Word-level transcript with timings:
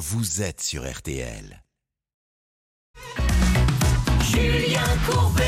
vous 0.00 0.40
êtes 0.40 0.62
sur 0.62 0.90
RTL. 0.90 1.62
Julien 4.22 4.80
Courbet. 5.06 5.44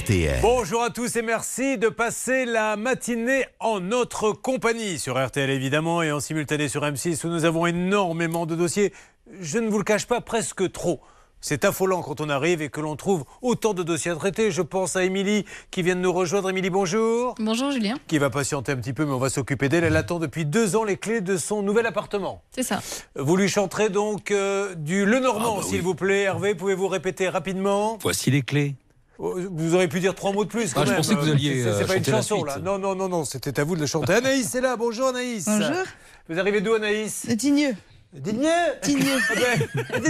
RTL. 0.00 0.38
Bonjour 0.40 0.82
à 0.82 0.88
tous 0.88 1.14
et 1.16 1.20
merci 1.20 1.76
de 1.76 1.90
passer 1.90 2.46
la 2.46 2.76
matinée 2.76 3.44
en 3.60 3.80
notre 3.80 4.32
compagnie 4.32 4.98
sur 4.98 5.22
RTL 5.22 5.50
évidemment 5.50 6.00
et 6.00 6.10
en 6.10 6.20
simultané 6.20 6.68
sur 6.68 6.80
M6 6.84 7.26
où 7.26 7.28
nous 7.28 7.44
avons 7.44 7.66
énormément 7.66 8.46
de 8.46 8.54
dossiers. 8.54 8.94
Je 9.40 9.58
ne 9.58 9.68
vous 9.68 9.76
le 9.76 9.84
cache 9.84 10.06
pas, 10.06 10.22
presque 10.22 10.72
trop. 10.72 11.02
C'est 11.44 11.64
affolant 11.64 12.02
quand 12.02 12.20
on 12.20 12.28
arrive 12.28 12.62
et 12.62 12.68
que 12.68 12.80
l'on 12.80 12.94
trouve 12.94 13.24
autant 13.42 13.74
de 13.74 13.82
dossiers 13.82 14.12
à 14.12 14.14
traiter. 14.14 14.52
Je 14.52 14.62
pense 14.62 14.94
à 14.94 15.02
Émilie 15.02 15.44
qui 15.72 15.82
vient 15.82 15.96
de 15.96 16.00
nous 16.00 16.12
rejoindre. 16.12 16.48
Émilie, 16.48 16.70
bonjour. 16.70 17.34
Bonjour 17.40 17.72
Julien. 17.72 17.96
Qui 18.06 18.18
va 18.18 18.30
patienter 18.30 18.70
un 18.70 18.76
petit 18.76 18.92
peu, 18.92 19.04
mais 19.04 19.10
on 19.10 19.18
va 19.18 19.28
s'occuper 19.28 19.68
d'elle. 19.68 19.82
Elle 19.82 19.96
attend 19.96 20.20
depuis 20.20 20.44
deux 20.44 20.76
ans 20.76 20.84
les 20.84 20.96
clés 20.96 21.20
de 21.20 21.36
son 21.36 21.62
nouvel 21.62 21.84
appartement. 21.86 22.42
C'est 22.54 22.62
ça. 22.62 22.80
Vous 23.16 23.36
lui 23.36 23.48
chanterez 23.48 23.88
donc 23.88 24.30
euh, 24.30 24.76
du 24.76 25.04
Le 25.04 25.18
Normand, 25.18 25.56
Ah 25.58 25.60
bah 25.62 25.66
s'il 25.66 25.78
oui. 25.78 25.80
vous 25.80 25.96
plaît. 25.96 26.22
Hervé, 26.22 26.54
pouvez-vous 26.54 26.86
répéter 26.86 27.28
rapidement? 27.28 27.98
Voici 28.02 28.30
les 28.30 28.42
clés. 28.42 28.76
Oh, 29.18 29.34
Vous 29.50 29.74
auriez 29.74 29.88
pu 29.88 29.98
dire 29.98 30.14
trois 30.14 30.30
mots 30.30 30.44
de 30.44 30.48
plus. 30.48 30.72
Quand 30.72 30.82
Ah, 30.82 30.84
je 30.84 30.90
même. 30.90 30.96
pensais 30.98 31.16
que 31.16 31.20
vous 31.22 31.28
alliez, 31.30 31.64
C'est- 31.64 31.72
C'est 31.72 31.82
euh, 31.82 31.86
pas 31.86 31.96
une 31.96 32.04
chanson 32.04 32.44
là. 32.44 32.58
Non, 32.58 32.78
non, 32.78 32.94
non, 32.94 33.08
non. 33.08 33.24
C'était 33.24 33.58
à 33.58 33.64
vous 33.64 33.74
de 33.74 33.80
le 33.80 33.86
chanter. 33.86 34.14
Anaïs 34.14 34.54
est 34.54 34.60
là. 34.60 34.76
Bonjour 34.76 35.08
Anaïs. 35.08 35.46
Bonjour. 35.46 35.82
Vous 36.28 36.38
arrivez 36.38 36.60
d'où 36.60 36.72
Anaïs? 36.74 37.26
Digneux. 37.26 37.74
Digneux. 38.12 38.50
Digneux. 38.82 39.18
Ben, 39.34 40.00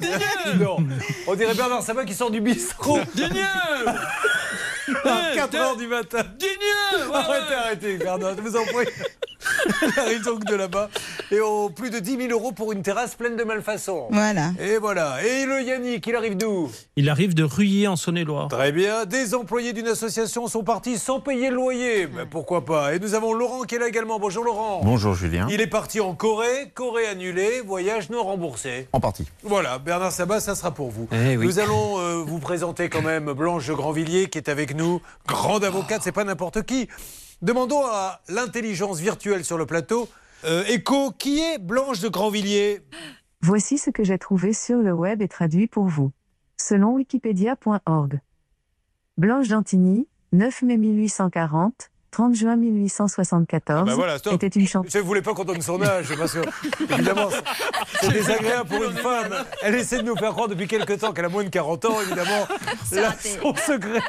Digneux. 0.00 0.64
Non. 0.64 0.78
On 1.28 1.34
dirait 1.36 1.54
Bernard 1.54 1.82
Sabat 1.82 2.04
qui 2.04 2.14
sort 2.14 2.30
du 2.30 2.40
bistrot 2.40 2.98
à 2.98 3.04
4 4.86 5.56
h 5.56 5.78
du 5.78 5.86
matin. 5.86 6.24
Arrêtez, 7.12 7.54
arrêtez, 7.54 7.98
Bernard, 7.98 8.36
je 8.36 8.42
vous 8.42 8.56
en 8.56 8.64
prie. 8.64 8.86
Arrive 9.96 10.24
donc 10.24 10.44
de 10.44 10.54
là-bas. 10.54 10.88
Et 11.30 11.40
oh, 11.40 11.70
plus 11.74 11.90
de 11.90 11.98
10 11.98 12.28
000 12.28 12.30
euros 12.30 12.52
pour 12.52 12.72
une 12.72 12.82
terrasse 12.82 13.14
pleine 13.14 13.36
de 13.36 13.42
malfaçons. 13.42 14.06
Voilà. 14.10 14.52
Et 14.60 14.78
voilà. 14.78 15.18
Et 15.24 15.44
le 15.44 15.60
Yannick, 15.62 16.06
il 16.06 16.14
arrive 16.14 16.36
d'où? 16.36 16.70
Il 16.94 17.08
arrive 17.08 17.34
de 17.34 17.42
Ruyer 17.42 17.88
en 17.88 17.96
Saône-et-Loire. 17.96 18.48
Très 18.48 18.70
bien. 18.72 19.04
Des 19.06 19.34
employés 19.34 19.72
d'une 19.72 19.88
association 19.88 20.46
sont 20.46 20.62
partis 20.62 20.98
sans 20.98 21.20
payer 21.20 21.50
le 21.50 21.56
loyer. 21.56 22.06
Ben, 22.06 22.26
pourquoi 22.28 22.64
pas? 22.64 22.94
Et 22.94 23.00
nous 23.00 23.14
avons 23.14 23.32
Laurent 23.32 23.62
qui 23.62 23.74
est 23.74 23.78
là 23.78 23.88
également. 23.88 24.20
Bonjour 24.20 24.44
Laurent. 24.44 24.82
Bonjour 24.84 25.14
Julien. 25.14 25.48
Il 25.50 25.60
est 25.60 25.66
parti 25.66 26.00
en 26.00 26.14
Corée. 26.14 26.70
Corée 26.74 27.06
annulée. 27.06 27.60
Voyage 27.64 28.08
non 28.10 28.22
remboursé. 28.22 28.88
En 28.92 29.00
partie. 29.00 29.26
Voilà, 29.42 29.78
Bernard 29.78 30.12
Sabat, 30.12 30.40
ça 30.40 30.54
sera 30.54 30.70
pour 30.70 30.90
vous. 30.90 31.08
Eh 31.12 31.36
oui. 31.36 31.46
Nous 31.46 31.58
allons 31.58 31.98
euh, 31.98 32.22
vous 32.24 32.38
présenter 32.38 32.88
quand 32.88 33.02
même 33.02 33.32
Blanche 33.32 33.66
de 33.66 33.74
Grandvilliers 33.74 34.28
qui 34.28 34.38
est 34.38 34.48
avec 34.48 34.75
nous, 34.75 34.75
grande 35.26 35.64
avocate, 35.64 36.02
c'est 36.02 36.12
pas 36.12 36.24
n'importe 36.24 36.62
qui. 36.62 36.88
Demandons 37.42 37.84
à 37.84 38.20
l'intelligence 38.28 38.98
virtuelle 38.98 39.44
sur 39.44 39.58
le 39.58 39.66
plateau. 39.66 40.08
Euh, 40.44 40.64
Echo, 40.64 41.10
qui 41.12 41.40
est 41.40 41.58
Blanche 41.58 42.00
de 42.00 42.08
Grandvilliers? 42.08 42.80
Voici 43.40 43.78
ce 43.78 43.90
que 43.90 44.04
j'ai 44.04 44.18
trouvé 44.18 44.52
sur 44.52 44.78
le 44.78 44.92
web 44.92 45.22
et 45.22 45.28
traduit 45.28 45.66
pour 45.66 45.86
vous. 45.86 46.12
Selon 46.56 46.94
wikipedia.org. 46.94 48.20
Blanche 49.18 49.46
Gentigny, 49.46 50.08
9 50.32 50.62
mai 50.62 50.76
1840, 50.76 51.90
30 52.16 52.34
juin 52.34 52.56
1874, 52.56 53.80
Ah 53.82 53.84
bah 53.84 53.94
voilà, 53.94 54.16
stop. 54.16 54.32
était 54.32 54.46
une 54.46 54.66
chanteuse. 54.66 54.90
Je 54.90 54.96
ne 54.96 55.02
voulais 55.02 55.20
pas 55.20 55.34
qu'on 55.34 55.44
donne 55.44 55.60
son 55.60 55.82
âge, 55.82 56.06
parce 56.16 56.32
que, 56.32 56.38
évidemment, 56.94 57.28
c'est 58.00 58.08
désagréable 58.10 58.70
pour 58.70 58.82
une 58.84 58.96
femme. 58.96 59.34
Elle 59.62 59.74
essaie 59.74 59.98
de 59.98 60.02
nous 60.02 60.16
faire 60.16 60.30
croire 60.32 60.48
depuis 60.48 60.66
quelque 60.66 60.94
temps 60.94 61.12
qu'elle 61.12 61.26
a 61.26 61.28
moins 61.28 61.44
de 61.44 61.50
40 61.50 61.84
ans, 61.84 62.00
évidemment. 62.00 62.48
Là, 62.92 63.14
son 63.42 63.54
secret 63.54 64.00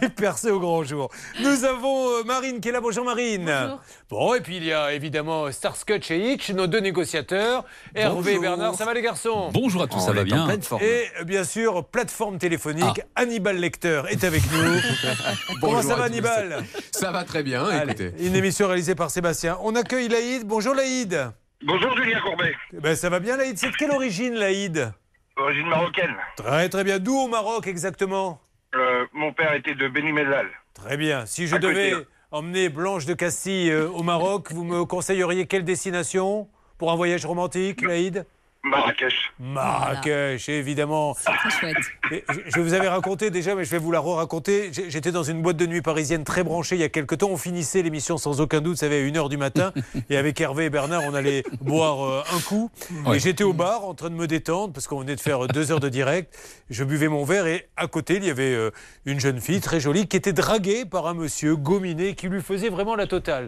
est 0.00 0.08
percé 0.08 0.50
au 0.50 0.58
grand 0.58 0.82
jour. 0.82 1.08
Nous 1.40 1.64
avons 1.64 2.08
euh, 2.08 2.24
Marine 2.24 2.60
qui 2.60 2.70
est 2.70 2.72
là. 2.72 2.80
Bonjour 2.80 3.04
Marine. 3.04 3.44
Bonjour. 3.44 3.80
Bon, 4.10 4.34
et 4.34 4.40
puis 4.40 4.56
il 4.56 4.64
y 4.64 4.72
a 4.72 4.92
évidemment 4.92 5.52
Starscotch 5.52 6.10
et 6.10 6.32
Hitch, 6.32 6.50
nos 6.50 6.66
deux 6.66 6.80
négociateurs. 6.80 7.64
Hervé 7.94 8.34
et. 8.34 8.38
Bernard, 8.40 8.74
ça 8.74 8.84
va 8.84 8.92
les 8.92 9.02
garçons? 9.02 9.50
Bonjour 9.52 9.82
à 9.82 9.86
tous, 9.86 10.00
ça 10.00 10.12
va 10.12 10.24
bien 10.24 10.46
pleine 10.46 10.62
forme. 10.62 10.82
et 10.82 11.04
euh, 11.20 11.24
bien 11.24 11.44
sûr, 11.44 11.84
plateforme 11.84 12.38
téléphonique, 12.38 13.02
Hannibal 13.14 13.56
Lecter 13.56 14.02
est 14.08 14.24
avec 14.24 14.42
nous. 14.50 14.58
Comment 15.60 15.74
Bonjour 15.76 15.82
ça 15.82 15.94
va. 15.96 16.04
Hannibal? 16.04 16.64
Ça 16.90 17.12
va 17.12 17.22
très 17.22 17.42
bien, 17.44 17.51
Allez, 17.54 17.90
écoutez. 17.92 18.12
Une 18.26 18.34
émission 18.34 18.66
réalisée 18.66 18.94
par 18.94 19.10
Sébastien. 19.10 19.58
On 19.62 19.74
accueille 19.74 20.08
Laïd. 20.08 20.46
Bonjour 20.46 20.74
Laïd. 20.74 21.30
Bonjour 21.64 21.96
Julien 21.96 22.20
Courbet, 22.20 22.54
Ben, 22.72 22.96
ça 22.96 23.08
va 23.08 23.20
bien 23.20 23.36
Laïd? 23.36 23.56
C'est 23.56 23.70
de 23.70 23.76
quelle 23.76 23.92
origine 23.92 24.34
Laïd? 24.34 24.92
Origine 25.36 25.66
marocaine. 25.68 26.14
Très 26.36 26.68
très 26.68 26.84
bien. 26.84 26.98
D'où 26.98 27.16
au 27.16 27.28
Maroc 27.28 27.66
exactement? 27.66 28.40
Euh, 28.74 29.04
mon 29.12 29.32
père 29.32 29.54
était 29.54 29.74
de 29.74 29.88
Beni 29.88 30.12
Mellal. 30.12 30.46
Très 30.74 30.96
bien. 30.96 31.26
Si 31.26 31.46
je 31.46 31.56
À 31.56 31.58
devais 31.58 31.92
emmener 32.30 32.68
Blanche 32.68 33.04
de 33.06 33.14
Castille 33.14 33.70
euh, 33.70 33.88
au 33.88 34.02
Maroc, 34.02 34.50
vous 34.52 34.64
me 34.64 34.84
conseilleriez 34.84 35.46
quelle 35.46 35.64
destination 35.64 36.48
pour 36.78 36.90
un 36.90 36.96
voyage 36.96 37.24
romantique, 37.26 37.82
Laïd? 37.82 38.26
Marrakech. 38.64 39.32
Marrakech, 39.40 40.48
évidemment. 40.48 41.14
Très 41.14 41.50
chouette. 41.50 41.76
Et 42.12 42.24
je- 42.48 42.60
vous 42.60 42.74
avais 42.74 42.88
raconté 42.88 43.30
déjà, 43.30 43.56
mais 43.56 43.64
je 43.64 43.70
vais 43.70 43.78
vous 43.78 43.90
la 43.90 43.98
re-raconter. 43.98 44.70
J'étais 44.88 45.10
dans 45.10 45.24
une 45.24 45.42
boîte 45.42 45.56
de 45.56 45.66
nuit 45.66 45.82
parisienne 45.82 46.22
très 46.22 46.44
branchée 46.44 46.76
il 46.76 46.80
y 46.80 46.84
a 46.84 46.88
quelques 46.88 47.18
temps. 47.18 47.28
On 47.30 47.36
finissait 47.36 47.82
l'émission 47.82 48.18
sans 48.18 48.40
aucun 48.40 48.60
doute, 48.60 48.76
ça 48.78 48.86
avait 48.86 49.00
à 49.02 49.04
1h 49.04 49.28
du 49.28 49.36
matin. 49.36 49.72
Et 50.10 50.16
avec 50.16 50.40
Hervé 50.40 50.66
et 50.66 50.70
Bernard, 50.70 51.02
on 51.06 51.14
allait 51.14 51.42
boire 51.60 52.04
euh, 52.04 52.22
un 52.32 52.40
coup. 52.40 52.70
Et 53.12 53.18
j'étais 53.18 53.42
au 53.44 53.52
bar 53.52 53.84
en 53.84 53.94
train 53.94 54.10
de 54.10 54.14
me 54.14 54.28
détendre 54.28 54.72
parce 54.72 54.86
qu'on 54.86 55.00
venait 55.00 55.16
de 55.16 55.20
faire 55.20 55.44
euh, 55.44 55.48
deux 55.48 55.72
heures 55.72 55.80
de 55.80 55.88
direct. 55.88 56.32
Je 56.70 56.84
buvais 56.84 57.08
mon 57.08 57.24
verre 57.24 57.46
et 57.48 57.68
à 57.76 57.88
côté, 57.88 58.16
il 58.16 58.24
y 58.24 58.30
avait 58.30 58.54
euh, 58.54 58.70
une 59.06 59.18
jeune 59.18 59.40
fille 59.40 59.60
très 59.60 59.80
jolie 59.80 60.06
qui 60.06 60.16
était 60.16 60.32
draguée 60.32 60.84
par 60.84 61.08
un 61.08 61.14
monsieur 61.14 61.56
gominé 61.56 62.14
qui 62.14 62.28
lui 62.28 62.40
faisait 62.40 62.68
vraiment 62.68 62.94
la 62.94 63.08
totale. 63.08 63.46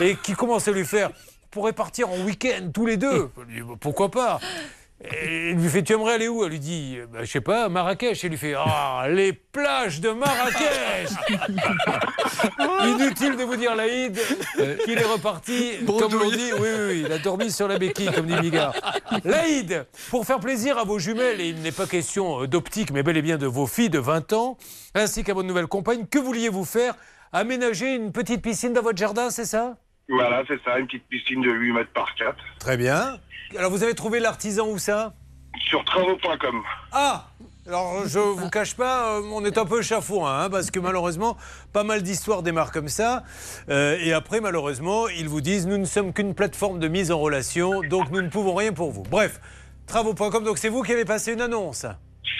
Et 0.00 0.16
qui 0.16 0.32
commençait 0.32 0.70
à 0.70 0.74
lui 0.74 0.86
faire 0.86 1.10
pourrait 1.54 1.72
partir 1.72 2.10
en 2.10 2.18
week-end 2.24 2.70
tous 2.74 2.84
les 2.84 2.96
deux. 2.98 3.30
Lui 3.48 3.62
Bah, 3.62 3.74
Pourquoi 3.80 4.10
pas? 4.10 4.40
Et 5.22 5.50
il 5.50 5.56
lui 5.56 5.68
fait 5.68 5.82
Tu 5.82 5.92
aimerais 5.92 6.14
aller 6.14 6.28
où? 6.28 6.44
Elle 6.44 6.50
lui 6.52 6.60
dit 6.60 6.98
bah, 7.12 7.20
Je 7.24 7.30
sais 7.30 7.40
pas, 7.40 7.68
Marrakech. 7.68 8.22
Il 8.22 8.30
lui 8.30 8.36
fait 8.38 8.54
Ah, 8.56 9.06
les 9.08 9.32
plages 9.32 10.00
de 10.00 10.10
Marrakech 10.10 11.10
Inutile 12.84 13.36
de 13.36 13.44
vous 13.44 13.56
dire, 13.56 13.74
Laïd, 13.74 14.18
qu'il 14.84 14.98
est 14.98 15.04
reparti, 15.04 15.72
comme 15.86 16.14
on 16.14 16.30
dit. 16.30 16.52
Oui, 16.54 16.60
oui, 16.60 16.84
oui, 16.88 17.02
il 17.06 17.12
a 17.12 17.18
dormi 17.18 17.50
sur 17.50 17.68
la 17.68 17.78
béquille, 17.78 18.10
comme 18.12 18.26
dit 18.26 18.36
Bigard. 18.36 18.74
Laïd, 19.24 19.86
pour 20.10 20.24
faire 20.26 20.40
plaisir 20.40 20.78
à 20.78 20.84
vos 20.84 20.98
jumelles, 20.98 21.40
et 21.40 21.48
il 21.48 21.60
n'est 21.60 21.72
pas 21.72 21.86
question 21.86 22.42
euh, 22.42 22.46
d'optique, 22.48 22.90
mais 22.90 23.02
bel 23.02 23.16
et 23.16 23.22
bien 23.22 23.36
de 23.36 23.46
vos 23.46 23.66
filles 23.66 23.90
de 23.90 23.98
20 23.98 24.32
ans, 24.32 24.56
ainsi 24.94 25.22
qu'à 25.24 25.34
votre 25.34 25.48
nouvelle 25.48 25.66
compagne, 25.66 26.06
que 26.06 26.18
vouliez-vous 26.18 26.64
faire? 26.64 26.94
Aménager 27.32 27.94
une 27.94 28.12
petite 28.12 28.42
piscine 28.42 28.72
dans 28.72 28.82
votre 28.82 28.98
jardin, 28.98 29.28
c'est 29.30 29.44
ça? 29.44 29.76
Voilà, 30.08 30.42
c'est 30.46 30.62
ça, 30.62 30.78
une 30.78 30.86
petite 30.86 31.08
piscine 31.08 31.40
de 31.40 31.50
8 31.50 31.72
mètres 31.72 31.92
par 31.92 32.14
4. 32.14 32.36
Très 32.58 32.76
bien. 32.76 33.18
Alors, 33.56 33.70
vous 33.70 33.82
avez 33.82 33.94
trouvé 33.94 34.20
l'artisan 34.20 34.68
où 34.68 34.78
ça? 34.78 35.14
Sur 35.68 35.84
travaux.com. 35.84 36.62
Ah 36.92 37.28
alors, 37.66 38.06
je 38.06 38.18
vous 38.18 38.50
cache 38.50 38.76
pas, 38.76 39.16
euh, 39.16 39.22
on 39.32 39.42
est 39.42 39.56
un 39.56 39.64
peu 39.64 39.80
chafouin, 39.80 40.42
hein, 40.42 40.50
parce 40.50 40.70
que 40.70 40.78
malheureusement, 40.78 41.38
pas 41.72 41.82
mal 41.82 42.02
d'histoires 42.02 42.42
démarrent 42.42 42.72
comme 42.72 42.88
ça. 42.88 43.22
Euh, 43.70 43.96
et 44.00 44.12
après, 44.12 44.42
malheureusement, 44.42 45.08
ils 45.08 45.30
vous 45.30 45.40
disent 45.40 45.66
nous 45.66 45.78
ne 45.78 45.86
sommes 45.86 46.12
qu'une 46.12 46.34
plateforme 46.34 46.78
de 46.78 46.88
mise 46.88 47.10
en 47.10 47.18
relation, 47.18 47.80
donc 47.80 48.10
nous 48.10 48.20
ne 48.20 48.28
pouvons 48.28 48.54
rien 48.54 48.74
pour 48.74 48.90
vous. 48.90 49.02
Bref, 49.04 49.40
travaux.com, 49.86 50.44
donc 50.44 50.58
c'est 50.58 50.68
vous 50.68 50.82
qui 50.82 50.92
avez 50.92 51.06
passé 51.06 51.32
une 51.32 51.40
annonce. 51.40 51.86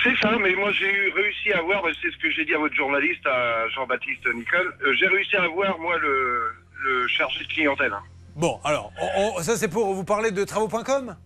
C'est 0.03 0.17
ça, 0.21 0.37
mais 0.39 0.55
moi 0.57 0.71
j'ai 0.73 1.11
réussi 1.17 1.53
à 1.55 1.63
voir, 1.63 1.83
c'est 2.03 2.11
ce 2.11 2.19
que 2.19 2.31
j'ai 2.31 2.45
dit 2.45 2.55
à 2.55 2.59
votre 2.59 2.75
journaliste, 2.75 3.27
à 3.27 3.67
Jean-Baptiste 3.71 4.27
Nicole, 4.35 4.75
euh, 4.85 4.93
j'ai 4.93 5.07
réussi 5.07 5.37
à 5.37 5.49
voir, 5.49 5.79
moi, 5.79 5.97
le, 5.97 6.53
le 6.85 7.07
chargé 7.09 7.41
de 7.45 7.49
clientèle. 7.49 7.93
hein. 7.93 8.03
Bon, 8.37 8.61
alors, 8.65 8.93
on- 9.01 9.33
on- 9.39 9.43
ça 9.43 9.57
c'est 9.57 9.69
pour 9.69 9.93
vous 9.95 10.05
parler 10.05 10.31
de 10.31 10.45
travaux.com 10.45 11.17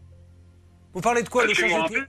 Vous 0.94 1.00
parlez 1.00 1.22
de 1.22 1.28
quoi 1.28 1.44
le 1.46 1.54
je 1.54 1.66
chargé 1.66 1.94
de- 2.00 2.06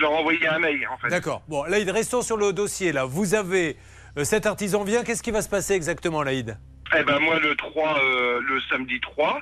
leur 0.00 0.12
ai 0.12 0.14
envoyé 0.16 0.46
un 0.48 0.58
mail, 0.58 0.86
en 0.92 0.96
fait. 0.98 1.08
D'accord. 1.08 1.42
Bon, 1.48 1.64
Laïd, 1.64 1.88
restons 1.90 2.22
sur 2.22 2.36
le 2.36 2.52
dossier 2.52 2.92
là. 2.92 3.04
Vous 3.04 3.34
avez 3.34 3.76
euh, 4.18 4.24
cet 4.24 4.46
artisan 4.46 4.84
vient, 4.84 5.04
qu'est-ce 5.04 5.22
qui 5.22 5.30
va 5.30 5.40
se 5.42 5.48
passer 5.48 5.74
exactement, 5.74 6.22
Laïd? 6.22 6.58
Eh 6.98 7.02
ben 7.04 7.18
moi 7.20 7.38
le 7.38 7.54
3, 7.56 7.98
euh, 8.02 8.40
le 8.42 8.60
samedi 8.68 9.00
3, 9.00 9.40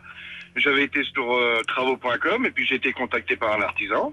j'avais 0.56 0.84
été 0.84 1.02
sur 1.04 1.32
euh, 1.34 1.62
travaux.com 1.66 2.46
et 2.46 2.50
puis 2.50 2.64
j'ai 2.66 2.76
été 2.76 2.92
contacté 2.92 3.36
par 3.36 3.52
un 3.58 3.62
artisan. 3.62 4.12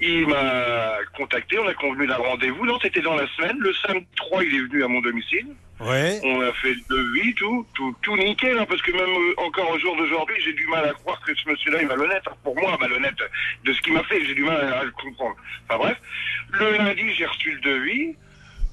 Il 0.00 0.26
m'a 0.26 0.96
contacté, 1.16 1.58
on 1.58 1.66
a 1.68 1.74
convenu 1.74 2.06
d'un 2.06 2.16
rendez-vous. 2.16 2.66
Non, 2.66 2.78
c'était 2.82 3.00
dans 3.00 3.14
la 3.14 3.26
semaine. 3.36 3.56
Le 3.58 3.72
samedi 3.74 4.06
3, 4.16 4.44
il 4.44 4.54
est 4.56 4.60
venu 4.60 4.84
à 4.84 4.88
mon 4.88 5.00
domicile. 5.00 5.46
Ouais. 5.80 6.20
On 6.24 6.40
a 6.40 6.52
fait 6.54 6.74
le 6.74 6.96
devis, 6.96 7.34
tout, 7.34 7.66
tout, 7.74 7.94
tout 8.02 8.16
nickel, 8.16 8.58
hein, 8.58 8.66
parce 8.68 8.80
que 8.82 8.92
même 8.92 9.00
euh, 9.08 9.34
encore 9.46 9.70
au 9.70 9.78
jour 9.78 9.96
d'aujourd'hui, 9.96 10.36
j'ai 10.44 10.52
du 10.52 10.66
mal 10.66 10.84
à 10.88 10.92
croire 10.92 11.20
que 11.24 11.34
ce 11.34 11.48
monsieur-là 11.48 11.82
est 11.82 11.86
malhonnête. 11.86 12.22
Pour 12.42 12.54
moi, 12.56 12.76
malhonnête 12.80 13.14
de 13.64 13.72
ce 13.72 13.80
qu'il 13.82 13.92
m'a 13.92 14.02
fait, 14.04 14.24
j'ai 14.24 14.34
du 14.34 14.44
mal 14.44 14.56
à, 14.72 14.80
à 14.80 14.84
le 14.84 14.90
comprendre. 14.92 15.36
Enfin 15.68 15.78
bref, 15.78 15.96
le 16.52 16.76
lundi, 16.76 17.12
j'ai 17.16 17.26
reçu 17.26 17.52
le 17.52 17.60
devis. 17.60 18.14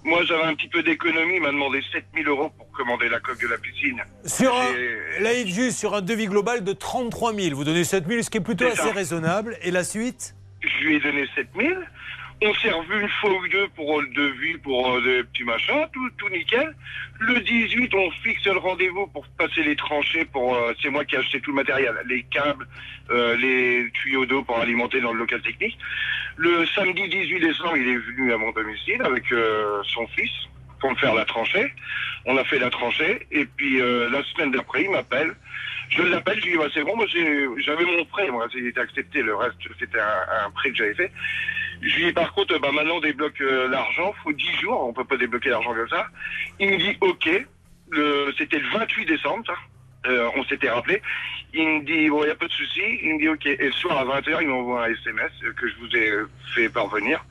Moi, 0.04 0.24
j'avais 0.26 0.44
un 0.44 0.56
petit 0.56 0.68
peu 0.68 0.82
d'économie, 0.82 1.36
il 1.36 1.42
m'a 1.42 1.52
demandé 1.52 1.82
7000 1.92 2.28
euros 2.28 2.50
pour 2.58 2.72
commander 2.72 3.08
la 3.10 3.20
coque 3.20 3.40
de 3.42 3.48
la 3.48 3.58
piscine. 3.60 4.02
Sur 4.26 4.56
un, 4.56 4.66
J'ai- 4.74 5.24
Laïd, 5.24 5.48
juste 5.48 5.78
sur 5.78 5.94
un 5.94 6.02
devis 6.02 6.26
global 6.28 6.64
de 6.64 6.74
33 6.74 7.34
000. 7.36 7.56
Vous 7.56 7.64
donnez 7.64 7.84
7 7.84 8.08
000, 8.08 8.22
ce 8.24 8.30
qui 8.32 8.38
est 8.40 8.42
plutôt 8.42 8.66
assez 8.66 8.78
ça. 8.78 8.92
raisonnable. 8.94 9.58
Et 9.62 9.70
la 9.70 9.84
suite? 9.84 10.34
Je 10.62 10.86
lui 10.86 10.96
ai 10.96 11.00
donné 11.00 11.28
7000. 11.36 11.78
On 12.44 12.54
s'est 12.56 12.72
revu 12.72 13.02
une 13.02 13.10
fois 13.10 13.32
ou 13.32 13.48
deux 13.50 13.68
pour 13.76 14.02
le 14.02 14.08
devis, 14.08 14.58
pour 14.58 14.96
euh, 14.96 15.02
des 15.02 15.24
petits 15.26 15.44
machins, 15.44 15.86
tout, 15.94 16.10
tout 16.18 16.30
nickel. 16.30 16.76
Le 17.20 17.40
18, 17.40 17.94
on 17.94 18.10
fixe 18.24 18.46
le 18.46 18.58
rendez-vous 18.58 19.06
pour 19.08 19.28
passer 19.38 19.62
les 19.62 19.76
tranchées. 19.76 20.26
Pour, 20.26 20.56
euh, 20.56 20.74
c'est 20.82 20.90
moi 20.90 21.06
qui 21.06 21.14
ai 21.14 21.20
acheté 21.20 21.40
tout 21.40 21.52
le 21.52 21.58
matériel, 21.58 21.94
les 22.08 22.24
câbles, 22.24 22.68
euh, 23.12 23.36
les 23.38 23.92
tuyaux 23.92 24.26
d'eau 24.26 24.42
pour 24.42 24.58
alimenter 24.58 25.02
dans 25.02 25.14
le 25.14 25.20
local 25.20 25.42
technique. 25.42 25.78
Le 26.38 26.66
samedi 26.68 27.08
18 27.08 27.40
décembre, 27.40 27.78
il 27.78 27.88
est 27.88 27.98
venu 27.98 28.34
à 28.34 28.38
mon 28.38 28.52
domicile 28.52 29.02
avec 29.04 29.32
euh, 29.32 29.82
son 29.84 30.08
fils 30.08 30.32
pour 30.80 30.90
me 30.90 30.96
faire 30.96 31.14
la 31.14 31.26
tranchée. 31.26 31.72
On 32.26 32.38
a 32.38 32.44
fait 32.44 32.60
la 32.60 32.70
tranchée 32.70 33.28
et 33.32 33.46
puis 33.46 33.80
euh, 33.82 34.10
la 34.10 34.24
semaine 34.24 34.52
d'après, 34.52 34.84
il 34.84 34.90
m'appelle. 34.90 35.36
Je 35.92 36.04
l'appelle, 36.04 36.40
je 36.40 36.46
lui 36.46 36.52
dis 36.54 36.58
bah, 36.58 36.68
c'est 36.74 36.84
bon, 36.84 36.96
moi 36.96 37.06
j'avais 37.08 37.86
mon 37.86 38.06
prêt, 38.06 38.30
moi 38.30 38.48
il 38.56 38.68
était 38.68 38.80
accepté, 38.80 39.22
le 39.22 39.36
reste 39.36 39.58
c'était 39.78 40.00
un, 40.00 40.46
un 40.46 40.52
prêt 40.52 40.72
que 40.72 40.78
j'avais 40.78 40.94
fait. 40.94 41.12
Je 41.82 41.96
lui 41.96 42.06
dis 42.06 42.14
par 42.14 42.34
contre, 42.34 42.58
bah, 42.60 42.72
maintenant 42.72 42.96
on 42.96 43.02
débloque 43.02 43.42
euh, 43.42 43.68
l'argent, 43.68 44.14
faut 44.24 44.32
10 44.32 44.46
jours, 44.62 44.88
on 44.88 44.94
peut 44.94 45.04
pas 45.04 45.18
débloquer 45.18 45.50
l'argent 45.50 45.74
comme 45.74 45.90
ça. 45.90 46.08
Il 46.60 46.70
me 46.70 46.78
dit 46.78 46.98
ok, 47.02 47.30
c'était 48.38 48.60
le 48.60 48.70
28 48.70 49.06
décembre, 49.06 49.44
ça. 49.46 49.56
Euh, 50.08 50.30
on 50.36 50.44
s'était 50.46 50.70
rappelé. 50.70 51.02
Il 51.54 51.68
me 51.68 51.86
dit, 51.86 52.10
bon, 52.10 52.24
il 52.24 52.28
n'y 52.28 52.32
a 52.32 52.36
pas 52.36 52.48
de 52.48 52.52
souci. 52.52 52.82
Il 53.04 53.16
me 53.16 53.20
dit, 53.20 53.28
ok. 53.28 53.46
Et 53.46 53.58
le 53.58 53.72
soir 53.74 53.98
à 53.98 54.06
20h, 54.06 54.38
il 54.42 54.48
m'envoie 54.48 54.86
un 54.86 54.94
SMS 54.94 55.32
euh, 55.44 55.52
que 55.54 55.68
je 55.68 55.76
vous 55.82 55.96
ai 55.98 56.10
euh, 56.10 56.30
fait 56.56 56.70
parvenir, 56.70 57.26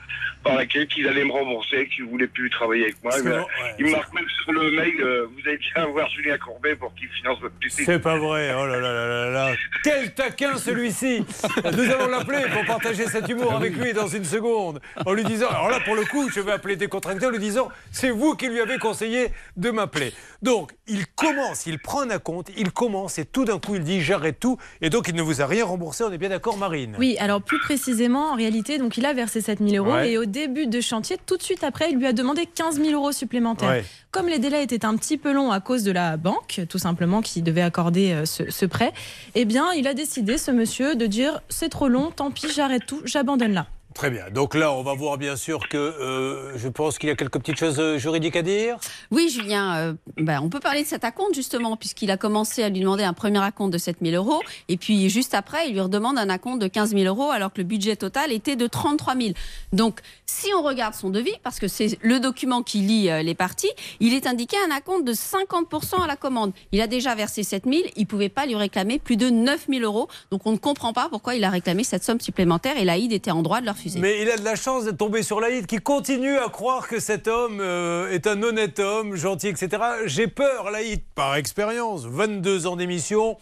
par 0.45 0.57
laquelle 0.57 0.87
qu'il 0.89 1.09
allait 1.09 1.25
me 1.25 1.33
rembourser, 1.33 1.89
qu'il 1.89 2.05
voulait 2.05 2.27
plus 2.27 2.51
travailler 2.51 2.85
avec 2.85 3.03
moi. 3.03 3.13
Mais, 3.25 3.31
ouais, 3.31 3.45
il 3.79 3.87
me 3.87 3.93
marque 3.93 4.13
même 4.13 4.29
sur 4.43 4.53
le 4.53 4.71
mail, 4.73 5.01
euh, 5.01 5.27
vous 5.27 5.49
allez 5.49 5.59
bien 5.59 5.87
voir 5.87 6.09
Julien 6.11 6.37
Courbet 6.37 6.77
pour 6.77 6.95
qu'il 6.95 7.09
finance 7.09 7.41
votre 7.41 7.55
piscine. 7.57 7.85
C'est 7.87 7.99
pas 7.99 8.19
vrai. 8.19 8.55
Oh 8.55 8.67
là 8.67 8.79
là 8.79 8.93
là 8.93 9.07
là 9.07 9.31
là. 9.31 9.55
Quel 9.83 10.13
taquin 10.15 10.57
celui-ci. 10.57 11.25
Nous 11.65 11.91
allons 11.91 12.09
l'appeler 12.09 12.43
pour 12.53 12.65
partager 12.67 13.07
cet 13.07 13.29
humour 13.29 13.55
avec 13.55 13.75
lui 13.75 13.95
dans 13.95 14.09
une 14.09 14.25
seconde. 14.25 14.81
En 15.07 15.13
lui 15.13 15.25
disant, 15.25 15.49
alors 15.49 15.71
là 15.71 15.81
pour 15.81 15.95
le 15.95 16.05
coup, 16.05 16.29
je 16.31 16.41
vais 16.41 16.53
appeler 16.53 16.77
des 16.77 16.89
contracteurs 16.89 17.31
en 17.31 17.33
lui 17.33 17.39
disant, 17.39 17.69
c'est 17.91 18.11
vous 18.11 18.35
qui 18.35 18.49
lui 18.49 18.61
avez 18.61 18.79
conseillé 18.79 19.29
de 19.57 19.71
m'appeler. 19.71 20.13
Donc 20.43 20.73
il 20.87 21.07
commence, 21.07 21.67
il 21.67 21.79
prend 21.79 22.09
un 22.09 22.19
compte, 22.19 22.51
il 22.57 22.71
commence 22.73 23.19
et 23.19 23.25
tout 23.25 23.45
d'un 23.45 23.59
coup 23.59 23.77
il 23.77 23.85
dit 23.85 24.01
j'arrête 24.11 24.41
tout 24.41 24.57
et 24.81 24.91
donc 24.91 25.07
il 25.09 25.15
ne 25.15 25.23
vous 25.23 25.41
a 25.41 25.47
rien 25.47 25.65
remboursé. 25.65 26.03
On 26.05 26.11
est 26.13 26.19
bien 26.19 26.31
d'accord, 26.31 26.57
Marine 26.57 26.97
Oui, 26.99 27.17
alors 27.21 27.41
plus 27.41 27.61
précisément, 27.61 28.33
en 28.33 28.35
réalité, 28.35 28.79
donc 28.79 28.97
il 28.97 29.07
a 29.07 29.13
versé 29.13 29.41
7 29.41 29.61
000 29.65 29.85
euros 29.85 29.95
Ouais. 29.97 30.13
et 30.13 30.19
au 30.19 30.25
début 30.25 30.67
de 30.67 30.81
chantier, 30.81 31.17
tout 31.27 31.37
de 31.37 31.43
suite 31.43 31.63
après, 31.65 31.91
il 31.91 31.99
lui 31.99 32.07
a 32.07 32.13
demandé 32.13 32.47
15 32.47 32.81
000 32.81 32.91
euros 32.91 33.13
supplémentaires. 33.13 33.69
Ouais. 33.71 33.85
Comme 34.11 34.27
les 34.27 34.39
délais 34.41 34.65
étaient 34.65 34.85
un 34.85 34.97
petit 34.97 35.17
peu 35.17 35.33
longs 35.33 35.51
à 35.53 35.61
cause 35.61 35.85
de 35.85 35.93
la 35.93 36.17
banque, 36.17 36.61
tout 36.69 36.79
simplement, 36.79 37.23
qui 37.23 37.43
devait 37.43 37.63
accorder 37.63 38.13
euh, 38.13 38.25
ce, 38.25 38.51
ce 38.51 38.67
prêt, 38.67 38.93
eh 39.37 39.45
bien, 39.45 39.73
il 39.73 39.87
a 39.87 39.95
décidé, 39.95 40.39
ce 40.39 40.51
monsieur, 40.51 40.97
de 40.97 41.07
dire 41.07 41.41
c'est 41.49 41.69
trop 41.69 41.89
long, 41.89 42.11
tant 42.11 42.31
pis, 42.33 42.49
j'arrête 42.55 42.85
tout, 42.87 43.01
j'abandonne 43.05 43.53
là. 43.53 43.67
Très 43.95 44.09
bien. 44.09 44.31
Donc 44.31 44.55
là, 44.55 44.73
on 44.73 44.83
va 44.83 44.95
voir 44.95 45.19
bien 45.19 45.35
sûr 45.35 45.69
que 45.69 45.77
euh, 45.77 46.57
je 46.57 46.69
pense 46.69 46.97
qu'il 46.97 47.09
y 47.09 47.13
a 47.13 47.17
quelques 47.17 47.39
petites 47.39 47.59
choses 47.59 47.81
euh, 47.81 47.99
juridiques 47.99 48.37
à 48.37 48.43
dire. 48.43 48.79
Oui, 49.11 49.29
Julien, 49.29 49.77
euh, 49.77 49.95
ben, 50.17 50.41
on 50.41 50.49
peut 50.49 50.61
parler 50.61 50.85
de 50.85 50.87
cet 50.87 51.03
acompte 51.03 51.35
justement, 51.35 51.77
puisqu'il 51.77 52.11
a 52.13 52.17
commencé 52.17 52.63
à 52.63 52.69
lui 52.69 52.81
demander 52.81 53.03
un 53.03 53.13
premier 53.13 53.43
acompte 53.43 53.73
de 53.73 53.79
7 53.79 53.97
000 54.01 54.15
euros, 54.15 54.41
et 54.69 54.77
puis 54.77 55.11
juste 55.11 55.35
après, 55.35 55.67
il 55.67 55.73
lui 55.73 55.81
redemande 55.81 56.19
un 56.19 56.31
acompte 56.31 56.63
de 56.63 56.69
15 56.69 56.91
000 56.91 57.03
euros, 57.05 57.33
alors 57.33 57.53
que 57.53 57.59
le 57.59 57.65
budget 57.65 57.97
total 57.97 58.31
était 58.31 58.55
de 58.55 58.69
33 58.69 59.17
000. 59.17 59.31
Donc, 59.73 60.01
si 60.25 60.49
on 60.57 60.63
regarde 60.63 60.95
son 60.95 61.11
devis, 61.11 61.35
parce 61.43 61.59
que 61.59 61.67
c'est 61.67 61.99
le 62.01 62.21
document 62.21 62.63
qui 62.63 62.79
lie 62.79 63.11
les 63.25 63.35
parties, 63.35 63.71
il 63.99 64.15
est 64.15 64.29
indiqué 64.29 64.57
un 64.69 64.75
acompte 64.75 65.05
de 65.05 65.13
50% 65.13 66.03
à 66.03 66.07
la 66.07 66.17
commande. 66.17 66.53
Il 66.71 66.81
a 66.81 66.87
déjà 66.87 67.17
versé 67.17 67.43
7 67.43 67.65
000, 67.65 67.83
il 67.97 68.07
pouvait 68.07 68.29
pas 68.29 68.47
lui 68.47 68.55
réclamer 68.55 69.01
plus 69.01 69.17
de 69.17 69.31
9 69.31 69.67
000 69.69 69.83
euros, 69.83 70.09
donc 70.31 70.43
on 70.45 70.53
ne 70.53 70.59
comprend 70.59 70.93
pas 70.93 71.09
pourquoi 71.11 71.35
il 71.35 71.43
a 71.43 71.51
réclamé 71.51 71.83
cette 71.83 72.05
somme 72.05 72.21
supplémentaire, 72.21 72.77
et 72.77 72.85
l'AID 72.85 73.13
était 73.13 73.33
en 73.33 73.43
droit 73.43 73.61
de 73.61 73.67
le 73.67 73.73
Mais 73.97 74.23
il 74.23 74.31
a 74.31 74.37
de 74.37 74.45
la 74.45 74.57
chance 74.57 74.85
de 74.85 74.91
tomber 74.91 75.23
sur 75.23 75.41
Laïd 75.41 75.67
qui 75.67 75.79
continue 75.79 76.37
à 76.39 76.49
croire 76.49 76.89
que 76.89 77.01
cet 77.01 77.29
homme 77.29 77.61
euh, 77.61 78.11
est 78.11 78.27
un 78.27 78.43
honnête 78.43 78.79
homme, 78.79 79.17
gentil, 79.17 79.49
etc. 79.49 79.83
J'ai 80.07 80.27
peur, 80.27 80.71
Laïd, 80.71 81.03
par 81.15 81.37
expérience, 81.37 82.05
22 82.05 82.67
ans 82.67 82.77
d'émission, 82.77 83.37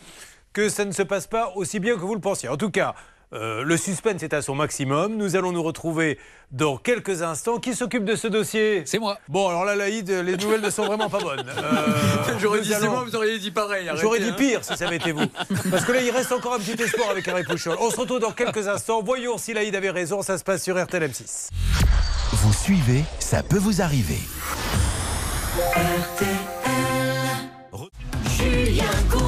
que 0.53 0.69
ça 0.69 0.85
ne 0.85 0.93
se 0.93 1.03
passe 1.03 1.27
pas 1.27 1.53
aussi 1.57 1.81
bien 1.81 1.95
que 1.95 2.01
vous 2.01 2.15
le 2.15 2.21
pensiez. 2.21 2.49
En 2.49 2.57
tout 2.57 2.71
cas, 2.71 2.95
euh, 3.33 3.63
le 3.63 3.77
suspense 3.77 4.23
est 4.23 4.33
à 4.33 4.41
son 4.43 4.55
maximum. 4.55 5.17
Nous 5.17 5.37
allons 5.37 5.53
nous 5.53 5.63
retrouver 5.63 6.19
dans 6.51 6.77
quelques 6.77 7.23
instants. 7.23 7.59
Qui 7.59 7.75
s'occupe 7.75 8.05
de 8.05 8.17
ce 8.17 8.27
dossier? 8.27 8.83
C'est 8.87 8.99
moi. 8.99 9.19
Bon, 9.29 9.49
alors 9.49 9.65
là, 9.65 9.77
Laïd, 9.77 10.09
les 10.09 10.37
nouvelles 10.37 10.63
ne 10.63 10.71
sont 10.71 10.87
vraiment 10.87 11.11
pas 11.11 11.19
bonnes. 11.21 11.47
Euh, 11.47 12.39
J'aurais 12.41 12.61
dit 12.61 12.69
c'est 12.69 12.77
allons- 12.77 12.91
moi, 12.93 13.05
vous 13.05 13.15
auriez 13.17 13.39
dit 13.39 13.51
pareil. 13.51 13.91
J'aurais 13.97 14.21
dit 14.21 14.31
hein. 14.31 14.37
pire 14.37 14.65
si 14.65 14.77
ça 14.77 14.87
avait 14.87 14.97
été 14.97 15.13
vous. 15.13 15.27
Parce 15.71 15.85
que 15.85 15.93
là, 15.93 16.01
il 16.01 16.11
reste 16.11 16.33
encore 16.33 16.55
un 16.55 16.59
petit 16.59 16.81
espoir 16.83 17.11
avec 17.11 17.29
Harry 17.29 17.45
Pouchol. 17.45 17.77
On 17.81 17.91
se 17.91 18.01
retrouve 18.01 18.21
dans 18.21 18.33
quelques 18.33 18.67
instants. 18.67 19.03
Voyons 19.03 19.37
si 19.37 19.53
Laïd 19.53 19.75
avait 19.75 19.91
raison. 19.91 20.23
Ça 20.23 20.39
se 20.39 20.45
passe 20.45 20.63
sur 20.63 20.83
RTL 20.83 21.03
M6. 21.03 21.51
Vous 22.33 22.53
suivez, 22.53 23.05
ça 23.19 23.43
peut 23.43 23.59
vous 23.59 23.83
arriver. 23.83 24.19
Julien. 28.39 29.28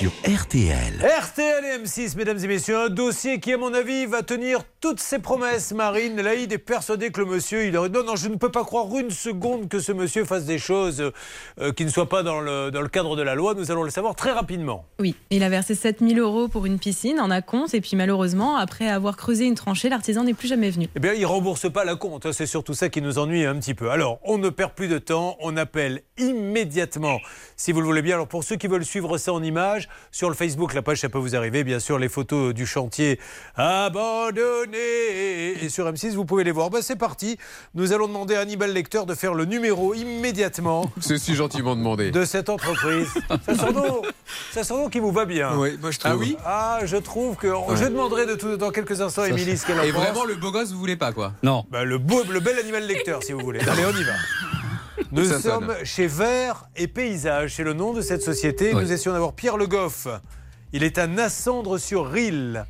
Sur 0.00 0.12
RTL. 0.24 1.04
RTL 1.20 1.62
et 1.62 1.84
M6, 1.84 2.16
mesdames 2.16 2.38
et 2.42 2.46
messieurs, 2.46 2.78
un 2.86 2.88
dossier 2.88 3.38
qui, 3.38 3.52
à 3.52 3.58
mon 3.58 3.74
avis, 3.74 4.06
va 4.06 4.22
tenir 4.22 4.60
toutes 4.80 4.98
ses 4.98 5.18
promesses, 5.18 5.72
Marine. 5.74 6.18
Laïd 6.22 6.50
est 6.50 6.56
persuadé 6.56 7.10
que 7.10 7.20
le 7.20 7.26
monsieur, 7.26 7.66
il 7.66 7.76
aurait... 7.76 7.90
Non, 7.90 8.02
non, 8.02 8.16
je 8.16 8.28
ne 8.28 8.36
peux 8.36 8.50
pas 8.50 8.64
croire 8.64 8.86
une 8.96 9.10
seconde 9.10 9.68
que 9.68 9.78
ce 9.78 9.92
monsieur 9.92 10.24
fasse 10.24 10.46
des 10.46 10.56
choses 10.56 11.12
euh, 11.60 11.72
qui 11.74 11.84
ne 11.84 11.90
soient 11.90 12.08
pas 12.08 12.22
dans 12.22 12.40
le, 12.40 12.70
dans 12.70 12.80
le 12.80 12.88
cadre 12.88 13.14
de 13.14 13.20
la 13.20 13.34
loi. 13.34 13.52
Nous 13.52 13.70
allons 13.70 13.82
le 13.82 13.90
savoir 13.90 14.14
très 14.14 14.30
rapidement. 14.32 14.86
Oui, 15.00 15.16
il 15.28 15.42
a 15.42 15.50
versé 15.50 15.74
7 15.74 15.98
000 16.00 16.18
euros 16.18 16.48
pour 16.48 16.64
une 16.64 16.78
piscine 16.78 17.20
en 17.20 17.30
acompte, 17.30 17.74
et 17.74 17.82
puis 17.82 17.94
malheureusement, 17.94 18.56
après 18.56 18.88
avoir 18.88 19.18
creusé 19.18 19.44
une 19.44 19.54
tranchée, 19.54 19.90
l'artisan 19.90 20.24
n'est 20.24 20.32
plus 20.32 20.48
jamais 20.48 20.70
venu. 20.70 20.88
Eh 20.96 21.00
bien, 21.00 21.12
il 21.12 21.26
rembourse 21.26 21.70
pas 21.70 21.84
la 21.84 21.96
compte. 21.96 22.24
hein. 22.24 22.32
C'est 22.32 22.46
surtout 22.46 22.72
ça 22.72 22.88
qui 22.88 23.02
nous 23.02 23.18
ennuie 23.18 23.44
un 23.44 23.56
petit 23.56 23.74
peu. 23.74 23.90
Alors, 23.90 24.18
on 24.24 24.38
ne 24.38 24.48
perd 24.48 24.72
plus 24.72 24.88
de 24.88 24.96
temps. 24.96 25.36
On 25.40 25.58
appelle 25.58 26.04
immédiatement, 26.16 27.18
si 27.56 27.72
vous 27.72 27.80
le 27.82 27.86
voulez 27.86 28.00
bien. 28.00 28.14
Alors, 28.14 28.28
pour 28.28 28.44
ceux 28.44 28.56
qui 28.56 28.66
veulent 28.66 28.86
suivre 28.86 29.18
ça 29.18 29.34
en 29.34 29.42
images, 29.42 29.89
sur 30.10 30.28
le 30.28 30.34
Facebook, 30.34 30.74
la 30.74 30.82
page, 30.82 31.00
ça 31.00 31.08
peut 31.08 31.18
vous 31.18 31.36
arriver. 31.36 31.64
Bien 31.64 31.78
sûr, 31.80 31.98
les 31.98 32.08
photos 32.08 32.54
du 32.54 32.66
chantier 32.66 33.18
abandonné. 33.56 35.62
Et 35.62 35.68
sur 35.68 35.90
M6, 35.90 36.14
vous 36.14 36.24
pouvez 36.24 36.44
les 36.44 36.50
voir. 36.52 36.70
Ben, 36.70 36.82
c'est 36.82 36.96
parti. 36.96 37.38
Nous 37.74 37.92
allons 37.92 38.08
demander 38.08 38.34
à 38.34 38.40
Hannibal 38.40 38.72
Lecter 38.72 39.02
de 39.06 39.14
faire 39.14 39.34
le 39.34 39.44
numéro 39.44 39.94
immédiatement 39.94 40.90
C'est 41.00 41.18
si 41.18 41.34
gentiment 41.34 41.76
demandé. 41.76 42.10
de 42.10 42.24
cette 42.24 42.48
entreprise. 42.48 43.08
Ça 43.46 43.54
sent 43.54 43.72
donc, 43.72 44.06
ça 44.52 44.64
sent 44.64 44.74
donc 44.74 44.92
qui 44.92 45.00
vous 45.00 45.12
va 45.12 45.24
bien. 45.24 45.56
Oui, 45.56 45.78
moi 45.80 45.90
je 45.90 45.98
trouve. 45.98 46.12
Ah 46.12 46.16
oui 46.16 46.36
Ah, 46.44 46.78
je 46.84 46.96
trouve 46.96 47.36
que. 47.36 47.48
Je 47.74 47.84
demanderai 47.84 48.26
de 48.26 48.34
tout, 48.34 48.56
dans 48.56 48.70
quelques 48.70 49.00
instants 49.00 49.22
à 49.22 49.28
Émilie 49.28 49.56
ce 49.56 49.66
qu'elle 49.66 49.80
en 49.80 49.82
Et 49.82 49.92
pense. 49.92 50.02
vraiment, 50.02 50.24
le 50.24 50.36
beau 50.36 50.50
gosse, 50.50 50.72
vous 50.72 50.78
voulez 50.78 50.96
pas 50.96 51.12
quoi? 51.12 51.32
Non. 51.42 51.64
Bah, 51.70 51.84
le, 51.84 51.98
beau, 51.98 52.22
le 52.30 52.40
bel 52.40 52.58
animal 52.58 52.86
lecteur, 52.86 53.22
si 53.22 53.32
vous 53.32 53.40
voulez. 53.40 53.60
Allez, 53.60 53.84
on 53.84 53.96
y 53.96 54.04
va. 54.04 54.12
Nous 55.12 55.24
sommes 55.24 55.74
chez 55.82 56.06
Vert 56.06 56.68
et 56.76 56.86
Paysage. 56.86 57.56
C'est 57.56 57.64
le 57.64 57.72
nom 57.72 57.92
de 57.92 58.00
cette 58.00 58.22
société. 58.22 58.72
Oui. 58.74 58.82
Nous 58.82 58.92
essayons 58.92 59.12
d'avoir 59.12 59.32
Pierre 59.32 59.56
Le 59.56 59.66
Goff. 59.66 60.06
Il 60.72 60.84
est 60.84 60.98
à 60.98 61.08
Nassandre 61.08 61.78
sur 61.78 62.08
Rille. 62.08 62.62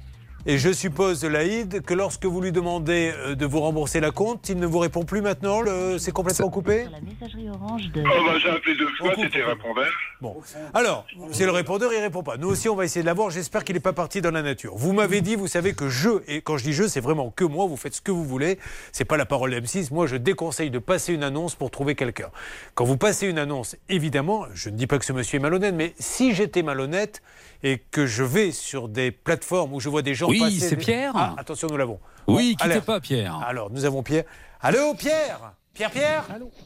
Et 0.47 0.57
je 0.57 0.73
suppose, 0.73 1.23
Laïd, 1.25 1.83
que 1.83 1.93
lorsque 1.93 2.25
vous 2.25 2.41
lui 2.41 2.51
demandez 2.51 3.13
euh, 3.15 3.35
de 3.35 3.45
vous 3.45 3.61
rembourser 3.61 4.01
la 4.01 4.11
compte, 4.11 4.49
il 4.49 4.57
ne 4.59 4.67
vous 4.67 4.79
répond 4.79 5.03
plus 5.05 5.21
maintenant 5.21 5.61
le- 5.61 5.99
C'est 5.99 6.13
complètement 6.13 6.49
coupé 6.49 6.87
la 6.91 7.01
messagerie 7.03 7.51
orange 7.51 7.91
de... 7.93 8.01
Oh, 8.03 8.25
bah, 8.27 8.39
j'ai 8.43 8.49
appelé 8.49 8.75
deux 8.75 8.89
fois, 8.97 9.13
c'était 9.17 9.43
répondeur. 9.45 9.87
Bon. 10.23 10.37
Alors, 10.73 11.05
c'est 11.31 11.45
le 11.45 11.51
répondeur, 11.51 11.93
il 11.93 12.01
répond 12.01 12.23
pas. 12.23 12.39
Nous 12.39 12.49
aussi, 12.49 12.71
on 12.71 12.75
va 12.75 12.85
essayer 12.87 13.03
de 13.03 13.07
l'avoir. 13.07 13.29
J'espère 13.31 13.65
qu'il 13.65 13.75
n'est 13.75 13.81
pas 13.81 13.93
parti 13.93 14.23
dans 14.23 14.31
la 14.31 14.41
nature. 14.41 14.73
Vous 14.77 14.95
m'avez 14.95 15.21
dit, 15.21 15.35
vous 15.37 15.47
savez 15.47 15.75
que 15.75 15.91
je, 15.91 16.09
et 16.27 16.41
quand 16.41 16.57
je 16.57 16.65
dis 16.65 16.73
je, 16.73 16.89
c'est 16.89 17.01
vraiment 17.01 17.31
que 17.31 17.45
moi, 17.45 17.67
vous 17.67 17.77
faites 17.77 17.95
ce 17.95 18.01
que 18.01 18.11
vous 18.11 18.25
voulez. 18.25 18.59
C'est 18.93 19.05
pas 19.05 19.19
la 19.19 19.27
parole 19.27 19.51
de 19.51 19.61
M6. 19.61 19.93
Moi, 19.93 20.07
je 20.07 20.17
déconseille 20.17 20.71
de 20.71 20.79
passer 20.79 21.13
une 21.13 21.23
annonce 21.23 21.55
pour 21.55 21.71
trouver 21.71 21.95
quelqu'un. 21.95 22.31
Quand 22.75 22.85
vous 22.85 22.97
passez 22.97 23.27
une 23.29 23.39
annonce, 23.39 23.77
évidemment, 23.91 24.47
je 24.55 24.71
ne 24.71 24.77
dis 24.77 24.87
pas 24.87 24.99
que 24.99 25.05
ce 25.05 25.13
monsieur 25.13 25.37
est 25.37 25.43
malhonnête, 25.43 25.75
mais 25.75 25.93
si 25.99 26.35
j'étais 26.35 26.63
malhonnête 26.63 27.21
et 27.63 27.79
que 27.79 28.07
je 28.07 28.23
vais 28.23 28.53
sur 28.53 28.89
des 28.89 29.11
plateformes 29.11 29.73
où 29.75 29.81
je 29.81 29.89
vois 29.89 30.03
des 30.03 30.15
gens 30.15 30.29
Oui, 30.29 30.39
passer. 30.41 30.61
c'est 30.61 30.77
Pierre. 30.77 31.13
Ah, 31.15 31.35
attention, 31.39 31.69
nous 31.69 31.77
l'avons. 31.77 31.99
Oui, 32.27 32.57
Bon, 32.59 32.65
quittez 32.67 32.81
pas, 32.81 33.01
Pierre. 33.01 33.39
Alors, 33.47 33.71
nous 33.71 33.85
avons 33.85 34.03
Pierre. 34.03 34.25
Allô, 34.61 34.95
Pierre 34.95 35.53
Pierre, 35.75 35.91
Pierre 35.91 36.25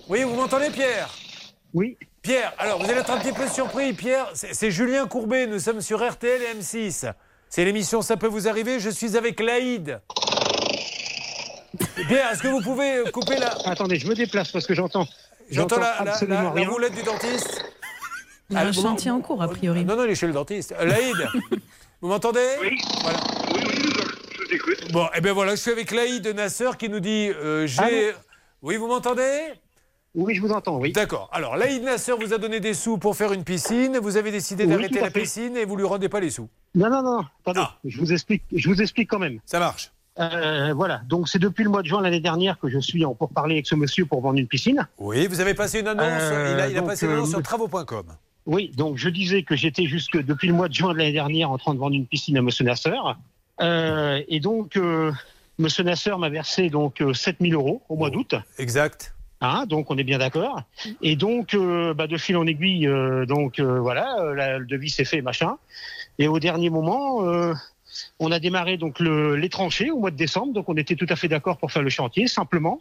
Oui, 0.08 0.22
vous 0.22 0.34
m'entendez, 0.34 0.70
Pierre 0.70 1.08
Oui. 1.72 1.96
Pierre, 2.22 2.52
alors 2.58 2.78
vous 2.82 2.90
allez 2.90 3.00
être 3.00 3.10
un 3.10 3.18
petit 3.18 3.32
peu 3.32 3.46
surpris. 3.48 3.92
Pierre, 3.92 4.28
c'est 4.34 4.70
Julien 4.70 5.06
Courbet. 5.06 5.46
Nous 5.46 5.58
sommes 5.58 5.80
sur 5.82 6.02
RTL 6.06 6.40
et 6.42 6.58
M6. 6.58 7.12
C'est 7.50 7.64
l'émission 7.64 8.00
Ça 8.02 8.16
peut 8.16 8.26
vous 8.26 8.48
arriver. 8.48 8.80
Je 8.80 8.88
suis 8.90 9.16
avec 9.16 9.40
Laïd. 9.40 10.00
Pierre, 12.08 12.32
est-ce 12.32 12.42
que 12.42 12.48
vous 12.48 12.60
pouvez 12.62 13.02
couper 13.12 13.36
la. 13.36 13.54
Attendez, 13.66 13.96
je 13.96 14.06
me 14.06 14.14
déplace 14.14 14.50
parce 14.52 14.66
que 14.66 14.74
j'entends. 14.74 15.06
J'entends 15.50 15.78
la, 15.78 16.02
la- 16.04 16.52
la- 16.54 16.68
roulette 16.68 16.94
du 16.94 17.02
dentiste. 17.02 17.64
Il 18.50 18.54
y 18.54 18.56
a 18.58 18.60
Ah, 18.60 18.66
un 18.66 18.72
chantier 18.72 19.10
en 19.10 19.20
cours, 19.20 19.42
a 19.42 19.48
priori. 19.48 19.84
Non, 19.84 19.96
non, 19.96 20.04
il 20.04 20.10
est 20.10 20.14
chez 20.14 20.26
le 20.26 20.32
dentiste. 20.32 20.74
Laïd, 20.82 21.16
vous 22.00 22.08
m'entendez 22.08 22.46
Oui. 22.60 22.78
Voilà. 23.02 23.18
Oui, 23.54 23.62
oui, 23.66 23.82
je 24.32 24.38
vous 24.44 24.54
écoute. 24.54 24.92
Bon, 24.92 25.06
eh 25.14 25.20
bien 25.20 25.32
voilà, 25.32 25.52
je 25.54 25.60
suis 25.60 25.70
avec 25.70 25.90
Laïd 25.90 26.26
Nasser 26.28 26.70
qui 26.78 26.88
nous 26.88 27.00
dit 27.00 27.30
euh, 27.30 27.66
j'ai. 27.66 28.12
Oui, 28.62 28.76
vous 28.76 28.86
m'entendez 28.86 29.38
Oui, 30.14 30.34
je 30.34 30.40
vous 30.42 30.50
entends, 30.52 30.78
oui. 30.78 30.92
D'accord. 30.92 31.28
Alors, 31.32 31.56
Laïd 31.56 31.82
Nasser 31.82 32.12
vous 32.12 32.32
a 32.34 32.38
donné 32.38 32.60
des 32.60 32.74
sous 32.74 32.98
pour 32.98 33.16
faire 33.16 33.32
une 33.32 33.44
piscine. 33.44 33.98
Vous 33.98 34.16
avez 34.16 34.30
décidé 34.30 34.64
Oui, 34.64 34.70
d'arrêter 34.70 35.00
la 35.00 35.10
piscine 35.10 35.56
et 35.56 35.64
vous 35.64 35.76
lui 35.76 35.84
rendez 35.84 36.08
pas 36.10 36.20
les 36.20 36.30
sous. 36.30 36.48
Non, 36.74 36.90
non, 36.90 37.02
non, 37.02 37.24
attendez, 37.44 37.60
Ah. 37.62 37.76
je 37.84 37.98
vous 37.98 38.12
explique, 38.12 38.42
je 38.54 38.68
vous 38.68 38.82
explique 38.82 39.08
quand 39.08 39.18
même. 39.18 39.38
Ça 39.46 39.58
marche. 39.58 39.90
Euh, 40.20 40.72
voilà, 40.76 41.00
donc 41.08 41.28
c'est 41.28 41.40
depuis 41.40 41.64
le 41.64 41.70
mois 41.70 41.82
de 41.82 41.88
juin 41.88 42.00
l'année 42.00 42.20
dernière 42.20 42.58
que 42.60 42.68
je 42.68 42.78
suis 42.78 43.04
en 43.04 43.14
pourparler 43.14 43.56
avec 43.56 43.66
ce 43.66 43.74
monsieur 43.74 44.06
pour 44.06 44.20
vendre 44.20 44.38
une 44.38 44.46
piscine. 44.46 44.86
Oui, 44.98 45.26
vous 45.26 45.40
avez 45.40 45.54
passé 45.54 45.80
une 45.80 45.88
annonce, 45.88 46.04
Euh, 46.06 46.52
il 46.54 46.60
a, 46.60 46.68
il 46.68 46.76
a 46.76 46.80
donc, 46.80 46.90
passé 46.90 47.06
une 47.06 47.12
annonce 47.12 47.28
euh, 47.30 47.32
sur 47.32 47.42
travaux.com. 47.42 48.06
Oui, 48.46 48.70
donc 48.76 48.98
je 48.98 49.08
disais 49.08 49.42
que 49.42 49.56
j'étais 49.56 49.86
jusque 49.86 50.22
depuis 50.22 50.48
le 50.48 50.54
mois 50.54 50.68
de 50.68 50.74
juin 50.74 50.92
de 50.92 50.98
l'année 50.98 51.12
dernière 51.12 51.50
en 51.50 51.58
train 51.58 51.74
de 51.74 51.78
vendre 51.78 51.94
une 51.94 52.06
piscine 52.06 52.36
à 52.36 52.42
monsieur 52.42 52.64
Nasseur. 52.64 53.16
Euh, 53.60 54.22
et 54.28 54.40
donc, 54.40 54.76
euh, 54.76 55.12
monsieur 55.58 55.82
Nasseur 55.84 56.18
m'a 56.18 56.28
versé 56.28 56.68
donc 56.68 57.00
euh, 57.00 57.14
7000 57.14 57.54
euros 57.54 57.82
au 57.88 57.96
mois 57.96 58.10
d'août. 58.10 58.34
Exact. 58.58 59.14
Hein, 59.40 59.64
donc 59.66 59.90
on 59.90 59.96
est 59.98 60.04
bien 60.04 60.18
d'accord. 60.18 60.62
Et 61.02 61.16
donc, 61.16 61.54
euh, 61.54 61.94
bah, 61.94 62.06
de 62.06 62.16
fil 62.16 62.36
en 62.36 62.46
aiguille, 62.46 62.86
euh, 62.86 63.26
donc 63.26 63.58
euh, 63.60 63.78
voilà, 63.80 64.16
euh, 64.20 64.34
la- 64.34 64.58
le 64.58 64.66
devis 64.66 64.90
s'est 64.90 65.04
fait, 65.04 65.22
machin. 65.22 65.56
Et 66.18 66.28
au 66.28 66.38
dernier 66.38 66.70
moment, 66.70 67.26
euh, 67.26 67.52
on 68.20 68.30
a 68.32 68.38
démarré 68.38 68.76
donc 68.76 69.00
le, 69.00 69.36
les 69.36 69.48
tranchées 69.48 69.90
au 69.90 69.98
mois 70.00 70.10
de 70.10 70.16
décembre. 70.16 70.52
Donc 70.52 70.68
on 70.68 70.76
était 70.76 70.96
tout 70.96 71.06
à 71.08 71.16
fait 71.16 71.28
d'accord 71.28 71.56
pour 71.58 71.72
faire 71.72 71.82
le 71.82 71.90
chantier. 71.90 72.26
Simplement, 72.26 72.80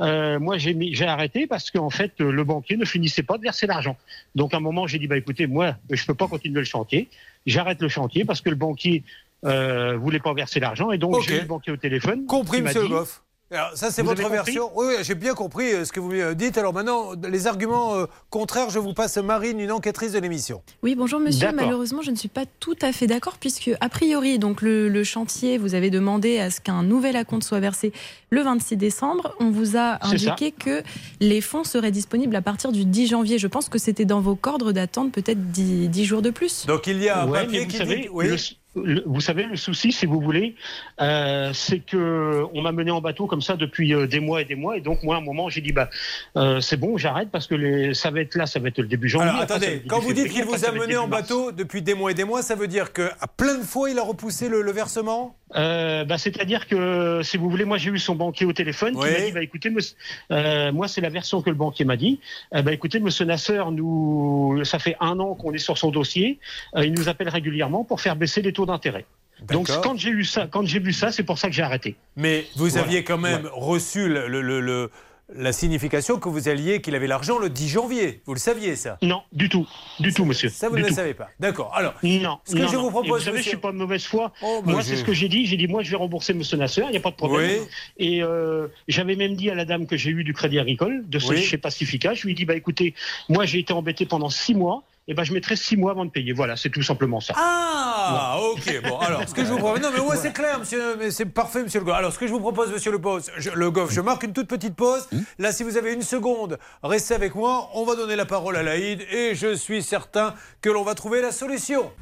euh, 0.00 0.38
moi 0.38 0.58
j'ai 0.58 0.74
mis, 0.74 0.94
j'ai 0.94 1.06
arrêté 1.06 1.46
parce 1.46 1.70
qu'en 1.70 1.90
fait 1.90 2.12
euh, 2.20 2.30
le 2.30 2.44
banquier 2.44 2.76
ne 2.76 2.84
finissait 2.84 3.22
pas 3.22 3.38
de 3.38 3.42
verser 3.42 3.66
l'argent. 3.66 3.96
Donc 4.34 4.52
à 4.54 4.58
un 4.58 4.60
moment 4.60 4.86
j'ai 4.86 4.98
dit 4.98 5.06
bah 5.06 5.16
écoutez 5.16 5.46
moi 5.46 5.76
je 5.90 6.04
peux 6.04 6.14
pas 6.14 6.28
continuer 6.28 6.58
le 6.60 6.64
chantier. 6.64 7.08
J'arrête 7.46 7.80
le 7.80 7.88
chantier 7.88 8.24
parce 8.24 8.40
que 8.40 8.50
le 8.50 8.56
banquier 8.56 9.04
euh, 9.44 9.96
voulait 9.96 10.18
pas 10.18 10.34
verser 10.34 10.60
l'argent 10.60 10.90
et 10.92 10.98
donc 10.98 11.20
j'ai 11.22 11.36
eu 11.36 11.40
le 11.40 11.46
banquier 11.46 11.72
au 11.72 11.76
téléphone. 11.76 12.26
Compris, 12.26 12.62
monsieur 12.62 12.82
dit- 12.82 12.88
Goff. 12.88 13.22
Alors, 13.52 13.70
ça, 13.74 13.92
c'est 13.92 14.02
votre 14.02 14.28
version. 14.28 14.72
Oui, 14.74 14.86
oui, 14.88 14.94
j'ai 15.04 15.14
bien 15.14 15.32
compris 15.34 15.72
euh, 15.72 15.84
ce 15.84 15.92
que 15.92 16.00
vous 16.00 16.08
me 16.10 16.34
dites. 16.34 16.58
Alors 16.58 16.74
maintenant, 16.74 17.12
les 17.28 17.46
arguments 17.46 17.94
euh, 17.94 18.06
contraires, 18.28 18.70
je 18.70 18.80
vous 18.80 18.92
passe 18.92 19.16
Marine, 19.18 19.60
une 19.60 19.70
enquêtrice 19.70 20.10
de 20.12 20.18
l'émission. 20.18 20.62
Oui, 20.82 20.96
bonjour 20.96 21.20
monsieur. 21.20 21.52
Malheureusement, 21.52 22.02
je 22.02 22.10
ne 22.10 22.16
suis 22.16 22.28
pas 22.28 22.42
tout 22.58 22.74
à 22.82 22.92
fait 22.92 23.06
d'accord 23.06 23.36
puisque, 23.38 23.70
a 23.80 23.88
priori, 23.88 24.40
donc 24.40 24.62
le, 24.62 24.88
le 24.88 25.04
chantier, 25.04 25.58
vous 25.58 25.74
avez 25.76 25.90
demandé 25.90 26.40
à 26.40 26.50
ce 26.50 26.60
qu'un 26.60 26.82
nouvel 26.82 27.14
acompte 27.14 27.44
soit 27.44 27.60
versé 27.60 27.92
le 28.30 28.42
26 28.42 28.76
décembre. 28.76 29.36
On 29.38 29.52
vous 29.52 29.76
a 29.76 29.98
ça. 30.00 30.08
indiqué 30.08 30.50
que 30.50 30.82
les 31.20 31.40
fonds 31.40 31.62
seraient 31.62 31.92
disponibles 31.92 32.34
à 32.34 32.42
partir 32.42 32.72
du 32.72 32.84
10 32.84 33.06
janvier. 33.06 33.38
Je 33.38 33.46
pense 33.46 33.68
que 33.68 33.78
c'était 33.78 34.04
dans 34.04 34.20
vos 34.20 34.34
cordes 34.34 34.72
d'attendre 34.72 35.12
peut-être 35.12 35.52
10, 35.52 35.88
10 35.88 36.04
jours 36.04 36.22
de 36.22 36.30
plus. 36.30 36.66
Donc 36.66 36.88
il 36.88 37.00
y 37.00 37.08
a 37.08 37.22
un 37.22 37.28
Ouais, 37.28 37.44
papier 37.44 37.68
qui 37.68 37.76
savez, 37.76 37.96
dit. 38.02 38.08
Oui. 38.10 38.26
le- 38.26 38.36
le- 38.84 39.02
vous 39.06 39.20
savez, 39.20 39.44
le 39.44 39.56
souci, 39.56 39.92
si 39.92 40.06
vous 40.06 40.20
voulez, 40.20 40.54
euh, 41.00 41.50
c'est 41.52 41.80
que 41.80 42.44
on 42.54 42.62
m'a 42.62 42.72
mené 42.72 42.90
en 42.90 43.00
bateau 43.00 43.26
comme 43.26 43.42
ça 43.42 43.56
depuis 43.56 43.94
euh, 43.94 44.06
des 44.06 44.20
mois 44.20 44.42
et 44.42 44.44
des 44.44 44.54
mois, 44.54 44.76
et 44.76 44.80
donc 44.80 45.02
moi, 45.02 45.16
à 45.16 45.18
un 45.18 45.22
moment, 45.22 45.48
j'ai 45.48 45.60
dit 45.60 45.72
bah 45.72 45.88
euh, 46.36 46.60
c'est 46.60 46.76
bon, 46.76 46.96
j'arrête 46.96 47.30
parce 47.30 47.46
que 47.46 47.54
les, 47.54 47.94
ça 47.94 48.10
va 48.10 48.20
être 48.20 48.34
là, 48.34 48.46
ça 48.46 48.58
va 48.60 48.68
être 48.68 48.78
le 48.78 48.86
début 48.86 49.08
janvier. 49.08 49.28
Alors 49.30 49.40
attendez, 49.42 49.82
quand 49.88 50.00
vous 50.00 50.12
dites 50.12 50.28
qu'il 50.28 50.44
vous 50.44 50.64
a 50.64 50.72
mené 50.72 50.96
en 50.96 51.08
bateau 51.08 51.52
depuis 51.52 51.82
des 51.82 51.94
mois 51.94 52.10
et 52.10 52.14
des 52.14 52.24
mois, 52.24 52.42
ça 52.42 52.54
veut 52.54 52.68
dire 52.68 52.92
qu'à 52.92 53.14
plein 53.36 53.54
de 53.58 53.64
fois, 53.64 53.90
il 53.90 53.98
a 53.98 54.02
repoussé 54.02 54.48
le, 54.48 54.62
le 54.62 54.72
versement? 54.72 55.36
Euh, 55.54 56.04
bah, 56.04 56.18
C'est-à-dire 56.18 56.66
que, 56.66 57.20
si 57.22 57.36
vous 57.36 57.48
voulez, 57.48 57.64
moi 57.64 57.78
j'ai 57.78 57.90
eu 57.90 57.98
son 57.98 58.14
banquier 58.16 58.46
au 58.46 58.52
téléphone 58.52 58.94
qui 58.94 58.98
m'a 58.98 59.20
dit, 59.20 59.32
bah, 59.32 59.42
écoutez, 59.42 59.70
monsieur- 59.70 59.96
euh, 60.32 60.72
moi 60.72 60.88
c'est 60.88 61.00
la 61.00 61.08
version 61.08 61.40
que 61.40 61.50
le 61.50 61.56
banquier 61.56 61.84
m'a 61.84 61.96
dit. 61.96 62.20
Euh, 62.54 62.62
bah, 62.62 62.72
écoutez, 62.72 62.98
monsieur 62.98 63.24
Nasser, 63.24 63.62
nous, 63.70 64.60
ça 64.64 64.78
fait 64.80 64.96
un 65.00 65.20
an 65.20 65.34
qu'on 65.34 65.52
est 65.52 65.58
sur 65.58 65.78
son 65.78 65.90
dossier. 65.90 66.40
Euh, 66.74 66.84
il 66.84 66.92
nous 66.94 67.08
appelle 67.08 67.28
régulièrement 67.28 67.84
pour 67.84 68.00
faire 68.00 68.16
baisser 68.16 68.42
les 68.42 68.52
taux 68.52 68.66
d'intérêt. 68.66 69.04
Donc 69.48 69.68
quand 69.82 69.98
j'ai 69.98 70.08
eu 70.10 70.24
ça, 70.24 70.46
quand 70.50 70.64
j'ai 70.66 70.78
vu 70.78 70.94
ça, 70.94 71.12
c'est 71.12 71.22
pour 71.22 71.38
ça 71.38 71.48
que 71.48 71.54
j'ai 71.54 71.62
arrêté. 71.62 71.94
Mais 72.16 72.46
vous 72.56 72.68
Voilà. 72.68 72.86
aviez 72.86 73.04
quand 73.04 73.18
même 73.18 73.46
reçu 73.52 74.08
le, 74.08 74.28
le- 74.28 74.40
le- 74.40 74.60
le- 74.60 74.90
la 75.34 75.52
signification 75.52 76.18
que 76.20 76.28
vous 76.28 76.48
alliez, 76.48 76.80
qu'il 76.80 76.94
avait 76.94 77.06
l'argent 77.08 77.38
le 77.38 77.50
10 77.50 77.68
janvier. 77.68 78.22
Vous 78.26 78.34
le 78.34 78.38
saviez, 78.38 78.76
ça 78.76 78.96
Non, 79.02 79.22
du 79.32 79.48
tout, 79.48 79.66
du 79.98 80.12
tout, 80.12 80.24
monsieur. 80.24 80.48
Ça, 80.48 80.68
vous 80.68 80.76
du 80.76 80.82
ne 80.82 80.88
le 80.88 80.94
savez 80.94 81.14
pas. 81.14 81.28
D'accord. 81.40 81.72
Alors, 81.74 81.94
Non. 82.04 82.38
Ce 82.44 82.54
que 82.54 82.60
non, 82.60 82.68
je 82.68 82.76
non. 82.76 82.82
vous 82.82 82.90
propose, 82.90 83.06
Et 83.08 83.10
vous 83.10 83.18
savez, 83.18 83.38
monsieur- 83.38 83.42
je 83.42 83.48
suis 83.56 83.56
pas 83.58 83.72
de 83.72 83.76
mauvaise 83.76 84.04
foi. 84.04 84.32
Oh, 84.42 84.62
bah, 84.64 84.72
moi, 84.72 84.80
je- 84.82 84.86
c'est 84.86 84.96
ce 84.96 85.04
que 85.04 85.12
j'ai 85.12 85.28
dit. 85.28 85.44
J'ai 85.46 85.56
dit, 85.56 85.66
moi, 85.66 85.82
je 85.82 85.90
vais 85.90 85.96
rembourser 85.96 86.32
Monsieur 86.32 86.56
Nasser. 86.56 86.82
Il 86.86 86.90
n'y 86.92 86.96
a 86.96 87.00
pas 87.00 87.10
de 87.10 87.16
problème. 87.16 87.60
Oui. 87.60 87.66
Et 87.98 88.22
euh, 88.22 88.68
j'avais 88.86 89.16
même 89.16 89.34
dit 89.34 89.50
à 89.50 89.54
la 89.56 89.64
dame 89.64 89.86
que 89.86 89.96
j'ai 89.96 90.10
eu 90.10 90.22
du 90.22 90.32
Crédit 90.32 90.58
Agricole, 90.60 91.02
de 91.08 91.18
ce 91.18 91.30
Oui. 91.32 91.42
chez 91.42 91.58
Pacifica, 91.58 92.14
je 92.14 92.22
lui 92.24 92.32
ai 92.32 92.34
dit, 92.34 92.44
bah 92.44 92.54
écoutez, 92.54 92.94
moi, 93.28 93.44
j'ai 93.46 93.58
été 93.58 93.72
embêté 93.72 94.06
pendant 94.06 94.30
six 94.30 94.54
mois. 94.54 94.84
Et 95.08 95.14
ben, 95.14 95.22
je 95.22 95.32
mettrai 95.32 95.54
six 95.54 95.76
mois 95.76 95.92
avant 95.92 96.04
de 96.04 96.10
payer. 96.10 96.32
Voilà, 96.32 96.56
c'est 96.56 96.70
tout 96.70 96.82
simplement 96.82 97.20
ça. 97.20 97.34
Ah, 97.36 98.38
ok. 98.50 98.82
Bon, 98.82 98.98
alors, 99.00 99.28
ce 99.28 99.34
que 99.34 99.44
je 99.44 99.50
vous 99.50 99.58
propose. 99.58 99.80
Non, 99.80 99.90
mais 99.92 100.00
ouais, 100.00 100.16
c'est 100.16 100.32
clair, 100.32 100.58
monsieur. 100.58 100.96
Mais 100.96 101.12
c'est 101.12 101.26
parfait, 101.26 101.62
monsieur 101.62 101.78
Le 101.78 101.86
Goff. 101.86 101.94
Alors, 101.94 102.12
ce 102.12 102.18
que 102.18 102.26
je 102.26 102.32
vous 102.32 102.40
propose, 102.40 102.72
monsieur 102.72 102.90
Le, 102.90 103.00
Pause, 103.00 103.30
je, 103.36 103.50
le 103.50 103.70
Goff, 103.70 103.92
je 103.92 104.00
marque 104.00 104.24
une 104.24 104.32
toute 104.32 104.48
petite 104.48 104.74
pause. 104.74 105.08
Là, 105.38 105.52
si 105.52 105.62
vous 105.62 105.76
avez 105.76 105.92
une 105.92 106.02
seconde, 106.02 106.58
restez 106.82 107.14
avec 107.14 107.34
moi. 107.36 107.70
On 107.74 107.84
va 107.84 107.94
donner 107.94 108.16
la 108.16 108.26
parole 108.26 108.56
à 108.56 108.62
Laïd 108.62 109.02
et 109.12 109.34
je 109.34 109.54
suis 109.54 109.82
certain 109.82 110.34
que 110.60 110.70
l'on 110.70 110.82
va 110.82 110.94
trouver 110.94 111.22
la 111.22 111.30
solution. 111.30 111.92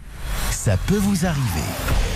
Ça 0.50 0.76
peut 0.86 0.96
vous 0.96 1.26
arriver. 1.26 2.13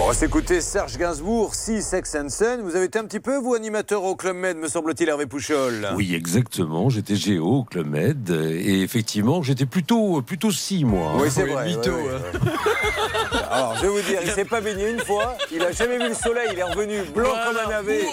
Bon, 0.00 0.06
on 0.06 0.08
va 0.08 0.14
s'écouter 0.14 0.62
Serge 0.62 0.96
Gainsbourg, 0.96 1.54
si 1.54 1.82
Sex 1.82 2.14
and 2.14 2.30
Sen. 2.30 2.62
Vous 2.62 2.74
avez 2.74 2.86
été 2.86 2.98
un 2.98 3.04
petit 3.04 3.20
peu, 3.20 3.36
vous, 3.36 3.52
animateur 3.52 4.02
au 4.02 4.16
Club 4.16 4.34
Med, 4.34 4.56
me 4.56 4.66
semble-t-il, 4.66 5.06
Hervé 5.10 5.26
Pouchol. 5.26 5.88
Oui, 5.94 6.14
exactement. 6.14 6.88
J'étais 6.88 7.16
géo 7.16 7.46
au 7.58 7.64
Club 7.64 7.86
Med 7.86 8.30
et 8.30 8.80
effectivement, 8.80 9.42
j'étais 9.42 9.66
plutôt 9.66 10.22
plutôt 10.22 10.50
si 10.52 10.86
moi. 10.86 11.12
Oui, 11.16 11.28
c'est 11.30 11.44
vrai. 11.44 11.66
mytho, 11.66 11.90
ouais, 11.90 12.02
ouais, 12.04 12.12
hein. 12.14 13.38
Alors, 13.50 13.74
je 13.76 13.82
vais 13.82 13.88
vous 13.88 14.00
dire, 14.00 14.20
il 14.24 14.30
s'est 14.30 14.46
pas 14.46 14.62
baigné 14.62 14.88
une 14.88 15.00
fois, 15.00 15.36
il 15.52 15.60
a 15.62 15.70
jamais 15.70 15.98
vu 15.98 16.08
le 16.08 16.14
soleil, 16.14 16.48
il 16.54 16.58
est 16.58 16.62
revenu 16.62 17.02
blanc 17.14 17.34
comme 17.46 17.58
un 17.58 17.68
navet. 17.68 18.06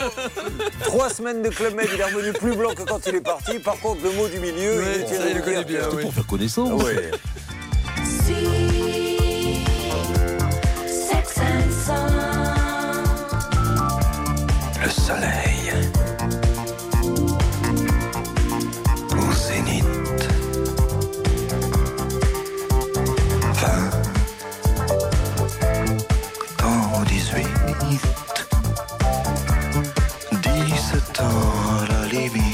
Trois 0.84 1.10
semaines 1.10 1.41
de 1.41 1.48
Club 1.48 1.74
Med, 1.74 1.88
il 1.94 2.01
est 2.01 2.03
revenu 2.03 2.34
plus 2.34 2.53
blanc 2.53 2.74
que 2.75 2.84
quand 2.84 3.00
il 3.08 3.15
est 3.15 3.22
parti. 3.22 3.60
Par 3.60 3.79
contre, 3.79 4.03
le 4.03 4.12
mot 4.12 4.27
du 4.27 4.41
milieu, 4.41 4.79
Ouais, 4.82 5.06
il 5.08 5.13
est 5.25 5.34
le 5.36 5.41
connaît 5.41 5.63
bien, 5.63 5.79
Ah 5.86 5.96
pour 6.01 6.13
faire 6.13 6.27
connaissance. 6.27 6.84
ouais. 6.84 7.12
Le 14.81 14.89
soleil 14.89 15.74
au 19.12 19.34
zénith. 19.34 19.86
20 23.53 23.91
dans 26.60 27.03
18. 27.03 27.48
17 30.41 31.22
ans 31.22 31.86
la 31.89 32.07
limite. 32.07 32.46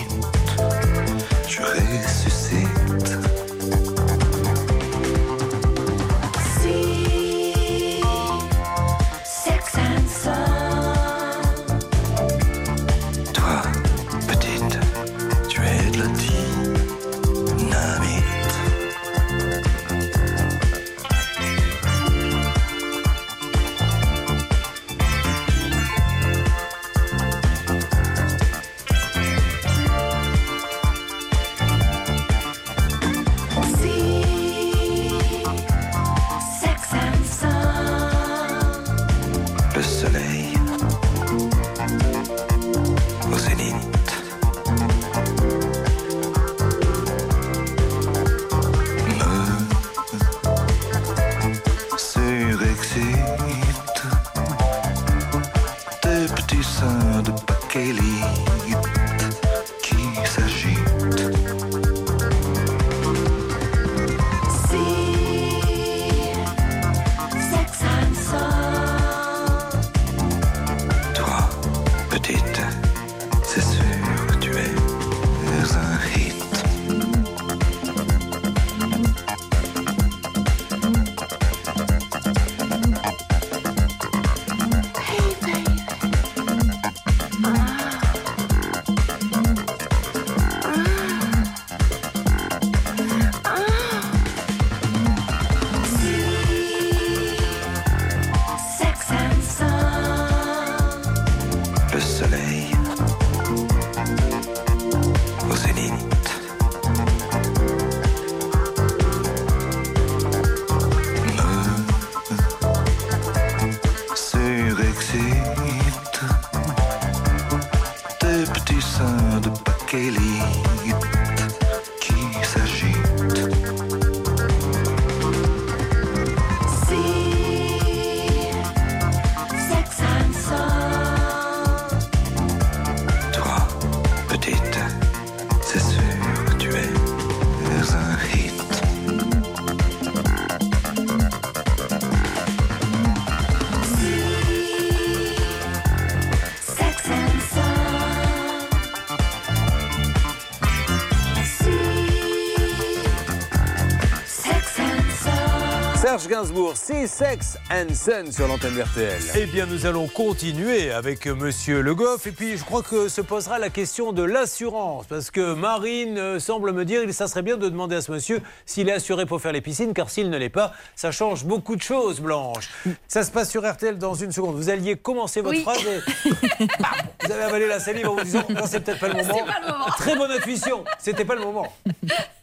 Serge 156.24 156.30
Gainsbourg, 156.30 156.74
c'est 156.76 157.06
Sex 157.06 157.58
and 157.70 157.94
Sun 157.94 158.32
sur 158.32 158.48
l'antenne 158.48 158.80
RTL. 158.82 159.20
Eh 159.36 159.46
bien, 159.46 159.66
nous 159.66 159.86
allons 159.86 160.08
continuer 160.08 160.90
avec 160.90 161.28
Monsieur 161.28 161.82
Le 161.82 161.94
Goff. 161.96 162.28
Et 162.28 162.32
puis, 162.32 162.56
je 162.56 162.64
crois 162.64 162.82
que 162.82 163.10
se 163.10 163.20
posera 163.20 163.60
la 163.60 163.70
question 163.70 164.14
de 164.14 164.24
l'assurance. 164.24 165.06
Parce 165.08 165.32
que 165.32 165.54
Marine 165.54 166.18
euh, 166.18 166.40
semble 166.40 166.72
me 166.72 166.86
dire 166.86 167.06
que 167.06 167.12
ça 167.12 167.28
serait 167.28 167.42
bien 167.42 167.58
de 167.58 167.68
demander 167.68 167.98
à 167.98 168.02
ce 168.02 168.10
monsieur 168.12 168.42
s'il 168.66 168.88
est 168.88 168.94
assuré 168.94 169.26
pour 169.26 169.42
faire 169.42 169.52
les 169.52 169.60
piscines. 169.60 169.94
Car 169.94 170.10
s'il 170.10 170.30
ne 170.30 170.38
l'est 170.38 170.50
pas, 170.50 170.72
ça 170.96 171.12
change 171.12 171.44
beaucoup 171.44 171.76
de 171.76 171.82
choses, 171.82 172.22
Blanche. 172.22 172.70
Ça 173.10 173.24
se 173.24 173.32
passe 173.32 173.50
sur 173.50 173.70
RTL 173.70 173.98
dans 173.98 174.14
une 174.14 174.32
seconde. 174.32 174.56
Vous 174.56 174.70
alliez 174.70 174.96
commencer 174.96 175.42
votre 175.42 175.58
Oui. 175.58 175.64
phrase 175.64 175.82
et 175.86 176.66
Bam 176.80 176.90
vous 177.26 177.32
avez 177.32 177.44
avalé 177.44 177.68
la 177.68 177.80
salive 177.82 178.08
en 178.08 178.16
vous 178.16 178.24
disant 178.24 178.44
non, 178.50 178.62
c'est 178.66 178.80
peut-être 178.80 179.00
pas 179.00 179.10
le 179.10 179.16
moment. 179.16 179.46
pas 179.46 179.60
le 179.62 179.72
moment. 179.74 179.86
Très 179.98 180.16
bonne 180.16 180.32
intuition. 180.32 180.86
C'était 181.00 181.26
pas 181.26 181.36
le 181.36 181.42
moment. 181.42 181.74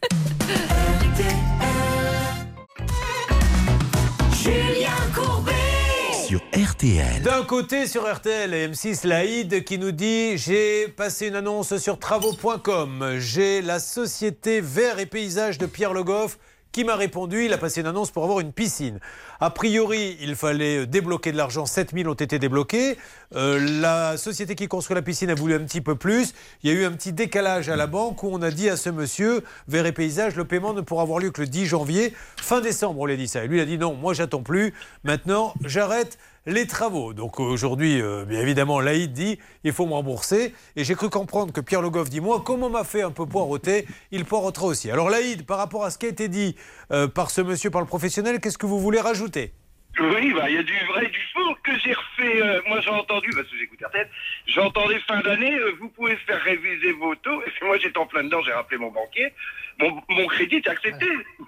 Sur 6.27 6.41
RTL. 6.55 7.23
D'un 7.23 7.43
côté 7.43 7.87
sur 7.87 8.13
RTL 8.13 8.55
et 8.55 8.69
M6 8.69 9.07
Laïd 9.07 9.65
qui 9.65 9.79
nous 9.79 9.91
dit 9.91 10.39
j'ai 10.39 10.87
passé 10.87 11.27
une 11.27 11.35
annonce 11.35 11.77
sur 11.79 11.99
travaux.com. 11.99 13.17
J'ai 13.19 13.63
la 13.63 13.81
société 13.81 14.61
Vert 14.61 14.99
et 15.01 15.07
Paysage 15.07 15.59
de 15.59 15.67
Pierre 15.67 15.93
Le 15.93 16.05
Goff 16.05 16.39
qui 16.73 16.85
m'a 16.85 16.97
répondu. 16.97 17.45
Il 17.45 17.53
a 17.53 17.59
passé 17.59 17.81
une 17.81 17.87
annonce 17.87 18.11
pour 18.11 18.25
avoir 18.25 18.41
une 18.41 18.53
piscine. 18.53 19.01
A 19.41 19.51
priori, 19.51 20.17
il 20.21 20.35
fallait 20.35 20.87
débloquer 20.87 21.33
de 21.33 21.37
l'argent. 21.37 21.67
7000 21.67 22.09
ont 22.09 22.15
été 22.15 22.39
débloqués. 22.39 22.99
Euh, 23.35 23.81
la 23.81 24.17
société 24.17 24.55
qui 24.55 24.69
construit 24.69 24.95
la 24.95 25.03
piscine 25.03 25.31
a 25.31 25.35
voulu 25.35 25.55
un 25.55 25.61
petit 25.61 25.81
peu 25.81 25.95
plus. 25.95 26.35
Il 26.63 26.71
y 26.71 26.73
a 26.73 26.77
eu 26.77 26.85
un 26.85 26.93
petit 26.93 27.13
décalage 27.13 27.69
à 27.69 27.77
la 27.77 27.87
banque 27.87 28.23
où 28.23 28.29
on 28.33 28.43
a 28.43 28.51
dit 28.51 28.69
à 28.69 28.77
ce 28.77 28.91
monsieur, 28.91 29.45
Vert 29.69 29.87
et 29.87 29.93
Paysage, 29.93 30.37
le 30.37 30.45
paiement 30.45 30.75
ne 30.75 30.81
pourra 30.81 31.03
avoir 31.03 31.19
lieu 31.19 31.31
que 31.31 31.41
le 31.41 31.47
10 31.47 31.67
janvier. 31.67 32.15
Fin 32.37 32.61
décembre, 32.61 33.01
on 33.01 33.07
lui 33.07 33.15
a 33.15 33.17
dit 33.17 33.29
ça. 33.29 33.45
Et 33.45 33.49
lui, 33.49 33.59
il 33.59 33.61
a 33.61 33.67
dit 33.67 33.79
non, 33.79 33.95
moi, 33.95 34.15
j'attends 34.15 34.43
plus. 34.43 34.75
Maintenant, 35.05 35.55
j'arrête 35.65 36.19
les 36.47 36.67
travaux. 36.67 37.13
Donc 37.13 37.41
aujourd'hui, 37.41 38.01
euh, 38.01 38.25
bien 38.25 38.41
évidemment, 38.41 38.81
Laïd 38.81 39.13
dit 39.13 39.39
il 39.65 39.73
faut 39.73 39.87
me 39.87 39.93
rembourser. 39.93 40.55
Et 40.77 40.85
j'ai 40.85 40.95
cru 40.95 41.11
comprendre 41.11 41.53
que 41.53 41.61
Pierre 41.61 41.83
Le 41.83 41.91
Goff 41.91 42.11
dit 42.11 42.21
moi, 42.21 42.43
comme 42.45 42.63
on 42.63 42.71
m'a 42.71 42.85
fait 42.85 43.03
un 43.03 43.11
peu 43.11 43.27
poireauter, 43.27 43.87
il 44.11 44.25
poirotera 44.25 44.67
aussi. 44.67 44.91
Alors 44.91 45.11
Laïd, 45.11 45.47
par 45.47 45.59
rapport 45.59 45.85
à 45.85 45.91
ce 45.91 45.99
qui 45.99 46.07
a 46.07 46.09
été 46.09 46.29
dit 46.29 46.57
euh, 46.93 47.09
par 47.09 47.31
ce 47.31 47.41
monsieur, 47.41 47.71
par 47.71 47.81
le 47.81 47.87
professionnel, 47.87 48.41
qu'est-ce 48.41 48.59
que 48.59 48.67
vous 48.67 48.81
voulez 48.81 49.01
rajouter? 49.01 49.53
Oui, 49.99 50.33
bah, 50.33 50.49
il 50.49 50.55
y 50.55 50.59
a 50.59 50.63
du 50.63 50.79
vrai 50.87 51.07
et 51.07 51.09
du 51.09 51.21
faux 51.35 51.55
que 51.65 51.73
j'ai 51.81 51.93
refait. 51.93 52.41
euh, 52.41 52.61
moi, 52.69 52.81
j'ai 52.81 52.91
entendu, 52.91 53.29
parce 53.35 53.49
que 53.49 53.57
j'écoute 53.59 53.81
RTL, 53.85 54.09
j'entendais 54.47 55.01
fin 55.01 55.21
d'année, 55.21 55.53
euh, 55.53 55.73
vous 55.81 55.89
pouvez 55.89 56.17
faire 56.17 56.41
réviser 56.43 56.93
vos 56.93 57.15
taux. 57.17 57.43
Et 57.43 57.51
puis 57.51 57.67
moi, 57.67 57.77
j'étais 57.77 57.99
en 57.99 58.07
plein 58.07 58.23
dedans, 58.23 58.41
j'ai 58.43 58.53
rappelé 58.53 58.79
mon 58.79 58.93
banquier. 58.93 59.33
Mon, 59.81 60.01
mon 60.09 60.27
crédit 60.29 60.57
est 60.57 60.69
accepté. 60.69 61.07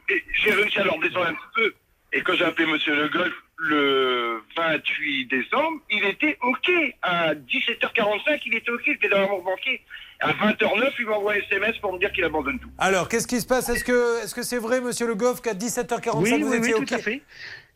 Et 0.09 0.25
j'ai 0.35 0.51
réussi 0.53 0.79
à 0.81 0.85
leur 0.85 0.99
descendre 0.99 1.27
un 1.29 1.35
petit 1.35 1.55
peu. 1.55 1.75
Et 2.13 2.21
quand 2.23 2.35
j'ai 2.35 2.45
appelé 2.45 2.67
Monsieur 2.67 2.95
Le 2.97 3.09
Golf 3.09 3.33
le 3.65 4.43
28 4.57 5.27
décembre, 5.27 5.81
il 5.91 6.05
était 6.05 6.37
OK. 6.43 6.71
À 7.03 7.35
17h45, 7.35 8.41
il 8.47 8.55
était 8.57 8.71
OK, 8.71 8.83
il 8.87 8.93
était 8.95 9.09
derrière 9.09 9.29
mon 9.31 9.43
banquier. 9.43 9.81
À 10.21 10.33
20h09, 10.33 10.91
il 11.01 11.07
m'envoie 11.07 11.33
un 11.35 11.37
SMS 11.37 11.79
pour 11.79 11.93
me 11.93 11.99
dire 11.99 12.13
qu'il 12.13 12.25
abandonne 12.25 12.59
tout. 12.59 12.69
Alors, 12.79 13.09
qu'est-ce 13.09 13.27
qui 13.27 13.41
se 13.41 13.47
passe? 13.47 13.69
Est-ce 13.69 13.85
que 13.85 14.23
est-ce 14.25 14.35
que 14.35 14.43
c'est 14.43 14.59
vrai, 14.59 14.81
monsieur 14.81 15.07
Le 15.07 15.15
Goff, 15.15 15.41
qu'à 15.43 15.55
17h45, 15.55 16.17
Oui, 16.17 16.43
vous 16.43 16.51
oui, 16.51 16.57
étiez 16.59 16.75
oui, 16.75 16.81
OK? 16.81 16.87
tout 16.89 16.95
à 16.95 16.99
fait. 16.99 17.23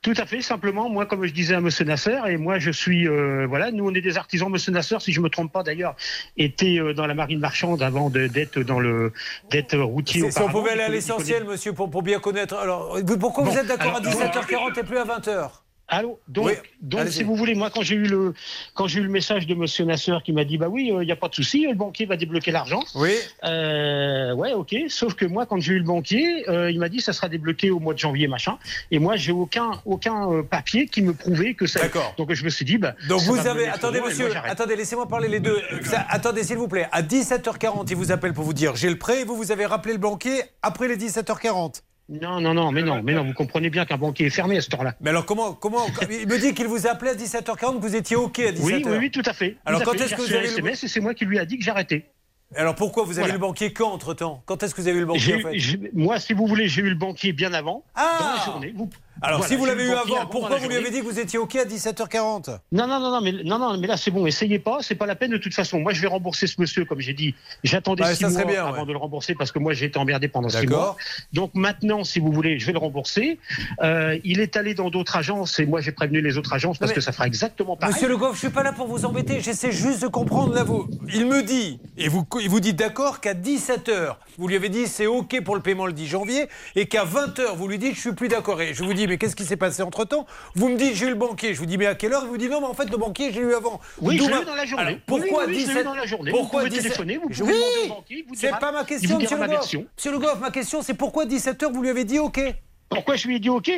Tout 0.02 0.14
à 0.18 0.26
fait. 0.26 0.40
Simplement, 0.42 0.88
moi, 0.88 1.06
comme 1.06 1.24
je 1.26 1.32
disais 1.32 1.54
à 1.56 1.60
Monsieur 1.60 1.84
Nasser, 1.84 2.16
et 2.28 2.36
moi, 2.36 2.58
je 2.60 2.70
suis, 2.70 3.08
euh, 3.08 3.46
voilà, 3.48 3.72
nous, 3.72 3.88
on 3.88 3.94
est 3.94 4.00
des 4.00 4.16
artisans. 4.18 4.48
Monsieur 4.50 4.70
Nasser, 4.70 4.96
si 5.00 5.12
je 5.12 5.20
me 5.20 5.28
trompe 5.28 5.52
pas, 5.52 5.62
d'ailleurs, 5.64 5.96
était 6.36 6.78
euh, 6.78 6.92
dans 6.94 7.06
la 7.06 7.14
marine 7.14 7.40
marchande 7.40 7.82
avant 7.82 8.10
de- 8.10 8.26
d'être 8.28 8.60
dans 8.60 8.78
le, 8.78 9.12
d'être 9.50 9.76
routier. 9.78 10.30
Si 10.30 10.40
on 10.40 10.48
pouvait 10.48 10.70
aller 10.72 10.82
à 10.82 10.88
l'essentiel, 10.88 11.44
monsieur, 11.44 11.72
pour, 11.72 11.90
pour 11.90 12.02
bien 12.02 12.20
connaître. 12.20 12.54
Alors, 12.56 12.98
vous- 13.02 13.18
pourquoi 13.18 13.42
vous 13.44 13.56
êtes 13.56 13.66
d'accord 13.66 13.94
à 13.96 13.98
alors, 13.98 14.12
17h40 14.12 14.78
et 14.78 14.84
plus 14.84 14.98
à 14.98 15.04
20h 15.04 15.50
Allô 15.88 16.18
donc, 16.26 16.46
Oui, 16.46 16.52
donc 16.82 17.08
si 17.08 17.22
vous 17.22 17.36
voulez, 17.36 17.54
moi, 17.54 17.70
quand 17.70 17.82
j'ai 17.82 17.94
eu 17.94 18.06
le, 18.06 18.34
quand 18.74 18.88
j'ai 18.88 18.98
eu 18.98 19.04
le 19.04 19.08
message 19.08 19.46
de 19.46 19.54
Monsieur 19.54 19.84
Nasser 19.84 20.16
qui 20.24 20.32
m'a 20.32 20.44
dit, 20.44 20.58
bah 20.58 20.66
oui, 20.68 20.88
il 20.92 20.98
n'y 21.06 21.12
a 21.12 21.16
pas 21.16 21.28
de 21.28 21.34
souci, 21.34 21.64
le 21.66 21.74
banquier 21.74 22.06
va 22.06 22.16
débloquer 22.16 22.50
l'argent. 22.50 22.82
Oui. 22.96 23.14
Euh, 23.44 24.34
ouais, 24.34 24.52
ok. 24.52 24.74
Sauf 24.88 25.14
que 25.14 25.24
moi, 25.26 25.46
quand 25.46 25.60
j'ai 25.60 25.74
eu 25.74 25.78
le 25.78 25.84
banquier, 25.84 26.48
euh, 26.48 26.70
il 26.72 26.80
m'a 26.80 26.88
dit, 26.88 27.00
ça 27.00 27.12
sera 27.12 27.28
débloqué 27.28 27.70
au 27.70 27.78
mois 27.78 27.94
de 27.94 27.98
janvier, 28.00 28.26
machin. 28.26 28.58
Et 28.90 28.98
moi, 28.98 29.14
j'ai 29.16 29.30
aucun, 29.32 29.80
aucun 29.84 30.30
euh, 30.32 30.42
papier 30.42 30.86
qui 30.86 31.02
me 31.02 31.12
prouvait 31.12 31.54
que 31.54 31.66
ça. 31.66 31.80
D'accord. 31.80 32.14
Donc 32.18 32.32
je 32.32 32.44
me 32.44 32.50
suis 32.50 32.64
dit, 32.64 32.78
bah. 32.78 32.94
Donc 33.08 33.20
vous 33.22 33.46
avez, 33.46 33.68
attendez 33.68 34.00
monsieur, 34.00 34.28
moi, 34.28 34.42
attendez, 34.44 34.74
laissez-moi 34.74 35.06
parler 35.06 35.28
les 35.28 35.40
deux. 35.40 35.60
Ça- 35.84 36.04
attendez 36.08 36.42
s'il 36.42 36.56
vous 36.56 36.68
plaît, 36.68 36.88
à 36.90 37.02
17h40, 37.02 37.86
il 37.90 37.96
vous 37.96 38.10
appelle 38.10 38.32
pour 38.32 38.44
vous 38.44 38.52
dire 38.54 38.74
j'ai 38.74 38.90
le 38.90 38.98
prêt 38.98 39.20
et 39.20 39.24
vous, 39.24 39.36
vous 39.36 39.52
avez 39.52 39.66
rappelé 39.66 39.94
le 39.94 40.00
banquier 40.00 40.42
après 40.62 40.88
les 40.88 40.96
17h40. 40.96 41.82
Non, 42.08 42.40
non, 42.40 42.54
non, 42.54 42.70
mais 42.70 42.82
non, 42.82 43.02
mais 43.02 43.14
non, 43.14 43.24
vous 43.24 43.32
comprenez 43.32 43.68
bien 43.68 43.84
qu'un 43.84 43.96
banquier 43.96 44.26
est 44.26 44.30
fermé 44.30 44.56
à 44.58 44.60
cette 44.60 44.72
heure-là. 44.74 44.94
Mais 45.00 45.10
alors 45.10 45.26
comment, 45.26 45.54
comment, 45.54 45.86
il 46.08 46.28
me 46.28 46.38
dit 46.38 46.54
qu'il 46.54 46.68
vous 46.68 46.86
a 46.86 46.90
appelé 46.90 47.10
à 47.10 47.14
17h40, 47.14 47.76
que 47.76 47.80
vous 47.82 47.96
étiez 47.96 48.14
OK 48.16 48.38
à 48.38 48.52
17h. 48.52 48.60
Oui, 48.62 48.82
oui, 48.86 48.96
oui, 48.98 49.10
tout 49.10 49.22
à 49.26 49.32
fait. 49.32 49.56
Alors, 49.66 49.82
quand 49.82 49.94
est-ce 49.94 50.14
que 50.14 50.20
vous 50.22 50.32
avez 50.32 50.46
le- 50.60 50.68
et 50.70 50.74
c'est 50.76 51.00
moi 51.00 51.14
qui 51.14 51.24
lui 51.24 51.38
a 51.40 51.44
dit 51.44 51.58
que 51.58 51.64
j'arrêtais. 51.64 52.06
Alors 52.54 52.76
pourquoi 52.76 53.02
vous 53.02 53.10
avez 53.18 53.22
Voilà. 53.22 53.34
eu 53.34 53.38
le 53.38 53.40
banquier 53.40 53.72
quand 53.72 53.90
entre-temps? 53.90 54.40
Quand 54.46 54.62
est-ce 54.62 54.72
que 54.72 54.80
vous 54.80 54.86
avez 54.86 54.98
eu 54.98 55.00
le 55.00 55.06
banquier 55.06 55.34
en 55.44 55.50
fait? 55.50 55.90
Moi, 55.94 56.20
si 56.20 56.32
vous 56.32 56.46
voulez, 56.46 56.68
j'ai 56.68 56.82
eu 56.82 56.88
le 56.90 56.94
banquier 56.94 57.32
bien 57.32 57.52
avant, 57.52 57.82
Ah 57.96 58.18
dans 58.20 58.36
la 58.38 58.44
journée. 58.44 58.72
Vous- 58.76 58.88
Alors 59.22 59.38
voilà, 59.38 59.48
si 59.52 59.56
vous 59.58 59.64
l'avez 59.64 59.84
eu 59.84 59.90
avant, 59.92 60.26
pourquoi 60.26 60.58
vous 60.58 60.68
lui 60.68 60.76
avez 60.76 60.90
dit 60.90 61.00
que 61.00 61.04
vous 61.04 61.18
étiez 61.18 61.38
OK 61.38 61.56
à 61.56 61.64
17h40 61.64 62.58
Non, 62.72 62.86
non, 62.86 63.00
non, 63.00 63.10
non, 63.10 63.20
mais, 63.20 63.32
non, 63.44 63.58
non, 63.58 63.78
mais 63.78 63.86
là 63.86 63.96
c'est 63.96 64.10
bon, 64.10 64.26
essayez 64.26 64.58
pas, 64.58 64.78
c'est 64.82 64.94
pas 64.94 65.06
la 65.06 65.14
peine 65.16 65.30
de 65.30 65.36
toute 65.38 65.54
façon. 65.54 65.80
Moi 65.80 65.92
je 65.92 66.00
vais 66.00 66.06
rembourser 66.08 66.46
ce 66.46 66.60
monsieur, 66.60 66.84
comme 66.84 67.00
j'ai 67.00 67.14
dit. 67.14 67.34
J'attendais 67.64 68.02
Bah, 68.02 68.14
six 68.14 68.24
mois 68.26 68.44
bien, 68.44 68.66
avant 68.66 68.80
ouais. 68.80 68.86
de 68.86 68.92
le 68.92 68.98
rembourser 68.98 69.34
parce 69.34 69.52
que 69.52 69.58
moi 69.58 69.72
j'ai 69.72 69.86
été 69.86 69.98
emmerdé 69.98 70.28
pendant 70.28 70.48
six 70.48 70.66
mois. 70.66 70.96
Donc 71.32 71.50
maintenant, 71.54 72.04
si 72.04 72.20
vous 72.20 72.30
voulez, 72.32 72.58
je 72.58 72.66
vais 72.66 72.72
le 72.72 72.78
rembourser. 72.78 73.38
Euh, 73.82 74.18
il 74.24 74.40
est 74.40 74.56
allé 74.56 74.74
dans 74.74 74.90
d'autres 74.90 75.16
agences 75.16 75.58
et 75.58 75.66
moi 75.66 75.80
j'ai 75.80 75.92
prévenu 75.92 76.20
les 76.20 76.36
autres 76.38 76.52
agences 76.52 76.78
parce 76.78 76.90
mais- 76.90 76.96
que 76.96 77.00
ça 77.00 77.12
fera 77.12 77.26
exactement 77.26 77.76
pareil. 77.76 77.94
Monsieur 77.94 78.08
Le 78.08 78.16
Goff, 78.16 78.34
je 78.34 78.40
suis 78.40 78.50
pas 78.50 78.62
là 78.62 78.72
pour 78.72 78.86
vous 78.86 79.04
embêter, 79.06 79.40
j'essaie 79.40 79.72
juste 79.72 80.02
de 80.02 80.08
comprendre 80.08 80.54
là 80.54 80.62
vous. 80.64 80.88
Il 81.14 81.26
me 81.26 81.42
dit 81.42 81.78
et 81.96 82.08
vous 82.08 82.26
il 82.42 82.48
vous 82.50 82.60
dit 82.60 82.74
d'accord 82.74 83.20
qu'à 83.20 83.34
17h, 83.34 84.16
vous 84.38 84.48
lui 84.48 84.56
avez 84.56 84.68
dit 84.68 84.86
c'est 84.86 85.06
OK 85.06 85.40
pour 85.42 85.54
le 85.56 85.62
paiement 85.62 85.86
le 85.86 85.92
10 85.92 86.06
janvier 86.06 86.48
et 86.74 86.86
qu'à 86.86 87.04
20h 87.04 87.54
vous 87.56 87.68
lui 87.68 87.78
dites 87.78 87.94
je 87.94 88.00
suis 88.00 88.12
plus 88.14 88.28
d'accord 88.28 88.60
et 88.60 88.74
je 88.74 88.84
vous 88.84 88.92
dis 88.94 89.05
mais 89.06 89.18
qu'est-ce 89.18 89.36
qui 89.36 89.44
s'est 89.44 89.56
passé 89.56 89.82
entre-temps 89.82 90.26
Vous 90.54 90.68
me 90.68 90.76
dites 90.76 90.94
j'ai 90.94 91.06
eu 91.06 91.10
le 91.10 91.14
banquier, 91.14 91.54
je 91.54 91.58
vous 91.58 91.66
dis 91.66 91.78
mais 91.78 91.86
à 91.86 91.94
quelle 91.94 92.12
heure 92.12 92.22
Il 92.24 92.28
vous 92.28 92.36
dit 92.38 92.48
non 92.48 92.60
mais 92.60 92.66
en 92.66 92.74
fait 92.74 92.88
le 92.90 92.96
banquier 92.96 93.32
j'ai 93.32 93.40
eu 93.40 93.54
avant. 93.54 93.80
Oui, 94.00 94.18
je 94.18 94.22
l'ai 94.24 94.42
eu 94.42 94.44
dans 94.44 94.54
la 94.54 94.64
journée. 94.66 94.84
Alors, 94.86 94.98
pourquoi 95.06 95.44
Oui, 95.46 95.52
oui, 95.52 95.54
oui, 95.56 95.60
je 95.62 95.66
l'ai 95.66 95.72
eu 95.72 95.74
17 95.74 95.84
dans 95.84 95.94
la 95.94 96.06
journée. 96.06 96.30
Pourquoi 96.30 96.62
vous 96.62 96.68
pouvez 96.68 96.80
17 96.80 96.82
téléphoner, 96.82 97.16
vous 97.18 97.28
pouvez 97.28 97.42
Oui, 97.42 97.58
demander 97.58 97.90
au 97.90 97.94
banquier, 97.94 98.24
vous 98.28 98.34
C'est 98.34 98.50
pas 98.50 98.72
ma 98.72 98.84
question 98.84 99.18
monsieur 99.18 99.36
Le 99.38 99.46
Goff. 99.46 99.74
Monsieur 99.96 100.12
Le 100.12 100.18
Goff, 100.18 100.40
ma 100.40 100.50
question 100.50 100.82
c'est 100.82 100.94
pourquoi 100.94 101.24
17h 101.26 101.72
vous 101.72 101.82
lui 101.82 101.88
avez 101.90 102.04
dit 102.04 102.18
OK 102.18 102.40
Pourquoi 102.88 103.16
je 103.16 103.26
lui 103.28 103.36
ai 103.36 103.38
dit 103.38 103.48
OK 103.50 103.70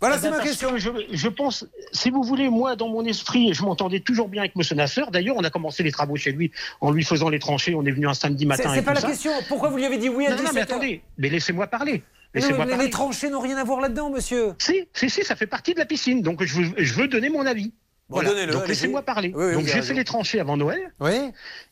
Voilà, 0.00 0.16
Eh 0.16 0.20
c'est 0.20 0.30
ben, 0.30 0.36
ma 0.38 0.42
question. 0.42 0.70
que 0.72 0.78
Je, 0.78 0.90
je 1.12 1.28
pense, 1.28 1.66
si 1.92 2.10
vous 2.10 2.22
voulez, 2.22 2.48
moi, 2.50 2.76
dans 2.76 2.88
mon 2.88 3.04
esprit, 3.04 3.54
je 3.54 3.62
m'entendais 3.62 4.00
toujours 4.00 4.28
bien 4.28 4.42
avec 4.42 4.52
M. 4.56 4.76
Nasser. 4.76 5.02
D'ailleurs, 5.12 5.36
on 5.38 5.44
a 5.44 5.50
commencé 5.50 5.82
les 5.82 5.92
travaux 5.92 6.16
chez 6.16 6.32
lui 6.32 6.50
en 6.80 6.90
lui 6.90 7.04
faisant 7.04 7.28
les 7.28 7.38
tranchées. 7.38 7.74
On 7.74 7.84
est 7.86 7.90
venu 7.92 8.06
un 8.08 8.14
samedi 8.14 8.44
matin. 8.44 8.70
c'est 8.74 8.82
pas 8.82 8.92
la 8.94 9.00
ça. 9.00 9.06
question. 9.08 9.30
Pourquoi 9.48 9.68
vous 9.70 9.76
lui 9.78 9.84
avez 9.86 9.96
dit 9.98 10.08
oui 10.08 10.26
à 10.26 10.30
Non, 10.30 10.36
17h 10.36 10.44
non, 10.44 10.50
mais 10.54 10.60
attendez, 10.60 11.02
mais 11.18 11.28
laissez-moi 11.28 11.66
parler. 11.68 12.02
Mais 12.34 12.40
Laissez-moi 12.40 12.64
les- 12.76 12.90
tranchées 12.90 13.30
n'ont 13.30 13.40
rien 13.40 13.56
à 13.56 13.64
voir 13.64 13.80
là-dedans, 13.80 14.10
monsieur. 14.10 14.54
Si, 14.58 14.88
si, 14.92 15.08
si, 15.08 15.24
ça 15.24 15.36
fait 15.36 15.46
partie 15.46 15.72
de 15.74 15.78
la 15.78 15.86
piscine. 15.86 16.20
Donc, 16.22 16.42
je 16.44 16.60
veux, 16.60 16.72
je 16.76 16.94
veux 16.94 17.06
donner 17.08 17.28
mon 17.28 17.46
avis. 17.46 17.72
Bon, 18.10 18.16
Voilà. 18.16 18.30
donnez-le, 18.30 18.52
Donc, 18.52 18.68
laissez-moi 18.68 19.02
parler. 19.02 19.32
Oui, 19.34 19.44
oui, 19.46 19.54
donc, 19.54 19.66
j'ai 19.66 19.80
fait 19.80 19.94
les 19.94 20.04
tranchées 20.04 20.38
avant 20.40 20.56
Noël. 20.58 20.92
Oui. 21.00 21.30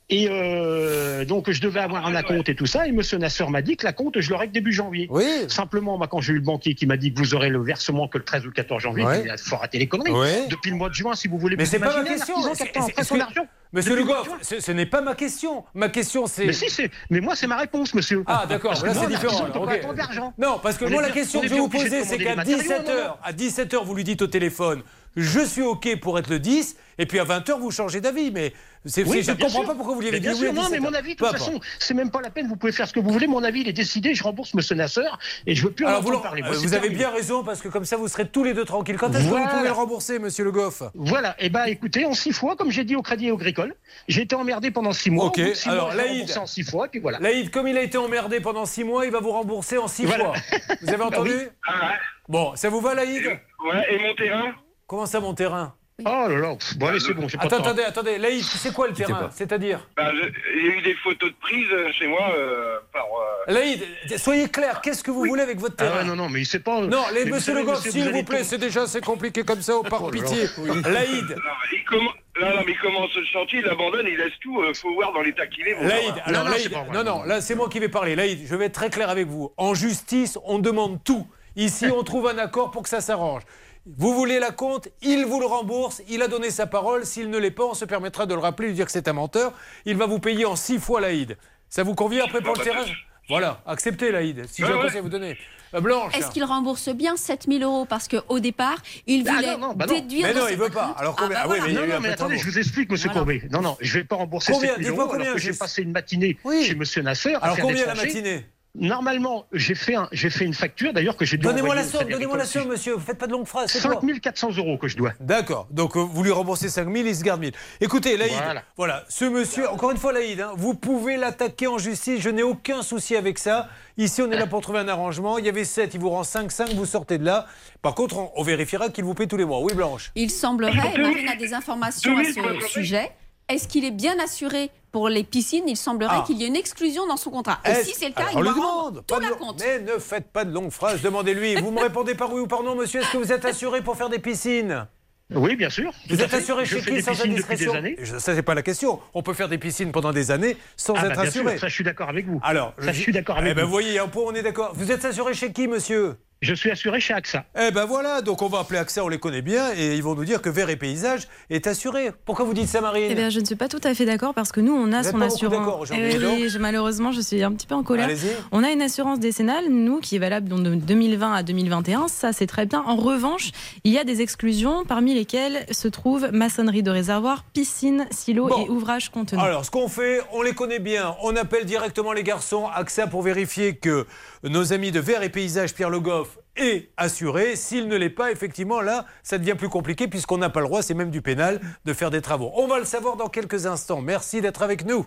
Et 0.08 0.28
euh, 0.30 1.24
donc, 1.24 1.50
je 1.50 1.60
devais 1.60 1.80
avoir 1.80 2.06
un 2.06 2.14
acompte 2.14 2.48
et 2.48 2.54
tout 2.54 2.66
ça. 2.66 2.86
Et 2.86 2.90
M. 2.90 3.00
Nasser 3.18 3.46
m'a 3.48 3.60
dit 3.62 3.76
que 3.76 3.84
l'acompte, 3.84 4.20
je 4.20 4.30
l'aurais 4.30 4.46
que 4.48 4.52
début 4.52 4.72
janvier. 4.72 5.08
Oui. 5.10 5.24
Simplement, 5.48 5.98
moi, 5.98 6.06
quand 6.08 6.20
j'ai 6.20 6.32
eu 6.32 6.36
le 6.36 6.42
banquier 6.42 6.74
qui 6.74 6.86
m'a 6.86 6.96
dit 6.96 7.12
que 7.12 7.18
vous 7.18 7.34
aurez 7.34 7.48
le 7.48 7.62
versement 7.62 8.08
que 8.08 8.18
le 8.18 8.24
13 8.24 8.42
ou 8.44 8.46
le 8.46 8.52
14 8.52 8.82
janvier, 8.82 9.04
il 9.24 9.30
a 9.30 9.36
faut 9.36 9.56
arrêter 9.56 9.78
les 9.78 9.88
conneries. 9.88 10.12
Depuis 10.48 10.70
le 10.70 10.76
mois 10.76 10.88
de 10.88 10.94
juin, 10.94 11.14
si 11.14 11.28
vous 11.28 11.38
voulez. 11.38 11.56
Mais 11.56 11.64
c'est 11.66 11.78
pas 11.78 11.96
ma 12.02 12.08
question. 12.08 12.34
C'est- 12.54 13.02
son 13.04 13.20
argent. 13.20 13.46
Monsieur 13.72 13.96
Le 13.96 14.04
Goff, 14.04 14.28
ce, 14.42 14.60
ce 14.60 14.70
n'est 14.72 14.84
pas 14.86 15.00
ma 15.00 15.14
question. 15.14 15.64
Ma 15.74 15.88
question, 15.88 16.26
c'est. 16.26 16.46
Mais 16.46 16.52
si, 16.52 16.68
c'est. 16.68 16.90
Mais 17.08 17.20
moi, 17.20 17.34
c'est 17.34 17.46
ma 17.46 17.56
réponse, 17.56 17.94
monsieur. 17.94 18.22
Ah, 18.26 18.44
d'accord, 18.46 18.72
là 18.84 18.92
c'est 18.94 19.06
différent. 19.06 19.46
alors. 19.46 20.32
Non, 20.36 20.58
parce 20.62 20.76
que 20.76 20.84
On 20.84 20.90
moi, 20.90 21.00
la 21.00 21.10
question 21.10 21.38
on 21.38 21.42
que 21.42 21.48
je 21.48 21.54
vais 21.54 21.60
vous 21.60 21.68
poser, 21.68 22.04
c'est 22.04 22.18
qu'à 22.18 22.30
les 22.30 22.36
matériaux, 22.36 22.62
17h, 22.62 22.86
non, 22.86 23.04
non. 23.08 23.14
à 23.22 23.32
17h, 23.32 23.84
vous 23.84 23.94
lui 23.94 24.04
dites 24.04 24.20
au 24.20 24.26
téléphone 24.26 24.82
je 25.16 25.40
suis 25.40 25.62
OK 25.62 25.88
pour 26.00 26.18
être 26.18 26.30
le 26.30 26.38
10, 26.38 26.76
et 26.98 27.06
puis 27.06 27.18
à 27.18 27.24
20h, 27.24 27.58
vous 27.58 27.70
changez 27.70 28.00
d'avis. 28.00 28.30
Mais 28.30 28.52
Oui, 28.84 29.22
je 29.22 29.30
ne 29.30 29.36
bien 29.36 29.46
comprends 29.46 29.48
sûr. 29.60 29.66
pas 29.66 29.74
pourquoi 29.74 29.94
vous 29.94 30.00
lui 30.00 30.08
avez 30.08 30.20
dit 30.20 30.26
bien 30.28 30.32
oui 30.34 30.46
à 30.48 30.52
sûr, 30.52 30.52
non, 30.54 30.62
mais 30.70 30.78
17 30.78 30.80
mon 30.80 30.94
avis, 30.94 31.10
de 31.12 31.18
toute 31.18 31.26
importe. 31.26 31.38
façon, 31.44 31.60
c'est 31.78 31.94
même 31.94 32.10
pas 32.10 32.20
la 32.20 32.30
peine, 32.30 32.46
vous 32.48 32.56
pouvez 32.56 32.72
faire 32.72 32.86
ce 32.88 32.92
que 32.92 33.00
vous 33.00 33.10
voulez. 33.10 33.26
Mon 33.26 33.42
avis, 33.44 33.60
il 33.60 33.68
est 33.68 33.72
décidé, 33.72 34.14
je 34.14 34.22
rembourse 34.22 34.54
Monsieur 34.54 34.74
Nasseur 34.74 35.18
et 35.46 35.54
je 35.54 35.62
veux 35.64 35.70
plus 35.72 35.84
en 35.84 35.88
Alors, 35.88 36.02
vous, 36.02 36.18
parler. 36.20 36.42
euh, 36.42 36.46
Moi, 36.46 36.56
vous 36.56 36.74
avez 36.74 36.90
bien 36.90 37.10
raison, 37.10 37.44
parce 37.44 37.60
que 37.60 37.68
comme 37.68 37.84
ça, 37.84 37.96
vous 37.96 38.08
serez 38.08 38.26
tous 38.28 38.42
les 38.44 38.54
deux 38.54 38.64
tranquilles. 38.64 38.96
Quand 38.96 39.10
est-ce 39.14 39.24
que 39.24 39.28
Voilà. 39.28 39.46
vous 39.46 39.50
pouvez 39.56 39.68
le 39.68 39.72
rembourser, 39.74 40.18
monsieur 40.18 40.44
Le 40.44 40.52
Goff? 40.52 40.82
Voilà, 40.94 41.34
et 41.38 41.48
ben 41.50 41.64
écoutez, 41.66 42.04
en 42.06 42.14
six 42.14 42.32
fois, 42.32 42.56
comme 42.56 42.70
j'ai 42.70 42.84
dit 42.84 42.96
au 42.96 43.02
Crédit 43.02 43.30
Agricole, 43.30 43.74
j'ai 44.08 44.22
été 44.22 44.34
emmerdé 44.34 44.70
pendant 44.70 44.92
six 44.92 45.10
mois. 45.10 45.26
Ok, 45.26 45.40
six 45.54 45.68
alors, 45.68 45.86
mois, 45.86 45.94
Laïd. 45.94 46.32
en 46.38 46.46
six 46.46 46.62
fois, 46.62 46.88
puis 46.88 47.00
voilà. 47.00 47.18
Laïd, 47.20 47.50
comme 47.50 47.68
il 47.68 47.76
a 47.78 47.82
été 47.82 47.98
emmerdé 47.98 48.40
pendant 48.40 48.66
6 48.66 48.84
mois, 48.84 49.04
il 49.06 49.12
va 49.12 49.20
vous 49.20 49.30
rembourser 49.32 49.78
en 49.78 49.88
6 49.88 50.04
Voilà. 50.06 50.24
fois. 50.24 50.34
Vous 50.80 50.92
avez 50.92 51.02
entendu? 51.04 51.32
Ah 51.66 51.72
ouais. 51.90 51.94
Bon, 52.28 52.56
ça 52.56 52.68
vous 52.68 52.80
va, 52.80 52.94
Laïd? 52.94 53.24
Ouais, 53.26 53.86
et 53.90 53.98
mon 53.98 54.14
terrain? 54.14 54.52
Comment 54.86 55.06
ça, 55.06 55.20
mon 55.20 55.34
terrain? 55.34 55.74
Oh 56.04 56.26
là 56.26 56.28
là, 56.36 56.56
bon 56.78 56.86
allez, 56.86 56.98
c'est 56.98 57.12
bon, 57.12 57.28
j'ai 57.28 57.36
pas 57.38 57.44
Attends, 57.44 57.58
de 57.58 57.62
temps. 57.62 57.68
attendez, 57.68 57.82
attendez. 57.84 58.18
Laïd, 58.18 58.42
c'est 58.42 58.72
quoi 58.72 58.88
le 58.88 58.94
terrain. 58.94 59.30
C'est-à-dire? 59.32 59.86
Bah, 59.96 60.10
Il 60.56 60.66
y 60.66 60.68
a 60.70 60.72
eu 60.78 60.82
des 60.82 60.94
photos 60.94 61.30
de 61.30 61.34
prise 61.40 61.66
euh, 61.70 61.92
chez 61.92 62.08
moi 62.08 62.32
euh, 62.34 62.78
par. 62.92 63.04
euh, 63.04 63.52
Laïd, 63.52 63.84
soyez 64.16 64.48
clair, 64.48 64.80
qu'est-ce 64.80 65.04
que 65.04 65.10
vous 65.12 65.24
voulez 65.26 65.42
avec 65.42 65.60
votre 65.60 65.74
Ah 65.78 65.84
terrain? 65.84 65.96
ouais, 65.98 66.04
non, 66.04 66.16
non, 66.16 66.28
mais 66.28 66.40
il 66.40 66.46
sait 66.46 66.58
pas. 66.60 66.80
Non, 66.80 67.04
les, 67.14 67.24
mais 67.26 67.30
vous 67.30 67.36
monsieur 67.36 67.54
Le 67.54 67.62
Goff, 67.62 67.86
s'il 67.86 68.10
vous 68.10 68.24
plaît, 68.24 68.42
c'est 68.42 68.58
déjà 68.58 68.82
assez 68.82 69.00
compliqué 69.00 69.44
comme 69.44 69.60
ça, 69.62 69.74
par 69.88 70.02
Oh 70.02 70.10
là 70.10 70.16
là. 70.20 70.22
pitié. 70.24 70.46
Laïd, 70.90 71.28
non, 71.28 71.52
il 71.72 71.84
commen- 71.88 72.08
non, 72.40 72.48
non, 72.56 72.62
mais 72.66 72.72
il 72.72 72.78
commence 72.80 73.14
le 73.14 73.24
chantier, 73.26 73.60
il 73.60 73.68
abandonne, 73.68 74.06
il 74.06 74.16
laisse 74.16 74.32
tout. 74.40 74.60
euh, 74.60 74.72
faut 74.74 74.92
voir 74.94 75.12
dans 75.12 75.20
l'état 75.22 75.46
qu'il 75.46 75.68
est. 75.68 75.74
Laïd, 75.84 76.14
alors 76.24 76.44
non, 76.46 76.50
Laïd, 76.50 76.68
vrai. 76.72 76.84
non, 76.92 77.04
non, 77.04 77.22
là 77.24 77.40
c'est 77.42 77.54
moi 77.54 77.68
qui 77.68 77.78
vais 77.78 77.90
parler. 77.90 78.16
Laïd, 78.16 78.40
je 78.44 78.56
vais 78.56 78.64
être 78.64 78.74
très 78.74 78.90
clair 78.90 79.08
avec 79.10 79.28
vous. 79.28 79.52
En 79.56 79.74
justice, 79.74 80.36
on 80.46 80.58
demande 80.58 81.04
tout. 81.04 81.26
Ici, 81.54 81.86
on 81.94 82.02
trouve 82.02 82.26
un 82.28 82.38
accord 82.38 82.70
pour 82.70 82.82
que 82.82 82.88
ça 82.88 83.02
s'arrange. 83.02 83.42
Vous 83.86 84.14
voulez 84.14 84.38
la 84.38 84.52
compte, 84.52 84.88
il 85.02 85.24
vous 85.26 85.40
le 85.40 85.46
rembourse, 85.46 86.02
il 86.08 86.22
a 86.22 86.28
donné 86.28 86.50
sa 86.50 86.66
parole. 86.66 87.04
S'il 87.04 87.30
ne 87.30 87.38
l'est 87.38 87.50
pas, 87.50 87.64
on 87.64 87.74
se 87.74 87.84
permettra 87.84 88.26
de 88.26 88.34
le 88.34 88.40
rappeler, 88.40 88.68
lui 88.68 88.74
dire 88.74 88.86
que 88.86 88.92
c'est 88.92 89.08
un 89.08 89.12
menteur. 89.12 89.52
Il 89.86 89.96
va 89.96 90.06
vous 90.06 90.20
payer 90.20 90.44
en 90.44 90.54
six 90.54 90.78
fois 90.78 91.00
Laïd. 91.00 91.36
Ça 91.68 91.82
vous 91.82 91.94
convient 91.96 92.24
après 92.24 92.40
pour 92.42 92.54
le 92.54 92.62
terrain? 92.62 92.84
Voilà, 93.28 93.62
acceptez 93.66 94.12
Laïd, 94.12 94.46
si 94.48 94.62
j'ai 94.64 94.72
un 94.72 94.80
conseil 94.82 94.98
à 94.98 95.02
vous 95.02 95.08
donner. 95.08 95.36
Euh, 95.74 95.80
Blanche 95.80 96.14
Est-ce 96.16 96.30
qu'il 96.30 96.44
rembourse 96.44 96.90
bien 96.90 97.16
7000 97.16 97.62
euros? 97.62 97.86
Parce 97.86 98.06
qu'au 98.06 98.40
départ, 98.40 98.76
il 99.06 99.26
Ah, 99.26 99.32
voulait 99.36 99.52
non, 99.52 99.68
non, 99.68 99.74
bah 99.74 99.86
non. 99.86 99.94
déduire. 99.94 100.26
Mais 100.26 100.34
non, 100.34 100.46
il 100.50 100.56
veut 100.56 100.68
pas. 100.68 100.94
Alors 100.98 101.16
combien 101.16 101.38
Ah, 101.40 101.46
bah 101.48 101.54
Ah 101.58 101.64
oui, 101.64 101.64
mais 101.64 101.70
il 101.70 101.74
y 101.74 101.78
a 101.78 101.80
Non, 101.80 101.86
eu 101.86 101.90
non, 101.90 101.96
un 101.96 102.00
mais 102.00 102.08
attendez, 102.10 102.36
je 102.36 102.44
vous 102.44 102.58
explique, 102.58 102.90
monsieur 102.90 103.08
Voilà. 103.08 103.20
Courbet. 103.20 103.48
Non, 103.50 103.62
non, 103.62 103.76
je 103.80 103.94
vais 103.98 104.04
pas 104.04 104.16
rembourser 104.16 104.52
Combien 104.52 104.74
7 104.74 104.78
000 104.78 104.88
Dites-moi 104.88 105.04
euros, 105.04 105.12
combien, 105.12 105.26
alors 105.28 105.36
que 105.36 105.40
j'ai 105.42 105.54
passé 105.54 105.82
une 105.82 105.92
matinée 105.92 106.36
Oui. 106.44 106.62
chez 106.64 106.74
monsieur 106.74 107.00
Nasser. 107.02 107.34
Alors 107.40 107.56
combien 107.58 107.86
la 107.86 107.94
matinée 107.94 108.44
Normalement, 108.86 109.44
j'ai 109.52 109.74
fait, 109.74 109.94
un, 109.96 110.08
j'ai 110.12 110.30
fait 110.30 110.46
une 110.46 110.54
facture, 110.54 110.94
d'ailleurs, 110.94 111.18
que 111.18 111.26
j'ai 111.26 111.36
dû 111.36 111.42
Donnez-moi 111.44 111.74
la 111.74 111.84
somme, 111.84 112.08
donnez-moi 112.08 112.38
la 112.38 112.46
somme, 112.46 112.68
monsieur. 112.68 112.96
Faites 112.98 113.18
pas 113.18 113.26
de 113.26 113.32
longues 113.32 113.46
phrases. 113.46 113.70
c'est 113.70 113.82
quoi 113.86 114.00
5 114.00 114.20
400 114.20 114.52
euros 114.56 114.78
que 114.78 114.88
je 114.88 114.96
dois. 114.96 115.12
D'accord. 115.20 115.68
Donc 115.70 115.94
euh, 115.94 116.00
vous 116.00 116.22
lui 116.22 116.30
remboursez 116.30 116.70
5 116.70 116.90
000, 116.90 117.06
il 117.06 117.14
se 117.14 117.22
garde 117.22 117.40
1000. 117.40 117.52
Écoutez, 117.82 118.16
Laïd, 118.16 118.32
voilà, 118.42 118.62
Voilà. 118.78 119.04
ce 119.10 119.26
monsieur, 119.26 119.68
encore 119.68 119.90
une 119.90 119.98
fois, 119.98 120.14
Laïd, 120.14 120.40
hein, 120.40 120.52
vous 120.56 120.72
pouvez 120.72 121.18
l'attaquer 121.18 121.66
en 121.66 121.76
justice. 121.76 122.22
Je 122.22 122.30
n'ai 122.30 122.42
aucun 122.42 122.80
souci 122.80 123.14
avec 123.14 123.38
ça. 123.38 123.68
Ici, 123.98 124.22
on 124.22 124.30
est 124.30 124.38
là 124.38 124.46
pour 124.46 124.62
trouver 124.62 124.78
un 124.78 124.88
arrangement. 124.88 125.36
Il 125.36 125.44
y 125.44 125.50
avait 125.50 125.64
7, 125.64 125.92
il 125.92 126.00
vous 126.00 126.08
rend 126.08 126.24
5, 126.24 126.50
5, 126.50 126.70
vous 126.70 126.86
sortez 126.86 127.18
de 127.18 127.26
là. 127.26 127.46
Par 127.82 127.94
contre, 127.94 128.16
on, 128.16 128.32
on 128.36 128.42
vérifiera 128.42 128.88
qu'il 128.88 129.04
vous 129.04 129.12
paie 129.12 129.26
tous 129.26 129.36
les 129.36 129.44
mois. 129.44 129.60
Oui, 129.60 129.74
Blanche 129.74 130.12
Il 130.14 130.30
semblerait, 130.30 130.94
et 130.94 130.98
Marine 130.98 131.28
a 131.28 131.36
des 131.36 131.52
informations 131.52 132.16
à 132.16 132.24
ce 132.24 132.68
sujet, 132.68 133.12
est-ce 133.48 133.68
qu'il 133.68 133.84
est 133.84 133.90
bien 133.90 134.14
assuré 134.22 134.70
pour 134.90 135.08
les 135.08 135.24
piscines? 135.24 135.64
Il 135.68 135.76
semblerait 135.76 136.16
Ah. 136.20 136.24
qu'il 136.26 136.38
y 136.38 136.44
ait 136.44 136.48
une 136.48 136.56
exclusion 136.56 137.06
dans 137.06 137.16
son 137.16 137.30
contrat. 137.30 137.60
Et 137.64 137.74
si 137.84 137.94
c'est 137.94 138.08
le 138.08 138.14
cas, 138.14 138.24
Alors, 138.30 138.32
il 138.34 138.42
lui 138.42 138.60
rendre 138.60 138.90
demande. 138.90 139.06
tout 139.06 139.20
la 139.20 139.28
compte. 139.30 139.60
Mais 139.64 139.80
ne 139.80 139.98
faites 139.98 140.30
pas 140.32 140.44
de 140.44 140.52
longues 140.52 140.70
phrases. 140.70 141.02
Demandez-lui. 141.02 141.56
Vous 141.56 141.70
me 141.70 141.80
répondez 141.80 142.14
par 142.14 142.32
oui 142.32 142.40
ou 142.40 142.46
par 142.46 142.62
non, 142.62 142.74
monsieur? 142.74 143.00
Est-ce 143.00 143.12
que 143.12 143.18
vous 143.18 143.32
êtes 143.32 143.44
assuré 143.44 143.82
pour 143.82 143.96
faire 143.96 144.08
des 144.08 144.18
piscines? 144.18 144.86
Oui, 145.34 145.56
bien 145.56 145.70
sûr. 145.70 145.90
Vous 146.10 146.20
êtes 146.20 146.34
assuré 146.34 146.66
chez 146.66 146.80
qui 146.82 146.90
des 146.92 147.00
sans 147.02 147.18
indiscrétion? 147.22 147.72
des 147.72 147.78
années. 147.78 147.96
Je- 148.02 148.18
Ça, 148.18 148.34
c'est 148.34 148.42
pas 148.42 148.54
la 148.54 148.60
question. 148.62 149.00
On 149.14 149.22
peut 149.22 149.32
faire 149.32 149.48
des 149.48 149.56
piscines 149.56 149.90
pendant 149.90 150.12
des 150.12 150.30
années 150.30 150.58
sans 150.76 150.92
Ah, 150.94 151.06
être 151.06 151.16
bah, 151.16 151.22
bien 151.22 151.30
sûr, 151.30 151.40
assuré. 151.42 151.58
ça, 151.58 151.68
je 151.68 151.74
suis 151.74 151.84
d'accord 151.84 152.10
avec 152.10 152.26
vous. 152.26 152.38
Alors, 152.42 152.74
ça, 152.78 152.92
je 152.92 153.00
suis 153.00 153.12
d'accord 153.12 153.38
avec 153.38 153.52
Eh 153.52 153.54
ben, 153.54 153.64
vous. 153.64 153.70
voyez, 153.70 153.98
un 153.98 154.08
point, 154.08 154.24
on 154.26 154.34
est 154.34 154.42
d'accord. 154.42 154.72
Vous 154.74 154.90
êtes 154.92 155.04
assuré 155.06 155.32
chez 155.32 155.50
qui, 155.50 155.68
monsieur? 155.68 156.16
Je 156.42 156.54
suis 156.54 156.72
assuré 156.72 156.98
chez 156.98 157.14
AXA. 157.14 157.44
Eh 157.56 157.70
ben 157.70 157.84
voilà, 157.84 158.20
donc 158.20 158.42
on 158.42 158.48
va 158.48 158.58
appeler 158.58 158.80
AXA, 158.80 159.04
on 159.04 159.08
les 159.08 159.18
connaît 159.18 159.42
bien, 159.42 159.72
et 159.76 159.94
ils 159.94 160.02
vont 160.02 160.16
nous 160.16 160.24
dire 160.24 160.42
que 160.42 160.50
Vert 160.50 160.70
et 160.70 160.76
Paysage 160.76 161.28
est 161.50 161.68
assuré. 161.68 162.10
Pourquoi 162.24 162.44
vous 162.44 162.52
dites 162.52 162.66
ça, 162.66 162.80
Marine 162.80 163.06
Eh 163.10 163.14
bien, 163.14 163.30
je 163.30 163.38
ne 163.38 163.44
suis 163.44 163.54
pas 163.54 163.68
tout 163.68 163.80
à 163.84 163.94
fait 163.94 164.04
d'accord 164.04 164.34
parce 164.34 164.50
que 164.50 164.60
nous, 164.60 164.72
on 164.74 164.92
a 164.92 165.02
Vous 165.02 165.06
êtes 165.06 165.12
son 165.12 165.20
assurance. 165.20 165.56
d'accord 165.58 165.78
aujourd'hui, 165.80 166.10
Eh 166.12 166.18
oui, 166.26 166.48
je- 166.48 166.58
malheureusement, 166.58 167.12
je 167.12 167.20
suis 167.20 167.40
un 167.44 167.52
petit 167.52 167.68
peu 167.68 167.76
en 167.76 167.84
colère. 167.84 168.06
Allez-y. 168.06 168.30
On 168.50 168.64
a 168.64 168.72
une 168.72 168.82
assurance 168.82 169.20
décennale, 169.20 169.66
nous, 169.68 170.00
qui 170.00 170.16
est 170.16 170.18
valable 170.18 170.48
donc, 170.48 170.64
de 170.64 170.74
2020 170.74 171.32
à 171.32 171.42
2021. 171.44 172.08
Ça, 172.08 172.32
c'est 172.32 172.48
très 172.48 172.66
bien. 172.66 172.82
En 172.88 172.96
revanche, 172.96 173.52
il 173.84 173.92
y 173.92 173.98
a 173.98 174.02
des 174.02 174.20
exclusions, 174.20 174.84
parmi 174.84 175.14
lesquelles 175.14 175.64
se 175.70 175.86
trouvent 175.86 176.28
maçonnerie 176.32 176.82
de 176.82 176.90
réservoir, 176.90 177.44
piscine, 177.54 178.08
silo 178.10 178.48
Bon. 178.48 178.66
et 178.66 178.68
ouvrages 178.68 179.10
contenants. 179.10 179.42
Alors, 179.44 179.64
ce 179.64 179.70
qu'on 179.70 179.86
fait, 179.88 180.20
on 180.32 180.42
les 180.42 180.54
connaît 180.54 180.80
bien. 180.80 181.14
On 181.22 181.36
appelle 181.36 181.66
directement 181.66 182.12
les 182.12 182.24
garçons 182.24 182.66
AXA 182.74 183.06
pour 183.06 183.22
vérifier 183.22 183.76
que 183.76 184.06
nos 184.42 184.72
amis 184.72 184.90
de 184.90 184.98
Vert 184.98 185.22
et 185.22 185.28
Paysage, 185.28 185.72
Pierre 185.72 185.88
Le 185.90 186.00
Goff, 186.00 186.31
est 186.56 186.90
assuré. 186.96 187.56
S'il 187.56 187.88
ne 187.88 187.96
l'est 187.96 188.10
pas, 188.10 188.30
effectivement, 188.30 188.80
là, 188.80 189.06
ça 189.22 189.38
devient 189.38 189.54
plus 189.54 189.68
compliqué 189.68 190.08
puisqu'on 190.08 190.38
n'a 190.38 190.50
pas 190.50 190.60
le 190.60 190.66
droit, 190.66 190.82
c'est 190.82 190.94
même 190.94 191.10
du 191.10 191.22
pénal, 191.22 191.60
de 191.84 191.92
faire 191.92 192.10
des 192.10 192.20
travaux. 192.20 192.52
On 192.56 192.66
va 192.66 192.78
le 192.78 192.84
savoir 192.84 193.16
dans 193.16 193.28
quelques 193.28 193.66
instants. 193.66 194.00
Merci 194.00 194.40
d'être 194.40 194.62
avec 194.62 194.84
nous. 194.84 195.04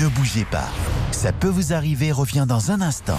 Ne 0.00 0.08
bougez 0.08 0.44
pas. 0.50 0.68
Ça 1.12 1.32
peut 1.32 1.48
vous 1.48 1.72
arriver, 1.72 2.12
revient 2.12 2.44
dans 2.48 2.70
un 2.70 2.80
instant. 2.80 3.18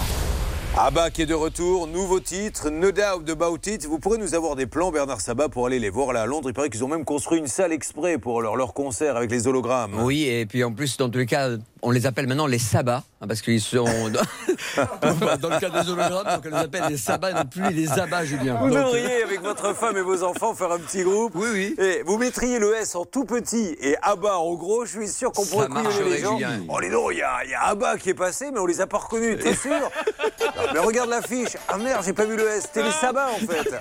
Abba 0.80 1.10
qui 1.10 1.24
est 1.24 1.26
de 1.26 1.34
retour, 1.34 1.88
nouveau 1.88 2.20
titre, 2.20 2.70
No 2.70 2.92
Doubt 2.92 3.28
About 3.28 3.58
It. 3.66 3.88
Vous 3.88 3.98
pourrez 3.98 4.20
nous 4.20 4.36
avoir 4.36 4.56
des 4.56 4.68
plans, 4.68 4.92
Bernard 4.92 5.22
Sabat, 5.22 5.50
pour 5.50 5.66
aller 5.66 5.80
les 5.80 5.90
voir 5.90 6.14
là 6.14 6.22
à 6.22 6.26
Londres. 6.28 6.50
Il 6.52 6.54
paraît 6.54 6.70
qu'ils 6.70 6.84
ont 6.84 6.88
même 6.88 7.04
construit 7.04 7.40
une 7.40 7.48
salle 7.48 7.72
exprès 7.72 8.20
pour 8.20 8.44
leur, 8.44 8.56
leur 8.56 8.76
concert 8.76 9.18
avec 9.18 9.32
les 9.32 9.48
hologrammes. 9.48 9.96
Oui, 10.04 10.26
et 10.26 10.46
puis 10.46 10.64
en 10.64 10.72
plus, 10.72 10.96
dans 10.98 11.10
tous 11.10 11.18
les 11.18 11.26
cas, 11.26 11.50
on 11.88 11.92
les 11.92 12.06
appelle 12.06 12.28
maintenant 12.28 12.48
les 12.48 12.60
sabbats, 12.60 13.04
hein, 13.22 13.28
parce 13.28 13.42
qu'ils 13.42 13.62
sont 13.62 13.86
dans, 14.10 15.38
dans 15.38 15.50
le 15.50 15.60
cas 15.60 15.70
des 15.70 15.90
hologrammes, 15.90 16.36
donc 16.36 16.44
on 16.46 16.50
les 16.50 16.56
appelle 16.64 16.84
les 16.90 16.98
sabbats, 16.98 17.32
non 17.32 17.46
plus 17.46 17.72
les 17.74 17.90
abats, 17.98 18.26
Julien. 18.26 18.58
Vous 18.62 18.70
Donc, 18.70 18.78
devriez, 18.78 19.24
avec 19.24 19.42
votre 19.42 19.74
femme 19.74 19.96
et 19.96 20.02
vos 20.02 20.22
enfants, 20.24 20.54
faire 20.54 20.70
un 20.74 20.80
petit 20.80 21.04
groupe. 21.04 21.32
Oui, 21.36 21.48
oui. 21.54 21.76
Et 21.78 22.04
vous 22.06 22.18
mettriez 22.18 22.60
le 22.60 22.76
S 22.76 22.94
en 22.96 23.06
tout 23.06 23.24
petit 23.24 23.78
et 23.80 23.96
Abba 24.02 24.38
en 24.38 24.54
gros. 24.56 24.84
Je 24.86 25.00
suis 25.00 25.08
sûr 25.08 25.32
qu'on 25.32 25.46
pourrait 25.46 25.70
marcherait, 25.70 26.04
les 26.10 26.18
gens. 26.20 26.38
Julien. 26.38 26.60
Oh, 26.68 26.78
les 26.80 26.90
non, 26.90 27.10
il 27.10 27.20
y 27.20 27.22
a, 27.22 27.46
y 27.46 27.54
a 27.54 27.68
Abba 27.68 27.98
qui 27.98 28.10
est 28.10 28.14
passé, 28.14 28.52
mais 28.52 28.60
on 28.60 28.66
les 28.66 28.82
a 28.82 28.88
pas 28.88 28.98
reconnus. 28.98 29.40
T'es 29.42 29.56
sûr 29.68 29.72
Non, 29.80 30.64
Mais 30.74 30.80
regarde 30.80 31.10
l'affiche. 31.10 31.56
Ah 31.70 31.78
merde, 31.78 32.04
j'ai 32.06 32.12
pas 32.14 32.26
vu 32.26 32.36
le 32.36 32.48
S. 32.50 32.64
C'était 32.64 32.84
les 32.84 32.92
sabbats 32.92 33.30
en 33.30 33.40
fait. 33.48 33.72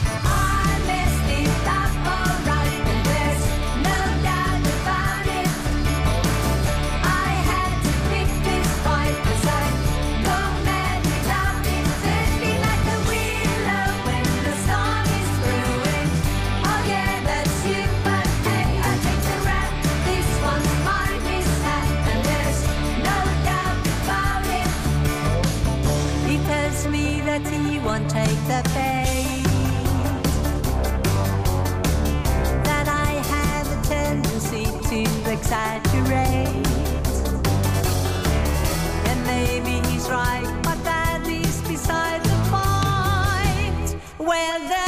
and 27.94 28.10
take 28.10 28.40
the 28.48 28.60
bait. 28.74 29.44
That 32.64 32.88
I 32.88 33.12
have 33.34 33.66
a 33.70 33.80
tendency 33.86 34.64
to 34.64 35.02
exaggerate. 35.30 36.66
And 39.10 39.26
maybe 39.26 39.74
he's 39.88 40.10
right, 40.10 40.48
but 40.64 40.82
that 40.82 41.22
is 41.28 41.60
beside 41.68 42.24
the 42.24 42.38
point. 42.50 43.96
Well, 44.18 44.83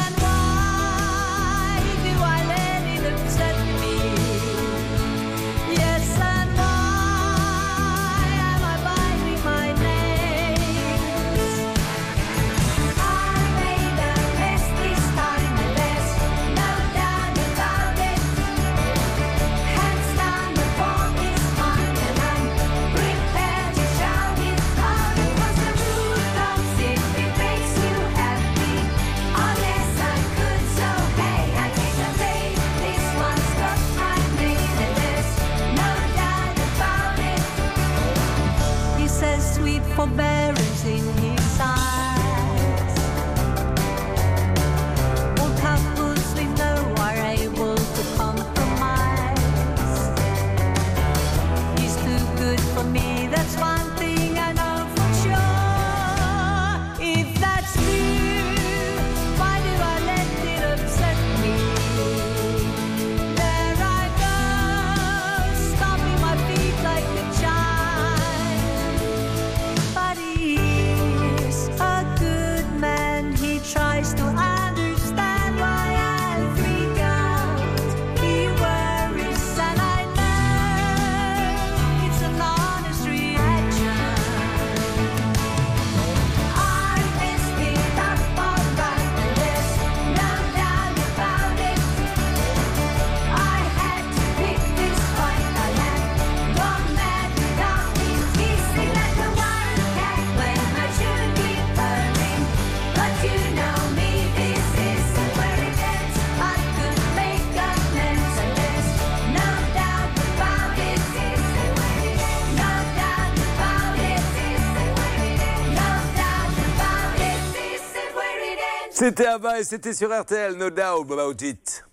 C'était 118.99 119.27
Abba 119.27 119.61
et 119.61 119.65
c'était 119.65 119.93
sur 119.93 120.09
RTL, 120.09 120.55
no 120.55 120.71
doubt 120.71 121.13
about 121.13 121.45
it. 121.45 121.85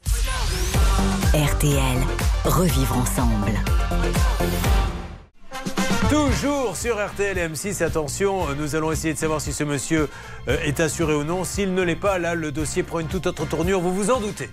RTL, 1.34 1.98
revivre 2.46 2.98
ensemble. 2.98 3.53
Toujours 6.18 6.76
sur 6.78 7.04
RTL 7.04 7.40
et 7.40 7.48
M6, 7.48 7.84
attention, 7.84 8.46
nous 8.56 8.76
allons 8.76 8.92
essayer 8.92 9.16
de 9.16 9.18
savoir 9.18 9.42
si 9.42 9.52
ce 9.52 9.64
monsieur 9.64 10.08
euh, 10.48 10.58
est 10.64 10.80
assuré 10.80 11.16
ou 11.16 11.24
non. 11.24 11.44
S'il 11.44 11.74
ne 11.74 11.82
l'est 11.82 11.96
pas, 11.96 12.20
là, 12.20 12.36
le 12.36 12.52
dossier 12.52 12.84
prend 12.84 13.00
une 13.00 13.08
toute 13.08 13.26
autre 13.26 13.46
tournure, 13.48 13.82
vous 13.82 13.92
vous 13.96 14.12
en 14.12 14.20
doutez. 14.20 14.48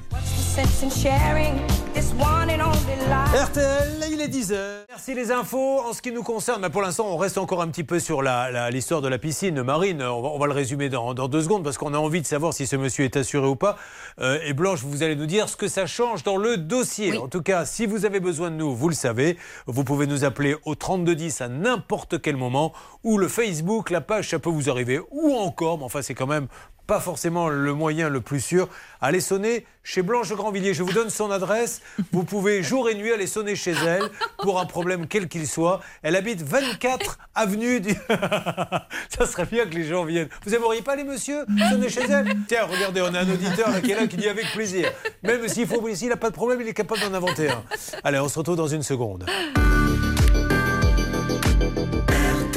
RTL, 3.35 4.07
il 4.11 4.20
est 4.20 4.29
10h. 4.29 4.57
Merci 4.88 5.14
les 5.14 5.31
infos. 5.33 5.81
En 5.81 5.92
ce 5.92 6.01
qui 6.01 6.12
nous 6.12 6.23
concerne, 6.23 6.62
mais 6.62 6.70
pour 6.70 6.81
l'instant, 6.83 7.07
on 7.09 7.16
reste 7.16 7.37
encore 7.38 7.61
un 7.62 7.68
petit 7.68 7.85
peu 7.85 7.99
sur 8.01 8.23
la- 8.23 8.51
la- 8.51 8.70
l'histoire 8.70 9.03
de 9.03 9.09
la 9.09 9.18
piscine 9.18 9.62
marine. 9.62 10.03
On 10.03 10.23
va, 10.23 10.29
on 10.29 10.38
va 10.38 10.46
le 10.46 10.53
résumer 10.53 10.88
dans, 10.88 11.12
dans 11.14 11.29
deux 11.29 11.42
secondes 11.42 11.62
parce 11.64 11.77
qu'on 11.79 11.92
a 11.94 11.99
envie 11.99 12.20
de 12.23 12.27
savoir 12.27 12.55
si 12.55 12.66
ce 12.66 12.77
monsieur 12.77 13.05
est 13.05 13.16
assuré 13.16 13.46
ou 13.46 13.57
pas. 13.57 13.77
Euh, 14.20 14.38
et 14.44 14.53
Blanche, 14.55 14.81
vous 14.83 15.03
allez 15.03 15.16
nous 15.16 15.27
dire 15.27 15.49
ce 15.49 15.57
que 15.57 15.68
ça 15.68 15.87
change 15.87 16.23
dans 16.23 16.37
le 16.37 16.57
dossier. 16.57 17.16
En 17.18 17.29
tout 17.29 17.42
cas, 17.42 17.64
si 17.66 17.87
vous 17.87 18.05
avez 18.07 18.20
besoin 18.20 18.51
de 18.51 18.57
nous, 18.57 18.75
vous 18.75 18.88
le 18.88 18.94
savez, 18.94 19.37
vous 19.66 19.85
pouvez 19.85 20.07
nous 20.07 20.25
appeler 20.25 20.57
au 20.64 20.75
3210 20.75 21.40
à 21.40 21.49
n'importe 21.50 22.20
quel 22.20 22.36
moment 22.36 22.72
ou 23.04 23.18
le 23.18 23.28
Facebook, 23.28 23.90
la 23.90 24.00
page, 24.00 24.30
ça 24.30 24.38
peut 24.38 24.50
vous 24.50 24.70
arriver 24.70 25.00
ou 25.10 25.34
encore, 25.34 25.78
mais 25.78 25.84
enfin, 25.84 26.02
c'est 26.02 26.14
quand 26.14 26.26
même 26.26 26.48
pas 26.90 26.98
forcément 26.98 27.48
le 27.48 27.72
moyen 27.72 28.08
le 28.08 28.20
plus 28.20 28.40
sûr. 28.40 28.68
Allez 29.00 29.20
sonner 29.20 29.64
chez 29.84 30.02
Blanche 30.02 30.32
Grandvilliers. 30.32 30.74
Je 30.74 30.82
vous 30.82 30.92
donne 30.92 31.08
son 31.08 31.30
adresse. 31.30 31.82
Vous 32.10 32.24
pouvez 32.24 32.64
jour 32.64 32.90
et 32.90 32.96
nuit 32.96 33.12
aller 33.12 33.28
sonner 33.28 33.54
chez 33.54 33.74
elle 33.86 34.10
pour 34.38 34.58
un 34.58 34.66
problème 34.66 35.06
quel 35.06 35.28
qu'il 35.28 35.46
soit. 35.46 35.78
Elle 36.02 36.16
habite 36.16 36.42
24 36.42 37.20
avenue 37.36 37.80
du. 37.80 37.94
Ça 39.08 39.24
serait 39.24 39.46
bien 39.46 39.66
que 39.66 39.74
les 39.76 39.84
gens 39.84 40.04
viennent. 40.04 40.30
Vous 40.44 40.52
aimeriez 40.52 40.82
pas 40.82 40.96
les 40.96 41.04
monsieur 41.04 41.46
sonner 41.70 41.88
chez 41.88 42.10
elle? 42.10 42.36
Tiens, 42.48 42.66
regardez, 42.66 43.02
on 43.02 43.14
a 43.14 43.20
un 43.20 43.30
auditeur 43.30 43.80
qui 43.82 43.92
est 43.92 43.94
là 43.94 44.08
qui 44.08 44.16
dit 44.16 44.28
avec 44.28 44.50
plaisir. 44.50 44.90
Même 45.22 45.46
s'il 45.46 45.68
faut, 45.68 45.94
s'il 45.94 46.08
n'a 46.08 46.16
pas 46.16 46.30
de 46.30 46.34
problème, 46.34 46.60
il 46.60 46.66
est 46.66 46.74
capable 46.74 47.02
d'en 47.02 47.14
inventer 47.14 47.50
un. 47.50 47.62
Allez, 48.02 48.18
on 48.18 48.28
se 48.28 48.36
retrouve 48.36 48.56
dans 48.56 48.66
une 48.66 48.82
seconde. 48.82 49.26
Sur 51.76 52.49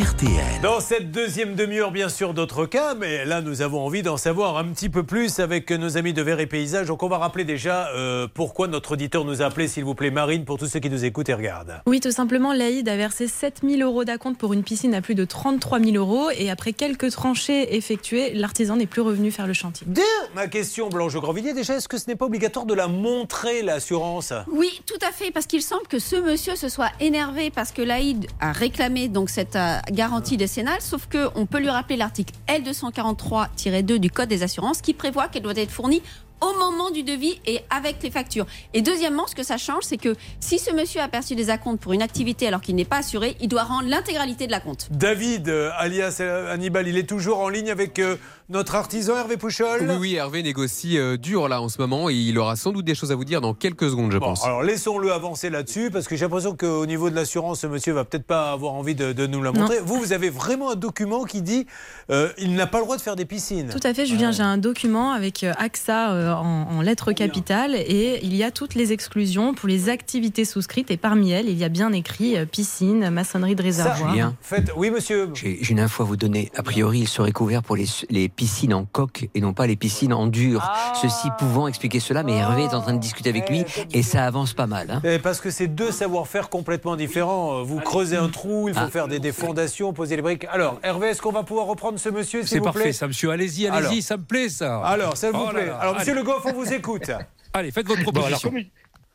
RTL. 0.00 0.62
Dans 0.62 0.80
cette 0.80 1.10
deuxième 1.10 1.54
demi-heure, 1.54 1.90
bien 1.90 2.08
sûr, 2.08 2.32
d'autres 2.32 2.64
cas, 2.64 2.94
mais 2.94 3.26
là, 3.26 3.42
nous 3.42 3.60
avons 3.60 3.84
envie 3.84 4.00
d'en 4.00 4.16
savoir 4.16 4.56
un 4.56 4.64
petit 4.68 4.88
peu 4.88 5.02
plus 5.02 5.40
avec 5.40 5.70
nos 5.70 5.98
amis 5.98 6.14
de 6.14 6.22
Verre 6.22 6.40
et 6.40 6.46
Paysage. 6.46 6.86
Donc, 6.86 7.02
on 7.02 7.08
va 7.08 7.18
rappeler 7.18 7.44
déjà 7.44 7.88
euh, 7.88 8.26
pourquoi 8.32 8.66
notre 8.66 8.92
auditeur 8.92 9.26
nous 9.26 9.42
a 9.42 9.46
appelé, 9.46 9.68
s'il 9.68 9.84
vous 9.84 9.94
plaît, 9.94 10.10
Marine, 10.10 10.46
pour 10.46 10.56
tous 10.56 10.68
ceux 10.68 10.80
qui 10.80 10.88
nous 10.88 11.04
écoutent 11.04 11.28
et 11.28 11.34
regardent. 11.34 11.82
Oui, 11.86 12.00
tout 12.00 12.12
simplement, 12.12 12.54
l'AID 12.54 12.88
a 12.88 12.96
versé 12.96 13.26
7 13.26 13.60
000 13.62 13.82
euros 13.82 14.04
d'acompte 14.04 14.38
pour 14.38 14.54
une 14.54 14.62
piscine 14.62 14.94
à 14.94 15.02
plus 15.02 15.14
de 15.14 15.26
33 15.26 15.80
000 15.80 15.96
euros. 15.96 16.30
Et 16.30 16.50
après 16.50 16.72
quelques 16.72 17.10
tranchées 17.10 17.76
effectuées, 17.76 18.32
l'artisan 18.32 18.76
n'est 18.76 18.86
plus 18.86 19.02
revenu 19.02 19.30
faire 19.30 19.46
le 19.46 19.52
chantier. 19.52 19.86
Ma 20.34 20.46
question, 20.46 20.88
Blanche 20.88 21.12
de 21.12 21.18
Grandvilliers, 21.18 21.52
déjà, 21.52 21.74
est-ce 21.76 21.88
que 21.88 21.98
ce 21.98 22.06
n'est 22.06 22.16
pas 22.16 22.24
obligatoire 22.24 22.64
de 22.64 22.72
la 22.72 22.88
montrer, 22.88 23.60
l'assurance? 23.60 24.32
Oui, 24.50 24.80
tout 24.86 25.06
à 25.06 25.12
fait, 25.12 25.30
parce 25.30 25.44
qu'il 25.44 25.60
semble 25.60 25.86
que 25.88 25.98
ce 25.98 26.16
monsieur 26.16 26.56
se 26.56 26.70
soit 26.70 26.90
énervé 27.00 27.50
parce 27.50 27.70
que 27.70 27.82
l'AID 27.82 28.28
a 28.40 28.52
réclamé 28.52 29.08
donc 29.08 29.28
cette 29.28 29.56
euh, 29.56 29.76
garantie 29.90 30.36
décennale, 30.36 30.80
sauf 30.80 31.06
que 31.06 31.28
on 31.34 31.46
peut 31.46 31.58
lui 31.58 31.70
rappeler 31.70 31.96
l'article 31.96 32.34
L243-2 32.48 33.98
du 33.98 34.10
Code 34.10 34.28
des 34.28 34.42
assurances 34.42 34.80
qui 34.80 34.94
prévoit 34.94 35.28
qu'elle 35.28 35.42
doit 35.42 35.56
être 35.56 35.70
fournie 35.70 36.02
au 36.40 36.58
moment 36.58 36.90
du 36.90 37.02
devis 37.02 37.38
et 37.46 37.60
avec 37.70 38.02
les 38.02 38.10
factures. 38.10 38.46
Et 38.74 38.82
deuxièmement, 38.82 39.26
ce 39.26 39.34
que 39.34 39.42
ça 39.42 39.58
change, 39.58 39.82
c'est 39.82 39.96
que 39.96 40.16
si 40.40 40.58
ce 40.58 40.74
monsieur 40.74 41.00
a 41.00 41.08
perçu 41.08 41.34
des 41.34 41.50
acomptes 41.50 41.80
pour 41.80 41.92
une 41.92 42.02
activité 42.02 42.46
alors 42.48 42.60
qu'il 42.60 42.74
n'est 42.76 42.84
pas 42.84 42.98
assuré, 42.98 43.36
il 43.40 43.48
doit 43.48 43.64
rendre 43.64 43.88
l'intégralité 43.88 44.46
de 44.46 44.52
la 44.52 44.60
compte. 44.60 44.88
David, 44.90 45.48
euh, 45.48 45.70
alias 45.76 46.20
Hannibal, 46.20 46.88
il 46.88 46.96
est 46.96 47.08
toujours 47.08 47.40
en 47.40 47.48
ligne 47.48 47.70
avec 47.70 47.98
euh, 47.98 48.16
notre 48.50 48.74
artisan 48.74 49.16
Hervé 49.16 49.36
Pouchol 49.36 49.86
Oui, 49.88 49.96
oui, 49.98 50.14
Hervé 50.16 50.42
négocie 50.42 50.98
euh, 50.98 51.16
dur 51.16 51.48
là 51.48 51.62
en 51.62 51.68
ce 51.68 51.80
moment 51.80 52.10
et 52.10 52.14
il 52.14 52.36
aura 52.38 52.56
sans 52.56 52.72
doute 52.72 52.84
des 52.84 52.94
choses 52.94 53.12
à 53.12 53.14
vous 53.14 53.24
dire 53.24 53.40
dans 53.40 53.54
quelques 53.54 53.88
secondes, 53.90 54.10
je 54.12 54.18
Bon, 54.18 54.26
pense. 54.26 54.44
alors 54.44 54.62
laissons-le 54.62 55.12
avancer 55.12 55.50
là-dessus 55.50 55.90
parce 55.90 56.08
que 56.08 56.16
j'ai 56.16 56.24
l'impression 56.24 56.56
qu'au 56.56 56.84
niveau 56.86 57.08
de 57.10 57.14
l'assurance, 57.14 57.60
ce 57.60 57.66
monsieur 57.68 57.92
va 57.92 58.04
peut-être 58.04 58.24
pas 58.26 58.50
avoir 58.52 58.74
envie 58.74 58.94
de, 58.94 59.12
de 59.12 59.26
nous 59.26 59.42
la 59.42 59.52
montrer. 59.52 59.78
Vous, 59.84 59.96
vous 59.98 60.12
avez 60.12 60.30
vraiment 60.30 60.70
un 60.72 60.74
document 60.74 61.24
qui 61.24 61.42
dit 61.42 61.66
euh, 62.10 62.28
il 62.38 62.54
n'a 62.54 62.66
pas 62.66 62.78
le 62.78 62.84
droit 62.84 62.96
de 62.96 63.02
faire 63.02 63.16
des 63.16 63.24
piscines. 63.24 63.68
Tout 63.68 63.86
à 63.86 63.94
fait, 63.94 64.04
Julien, 64.04 64.32
j'ai 64.32 64.42
un 64.42 64.58
document 64.58 65.12
avec 65.12 65.44
euh, 65.44 65.52
AXA 65.56 66.10
euh, 66.10 66.32
en, 66.34 66.68
en 66.70 66.80
lettres 66.82 67.12
capitales 67.12 67.74
et 67.76 68.18
il 68.24 68.34
y 68.34 68.42
a 68.42 68.50
toutes 68.50 68.74
les 68.74 68.92
exclusions 68.92 69.54
pour 69.54 69.68
les 69.68 69.88
activités 69.88 70.44
souscrites 70.44 70.90
et 70.90 70.96
parmi 70.96 71.30
elles, 71.30 71.48
il 71.48 71.56
y 71.56 71.64
a 71.64 71.68
bien 71.68 71.92
écrit 71.92 72.36
euh, 72.36 72.46
piscine, 72.46 73.10
maçonnerie 73.10 73.54
de 73.54 73.62
réservoir. 73.62 74.10
Julien. 74.10 74.34
Faites... 74.42 74.72
Oui, 74.76 74.90
monsieur. 74.90 75.30
J'ai 75.34 75.58
j'ai 75.62 75.70
une 75.72 75.80
info 75.80 76.02
à 76.02 76.06
vous 76.06 76.16
donner. 76.16 76.50
A 76.56 76.62
priori, 76.62 77.00
il 77.00 77.08
serait 77.08 77.32
couvert 77.32 77.62
pour 77.62 77.76
les, 77.76 77.86
les 78.08 78.28
piscines 78.40 78.72
en 78.72 78.86
coque 78.86 79.28
et 79.34 79.40
non 79.42 79.52
pas 79.52 79.66
les 79.66 79.76
piscines 79.76 80.14
en 80.14 80.26
dur. 80.26 80.66
Ceci 81.02 81.28
pouvant 81.38 81.68
expliquer 81.68 82.00
cela, 82.00 82.22
mais 82.22 82.32
Hervé 82.32 82.62
est 82.64 82.72
en 82.74 82.80
train 82.80 82.94
de 82.94 82.98
discuter 82.98 83.28
avec 83.28 83.50
lui 83.50 83.66
et 83.92 84.02
ça 84.02 84.24
avance 84.24 84.54
pas 84.54 84.66
mal. 84.66 84.90
hein. 84.90 85.02
Eh, 85.04 85.18
Parce 85.18 85.42
que 85.42 85.50
c'est 85.50 85.66
deux 85.66 85.90
savoir-faire 85.92 86.48
complètement 86.48 86.96
différents. 86.96 87.58
Euh, 87.58 87.62
Vous 87.64 87.80
creusez 87.80 88.16
un 88.16 88.30
trou, 88.30 88.68
il 88.68 88.74
faut 88.74 88.80
Ah. 88.82 88.88
faire 88.88 89.08
des, 89.08 89.18
des 89.20 89.32
fondations, 89.32 89.92
poser 89.92 90.16
les 90.16 90.22
briques. 90.22 90.46
Alors, 90.50 90.80
Hervé, 90.82 91.08
est-ce 91.08 91.20
qu'on 91.20 91.32
va 91.32 91.42
pouvoir 91.42 91.66
reprendre 91.66 91.98
ce 91.98 92.08
monsieur, 92.08 92.40
s'il 92.40 92.48
C'est 92.48 92.58
vous 92.60 92.64
parfait, 92.64 92.80
plaît 92.84 92.92
ça, 92.94 93.06
monsieur. 93.06 93.30
Allez-y, 93.30 93.66
allez-y, 93.68 94.00
ça 94.00 94.16
me 94.16 94.22
plaît, 94.22 94.48
ça. 94.48 94.80
Alors, 94.86 95.18
ça 95.18 95.30
vous 95.30 95.38
Oh 95.42 95.46
là 95.48 95.52
plaît. 95.52 95.66
là, 95.66 95.76
Alors, 95.76 95.94
monsieur 95.96 96.12
allez. 96.12 96.20
Le 96.22 96.26
Goff, 96.26 96.42
on 96.46 96.52
vous 96.54 96.72
écoute. 96.72 97.10
Allez, 97.52 97.70
faites 97.72 97.86
votre 97.86 98.02
Bon, 98.04 98.10
alors, 98.24 98.40
proposition. 98.40 98.50
comme, 98.50 98.62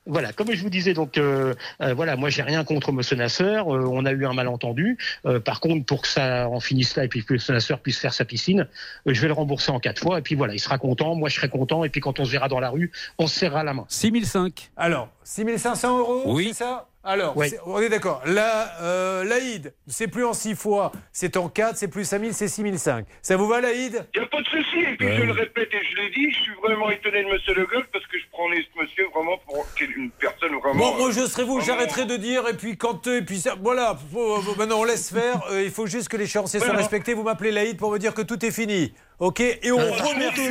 voilà, 0.06 0.34
comme 0.34 0.52
je 0.54 0.62
vous 0.62 0.70
disais, 0.70 0.94
donc 0.94 1.18
euh, 1.18 1.54
euh, 1.82 1.94
voilà, 1.94 2.15
moi 2.15 2.30
j'ai 2.30 2.41
rien 2.44 2.63
contre 2.63 2.91
Monsieur 2.91 3.15
Nasser. 3.15 3.44
euh, 3.44 3.62
on 3.89 4.06
a 4.06 4.12
eu 4.12 4.26
un 4.26 4.34
malentendu. 4.34 4.98
Euh, 5.26 5.39
par 5.39 5.60
contre, 5.60 5.86
pour 5.86 6.02
que 6.04 6.08
ça 6.08 6.48
en 6.50 6.60
finisse 6.60 6.96
là 6.96 7.06
et 7.06 7.08
puis 7.08 7.24
que 7.26 7.34
Monsieur 7.34 7.54
Nasser 7.54 7.76
puisse 7.82 7.98
faire 8.00 8.13
sa 8.13 8.26
piscine, 8.26 8.68
euh, 9.08 9.13
je 9.13 9.22
vais 9.22 9.28
le 9.28 9.34
rembourser 9.34 9.72
en 9.72 9.80
quatre 9.80 10.00
fois. 10.02 10.20
Et 10.20 10.22
puis 10.22 10.36
voilà, 10.36 10.54
il 10.54 10.60
sera 10.60 10.78
content, 10.78 11.15
moi 11.15 11.30
je 11.30 11.36
serai 11.36 11.50
content. 11.50 11.84
Et 11.84 11.89
puis 11.89 12.02
quand 12.02 12.20
on 12.20 12.26
se 12.26 12.32
verra 12.32 12.48
dans 12.48 12.60
la 12.60 12.70
rue, 12.70 12.91
on 13.18 13.28
se 13.28 13.38
serrera 13.39 13.63
la 13.63 13.74
main. 13.74 13.86
6005. 13.88 14.72
Alors, 14.78 15.10
6500 15.24 15.98
euros, 16.00 16.24
Oui. 16.28 16.48
c'est 16.50 16.63
ça? 16.65 16.88
Alors, 17.08 17.38
Oui. 17.38 17.54
on 17.68 17.80
est 17.80 17.89
d'accord. 17.89 18.22
La, 18.26 18.82
euh, 18.82 19.24
L'Aïd, 19.24 19.74
c'est 19.88 20.08
plus 20.08 20.26
en 20.26 20.34
6 20.34 20.56
fois, 20.56 20.91
c'est 21.12 21.38
en 21.38 21.50
4, 21.50 21.78
c'est 21.78 21.88
plus 21.88 22.04
5000, 22.04 22.34
c'est 22.34 22.48
6005. 22.48 23.06
Ça 23.22 23.38
vous 23.38 23.48
va, 23.48 23.62
l'Aïd? 23.62 24.08
Il 24.15 24.20
n'y 24.20 24.26
a 24.26 24.28
pas 24.30 24.41
de 24.41 24.48
souci. 24.48 24.80
Et 24.80 24.96
puis 24.98 25.06
Ouais. 25.08 25.18
je 25.18 25.22
le 25.24 25.32
répète 25.32 25.70
et 25.72 25.84
je 25.91 25.96
l'ai 26.02 26.10
dit, 26.10 26.32
je 26.32 26.41
suis 26.41 26.54
vraiment 26.63 26.89
étonné 26.89 27.24
de 27.24 27.30
Monsieur 27.30 27.54
Le 27.54 27.65
Goff 27.68 27.86
parce 27.94 28.06
que 28.08 28.18
je 28.18 28.24
prenais 28.32 28.58
ce 28.63 28.82
monsieur 28.82 29.06
vraiment 29.13 29.38
pour 29.46 29.65
une 29.80 30.10
personne 30.20 30.56
vraiment. 30.56 30.74
Bon, 30.94 30.98
moi 30.98 31.12
je 31.12 31.22
serai 31.28 31.44
vous, 31.44 31.62
j'arrêterai 31.62 32.06
de 32.06 32.15
dire, 32.18 32.48
et 32.48 32.54
puis 32.56 32.76
quand, 32.76 33.06
euh, 33.08 33.18
et 33.18 33.22
puis 33.22 33.38
ça, 33.39 33.56
voilà, 33.62 33.96
faut- 34.12 34.41
maintenant 34.58 34.80
on 34.80 34.84
laisse 34.84 35.12
faire, 35.13 35.44
euh, 35.52 35.62
il 35.63 35.70
faut 35.72 35.86
juste 35.86 36.10
que 36.10 36.18
l'échéancier 36.18 36.60
soit 36.60 36.68
Voilà. 36.70 36.80
respecté, 36.82 37.13
vous 37.13 37.24
m'appelez 37.24 37.52
Laïd 37.52 37.78
pour 37.78 37.91
me 37.91 38.00
dire 38.00 38.13
que 38.15 38.24
tout 38.24 38.44
est 38.44 38.52
fini, 38.52 38.94
ok 39.19 39.39
Et 39.39 39.71
on 39.71 39.80
Euh, 39.80 39.91
remercie, 39.91 40.41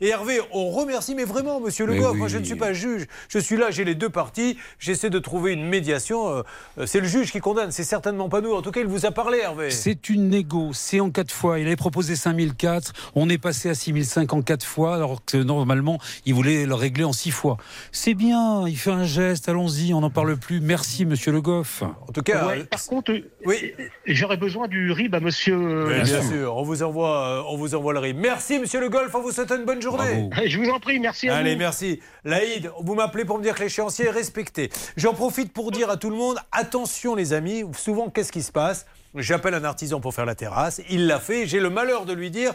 et 0.00 0.08
Hervé, 0.08 0.40
on 0.52 0.70
remercie, 0.70 1.14
mais 1.14 1.24
vraiment, 1.24 1.60
monsieur 1.60 1.86
Le 1.86 1.94
Goff, 1.96 2.12
oui. 2.12 2.18
moi 2.18 2.28
je 2.28 2.38
ne 2.38 2.44
suis 2.44 2.54
pas 2.54 2.72
juge, 2.72 3.06
je 3.28 3.38
suis 3.38 3.56
là, 3.56 3.70
j'ai 3.70 3.84
les 3.84 3.94
deux 3.94 4.08
parties, 4.10 4.56
j'essaie 4.78 5.10
de 5.10 5.18
trouver 5.18 5.52
une 5.52 5.66
médiation, 5.66 6.28
euh, 6.28 6.42
euh, 6.78 6.86
c'est 6.86 7.00
le 7.00 7.06
juge 7.08 7.32
qui 7.32 7.40
condamne, 7.40 7.70
c'est 7.70 7.84
certainement 7.84 8.28
pas 8.28 8.40
nous, 8.40 8.52
en 8.54 8.62
tout 8.62 8.70
cas 8.70 8.80
il 8.80 8.86
vous 8.86 9.06
a 9.06 9.10
parlé, 9.10 9.38
Hervé. 9.38 9.70
C'est 9.70 10.08
une 10.08 10.28
négo, 10.28 10.70
c'est 10.72 11.00
en 11.00 11.10
quatre 11.10 11.32
fois. 11.32 11.58
Il 11.58 11.66
avait 11.66 11.76
proposé 11.76 12.14
5004, 12.16 12.92
on 13.14 13.28
est 13.28 13.38
passé 13.38 13.68
à 13.68 13.74
6005 13.74 14.32
en 14.32 14.42
quatre 14.42 14.64
fois, 14.64 14.94
alors 14.94 15.24
que 15.24 15.36
normalement, 15.36 15.98
il 16.26 16.34
voulait 16.34 16.66
le 16.66 16.74
régler 16.74 17.04
en 17.04 17.12
six 17.12 17.30
fois. 17.30 17.56
C'est 17.92 18.14
bien, 18.14 18.66
il 18.68 18.76
fait 18.76 18.90
un 18.90 19.04
geste, 19.04 19.48
allons-y, 19.48 19.92
on 19.94 20.00
n'en 20.00 20.10
parle 20.10 20.36
plus. 20.36 20.60
Merci, 20.60 21.04
monsieur 21.06 21.32
Le 21.32 21.40
Goff. 21.40 21.82
En 21.82 22.12
tout 22.12 22.22
cas, 22.22 22.46
Ouais, 22.46 22.60
euh, 22.60 22.64
par 22.64 22.84
contre, 22.84 23.12
oui. 23.46 23.72
j'aurais 24.06 24.36
besoin 24.36 24.68
du 24.68 24.92
RIB 24.92 25.14
à 25.14 25.20
Monsieur. 25.20 25.56
Mais 25.88 26.02
bien 26.02 26.22
sûr, 26.22 26.56
on 26.56 26.62
vous 26.62 26.82
envoie, 26.82 27.44
on 27.50 27.56
vous 27.56 27.74
envoie 27.74 27.92
le 27.92 27.98
Merci, 28.12 28.58
monsieur 28.58 28.80
Le 28.80 28.88
Golf, 28.88 29.14
on 29.14 29.20
vous 29.20 29.32
souhaite 29.32 29.50
une 29.52 29.64
bonne 29.64 29.80
journée. 29.80 30.28
Bravo. 30.30 30.46
Je 30.48 30.58
vous 30.58 30.68
en 30.70 30.80
prie, 30.80 30.98
merci 31.00 31.28
à 31.28 31.36
Allez, 31.36 31.52
vous. 31.54 31.58
merci. 31.58 32.00
Laïd, 32.24 32.70
vous 32.80 32.94
m'appelez 32.94 33.24
pour 33.24 33.38
me 33.38 33.42
dire 33.42 33.54
que 33.54 33.62
l'échéancier 33.62 34.06
est 34.06 34.10
respecté. 34.10 34.70
J'en 34.96 35.14
profite 35.14 35.52
pour 35.52 35.70
dire 35.70 35.90
à 35.90 35.96
tout 35.96 36.10
le 36.10 36.16
monde, 36.16 36.38
attention 36.52 37.14
les 37.14 37.32
amis, 37.32 37.64
souvent 37.76 38.10
qu'est-ce 38.10 38.32
qui 38.32 38.42
se 38.42 38.52
passe? 38.52 38.86
J'appelle 39.14 39.54
un 39.54 39.64
artisan 39.64 40.00
pour 40.00 40.12
faire 40.14 40.26
la 40.26 40.34
terrasse, 40.34 40.80
il 40.90 41.06
l'a 41.06 41.20
fait, 41.20 41.46
j'ai 41.46 41.60
le 41.60 41.70
malheur 41.70 42.04
de 42.04 42.12
lui 42.12 42.30
dire, 42.30 42.52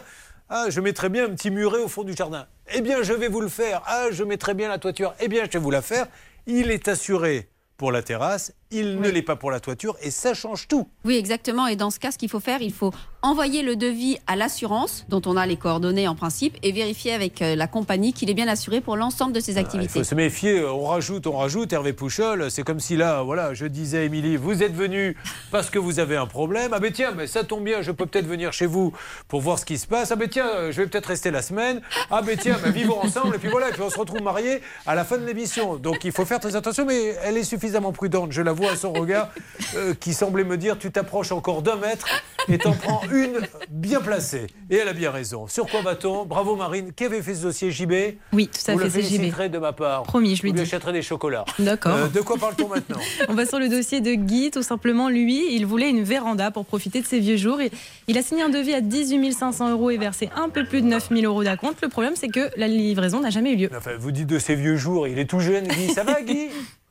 ah, 0.50 0.66
je 0.68 0.80
mettrais 0.80 1.08
bien 1.08 1.24
un 1.26 1.30
petit 1.30 1.50
muret 1.50 1.78
au 1.78 1.88
fond 1.88 2.02
du 2.02 2.14
jardin. 2.14 2.46
Eh 2.74 2.80
bien, 2.80 3.02
je 3.02 3.12
vais 3.12 3.28
vous 3.28 3.40
le 3.40 3.48
faire. 3.48 3.82
Ah, 3.86 4.06
je 4.10 4.24
mettrais 4.24 4.54
bien 4.54 4.68
la 4.68 4.78
toiture. 4.78 5.14
Eh 5.20 5.28
bien, 5.28 5.44
je 5.44 5.50
vais 5.52 5.58
vous 5.60 5.70
la 5.70 5.80
faire. 5.80 6.06
Il 6.46 6.70
est 6.70 6.88
assuré 6.88 7.48
pour 7.76 7.92
la 7.92 8.02
terrasse, 8.02 8.52
il 8.70 9.00
ne 9.00 9.08
l'est 9.08 9.22
pas 9.22 9.36
pour 9.36 9.50
la 9.50 9.60
toiture, 9.60 9.96
et 10.02 10.10
ça 10.10 10.34
change 10.34 10.68
tout. 10.68 10.86
Oui, 11.04 11.16
exactement. 11.16 11.66
Et 11.66 11.76
dans 11.76 11.90
ce 11.90 11.98
cas, 11.98 12.10
ce 12.12 12.18
qu'il 12.18 12.28
faut 12.28 12.40
faire, 12.40 12.62
il 12.62 12.72
faut 12.72 12.92
envoyer 13.22 13.62
le 13.62 13.76
devis 13.76 14.18
à 14.26 14.36
l'assurance, 14.36 15.04
dont 15.08 15.20
on 15.26 15.36
a 15.36 15.44
les 15.46 15.56
coordonnées 15.56 16.08
en 16.08 16.14
principe, 16.14 16.56
et 16.62 16.72
vérifier 16.72 17.12
avec 17.12 17.42
euh, 17.42 17.54
la 17.56 17.66
compagnie 17.66 18.12
qu'il 18.12 18.30
est 18.30 18.34
bien 18.34 18.48
assuré 18.48 18.80
pour 18.80 18.96
l'ensemble 18.96 19.32
de 19.32 19.40
ses 19.40 19.52
Il 19.52 19.58
activités. 19.58 19.88
faut 19.98 20.04
se 20.04 20.14
méfier, 20.14 20.64
on 20.64 20.84
rajoute, 20.84 21.26
on 21.26 21.36
rajoute. 21.36 21.72
Hervé 21.72 21.92
Pouchol, 21.92 22.50
c'est 22.50 22.62
comme 22.62 22.80
si 22.80 22.96
là, 22.96 23.22
voilà, 23.22 23.52
je 23.54 23.66
disais 23.66 23.98
à 23.98 24.02
Émilie, 24.04 24.36
vous 24.36 24.62
êtes 24.62 24.74
venu 24.74 25.16
parce 25.50 25.68
que 25.68 25.78
vous 25.78 25.98
avez 25.98 26.16
un 26.16 26.26
problème. 26.26 26.70
Ah 26.72 26.78
ben 26.80 26.92
tiens, 26.92 27.12
mais 27.16 27.26
ça 27.26 27.44
tombe 27.44 27.64
bien, 27.64 27.82
je 27.82 27.90
peux 27.92 28.06
peut-être 28.06 28.26
venir 28.26 28.52
chez 28.52 28.66
vous 28.66 28.92
pour 29.28 29.40
voir 29.40 29.58
ce 29.58 29.64
qui 29.66 29.76
se 29.78 29.86
passe. 29.86 30.12
Ah 30.12 30.16
ben 30.16 30.28
tiens, 30.28 30.48
euh, 30.48 30.72
je 30.72 30.80
vais 30.80 30.86
peut-être 30.86 31.06
rester 31.06 31.30
la 31.30 31.42
semaine. 31.42 31.80
Ah 32.10 32.22
ben 32.22 32.38
tiens, 32.40 32.56
ben 32.62 32.70
vivons 32.70 33.00
ensemble. 33.00 33.34
Et 33.34 33.38
puis 33.38 33.48
voilà, 33.48 33.68
et 33.68 33.72
puis 33.72 33.82
on 33.82 33.90
se 33.90 33.98
retrouve 33.98 34.22
mariés 34.22 34.60
à 34.86 34.94
la 34.94 35.04
fin 35.04 35.18
de 35.18 35.26
l'émission. 35.26 35.76
Donc 35.76 36.04
il 36.04 36.12
faut 36.12 36.24
faire 36.24 36.40
très 36.40 36.56
attention, 36.56 36.86
mais 36.86 37.16
elle 37.24 37.36
est 37.36 37.44
suffisamment 37.44 37.92
prudente, 37.92 38.32
je 38.32 38.40
l'avoue. 38.42 38.59
Voix, 38.60 38.72
à 38.72 38.76
son 38.76 38.92
regard, 38.92 39.30
euh, 39.76 39.94
qui 39.94 40.12
semblait 40.14 40.44
me 40.44 40.56
dire 40.56 40.78
tu 40.78 40.90
t'approches 40.92 41.32
encore 41.32 41.62
d'un 41.62 41.76
mètre 41.76 42.06
et 42.48 42.58
t'en 42.58 42.72
prends 42.72 43.02
une 43.12 43.40
bien 43.70 44.00
placée. 44.00 44.46
Et 44.70 44.76
elle 44.76 44.88
a 44.88 44.92
bien 44.92 45.10
raison. 45.10 45.46
Sur 45.46 45.66
quoi 45.66 45.82
va-t-on 45.82 46.24
Bravo 46.24 46.56
Marine. 46.56 46.92
Qui 46.92 47.04
avait 47.04 47.22
fait 47.22 47.34
ce 47.34 47.42
dossier 47.42 47.70
JB 47.70 47.92
Oui, 48.32 48.48
tout 48.48 48.70
à 48.70 48.74
Vous 48.74 48.78
fait, 48.80 48.84
le 48.84 48.90
c'est 48.90 49.02
JB. 49.02 49.50
de 49.50 49.58
ma 49.58 49.72
part. 49.72 50.02
Promis, 50.04 50.36
je 50.36 50.42
lui 50.42 50.50
Vous 50.50 50.56
lui 50.56 50.62
dis. 50.62 50.68
achèterez 50.68 50.92
des 50.92 51.02
chocolats. 51.02 51.44
D'accord. 51.58 51.94
Euh, 51.96 52.08
de 52.08 52.20
quoi 52.20 52.36
parle-t-on 52.36 52.68
maintenant 52.68 52.98
On 53.28 53.34
va 53.34 53.46
sur 53.46 53.58
le 53.58 53.68
dossier 53.68 54.00
de 54.00 54.12
Guy, 54.14 54.50
tout 54.50 54.62
simplement. 54.62 55.08
Lui, 55.08 55.54
il 55.54 55.66
voulait 55.66 55.90
une 55.90 56.02
véranda 56.02 56.50
pour 56.50 56.64
profiter 56.66 57.00
de 57.00 57.06
ses 57.06 57.20
vieux 57.20 57.36
jours. 57.36 57.60
Et 57.60 57.70
il 58.08 58.18
a 58.18 58.22
signé 58.22 58.42
un 58.42 58.48
devis 58.50 58.74
à 58.74 58.80
18 58.80 59.32
500 59.32 59.70
euros 59.70 59.90
et 59.90 59.98
versé 59.98 60.28
un 60.36 60.48
peu 60.48 60.64
plus 60.64 60.82
de 60.82 60.86
9 60.86 61.08
000 61.10 61.22
euros 61.22 61.44
d'acompte. 61.44 61.80
Le 61.82 61.88
problème, 61.88 62.14
c'est 62.16 62.28
que 62.28 62.50
la 62.56 62.68
livraison 62.68 63.20
n'a 63.20 63.30
jamais 63.30 63.52
eu 63.52 63.56
lieu. 63.56 63.70
Enfin, 63.76 63.92
vous 63.98 64.10
dites 64.12 64.26
de 64.26 64.38
ses 64.38 64.54
vieux 64.54 64.76
jours, 64.76 65.06
il 65.08 65.18
est 65.18 65.24
tout 65.28 65.40
jeune, 65.40 65.66
Guy. 65.68 65.92
Ça 65.92 66.04
va, 66.04 66.20
Guy? 66.22 66.48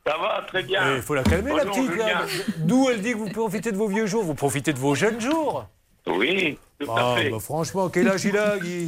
Ça 0.09 0.17
va, 0.17 0.43
très 0.47 0.63
bien. 0.63 0.95
Il 0.95 1.01
faut 1.03 1.13
la 1.13 1.23
calmer, 1.23 1.53
la 1.55 1.65
Bonjour, 1.65 1.85
petite. 1.87 1.99
là. 1.99 2.21
D'où 2.57 2.89
elle 2.89 3.01
dit 3.01 3.11
que 3.11 3.17
vous 3.17 3.29
profitez 3.29 3.71
de 3.71 3.77
vos 3.77 3.87
vieux 3.87 4.07
jours 4.07 4.23
Vous 4.23 4.33
profitez 4.33 4.73
de 4.73 4.79
vos 4.79 4.95
jeunes 4.95 5.21
jours 5.21 5.67
Oui, 6.07 6.57
tout 6.79 6.87
Ah, 6.95 7.13
à 7.13 7.17
fait. 7.17 7.29
bah, 7.29 7.37
franchement, 7.39 7.89
quel 7.89 8.07
âge 8.07 8.25
il 8.25 8.35
a, 8.35 8.57
Guy 8.57 8.87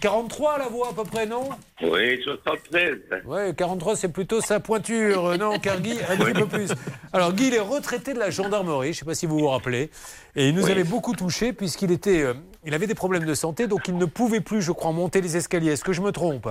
43 0.00 0.58
la 0.58 0.68
voix 0.68 0.90
à 0.90 0.92
peu 0.92 1.02
près, 1.02 1.26
non 1.26 1.48
Oui, 1.82 2.22
73. 2.22 2.98
Ouais, 3.24 3.52
43 3.56 3.96
c'est 3.96 4.10
plutôt 4.12 4.40
sa 4.40 4.60
pointure, 4.60 5.26
euh, 5.26 5.36
non, 5.36 5.58
car 5.58 5.80
Guy, 5.80 5.96
un 6.08 6.16
petit 6.16 6.32
peu 6.34 6.46
plus. 6.46 6.68
Alors 7.12 7.32
Guy, 7.32 7.48
il 7.48 7.54
est 7.54 7.58
retraité 7.60 8.12
de 8.14 8.20
la 8.20 8.30
gendarmerie, 8.30 8.88
je 8.92 8.98
ne 8.98 8.98
sais 9.00 9.04
pas 9.06 9.14
si 9.14 9.26
vous 9.26 9.38
vous 9.40 9.48
rappelez, 9.48 9.90
et 10.36 10.48
il 10.50 10.54
nous 10.54 10.66
Oui. 10.66 10.70
avait 10.70 10.84
beaucoup 10.84 11.14
touché 11.14 11.52
puisqu'il 11.52 11.90
était, 11.90 12.22
euh, 12.22 12.34
il 12.64 12.74
avait 12.74 12.86
des 12.86 12.94
problèmes 12.94 13.24
de 13.24 13.34
santé, 13.34 13.66
donc 13.66 13.88
il 13.88 13.96
ne 13.96 14.04
pouvait 14.04 14.40
plus, 14.40 14.62
je 14.62 14.70
crois, 14.70 14.92
monter 14.92 15.20
les 15.20 15.36
escaliers. 15.36 15.72
Est-ce 15.72 15.82
que 15.84 15.92
je 15.92 16.02
me 16.02 16.12
trompe 16.12 16.48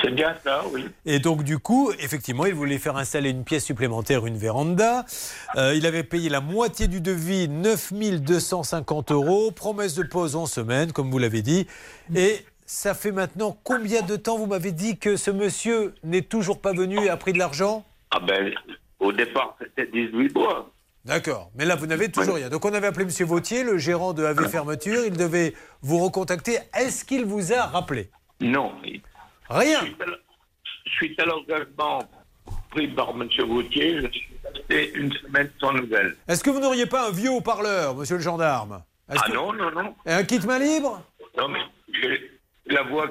C'est 0.00 0.14
bien 0.14 0.34
ça, 0.44 0.62
oui. 0.72 0.86
Et 1.06 1.18
donc, 1.18 1.42
du 1.42 1.58
coup, 1.58 1.92
effectivement, 1.98 2.46
il 2.46 2.54
voulait 2.54 2.78
faire 2.78 2.96
installer 2.96 3.30
une 3.30 3.44
pièce 3.44 3.64
supplémentaire, 3.64 4.26
une 4.26 4.36
véranda. 4.36 5.04
Euh, 5.56 5.74
il 5.74 5.86
avait 5.86 6.04
payé 6.04 6.28
la 6.28 6.40
moitié 6.40 6.88
du 6.88 7.00
devis, 7.00 7.48
9 7.48 7.92
250 8.20 9.10
euros. 9.10 9.50
Promesse 9.50 9.94
de 9.94 10.04
pause 10.04 10.36
en 10.36 10.46
semaine, 10.46 10.92
comme 10.92 11.10
vous 11.10 11.18
l'avez 11.18 11.42
dit. 11.42 11.66
Et 12.14 12.44
ça 12.64 12.94
fait 12.94 13.12
maintenant 13.12 13.56
combien 13.64 14.02
de 14.02 14.16
temps, 14.16 14.38
vous 14.38 14.46
m'avez 14.46 14.72
dit, 14.72 14.98
que 14.98 15.16
ce 15.16 15.30
monsieur 15.30 15.94
n'est 16.04 16.22
toujours 16.22 16.60
pas 16.60 16.72
venu 16.72 17.04
et 17.04 17.10
a 17.10 17.16
pris 17.16 17.32
de 17.32 17.38
l'argent? 17.38 17.84
Ah 18.10 18.20
ben, 18.20 18.54
au 19.00 19.12
départ, 19.12 19.56
c'était 19.60 19.90
18 19.90 20.34
mois. 20.34 20.70
D'accord. 21.04 21.50
Mais 21.56 21.64
là, 21.64 21.74
vous 21.74 21.86
n'avez 21.86 22.10
toujours 22.10 22.36
rien. 22.36 22.48
Donc, 22.48 22.64
on 22.64 22.72
avait 22.72 22.86
appelé 22.86 23.04
M. 23.04 23.26
Vautier, 23.26 23.64
le 23.64 23.76
gérant 23.76 24.12
de 24.12 24.24
AV 24.24 24.48
Fermeture. 24.48 25.04
Il 25.04 25.16
devait 25.16 25.54
vous 25.80 25.98
recontacter. 25.98 26.58
Est-ce 26.78 27.04
qu'il 27.04 27.24
vous 27.24 27.52
a 27.52 27.66
rappelé? 27.66 28.10
Non. 28.40 28.72
Rien. 29.52 29.80
Suite 29.80 30.00
à 30.00 30.04
l- 30.04 30.18
Suite 30.96 31.20
à 31.20 31.24
l'engagement 31.24 32.08
pris 32.70 32.88
par 32.88 33.10
M. 33.10 33.28
Gauthier, 33.48 34.00
je 34.02 34.08
suis 34.08 34.28
resté 34.54 34.92
une 34.94 35.12
semaine 35.12 35.50
sans 35.60 35.72
nouvelles. 35.72 36.16
Est-ce 36.28 36.42
que 36.42 36.50
vous 36.50 36.60
n'auriez 36.60 36.86
pas 36.86 37.08
un 37.08 37.12
vieux 37.12 37.30
haut-parleur, 37.30 37.94
monsieur 37.94 38.16
le 38.16 38.22
gendarme? 38.22 38.82
Ah 39.08 39.14
que- 39.26 39.32
non, 39.32 39.52
non, 39.52 39.70
non. 39.70 39.94
Et 40.06 40.12
un 40.12 40.24
kit 40.24 40.40
main 40.46 40.58
libre? 40.58 41.02
Non, 41.36 41.48
mais 41.48 41.60
j'ai 41.92 42.30
la 42.66 42.82
voix 42.82 43.06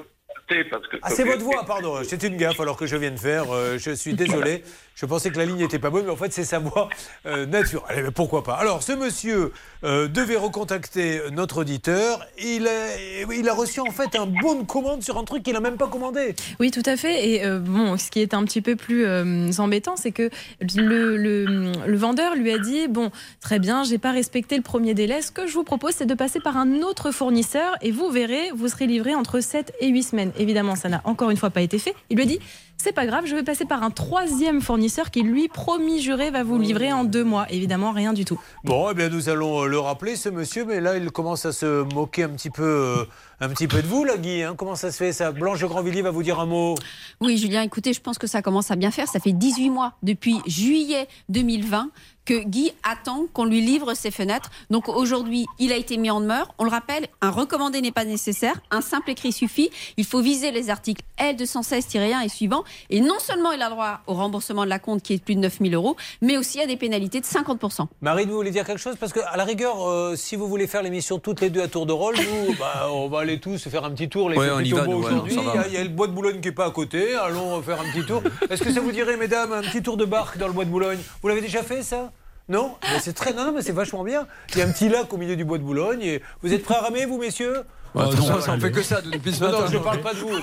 parce 0.70 0.86
que... 0.88 0.98
Ah, 1.00 1.08
c'est 1.08 1.24
votre 1.24 1.42
voix, 1.42 1.64
pardon. 1.64 2.02
C'est 2.04 2.22
une 2.24 2.36
gaffe 2.36 2.60
alors 2.60 2.76
que 2.76 2.84
je 2.86 2.96
viens 2.96 3.10
de 3.12 3.16
faire. 3.18 3.50
Euh, 3.50 3.78
je 3.78 3.92
suis 3.92 4.12
désolé. 4.12 4.62
Je 4.94 5.06
pensais 5.06 5.30
que 5.30 5.38
la 5.38 5.44
ligne 5.44 5.56
n'était 5.56 5.78
pas 5.78 5.90
bonne, 5.90 6.04
mais 6.04 6.12
en 6.12 6.16
fait, 6.16 6.32
c'est 6.32 6.44
sa 6.44 6.58
voix 6.58 6.88
euh, 7.26 7.46
naturelle. 7.46 7.96
Eh 7.98 8.02
bien, 8.02 8.12
pourquoi 8.12 8.42
pas 8.44 8.54
Alors, 8.54 8.82
ce 8.82 8.92
monsieur 8.92 9.52
euh, 9.84 10.06
devait 10.08 10.36
recontacter 10.36 11.20
notre 11.32 11.58
auditeur. 11.62 12.24
Il 12.42 12.68
a, 12.68 13.32
il 13.32 13.48
a 13.48 13.54
reçu 13.54 13.80
en 13.80 13.90
fait 13.90 14.14
un 14.16 14.26
bon 14.26 14.60
de 14.60 14.64
commande 14.64 15.02
sur 15.02 15.18
un 15.18 15.24
truc 15.24 15.42
qu'il 15.42 15.54
n'a 15.54 15.60
même 15.60 15.76
pas 15.76 15.88
commandé. 15.88 16.34
Oui, 16.60 16.70
tout 16.70 16.82
à 16.86 16.96
fait. 16.96 17.28
Et 17.28 17.44
euh, 17.44 17.58
bon, 17.58 17.96
ce 17.96 18.10
qui 18.10 18.20
est 18.20 18.34
un 18.34 18.44
petit 18.44 18.60
peu 18.60 18.76
plus 18.76 19.04
euh, 19.04 19.50
embêtant, 19.58 19.96
c'est 19.96 20.12
que 20.12 20.30
le 20.60 21.96
vendeur 21.96 22.36
lui 22.36 22.52
a 22.52 22.58
dit 22.58 22.86
bon, 22.88 23.10
très 23.40 23.58
bien, 23.58 23.82
j'ai 23.84 23.98
pas 23.98 24.12
respecté 24.12 24.56
le 24.56 24.62
premier 24.62 24.94
délai. 24.94 25.22
Ce 25.22 25.32
que 25.32 25.46
je 25.46 25.54
vous 25.54 25.64
propose, 25.64 25.94
c'est 25.94 26.06
de 26.06 26.14
passer 26.14 26.40
par 26.40 26.56
un 26.56 26.82
autre 26.82 27.10
fournisseur 27.10 27.76
et 27.80 27.90
vous 27.90 28.10
verrez, 28.10 28.50
vous 28.54 28.68
serez 28.68 28.86
livré 28.86 29.14
entre 29.14 29.40
7 29.40 29.72
et 29.80 29.88
8 29.88 30.02
semaines. 30.02 30.32
Évidemment, 30.38 30.76
ça 30.76 30.88
n'a 30.88 31.00
encore 31.04 31.30
une 31.30 31.36
fois 31.36 31.50
pas 31.50 31.62
été 31.62 31.78
fait. 31.78 31.94
Il 32.10 32.16
lui 32.16 32.24
a 32.24 32.26
dit 32.26 32.38
c'est 32.78 32.92
pas 32.92 33.06
grave, 33.06 33.26
je 33.26 33.36
vais 33.36 33.44
passer 33.44 33.64
par 33.64 33.82
un 33.82 33.90
troisième 33.90 34.60
fournisseur 34.60 35.10
qui, 35.10 35.22
lui, 35.22 35.48
promis 35.48 36.00
juré, 36.02 36.30
va 36.30 36.42
vous 36.42 36.58
livrer 36.58 36.92
en 36.92 37.04
deux 37.04 37.22
mois. 37.22 37.46
Évidemment, 37.48 37.92
rien 37.92 38.12
du 38.12 38.24
tout. 38.24 38.40
Bon, 38.64 38.88
eh 38.90 38.94
bien, 38.94 39.08
nous 39.08 39.28
allons 39.28 39.62
euh, 39.62 39.66
le 39.68 39.78
rappeler, 39.78 40.16
ce 40.16 40.28
monsieur, 40.28 40.64
mais 40.64 40.80
là, 40.80 40.96
il 40.96 41.10
commence 41.12 41.46
à 41.46 41.52
se 41.52 41.82
moquer 41.94 42.24
un 42.24 42.30
petit 42.30 42.50
peu, 42.50 42.62
euh, 42.64 43.04
un 43.42 43.48
petit 43.48 43.66
peu 43.66 43.82
de 43.82 43.88
vous, 43.88 44.04
là, 44.04 44.16
Guy. 44.16 44.42
hein. 44.42 44.54
Comment 44.56 44.76
ça 44.76 44.92
se 44.92 44.96
fait, 44.98 45.12
ça? 45.12 45.32
Blanche 45.32 45.64
Grandvilliers 45.64 46.02
va 46.02 46.12
vous 46.12 46.22
dire 46.22 46.38
un 46.38 46.46
mot. 46.46 46.76
Oui, 47.20 47.36
Julien, 47.38 47.62
écoutez, 47.62 47.92
je 47.92 48.00
pense 48.00 48.16
que 48.16 48.28
ça 48.28 48.40
commence 48.40 48.70
à 48.70 48.76
bien 48.76 48.92
faire. 48.92 49.08
Ça 49.08 49.18
fait 49.18 49.32
18 49.32 49.68
mois, 49.70 49.94
depuis 50.04 50.36
juillet 50.46 51.08
2020, 51.28 51.88
que 52.24 52.44
Guy 52.44 52.70
attend 52.84 53.26
qu'on 53.32 53.44
lui 53.44 53.60
livre 53.60 53.94
ses 53.94 54.12
fenêtres. 54.12 54.48
Donc 54.70 54.88
aujourd'hui, 54.88 55.46
il 55.58 55.72
a 55.72 55.76
été 55.76 55.96
mis 55.96 56.08
en 56.08 56.20
demeure. 56.20 56.54
On 56.58 56.64
le 56.64 56.70
rappelle, 56.70 57.08
un 57.20 57.30
recommandé 57.30 57.80
n'est 57.80 57.90
pas 57.90 58.04
nécessaire. 58.04 58.60
Un 58.70 58.80
simple 58.80 59.10
écrit 59.10 59.32
suffit. 59.32 59.70
Il 59.96 60.04
faut 60.04 60.20
viser 60.20 60.52
les 60.52 60.70
articles 60.70 61.02
L216-1 61.18 62.24
et 62.24 62.28
suivants. 62.28 62.62
Et 62.90 63.00
non 63.00 63.18
seulement 63.18 63.50
il 63.50 63.60
a 63.60 63.70
droit 63.70 64.02
au 64.06 64.14
remboursement 64.14 64.62
de 64.62 64.68
la 64.70 64.78
compte 64.78 65.02
qui 65.02 65.14
est 65.14 65.18
de 65.18 65.22
plus 65.22 65.34
de 65.34 65.40
9000 65.40 65.74
euros, 65.74 65.96
mais 66.20 66.36
aussi 66.36 66.60
à 66.60 66.66
des 66.66 66.76
pénalités 66.76 67.20
de 67.20 67.26
50%. 67.26 67.86
Marine, 68.00 68.28
vous 68.28 68.36
voulez 68.36 68.52
dire 68.52 68.64
quelque 68.64 68.78
chose? 68.78 68.94
Parce 69.00 69.12
que, 69.12 69.20
à 69.26 69.36
la 69.36 69.44
rigueur, 69.44 69.88
euh, 69.88 70.14
si 70.14 70.36
vous 70.36 70.46
voulez 70.46 70.68
faire 70.68 70.82
l'émission 70.84 71.18
toutes 71.18 71.40
les 71.40 71.50
deux 71.50 71.62
à 71.62 71.66
tour 71.66 71.86
de 71.86 71.92
rôle, 71.92 72.14
nous, 72.16 72.54
bah, 72.60 72.88
on 72.92 73.08
va 73.08 73.20
aller 73.20 73.31
tous 73.38 73.68
faire 73.68 73.84
un 73.84 73.90
petit 73.90 74.08
tour. 74.08 74.30
Les 74.30 74.36
Ouais, 74.38 74.46
fait 74.46 74.52
on 74.52 74.60
y 74.60 74.62
plutôt 74.62 74.76
va, 74.76 74.84
beau 74.84 74.92
nous, 74.92 74.98
ouais, 75.00 75.06
aujourd'hui. 75.06 75.34
ça 75.34 75.40
va. 75.42 75.52
Il 75.54 75.56
y 75.56 75.58
a- 75.58 75.66
il 75.68 75.74
y, 75.74 75.76
a 75.76 75.82
le 75.82 75.88
bois 75.88 76.06
de 76.06 76.12
Boulogne 76.12 76.40
qui 76.40 76.48
est 76.48 76.52
pas 76.52 76.66
à 76.66 76.70
côté. 76.70 77.14
Allons 77.14 77.60
faire 77.62 77.80
un 77.80 77.84
petit 77.92 78.04
tour. 78.06 78.22
Est-ce 78.50 78.62
que 78.62 78.72
ça 78.72 78.80
vous 78.80 78.92
dirait, 78.92 79.16
mesdames, 79.16 79.52
un 79.52 79.62
petit 79.62 79.82
tour 79.82 79.96
de 79.96 80.04
barque 80.04 80.38
dans 80.38 80.46
le 80.46 80.52
bois 80.52 80.64
de 80.64 80.70
Boulogne? 80.70 80.98
Vous 81.22 81.28
l'avez 81.28 81.40
déjà 81.40 81.62
fait, 81.62 81.82
ça? 81.82 82.12
Non 82.48 82.76
Mais 82.82 83.00
C'est 83.00 83.12
très. 83.12 83.32
Non, 83.32 83.44
non, 83.46 83.52
mais 83.52 83.62
c'est 83.62 83.72
vachement 83.72 84.04
bien. 84.04 84.26
Il 84.52 84.58
y 84.58 84.62
a 84.62 84.66
un 84.66 84.70
petit 84.72 84.88
lac 84.88 85.12
au 85.12 85.16
milieu 85.16 85.36
du 85.36 85.44
bois 85.44 85.58
de 85.58 85.62
Boulogne. 85.62 86.02
Et 86.02 86.22
vous 86.42 86.52
êtes 86.52 86.62
prêts 86.64 86.74
à 86.76 86.80
ramer, 86.82 87.06
vous, 87.06 87.18
messieurs? 87.18 87.62
Bah, 87.94 88.06
toute 88.10 88.20
non, 88.20 88.26
façon, 88.26 88.40
ça, 88.40 88.52
on 88.52 88.60
fait 88.60 88.72
que 88.72 88.82
ça 88.82 89.02
depuis 89.02 89.34
ce 89.34 89.44
non, 89.44 89.50
non, 89.52 89.58
matin. 89.60 89.70
je 89.72 89.76
ne 89.76 89.82
parle 89.82 90.00
pas 90.00 90.14
de 90.14 90.18
vous. 90.20 90.30
non. 90.30 90.40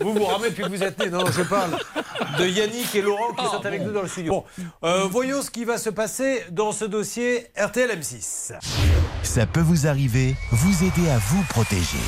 Vous 0.00 0.14
vous 0.14 0.24
ramez 0.24 0.48
depuis 0.48 0.62
que 0.64 0.68
vous 0.70 0.82
êtes 0.82 0.98
nés. 0.98 1.10
Non, 1.10 1.18
non, 1.24 1.30
je 1.30 1.42
parle 1.42 1.76
de 2.38 2.46
Yannick 2.46 2.94
et 2.94 3.02
Laurent 3.02 3.34
qui 3.34 3.44
sont 3.44 3.64
avec 3.66 3.82
nous 3.82 3.92
dans 3.92 4.00
le 4.02 4.08
studio. 4.08 4.32
Bon, 4.32 4.44
euh, 4.84 5.04
voyons 5.10 5.42
ce 5.42 5.50
qui 5.50 5.64
va 5.66 5.76
se 5.76 5.90
passer 5.90 6.42
dans 6.50 6.72
ce 6.72 6.86
dossier 6.86 7.48
RTL 7.58 7.90
M6. 7.90 8.54
Ça 9.22 9.44
peut 9.46 9.60
vous 9.60 9.86
arriver, 9.86 10.34
vous 10.52 10.84
aider 10.84 11.10
à 11.10 11.18
vous 11.18 11.42
protéger. 11.50 11.98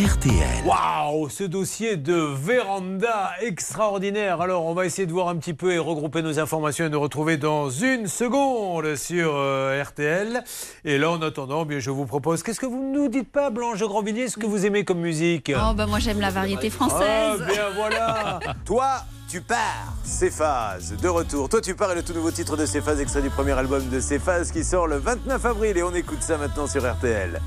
RTL. 0.00 0.64
Waouh, 0.64 1.28
ce 1.28 1.44
dossier 1.44 1.98
de 1.98 2.14
véranda 2.14 3.32
extraordinaire. 3.42 4.40
Alors, 4.40 4.64
on 4.64 4.72
va 4.72 4.86
essayer 4.86 5.04
de 5.04 5.12
voir 5.12 5.28
un 5.28 5.36
petit 5.36 5.52
peu 5.52 5.72
et 5.74 5.78
regrouper 5.78 6.22
nos 6.22 6.38
informations 6.40 6.86
et 6.86 6.88
nous 6.88 6.98
retrouver 7.00 7.36
dans 7.36 7.68
une 7.68 8.06
seconde 8.06 8.96
sur 8.96 9.32
euh, 9.34 9.82
RTL. 9.82 10.42
Et 10.86 10.96
là, 10.96 11.10
en 11.10 11.20
attendant, 11.20 11.66
bien, 11.66 11.80
je 11.80 11.90
vous 11.90 12.06
propose. 12.06 12.42
Qu'est-ce 12.42 12.60
que 12.60 12.64
vous 12.64 12.82
ne 12.82 12.94
nous 12.98 13.08
dites 13.08 13.30
pas, 13.30 13.50
Blanche 13.50 13.80
de 13.80 13.84
Grandvilliers, 13.84 14.28
ce 14.28 14.38
que 14.38 14.46
vous 14.46 14.64
aimez 14.64 14.86
comme 14.86 15.00
musique? 15.00 15.52
Oh, 15.54 15.74
bah 15.74 15.84
moi 15.86 15.98
j'aime 15.98 16.20
la 16.20 16.30
variété 16.30 16.68
Ah, 16.68 16.76
française. 16.76 17.46
bien 17.46 17.68
voilà. 17.76 18.40
Toi, 18.64 18.88
tu 19.28 19.42
pars. 19.42 19.92
Céphase, 20.02 20.96
de 20.96 21.08
retour. 21.08 21.50
Toi, 21.50 21.60
tu 21.60 21.74
pars 21.74 21.92
est 21.92 21.96
le 21.96 22.02
tout 22.02 22.14
nouveau 22.14 22.30
titre 22.30 22.56
de 22.56 22.64
Céphase, 22.64 23.00
extrait 23.02 23.20
du 23.20 23.28
premier 23.28 23.52
album 23.52 23.86
de 23.90 24.00
Céphase 24.00 24.50
qui 24.50 24.64
sort 24.64 24.86
le 24.86 24.96
29 24.96 25.44
avril. 25.44 25.76
Et 25.76 25.82
on 25.82 25.92
écoute 25.94 26.22
ça 26.22 26.38
maintenant 26.38 26.66
sur 26.66 26.90
RTL. 26.90 27.38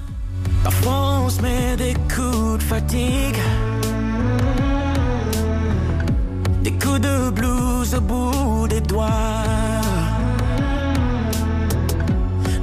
Parfois 0.63 1.19
on 1.25 1.29
se 1.29 1.41
met 1.41 1.75
des 1.75 1.93
coups 2.13 2.57
de 2.57 2.63
fatigue. 2.63 3.37
Des 6.63 6.71
coups 6.71 7.01
de 7.01 7.29
blues 7.31 7.93
au 7.95 8.01
bout 8.01 8.67
des 8.69 8.81
doigts. 8.81 9.09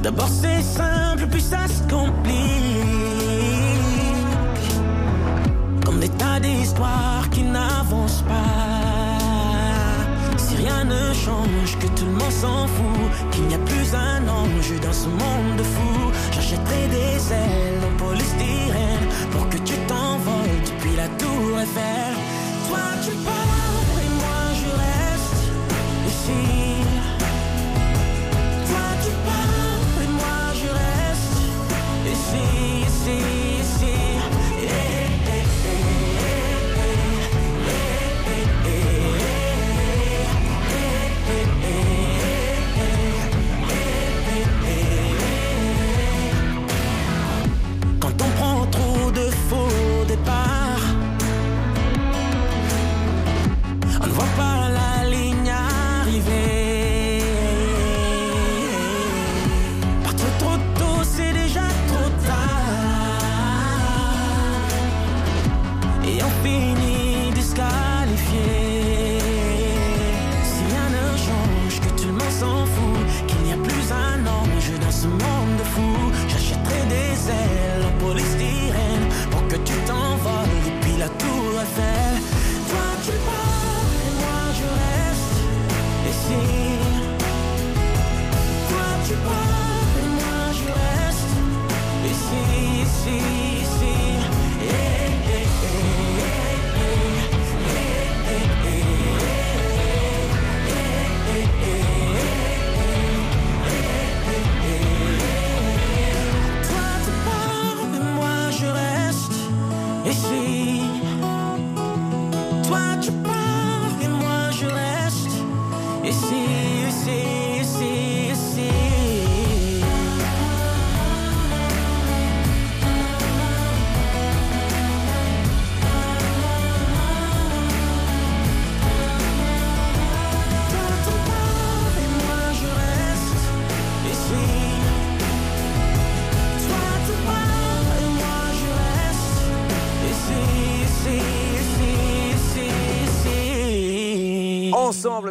D'abord 0.02 0.28
c'est 0.28 0.62
simple 0.62 1.26
puis 1.30 1.42
ça 1.42 1.66
se 1.68 1.82
complique. 1.88 2.38
Comme 5.84 6.00
des 6.00 6.08
tas 6.08 6.40
d'histoires 6.40 7.28
qui 7.30 7.42
n'avancent 7.42 8.22
pas 8.22 8.99
Si 10.50 10.56
rien 10.56 10.82
ne 10.84 11.14
change, 11.14 11.78
que 11.78 11.86
tout 11.96 12.06
le 12.06 12.10
monde 12.10 12.32
s'en 12.32 12.66
fout 12.66 13.30
Qu'il 13.30 13.46
n'y 13.46 13.54
a 13.54 13.58
plus 13.58 13.94
un 13.94 14.26
ange 14.26 14.80
dans 14.82 14.92
ce 14.92 15.06
monde 15.06 15.56
de 15.56 15.62
fous 15.62 16.10
J'achèterai 16.32 16.88
des 16.88 17.32
ailes 17.32 17.80
en 17.88 17.96
polystyrène 17.96 19.06
Pour 19.30 19.48
que 19.48 19.58
tu 19.58 19.74
t'envoles 19.86 20.62
depuis 20.66 20.96
la 20.96 21.06
tour 21.20 21.60
Eiffel. 21.60 22.14
Toi 22.68 22.78
tu 23.04 23.12
pars 23.24 23.59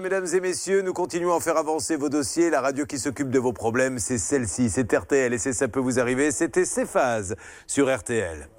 mesdames 0.01 0.27
et 0.33 0.39
messieurs. 0.41 0.81
Nous 0.81 0.93
continuons 0.93 1.35
à 1.35 1.39
faire 1.39 1.57
avancer 1.57 1.95
vos 1.95 2.09
dossiers. 2.09 2.49
La 2.49 2.61
radio 2.61 2.85
qui 2.85 2.99
s'occupe 2.99 3.29
de 3.29 3.39
vos 3.39 3.53
problèmes, 3.53 3.97
c'est 3.97 4.17
celle-ci. 4.17 4.69
C'est 4.69 4.93
RTL 4.93 5.33
et 5.33 5.37
c'est 5.37 5.53
ça 5.53 5.67
peut 5.67 5.79
vous 5.79 5.99
arriver. 5.99 6.31
C'était 6.31 6.65
Céphase 6.65 7.35
sur 7.65 7.93
RTL. 7.93 8.49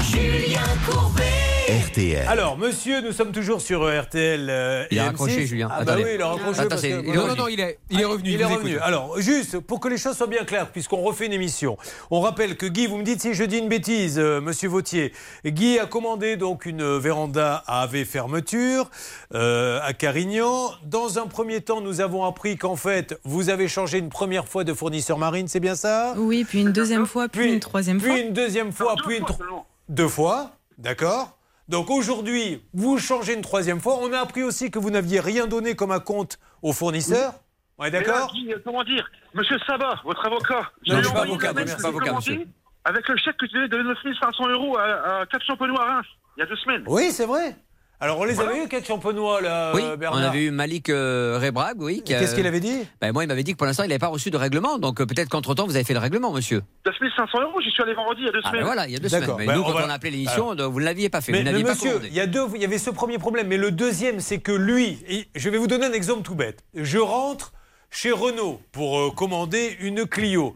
Julien 0.00 0.60
Courbet. 0.88 1.35
RTL. 1.68 2.24
Alors, 2.28 2.56
monsieur, 2.56 3.00
nous 3.00 3.10
sommes 3.10 3.32
toujours 3.32 3.60
sur 3.60 3.82
euh, 3.82 4.00
RTL. 4.00 4.46
euh, 4.48 4.84
Il 4.92 5.00
a 5.00 5.04
et 5.04 5.06
raccroché, 5.08 5.42
M6. 5.44 5.46
Julien. 5.48 5.68
Ah, 5.72 5.82
bah 5.84 5.96
oui, 5.96 6.04
il 6.14 6.22
a 6.22 6.28
raccroché. 6.28 6.60
Attends, 6.60 6.68
parce 6.68 6.80
c'est- 6.80 6.90
que- 6.90 7.02
il 7.02 7.08
est 7.10 7.12
voilà. 7.14 7.22
revenu. 7.22 7.36
Non, 7.38 7.42
non, 7.42 7.48
il 7.48 7.58
est- 7.60 7.78
il 7.90 8.00
est 8.00 8.04
revenu, 8.04 8.28
Il 8.28 8.34
il 8.34 8.40
est 8.40 8.44
revenu. 8.44 8.70
écoute. 8.70 8.82
Alors, 8.84 9.20
juste 9.20 9.58
pour 9.58 9.80
que 9.80 9.88
les 9.88 9.98
choses 9.98 10.16
soient 10.16 10.28
bien 10.28 10.44
claires, 10.44 10.68
puisqu'on 10.70 11.02
refait 11.02 11.26
une 11.26 11.32
émission, 11.32 11.76
on 12.12 12.20
rappelle 12.20 12.56
que 12.56 12.66
Guy, 12.66 12.86
vous 12.86 12.98
me 12.98 13.02
dites 13.02 13.20
si 13.20 13.34
je 13.34 13.42
dis 13.42 13.58
une 13.58 13.68
bêtise, 13.68 14.16
euh, 14.18 14.40
monsieur 14.40 14.68
Vautier. 14.68 15.12
Guy 15.44 15.80
a 15.80 15.86
commandé 15.86 16.36
donc 16.36 16.66
une 16.66 16.98
véranda 16.98 17.64
à 17.66 17.82
AV 17.82 18.04
Fermeture 18.04 18.88
euh, 19.34 19.80
à 19.82 19.92
Carignan. 19.92 20.70
Dans 20.84 21.18
un 21.18 21.26
premier 21.26 21.62
temps, 21.62 21.80
nous 21.80 22.00
avons 22.00 22.24
appris 22.24 22.56
qu'en 22.56 22.76
fait, 22.76 23.18
vous 23.24 23.50
avez 23.50 23.66
changé 23.66 23.98
une 23.98 24.08
première 24.08 24.46
fois 24.46 24.62
de 24.62 24.72
fournisseur 24.72 25.18
marine, 25.18 25.48
c'est 25.48 25.58
bien 25.60 25.74
ça? 25.74 26.14
Oui, 26.16 26.44
puis 26.44 26.60
une 26.60 26.70
deuxième 26.72 27.06
fois, 27.06 27.28
puis, 27.28 27.52
une 27.54 27.58
troisième 27.60 27.98
puis 27.98 28.10
fois. 28.10 28.18
une 28.20 28.32
deuxième 28.32 28.70
fois, 28.70 28.94
puis 29.04 29.16
une 29.18 29.24
tro- 29.24 29.42
deux 29.88 30.08
fois, 30.08 30.52
d'accord? 30.78 31.35
Donc 31.68 31.90
aujourd'hui, 31.90 32.62
vous 32.72 32.98
changez 32.98 33.34
une 33.34 33.42
troisième 33.42 33.80
fois. 33.80 33.98
On 34.00 34.12
a 34.12 34.20
appris 34.20 34.42
aussi 34.42 34.70
que 34.70 34.78
vous 34.78 34.90
n'aviez 34.90 35.20
rien 35.20 35.46
donné 35.46 35.74
comme 35.74 35.90
un 35.90 36.00
compte 36.00 36.38
au 36.62 36.72
fournisseur. 36.72 37.34
On 37.78 37.84
est 37.84 37.90
Mais 37.90 37.98
là, 38.00 38.04
d'accord 38.04 38.32
Comment 38.64 38.84
dire 38.84 39.08
Monsieur 39.34 39.58
Sabat, 39.66 40.00
votre 40.04 40.24
avocat. 40.24 40.70
Non, 40.86 40.98
je 40.98 41.02
suis 41.04 41.12
pas 41.12 41.22
avocat, 41.22 41.52
je 41.56 41.66
suis 41.66 41.82
pas 41.82 41.88
avocat, 41.88 42.12
monsieur. 42.14 42.46
Avec 42.84 43.08
le 43.08 43.16
chèque 43.16 43.36
que 43.36 43.46
tu 43.46 43.54
donnais 43.54 43.68
de 43.68 43.82
9500 43.82 44.48
euros 44.48 44.78
à, 44.78 45.20
à 45.20 45.26
Cap 45.26 45.42
Champenois 45.42 45.82
à 45.82 45.94
Reims, 45.96 46.06
il 46.36 46.40
y 46.40 46.42
a 46.44 46.46
deux 46.46 46.56
semaines. 46.56 46.84
Oui, 46.86 47.10
c'est 47.10 47.26
vrai. 47.26 47.56
Alors 47.98 48.18
on 48.18 48.24
les 48.24 48.38
avait 48.40 48.62
eu, 48.62 48.68
quelques 48.68 48.86
champenois 48.86 49.40
là, 49.40 49.72
Oui, 49.74 49.80
euh, 49.82 49.94
on 49.94 49.96
Bernard. 49.96 50.28
avait 50.28 50.44
eu 50.44 50.50
Malik 50.50 50.90
euh, 50.90 51.38
Rebrag, 51.42 51.80
oui. 51.80 52.02
qu'est-ce 52.04 52.34
qu'il 52.34 52.46
avait 52.46 52.60
dit? 52.60 52.80
Ben, 53.00 53.10
Moi, 53.12 53.24
il 53.24 53.26
m'avait 53.26 53.42
dit 53.42 53.52
que 53.52 53.56
pour 53.56 53.66
l'instant, 53.66 53.84
il 53.84 53.88
n'avait 53.88 53.98
pas 53.98 54.08
reçu 54.08 54.30
de 54.30 54.36
règlement. 54.36 54.76
Donc 54.78 55.00
euh, 55.00 55.06
peut-être 55.06 55.30
qu'entre-temps, 55.30 55.64
vous 55.66 55.76
avez 55.76 55.84
fait 55.84 55.94
le 55.94 55.98
règlement, 56.00 56.30
monsieur. 56.30 56.60
9500 56.84 57.40
euros, 57.40 57.60
j'y 57.62 57.70
suis 57.70 57.82
allé 57.82 57.94
vendredi 57.94 58.20
il 58.20 58.26
y 58.26 58.28
a 58.28 58.32
deux 58.32 58.40
Ah 58.44 58.48
semaines. 58.48 58.60
ben 58.60 58.66
voilà, 58.66 58.86
il 58.86 58.92
y 58.92 58.96
a 58.96 58.98
deux 58.98 59.08
semaines. 59.08 59.30
Mais 59.38 59.46
Ben, 59.46 59.54
nous, 59.54 59.60
on 59.62 59.64
quand 59.64 59.72
va- 59.72 59.86
on 59.86 59.90
a 59.90 59.94
appelé 59.94 60.10
l'émission, 60.10 60.50
Alors. 60.50 60.70
vous 60.70 60.80
ne 60.80 60.84
l'aviez 60.84 61.08
pas 61.08 61.22
fait. 61.22 61.32
Mais, 61.32 61.38
vous 61.38 61.44
mais 61.44 61.50
n'aviez 61.52 61.64
pas 61.64 61.70
monsieur, 61.72 62.00
il 62.04 62.12
y, 62.12 62.20
a 62.20 62.26
deux, 62.26 62.44
il 62.54 62.60
y 62.60 62.64
avait 62.66 62.76
ce 62.78 62.90
premier 62.90 63.16
problème. 63.18 63.46
Mais 63.46 63.56
le 63.56 63.70
deuxième, 63.70 64.20
c'est 64.20 64.40
que 64.40 64.52
lui, 64.52 64.98
et 65.08 65.28
je 65.34 65.48
vais 65.48 65.56
vous 65.56 65.66
donner 65.66 65.86
un 65.86 65.92
exemple 65.92 66.20
tout 66.22 66.34
bête. 66.34 66.64
Je 66.74 66.98
rentre 66.98 67.54
chez 67.90 68.12
Renault 68.12 68.60
pour 68.72 68.98
euh, 68.98 69.10
commander 69.10 69.74
une 69.80 70.04
Clio. 70.06 70.54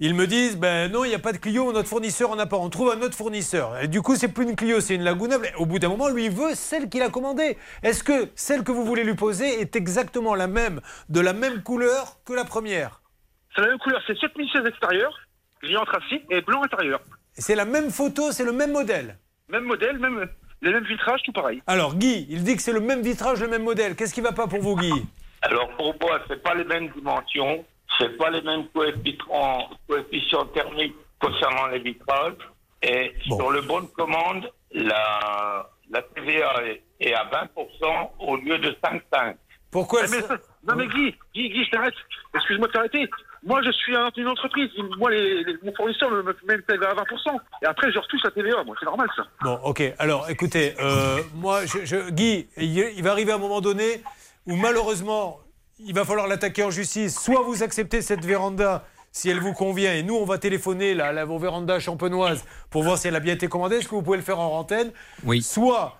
Ils 0.00 0.14
me 0.14 0.28
disent, 0.28 0.56
ben 0.56 0.92
non, 0.92 1.04
il 1.04 1.08
n'y 1.08 1.14
a 1.16 1.18
pas 1.18 1.32
de 1.32 1.38
Clio, 1.38 1.72
notre 1.72 1.88
fournisseur 1.88 2.30
en 2.30 2.38
a 2.38 2.46
pas. 2.46 2.56
On 2.56 2.70
trouve 2.70 2.92
un 2.92 3.02
autre 3.02 3.16
fournisseur. 3.16 3.78
Et 3.82 3.88
du 3.88 4.00
coup, 4.00 4.14
c'est 4.14 4.28
plus 4.28 4.44
une 4.44 4.54
Clio, 4.54 4.80
c'est 4.80 4.94
une 4.94 5.02
Laguna. 5.02 5.38
Au 5.56 5.66
bout 5.66 5.80
d'un 5.80 5.88
moment, 5.88 6.08
lui, 6.08 6.26
il 6.26 6.30
veut 6.30 6.54
celle 6.54 6.88
qu'il 6.88 7.02
a 7.02 7.08
commandée. 7.08 7.58
Est-ce 7.82 8.04
que 8.04 8.28
celle 8.36 8.62
que 8.62 8.70
vous 8.70 8.84
voulez 8.84 9.02
lui 9.02 9.14
poser 9.14 9.60
est 9.60 9.74
exactement 9.74 10.36
la 10.36 10.46
même, 10.46 10.80
de 11.08 11.18
la 11.20 11.32
même 11.32 11.64
couleur 11.64 12.18
que 12.24 12.32
la 12.32 12.44
première? 12.44 13.02
C'est 13.56 13.62
la 13.62 13.68
même 13.68 13.78
couleur, 13.78 14.00
c'est 14.06 14.16
7016 14.16 14.66
extérieur, 14.66 15.12
gris 15.62 15.76
anthracite 15.76 16.22
et 16.30 16.42
blanc 16.42 16.62
intérieur. 16.62 17.00
Et 17.36 17.40
C'est 17.40 17.56
la 17.56 17.64
même 17.64 17.90
photo, 17.90 18.30
c'est 18.30 18.44
le 18.44 18.52
même 18.52 18.70
modèle? 18.70 19.18
Même 19.48 19.64
modèle, 19.64 19.98
même, 19.98 20.28
les 20.62 20.72
mêmes 20.72 20.84
vitrages, 20.84 21.22
tout 21.24 21.32
pareil. 21.32 21.60
Alors, 21.66 21.96
Guy, 21.96 22.24
il 22.30 22.44
dit 22.44 22.54
que 22.54 22.62
c'est 22.62 22.72
le 22.72 22.80
même 22.80 23.02
vitrage, 23.02 23.40
le 23.40 23.48
même 23.48 23.64
modèle. 23.64 23.96
Qu'est-ce 23.96 24.14
qui 24.14 24.20
va 24.20 24.30
pas 24.32 24.46
pour 24.46 24.60
vous, 24.60 24.76
Guy? 24.76 24.92
Alors 25.42 25.68
pour 25.76 25.94
moi, 26.00 26.20
c'est 26.28 26.42
pas 26.42 26.54
les 26.54 26.64
mêmes 26.64 26.88
dimensions, 26.90 27.64
c'est 27.98 28.16
pas 28.16 28.30
les 28.30 28.42
mêmes 28.42 28.66
coefficients, 28.68 29.68
coefficients 29.88 30.46
thermiques 30.46 30.94
concernant 31.20 31.66
les 31.68 31.78
vitrages. 31.80 32.34
Et 32.82 33.12
sur 33.26 33.50
le 33.50 33.60
bon 33.62 33.80
de 33.80 33.86
commande, 33.86 34.50
la, 34.72 35.68
la 35.90 36.02
TVA 36.02 36.62
est, 36.66 36.82
est 37.00 37.12
à 37.14 37.24
20% 37.24 38.10
au 38.20 38.36
lieu 38.36 38.58
de 38.58 38.70
5,5. 38.82 39.34
Pourquoi 39.70 40.02
mais 40.02 40.20
ça- 40.22 40.38
Non 40.66 40.76
mais 40.76 40.86
Guy, 40.86 41.14
Guy, 41.34 41.50
Guy, 41.50 41.64
je 41.64 41.70
t'arrête. 41.70 41.94
Excuse-moi 42.34 42.68
de 42.68 42.72
t'arrêter. 42.72 43.08
Moi, 43.44 43.60
je 43.64 43.70
suis 43.72 43.94
un- 43.94 44.10
une 44.16 44.28
entreprise. 44.28 44.70
Moi, 44.98 45.10
les, 45.10 45.44
les- 45.44 45.56
mon 45.62 45.74
fournisseur 45.74 46.10
me 46.10 46.22
me 46.22 46.34
met 46.46 46.54
une 46.54 46.62
TVA 46.62 46.90
à 46.90 46.94
20%. 46.94 47.36
Et 47.62 47.66
après, 47.66 47.92
je 47.92 47.98
retouche 47.98 48.22
la 48.24 48.30
TVA. 48.30 48.64
Moi, 48.64 48.74
c'est 48.80 48.86
normal, 48.86 49.08
ça. 49.16 49.24
Bon, 49.42 49.58
ok. 49.64 49.82
Alors, 49.98 50.28
écoutez, 50.30 50.74
euh, 50.80 51.18
moi, 51.34 51.66
je, 51.66 51.84
je- 51.84 52.10
Guy, 52.10 52.48
il, 52.56 52.78
il 52.96 53.02
va 53.02 53.10
arriver 53.12 53.32
un 53.32 53.38
moment 53.38 53.60
donné 53.60 54.02
où 54.46 54.56
malheureusement, 54.56 55.38
il 55.80 55.94
va 55.94 56.04
falloir 56.04 56.26
l'attaquer 56.26 56.62
en 56.62 56.70
justice. 56.70 57.18
Soit 57.18 57.42
vous 57.42 57.62
acceptez 57.62 58.02
cette 58.02 58.24
véranda 58.24 58.84
si 59.10 59.30
elle 59.30 59.40
vous 59.40 59.52
convient, 59.52 59.94
et 59.94 60.02
nous, 60.02 60.14
on 60.14 60.24
va 60.24 60.38
téléphoner 60.38 60.94
là, 60.94 61.06
à 61.08 61.24
vos 61.24 61.38
vérandas 61.38 61.80
champenoises 61.80 62.44
pour 62.70 62.82
voir 62.82 62.98
si 62.98 63.08
elle 63.08 63.16
a 63.16 63.20
bien 63.20 63.34
été 63.34 63.48
commandée. 63.48 63.76
Est-ce 63.76 63.88
que 63.88 63.94
vous 63.94 64.02
pouvez 64.02 64.18
le 64.18 64.22
faire 64.22 64.38
en 64.38 64.58
antenne? 64.58 64.92
Oui. 65.24 65.42
Soit. 65.42 65.96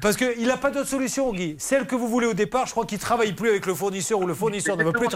Parce 0.00 0.16
qu'il 0.16 0.46
n'a 0.46 0.56
pas 0.56 0.70
d'autre 0.70 0.88
solution, 0.88 1.32
Guy. 1.32 1.56
Celle 1.58 1.86
que 1.86 1.96
vous 1.96 2.06
voulez 2.06 2.28
au 2.28 2.34
départ, 2.34 2.66
je 2.66 2.70
crois 2.70 2.86
qu'il 2.86 2.98
ne 2.98 3.02
travaille 3.02 3.32
plus 3.32 3.48
avec 3.48 3.66
le 3.66 3.74
fournisseur 3.74 4.20
ou 4.20 4.26
le 4.26 4.34
fournisseur 4.34 4.76
ne 4.76 4.84
veut 4.84 4.92
plus, 4.92 5.08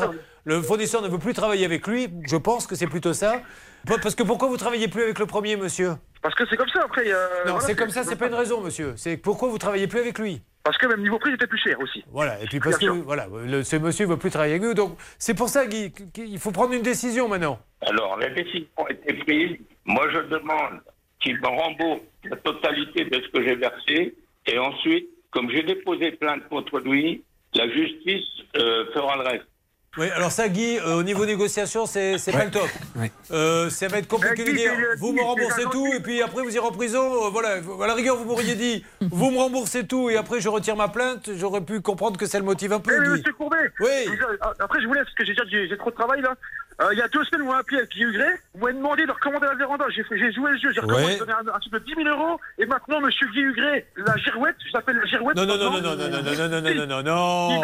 le 0.44 0.60
fournisseur 0.60 1.02
ne 1.02 1.08
veut 1.08 1.20
plus 1.20 1.34
travailler 1.34 1.64
avec 1.64 1.86
lui. 1.86 2.08
Je 2.26 2.36
pense 2.36 2.66
que 2.66 2.74
c'est 2.74 2.88
plutôt 2.88 3.12
ça. 3.12 3.42
Parce 3.86 4.16
que 4.16 4.24
pourquoi 4.24 4.48
vous 4.48 4.56
travaillez 4.56 4.88
plus 4.88 5.04
avec 5.04 5.20
le 5.20 5.26
premier, 5.26 5.56
monsieur? 5.56 5.94
Parce 6.20 6.34
que 6.34 6.42
c'est 6.50 6.56
comme 6.56 6.68
ça, 6.68 6.80
après. 6.84 7.04
Non, 7.04 7.52
voilà, 7.52 7.60
c'est 7.60 7.76
comme 7.76 7.90
ça, 7.90 8.02
c'est 8.02 8.16
pas 8.16 8.26
une 8.26 8.34
raison, 8.34 8.60
monsieur. 8.60 8.94
C'est 8.96 9.16
pourquoi 9.16 9.48
vous 9.48 9.58
travaillez 9.58 9.86
plus 9.86 10.00
avec 10.00 10.18
lui? 10.18 10.42
Parce 10.66 10.78
que 10.78 10.86
même 10.88 11.00
niveau 11.00 11.20
prix, 11.20 11.30
c'était 11.30 11.46
plus 11.46 11.60
cher 11.60 11.78
aussi. 11.80 12.02
Voilà, 12.10 12.42
et 12.42 12.46
puis 12.46 12.58
parce 12.58 12.76
que 12.76 12.86
voilà, 12.90 13.28
le- 13.46 13.62
ce 13.62 13.76
monsieur 13.76 14.04
veut 14.06 14.16
plus 14.16 14.30
travailler 14.30 14.54
avec 14.54 14.64
nous. 14.64 14.74
Donc 14.74 14.96
c'est 15.16 15.34
pour 15.34 15.48
ça, 15.48 15.64
Guy, 15.64 15.92
qu'il 16.12 16.38
faut 16.40 16.50
prendre 16.50 16.72
une 16.72 16.82
décision 16.82 17.28
maintenant. 17.28 17.60
Alors, 17.82 18.18
les 18.18 18.30
décisions 18.30 18.66
ont 18.78 18.88
été 18.88 19.14
prises. 19.14 19.58
Moi, 19.84 20.04
je 20.12 20.18
demande 20.28 20.80
qu'il 21.20 21.40
me 21.40 21.46
rembourse 21.46 22.00
la 22.24 22.36
totalité 22.38 23.04
de 23.04 23.14
ce 23.22 23.28
que 23.28 23.44
j'ai 23.44 23.54
versé. 23.54 24.14
Et 24.48 24.58
ensuite, 24.58 25.08
comme 25.30 25.48
j'ai 25.50 25.62
déposé 25.62 26.10
plainte 26.12 26.48
contre 26.48 26.80
lui, 26.80 27.22
la 27.54 27.68
justice 27.70 28.24
euh, 28.56 28.86
fera 28.92 29.16
le 29.18 29.22
reste. 29.22 29.46
Oui, 29.98 30.10
alors 30.10 30.30
ça, 30.30 30.48
Guy, 30.48 30.78
euh, 30.78 30.96
au 30.96 31.02
niveau 31.02 31.24
négociation, 31.24 31.86
c'est 31.86 32.18
c'est 32.18 32.32
pas 32.32 32.44
le 32.44 32.50
top. 32.50 32.68
Euh, 33.30 33.70
ça 33.70 33.88
va 33.88 33.98
être 33.98 34.08
compliqué 34.08 34.44
de 34.44 34.50
dire. 34.52 34.72
Vous 34.98 35.12
me 35.12 35.22
remboursez 35.22 35.64
tout, 35.72 35.86
et 35.92 36.00
puis 36.00 36.20
après 36.22 36.42
vous 36.42 36.54
irez 36.54 36.66
en 36.66 36.70
prison. 36.72 37.26
Euh, 37.26 37.30
voilà, 37.30 37.60
à 37.82 37.86
la 37.86 37.94
rigueur, 37.94 38.16
vous 38.16 38.24
m'auriez 38.26 38.54
dit, 38.56 38.84
vous 39.00 39.30
me 39.30 39.38
remboursez 39.38 39.86
tout, 39.86 40.10
et 40.10 40.16
après 40.16 40.40
je 40.40 40.48
retire 40.50 40.76
ma 40.76 40.88
plainte. 40.88 41.30
J'aurais 41.36 41.62
pu 41.62 41.80
comprendre 41.80 42.18
que 42.18 42.26
ça 42.26 42.38
le 42.38 42.44
motive 42.44 42.72
un 42.74 42.80
peu. 42.80 42.92
Eh, 42.94 42.98
mais 43.00 43.06
Guy. 43.06 43.12
monsieur 43.12 43.32
Courbet 43.32 43.56
Oui. 43.80 43.88
vous- 44.06 44.50
Après, 44.60 44.80
je 44.82 44.86
vous 44.86 44.92
laisse, 44.92 45.04
parce 45.04 45.14
que 45.14 45.24
j'ai 45.24 45.32
déjà 45.32 45.44
j'ai 45.50 45.68
j'ai 45.68 45.78
trop 45.78 45.90
de 45.90 45.94
travail, 45.96 46.20
là. 46.20 46.34
Euh, 46.82 46.88
il 46.92 46.98
y 46.98 47.02
a 47.02 47.08
deux 47.08 47.24
semaines, 47.24 47.40
vous 47.42 47.48
m'avez 47.48 47.60
appelé 47.60 47.78
avec 47.78 47.90
Guy. 47.90 48.04
Vous 48.04 48.60
m'avez 48.60 48.74
demandé 48.74 49.06
de 49.06 49.10
recommander 49.10 49.46
la 49.46 49.54
véranda. 49.54 49.86
J'ai 49.88 50.02
joué 50.32 50.50
le 50.50 50.58
jeu, 50.58 50.72
j'ai 50.72 50.80
recommandé, 50.80 51.04
Ouais. 51.04 51.32
un, 51.32 51.48
un 51.54 51.58
truc 51.58 51.72
de 51.72 51.78
10 51.78 51.94
000 52.04 52.08
euros. 52.08 52.38
Et 52.58 52.66
maintenant, 52.66 53.00
monsieur 53.00 53.26
Guy 53.28 53.40
Hugré, 53.40 53.86
la 53.96 54.14
girouette, 54.18 54.56
je 54.66 54.72
l'appelle 54.74 54.96
la 54.96 55.06
girouette. 55.06 55.36
Non, 55.38 55.46
non, 55.46 55.56
non, 55.56 55.70
non, 55.70 55.80
non, 55.80 55.96
non, 55.96 56.08
non, 56.10 56.22
non, 56.22 56.48
non, 56.48 56.60
non, 56.60 56.86
non, 56.86 57.02
non, 57.02 57.02
non. 57.02 57.62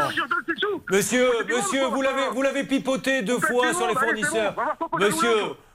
Monsieur, 0.90 1.26
monsieur, 1.46 1.84
vous 1.86 2.00
l'avez, 2.02 2.22
vous 2.32 2.42
l'avez 2.42 2.64
pipoté 2.64 3.20
deux 3.22 3.38
fois 3.38 3.74
sur 3.74 3.86
les 3.86 3.94
fournisseurs. 3.94 4.54
on 4.90 4.96
Monsieur, 4.98 5.28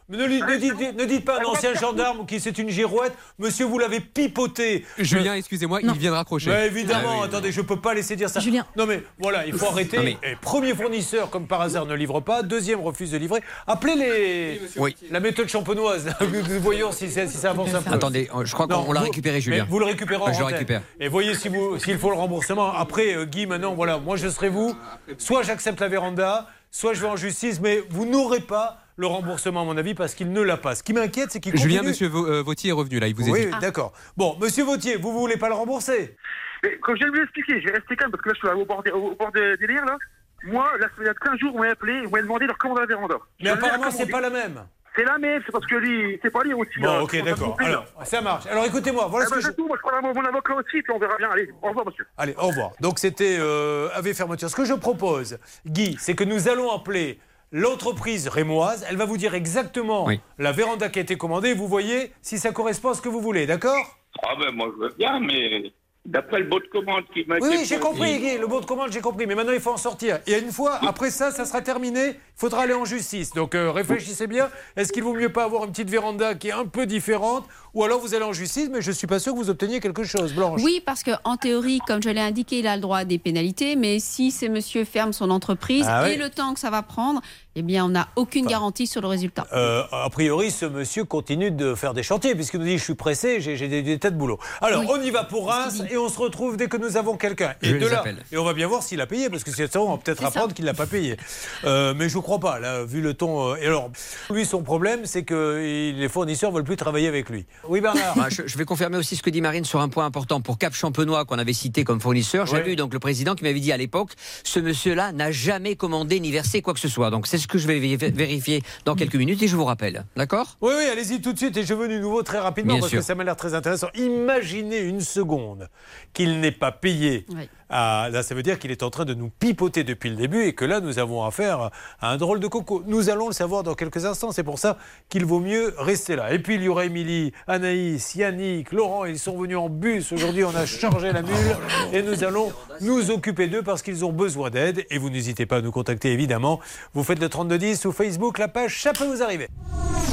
voulu. 0.09 0.17
ne, 0.23 0.27
lui- 0.27 0.41
ne 0.41 0.55
dites, 0.57 0.97
ne 0.97 1.05
dites 1.05 1.25
pas 1.25 1.39
un 1.41 1.45
ancien 1.45 1.73
gendarme 1.73 2.25
qui 2.25 2.39
c'est 2.39 2.57
une 2.57 2.69
girouette. 2.69 3.13
Monsieur, 3.39 3.65
vous 3.65 3.77
l'avez 3.79 3.99
pipoté. 3.99 4.85
Julien, 4.97 5.33
excusez-moi, 5.35 5.79
il 5.81 5.91
vient 5.93 6.11
de 6.11 6.15
raccrocher. 6.15 6.49
Mais 6.49 6.67
évidemment, 6.67 7.09
Ah 7.13 7.17
oui. 7.21 7.25
attendez, 7.25 7.51
je 7.51 7.61
peux 7.61 7.79
pas 7.79 7.93
laisser 7.93 8.15
dire 8.15 8.29
ça. 8.29 8.39
Julien. 8.39 8.65
Non 8.75 8.85
mais 8.85 9.03
voilà, 9.19 9.45
il 9.45 9.53
faut 9.53 9.67
arrêter. 9.67 9.97
Non, 9.97 10.03
mais- 10.03 10.17
Et 10.23 10.35
premier 10.41 10.73
fournisseur, 10.73 11.29
comme 11.29 11.47
par 11.47 11.61
hasard, 11.61 11.85
ne 11.85 11.95
livre 11.95 12.19
pas. 12.21 12.43
Deuxième 12.43 12.79
refuse 12.81 13.11
de 13.11 13.17
livrer. 13.17 13.41
Appelez 13.65 13.95
les 13.95 14.61
Oui. 14.77 14.95
la 15.11 15.19
méthode 15.19 15.47
champenoise. 15.49 16.07
Voyons 16.61 16.91
si, 16.91 17.09
ça- 17.09 17.27
si 17.27 17.37
ça 17.37 17.51
avance 17.51 17.73
un 17.73 17.81
peu. 17.81 17.93
Attendez, 17.93 18.29
je 18.43 18.53
crois 18.53 18.67
Non, 18.67 18.83
qu'on 18.83 18.91
l'a 18.93 19.01
récupéré, 19.01 19.35
mais 19.37 19.41
Julien. 19.41 19.67
Vous 19.69 19.79
le 19.79 19.85
récupérez 19.85 20.21
en 20.21 20.33
Je 20.33 20.39
le 20.39 20.45
antenne. 20.45 20.53
récupère. 20.55 20.81
Et 20.99 21.07
voyez 21.07 21.33
si 21.35 21.49
s'il 21.79 21.97
faut 21.97 22.09
le 22.09 22.15
remboursement. 22.17 22.73
Après, 22.73 23.15
euh, 23.15 23.25
Guy, 23.25 23.45
maintenant, 23.45 23.73
voilà, 23.73 23.97
moi 23.97 24.15
je 24.17 24.27
serai 24.29 24.49
vous. 24.49 24.75
Soit 25.17 25.43
j'accepte 25.43 25.79
la 25.81 25.87
véranda, 25.87 26.47
soit 26.71 26.93
je 26.93 27.01
vais 27.01 27.07
en 27.07 27.15
justice, 27.15 27.59
mais 27.61 27.83
vous 27.89 28.05
n'aurez 28.05 28.39
pas 28.41 28.79
le 28.97 29.07
remboursement, 29.07 29.61
à 29.61 29.63
mon 29.63 29.77
avis, 29.77 29.93
parce 29.93 30.13
qu'il 30.15 30.31
ne 30.31 30.41
l'a 30.41 30.57
pas. 30.57 30.75
Ce 30.75 30.83
qui 30.83 30.91
m'inquiète, 30.93 31.31
c'est 31.31 31.39
qu'il 31.39 31.53
continue. 31.53 31.69
Julien, 31.71 31.83
monsieur 31.83 32.09
euh, 32.13 32.41
Vautier 32.41 32.71
est 32.71 32.73
revenu 32.73 32.99
là, 32.99 33.07
il 33.07 33.15
vous 33.15 33.29
Oui, 33.29 33.41
écoute. 33.41 33.53
oui, 33.53 33.59
d'accord. 33.61 33.93
Bon, 34.17 34.35
monsieur 34.41 34.63
Vautier, 34.63 34.97
vous 34.97 35.13
ne 35.13 35.17
voulez 35.17 35.37
pas 35.37 35.49
le 35.49 35.55
rembourser? 35.55 36.17
Mais 36.63 36.77
comme 36.79 36.95
je 36.95 37.03
viens 37.03 37.11
de 37.11 37.15
vous 37.17 37.23
expliquer, 37.23 37.61
je 37.61 37.67
vais 37.67 37.73
rester 37.77 37.95
calme 37.95 38.11
parce 38.11 38.23
que 38.23 38.29
là, 38.29 38.35
je 38.41 38.47
suis 38.47 38.57
au 38.61 38.65
bord 38.65 38.81
des, 38.83 38.91
au 38.91 39.15
bord 39.15 39.31
des 39.31 39.55
délires, 39.57 39.85
là. 39.85 39.97
Moi, 40.43 40.67
là, 40.79 40.87
il 40.99 41.05
y 41.05 41.09
a 41.09 41.13
15 41.13 41.39
jours, 41.39 41.51
on 41.55 41.59
m'a 41.59 41.69
appelé, 41.69 42.03
on 42.07 42.09
m'a 42.09 42.21
demandé 42.21 42.47
de 42.47 42.51
recommander 42.51 42.81
la 42.81 42.87
véranda. 42.87 43.15
Mais 43.41 43.49
apparemment, 43.49 43.91
c'est 43.91 44.07
pas 44.07 44.21
la 44.21 44.29
même. 44.29 44.63
C'est 44.95 45.03
la 45.03 45.19
même, 45.19 45.43
c'est 45.45 45.51
parce 45.51 45.65
que 45.67 45.75
lui, 45.75 46.19
c'est 46.23 46.31
pas 46.31 46.41
lui 46.43 46.53
aussi. 46.55 46.79
Bon, 46.79 46.87
là. 46.87 47.03
ok, 47.03 47.23
d'accord. 47.23 47.55
Alors, 47.59 47.85
ça 48.03 48.19
marche. 48.21 48.47
Alors, 48.47 48.65
écoutez-moi, 48.65 49.07
voilà 49.11 49.27
Eh 49.27 49.29
ce 49.29 49.35
ben, 49.35 49.41
que 49.41 49.47
je... 49.47 49.51
tout, 49.51 49.67
moi 49.67 49.77
je 49.77 49.87
prends 49.87 50.01
mon 50.01 50.25
avocat 50.25 50.55
aussi, 50.55 50.81
puis 50.81 50.91
on 50.91 50.97
verra 50.97 51.15
bien. 51.17 51.29
Allez, 51.29 51.47
au 51.61 51.67
revoir, 51.67 51.85
monsieur. 51.85 52.07
Allez, 52.17 52.33
au 52.35 52.47
revoir. 52.47 52.71
Donc, 52.81 52.97
c'était 52.97 53.37
euh, 53.39 53.89
AV 53.93 54.13
Fermeture. 54.13 54.49
Ce 54.49 54.55
que 54.55 54.65
je 54.65 54.73
propose, 54.73 55.37
Guy, 55.67 55.95
c'est 55.99 56.15
que 56.15 56.23
nous 56.23 56.47
allons 56.49 56.71
appeler 56.71 57.19
l'entreprise 57.51 58.27
rémoise. 58.27 58.85
Elle 58.89 58.97
va 58.97 59.05
vous 59.05 59.17
dire 59.17 59.35
exactement 59.35 60.07
la 60.37 60.51
véranda 60.51 60.89
qui 60.89 60.99
a 60.99 61.01
été 61.01 61.17
commandée. 61.17 61.53
Vous 61.53 61.67
voyez 61.67 62.11
si 62.21 62.37
ça 62.37 62.51
correspond 62.51 62.89
à 62.89 62.93
ce 62.93 63.01
que 63.01 63.09
vous 63.09 63.21
voulez, 63.21 63.45
d'accord? 63.45 63.97
Ah 64.23 64.35
ben 64.39 64.51
moi 64.51 64.71
je 64.75 64.83
veux 64.83 64.93
bien, 64.97 65.19
mais 65.19 65.71
d'après 66.05 66.39
le 66.39 66.45
bon 66.45 66.57
de 66.57 66.67
commande 66.71 67.03
qui 67.13 67.25
m'a 67.25 67.35
Oui, 67.39 67.47
été 67.49 67.57
oui, 67.57 67.65
j'ai 67.65 67.79
compris, 67.79 68.17
Guy, 68.19 68.37
le 68.37 68.47
bon 68.47 68.61
de 68.61 68.65
commande, 68.65 68.91
j'ai 68.91 69.01
compris. 69.01 69.27
Mais 69.27 69.35
maintenant, 69.35 69.51
il 69.53 69.59
faut 69.59 69.71
en 69.71 69.77
sortir. 69.77 70.19
Et 70.25 70.39
une 70.39 70.51
fois, 70.51 70.79
après 70.87 71.11
ça, 71.11 71.31
ça 71.31 71.45
sera 71.45 71.61
terminé, 71.61 72.07
il 72.07 72.15
faudra 72.35 72.61
aller 72.63 72.73
en 72.73 72.85
justice. 72.85 73.33
Donc 73.33 73.53
euh, 73.53 73.71
réfléchissez 73.71 74.25
bien. 74.27 74.49
Est-ce 74.75 74.91
qu'il 74.91 75.03
vaut 75.03 75.13
mieux 75.13 75.31
pas 75.31 75.43
avoir 75.43 75.65
une 75.65 75.71
petite 75.71 75.89
véranda 75.89 76.33
qui 76.35 76.47
est 76.47 76.53
un 76.53 76.65
peu 76.65 76.85
différente 76.85 77.45
Ou 77.77 77.83
alors 77.83 77.99
vous 77.99 78.15
allez 78.15 78.23
en 78.25 78.33
justice, 78.33 78.69
mais 78.73 78.81
je 78.81 78.91
suis 78.91 79.05
pas 79.05 79.19
sûr 79.19 79.33
que 79.33 79.37
vous 79.37 79.51
obteniez 79.51 79.79
quelque 79.79 80.03
chose, 80.03 80.33
Blanche. 80.33 80.61
Oui, 80.63 80.81
parce 80.83 81.03
qu'en 81.03 81.37
théorie, 81.37 81.79
comme 81.85 82.01
je 82.01 82.09
l'ai 82.09 82.19
indiqué, 82.19 82.57
il 82.57 82.65
a 82.67 82.75
le 82.75 82.81
droit 82.81 82.97
à 82.97 83.05
des 83.05 83.19
pénalités, 83.19 83.75
mais 83.75 83.99
si 83.99 84.31
ces 84.31 84.49
monsieur 84.49 84.83
ferme 84.83 85.13
son 85.13 85.29
entreprise 85.29 85.85
Ah 85.87 86.09
et 86.09 86.13
oui. 86.13 86.17
le 86.17 86.31
temps 86.31 86.55
que 86.55 86.59
ça 86.59 86.71
va 86.71 86.81
prendre, 86.81 87.21
eh 87.55 87.61
bien, 87.61 87.85
on 87.85 87.89
n'a 87.89 88.07
aucune 88.15 88.47
garantie 88.47 88.87
sur 88.87 89.01
le 89.01 89.07
résultat. 89.07 89.45
Euh, 89.53 89.83
a 89.91 90.09
priori, 90.09 90.49
ce 90.49 90.65
monsieur 90.65 91.05
continue 91.05 91.51
de 91.51 91.75
faire 91.75 91.93
des 91.93 92.01
chantiers, 92.01 92.33
puisqu'il 92.33 92.59
nous 92.59 92.65
dit 92.65 92.79
Je 92.79 92.83
suis 92.83 92.95
pressé, 92.95 93.41
j'ai 93.41 93.55
j'ai 93.55 93.67
des, 93.67 93.83
des 93.83 93.99
tas 93.99 94.09
de 94.09 94.15
boulot. 94.15 94.39
Alors, 94.61 94.83
on 94.89 94.99
y 94.99 95.11
va 95.11 95.23
pour 95.23 95.47
Reims 95.47 95.83
et 95.91 95.97
on 95.97 96.09
se 96.09 96.17
retrouve 96.19 96.57
dès 96.57 96.67
que 96.67 96.77
nous 96.77 96.97
avons 96.97 97.15
quelqu'un. 97.15 97.53
Et 97.61 97.69
Je 97.69 97.77
de 97.77 97.85
là, 97.87 97.99
appelle. 97.99 98.23
et 98.31 98.37
on 98.37 98.43
va 98.43 98.53
bien 98.53 98.67
voir 98.67 98.81
s'il 98.81 99.01
a 99.01 99.05
payé, 99.07 99.29
parce 99.29 99.43
que 99.43 99.51
c'est 99.51 99.71
ça, 99.71 99.81
on 99.81 99.91
va 99.91 99.97
peut-être 99.97 100.17
C'est 100.17 100.23
ça. 100.23 100.29
apprendre 100.29 100.53
qu'il 100.55 100.65
l'a 100.65 100.73
pas 100.73 100.87
payé. 100.87 101.15
Euh, 101.63 101.93
mais 101.95 102.09
je 102.09 102.17
crois 102.17 102.39
pas, 102.39 102.59
là, 102.59 102.83
vu 102.83 103.01
le 103.01 103.13
ton. 103.13 103.51
euh, 103.51 103.55
et 103.57 103.67
alors, 103.67 103.91
lui, 104.31 104.45
son 104.47 104.63
problème, 104.63 105.01
c'est 105.05 105.23
que 105.23 105.93
les 105.95 106.09
fournisseurs 106.09 106.51
veulent 106.51 106.63
plus 106.63 106.75
travailler 106.75 107.07
avec 107.07 107.29
lui. 107.29 107.45
Oui, 107.69 107.81
Bernard 107.81 108.15
Ah, 108.19 108.29
je, 108.29 108.43
je 108.45 108.57
vais 108.57 108.65
confirmer 108.65 108.97
aussi 108.97 109.15
ce 109.15 109.21
que 109.23 109.29
dit 109.29 109.41
Marine 109.41 109.65
sur 109.65 109.81
un 109.81 109.89
point 109.89 110.05
important. 110.05 110.41
Pour 110.41 110.57
Cap 110.57 110.73
Champenois, 110.73 111.25
qu'on 111.25 111.37
avait 111.39 111.53
cité 111.53 111.83
comme 111.83 111.99
fournisseur, 111.99 112.45
j'ai 112.45 112.53
Ouais. 112.57 112.63
vu 112.63 112.75
donc 112.75 112.93
le 112.93 112.99
président 112.99 113.35
qui 113.35 113.43
m'avait 113.43 113.59
dit 113.59 113.71
à 113.71 113.77
l'époque 113.77 114.11
ce 114.43 114.59
monsieur-là 114.59 115.11
n'a 115.11 115.31
jamais 115.31 115.75
commandé 115.75 116.19
ni 116.19 116.31
versé 116.31 116.61
quoi 116.61 116.73
que 116.73 116.79
ce 116.79 116.87
soit. 116.87 117.09
Donc 117.09 117.27
c'est 117.27 117.37
ce 117.37 117.47
que 117.47 117.57
je 117.57 117.67
vais 117.67 117.79
vé- 117.79 118.11
vérifier 118.13 118.63
dans 118.85 118.95
quelques 118.95 119.15
minutes 119.15 119.41
et 119.43 119.47
je 119.47 119.55
vous 119.55 119.65
rappelle. 119.65 120.05
D'accord? 120.15 120.57
Oui, 120.61 120.73
oui, 120.77 120.85
allez-y 120.85 121.21
tout 121.21 121.33
de 121.33 121.37
suite 121.37 121.57
et 121.57 121.63
je 121.65 121.73
veux 121.73 121.87
du 121.87 121.99
nouveau 121.99 122.23
très 122.23 122.39
rapidement 122.39 122.73
Bien 122.73 122.79
parce 122.81 122.91
sûr. 122.91 122.99
que 122.99 123.05
ça 123.05 123.15
m'a 123.15 123.23
l'air 123.23 123.35
très 123.35 123.53
intéressant. 123.53 123.87
Imaginez 123.95 124.79
une 124.79 125.01
seconde 125.01 125.69
qu'il 126.13 126.39
n'ait 126.39 126.51
pas 126.51 126.71
payé. 126.71 127.25
À- 127.69 128.09
là, 128.11 128.23
ça 128.23 128.33
veut 128.35 128.43
dire 128.43 128.59
qu'il 128.59 128.71
est 128.71 128.83
en 128.83 128.89
train 128.89 129.05
de 129.05 129.13
nous 129.13 129.29
pipoter 129.29 129.83
depuis 129.83 130.09
le 130.09 130.15
début 130.15 130.43
et 130.43 130.53
que 130.53 130.65
là, 130.65 130.79
nous 130.79 130.99
avons 130.99 131.23
affaire 131.23 131.69
à 132.01 132.11
un 132.11 132.17
drôle 132.17 132.39
de 132.39 132.47
coco. 132.47 132.83
Nous 132.87 133.09
allons 133.09 133.27
le 133.27 133.33
savoir 133.33 133.63
dans 133.63 133.73
quelques 133.75 134.05
instants. 134.05 134.31
C'est 134.31 134.43
pour 134.43 134.59
ça 134.59 134.77
qu'il 135.09 135.25
vaut 135.25 135.39
mieux 135.39 135.73
rester 135.77 136.15
là. 136.15 136.33
Et 136.33 136.39
puis, 136.39 136.55
il 136.55 136.63
y 136.63 136.69
aura 136.69 136.85
Émilie, 136.85 137.33
Anaïs, 137.47 138.15
Yannick, 138.15 138.71
Laurent. 138.71 139.05
Ils 139.05 139.19
sont 139.19 139.37
venus 139.37 139.57
en 139.57 139.69
bus. 139.69 140.11
Aujourd'hui, 140.11 140.43
on 140.43 140.55
a 140.55 140.65
chargé 140.65 141.11
la 141.11 141.21
mule 141.21 141.55
et 141.93 142.01
nous 142.01 142.23
allons 142.23 142.51
nous 142.81 143.11
occuper 143.11 143.47
d'eux 143.47 143.63
parce 143.63 143.81
qu'ils 143.81 144.05
ont 144.05 144.13
besoin 144.13 144.49
d'aide. 144.49 144.85
Et 144.89 144.97
vous 144.97 145.09
n'hésitez 145.09 145.45
pas 145.45 145.57
à 145.57 145.61
nous 145.61 145.71
contacter, 145.71 146.11
évidemment. 146.11 146.59
Vous 146.93 147.03
faites 147.03 147.19
le 147.19 147.29
3210 147.29 147.85
ou 147.85 147.91
Facebook, 147.91 148.37
la 148.37 148.47
page 148.47 148.81
Ça 148.81 148.93
peut 148.93 149.05
vous 149.05 149.21
arriver. 149.23 149.47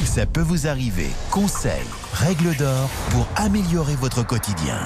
Ça 0.04 0.26
peut 0.26 0.40
vous 0.42 0.66
arriver. 0.66 1.06
Conseils, 1.30 1.72
règles 2.12 2.54
d'or 2.56 2.88
pour 3.10 3.26
améliorer 3.36 3.94
votre 3.96 4.24
quotidien. 4.26 4.78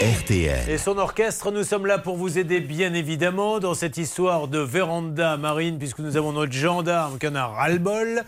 RTL. 0.00 0.70
Et 0.70 0.78
son 0.78 0.96
orchestre, 0.98 1.50
nous 1.50 1.64
sommes 1.64 1.86
là 1.86 1.98
pour 1.98 2.16
vous 2.16 2.38
aider 2.38 2.60
bien 2.60 2.94
évidemment 2.94 3.58
dans 3.58 3.74
cette 3.74 3.96
histoire 3.96 4.46
de 4.46 4.58
véranda 4.60 5.36
marine 5.36 5.78
puisque 5.78 5.98
nous 5.98 6.16
avons 6.16 6.32
notre 6.32 6.52
gendarme 6.52 7.18
qui 7.18 7.26
en 7.26 7.34
a 7.34 7.46
ras-le-bol. 7.46 8.24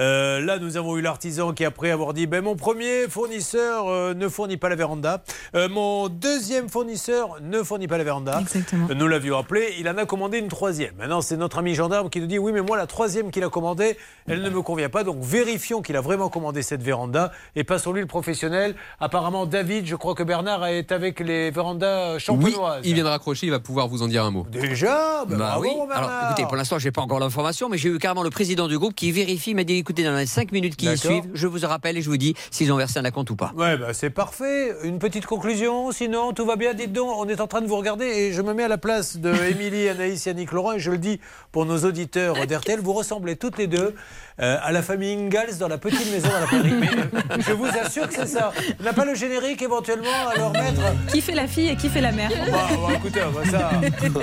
Euh, 0.00 0.40
là, 0.40 0.58
nous 0.58 0.76
avons 0.76 0.96
eu 0.96 1.00
l'artisan 1.02 1.52
qui, 1.52 1.64
après 1.64 1.90
avoir 1.90 2.14
dit 2.14 2.26
ben, 2.26 2.42
Mon 2.42 2.56
premier 2.56 3.08
fournisseur 3.08 3.86
euh, 3.88 4.14
ne 4.14 4.28
fournit 4.28 4.56
pas 4.56 4.68
la 4.68 4.74
véranda, 4.76 5.22
Euh, 5.54 5.68
mon 5.68 6.08
deuxième 6.08 6.68
fournisseur 6.68 7.36
ne 7.40 7.62
fournit 7.62 7.86
pas 7.86 7.98
la 7.98 8.04
véranda. 8.04 8.40
Exactement. 8.40 8.88
Nous 8.94 9.06
l'avions 9.06 9.38
appelé, 9.38 9.74
il 9.78 9.88
en 9.88 9.96
a 9.96 10.04
commandé 10.06 10.38
une 10.38 10.48
troisième. 10.48 10.94
Maintenant, 10.98 11.20
c'est 11.20 11.36
notre 11.36 11.58
ami 11.58 11.74
gendarme 11.74 12.10
qui 12.10 12.20
nous 12.20 12.26
dit 12.26 12.38
Oui, 12.38 12.50
mais 12.52 12.60
moi, 12.62 12.76
la 12.76 12.86
troisième 12.86 13.30
qu'il 13.30 13.44
a 13.44 13.48
commandée, 13.48 13.96
elle 14.26 14.42
ne 14.42 14.50
me 14.50 14.62
convient 14.62 14.88
pas. 14.88 15.04
Donc, 15.04 15.18
vérifions 15.22 15.80
qu'il 15.82 15.96
a 15.96 16.00
vraiment 16.00 16.28
commandé 16.28 16.62
cette 16.62 16.82
véranda 16.82 17.30
et 17.54 17.62
passons-lui 17.64 18.00
le 18.00 18.06
professionnel. 18.08 18.74
Apparemment, 19.00 19.46
David, 19.46 19.86
je 19.86 19.94
crois 19.96 20.14
que 20.14 20.22
Bernard 20.24 20.66
est 20.66 20.90
avec 20.90 21.20
les 21.20 21.50
vérandas 21.52 22.14
Oui, 22.14 22.20
champenoises. 22.20 22.80
il 22.84 22.94
vient 22.94 23.04
de 23.04 23.08
raccrocher, 23.08 23.46
il 23.46 23.50
va 23.50 23.60
pouvoir 23.60 23.86
vous 23.88 24.02
en 24.02 24.08
dire 24.08 24.24
un 24.24 24.30
mot. 24.32 24.46
Déjà? 24.50 25.24
Ben 25.28 25.36
Bah 25.38 25.44
bravo, 25.58 25.62
oui. 25.62 25.70
Bernard. 25.88 25.96
Alors 26.10 26.30
écoutez, 26.30 26.42
pour 26.48 26.56
l'instant, 26.56 26.78
j'ai 26.78 26.90
pas 26.90 27.02
encore 27.02 27.20
l'information, 27.20 27.68
mais 27.68 27.78
j'ai 27.78 27.90
eu 27.90 27.98
carrément 27.98 28.22
le 28.24 28.30
président 28.30 28.66
du 28.66 28.78
groupe 28.78 28.94
qui 28.94 29.12
vérifie, 29.12 29.54
m'a 29.54 29.62
dit 29.64 29.83
écoutez, 29.84 30.02
dans 30.02 30.16
les 30.16 30.24
5 30.24 30.50
minutes 30.50 30.76
qui 30.76 30.96
suivent, 30.96 31.28
je 31.34 31.46
vous 31.46 31.58
rappelle 31.66 31.98
et 31.98 32.00
je 32.00 32.08
vous 32.08 32.16
dis 32.16 32.34
s'ils 32.50 32.72
ont 32.72 32.76
versé 32.78 32.98
un 32.98 33.04
acompte 33.04 33.28
ou 33.28 33.36
pas. 33.36 33.52
Ouais, 33.54 33.76
bah, 33.76 33.92
c'est 33.92 34.08
parfait. 34.08 34.74
Une 34.82 34.98
petite 34.98 35.26
conclusion, 35.26 35.92
sinon 35.92 36.32
tout 36.32 36.46
va 36.46 36.56
bien. 36.56 36.72
Dites 36.72 36.94
donc, 36.94 37.10
on 37.18 37.28
est 37.28 37.38
en 37.38 37.46
train 37.46 37.60
de 37.60 37.66
vous 37.66 37.76
regarder 37.76 38.06
et 38.06 38.32
je 38.32 38.40
me 38.40 38.54
mets 38.54 38.62
à 38.62 38.68
la 38.68 38.78
place 38.78 39.18
de 39.18 39.30
Émilie, 39.50 39.90
Anaïs, 39.90 40.24
Yannick, 40.24 40.52
Laurent 40.52 40.72
et 40.72 40.78
je 40.78 40.90
le 40.90 40.96
dis 40.96 41.20
pour 41.52 41.66
nos 41.66 41.84
auditeurs 41.84 42.46
d'RTL, 42.46 42.80
vous 42.80 42.94
ressemblez 42.94 43.36
toutes 43.36 43.58
les 43.58 43.66
deux 43.66 43.94
euh, 44.40 44.56
à 44.62 44.72
la 44.72 44.82
famille 44.82 45.12
Ingalls 45.12 45.58
dans 45.58 45.68
la 45.68 45.78
petite 45.78 46.10
maison 46.12 46.28
à 46.36 46.40
la 46.40 46.46
prairie. 46.46 46.72
Mais, 46.72 46.88
euh, 47.30 47.36
je 47.46 47.52
vous 47.52 47.66
assure 47.66 48.08
que 48.08 48.14
c'est 48.14 48.26
ça. 48.26 48.52
On 48.80 48.82
n'a 48.82 48.92
pas 48.92 49.04
le 49.04 49.14
générique 49.14 49.62
éventuellement 49.62 50.08
à 50.32 50.36
leur 50.36 50.50
mettre 50.52 50.80
Qui 51.12 51.20
fait 51.20 51.34
la 51.34 51.46
fille 51.46 51.68
et 51.68 51.76
qui 51.76 51.88
fait 51.88 52.00
la 52.00 52.10
mère 52.12 52.30
Bah, 52.50 52.58
bah, 52.70 52.94
écoutez, 52.96 53.20
bah, 53.20 53.40
ça. 53.48 53.70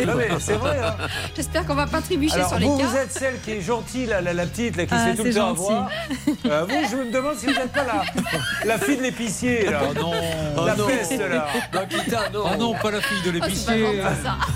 Non, 0.06 0.14
mais 0.18 0.28
c'est 0.40 0.54
vrai. 0.56 0.78
hein. 0.84 0.96
J'espère 1.36 1.66
qu'on 1.66 1.76
va 1.76 1.88
pas 1.88 2.02
trébucher 2.02 2.36
Alors, 2.36 2.50
sur 2.50 2.60
les 2.60 2.66
vous, 2.66 2.78
cas. 2.78 2.86
vous 2.86 2.98
êtes 2.98 3.12
celle 3.12 3.40
qui 3.42 3.52
est 3.52 3.62
gentille, 3.62 4.06
la, 4.08 4.20
la, 4.22 4.34
la 4.34 4.46
petite, 4.46 4.76
là, 4.76 4.86
qui 4.86 4.94
Ah, 4.94 5.06
sait 5.12 5.16
tout 5.16 5.24
le 5.24 5.34
temps 5.34 5.50
avoir. 5.52 5.90
Euh, 6.46 6.66
vous, 6.68 6.90
je 6.92 6.96
me 6.98 7.12
demande 7.12 7.36
si 7.38 7.46
vous 7.46 7.54
n'êtes 7.54 7.72
pas 7.72 7.84
la, 7.86 8.04
la 8.66 8.78
fille 8.78 8.98
de 8.98 9.04
l'épicier, 9.04 9.66
là. 9.70 9.82
Oh 9.90 9.94
non. 9.98 10.12
La 10.66 10.74
Oh 10.76 10.78
non. 10.78 10.88
peste, 10.88 11.18
là. 11.18 11.48
Ah 11.74 12.58
non, 12.58 12.74
pas 12.74 12.92
la 12.92 13.00
fille 13.02 13.22
de 13.26 13.32
l'épicier. 13.32 13.86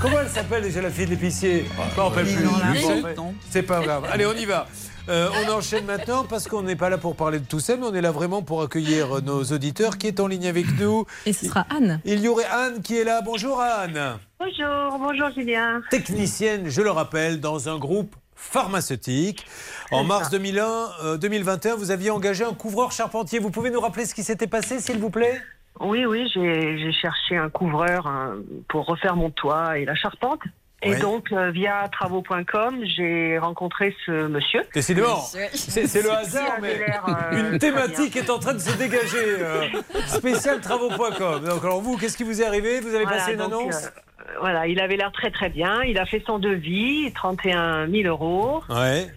Comment 0.01 0.17
elle 0.21 0.29
s'appelle 0.29 0.63
déjà 0.63 0.81
la 0.81 0.89
fille 0.89 1.05
de 1.05 1.11
l'épicier? 1.11 1.65
Je 1.95 1.97
m'en 2.01 2.09
rappelle 2.09 2.25
plus. 2.25 2.43
non, 2.43 2.51
la 2.57 2.65
Bon, 2.67 2.73
fille, 2.73 3.03
mais 3.05 3.13
non? 3.15 3.33
C'est 3.49 3.63
pas 3.63 3.79
grave. 3.79 4.03
Allez, 4.11 4.25
on 4.25 4.33
y 4.33 4.45
va. 4.45 4.67
Euh, 5.07 5.29
on 5.45 5.51
enchaîne 5.51 5.85
maintenant 5.85 6.23
parce 6.23 6.47
qu'on 6.47 6.63
n'est 6.63 6.75
pas 6.75 6.89
là 6.89 6.97
pour 6.97 7.15
parler 7.15 7.39
de 7.39 7.45
tout 7.45 7.59
ça, 7.59 7.77
mais 7.77 7.85
on 7.85 7.93
est 7.93 8.01
là 8.01 8.11
vraiment 8.11 8.41
pour 8.41 8.63
accueillir 8.63 9.21
nos 9.21 9.43
auditeurs 9.43 9.97
qui 9.99 10.07
est 10.07 10.19
en 10.19 10.27
ligne 10.27 10.47
avec 10.47 10.65
nous. 10.79 11.05
Et 11.27 11.33
ce 11.33 11.45
sera 11.45 11.65
Anne. 11.69 12.01
Il 12.05 12.19
y 12.21 12.27
aurait 12.27 12.45
Anne 12.45 12.81
qui 12.81 12.97
est 12.97 13.03
là. 13.03 13.21
Bonjour 13.21 13.61
Anne. 13.61 14.17
Bonjour, 14.39 14.99
bonjour 14.99 15.29
Julien. 15.35 15.81
Technicienne, 15.91 16.69
je 16.69 16.81
le 16.81 16.89
rappelle, 16.89 17.39
dans 17.39 17.69
un 17.69 17.77
groupe 17.77 18.15
pharmaceutique. 18.35 19.45
En 19.91 20.03
mars 20.03 20.31
2001, 20.31 20.65
euh, 21.03 21.17
2021, 21.17 21.75
vous 21.75 21.91
aviez 21.91 22.09
engagé 22.09 22.43
un 22.43 22.53
couvreur 22.53 22.91
charpentier. 22.91 23.37
Vous 23.37 23.51
pouvez 23.51 23.69
nous 23.69 23.79
rappeler 23.79 24.05
ce 24.05 24.15
qui 24.15 24.23
s'était 24.23 24.47
passé, 24.47 24.79
s'il 24.79 24.97
vous 24.97 25.11
plaît? 25.11 25.39
Oui, 25.79 26.05
oui, 26.05 26.29
j'ai 26.33 26.91
cherché 26.93 27.37
un 27.37 27.49
couvreur 27.49 28.07
hein, 28.07 28.37
pour 28.69 28.85
refaire 28.85 29.15
mon 29.15 29.29
toit 29.29 29.77
et 29.77 29.85
la 29.85 29.95
charpente. 29.95 30.41
Et 30.85 30.91
Ouais. 30.91 30.99
donc, 30.99 31.31
euh, 31.31 31.49
via 31.51 31.87
travaux.com, 31.91 32.79
j'ai 32.95 33.37
rencontré 33.39 33.95
ce 34.05 34.27
monsieur. 34.27 34.61
Décidément, 34.73 35.17
c'est 35.17 35.49
c'est 35.87 36.03
le 36.03 36.11
hasard, 36.11 36.59
mais 36.61 36.79
euh, 37.07 37.51
une 37.51 37.57
thématique 37.59 38.15
est 38.15 38.29
en 38.29 38.37
train 38.39 38.53
de 38.53 38.59
se 38.59 38.77
dégager. 38.77 39.17
euh, 39.39 39.63
spécial 40.07 40.61
travaux.com. 40.61 41.43
Donc, 41.43 41.63
alors 41.63 41.81
vous, 41.81 41.97
qu'est-ce 41.97 42.15
qui 42.15 42.23
vous 42.23 42.41
est 42.41 42.45
arrivé? 42.45 42.79
Vous 42.81 42.93
avez 42.93 43.03
Voilà, 43.03 43.17
passé 43.17 43.31
une 43.33 43.39
donc, 43.39 43.51
annonce? 43.51 43.85
euh, 43.85 44.23
Voilà, 44.41 44.67
il 44.67 44.79
avait 44.79 44.95
l'air 44.95 45.11
très 45.11 45.31
très 45.31 45.49
bien. 45.49 45.81
Il 45.83 45.97
a 45.97 46.05
fait 46.05 46.21
son 46.25 46.37
devis, 46.37 47.11
31 47.15 47.87
000 47.87 48.03
euros. 48.07 48.61
Ouais, 48.69 49.07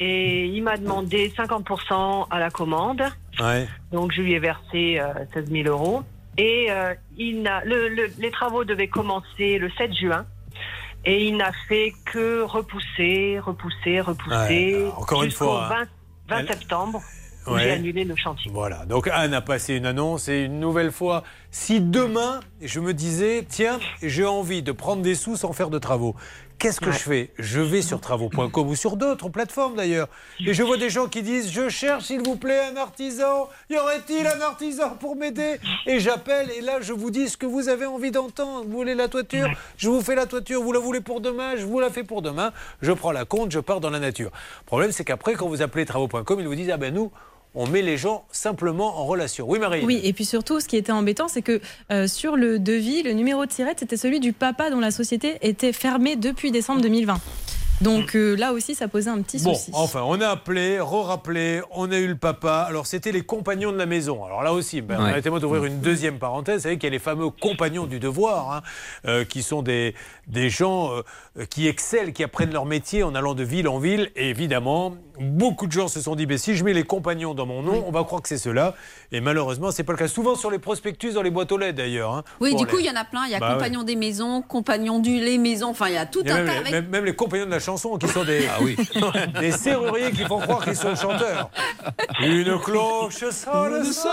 Et 0.00 0.46
il 0.46 0.62
m'a 0.64 0.76
demandé 0.76 1.32
50% 1.36 2.26
à 2.30 2.38
la 2.40 2.50
commande. 2.50 3.02
ouais. 3.40 3.68
Donc 3.92 4.10
je 4.12 4.22
lui 4.22 4.32
ai 4.32 4.40
versé 4.40 4.98
euh, 4.98 5.12
16 5.34 5.50
000 5.52 5.68
euros. 5.68 6.02
Et 6.36 6.66
euh, 6.70 6.94
il 7.16 7.44
le- 7.64 7.88
le- 7.88 8.10
les 8.18 8.30
travaux 8.32 8.64
devaient 8.64 8.88
commencer 8.88 9.58
le 9.58 9.70
7 9.78 9.94
juin. 9.94 10.24
Et 11.04 11.26
il 11.26 11.36
n'a 11.36 11.50
fait 11.68 11.92
que 12.04 12.42
repousser, 12.42 13.38
repousser, 13.40 14.00
repousser. 14.00 14.76
Ouais, 14.76 14.90
encore 14.96 15.22
une 15.24 15.30
jusqu'au 15.30 15.46
fois, 15.46 15.66
hein. 15.66 15.86
20, 16.28 16.36
20 16.36 16.38
Elle- 16.40 16.48
septembre, 16.48 17.02
où 17.46 17.50
Ouais. 17.54 17.62
j'ai 17.64 17.70
annulé 17.72 18.04
le 18.04 18.14
chantier. 18.14 18.50
Voilà, 18.54 18.86
donc 18.86 19.08
Anne 19.12 19.34
a 19.34 19.40
passé 19.40 19.74
une 19.74 19.86
annonce 19.86 20.28
et 20.28 20.42
une 20.44 20.60
nouvelle 20.60 20.92
fois, 20.92 21.24
si 21.50 21.80
demain 21.80 22.38
je 22.60 22.78
me 22.78 22.94
disais, 22.94 23.44
tiens, 23.48 23.80
j'ai 24.00 24.24
envie 24.26 24.62
de 24.62 24.70
prendre 24.70 25.02
des 25.02 25.16
sous 25.16 25.36
sans 25.36 25.52
faire 25.52 25.70
de 25.70 25.78
travaux, 25.78 26.14
qu'est-ce 26.62 26.80
que 26.80 26.86
Ouais. 26.86 26.92
je 26.92 26.98
fais? 26.98 27.30
Je 27.40 27.60
vais 27.60 27.82
sur 27.82 28.00
travaux.com 28.00 28.68
ou 28.68 28.76
sur 28.76 28.96
d'autres 28.96 29.28
plateformes 29.28 29.74
d'ailleurs, 29.74 30.08
et 30.46 30.54
je 30.54 30.62
vois 30.62 30.76
des 30.76 30.90
gens 30.90 31.08
qui 31.08 31.22
disent, 31.22 31.50
je 31.50 31.68
cherche 31.68 32.04
s'il 32.04 32.22
vous 32.22 32.36
plaît 32.36 32.60
un 32.72 32.76
artisan, 32.76 33.48
y 33.68 33.76
aurait-il 33.76 34.24
un 34.28 34.40
artisan 34.40 34.90
pour 34.90 35.16
m'aider? 35.16 35.56
Et 35.86 35.98
j'appelle 35.98 36.50
et 36.56 36.60
là 36.60 36.78
je 36.80 36.92
vous 36.92 37.10
dis 37.10 37.28
ce 37.28 37.36
que 37.36 37.46
vous 37.46 37.68
avez 37.68 37.86
envie 37.86 38.12
d'entendre. 38.12 38.64
Vous 38.64 38.76
voulez 38.76 38.94
la 38.94 39.08
toiture? 39.08 39.48
Je 39.76 39.88
vous 39.88 40.00
fais 40.02 40.14
la 40.14 40.26
toiture, 40.26 40.62
vous 40.62 40.72
la 40.72 40.78
voulez 40.78 41.00
pour 41.00 41.20
demain? 41.20 41.56
Je 41.56 41.66
vous 41.66 41.80
la 41.80 41.90
fais 41.90 42.04
pour 42.04 42.22
demain, 42.22 42.52
je 42.80 42.92
prends 42.92 43.10
la 43.12 43.24
compte, 43.24 43.50
je 43.50 43.58
pars 43.58 43.80
dans 43.80 43.90
la 43.90 43.98
nature. 43.98 44.30
Le 44.60 44.66
problème 44.66 44.92
c'est 44.92 45.04
qu'après 45.04 45.34
quand 45.34 45.48
vous 45.48 45.62
appelez 45.62 45.84
travaux.com, 45.84 46.38
ils 46.38 46.46
vous 46.46 46.54
disent, 46.54 46.70
ah 46.70 46.76
ben 46.76 46.94
nous, 46.94 47.10
on 47.54 47.66
met 47.66 47.82
les 47.82 47.96
gens 47.96 48.24
simplement 48.32 48.98
en 49.00 49.04
relation. 49.06 49.46
Oui, 49.48 49.58
Marie 49.58 49.84
Oui, 49.84 50.00
et 50.04 50.12
puis 50.12 50.24
surtout, 50.24 50.60
ce 50.60 50.68
qui 50.68 50.76
était 50.76 50.92
embêtant, 50.92 51.28
c'est 51.28 51.42
que 51.42 51.60
euh, 51.90 52.06
sur 52.06 52.36
le 52.36 52.58
devis, 52.58 53.02
le 53.02 53.12
numéro 53.12 53.44
de 53.44 53.50
tirette, 53.50 53.80
c'était 53.80 53.96
celui 53.96 54.20
du 54.20 54.32
papa 54.32 54.70
dont 54.70 54.80
la 54.80 54.90
société 54.90 55.36
était 55.42 55.72
fermée 55.72 56.16
depuis 56.16 56.50
décembre 56.50 56.80
2020. 56.80 57.20
Donc 57.80 58.14
euh, 58.14 58.36
là 58.36 58.52
aussi, 58.52 58.76
ça 58.76 58.86
posait 58.86 59.10
un 59.10 59.20
petit 59.22 59.38
Bon, 59.42 59.54
souci. 59.54 59.72
enfin, 59.74 60.02
on 60.06 60.20
a 60.20 60.28
appelé, 60.28 60.78
re-rappelé, 60.78 61.62
on 61.72 61.90
a 61.90 61.98
eu 61.98 62.06
le 62.06 62.14
papa. 62.14 62.64
Alors, 62.68 62.86
c'était 62.86 63.10
les 63.10 63.22
compagnons 63.22 63.72
de 63.72 63.76
la 63.76 63.86
maison. 63.86 64.24
Alors 64.24 64.44
là 64.44 64.52
aussi, 64.52 64.80
ben, 64.82 64.98
Ouais. 65.00 65.06
permettez-moi 65.06 65.40
d'ouvrir 65.40 65.64
une 65.64 65.80
deuxième 65.80 66.18
parenthèse. 66.20 66.58
Vous 66.58 66.62
savez 66.62 66.76
qu'il 66.76 66.84
y 66.84 66.86
a 66.86 66.90
les 66.92 67.00
fameux 67.00 67.30
compagnons 67.30 67.86
du 67.86 67.98
devoir, 67.98 68.52
hein, 68.52 68.62
euh, 69.08 69.24
qui 69.24 69.42
sont 69.42 69.62
des, 69.62 69.96
des 70.28 70.48
gens 70.48 70.92
euh, 70.92 71.02
qui 71.50 71.66
excellent, 71.66 72.12
qui 72.12 72.22
apprennent 72.24 72.52
leur 72.52 72.66
métier 72.66 73.02
en 73.02 73.14
allant 73.14 73.34
de 73.34 73.42
ville 73.42 73.66
en 73.68 73.78
ville. 73.78 74.10
Et 74.16 74.28
évidemment, 74.28 74.94
beaucoup 75.18 75.66
de 75.66 75.72
gens 75.72 75.88
se 75.88 76.00
sont 76.00 76.14
dit, 76.14 76.26
ben, 76.26 76.36
si 76.36 76.54
je 76.56 76.62
mets 76.64 76.74
les 76.74 76.82
compagnons 76.84 77.32
dans 77.32 77.46
mon 77.46 77.62
nom, 77.62 77.84
on 77.86 77.90
va 77.90 78.04
croire 78.04 78.20
que 78.20 78.28
c'est 78.28 78.36
cela. 78.38 78.74
Et 79.12 79.20
malheureusement, 79.22 79.70
c'est 79.70 79.82
pas 79.84 79.92
le 79.92 79.98
cas. 79.98 80.08
Souvent 80.08 80.34
sur 80.34 80.50
les 80.50 80.58
prospectus, 80.58 81.12
dans 81.14 81.22
les 81.22 81.30
boîtes 81.30 81.50
aux 81.52 81.56
lettres 81.56 81.78
d'ailleurs. 81.78 82.12
hein, 82.14 82.24
Oui, 82.40 82.54
du 82.54 82.64
les- 82.66 82.70
coup, 82.70 82.78
il 82.80 82.84
y 82.86 82.90
en 82.90 82.96
a 82.96 83.04
plein. 83.04 83.24
Il 83.26 83.32
y 83.32 83.34
a 83.34 83.38
Bah 83.38 83.48
ouais. 83.48 83.54
Compagnons 83.54 83.82
des 83.82 83.96
maisons, 83.96 84.42
Compagnons 84.42 84.98
du 84.98 85.18
lait 85.20 85.38
maison. 85.38 85.68
Enfin, 85.70 85.88
il 85.88 85.94
y 85.94 85.96
a 85.96 86.04
tout 86.06 86.20
Il 86.22 86.28
y 86.28 86.32
a 86.32 86.34
un 86.34 86.38
même, 86.38 86.46
tas 86.46 86.52
les- 86.52 86.58
avec. 86.60 86.72
même- 86.72 86.88
même 86.88 87.04
les 87.06 87.14
compagnons 87.14 87.46
de 87.46 87.50
la 87.50 87.60
chanson 87.60 87.96
qui 87.96 88.08
sont 88.08 88.24
des, 88.24 88.46
des 89.40 89.52
serruriers 89.52 90.10
qui 90.12 90.24
font 90.24 90.38
croire 90.40 90.62
qu'ils 90.64 90.76
sont 90.76 90.94
chanteurs. 90.94 91.50
Une 92.20 92.58
cloche 92.58 93.14
sonne, 93.30 93.84
sonne. 93.84 94.10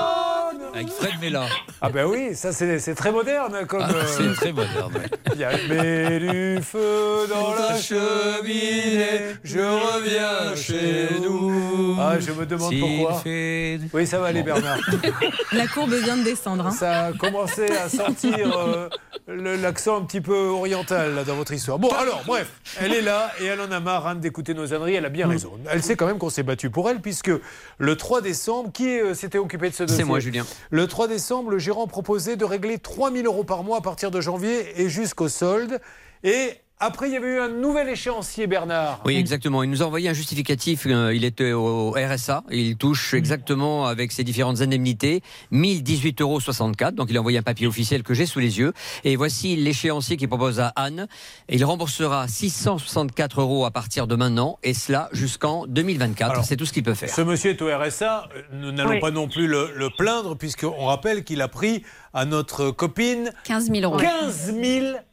Avec 0.74 0.88
Fred 0.90 1.14
Mella. 1.22 1.46
Ah 1.82 1.90
ben 1.90 2.06
oui, 2.06 2.34
ça 2.36 2.52
c'est 2.54 2.96
très 2.96 3.12
moderne 3.12 3.66
comme. 3.68 3.82
Ah, 3.84 3.90
c'est 4.08 4.24
euh, 4.24 4.34
très 4.34 4.52
moderne. 4.54 4.94
ouais. 4.96 5.10
Il 5.34 5.40
y 5.40 5.44
a 5.44 5.52
mets 5.68 6.20
du 6.20 6.62
feu 6.62 7.09
dans 7.28 7.54
la 7.54 7.80
cheminée, 7.80 9.36
je 9.44 9.60
reviens 9.60 10.56
chez 10.56 11.20
nous. 11.22 11.96
Ah, 12.00 12.20
je 12.20 12.32
me 12.32 12.46
demande 12.46 12.74
pourquoi. 12.80 13.20
fait- 13.20 13.80
Oui, 13.94 14.08
ça 14.08 14.20
va 14.20 14.28
aller, 14.28 14.44
Bernard. 14.44 14.80
La 15.52 15.68
courbe 15.68 15.94
vient 15.94 16.18
de 16.18 16.24
descendre. 16.24 16.68
hein. 16.68 16.72
Ça 16.72 17.06
a 17.08 17.14
commencé 17.14 17.66
à 17.72 17.90
sentir 17.90 18.58
euh, 18.58 18.88
l'accent 19.28 19.98
un 19.98 20.06
petit 20.06 20.22
peu 20.22 20.36
oriental 20.48 21.16
là, 21.16 21.24
dans 21.24 21.36
votre 21.36 21.52
histoire. 21.54 21.78
Bon, 21.80 21.90
alors, 21.90 22.22
bref, 22.26 22.52
elle 22.80 22.94
est 22.94 23.02
là 23.02 23.32
et 23.42 23.46
elle 23.46 23.60
en 23.62 23.72
a 23.72 23.80
marre 23.80 24.16
d'écouter 24.16 24.54
nos 24.54 24.74
âneries. 24.74 24.96
Elle 24.96 25.06
a 25.06 25.10
bien 25.10 25.28
raison. 25.28 25.52
Elle 25.70 25.84
sait 25.84 25.96
quand 25.96 26.06
même 26.08 26.18
qu'on 26.20 26.30
s'est 26.30 26.44
battu 26.44 26.70
pour 26.70 26.90
elle, 26.90 27.00
puisque 27.02 27.32
le 27.78 27.96
3 27.96 28.22
décembre, 28.22 28.72
qui 28.72 29.00
euh, 29.00 29.14
s'était 29.14 29.38
occupé 29.38 29.70
de 29.70 29.76
ce 29.76 29.84
dossier 29.84 29.98
C'est 29.98 30.04
moi, 30.06 30.20
Julien. 30.20 30.46
Le 30.70 30.88
3 30.88 31.08
décembre, 31.08 31.52
le 31.52 31.60
gérant 31.60 31.88
proposait 31.88 32.36
de 32.38 32.46
régler 32.46 32.78
3000 32.80 33.26
euros 33.26 33.44
par 33.44 33.64
mois 33.64 33.78
à 33.80 33.82
partir 33.82 34.12
de 34.12 34.22
janvier 34.22 34.82
et 34.82 34.90
jusqu'au 34.90 35.28
solde. 35.28 35.80
Et 36.24 36.52
après, 36.82 37.08
il 37.10 37.14
y 37.14 37.18
avait 37.18 37.28
eu 37.36 37.40
un 37.40 37.50
nouvel 37.50 37.90
échéancier, 37.90 38.48
Bernard. 38.48 39.02
Oui, 39.06 39.16
exactement. 39.18 39.64
Il 39.64 39.70
nous 39.70 39.84
a 39.84 39.86
envoyé 39.86 40.08
un 40.10 40.14
justificatif. 40.14 40.86
euh, 40.88 41.14
Il 41.14 41.26
était 41.26 41.52
au 41.52 41.92
RSA. 41.92 42.44
Il 42.52 42.78
touche 42.78 43.14
exactement 43.14 43.86
avec 43.86 44.12
ses 44.12 44.24
différentes 44.24 44.62
indemnités 44.62 45.22
1018,64 45.52 46.22
euros. 46.22 46.40
Donc 46.94 47.08
il 47.10 47.18
a 47.18 47.20
envoyé 47.20 47.38
un 47.38 47.42
papier 47.44 47.68
officiel 47.68 48.04
que 48.04 48.14
j'ai 48.14 48.26
sous 48.26 48.40
les 48.40 48.60
yeux. 48.60 48.74
Et 49.04 49.16
voici 49.16 49.56
l'échéancier 49.56 50.16
qu'il 50.18 50.30
propose 50.30 50.60
à 50.60 50.68
Anne. 50.76 51.08
Il 51.50 51.64
remboursera 51.66 52.28
664 52.28 53.42
euros 53.42 53.66
à 53.66 53.72
partir 53.72 54.08
de 54.08 54.16
maintenant, 54.16 54.58
et 54.64 54.74
cela 54.74 55.10
jusqu'en 55.12 55.66
2024. 55.68 56.44
C'est 56.46 56.56
tout 56.56 56.66
ce 56.66 56.74
qu'il 56.74 56.84
peut 56.84 56.94
faire. 56.94 57.10
Ce 57.10 57.22
monsieur 57.22 57.52
est 57.52 57.62
au 57.62 57.68
RSA. 57.68 58.30
euh, 58.36 58.42
Nous 58.54 58.72
n'allons 58.72 58.92
Oui. 58.92 59.00
pas 59.00 59.12
non 59.12 59.28
plus 59.28 59.48
le, 59.48 59.72
le 59.76 59.90
plaindre, 59.90 60.36
puisqu'on 60.38 60.86
rappelle 60.86 61.24
qu'il 61.24 61.42
a 61.42 61.48
pris 61.48 61.84
à 62.14 62.26
notre 62.26 62.72
copine 62.72 63.32
15 63.46 63.72
000 63.72 63.82
euros. 63.84 63.98
15 64.00 64.54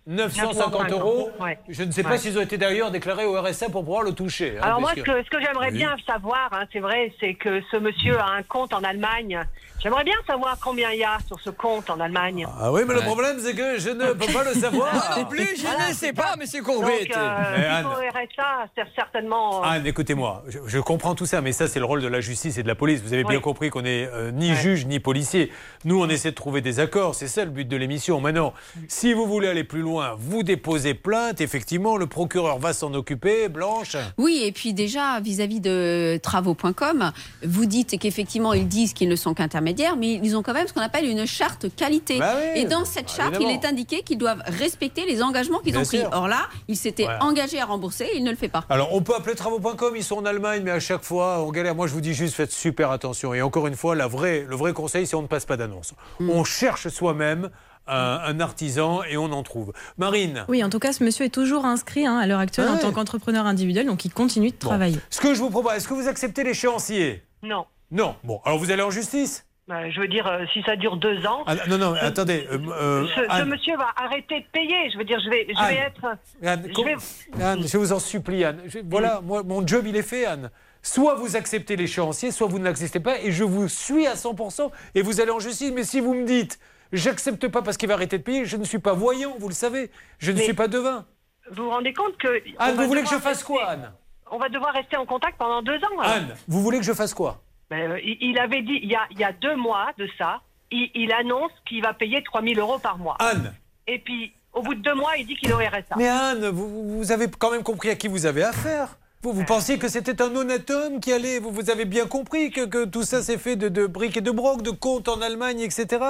950 0.07 0.91
euros. 0.93 1.31
Ouais. 1.41 1.59
Je 1.69 1.83
ne 1.83 1.91
sais 1.91 2.03
pas 2.03 2.11
Ouais. 2.11 2.19
s'ils 2.19 2.39
ont 2.39 2.43
été 2.43 2.59
d'ailleurs 2.59 2.91
déclarés 2.91 3.25
au 3.25 3.41
RSA 3.41 3.69
pour 3.71 3.85
pouvoir 3.85 4.03
le 4.03 4.13
toucher. 4.13 4.57
hein, 4.59 4.63
Alors 4.63 4.81
moi, 4.81 4.93
ce 4.97 5.01
que, 5.03 5.23
ce 5.25 5.29
que 5.31 5.41
j'aimerais 5.41 5.71
Oui. 5.73 5.79
bien 5.79 5.97
savoir, 6.07 6.49
hein, 6.53 6.65
c'est 6.73 6.79
vrai, 6.81 7.13
c'est 7.21 7.35
que 7.35 7.61
ce 7.71 7.77
monsieur 7.77 8.19
a 8.19 8.27
un 8.31 8.43
compte 8.43 8.73
en 8.73 8.83
Allemagne. 8.85 9.41
J'aimerais 9.87 10.03
bien 10.03 10.17
savoir 10.27 10.59
combien 10.61 10.91
il 10.91 10.99
y 10.99 11.05
a 11.05 11.17
sur 11.29 11.39
ce 11.39 11.49
compte 11.51 11.91
en 11.91 12.01
Allemagne. 12.01 12.45
Ah 12.61 12.73
oui, 12.73 12.81
mais 12.89 12.95
le 12.95 13.03
problème, 13.03 13.37
c'est 13.39 13.55
que 13.55 13.79
je 13.79 13.91
ne 13.91 14.15
peux 14.15 14.33
pas 14.33 14.43
le 14.43 14.53
savoir. 14.59 14.93
Moi 14.93 15.05
non 15.19 15.25
plus, 15.27 15.47
je 15.57 15.89
ne 15.91 15.95
sais 15.95 16.13
pas, 16.13 16.35
monsieur 16.37 16.61
Donc, 16.61 16.75
Courbet. 16.75 17.09
euh, 17.17 17.55
Mais 17.57 17.63
il 17.63 17.67
Anne- 17.67 17.85
faut 17.85 17.91
RSA, 17.91 18.67
c'est 18.77 18.83
certainement... 18.97 19.63
euh, 19.63 19.69
Anne, 19.69 19.87
écoutez-moi, 19.87 20.43
je, 20.49 20.59
je 20.67 20.79
comprends 20.81 21.15
tout 21.15 21.25
ça, 21.25 21.41
mais 21.41 21.53
ça, 21.53 21.69
c'est 21.69 21.79
le 21.79 21.85
rôle 21.85 22.03
de 22.03 22.09
la 22.09 22.21
justice 22.21 22.59
et 22.59 22.65
de 22.65 22.67
la 22.69 22.75
police. 22.75 23.01
Vous 23.01 23.13
avez 23.13 23.23
bien 23.23 23.39
compris 23.39 23.71
qu'on 23.71 23.83
n'est 23.83 24.09
euh, 24.13 24.33
ni 24.33 24.57
juge 24.57 24.87
ni 24.87 24.99
policier. 24.99 25.53
Nous, 25.85 26.03
on 26.03 26.09
essaie 26.09 26.31
de 26.31 26.35
trouver 26.35 26.63
des 26.63 26.81
accords. 26.81 27.15
C'est 27.15 27.29
ça 27.29 27.45
le 27.45 27.53
but 27.53 27.69
de 27.69 27.77
l'émission. 27.77 28.21
Maintenant, 28.21 28.55
si 28.89 29.13
vous 29.13 29.27
voulez 29.27 29.47
aller 29.47 29.63
plus 29.63 29.83
loin, 29.83 30.17
vous 30.19 30.43
déposez 30.43 30.95
plainte. 30.95 31.41
Effectivement, 31.41 31.97
le 31.97 32.09
procureur 32.09 32.59
va 32.59 32.73
s'en 32.73 32.93
occuper. 32.93 33.49
Blanche 33.49 33.97
Oui, 34.19 34.43
et 34.45 34.51
puis 34.51 34.75
déjà, 34.75 35.21
vis-à-vis 35.21 35.61
de 35.61 36.19
travaux.com, 36.25 37.13
vous 37.45 37.67
dites 37.67 38.01
qu'effectivement, 38.01 38.53
ils 38.53 38.67
disent 38.67 38.93
qu'ils 38.93 39.09
ne 39.09 39.15
sont 39.15 39.33
qu'intermédiaires, 39.33 39.76
mais 39.97 40.15
ils 40.15 40.37
ont 40.37 40.43
quand 40.43 40.53
même 40.55 40.67
ce 40.67 40.73
qu'on 40.73 40.81
appelle 40.81 41.05
une 41.07 41.27
charte 41.27 41.75
qualité. 41.75 42.19
Bah 42.19 42.35
oui, 42.37 42.61
et 42.61 42.65
dans 42.65 42.85
cette 42.85 43.11
charte, 43.11 43.35
évidemment. 43.35 43.51
il 43.51 43.65
est 43.65 43.67
indiqué 43.69 44.03
qu'ils 44.03 44.19
doivent 44.19 44.43
respecter 44.47 45.05
les 45.07 45.23
engagements 45.23 45.59
qu'ils 45.61 45.77
ont 45.79 45.85
pris. 45.85 45.99
sûr. 45.99 46.09
Or 46.13 46.29
là, 46.29 46.47
il 46.69 46.77
s'était 46.77 47.05
Voilà. 47.05 47.23
engagé 47.25 47.61
à 47.61 47.65
rembourser 47.67 48.05
et 48.05 48.17
il 48.17 48.25
ne 48.25 48.31
le 48.31 48.37
fait 48.37 48.49
pas. 48.49 48.65
Alors, 48.69 48.95
on 48.95 49.03
peut 49.03 49.15
appeler 49.15 49.35
travaux.com, 49.35 49.95
ils 49.97 50.05
sont 50.05 50.17
en 50.17 50.25
Allemagne, 50.25 50.63
mais 50.65 50.71
à 50.71 50.81
chaque 50.81 51.03
fois, 51.03 51.43
on 51.43 51.51
galère. 51.51 51.75
Moi, 51.75 51.87
je 51.87 51.93
vous 51.93 52.01
dis 52.01 52.15
juste, 52.15 52.35
faites 52.35 52.53
super 52.53 52.91
attention. 52.91 53.35
Et 53.35 53.43
encore 53.43 53.67
une 53.67 53.77
fois, 53.77 53.95
la 53.95 54.07
vraie, 54.07 54.45
le 54.49 54.57
vrai 54.57 54.73
conseil, 54.73 55.07
c'est 55.07 55.17
on 55.17 55.23
ne 55.23 55.27
passe 55.27 55.45
pas 55.45 55.57
d'annonce. 55.57 55.93
Mm. 56.21 56.31
On 56.31 56.45
cherche 56.45 56.89
soi-même 56.89 57.51
un, 57.89 58.21
un 58.25 58.41
artisan 58.41 59.03
et 59.05 59.17
on 59.17 59.31
en 59.33 59.43
trouve. 59.45 59.73
Marine 59.97 60.45
Oui, 60.49 60.65
en 60.65 60.71
tout 60.71 60.81
cas, 60.81 60.93
ce 60.93 61.05
monsieur 61.05 61.25
est 61.27 61.31
toujours 61.31 61.65
inscrit 61.65 62.05
hein, 62.05 62.19
à 62.19 62.27
l'heure 62.27 62.41
actuelle 62.41 62.67
Ah 62.69 62.75
en 62.75 62.79
tant 62.79 62.91
qu'entrepreneur 62.93 63.47
individuel, 63.47 63.87
donc 63.87 64.05
il 64.05 64.13
continue 64.13 64.49
de 64.51 64.57
Bon. 64.61 64.69
travailler. 64.69 64.99
Ce 65.11 65.21
que 65.21 65.35
je 65.35 65.41
vous 65.41 65.51
propose, 65.51 65.75
est-ce 65.75 65.87
que 65.87 65.95
vous 65.95 66.09
acceptez 66.09 66.43
l'échéancier? 66.43 67.23
Non. 67.45 67.65
Non. 67.93 68.17
Bon, 68.25 68.41
alors 68.45 68.59
vous 68.59 68.73
allez 68.73 68.83
en 68.83 68.91
justice? 68.91 69.45
Bah, 69.45 69.46
je 69.69 70.01
veux 70.01 70.09
dire, 70.09 70.27
euh, 70.27 70.45
si 70.53 70.63
ça 70.63 70.77
dure 70.77 70.97
deux 70.97 71.27
ans, 71.27 71.43
Ah, 71.47 71.55
Non, 71.69 71.79
non, 71.79 71.95
attendez. 72.01 72.47
euh, 72.51 72.59
euh, 72.71 73.07
ce, 73.17 73.45
monsieur 73.45 73.77
va 73.77 73.89
arrêter 73.97 74.41
de 74.41 74.47
payer. 74.53 74.91
Je 74.93 74.99
veux 74.99 75.05
dire, 75.05 75.19
je 75.25 75.29
vais, 75.29 75.47
je 75.49 75.59
Anne. 75.59 75.69
vais 75.69 75.77
être... 75.81 76.07
Anne, 76.45 76.65
je 76.69 76.73
com- 76.73 76.85
vais- 76.87 77.43
Anne, 77.45 77.67
je 77.67 77.77
vous 77.77 77.93
en 77.93 77.99
supplie, 77.99 78.45
Anne. 78.45 78.61
Je- 78.67 78.79
voilà, 78.85 79.21
moi, 79.21 79.43
mon 79.43 79.67
job, 79.67 79.85
il 79.87 79.97
est 79.97 80.03
fait, 80.03 80.25
Anne. 80.25 80.51
Soit 80.83 81.15
vous 81.17 81.35
acceptez 81.37 81.75
l'échéancier, 81.75 82.31
soit 82.31 82.47
vous 82.47 82.61
ne 82.61 82.65
l'acceptez 82.65 83.01
pas, 83.01 83.19
et 83.21 83.33
je 83.33 83.43
vous 83.43 83.67
suis 83.69 84.07
à 84.07 84.15
100%, 84.15 84.71
et 84.95 85.03
vous 85.03 85.21
allez 85.21 85.33
en 85.33 85.41
justice. 85.41 85.73
Mais 85.75 85.83
si 85.83 85.99
vous 86.01 86.15
me 86.15 86.25
dites, 86.25 86.61
j'accepte 86.93 87.49
pas 87.49 87.63
parce 87.63 87.77
qu'il 87.77 87.89
va 87.89 87.95
arrêter 87.95 88.19
de 88.19 88.23
payer, 88.23 88.45
je 88.45 88.57
ne 88.57 88.63
suis 88.65 88.79
pas 88.79 88.93
voyant, 88.93 89.35
vous 89.41 89.49
le 89.49 89.55
savez. 89.55 89.91
Je 90.19 90.31
ne 90.31 90.37
Mais- 90.37 90.45
suis 90.45 90.55
pas 90.55 90.69
devin. 90.69 91.05
Vous 91.51 91.65
vous 91.65 91.71
rendez 91.71 91.93
compte 91.93 92.17
que... 92.19 92.41
Anne, 92.59 92.77
vous 92.77 92.87
voulez 92.87 93.03
que 93.03 93.09
je 93.11 93.19
fasse 93.19 93.43
quoi, 93.43 93.65
Anne? 93.71 93.93
On 94.31 94.39
va 94.39 94.49
devoir 94.49 94.73
rester 94.75 94.97
en 94.97 95.07
contact 95.07 95.39
pendant 95.39 95.63
deux 95.63 95.77
ans. 95.77 95.99
alors. 96.01 96.13
Anne, 96.13 96.35
vous 96.49 96.61
voulez 96.63 96.79
que 96.79 96.85
je 96.85 96.93
fasse 96.93 97.15
quoi? 97.15 97.43
Euh, 97.73 97.99
il 98.03 98.17
il 98.21 98.39
avait 98.39 98.63
dit, 98.63 98.79
il 98.83 98.91
y 98.91 98.95
a, 98.95 99.07
il 99.11 99.19
y 99.19 99.25
a 99.25 99.33
deux 99.33 99.57
mois 99.57 99.89
de 99.99 100.09
ça, 100.19 100.41
il, 100.71 100.91
il 100.95 101.13
annonce 101.13 101.53
qu'il 101.67 101.83
va 101.83 101.95
payer 101.95 102.23
3000 102.23 102.59
euros 102.59 102.79
par 102.79 102.99
mois. 102.99 103.17
Anne 103.19 103.55
Et 103.87 103.99
puis, 103.99 104.33
au 104.53 104.63
bout 104.63 104.75
de 104.75 104.81
deux 104.81 104.95
mois, 104.95 105.17
il 105.19 105.27
dit 105.27 105.37
qu'il 105.37 105.53
aurait 105.53 105.69
RSA. 105.69 105.97
Mais 105.97 106.09
Anne, 106.09 106.49
vous, 106.49 106.99
vous 106.99 107.13
avez 107.13 107.27
quand 107.29 107.51
même 107.51 107.63
compris 107.63 107.91
à 107.91 107.95
qui 107.95 108.09
vous 108.09 108.27
avez 108.27 108.43
affaire. 108.43 108.99
Vous, 109.23 109.33
vous 109.33 109.45
pensiez 109.45 109.79
que 109.79 109.89
c'était 109.89 110.23
un 110.23 110.35
honnête 110.37 110.71
homme 110.71 111.01
qui 111.01 111.13
allait. 111.13 111.41
Vous, 111.41 111.51
vous 111.51 111.71
avez 111.71 111.85
bien 111.85 112.07
compris 112.07 112.51
que, 112.51 112.65
que 112.65 112.85
tout 112.85 113.03
ça 113.03 113.23
s'est 113.23 113.39
fait 113.39 113.57
de, 113.57 113.69
de 113.69 113.87
briques 113.87 114.17
et 114.17 114.21
de 114.21 114.31
broc, 114.31 114.63
de 114.63 114.71
comptes 114.71 115.09
en 115.09 115.21
Allemagne, 115.21 115.61
etc. 115.61 116.05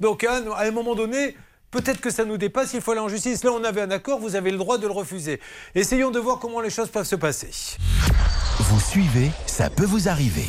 Donc, 0.00 0.24
Anne, 0.24 0.48
à 0.54 0.62
un 0.62 0.70
moment 0.70 0.94
donné, 0.94 1.36
peut-être 1.70 2.00
que 2.00 2.10
ça 2.10 2.24
nous 2.24 2.36
dépasse, 2.38 2.72
il 2.74 2.80
faut 2.80 2.92
aller 2.92 3.00
en 3.00 3.08
justice. 3.08 3.44
Là, 3.44 3.50
on 3.52 3.64
avait 3.64 3.82
un 3.82 3.90
accord, 3.90 4.18
vous 4.18 4.36
avez 4.36 4.50
le 4.50 4.58
droit 4.58 4.78
de 4.78 4.86
le 4.86 4.92
refuser. 4.92 5.40
Essayons 5.74 6.10
de 6.10 6.18
voir 6.18 6.38
comment 6.38 6.60
les 6.60 6.70
choses 6.70 6.88
peuvent 6.88 7.06
se 7.06 7.16
passer. 7.16 7.50
Vous 8.60 8.80
suivez, 8.80 9.30
ça 9.46 9.70
peut 9.70 9.84
vous 9.84 10.08
arriver. 10.08 10.46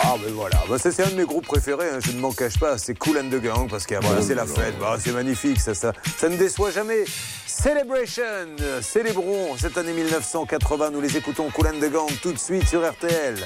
Ah 0.00 0.14
ben 0.24 0.32
voilà, 0.32 0.62
Bah, 0.70 0.78
ça 0.78 0.90
c'est 0.90 1.02
un 1.04 1.10
de 1.10 1.16
mes 1.16 1.24
groupes 1.26 1.46
préférés, 1.46 1.90
hein, 1.92 1.98
je 2.02 2.12
ne 2.12 2.18
m'en 2.20 2.32
cache 2.32 2.58
pas, 2.58 2.78
c'est 2.78 2.94
Cool 2.94 3.18
and 3.18 3.28
the 3.28 3.42
Gang 3.42 3.68
parce 3.68 3.84
qu'après 3.84 4.22
c'est 4.22 4.34
la 4.34 4.46
fête, 4.46 4.78
Bah, 4.80 4.96
c'est 4.98 5.12
magnifique, 5.12 5.60
ça, 5.60 5.74
ça, 5.74 5.92
ça 6.16 6.28
ne 6.30 6.36
déçoit 6.38 6.70
jamais. 6.70 7.04
Celebration, 7.46 8.22
célébrons 8.80 9.56
cette 9.58 9.76
année 9.76 9.92
1980, 9.92 10.90
nous 10.92 11.00
les 11.02 11.14
écoutons 11.18 11.50
Cool 11.50 11.66
and 11.68 11.80
the 11.80 11.90
Gang 11.92 12.08
tout 12.22 12.32
de 12.32 12.38
suite 12.38 12.66
sur 12.66 12.88
RTL. 12.88 13.36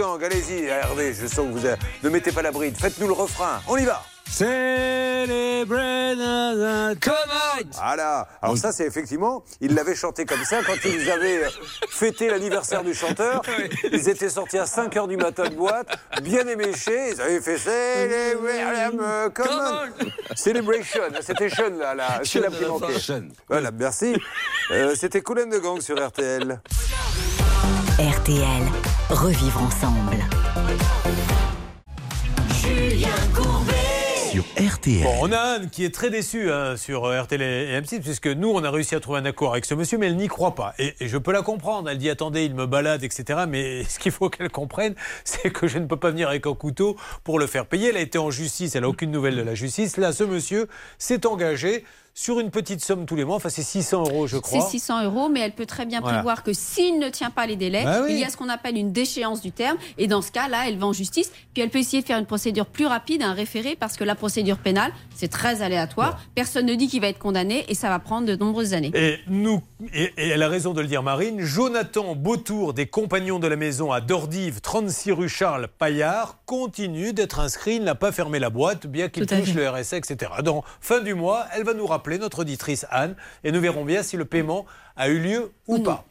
Allez-y, 0.00 0.70
RD, 0.70 1.12
je 1.20 1.26
sens 1.26 1.46
que 1.48 1.52
vous 1.52 1.66
avez- 1.66 1.76
ne 2.04 2.08
mettez 2.08 2.30
pas 2.30 2.42
la 2.42 2.52
bride, 2.52 2.76
faites-nous 2.76 3.08
le 3.08 3.12
refrain, 3.14 3.60
on 3.66 3.76
y 3.76 3.84
va 3.84 4.02
Celebrate 4.30 6.18
Voilà. 7.74 8.28
Alors 8.42 8.56
ça, 8.58 8.72
c'est 8.72 8.84
effectivement, 8.86 9.42
ils 9.60 9.74
l'avaient 9.74 9.94
chanté 9.96 10.26
comme 10.26 10.44
ça 10.44 10.60
quand 10.64 10.76
ils 10.84 11.10
avaient 11.10 11.44
euh, 11.44 11.48
fêté 11.90 12.28
l'anniversaire 12.28 12.84
du 12.84 12.92
chanteur. 12.94 13.40
Ils 13.92 14.08
étaient 14.08 14.28
sortis 14.28 14.58
à 14.58 14.66
5 14.66 14.94
heures 14.98 15.08
du 15.08 15.16
matin 15.16 15.48
de 15.48 15.54
boîte, 15.54 15.88
bien 16.22 16.46
éméchés. 16.46 17.12
Ils 17.14 17.20
avaient 17.22 17.40
fait. 17.40 18.36
Celebration. 20.36 21.00
C'était 21.22 21.48
Sean, 21.48 21.70
là, 21.78 21.94
là. 21.94 22.20
C'est 22.22 22.40
la. 22.40 22.50
Sean. 22.98 23.28
Voilà, 23.48 23.70
merci. 23.70 24.14
Euh, 24.70 24.94
C'était 24.94 25.22
Cool 25.22 25.40
and 25.40 25.50
the 25.50 25.60
Gang 25.62 25.80
sur 25.80 25.96
RTL. 26.06 26.60
RTL. 27.98 28.62
Revivre 29.10 29.60
ensemble. 29.60 30.24
Julien 32.62 33.08
Courbet. 33.34 33.74
Sur 34.30 34.44
RTL. 34.56 35.02
Bon, 35.02 35.14
on 35.22 35.32
a 35.32 35.38
Anne 35.38 35.68
qui 35.68 35.84
est 35.84 35.92
très 35.92 36.08
déçue 36.08 36.52
hein, 36.52 36.76
sur 36.76 37.06
euh, 37.06 37.20
RTL 37.20 37.42
et 37.42 37.80
M6, 37.80 38.02
puisque 38.02 38.28
nous, 38.28 38.50
on 38.50 38.62
a 38.62 38.70
réussi 38.70 38.94
à 38.94 39.00
trouver 39.00 39.18
un 39.18 39.24
accord 39.24 39.50
avec 39.50 39.64
ce 39.64 39.74
monsieur, 39.74 39.98
mais 39.98 40.06
elle 40.06 40.16
n'y 40.16 40.28
croit 40.28 40.54
pas. 40.54 40.74
Et, 40.78 40.94
et 41.00 41.08
je 41.08 41.18
peux 41.18 41.32
la 41.32 41.42
comprendre. 41.42 41.90
Elle 41.90 41.98
dit 41.98 42.08
attendez, 42.08 42.44
il 42.44 42.54
me 42.54 42.66
balade, 42.66 43.02
etc. 43.02 43.46
Mais 43.48 43.82
ce 43.88 43.98
qu'il 43.98 44.12
faut 44.12 44.30
qu'elle 44.30 44.50
comprenne, 44.50 44.94
c'est 45.24 45.50
que 45.50 45.66
je 45.66 45.80
ne 45.80 45.86
peux 45.86 45.96
pas 45.96 46.10
venir 46.10 46.28
avec 46.28 46.46
un 46.46 46.54
couteau 46.54 46.96
pour 47.24 47.40
le 47.40 47.48
faire 47.48 47.66
payer. 47.66 47.88
Elle 47.88 47.96
a 47.96 48.00
été 48.00 48.18
en 48.18 48.30
justice, 48.30 48.76
elle 48.76 48.82
n'a 48.82 48.88
aucune 48.88 49.10
nouvelle 49.10 49.34
de 49.34 49.42
la 49.42 49.56
justice. 49.56 49.96
Là, 49.96 50.12
ce 50.12 50.22
monsieur 50.22 50.68
s'est 50.98 51.26
engagé 51.26 51.84
sur 52.20 52.40
une 52.40 52.50
petite 52.50 52.80
somme 52.84 53.06
tous 53.06 53.14
les 53.14 53.24
mois. 53.24 53.36
Enfin, 53.36 53.48
c'est 53.48 53.62
600 53.62 54.00
euros, 54.08 54.26
je 54.26 54.36
C'est 54.36 54.42
crois. 54.42 54.60
600 54.60 55.04
euros, 55.04 55.28
mais 55.28 55.38
elle 55.38 55.52
peut 55.52 55.66
très 55.66 55.86
bien 55.86 56.00
Voilà. 56.00 56.16
prévoir 56.18 56.42
que 56.42 56.52
s'il 56.52 56.98
ne 56.98 57.08
tient 57.10 57.30
pas 57.30 57.46
les 57.46 57.54
délais, 57.54 57.84
Bah 57.84 58.00
oui. 58.02 58.08
il 58.14 58.18
y 58.18 58.24
a 58.24 58.28
ce 58.28 58.36
qu'on 58.36 58.48
appelle 58.48 58.76
une 58.76 58.90
déchéance 58.90 59.40
du 59.40 59.52
terme. 59.52 59.78
Et 59.98 60.08
dans 60.08 60.20
ce 60.20 60.32
cas-là, 60.32 60.64
elle 60.66 60.78
va 60.78 60.86
en 60.86 60.92
justice. 60.92 61.30
Puis 61.54 61.62
elle 61.62 61.70
peut 61.70 61.78
essayer 61.78 62.02
de 62.02 62.06
faire 62.08 62.18
une 62.18 62.26
procédure 62.26 62.66
plus 62.66 62.86
rapide, 62.86 63.22
un 63.22 63.34
référé, 63.34 63.76
parce 63.78 63.96
que 63.96 64.02
la 64.02 64.16
procédure 64.16 64.58
pénale, 64.58 64.90
c'est 65.14 65.28
très 65.28 65.62
aléatoire. 65.62 66.18
Personne 66.34 66.66
ne 66.66 66.74
dit 66.74 66.88
qu'il 66.88 67.00
va 67.00 67.06
être 67.06 67.20
condamné 67.20 67.64
et 67.68 67.74
ça 67.76 67.88
va 67.88 68.00
prendre 68.00 68.26
de 68.26 68.34
nombreuses 68.34 68.74
années. 68.74 68.90
Et 68.94 69.18
nous, 69.28 69.62
et, 69.94 70.12
et 70.16 70.28
elle 70.30 70.42
a 70.42 70.48
raison 70.48 70.72
de 70.74 70.80
le 70.80 70.88
dire, 70.88 71.04
Marine. 71.04 71.40
Jonathan 71.42 72.16
Beautour, 72.16 72.74
des 72.74 72.86
Compagnons 72.86 73.38
de 73.38 73.46
la 73.46 73.54
Maison 73.54 73.92
à 73.92 74.00
Dordive, 74.00 74.60
36 74.60 75.12
rue 75.12 75.28
Charles 75.28 75.68
Paillard, 75.68 76.38
continue 76.46 77.12
d'être 77.12 77.38
inscrit. 77.38 77.76
Il 77.76 77.84
n'a 77.84 77.94
pas 77.94 78.10
fermé 78.10 78.40
la 78.40 78.50
boîte, 78.50 78.88
bien 78.88 79.08
qu'il 79.08 79.24
touche 79.26 79.54
le 79.54 79.68
RSA, 79.70 79.98
etc. 79.98 80.32
Donc, 80.42 80.64
fin 80.80 80.98
du 81.00 81.14
mois, 81.14 81.44
elle 81.54 81.62
va 81.64 81.74
nous 81.74 81.86
rappeler, 81.86 82.07
notre 82.16 82.38
auditrice 82.40 82.86
Anne, 82.90 83.16
et 83.44 83.52
nous 83.52 83.60
verrons 83.60 83.84
bien 83.84 84.02
si 84.02 84.16
le 84.16 84.24
paiement 84.24 84.64
a 84.96 85.08
eu 85.08 85.18
lieu 85.20 85.52
ou 85.66 85.80
pas. 85.80 86.06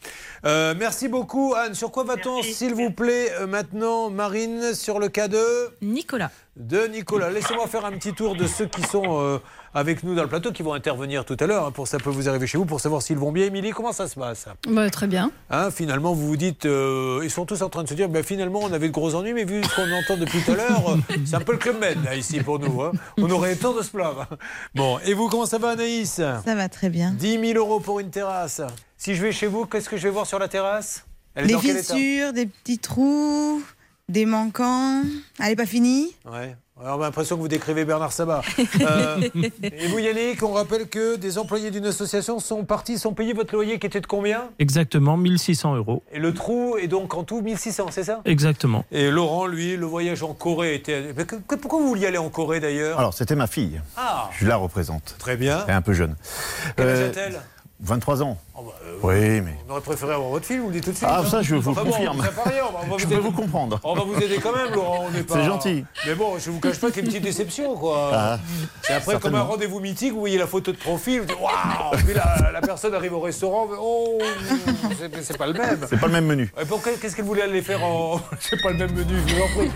Euh, 0.46 0.74
merci 0.78 1.08
beaucoup, 1.08 1.56
Anne. 1.56 1.74
Sur 1.74 1.92
quoi 1.92 2.04
va-t-on, 2.04 2.42
s'il 2.44 2.74
vous 2.74 2.92
plaît, 2.92 3.32
euh, 3.40 3.48
maintenant, 3.48 4.10
Marine, 4.10 4.74
sur 4.74 5.00
le 5.00 5.10
cas 5.10 5.28
de 5.28 5.44
Nicolas. 5.82 6.32
de 6.56 6.88
Nicolas. 6.88 7.30
Laissez-moi 7.32 7.68
faire 7.68 7.86
un 7.86 7.92
petit 7.94 8.14
tour 8.14 8.36
de 8.36 8.46
ceux 8.46 8.68
qui 8.68 8.84
sont 8.84 9.22
euh, 9.22 9.40
avec 9.78 10.04
nous 10.04 10.16
dans 10.16 10.24
le 10.24 10.28
plateau, 10.28 10.52
qui 10.52 10.64
vont 10.64 10.74
intervenir 10.74 11.24
tout 11.24 11.38
à 11.40 11.46
l'heure. 11.46 11.66
hein, 11.68 11.72
pour 11.72 11.88
ça 11.88 11.98
peut 12.00 12.10
vous 12.10 12.28
arriver 12.28 12.48
chez 12.48 12.58
vous, 12.58 12.66
pour 12.66 12.80
savoir 12.82 13.02
s'ils 13.02 13.18
vont 13.18 13.32
bien. 13.32 13.46
Émilie, 13.46 13.72
comment 13.72 13.92
ça 13.94 14.08
se 14.08 14.16
passe? 14.16 14.48
Bah, 14.68 14.90
très 14.90 15.06
bien. 15.08 15.32
Hein, 15.50 15.70
Finalement, 15.72 16.14
vous 16.14 16.28
vous 16.28 16.36
dites, 16.38 16.66
euh, 16.66 17.22
ils 17.24 17.30
sont 17.30 17.46
tous 17.46 17.62
en 17.62 17.70
train 17.70 17.84
de 17.84 17.90
se 17.90 17.94
dire, 17.94 18.10
ben, 18.10 18.24
finalement, 18.24 18.60
on 18.64 18.74
avait 18.74 18.88
de 18.88 18.94
gros 18.94 19.14
ennuis, 19.16 19.34
mais 19.34 19.44
vu 19.46 19.64
ce 19.64 19.76
qu'on 19.76 19.92
entend 19.92 20.18
depuis 20.18 20.42
tout 20.42 20.52
à 20.52 20.56
l'heure, 20.56 20.90
euh, 20.90 20.98
c'est 21.26 21.36
un 21.36 21.42
peu 21.42 21.52
le 21.52 21.58
club 21.60 21.80
med 21.80 22.04
là 22.04 22.16
ici 22.16 22.40
pour 22.40 22.58
nous. 22.60 22.82
hein. 22.82 22.92
On 23.18 23.30
aurait 23.30 23.56
tort 23.56 23.76
de 23.78 23.82
se 23.84 23.92
plaindre. 23.92 24.26
Bon, 24.74 24.98
et 25.06 25.14
vous, 25.14 25.28
comment 25.30 25.46
ça 25.46 25.58
va, 25.60 25.70
Anaïs? 25.72 26.16
Ça 26.16 26.42
va 26.56 26.70
très 26.70 26.90
bien. 26.90 27.12
10 27.12 27.40
000 27.54 27.58
euros 27.58 27.80
pour 27.80 28.00
une 28.00 28.10
terrasse. 28.10 28.62
Si 28.98 29.14
je 29.16 29.22
vais 29.22 29.32
chez 29.32 29.48
vous, 29.48 29.66
qu'est-ce 29.68 29.90
que 29.90 29.98
je 29.98 30.04
vais 30.04 30.10
voir 30.10 30.26
sur 30.26 30.40
la 30.40 30.48
terrasse? 30.48 31.06
Elle 31.36 31.44
est 31.46 31.48
Des 31.50 31.54
dans 31.54 31.60
quel 31.60 31.78
état? 31.78 31.94
fissures, 31.94 32.34
des 32.34 32.48
petits 32.48 32.80
trous, 32.80 33.62
des 34.10 34.26
manquants. 34.26 35.04
Elle 35.40 35.50
n'est 35.50 35.56
pas 35.56 35.68
finie? 35.68 36.16
Ouais. 36.26 36.56
Alors, 36.80 37.00
on 37.00 37.02
a 37.02 37.06
l'impression 37.06 37.36
que 37.38 37.42
vous 37.42 37.48
décrivez 37.48 37.86
Bernard 37.86 38.12
Sabat. 38.12 38.42
Euh, 38.82 39.20
et 39.64 39.88
vous, 39.88 39.98
Yannick, 39.98 40.44
on 40.44 40.54
rappelle 40.54 40.88
que 40.88 41.16
des 41.16 41.40
employés 41.40 41.72
d'une 41.72 41.88
association 41.88 42.40
sont 42.40 42.66
partis, 42.66 43.00
sont 43.00 43.14
payés 43.14 43.34
votre 43.34 43.56
loyer 43.56 43.80
qui 43.80 43.88
était 43.88 44.00
de 44.00 44.06
combien? 44.06 44.50
Exactement, 44.60 45.18
1600 45.18 45.76
euros. 45.76 46.04
Et 46.12 46.20
le 46.20 46.36
trou 46.36 46.78
est 46.78 46.88
donc 46.88 47.16
en 47.16 47.24
tout 47.24 47.42
1600, 47.42 47.88
c'est 47.90 48.04
ça? 48.04 48.22
Exactement. 48.26 48.86
Et 48.92 49.10
Laurent, 49.10 49.48
lui, 49.48 49.76
le 49.76 49.88
voyage 49.88 50.22
en 50.22 50.34
Corée 50.36 50.76
était. 50.76 51.14
Mais 51.18 51.26
que- 51.26 51.38
que- 51.38 51.56
pourquoi 51.56 51.80
vous 51.80 51.88
vouliez 51.88 52.08
aller 52.08 52.20
en 52.20 52.30
Corée 52.30 52.60
d'ailleurs? 52.60 53.00
Alors, 53.00 53.14
c'était 53.16 53.36
ma 53.36 53.48
fille. 53.48 53.82
Ah 53.96 54.30
Je 54.38 54.46
la 54.46 54.58
représente. 54.58 55.16
Très 55.18 55.36
bien. 55.36 55.64
Elle 55.66 55.72
est 55.74 55.78
un 55.78 55.82
peu 55.82 55.94
jeune. 55.94 56.16
Quel 56.76 56.90
âge 56.90 57.00
Euh, 57.00 57.10
a-t-elle? 57.10 57.42
23 57.80 58.22
ans. 58.24 58.38
Oh, 58.60 58.64
bah, 58.64 58.72
euh, 58.84 58.98
oui, 59.04 59.42
mais. 59.42 59.56
On 59.68 59.72
aurait 59.74 59.82
préféré 59.82 60.14
avoir 60.14 60.30
votre 60.30 60.46
fille, 60.46 60.58
vous 60.58 60.68
le 60.68 60.74
dites 60.74 60.84
tout 60.86 60.92
de 60.92 60.96
suite. 60.96 61.08
Ah, 61.12 61.22
hein. 61.24 61.30
ça, 61.30 61.44
je 61.44 61.54
vous 61.56 61.70
Enfin 61.70 61.84
bon, 61.84 61.92
confirme. 61.92 62.20
rien, 62.22 62.30
on 62.68 62.72
va- 62.74 62.80
on 62.80 62.98
Je 62.98 63.04
vous 63.04 63.10
peux 63.10 63.14
aider. 63.16 63.22
vous 63.24 63.32
comprendre. 63.32 63.80
On 63.84 63.94
va 63.94 64.02
vous 64.04 64.16
aider 64.20 64.38
quand 64.42 64.56
même, 64.56 64.74
Laurent. 64.74 65.06
on 65.08 65.12
n'est 65.12 65.22
pas- 65.24 65.36
C'est 65.36 65.44
gentil. 65.44 65.86
Mais 66.08 66.16
bon, 66.16 66.40
je 66.40 66.50
vous 66.50 66.60
cache 66.60 66.80
pas 66.80 66.88
qu'il 66.88 66.98
y 66.98 67.00
a 67.02 67.04
une 67.04 67.08
petite 67.12 67.24
déception, 67.24 67.76
quoi. 67.76 68.10
Ah, 68.14 68.40
C'est 68.82 68.94
après, 68.94 69.20
comme 69.20 69.36
un 69.36 69.44
rendez-vous 69.44 69.80
mythique, 69.80 70.14
vous 70.14 70.20
voyez 70.22 70.40
la 70.40 70.48
photo 70.48 70.72
de 70.72 70.78
profil, 70.78 71.20
vous 71.20 71.26
dites 71.28 71.38
Waouh 71.40 71.98
Puis 72.04 72.16
la, 72.16 72.52
la 72.52 72.62
personne 72.62 72.96
arrive 72.96 73.14
au 73.14 73.20
restaurant, 73.20 73.68
mais, 73.70 73.78
oh 73.80 74.18
c'est- 74.98 75.22
C'est 75.24 75.38
pas 75.38 75.46
le 75.48 75.54
même. 75.54 75.86
C'est 75.88 76.00
pas 76.00 76.08
le 76.08 76.14
même 76.14 76.26
menu. 76.26 76.52
Et 76.60 76.66
pourquoi 76.66 76.94
Qu'est-ce 77.00 77.16
qu'elle 77.16 77.26
voulait 77.26 77.44
aller 77.44 77.62
faire 77.62 77.84
en. 77.84 78.20
C'est 78.40 78.60
pas 78.62 78.72
le 78.72 78.78
même 78.78 78.92
menu, 78.94 79.14
je 79.28 79.36
vous 79.36 79.42
en 79.44 79.48
prie. 79.56 79.72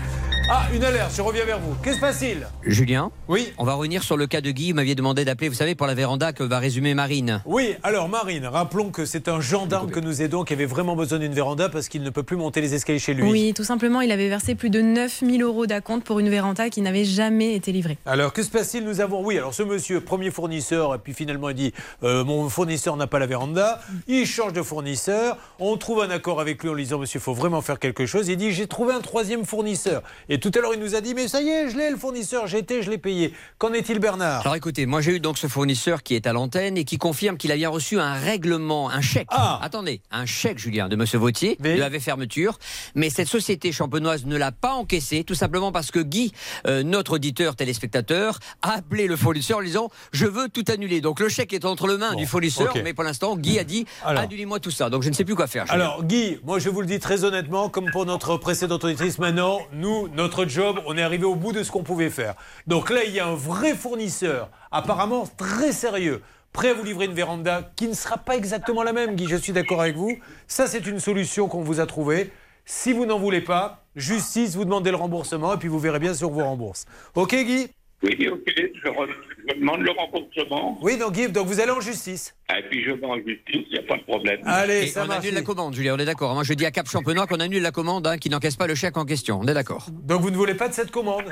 Ah, 0.50 0.62
une 0.74 0.82
alerte, 0.82 1.12
je 1.16 1.22
reviens 1.22 1.44
vers 1.44 1.60
vous. 1.60 1.74
Qu'est-ce 1.84 1.94
qui 1.94 2.00
se 2.00 2.04
passe-t-il? 2.04 2.46
Julien 2.64 3.12
Oui. 3.28 3.52
On 3.58 3.64
va 3.64 3.74
revenir 3.74 4.02
sur 4.02 4.16
le 4.16 4.26
cas 4.26 4.40
de 4.40 4.50
Guy. 4.50 4.70
Vous 4.72 4.76
m'aviez 4.76 4.96
demandé 4.96 5.24
d'appeler, 5.24 5.48
vous 5.48 5.54
savez, 5.54 5.76
pour 5.76 5.86
la 5.86 5.94
véranda 5.94 6.32
que 6.32 6.42
va 6.42 6.58
résumer 6.58 6.94
Marine. 6.94 7.40
Oui, 7.44 7.76
alors 7.84 8.08
Marine, 8.08 8.46
rappelons 8.72 8.90
que 8.90 9.04
c'est 9.04 9.28
un 9.28 9.38
gendarme 9.38 9.90
que 9.90 10.00
nous 10.00 10.22
aidons 10.22 10.44
qui 10.44 10.54
avait 10.54 10.64
vraiment 10.64 10.96
besoin 10.96 11.18
d'une 11.18 11.34
véranda 11.34 11.68
parce 11.68 11.90
qu'il 11.90 12.02
ne 12.02 12.08
peut 12.08 12.22
plus 12.22 12.38
monter 12.38 12.62
les 12.62 12.72
escaliers 12.72 12.98
chez 12.98 13.12
lui. 13.12 13.30
Oui, 13.30 13.52
tout 13.54 13.64
simplement, 13.64 14.00
il 14.00 14.10
avait 14.10 14.30
versé 14.30 14.54
plus 14.54 14.70
de 14.70 14.80
9000 14.80 15.42
euros 15.42 15.66
d'acompte 15.66 16.06
pour 16.06 16.20
une 16.20 16.30
véranda 16.30 16.70
qui 16.70 16.80
n'avait 16.80 17.04
jamais 17.04 17.54
été 17.54 17.70
livrée. 17.70 17.98
Alors, 18.06 18.32
que 18.32 18.42
se 18.42 18.48
passe-t-il? 18.48 18.82
Nous 18.86 19.02
avons, 19.02 19.22
oui, 19.22 19.36
alors 19.36 19.52
ce 19.52 19.62
monsieur, 19.62 20.00
premier 20.00 20.30
fournisseur, 20.30 20.94
et 20.94 20.98
puis 20.98 21.12
finalement 21.12 21.50
il 21.50 21.54
dit 21.54 21.74
euh, 22.02 22.24
Mon 22.24 22.48
fournisseur 22.48 22.96
n'a 22.96 23.06
pas 23.06 23.18
la 23.18 23.26
véranda. 23.26 23.82
Il 24.08 24.24
change 24.24 24.54
de 24.54 24.62
fournisseur. 24.62 25.36
On 25.58 25.76
trouve 25.76 26.00
un 26.00 26.08
accord 26.08 26.40
avec 26.40 26.62
lui 26.62 26.70
en 26.70 26.72
lui 26.72 26.84
disant 26.84 26.98
Monsieur, 26.98 27.20
il 27.20 27.22
faut 27.22 27.34
vraiment 27.34 27.60
faire 27.60 27.78
quelque 27.78 28.06
chose. 28.06 28.28
Il 28.28 28.38
dit 28.38 28.52
J'ai 28.52 28.68
trouvé 28.68 28.94
un 28.94 29.00
troisième 29.00 29.44
fournisseur. 29.44 30.02
Et 30.30 30.40
tout 30.40 30.50
à 30.54 30.60
l'heure, 30.60 30.72
il 30.72 30.80
nous 30.80 30.94
a 30.94 31.02
dit, 31.02 31.12
mais 31.12 31.28
ça 31.28 31.42
y 31.42 31.50
est, 31.50 31.68
je 31.68 31.76
l'ai, 31.76 31.90
le 31.90 31.98
fournisseur, 31.98 32.46
j'ai 32.46 32.58
été, 32.58 32.82
je 32.82 32.90
l'ai 32.90 32.96
payé. 32.96 33.34
Qu'en 33.58 33.74
est-il, 33.74 33.98
Bernard? 33.98 34.40
Alors 34.40 34.56
écoutez, 34.56 34.86
moi 34.86 35.02
j'ai 35.02 35.16
eu 35.16 35.20
donc 35.20 35.36
ce 35.36 35.46
fournisseur 35.46 36.02
qui 36.02 36.14
est 36.14 36.26
à 36.26 36.32
l'antenne 36.32 36.78
et 36.78 36.84
qui 36.84 36.96
confirme 36.96 37.36
qu'il 37.36 37.52
a 37.52 37.56
bien 37.56 37.68
reçu 37.68 38.00
un 38.00 38.14
règlement, 38.14 38.61
un 38.70 39.00
chèque. 39.00 39.28
Ah. 39.30 39.58
Attendez, 39.62 40.00
un 40.10 40.26
chèque, 40.26 40.58
Julien, 40.58 40.88
de 40.88 40.96
Monsieur 40.96 41.18
Vautier, 41.18 41.56
de 41.60 41.78
la 41.78 41.90
fermeture. 42.00 42.58
Mais 42.94 43.10
cette 43.10 43.28
société 43.28 43.72
champenoise 43.72 44.26
ne 44.26 44.36
l'a 44.36 44.52
pas 44.52 44.72
encaissé, 44.72 45.24
tout 45.24 45.34
simplement 45.34 45.72
parce 45.72 45.90
que 45.90 46.00
Guy, 46.00 46.32
euh, 46.66 46.82
notre 46.82 47.14
auditeur 47.14 47.56
téléspectateur, 47.56 48.38
a 48.62 48.76
appelé 48.76 49.06
le 49.06 49.16
fournisseur 49.16 49.58
en 49.58 49.60
lui 49.60 49.68
disant 49.68 49.90
Je 50.12 50.26
veux 50.26 50.48
tout 50.48 50.64
annuler. 50.68 51.00
Donc 51.00 51.20
le 51.20 51.28
chèque 51.28 51.52
est 51.52 51.64
entre 51.64 51.86
les 51.86 51.96
mains 51.96 52.14
du 52.14 52.26
fournisseur, 52.26 52.74
mais 52.82 52.94
pour 52.94 53.04
l'instant, 53.04 53.36
Guy 53.36 53.58
a 53.58 53.64
dit. 53.64 53.86
Annulez-moi 54.04 54.60
tout 54.60 54.70
ça. 54.70 54.90
Donc 54.90 55.02
je 55.02 55.08
ne 55.08 55.14
sais 55.14 55.24
plus 55.24 55.34
quoi 55.34 55.46
faire. 55.46 55.66
Julien. 55.66 55.74
Alors, 55.74 56.04
Guy, 56.04 56.38
moi 56.44 56.58
je 56.58 56.68
vous 56.68 56.80
le 56.80 56.86
dis 56.86 56.98
très 56.98 57.24
honnêtement, 57.24 57.68
comme 57.68 57.90
pour 57.90 58.06
notre 58.06 58.36
précédente 58.36 58.84
auditrice, 58.84 59.18
maintenant, 59.18 59.60
nous, 59.72 60.08
notre 60.08 60.46
job, 60.46 60.80
on 60.86 60.96
est 60.96 61.02
arrivé 61.02 61.24
au 61.24 61.34
bout 61.34 61.52
de 61.52 61.62
ce 61.62 61.70
qu'on 61.70 61.82
pouvait 61.82 62.10
faire. 62.10 62.34
Donc 62.66 62.90
là, 62.90 63.04
il 63.04 63.12
y 63.12 63.20
a 63.20 63.26
un 63.26 63.34
vrai 63.34 63.74
fournisseur, 63.74 64.50
apparemment 64.70 65.28
très 65.36 65.72
sérieux, 65.72 66.22
prêt 66.52 66.68
à 66.70 66.74
vous 66.74 66.84
livrer 66.84 67.06
une 67.06 67.14
véranda 67.14 67.70
qui 67.76 67.88
ne 67.88 67.94
sera 67.94 68.18
pas 68.18 68.36
exactement 68.36 68.82
la 68.82 68.92
même, 68.92 69.14
Guy, 69.16 69.26
je 69.28 69.36
suis 69.36 69.52
d'accord 69.52 69.80
avec 69.80 69.96
vous. 69.96 70.18
Ça, 70.46 70.66
c'est 70.66 70.86
une 70.86 71.00
solution 71.00 71.48
qu'on 71.48 71.62
vous 71.62 71.80
a 71.80 71.86
trouvée. 71.86 72.30
Si 72.64 72.92
vous 72.92 73.06
n'en 73.06 73.18
voulez 73.18 73.40
pas, 73.40 73.84
justice, 73.96 74.54
vous 74.54 74.64
demandez 74.64 74.90
le 74.90 74.96
remboursement 74.96 75.54
et 75.54 75.56
puis 75.56 75.68
vous 75.68 75.78
verrez 75.78 75.98
bien 75.98 76.14
si 76.14 76.24
on 76.24 76.30
vous 76.30 76.44
rembourse. 76.44 76.84
Ok, 77.14 77.34
Guy? 77.34 77.68
Oui, 78.04 78.28
ok, 78.28 78.42
je, 78.56 78.88
re- 78.88 79.08
je 79.48 79.54
demande 79.60 79.80
le 79.80 79.90
remboursement. 79.92 80.76
Oui, 80.82 80.98
donc 80.98 81.12
Guy, 81.12 81.28
donc 81.28 81.46
vous 81.46 81.60
allez 81.60 81.70
en 81.70 81.80
justice. 81.80 82.34
Et 82.56 82.62
puis 82.68 82.84
je 82.84 82.90
vais 82.90 83.06
en 83.06 83.14
justice, 83.16 83.42
il 83.70 83.72
n'y 83.72 83.78
a 83.78 83.82
pas 83.82 83.96
de 83.96 84.02
problème. 84.02 84.40
Allez, 84.44 84.82
Et 84.82 84.86
ça 84.88 85.04
on 85.04 85.06
marche. 85.06 85.20
annule 85.24 85.34
la 85.34 85.42
commande, 85.42 85.74
Julien, 85.74 85.94
on 85.94 85.98
est 85.98 86.04
d'accord. 86.04 86.34
Moi 86.34 86.42
je 86.42 86.52
dis 86.54 86.66
à 86.66 86.72
Cap 86.72 86.88
Champenois 86.88 87.26
qu'on 87.28 87.38
annule 87.40 87.62
la 87.62 87.70
commande, 87.70 88.06
hein, 88.08 88.18
qui 88.18 88.28
n'encaisse 88.28 88.56
pas 88.56 88.66
le 88.66 88.74
chèque 88.74 88.96
en 88.96 89.04
question. 89.04 89.38
On 89.40 89.46
est 89.46 89.54
d'accord. 89.54 89.86
Donc 89.90 90.20
vous 90.20 90.30
ne 90.30 90.36
voulez 90.36 90.54
pas 90.54 90.68
de 90.68 90.74
cette 90.74 90.90
commande? 90.90 91.24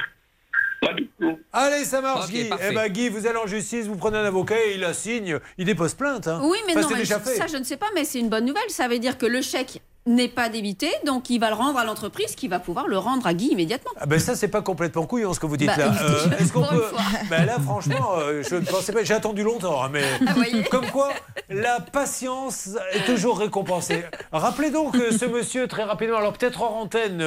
Pas 0.81 0.93
du 0.95 1.09
tout. 1.21 1.39
Allez, 1.53 1.85
ça 1.85 2.01
marche, 2.01 2.31
Guy. 2.31 2.45
parfait. 2.45 2.69
Eh 2.71 2.75
ben, 2.75 2.89
Guy, 2.89 3.09
vous 3.11 3.27
allez 3.27 3.37
en 3.37 3.47
justice, 3.47 3.87
vous 3.87 3.97
prenez 3.97 4.17
un 4.19 4.25
avocat, 4.25 4.57
et 4.67 4.75
il 4.75 4.81
la 4.81 4.95
signe, 4.95 5.39
il 5.59 5.65
dépose 5.67 5.95
plainte. 5.95 6.27
hein. 6.29 6.41
Oui, 6.43 6.59
mais 6.67 6.73
Enfin, 6.73 6.81
non, 6.83 6.89
c'est 6.89 6.95
mais 6.95 7.01
déjà 7.01 7.21
fait. 7.21 7.37
ça 7.37 7.47
je 7.47 7.57
ne 7.59 7.65
sais 7.65 7.77
pas, 7.77 7.87
mais 7.95 8.05
c'est 8.05 8.19
une 8.19 8.29
bonne 8.31 8.47
nouvelle. 8.47 8.63
Ça 8.71 8.89
veut 8.89 8.99
dire 8.99 9.19
que 9.19 9.27
le 9.27 9.43
chèque 9.43 9.83
n'est 10.07 10.29
pas 10.29 10.49
débité, 10.49 10.89
donc 11.05 11.29
il 11.29 11.39
va 11.39 11.51
le 11.51 11.55
rendre 11.55 11.79
à 11.79 11.85
l'entreprise 11.85 12.35
qui 12.35 12.49
va 12.49 12.59
pouvoir 12.59 12.89
le 12.89 12.97
rendre 12.97 13.27
à 13.27 13.35
Guy 13.35 13.49
immédiatement. 13.49 13.91
Ah 14.01 14.07
ben 14.07 14.19
ça, 14.19 14.35
c'est 14.35 14.49
pas 14.49 14.63
complètement 14.63 15.05
couillon 15.05 15.35
ce 15.35 15.41
que 15.41 15.45
vous 15.45 15.59
dites 15.59 15.67
Bah, 15.69 15.77
là. 15.77 15.93
Euh, 16.01 16.39
Est-ce 16.39 16.53
qu'on 16.55 16.63
peut. 16.65 16.83
Ben 17.29 17.45
là, 17.45 17.59
franchement, 17.61 18.13
euh, 18.17 18.43
je 18.49 18.55
ne 18.57 18.65
pensais 18.65 18.93
pas. 18.95 19.05
J'ai 19.05 19.13
attendu 19.13 19.43
longtemps, 19.43 19.83
hein, 19.85 19.91
mais. 19.93 20.03
Ah. 20.27 20.33
Comme 20.71 20.87
quoi, 20.87 21.11
la 21.51 21.81
patience 21.81 22.71
est 22.93 23.05
toujours 23.05 23.39
récompensée. 23.39 24.03
Rappelez 24.33 24.71
donc 24.71 24.95
euh, 24.97 25.11
ce 25.13 25.27
monsieur 25.27 25.69
très 25.69 25.85
rapidement, 25.85 26.17
alors 26.17 26.33
peut-être 26.33 26.63
hors 26.63 26.77
antenne, 26.77 27.23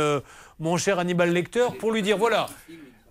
mon 0.60 0.76
cher 0.78 0.98
Hannibal 0.98 1.30
Lecteur, 1.32 1.76
pour 1.78 1.92
lui 1.92 2.02
dire 2.02 2.18
voilà. 2.18 2.48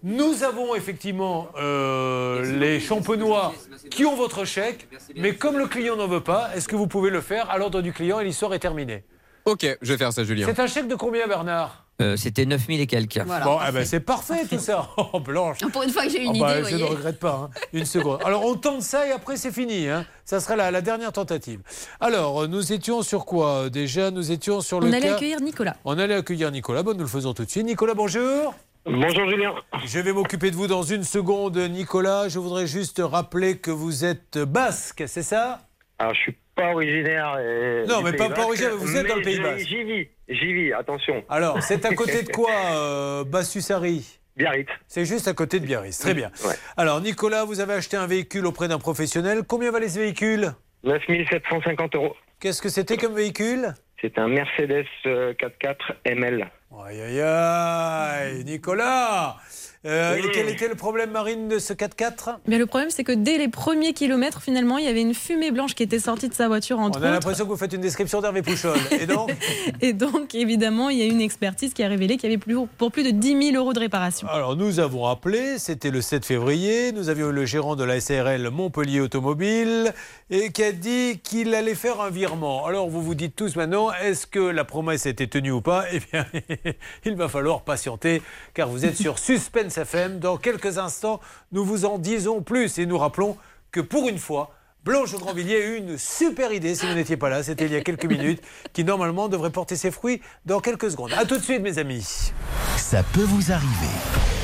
Nous 0.03 0.43
avons 0.43 0.75
effectivement 0.75 1.49
euh, 1.59 2.59
les 2.59 2.81
champenois 2.81 3.53
qui 3.91 4.05
ont 4.05 4.17
votre 4.17 4.45
chèque, 4.45 4.89
mais 5.17 5.35
comme 5.37 5.59
le 5.59 5.67
client 5.67 5.97
n'en 5.97 6.09
veut 6.09 6.23
pas, 6.23 6.51
est-ce 6.57 6.67
que 6.69 6.77
vous 6.77 6.87
pouvez 6.89 7.11
le 7.11 7.21
faire 7.21 7.49
à 7.51 7.59
l'ordre 7.59 7.83
du 7.83 7.93
client 7.93 8.19
et 8.21 8.25
l'histoire 8.25 8.53
est 8.55 8.59
terminée? 8.59 9.05
Ok, 9.45 9.67
je 9.81 9.93
vais 9.93 9.99
faire 9.99 10.13
ça, 10.13 10.25
Julien. 10.25 10.47
C'est 10.49 10.61
un 10.61 10.67
chèque 10.67 10.89
de 10.89 10.95
combien, 10.95 11.27
Bernard? 11.27 11.85
Euh, 12.01 12.17
C'était 12.17 12.47
9000 12.47 12.81
et 12.81 12.87
quelques. 12.87 13.21
Bon, 13.45 13.59
eh 13.69 13.71
ben, 13.73 13.85
c'est 13.85 14.01
parfait 14.01 14.45
tout 14.49 14.59
ça. 14.59 14.89
Oh, 15.13 15.21
Blanche. 15.21 15.59
Pour 15.73 15.83
une 15.83 15.91
fois 15.91 16.05
que 16.05 16.11
j'ai 16.11 16.23
une 16.25 16.33
Ah 16.37 16.41
bah, 16.41 16.61
idée, 16.61 16.71
je 16.71 16.77
ne 16.77 16.85
regrette 16.85 17.19
pas. 17.21 17.51
hein. 17.53 17.61
Une 17.73 17.85
seconde. 17.85 18.21
Alors, 18.25 18.45
on 18.45 18.55
tente 18.55 18.83
ça 18.83 19.07
et 19.07 19.11
après, 19.13 19.37
c'est 19.37 19.53
fini. 19.53 19.89
hein. 19.89 20.07
Ça 20.25 20.41
sera 20.41 20.57
la, 20.57 20.71
la 20.71 20.81
dernière 20.81 21.13
tentative. 21.13 21.61
Alors, 22.01 22.43
euh, 22.43 22.47
nous 22.49 22.73
étions 22.73 23.03
sur 23.03 23.25
quoi 23.25 23.69
Déjà, 23.69 24.11
nous 24.11 24.33
étions 24.33 24.61
sur 24.61 24.81
le 24.81 24.89
On 24.89 24.93
allait 24.93 25.09
cas- 25.09 25.15
accueillir 25.17 25.41
Nicolas. 25.41 25.77
On 25.85 25.99
allait 25.99 26.15
accueillir 26.15 26.51
Nicolas. 26.51 26.83
Bon, 26.83 26.93
nous 26.95 27.01
le 27.01 27.07
faisons 27.07 27.35
tout 27.35 27.45
de 27.45 27.51
suite. 27.51 27.67
Nicolas, 27.67 27.95
bonjour. 27.95 28.55
Bonjour 28.85 29.31
Julien. 29.31 29.55
Je 29.87 30.01
vais 30.01 30.13
m'occuper 30.13 30.51
de 30.51 30.57
vous 30.57 30.67
dans 30.67 30.83
une 30.83 31.05
seconde, 31.05 31.57
Nicolas. 31.57 32.29
Je 32.29 32.39
voudrais 32.39 32.67
juste 32.67 33.01
rappeler 33.03 33.59
que 33.59 33.71
vous 33.71 34.05
êtes 34.05 34.39
basque, 34.39 35.05
c'est 35.07 35.23
ça? 35.23 35.61
Alors 35.99 36.15
je 36.15 36.21
suis 36.21 36.37
pas 36.57 36.73
originaire. 36.73 37.35
euh, 37.39 37.87
Non, 37.87 38.03
mais 38.03 38.13
pas- 38.13 38.29
pas 38.29 38.45
originaire, 38.45 38.77
vous 38.77 38.97
êtes 38.97 39.07
dans 39.07 39.17
le 39.17 39.23
Pays 39.23 39.39
Basque. 39.39 39.67
J'y 39.67 39.85
vis, 39.85 40.09
j'y 40.29 40.53
vis, 40.53 40.73
attention. 40.73 41.23
Alors, 41.29 41.63
c'est 41.63 41.85
à 41.87 41.95
côté 41.95 42.23
de 42.23 42.31
quoi, 42.31 42.51
euh, 42.73 43.25
Bassusari 43.25 44.19
Biarritz. 44.37 44.69
C'est 44.89 45.05
juste 45.05 45.29
à 45.29 45.33
côté 45.35 45.61
de 45.61 45.67
Biarritz. 45.67 45.99
Très 45.99 46.15
bien. 46.15 46.31
Ouais. 46.45 46.55
Alors, 46.77 47.01
Nicolas, 47.01 47.45
vous 47.45 47.61
avez 47.61 47.75
acheté 47.75 47.97
un 47.97 48.07
véhicule 48.07 48.47
auprès 48.47 48.67
d'un 48.67 48.79
professionnel. 48.79 49.43
Combien 49.47 49.71
valait 49.71 49.89
ce 49.89 50.01
véhicule 50.01 50.53
9750 50.85 51.95
euros. 51.95 52.17
Qu'est-ce 52.41 52.61
que 52.61 52.69
c'était 52.69 52.97
comme 52.97 53.15
véhicule? 53.15 53.73
C'est 54.03 54.19
un 54.19 54.29
Mercedes 54.29 54.85
euh, 55.07 55.33
4x4 55.35 55.77
ML. 56.05 56.51
Aïe, 56.87 57.01
aïe, 57.01 57.21
aïe, 57.21 58.45
Nicolas 58.45 59.37
Euh, 59.85 60.15
Oui. 60.17 60.27
Et 60.27 60.31
quel 60.33 60.49
était 60.49 60.69
le 60.69 60.75
problème, 60.77 61.11
Marine, 61.11 61.49
de 61.49 61.59
ce 61.59 61.73
4x4 61.73 62.37
Mais 62.47 62.57
le 62.57 62.67
problème, 62.67 62.89
c'est 62.91 63.03
que 63.05 63.11
dès 63.13 63.37
les 63.37 63.49
premiers 63.49 63.93
kilomètres, 63.93 64.41
finalement, 64.41 64.79
il 64.79 64.85
y 64.85 64.89
avait 64.89 65.01
une 65.03 65.13
fumée 65.13 65.51
blanche 65.51 65.75
qui 65.75 65.83
était 65.83 65.99
sortie 65.99 66.29
de 66.29 66.35
sa 66.35 66.47
voiture, 66.49 66.79
On 66.79 66.85
entre 66.85 66.99
a 66.99 67.03
autres. 67.03 67.11
l'impression 67.13 67.45
que 67.45 67.51
vous 67.51 67.57
faites 67.57 67.73
une 67.73 67.81
description 67.81 68.21
d'Hervé 68.21 68.43
Pouchol. 68.43 68.79
Et 68.93 69.07
donc 69.07 69.33
Et 69.83 69.93
donc, 69.93 70.35
évidemment, 70.37 70.89
il 70.89 70.99
y 70.99 71.03
a 71.03 71.07
une 71.07 71.21
expertise 71.21 71.75
qui 71.75 71.83
a 71.83 71.89
révélé 71.89 72.17
qu'il 72.17 72.31
y 72.31 72.33
avait 72.33 72.39
plus, 72.41 72.57
pour 72.79 72.91
plus 72.93 73.03
de 73.03 73.11
10 73.11 73.51
000 73.53 73.57
euros 73.63 73.73
de 73.73 73.81
réparation. 73.81 74.29
Alors, 74.29 74.55
nous 74.57 74.79
avons 74.81 75.07
appelé, 75.07 75.59
c'était 75.59 75.91
le 75.91 76.01
7 76.01 76.25
février. 76.25 76.93
Nous 76.93 77.09
avions 77.11 77.31
eu 77.31 77.33
le 77.33 77.45
gérant 77.45 77.75
de 77.77 77.85
la 77.85 78.01
SARL 78.01 78.49
Montpellier 78.51 79.01
Automobile 79.01 79.93
et 80.33 80.51
qui 80.51 80.65
a 80.65 80.73
dit 80.73 81.21
qu'il 81.23 81.55
allait 81.55 81.75
faire 81.75 82.01
un 82.01 82.09
virement. 82.09 82.65
Alors, 82.65 82.89
vous 82.89 83.03
vous 83.03 83.15
dites 83.15 83.37
tous 83.37 83.55
maintenant, 83.55 83.93
est-ce 83.93 84.27
que 84.27 84.41
la 84.41 84.65
promesse 84.65 85.05
a 85.05 85.11
été 85.11 85.29
tenue 85.29 85.51
ou 85.51 85.61
pas? 85.61 85.85
Eh 85.93 86.01
bien, 86.01 86.27
il 87.05 87.17
va 87.17 87.29
falloir 87.29 87.61
patienter 87.61 88.23
car 88.55 88.71
vous 88.71 88.87
êtes 88.87 88.97
sur 88.97 89.19
Suspense 89.19 89.77
FM. 89.77 90.21
Dans 90.21 90.39
quelques 90.39 90.79
instants, 90.79 91.21
nous 91.53 91.67
vous 91.67 91.85
en 91.85 91.99
disons 91.99 92.41
plus 92.41 92.79
et 92.79 92.87
nous 92.87 92.97
rappelons 92.97 93.37
que 93.71 93.81
pour 93.81 94.09
une 94.09 94.19
fois, 94.19 94.55
Blanche 94.85 95.15
Grandvilliers 95.15 95.57
a 95.57 95.67
eu 95.67 95.77
une 95.77 95.99
super 95.99 96.51
idée, 96.51 96.75
si 96.75 96.87
vous 96.87 96.95
n'étiez 96.95 97.19
pas 97.19 97.29
là, 97.29 97.43
c'était 97.43 97.67
il 97.67 97.73
y 97.73 97.77
a 97.77 97.83
quelques 97.83 98.05
minutes, 98.07 98.41
qui 98.73 98.85
normalement 98.85 99.29
devrait 99.29 99.51
porter 99.51 99.77
ses 99.77 99.91
fruits 99.91 100.23
dans 100.47 100.61
quelques 100.61 100.91
secondes. 100.91 101.13
A 101.13 101.27
tout 101.27 101.37
de 101.37 101.43
suite, 101.43 101.61
mes 101.61 101.77
amis. 101.77 102.33
Ça 102.79 103.03
peut 103.13 103.21
vous 103.21 103.53
arriver. 103.53 104.42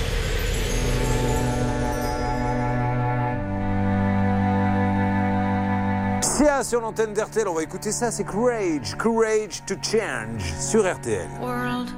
Sia 6.38 6.62
sur 6.62 6.80
l'antenne 6.80 7.12
d'RTL, 7.14 7.48
on 7.48 7.54
va 7.54 7.64
écouter 7.64 7.90
ça, 7.90 8.12
c'est 8.12 8.22
Courage, 8.22 8.94
Courage 8.96 9.60
to 9.66 9.74
Change 9.82 10.40
sur 10.60 10.82
RTL. 10.88 11.26
world. 11.40 11.88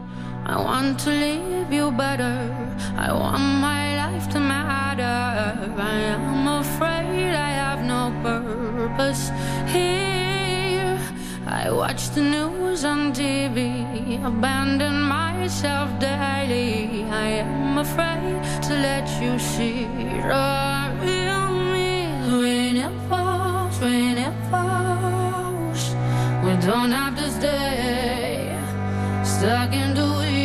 I 0.47 0.57
want 0.57 0.97
to 1.05 1.11
leave 1.11 1.71
you 1.71 1.91
better. 1.91 2.49
I 2.97 3.13
want 3.13 3.61
my 3.61 3.97
life 3.97 4.31
to 4.31 4.41
matter. 4.41 5.05
I 5.05 6.15
am 6.15 6.49
afraid 6.49 7.35
I 7.35 7.51
have 7.51 7.85
no 7.85 8.11
purpose 8.23 9.31
here. 9.67 10.99
I 11.47 11.71
watch 11.71 12.09
the 12.15 12.23
news 12.23 12.87
on 12.87 13.13
TV, 13.13 14.25
abandon 14.25 15.03
myself 15.03 15.91
daily. 16.01 17.05
I 17.11 17.45
am 17.45 17.77
afraid 17.77 18.41
to 18.63 18.73
let 18.73 19.07
you 19.21 19.39
see 19.39 19.85
the 20.23 20.91
real 21.03 21.53
me 21.75 22.07
when 22.41 22.77
falls. 24.51 25.95
We 26.45 26.53
don't 26.67 26.93
have 26.93 27.17
to 27.17 27.31
stay 27.31 28.55
stuck 29.25 29.73
in 29.73 29.95
the 29.95 30.19
weeds. 30.19 30.40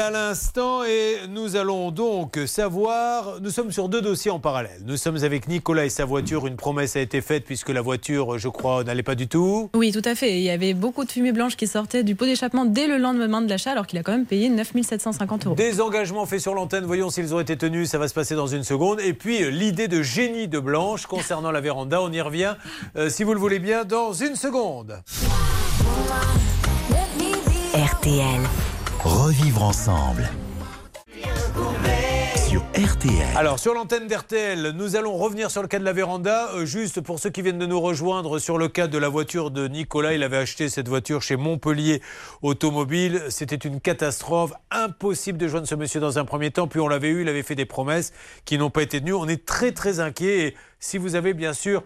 À 0.00 0.10
l'instant 0.10 0.82
et 0.84 1.16
nous 1.28 1.56
allons 1.56 1.90
donc 1.90 2.38
savoir, 2.46 3.38
nous 3.42 3.50
sommes 3.50 3.70
sur 3.70 3.90
deux 3.90 4.00
dossiers 4.00 4.30
en 4.30 4.40
parallèle. 4.40 4.80
Nous 4.86 4.96
sommes 4.96 5.22
avec 5.22 5.46
Nicolas 5.46 5.84
et 5.84 5.90
sa 5.90 6.06
voiture, 6.06 6.46
une 6.46 6.56
promesse 6.56 6.96
a 6.96 7.00
été 7.00 7.20
faite 7.20 7.44
puisque 7.44 7.68
la 7.68 7.82
voiture, 7.82 8.38
je 8.38 8.48
crois, 8.48 8.82
n'allait 8.82 9.02
pas 9.02 9.14
du 9.14 9.28
tout. 9.28 9.68
Oui, 9.74 9.92
tout 9.92 10.02
à 10.04 10.14
fait. 10.14 10.38
Il 10.38 10.42
y 10.42 10.50
avait 10.50 10.72
beaucoup 10.72 11.04
de 11.04 11.12
fumée 11.12 11.32
blanche 11.32 11.56
qui 11.56 11.66
sortait 11.66 12.02
du 12.02 12.14
pot 12.14 12.24
d'échappement 12.24 12.64
dès 12.64 12.86
le 12.86 12.96
lendemain 12.96 13.42
de 13.42 13.48
l'achat, 13.48 13.72
alors 13.72 13.86
qu'il 13.86 13.98
a 13.98 14.02
quand 14.02 14.12
même 14.12 14.24
payé 14.24 14.48
9 14.48 14.72
750 14.82 15.46
euros. 15.46 15.54
Des 15.54 15.80
engagements 15.82 16.24
faits 16.24 16.40
sur 16.40 16.54
l'antenne, 16.54 16.84
voyons 16.84 17.10
s'ils 17.10 17.34
ont 17.34 17.40
été 17.40 17.58
tenus, 17.58 17.90
ça 17.90 17.98
va 17.98 18.08
se 18.08 18.14
passer 18.14 18.34
dans 18.34 18.46
une 18.46 18.64
seconde. 18.64 19.00
Et 19.00 19.12
puis 19.12 19.42
euh, 19.42 19.50
l'idée 19.50 19.88
de 19.88 20.02
génie 20.02 20.48
de 20.48 20.60
Blanche 20.60 21.06
concernant 21.06 21.50
la 21.50 21.60
véranda, 21.60 22.00
on 22.00 22.10
y 22.10 22.20
revient, 22.22 22.54
euh, 22.96 23.10
si 23.10 23.22
vous 23.22 23.34
le 23.34 23.40
voulez 23.40 23.58
bien, 23.58 23.84
dans 23.84 24.14
une 24.14 24.34
seconde. 24.34 25.02
RTL. 27.74 28.40
Revivre 29.04 29.62
ensemble. 29.62 30.28
Sur 32.36 32.60
RTL. 32.74 33.34
Alors, 33.34 33.58
sur 33.58 33.72
l'antenne 33.72 34.06
d'RTL, 34.06 34.72
nous 34.72 34.94
allons 34.94 35.16
revenir 35.16 35.50
sur 35.50 35.62
le 35.62 35.68
cas 35.68 35.78
de 35.78 35.84
la 35.84 35.94
véranda. 35.94 36.50
Euh, 36.52 36.66
juste 36.66 37.00
pour 37.00 37.18
ceux 37.18 37.30
qui 37.30 37.40
viennent 37.40 37.58
de 37.58 37.64
nous 37.64 37.80
rejoindre 37.80 38.38
sur 38.38 38.58
le 38.58 38.68
cas 38.68 38.88
de 38.88 38.98
la 38.98 39.08
voiture 39.08 39.50
de 39.50 39.68
Nicolas, 39.68 40.12
il 40.12 40.22
avait 40.22 40.36
acheté 40.36 40.68
cette 40.68 40.86
voiture 40.86 41.22
chez 41.22 41.36
Montpellier 41.36 42.02
Automobile. 42.42 43.22
C'était 43.30 43.56
une 43.56 43.80
catastrophe. 43.80 44.52
Impossible 44.70 45.38
de 45.38 45.48
joindre 45.48 45.66
ce 45.66 45.76
monsieur 45.76 46.00
dans 46.00 46.18
un 46.18 46.26
premier 46.26 46.50
temps. 46.50 46.68
Puis 46.68 46.80
on 46.80 46.88
l'avait 46.88 47.08
eu, 47.08 47.22
il 47.22 47.28
avait 47.30 47.42
fait 47.42 47.54
des 47.54 47.64
promesses 47.64 48.12
qui 48.44 48.58
n'ont 48.58 48.70
pas 48.70 48.82
été 48.82 49.00
tenues. 49.00 49.14
On 49.14 49.28
est 49.28 49.46
très, 49.46 49.72
très 49.72 50.00
inquiets. 50.00 50.48
Et 50.48 50.56
si 50.78 50.98
vous 50.98 51.14
avez 51.14 51.32
bien 51.32 51.54
sûr 51.54 51.82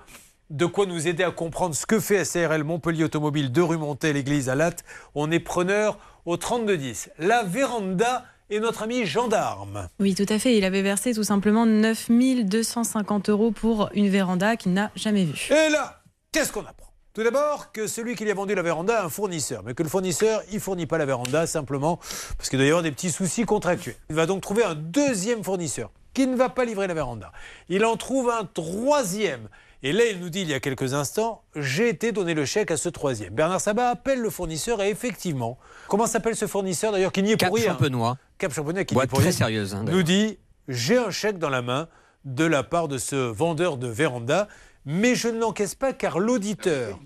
de 0.50 0.66
quoi 0.66 0.86
nous 0.86 1.06
aider 1.06 1.22
à 1.22 1.30
comprendre 1.30 1.74
ce 1.76 1.86
que 1.86 2.00
fait 2.00 2.24
SARL 2.24 2.64
Montpellier 2.64 3.04
Automobile 3.04 3.52
de 3.52 3.60
rue 3.60 3.78
Montée, 3.78 4.12
l'église 4.12 4.48
à 4.48 4.54
Latte, 4.54 4.84
on 5.14 5.30
est 5.30 5.40
preneur 5.40 5.98
au 6.26 6.36
3210. 6.36 7.10
La 7.18 7.42
véranda 7.42 8.24
et 8.50 8.60
notre 8.60 8.82
ami 8.82 9.06
gendarme. 9.06 9.88
Oui, 10.00 10.14
tout 10.14 10.26
à 10.28 10.38
fait. 10.38 10.56
Il 10.56 10.64
avait 10.64 10.82
versé 10.82 11.14
tout 11.14 11.24
simplement 11.24 11.66
9 11.66 12.10
250 12.44 13.30
euros 13.30 13.50
pour 13.50 13.88
une 13.94 14.08
véranda 14.08 14.56
qu'il 14.56 14.72
n'a 14.72 14.90
jamais 14.96 15.24
vue. 15.24 15.48
Et 15.50 15.70
là, 15.70 16.02
qu'est-ce 16.32 16.52
qu'on 16.52 16.60
apprend? 16.60 16.92
Tout 17.14 17.22
d'abord, 17.22 17.70
que 17.70 17.86
celui 17.86 18.16
qui 18.16 18.24
lui 18.24 18.32
a 18.32 18.34
vendu 18.34 18.56
la 18.56 18.62
véranda 18.62 19.00
a 19.00 19.04
un 19.04 19.08
fournisseur, 19.08 19.62
mais 19.64 19.74
que 19.74 19.84
le 19.84 19.88
fournisseur, 19.88 20.42
il 20.50 20.58
fournit 20.58 20.86
pas 20.86 20.98
la 20.98 21.06
véranda 21.06 21.46
simplement 21.46 22.00
parce 22.36 22.48
qu'il 22.48 22.58
doit 22.58 22.66
y 22.66 22.70
avoir 22.70 22.82
des 22.82 22.90
petits 22.90 23.12
soucis 23.12 23.44
contractuels. 23.44 23.94
Il 24.10 24.16
va 24.16 24.26
donc 24.26 24.40
trouver 24.40 24.64
un 24.64 24.74
deuxième 24.74 25.44
fournisseur 25.44 25.92
qui 26.12 26.26
ne 26.26 26.34
va 26.34 26.48
pas 26.48 26.64
livrer 26.64 26.88
la 26.88 26.94
véranda. 26.94 27.30
Il 27.68 27.84
en 27.84 27.96
trouve 27.96 28.30
un 28.30 28.44
troisième. 28.44 29.48
Et 29.87 29.93
là, 29.93 30.07
il 30.07 30.18
nous 30.18 30.30
dit 30.30 30.41
il 30.41 30.49
y 30.49 30.55
a 30.55 30.61
quelques 30.61 30.95
instants, 30.95 31.43
j'ai 31.55 31.91
été 31.91 32.11
donné 32.11 32.32
le 32.32 32.47
chèque 32.47 32.70
à 32.70 32.78
ce 32.78 32.89
troisième. 32.89 33.35
Bernard 33.35 33.61
Sabat 33.61 33.91
appelle 33.91 34.18
le 34.18 34.30
fournisseur 34.30 34.80
et 34.80 34.89
effectivement, 34.89 35.59
comment 35.89 36.07
s'appelle 36.07 36.35
ce 36.35 36.47
fournisseur 36.47 36.91
d'ailleurs 36.91 37.12
qui 37.12 37.22
n'y 37.22 37.32
est 37.32 37.37
Cap 37.37 37.51
pour 37.51 37.59
rien? 37.59 37.72
Champenois. 37.72 38.16
Cap 38.39 38.51
Champenois 38.51 38.85
qui 38.85 38.95
n'y 38.95 39.03
est 39.03 39.07
pour 39.07 39.18
très 39.18 39.28
rien, 39.28 39.37
sérieuse, 39.37 39.74
hein, 39.74 39.85
nous 39.87 40.03
dit 40.03 40.39
j'ai 40.68 40.97
un 40.97 41.11
chèque 41.11 41.39
dans 41.39 41.51
la 41.51 41.61
main 41.61 41.89
de 42.24 42.47
la 42.47 42.62
part 42.62 42.89
de 42.89 42.97
ce 42.97 43.14
vendeur 43.14 43.76
de 43.76 43.87
véranda, 43.87 44.49
mais 44.87 45.14
je 45.14 45.28
ne 45.28 45.39
l'encaisse 45.39 45.74
pas 45.74 45.93
car 45.93 46.18
l'auditeur 46.18 46.99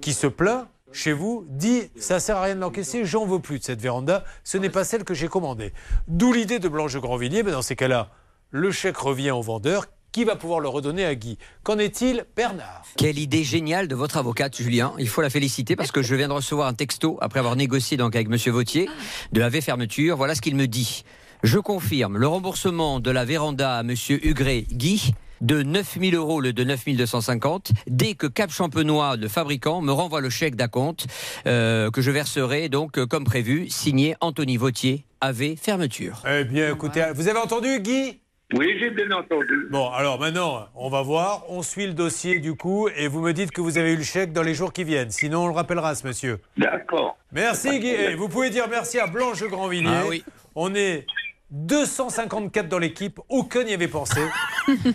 qui 0.00 0.14
se 0.14 0.26
plaint 0.26 0.66
chez 0.92 1.12
vous 1.12 1.44
dit 1.50 1.90
ça 1.94 2.20
sert 2.20 2.38
à 2.38 2.44
rien 2.44 2.54
de 2.54 2.60
l'encaisser, 2.60 3.04
j'en 3.04 3.26
veux 3.26 3.40
plus 3.40 3.58
de 3.58 3.64
cette 3.64 3.82
véranda, 3.82 4.24
ce 4.44 4.56
n'est 4.56 4.70
pas 4.70 4.84
celle 4.84 5.04
que 5.04 5.12
j'ai 5.12 5.28
commandée. 5.28 5.74
D'où 6.08 6.32
l'idée 6.32 6.58
de 6.58 6.68
Blanche 6.68 6.94
de 6.94 7.00
Grandvilliers, 7.00 7.42
mais 7.42 7.52
dans 7.52 7.60
ces 7.60 7.76
cas-là, 7.76 8.08
le 8.50 8.70
chèque 8.70 8.96
revient 8.96 9.32
au 9.32 9.42
vendeur 9.42 9.84
qui 10.14 10.22
va 10.22 10.36
pouvoir 10.36 10.60
le 10.60 10.68
redonner 10.68 11.04
à 11.04 11.16
Guy? 11.16 11.38
Qu'en 11.64 11.76
est-il, 11.76 12.24
Bernard? 12.36 12.84
Quelle 12.96 13.18
idée 13.18 13.42
géniale 13.42 13.88
de 13.88 13.96
votre 13.96 14.16
avocate, 14.16 14.56
Julien. 14.56 14.92
Il 15.00 15.08
faut 15.08 15.22
la 15.22 15.28
féliciter 15.28 15.74
parce 15.74 15.90
que 15.90 16.02
je 16.02 16.14
viens 16.14 16.28
de 16.28 16.32
recevoir 16.32 16.68
un 16.68 16.72
texto 16.72 17.18
après 17.20 17.40
avoir 17.40 17.56
négocié 17.56 17.96
donc 17.96 18.14
avec 18.14 18.28
Monsieur 18.28 18.52
Vautier 18.52 18.88
de 19.32 19.42
AV 19.42 19.60
Fermeture. 19.60 20.16
Voilà 20.16 20.36
ce 20.36 20.40
qu'il 20.40 20.54
me 20.54 20.68
dit. 20.68 21.02
Je 21.42 21.58
confirme 21.58 22.16
le 22.16 22.28
remboursement 22.28 23.00
de 23.00 23.10
la 23.10 23.24
véranda 23.24 23.76
à 23.76 23.82
Monsieur 23.82 24.24
Hugré 24.24 24.68
Guy 24.70 25.14
de 25.40 25.64
9 25.64 25.98
000 26.00 26.14
euros 26.14 26.40
le 26.40 26.52
de 26.52 26.62
9 26.62 26.94
250 26.96 27.72
dès 27.88 28.14
que 28.14 28.28
Cap 28.28 28.52
Champenois, 28.52 29.16
le 29.16 29.26
fabricant, 29.26 29.80
me 29.80 29.90
renvoie 29.90 30.20
le 30.20 30.30
chèque 30.30 30.54
d'acompte 30.54 31.08
euh, 31.48 31.90
que 31.90 32.00
je 32.00 32.12
verserai 32.12 32.68
donc 32.68 32.98
euh, 32.98 33.06
comme 33.06 33.24
prévu, 33.24 33.68
signé 33.68 34.14
Anthony 34.20 34.58
Vautier, 34.58 35.06
AV 35.20 35.56
Fermeture. 35.60 36.22
Eh 36.24 36.44
bien, 36.44 36.72
écoutez, 36.72 37.04
vous 37.16 37.26
avez 37.26 37.40
entendu, 37.40 37.80
Guy? 37.80 38.20
Oui, 38.52 38.76
j'ai 38.78 38.90
bien 38.90 39.10
entendu. 39.10 39.68
Bon, 39.70 39.88
alors 39.90 40.20
maintenant, 40.20 40.68
on 40.74 40.88
va 40.90 41.02
voir. 41.02 41.44
On 41.48 41.62
suit 41.62 41.86
le 41.86 41.94
dossier 41.94 42.38
du 42.38 42.54
coup 42.54 42.88
et 42.88 43.08
vous 43.08 43.20
me 43.20 43.32
dites 43.32 43.50
que 43.50 43.60
vous 43.60 43.78
avez 43.78 43.94
eu 43.94 43.96
le 43.96 44.02
chèque 44.02 44.32
dans 44.32 44.42
les 44.42 44.54
jours 44.54 44.72
qui 44.72 44.84
viennent. 44.84 45.10
Sinon, 45.10 45.44
on 45.44 45.46
le 45.48 45.54
rappellera, 45.54 45.94
ce 45.94 46.06
monsieur. 46.06 46.38
D'accord. 46.56 47.16
Merci, 47.32 47.80
Guy. 47.80 48.14
Vous 48.14 48.28
pouvez 48.28 48.50
dire 48.50 48.66
merci 48.68 48.98
à 48.98 49.06
Blanche 49.06 49.42
Grandvilliers. 49.42 49.88
Ah 49.90 50.06
oui. 50.06 50.24
On 50.54 50.74
est 50.74 51.06
254 51.54 52.68
dans 52.68 52.78
l'équipe. 52.80 53.20
Aucun 53.28 53.62
n'y 53.62 53.72
avait 53.72 53.86
pensé. 53.88 54.20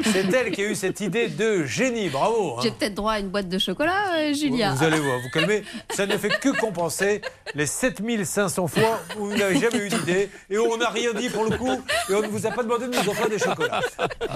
C'est 0.03 0.25
elle 0.33 0.51
qui 0.51 0.61
a 0.61 0.65
eu 0.65 0.75
cette 0.75 0.99
idée 0.99 1.29
de 1.29 1.63
génie. 1.63 2.09
Bravo. 2.09 2.55
hein. 2.57 2.61
J'ai 2.61 2.71
peut-être 2.71 2.95
droit 2.95 3.13
à 3.13 3.19
une 3.19 3.29
boîte 3.29 3.47
de 3.47 3.57
chocolat, 3.57 4.17
euh, 4.17 4.33
Julia. 4.33 4.73
Vous 4.73 4.83
allez 4.83 4.99
voir, 4.99 5.19
vous 5.19 5.29
calmez. 5.29 5.63
Ça 5.89 6.05
ne 6.05 6.17
fait 6.17 6.29
que 6.39 6.49
compenser 6.59 7.21
les 7.55 7.65
7500 7.65 8.67
fois 8.67 8.99
où 9.17 9.27
vous 9.27 9.37
n'avez 9.37 9.57
jamais 9.57 9.77
eu 9.77 9.87
d'idée 9.89 10.29
et 10.49 10.57
où 10.57 10.65
on 10.69 10.77
n'a 10.77 10.89
rien 10.89 11.13
dit 11.13 11.29
pour 11.29 11.45
le 11.45 11.57
coup 11.57 11.81
et 12.09 12.13
on 12.13 12.21
ne 12.21 12.27
vous 12.27 12.45
a 12.45 12.51
pas 12.51 12.63
demandé 12.63 12.87
de 12.87 12.91
nous 12.91 13.09
offrir 13.09 13.29
des 13.29 13.39
chocolats. 13.39 13.81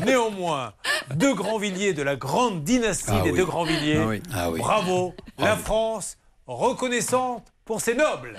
Néanmoins, 0.05 0.73
deux 1.15 1.33
Grandvilliers 1.33 1.91
de 1.93 2.03
la 2.03 2.15
grande 2.15 2.63
dynastie 2.63 3.11
Ah 3.11 3.21
des 3.21 3.31
oui. 3.31 3.37
deux 3.37 3.45
Grandvilliers. 3.45 3.99
Ah 4.01 4.07
oui. 4.07 4.21
Ah 4.33 4.49
oui. 4.49 4.59
Bravo, 4.59 5.13
la 5.37 5.57
France 5.57 6.17
reconnaissante 6.47 7.45
pour 7.65 7.81
ses 7.81 7.95
nobles. 7.95 8.37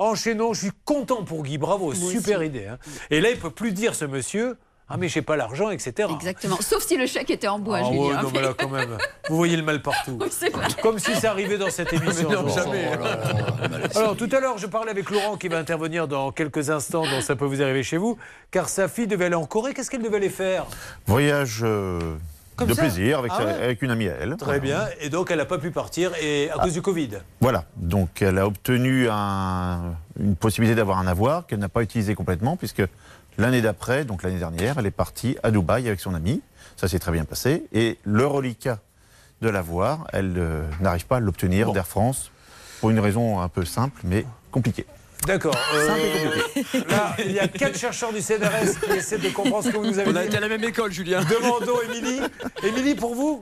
Enchaînons, 0.00 0.54
je 0.54 0.60
suis 0.62 0.72
content 0.86 1.24
pour 1.24 1.42
Guy, 1.42 1.58
bravo, 1.58 1.92
super 1.92 2.42
idée. 2.42 2.66
hein. 2.66 2.78
Et 3.10 3.20
là, 3.20 3.30
il 3.30 3.38
peut 3.38 3.50
plus 3.50 3.72
dire 3.72 3.94
ce 3.94 4.06
monsieur, 4.06 4.56
ah 4.88 4.96
mais 4.96 5.08
j'ai 5.08 5.20
pas 5.20 5.36
l'argent, 5.36 5.68
etc. 5.68 6.08
Exactement. 6.10 6.56
Sauf 6.60 6.82
si 6.82 6.96
le 6.96 7.04
chèque 7.06 7.28
était 7.30 7.48
en 7.48 7.58
bois, 7.58 7.80
Ah 7.84 7.90
ouais, 7.90 7.96
non, 8.22 8.30
mais 8.32 8.40
là, 8.40 8.54
quand 8.58 8.70
même, 8.70 8.96
vous 9.28 9.36
voyez 9.36 9.58
le 9.58 9.62
mal 9.62 9.82
partout. 9.82 10.18
Oui. 10.18 10.28
Comme 10.82 10.98
si 10.98 11.14
ça 11.16 11.30
arrivait 11.32 11.58
dans 11.58 11.68
cette 11.68 11.92
émission. 11.92 12.30
Mais 12.30 12.34
non, 12.34 12.42
Laurent. 12.44 12.56
jamais. 12.56 12.88
Alors 13.94 14.16
tout 14.16 14.28
à 14.32 14.40
l'heure, 14.40 14.56
je 14.56 14.66
parlais 14.66 14.90
avec 14.90 15.10
Laurent 15.10 15.36
qui 15.36 15.48
va 15.48 15.58
intervenir 15.58 16.08
dans 16.08 16.32
quelques 16.32 16.70
instants, 16.70 17.02
dont 17.04 17.20
ça 17.20 17.36
peut 17.36 17.44
vous 17.44 17.60
arriver 17.60 17.82
chez 17.82 17.98
vous, 17.98 18.16
car 18.50 18.70
sa 18.70 18.88
fille 18.88 19.06
devait 19.06 19.26
aller 19.26 19.34
en 19.34 19.44
Corée. 19.44 19.74
Qu'est-ce 19.74 19.90
qu'elle 19.90 20.02
devait 20.02 20.16
aller 20.16 20.30
faire? 20.30 20.64
Voyage 21.06 21.60
euh, 21.62 22.00
Comme 22.60 22.68
de 22.68 22.74
ça 22.74 22.82
plaisir 22.82 23.18
avec, 23.18 23.32
Ah 23.34 23.44
ouais 23.44 23.52
avec 23.52 23.82
une 23.82 23.90
amie 23.90 24.08
à 24.08 24.14
elle. 24.20 24.36
Très 24.36 24.60
bien. 24.60 24.82
Et 25.00 25.08
donc, 25.08 25.30
elle 25.30 25.38
n'a 25.38 25.44
pas 25.44 25.58
pu 25.58 25.70
partir 25.70 26.12
et 26.22 26.50
à 26.50 26.54
cause 26.58 26.72
du 26.74 26.82
Covid. 26.82 27.10
Voilà, 27.40 27.64
donc 27.76 28.22
elle 28.22 28.38
a 28.38 28.46
obtenu 28.46 29.08
un- 29.10 29.94
une 30.18 30.36
possibilité 30.36 30.74
d'avoir 30.76 30.98
un 30.98 31.06
avoir 31.06 31.46
qu'elle 31.46 31.58
n'a 31.58 31.68
pas 31.68 31.82
utilisé 31.82 32.14
complètement, 32.14 32.56
puisque 32.56 32.82
l'année 33.38 33.62
d'après, 33.62 34.04
donc 34.04 34.22
l'année 34.22 34.38
dernière, 34.38 34.78
elle 34.78 34.86
est 34.86 34.90
partie 34.90 35.36
à 35.42 35.50
Dubaï 35.50 35.88
avec 35.88 35.98
son 36.00 36.14
ami. 36.14 36.42
Ça 36.76 36.86
s'est 36.88 36.98
très 36.98 37.12
bien 37.12 37.24
passé. 37.24 37.64
Et 37.72 37.98
le 38.04 38.26
reliquat 38.26 38.78
de 39.42 39.48
l'avoir, 39.48 40.06
elle 40.12 40.34
euh, 40.36 40.62
n'arrive 40.80 41.06
pas 41.06 41.16
à 41.16 41.20
l'obtenir 41.20 41.72
d'Air 41.72 41.86
France, 41.86 42.30
pour 42.80 42.90
une 42.90 43.00
raison 43.00 43.40
un 43.40 43.48
peu 43.48 43.64
simple, 43.64 44.00
mais 44.04 44.24
compliquée. 44.50 44.86
D'accord. 45.26 45.54
Euh, 45.74 45.88
là, 46.88 47.14
il 47.24 47.32
y 47.32 47.38
a 47.38 47.46
quatre 47.46 47.78
chercheurs 47.78 48.12
du 48.12 48.20
CNRS 48.20 48.80
qui 48.82 48.92
essaient 48.96 49.18
de 49.18 49.28
comprendre 49.28 49.64
ce 49.64 49.68
que 49.70 49.76
vous 49.76 49.86
nous 49.86 49.98
avez 49.98 50.10
On 50.10 50.16
a 50.16 50.22
dit. 50.22 50.28
été 50.28 50.36
à 50.38 50.40
la 50.40 50.48
même 50.48 50.64
école, 50.64 50.92
Julien. 50.92 51.20
Demandons 51.24 51.78
Émilie. 51.88 52.20
Émilie, 52.62 52.94
pour 52.94 53.14
vous, 53.14 53.40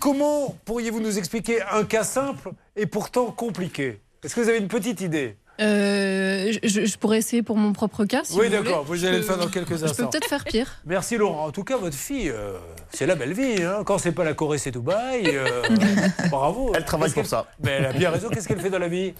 comment 0.00 0.56
pourriez-vous 0.64 1.00
nous 1.00 1.18
expliquer 1.18 1.60
un 1.70 1.84
cas 1.84 2.04
simple 2.04 2.50
et 2.76 2.86
pourtant 2.86 3.26
compliqué? 3.26 4.00
Est-ce 4.24 4.34
que 4.34 4.40
vous 4.40 4.48
avez 4.48 4.58
une 4.58 4.68
petite 4.68 5.00
idée? 5.00 5.36
Euh, 5.60 6.50
je, 6.64 6.86
je 6.86 6.96
pourrais 6.98 7.18
essayer 7.18 7.42
pour 7.42 7.56
mon 7.58 7.72
propre 7.74 8.04
cas. 8.06 8.22
Si 8.24 8.38
Oui, 8.38 8.46
vous 8.48 8.52
d'accord, 8.52 8.82
vous 8.84 9.04
allez 9.04 9.16
Je 9.16 9.18
le 9.18 9.24
faire 9.24 9.36
dans 9.36 9.48
quelques 9.48 9.76
Je 9.76 9.84
instants. 9.84 10.04
peux 10.04 10.10
peut-être 10.10 10.28
faire 10.28 10.44
pire. 10.44 10.80
Merci 10.86 11.18
Laurent. 11.18 11.44
En 11.46 11.50
tout 11.52 11.62
cas, 11.62 11.76
votre 11.76 11.96
fille, 11.96 12.30
euh, 12.30 12.54
c'est 12.90 13.04
la 13.06 13.14
belle 13.16 13.34
vie. 13.34 13.62
hein. 13.62 13.82
Quand 13.84 13.98
c'est 13.98 14.12
pas 14.12 14.24
la 14.24 14.32
Corée, 14.32 14.56
c'est 14.58 14.70
Dubaï. 14.70 15.24
euh, 15.26 15.62
bravo. 16.30 16.72
Elle 16.74 16.84
travaille 16.86 17.10
pour 17.12 17.26
ça. 17.26 17.46
Mais 17.62 17.72
elle 17.72 17.84
a 17.86 17.92
bien 17.92 18.10
raison. 18.10 18.28
Qu'est-ce 18.30 18.48
qu'elle 18.48 18.60
fait 18.60 18.70
dans 18.70 18.78
la 18.78 18.88
vie? 18.88 19.12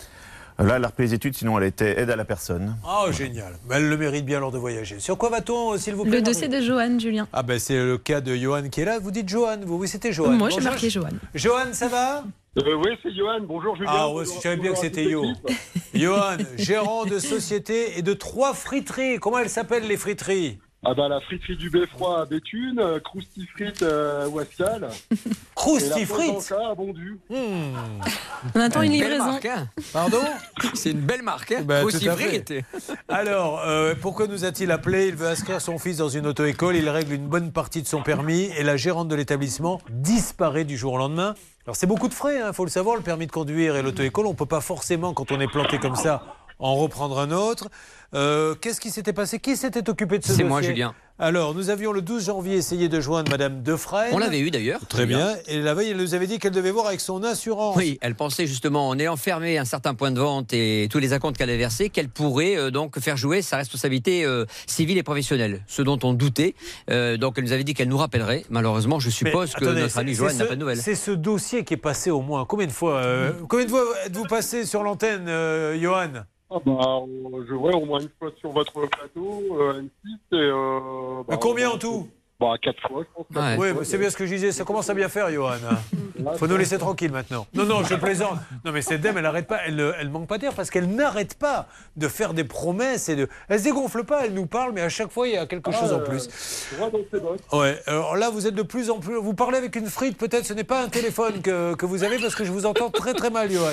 Là, 0.58 0.76
elle 0.76 0.84
a 0.84 0.88
repris 0.88 1.04
les 1.04 1.14
études, 1.14 1.34
sinon 1.34 1.58
elle 1.58 1.64
était 1.64 2.00
aide 2.00 2.10
à 2.10 2.16
la 2.16 2.24
personne. 2.24 2.76
Oh, 2.86 3.10
génial. 3.10 3.54
Mais 3.68 3.76
elle 3.76 3.88
le 3.88 3.96
mérite 3.96 4.24
bien 4.24 4.38
lors 4.40 4.52
de 4.52 4.58
voyager. 4.58 5.00
Sur 5.00 5.18
quoi 5.18 5.28
va-t-on, 5.30 5.72
euh, 5.74 5.78
s'il 5.78 5.94
vous 5.94 6.04
plaît 6.04 6.12
Le 6.18 6.22
dossier 6.22 6.48
de 6.48 6.60
Johan, 6.60 6.98
Julien. 6.98 7.26
Ah 7.32 7.42
ben 7.42 7.58
c'est 7.58 7.76
le 7.76 7.98
cas 7.98 8.20
de 8.20 8.34
Johan 8.36 8.68
qui 8.70 8.80
est 8.80 8.84
là. 8.84 8.98
Vous 8.98 9.10
dites 9.10 9.28
Johan, 9.28 9.56
vous 9.64 9.76
oui 9.78 9.88
c'était 9.88 10.12
Johan. 10.12 10.30
Moi, 10.32 10.50
j'ai 10.50 10.60
marqué 10.60 10.90
Johan. 10.90 11.08
Johan, 11.34 11.72
ça 11.72 11.88
va 11.88 12.24
Euh, 12.58 12.74
oui, 12.76 12.90
c'est 13.02 13.12
Johan. 13.14 13.40
Bonjour 13.42 13.74
Julien. 13.76 13.90
Ah 13.92 14.08
ouais, 14.08 14.14
Bonjour- 14.24 14.36
je 14.36 14.40
savais 14.40 14.56
bien 14.56 14.72
que 14.72 14.78
c'était 14.78 15.04
Yo. 15.04 15.24
Johan, 15.94 16.36
gérant 16.58 17.04
de 17.06 17.18
société 17.18 17.98
et 17.98 18.02
de 18.02 18.12
trois 18.12 18.52
friteries. 18.54 19.18
Comment 19.18 19.38
elles 19.38 19.48
s'appellent 19.50 19.86
les 19.86 19.96
friteries? 19.96 20.58
Ah 20.84 20.94
bah 20.94 21.08
la 21.08 21.20
friterie 21.20 21.56
du 21.56 21.70
Beffroi 21.70 22.22
à 22.22 22.24
Béthune, 22.24 22.80
euh, 22.80 22.98
Krusty 22.98 23.46
Frites 23.46 23.82
euh, 23.82 24.26
à 24.26 24.30
Bondu. 26.74 27.20
On 27.30 28.60
attend 28.60 28.82
une 28.82 28.90
Belle 28.90 29.02
livraison. 29.02 29.26
marque, 29.26 29.46
hein. 29.46 29.68
Pardon? 29.92 30.18
C'est 30.74 30.90
une 30.90 31.02
belle 31.02 31.22
marque. 31.22 31.52
Hein. 31.52 31.62
Bah. 31.64 31.82
Alors, 33.06 33.62
euh, 33.64 33.94
pourquoi 34.00 34.26
nous 34.26 34.44
a-t-il 34.44 34.72
appelé? 34.72 35.06
Il 35.06 35.14
veut 35.14 35.28
inscrire 35.28 35.60
son 35.60 35.78
fils 35.78 35.98
dans 35.98 36.08
une 36.08 36.26
auto-école, 36.26 36.74
il 36.74 36.88
règle 36.88 37.12
une 37.12 37.28
bonne 37.28 37.52
partie 37.52 37.82
de 37.82 37.86
son 37.86 38.02
permis 38.02 38.50
et 38.58 38.64
la 38.64 38.76
gérante 38.76 39.06
de 39.06 39.14
l'établissement 39.14 39.80
disparaît 39.88 40.64
du 40.64 40.76
jour 40.76 40.94
au 40.94 40.98
lendemain. 40.98 41.36
Alors 41.64 41.76
c'est 41.76 41.86
beaucoup 41.86 42.08
de 42.08 42.14
frais, 42.14 42.40
il 42.44 42.52
faut 42.54 42.64
le 42.64 42.70
savoir, 42.72 42.96
le 42.96 43.02
permis 43.02 43.28
de 43.28 43.32
conduire 43.32 43.76
et 43.76 43.82
l'auto-école, 43.82 44.26
on 44.26 44.30
ne 44.30 44.36
peut 44.36 44.46
pas 44.46 44.60
forcément, 44.60 45.14
quand 45.14 45.30
on 45.30 45.38
est 45.38 45.46
planté 45.46 45.78
comme 45.78 45.94
ça, 45.94 46.24
en 46.58 46.74
reprendre 46.74 47.20
un 47.20 47.30
autre. 47.30 47.68
Euh, 48.14 48.54
Qu'est-ce 48.60 48.80
qui 48.80 48.90
s'était 48.90 49.12
passé? 49.12 49.38
Qui 49.38 49.56
s'était 49.56 49.88
occupé 49.88 50.18
de 50.18 50.22
ce 50.22 50.28
C'est 50.28 50.32
dossier? 50.34 50.48
Moi, 50.48 50.62
Julien. 50.62 50.94
Alors, 51.18 51.54
nous 51.54 51.70
avions 51.70 51.92
le 51.92 52.02
12 52.02 52.24
janvier 52.26 52.56
essayé 52.56 52.88
de 52.88 53.00
joindre 53.00 53.30
Madame 53.30 53.62
Defresne. 53.62 54.08
On 54.12 54.18
l'avait 54.18 54.40
eu 54.40 54.50
d'ailleurs. 54.50 54.80
Très 54.88 55.06
bien. 55.06 55.36
Et 55.46 55.60
la 55.60 55.72
veille, 55.72 55.90
elle 55.90 55.96
nous 55.98 56.14
avait 56.14 56.26
dit 56.26 56.38
qu'elle 56.38 56.52
devait 56.52 56.70
voir 56.72 56.86
avec 56.86 57.00
son 57.00 57.22
assurance. 57.22 57.76
Oui, 57.76 57.98
elle 58.00 58.14
pensait 58.16 58.46
justement, 58.46 58.88
en 58.88 58.98
ayant 58.98 59.16
fermé 59.16 59.56
un 59.56 59.64
certain 59.64 59.94
point 59.94 60.10
de 60.10 60.18
vente 60.18 60.52
et 60.52 60.88
tous 60.90 60.98
les 60.98 61.12
acomptes 61.12 61.36
qu'elle 61.36 61.50
avait 61.50 61.58
versés, 61.58 61.90
qu'elle 61.90 62.08
pourrait 62.08 62.56
euh, 62.56 62.70
donc 62.70 62.98
faire 62.98 63.16
jouer 63.16 63.40
sa 63.40 63.56
responsabilité 63.58 64.24
euh, 64.24 64.46
civile 64.66 64.98
et 64.98 65.02
professionnelle, 65.04 65.62
ce 65.68 65.82
dont 65.82 65.98
on 66.02 66.12
doutait. 66.12 66.54
Euh, 66.90 67.16
donc 67.16 67.34
elle 67.38 67.44
nous 67.44 67.52
avait 67.52 67.64
dit 67.64 67.74
qu'elle 67.74 67.88
nous 67.88 67.98
rappellerait. 67.98 68.44
Malheureusement, 68.50 68.98
je 68.98 69.10
suppose 69.10 69.52
Mais 69.54 69.60
que 69.60 69.64
attendez, 69.66 69.80
notre 69.82 69.98
ami 69.98 70.10
c'est- 70.12 70.16
Joanne 70.18 70.32
c'est 70.32 70.38
n'a 70.38 70.46
pas 70.46 70.54
de 70.56 70.60
nouvelles. 70.60 70.78
C'est 70.82 70.94
ce 70.96 71.12
dossier 71.12 71.62
qui 71.64 71.74
est 71.74 71.78
passé 71.78 72.10
au 72.10 72.22
moins 72.22 72.44
combien 72.46 72.66
de 72.66 72.72
fois 72.72 72.96
euh, 72.96 73.32
Combien 73.48 73.66
de 73.66 73.70
fois 73.70 73.84
êtes-vous 74.06 74.24
passé 74.24 74.66
sur 74.66 74.82
l'antenne, 74.82 75.28
euh, 75.28 75.78
Johan? 75.80 76.24
Ah 76.54 76.58
bah, 76.64 76.72
on- 76.72 77.44
je 77.48 77.54
vois 77.54 77.74
au 77.74 77.84
moins 77.84 78.00
une 78.00 78.10
fois 78.18 78.30
sur 78.38 78.50
votre 78.50 78.72
plateau, 78.72 79.42
euh, 79.60 79.80
M6, 79.82 80.14
et... 80.32 80.34
Euh, 80.36 81.22
bah, 81.26 81.36
Combien 81.40 81.70
en 81.70 81.78
tout? 81.78 82.08
Bah, 82.38 82.54
quatre 82.60 82.80
fois, 82.88 83.04
je 83.04 83.14
pense. 83.14 83.58
Oui, 83.58 83.68
c'est 83.84 83.98
bien 83.98 84.10
ce 84.10 84.16
que 84.16 84.26
je 84.26 84.34
disais. 84.34 84.50
Ça 84.50 84.64
commence 84.64 84.90
à 84.90 84.94
bien 84.94 85.08
faire, 85.08 85.30
Johan. 85.30 85.52
Faut 86.38 86.48
nous 86.48 86.56
laisser 86.56 86.76
tranquille 86.76 87.12
maintenant. 87.12 87.46
Non, 87.54 87.64
non, 87.64 87.84
je 87.84 87.94
plaisante. 87.94 88.36
Non, 88.64 88.72
mais 88.72 88.82
cette 88.82 89.00
dame, 89.00 89.16
elle 89.16 89.22
n'arrête 89.22 89.46
pas. 89.46 89.60
Elle, 89.64 89.76
ne- 89.76 89.92
elle 89.98 90.10
manque 90.10 90.26
pas 90.26 90.38
d'air 90.38 90.52
parce 90.52 90.68
qu'elle 90.70 90.88
n'arrête 90.88 91.38
pas 91.38 91.68
de 91.96 92.08
faire 92.08 92.34
des 92.34 92.42
promesses 92.42 93.08
et 93.08 93.14
de. 93.14 93.28
Elle 93.48 93.60
se 93.60 93.64
dégonfle 93.64 94.02
pas. 94.04 94.26
Elle 94.26 94.34
nous 94.34 94.46
parle, 94.46 94.72
mais 94.72 94.80
à 94.80 94.88
chaque 94.88 95.12
fois, 95.12 95.28
il 95.28 95.34
y 95.34 95.36
a 95.36 95.46
quelque 95.46 95.70
chose 95.70 95.92
en 95.92 95.98
Ah, 95.98 96.08
plus. 96.08 96.28
droit 96.76 96.90
dans 96.90 96.98
ses 97.12 97.20
bottes. 97.20 97.42
Ouais. 97.52 97.80
Alors 97.86 98.16
là, 98.16 98.30
vous 98.30 98.48
êtes 98.48 98.54
de 98.56 98.62
plus 98.62 98.90
en 98.90 98.98
plus. 98.98 99.14
Vous 99.14 99.34
parlez 99.34 99.58
avec 99.58 99.76
une 99.76 99.86
frite, 99.86 100.18
peut-être. 100.18 100.44
Ce 100.44 100.52
n'est 100.52 100.64
pas 100.64 100.82
un 100.82 100.88
téléphone 100.88 101.42
que, 101.42 101.74
que 101.76 101.86
vous 101.86 102.02
avez 102.02 102.18
parce 102.18 102.34
que 102.34 102.44
je 102.44 102.50
vous 102.50 102.66
entends 102.66 102.90
très 102.90 103.14
très 103.14 103.30
mal, 103.30 103.50
Johan. 103.52 103.70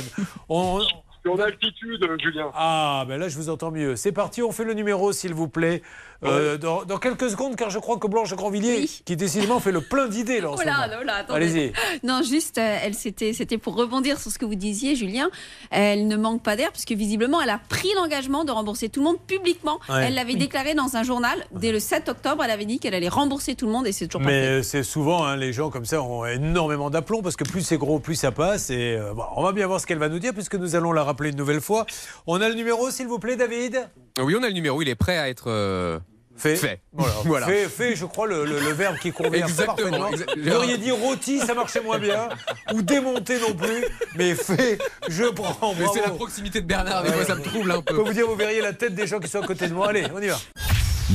On, 0.48 0.80
en 1.28 1.40
altitude, 1.40 2.06
Julien. 2.22 2.52
Ah, 2.54 3.06
ben 3.08 3.18
là, 3.20 3.28
je 3.28 3.38
vous 3.38 3.50
entends 3.50 3.72
mieux. 3.72 3.96
C'est 3.96 4.12
parti, 4.12 4.42
on 4.42 4.52
fait 4.52 4.64
le 4.64 4.74
numéro, 4.74 5.12
s'il 5.12 5.34
vous 5.34 5.48
plaît. 5.48 5.82
Euh, 6.26 6.58
dans, 6.58 6.84
dans 6.84 6.98
quelques 6.98 7.30
secondes, 7.30 7.56
car 7.56 7.70
je 7.70 7.80
crois 7.80 7.98
que 7.98 8.08
Blanche 8.08 8.34
Grandvilliers, 8.36 8.90
qui 9.06 9.16
décidément 9.16 9.60
fait 9.62 9.72
le 9.72 9.80
plein 9.82 10.08
d'idées 10.08 10.42
là, 10.42 10.50
en 10.50 10.54
Oh 10.56 10.58
ce 10.60 10.66
là, 10.66 10.90
oh 11.00 11.04
là, 11.06 11.16
attendez. 11.16 11.46
Allez-y. 11.46 11.74
Non, 12.06 12.22
juste, 12.24 12.58
euh, 12.58 12.78
elle 12.84 12.94
c'était, 12.94 13.32
c'était 13.32 13.58
pour 13.58 13.76
rebondir 13.76 14.20
sur 14.20 14.30
ce 14.30 14.38
que 14.38 14.44
vous 14.46 14.56
disiez, 14.56 14.96
Julien. 14.96 15.30
Elle 15.72 16.08
ne 16.08 16.18
manque 16.18 16.44
pas 16.44 16.58
d'air 16.58 16.72
puisque 16.74 16.92
visiblement, 16.92 17.42
elle 17.42 17.50
a 17.50 17.60
pris 17.70 17.88
l'engagement 17.96 18.44
de 18.44 18.52
rembourser 18.52 18.90
tout 18.90 19.00
le 19.00 19.06
monde 19.06 19.20
publiquement. 19.28 19.80
Ouais. 19.88 20.08
Elle 20.08 20.16
l'avait 20.16 20.34
Oui. 20.34 20.40
déclaré 20.40 20.74
dans 20.74 20.98
un 20.98 21.04
journal 21.04 21.46
dès 21.54 21.72
le 21.72 21.80
7 21.80 22.10
octobre. 22.10 22.44
Elle 22.44 22.52
avait 22.52 22.66
dit 22.66 22.80
qu'elle 22.80 22.94
allait 22.96 23.08
rembourser 23.08 23.56
tout 23.56 23.66
le 23.66 23.72
monde 23.72 23.88
et 23.88 23.92
c'est 23.94 24.08
toujours 24.08 24.22
pas 24.22 24.28
Mais 24.28 24.46
euh, 24.48 24.62
c'est 24.62 24.84
souvent, 24.84 25.24
hein, 25.26 25.38
les 25.38 25.54
gens 25.54 25.70
comme 25.70 25.86
ça 25.86 26.02
ont 26.02 26.26
énormément 26.26 26.90
d'aplomb 26.90 27.22
parce 27.22 27.38
que 27.38 27.46
plus 27.46 27.62
c'est 27.62 27.78
gros, 27.78 28.00
plus 28.00 28.16
ça 28.16 28.32
passe. 28.34 28.70
Et 28.72 28.96
euh, 28.98 29.14
bon, 29.14 29.24
on 29.38 29.44
va 29.44 29.54
bien 29.54 29.68
voir 29.68 29.80
ce 29.80 29.88
qu'elle 29.88 30.00
va 30.00 30.10
nous 30.10 30.20
dire 30.20 30.34
puisque 30.34 30.56
nous 30.56 30.76
allons 30.76 30.92
la 30.92 31.04
rappeler 31.04 31.30
une 31.30 31.38
nouvelle 31.38 31.62
fois. 31.62 31.86
On 32.28 32.42
a 32.42 32.50
le 32.50 32.56
numéro, 32.56 32.92
s'il 32.92 33.08
vous 33.08 33.20
plaît, 33.20 33.38
David? 33.38 33.90
Oui, 34.22 34.36
on 34.38 34.44
a 34.44 34.48
le 34.48 34.54
numéro, 34.54 34.82
il 34.82 34.90
est 34.90 34.96
prêt 34.96 35.18
à 35.18 35.30
être 35.30 35.46
euh, 35.48 35.98
Fait. 36.40 36.82
Voilà. 36.94 37.14
Voilà. 37.26 37.46
Fait, 37.48 37.68
fait, 37.70 37.96
je 37.96 38.06
crois, 38.06 38.26
le, 38.28 38.46
le- 38.46 38.60
le 38.60 38.72
verbe 38.72 38.98
qui 38.98 39.12
convient 39.12 39.46
Exactement, 39.46 40.00
parfaitement. 40.10 40.34
Vous 40.44 40.52
auriez 40.56 40.78
dit 40.78 40.92
rôti, 40.92 41.40
ça 41.40 41.54
marchait 41.54 41.82
moins 41.82 42.00
bien. 42.00 42.30
Ou 42.74 42.82
démonté 42.82 43.40
non 43.40 43.54
plus. 43.54 43.84
Mais 44.16 44.34
fait, 44.36 44.80
je 45.08 45.26
prends. 45.26 45.76
Mais 45.78 45.86
c'est 45.94 46.02
la 46.02 46.10
proximité 46.12 46.62
de 46.62 46.66
Bernard, 46.68 47.04
des 47.04 47.12
fois 47.12 47.26
ça 47.26 47.36
me 47.36 47.42
trouble 47.44 47.70
un 47.72 47.76
Je 47.76 47.80
peu. 47.82 47.96
peux 47.96 48.02
vous 48.02 48.14
dire, 48.14 48.26
vous 48.28 48.36
verriez 48.36 48.62
la 48.62 48.74
tête 48.74 48.96
des 48.96 49.06
gens 49.06 49.20
qui 49.20 49.28
sont 49.30 49.42
à 49.42 49.46
côté 49.46 49.68
de 49.68 49.74
moi. 49.74 49.90
Allez, 49.90 50.06
on 50.16 50.22
y 50.22 50.28
va. 50.28 50.40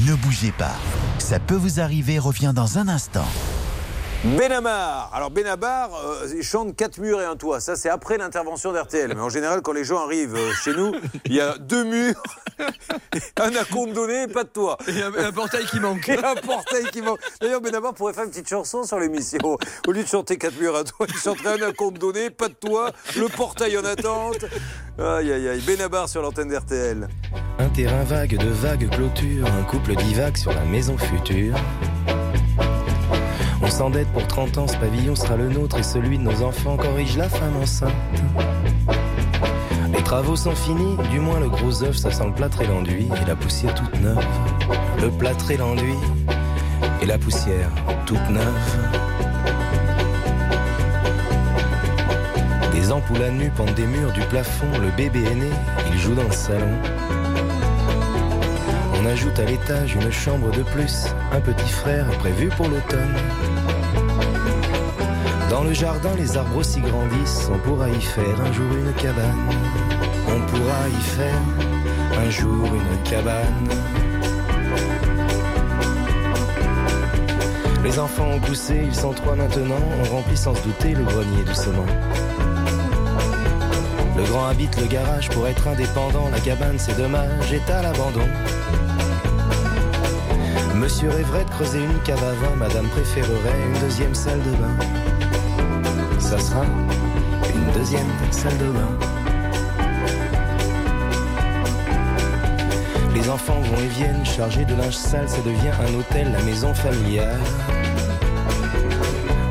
Ne 0.07 0.15
bougez 0.15 0.53
pas. 0.53 0.73
Ça 1.19 1.39
peut 1.39 1.55
vous 1.55 1.81
arriver, 1.81 2.19
revient 2.19 2.53
dans 2.55 2.79
un 2.79 2.89
instant. 2.89 3.25
Benabar. 4.25 5.11
Alors 5.13 5.31
Benabar, 5.31 5.91
euh, 5.95 6.27
il 6.35 6.43
chante 6.43 6.75
quatre 6.75 6.99
murs 6.99 7.21
et 7.21 7.27
un 7.27 7.37
toit. 7.37 7.61
Ça, 7.61 7.77
c'est 7.77 7.91
après 7.91 8.17
l'intervention 8.17 8.73
d'RTL. 8.73 9.13
Mais 9.15 9.21
en 9.21 9.29
général, 9.29 9.61
quand 9.61 9.73
les 9.73 9.85
gens 9.85 10.03
arrivent 10.03 10.35
euh, 10.35 10.53
chez 10.55 10.73
nous, 10.75 10.95
il 11.27 11.35
y 11.35 11.41
a 11.43 11.59
deux 11.59 11.85
murs, 11.85 12.23
un 13.39 13.55
acompte 13.55 13.93
donné 13.93 14.23
et 14.23 14.27
pas 14.27 14.45
de 14.45 14.49
toit. 14.49 14.79
Et 14.89 15.03
un, 15.03 15.27
un 15.27 15.31
portail 15.33 15.67
qui 15.67 15.79
manque. 15.79 16.09
Et 16.09 16.17
un 16.19 16.35
portail 16.37 16.85
qui 16.91 17.03
manque. 17.03 17.21
D'ailleurs, 17.41 17.61
Benabar 17.61 17.93
pourrait 17.93 18.15
faire 18.15 18.25
une 18.25 18.31
petite 18.31 18.49
chanson 18.49 18.85
sur 18.85 18.99
l'émission. 18.99 19.39
Au 19.87 19.93
lieu 19.93 20.03
de 20.03 20.09
chanter 20.09 20.39
quatre 20.39 20.59
murs 20.59 20.75
et 20.75 20.81
un 20.81 20.85
toit, 20.85 21.07
il 21.09 21.17
chanterait 21.17 21.61
un 21.63 21.69
acompte 21.69 21.99
donné, 21.99 22.31
pas 22.31 22.49
de 22.49 22.55
toit, 22.55 22.93
le 23.17 23.29
portail 23.29 23.77
en 23.77 23.85
attente. 23.85 24.45
Aïe, 24.99 25.33
aïe, 25.33 25.49
aïe. 25.49 25.61
Benabar 25.61 26.09
sur 26.09 26.23
l'antenne 26.23 26.49
d'RTL. 26.49 27.09
Un 27.59 27.69
terrain 27.69 28.05
vague 28.05 28.39
de 28.39 28.49
vagues 28.49 28.89
clôtures, 28.91 29.47
un 29.47 29.65
couple 29.65 29.95
divague 29.97 30.37
sur 30.37 30.53
la 30.53 30.65
maison 30.65 30.97
future. 30.97 31.55
On 33.65 33.71
s'endette 33.71 34.09
pour 34.09 34.27
30 34.27 34.59
ans, 34.59 34.69
ce 34.69 34.77
pavillon 34.77 35.17
sera 35.17 35.37
le 35.37 35.49
nôtre 35.49 35.79
et 35.79 35.83
celui 35.83 36.19
de 36.19 36.23
nos 36.23 36.43
enfants 36.43 36.77
corrige 36.77 37.17
la 37.17 37.31
femme 37.31 37.57
enceinte. 37.57 37.95
Les 39.91 40.03
travaux 40.03 40.37
sont 40.37 40.55
finis, 40.55 40.99
du 41.11 41.19
moins 41.19 41.41
le 41.41 41.49
gros 41.49 41.83
œuf, 41.83 41.97
ça 41.97 42.11
sent 42.11 42.27
le 42.27 42.33
plâtre 42.33 42.61
et 42.61 42.67
l'enduit 42.67 43.09
et 43.23 43.27
la 43.27 43.35
poussière 43.35 43.75
toute 43.75 43.99
neuve. 44.03 44.23
Le 45.01 45.11
plâtre 45.11 45.51
et 45.51 45.57
l'enduit 45.57 45.97
et 47.01 47.07
la 47.07 47.17
poussière 47.17 47.71
toute 48.05 48.29
neuve. 48.29 48.77
Des 52.71 52.93
ampoules 52.93 53.23
à 53.23 53.31
nu 53.31 53.51
pendent 53.57 53.75
des 53.75 53.87
murs 53.87 54.13
du 54.13 54.21
plafond, 54.27 54.69
le 54.79 54.91
bébé 54.91 55.25
est 55.25 55.37
né, 55.37 55.51
il 55.91 55.99
joue 55.99 56.15
dans 56.15 56.25
le 56.25 56.33
salon. 56.33 56.69
On 59.05 59.07
ajoute 59.07 59.39
à 59.39 59.45
l'étage 59.45 59.97
une 59.97 60.11
chambre 60.11 60.51
de 60.51 60.63
plus, 60.63 61.09
un 61.31 61.41
petit 61.41 61.69
frère 61.69 62.07
prévu 62.21 62.49
pour 62.49 62.67
l'automne. 62.69 63.15
Dans 65.51 65.63
le 65.63 65.75
jardin, 65.75 66.15
les 66.17 66.39
arbres 66.39 66.57
aussi 66.57 66.81
grandissent, 66.81 67.51
on 67.53 67.59
pourra 67.59 67.91
y 67.91 68.01
faire 68.01 68.41
un 68.41 68.53
jour 68.53 68.65
une 68.73 68.93
cabane. 68.95 69.51
On 70.27 70.41
pourra 70.47 70.89
y 70.89 71.03
faire 71.03 71.43
un 72.19 72.31
jour 72.31 72.65
une 72.65 73.03
cabane. 73.03 73.69
Les 77.85 77.99
enfants 77.99 78.31
ont 78.31 78.41
poussé, 78.41 78.85
ils 78.87 78.95
sont 78.95 79.13
trois 79.13 79.37
maintenant, 79.37 79.83
on 80.01 80.15
remplit 80.15 80.37
sans 80.39 80.55
se 80.55 80.63
douter 80.63 80.95
le 80.95 81.05
grenier 81.05 81.45
doucement. 81.45 81.87
Le 84.17 84.23
grand 84.23 84.47
habite 84.47 84.81
le 84.81 84.87
garage 84.87 85.29
pour 85.29 85.47
être 85.47 85.69
indépendant, 85.69 86.31
la 86.33 86.41
cabane 86.41 86.79
c'est 86.79 86.97
dommage, 86.97 87.53
est 87.53 87.71
à 87.71 87.83
l'abandon. 87.83 88.27
Monsieur 90.75 91.09
rêverait 91.09 91.45
de 91.45 91.51
creuser 91.51 91.79
une 91.79 91.99
cave 92.03 92.23
à 92.23 92.33
vin, 92.33 92.57
madame 92.57 92.87
préférerait 92.89 93.63
une 93.67 93.81
deuxième 93.81 94.15
salle 94.15 94.41
de 94.43 94.51
bain. 94.51 94.77
Ça 96.19 96.39
sera 96.39 96.65
une 96.65 97.73
deuxième 97.73 98.07
salle 98.31 98.59
de 98.59 98.67
bain. 98.67 98.89
Les 103.15 103.31
enfants 103.31 103.61
vont 103.61 103.81
et 103.81 103.87
viennent, 103.87 104.27
chargés 104.27 104.65
de 104.65 104.75
linge 104.75 104.97
sale, 104.97 105.29
ça 105.29 105.41
devient 105.43 105.71
un 105.81 105.99
hôtel, 105.99 106.33
la 106.33 106.43
maison 106.43 106.75
familiale. 106.75 107.39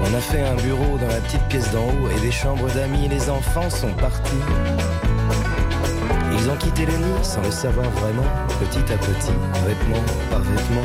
On 0.01 0.13
a 0.13 0.19
fait 0.19 0.41
un 0.41 0.55
bureau 0.55 0.97
dans 0.99 1.07
la 1.07 1.21
petite 1.21 1.47
pièce 1.47 1.71
d'en 1.71 1.85
haut 1.85 2.09
et 2.15 2.19
des 2.19 2.31
chambres 2.31 2.69
d'amis, 2.71 3.07
les 3.07 3.29
enfants 3.29 3.69
sont 3.69 3.93
partis. 3.93 4.41
Ils 6.43 6.49
ont 6.49 6.57
quitté 6.57 6.85
le 6.85 6.91
nid 6.97 7.23
sans 7.23 7.41
le 7.41 7.51
savoir 7.51 7.89
vraiment, 7.91 8.25
petit 8.59 8.91
à 8.91 8.97
petit, 8.97 9.31
vêtement 9.65 10.03
par 10.29 10.41
vêtement, 10.41 10.81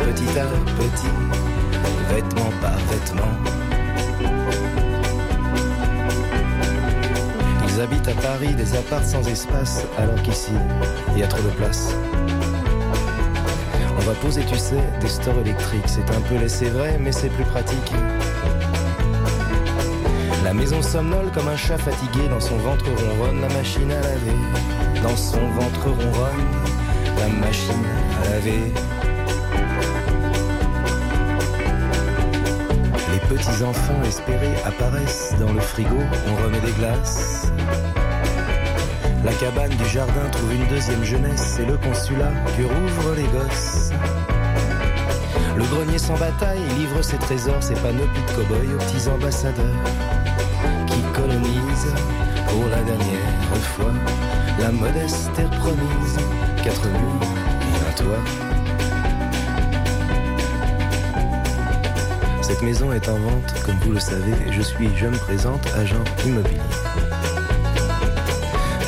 petit 0.00 0.38
à 0.38 0.44
petit, 0.76 1.08
vêtement 2.10 2.50
par 2.60 2.76
vêtement. 2.90 3.32
Ils 7.68 7.80
habitent 7.80 8.08
à 8.08 8.12
Paris 8.20 8.54
des 8.54 8.76
apparts 8.76 9.02
sans 9.02 9.26
espace, 9.26 9.86
alors 9.96 10.20
qu'ici, 10.22 10.52
il 11.14 11.20
y 11.20 11.22
a 11.22 11.26
trop 11.26 11.40
de 11.40 11.56
place. 11.56 11.94
On 13.96 14.02
va 14.02 14.12
poser, 14.12 14.44
tu 14.44 14.58
sais, 14.58 14.76
des 15.00 15.08
stores 15.08 15.38
électriques, 15.40 15.86
c'est 15.86 16.10
un 16.14 16.20
peu 16.28 16.34
laissé 16.36 16.68
vrai, 16.68 16.98
mais 17.00 17.12
c'est 17.12 17.30
plus 17.30 17.44
pratique. 17.44 17.94
La 20.48 20.54
maison 20.54 20.80
somnole 20.80 21.30
comme 21.34 21.46
un 21.46 21.58
chat 21.58 21.76
fatigué, 21.76 22.26
dans 22.30 22.40
son 22.40 22.56
ventre 22.56 22.86
ronronne 22.86 23.42
la 23.42 23.50
machine 23.50 23.92
à 23.92 24.00
laver. 24.00 25.02
Dans 25.02 25.14
son 25.14 25.46
ventre 25.50 25.90
ronronne 25.90 26.46
la 27.18 27.28
machine 27.28 27.84
à 28.24 28.30
laver. 28.30 28.72
Les 33.12 33.36
petits 33.36 33.62
enfants 33.62 34.02
espérés 34.06 34.54
apparaissent 34.64 35.34
dans 35.38 35.52
le 35.52 35.60
frigo, 35.60 35.98
on 36.28 36.42
remet 36.42 36.60
des 36.60 36.72
glaces. 36.72 37.52
La 39.26 39.32
cabane 39.34 39.76
du 39.76 39.84
jardin 39.84 40.30
trouve 40.32 40.54
une 40.54 40.66
deuxième 40.68 41.04
jeunesse, 41.04 41.56
c'est 41.58 41.66
le 41.66 41.76
consulat 41.76 42.32
que 42.56 42.62
rouvrent 42.62 43.14
les 43.14 43.28
gosses. 43.38 43.90
Le 45.58 45.64
grenier 45.64 45.98
sans 45.98 46.16
bataille 46.16 46.62
livre 46.78 47.02
ses 47.02 47.18
trésors, 47.18 47.62
ses 47.62 47.74
panoplies 47.74 48.22
de 48.22 48.32
cow-boys 48.32 48.74
aux 48.76 48.78
petits 48.78 49.08
ambassadeurs 49.10 49.76
pour 51.28 52.68
la 52.68 52.82
dernière 52.82 53.56
fois 53.76 53.92
la 54.60 54.70
modeste 54.72 55.30
terre 55.34 55.50
promise, 55.50 56.18
quatre 56.62 56.86
murs 56.86 57.28
et 57.62 57.88
un 57.88 57.92
toit. 57.92 58.24
Cette 62.42 62.62
maison 62.62 62.92
est 62.92 63.08
en 63.08 63.18
vente, 63.18 63.54
comme 63.64 63.76
vous 63.80 63.92
le 63.92 64.00
savez, 64.00 64.34
je 64.50 64.62
suis, 64.62 64.88
je 64.96 65.06
me 65.06 65.16
présente, 65.16 65.64
agent 65.76 66.02
immobilier. 66.26 66.58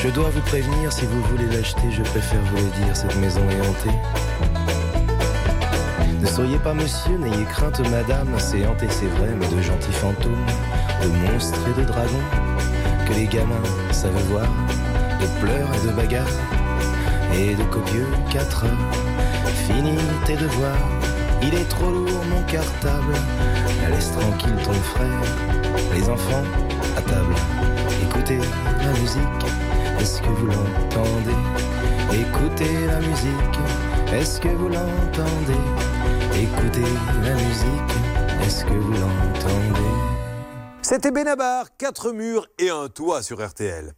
Je 0.02 0.08
dois 0.08 0.30
vous 0.30 0.40
prévenir, 0.40 0.92
si 0.92 1.04
vous 1.04 1.22
voulez 1.24 1.46
l'acheter, 1.46 1.90
je 1.90 2.02
préfère 2.02 2.40
vous 2.40 2.56
le 2.56 2.84
dire, 2.84 2.96
cette 2.96 3.16
maison 3.16 3.42
est 3.50 3.60
hantée. 3.68 3.96
Ne 6.20 6.26
soyez 6.26 6.58
pas 6.58 6.74
monsieur, 6.74 7.16
n'ayez 7.18 7.44
crainte 7.44 7.80
madame, 7.90 8.28
c'est 8.38 8.66
hanté, 8.66 8.86
c'est 8.88 9.06
vrai, 9.06 9.28
mais 9.38 9.46
de 9.48 9.62
gentils 9.62 9.92
fantômes, 9.92 10.46
de 11.02 11.08
monstres 11.08 11.60
et 11.68 11.80
de 11.80 11.86
dragons, 11.86 12.28
que 13.06 13.14
les 13.14 13.26
gamins 13.26 13.68
savent 13.92 14.22
voir, 14.28 14.48
de 15.20 15.26
pleurs 15.40 15.68
et 15.74 15.86
de 15.86 15.92
bagarres, 15.92 16.38
et 17.34 17.54
de 17.54 17.62
copieux 17.64 18.08
quatre 18.30 18.64
heures. 18.64 18.90
Fini 19.66 19.96
tes 20.24 20.36
devoirs, 20.36 20.88
il 21.42 21.54
est 21.54 21.68
trop 21.68 21.90
lourd 21.90 22.24
mon 22.30 22.42
cartable, 22.42 23.14
laisse 23.90 24.12
tranquille 24.12 24.56
ton 24.64 24.72
frère, 24.72 25.22
les 25.94 26.08
enfants 26.08 26.44
à 26.96 27.02
table, 27.02 27.34
écoutez 28.02 28.38
la 28.38 28.92
musique, 29.00 29.46
est-ce 30.00 30.20
que 30.22 30.28
vous 30.28 30.46
l'entendez? 30.46 31.40
Écoutez 32.12 32.86
la 32.86 32.98
musique, 33.00 33.58
est-ce 34.12 34.40
que 34.40 34.48
vous 34.48 34.68
l'entendez? 34.68 35.60
Écoutez 36.34 36.90
la 37.22 37.34
musique, 37.34 37.92
est-ce 38.44 38.64
que 38.64 38.72
vous 38.72 38.92
l'entendez? 38.92 40.19
C'était 40.92 41.12
Benabar, 41.12 41.66
quatre 41.78 42.10
murs 42.10 42.48
et 42.58 42.68
un 42.68 42.88
toit 42.88 43.22
sur 43.22 43.46
RTL. 43.46 43.92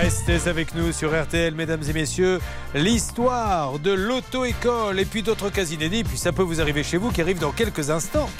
Restez 0.00 0.48
avec 0.48 0.74
nous 0.74 0.92
sur 0.92 1.10
RTL, 1.10 1.54
mesdames 1.54 1.82
et 1.86 1.92
messieurs. 1.92 2.40
L'histoire 2.74 3.78
de 3.80 3.90
l'auto-école 3.90 4.98
et 4.98 5.04
puis 5.04 5.22
d'autres 5.22 5.50
cas 5.50 5.66
inédits. 5.66 6.04
Puis 6.04 6.16
ça 6.16 6.32
peut 6.32 6.42
vous 6.42 6.62
arriver 6.62 6.82
chez 6.82 6.96
vous 6.96 7.10
qui 7.10 7.20
arrive 7.20 7.38
dans 7.38 7.52
quelques 7.52 7.90
instants. 7.90 8.30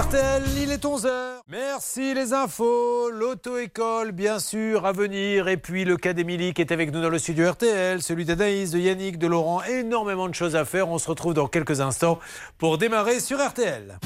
RTL, 0.00 0.42
il 0.60 0.72
est 0.72 0.84
11h. 0.84 1.08
Merci 1.48 2.14
les 2.14 2.32
infos. 2.32 3.10
L'auto-école, 3.10 4.10
bien 4.10 4.40
sûr, 4.40 4.86
à 4.86 4.92
venir. 4.92 5.46
Et 5.46 5.56
puis 5.56 5.84
le 5.84 5.96
cas 5.96 6.14
d'Émilie 6.14 6.52
qui 6.52 6.62
est 6.62 6.72
avec 6.72 6.92
nous 6.92 7.00
dans 7.00 7.10
le 7.10 7.18
studio 7.18 7.50
RTL. 7.52 8.02
Celui 8.02 8.24
d'Anaïs, 8.24 8.72
de 8.72 8.80
Yannick, 8.80 9.18
de 9.18 9.28
Laurent. 9.28 9.62
Énormément 9.62 10.28
de 10.28 10.34
choses 10.34 10.56
à 10.56 10.64
faire. 10.64 10.88
On 10.88 10.98
se 10.98 11.08
retrouve 11.08 11.34
dans 11.34 11.46
quelques 11.46 11.80
instants 11.80 12.18
pour 12.58 12.76
démarrer 12.76 13.20
sur 13.20 13.38
RTL. 13.38 13.98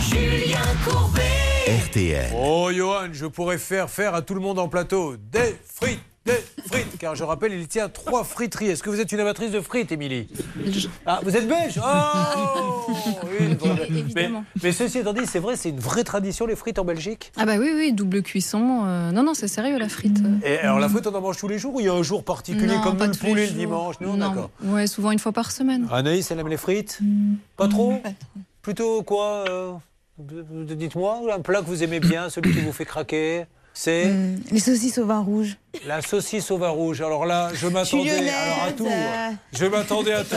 Julien 0.00 0.58
Courbet. 0.86 1.22
RTL. 1.86 2.32
Oh 2.36 2.70
Johan, 2.72 3.08
je 3.12 3.26
pourrais 3.26 3.58
faire 3.58 3.90
faire 3.90 4.14
à 4.14 4.22
tout 4.22 4.34
le 4.34 4.40
monde 4.40 4.58
en 4.58 4.68
plateau 4.68 5.16
des 5.16 5.58
frites, 5.64 5.98
des 6.26 6.32
frites, 6.70 6.98
car 6.98 7.14
je 7.14 7.22
rappelle, 7.24 7.52
il 7.52 7.68
tient 7.68 7.88
trois 7.88 8.24
friteries. 8.24 8.68
Est-ce 8.68 8.82
que 8.82 8.88
vous 8.90 9.00
êtes 9.00 9.12
une 9.12 9.20
amatrice 9.20 9.50
de 9.50 9.60
frites, 9.60 9.92
Émilie 9.92 10.28
Ah, 11.04 11.20
vous 11.22 11.36
êtes 11.36 11.46
belge 11.46 11.78
Oh 11.84 12.86
Oui, 13.24 13.46
une 13.46 13.54
vraie- 13.54 13.88
mais, 14.62 14.72
ceci 14.72 14.98
étant 14.98 15.12
dit, 15.12 15.26
c'est 15.26 15.38
vrai, 15.38 15.56
c'est 15.56 15.68
une 15.68 15.80
vraie 15.80 16.04
tradition 16.04 16.46
les 16.46 16.56
frites 16.56 16.78
en 16.78 16.84
Belgique. 16.84 17.30
Ah 17.36 17.44
bah 17.44 17.56
oui, 17.58 17.70
oui, 17.74 17.92
double 17.92 18.22
cuisson. 18.22 18.82
euh, 18.86 19.10
Non, 19.12 19.22
non, 19.22 19.34
c'est 19.34 19.48
sérieux 19.48 19.78
la 19.78 19.88
frite. 19.88 20.18
Et 20.44 20.58
alors 20.58 20.78
la 20.78 20.88
frite, 20.88 21.06
on 21.06 21.14
en 21.14 21.20
mange 21.20 21.36
tous 21.36 21.48
les 21.48 21.58
jours 21.58 21.74
ou 21.74 21.80
il 21.80 21.86
y 21.86 21.88
a 21.88 21.92
un 21.94 22.02
jour 22.02 22.24
particulier 22.24 22.66
Non, 22.76 22.80
comme 22.80 22.96
pas 22.96 23.06
nous, 23.06 23.12
le 23.12 23.18
poulet 23.18 23.46
le 23.46 23.52
dimanche 23.52 24.00
Non, 24.00 24.16
Non. 24.16 24.28
d'accord. 24.28 24.50
Ouais, 24.62 24.86
souvent 24.86 25.10
une 25.10 25.18
fois 25.18 25.32
par 25.32 25.50
semaine. 25.52 25.86
Anaïs, 25.92 26.30
elle 26.30 26.38
aime 26.40 26.48
les 26.48 26.56
frites 26.56 27.00
Pas 27.56 27.68
trop 27.68 28.00
Plutôt 28.62 29.02
quoi 29.02 29.44
euh, 29.48 29.72
Dites-moi, 30.18 31.20
un 31.34 31.40
plat 31.40 31.60
que 31.60 31.66
vous 31.66 31.82
aimez 31.82 32.00
bien, 32.00 32.30
celui 32.30 32.52
qui 32.52 32.60
vous 32.60 32.72
fait 32.72 32.84
craquer 32.86 33.44
c'est 33.76 34.04
Hum, 34.06 34.36
Les 34.52 34.60
saucisses 34.60 34.98
au 34.98 35.04
vin 35.06 35.18
rouge. 35.20 35.56
la 35.86 36.00
saucisse 36.00 36.48
au 36.52 36.58
vin 36.58 36.68
rouge. 36.68 37.00
Alors 37.02 37.26
là, 37.26 37.50
je 37.54 37.66
m'attendais 37.66 38.30
à 38.64 38.70
tout. 38.72 38.86
euh, 38.86 39.30
Je 39.52 39.66
m'attendais 39.66 40.12
à 40.12 40.22
tout. 40.24 40.36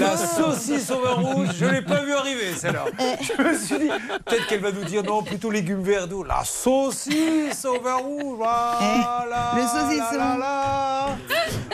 La 0.00 0.16
saucisse 0.16 0.90
au 0.90 1.00
vin 1.00 1.12
rouge, 1.14 1.48
je 1.58 1.64
l'ai 1.66 1.82
pas 1.82 2.00
vu 2.02 2.12
arriver 2.12 2.52
celle-là. 2.56 2.84
Je 3.20 3.42
me 3.42 3.56
suis 3.56 3.78
dit, 3.78 3.88
peut-être 4.24 4.46
qu'elle 4.48 4.60
va 4.60 4.72
nous 4.72 4.84
dire 4.84 5.02
non, 5.04 5.22
plutôt 5.22 5.50
légumes 5.50 5.82
verts 5.82 6.08
d'eau. 6.08 6.24
La 6.24 6.42
saucisse 6.44 7.64
au 7.64 7.80
vin 7.80 7.96
rouge, 7.96 8.36
voilà. 8.36 9.52
le 9.56 9.62
saucisson. 9.62 10.18
la, 10.18 10.36
la, 10.36 11.16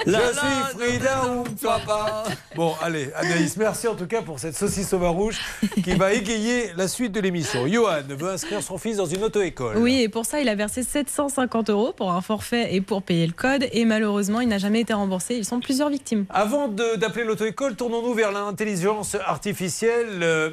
la. 0.06 0.20
Je 0.30 0.32
suis 0.38 0.78
Frida 0.78 1.22
ou 1.28 1.44
papa. 1.62 2.24
Bon, 2.54 2.74
allez, 2.82 3.10
Anaïs, 3.16 3.56
merci 3.56 3.88
en 3.88 3.94
tout 3.94 4.06
cas 4.06 4.22
pour 4.22 4.38
cette 4.38 4.56
saucisse 4.56 4.92
au 4.92 4.98
vin 4.98 5.08
rouge 5.08 5.38
qui 5.82 5.92
va 5.94 6.12
égayer 6.12 6.72
la 6.76 6.88
suite 6.88 7.12
de 7.12 7.20
l'émission. 7.20 7.66
Johan 7.66 8.02
veut 8.08 8.30
inscrire 8.30 8.62
son 8.62 8.76
fils 8.78 8.96
dans 8.98 9.06
une 9.06 9.22
auto-école. 9.24 9.78
Oui, 9.78 10.02
et 10.02 10.08
pour 10.08 10.24
ça, 10.26 10.40
il 10.40 10.48
a 10.50 10.54
versé 10.54 10.82
750 10.82 11.70
euros 11.70 11.92
pour 11.96 12.12
un 12.12 12.20
forfait 12.20 12.74
et 12.74 12.80
pour 12.80 13.02
payer 13.02 13.26
le 13.26 13.32
code. 13.32 13.66
Et 13.72 13.84
malheureusement, 13.84 14.40
il 14.40 14.48
n'a 14.48 14.58
jamais 14.58 14.80
été 14.80 14.92
remboursé. 14.92 15.36
Ils 15.36 15.44
sont 15.44 15.60
plusieurs 15.60 15.88
victimes. 15.88 16.26
Avant 16.28 16.68
d'appeler 16.68 17.24
l'auto-école, 17.24 17.76
tournons-nous 17.76 18.14
vers 18.14 18.32
l'intelligence 18.32 19.14
artificielle. 19.14 20.22
Euh, 20.22 20.50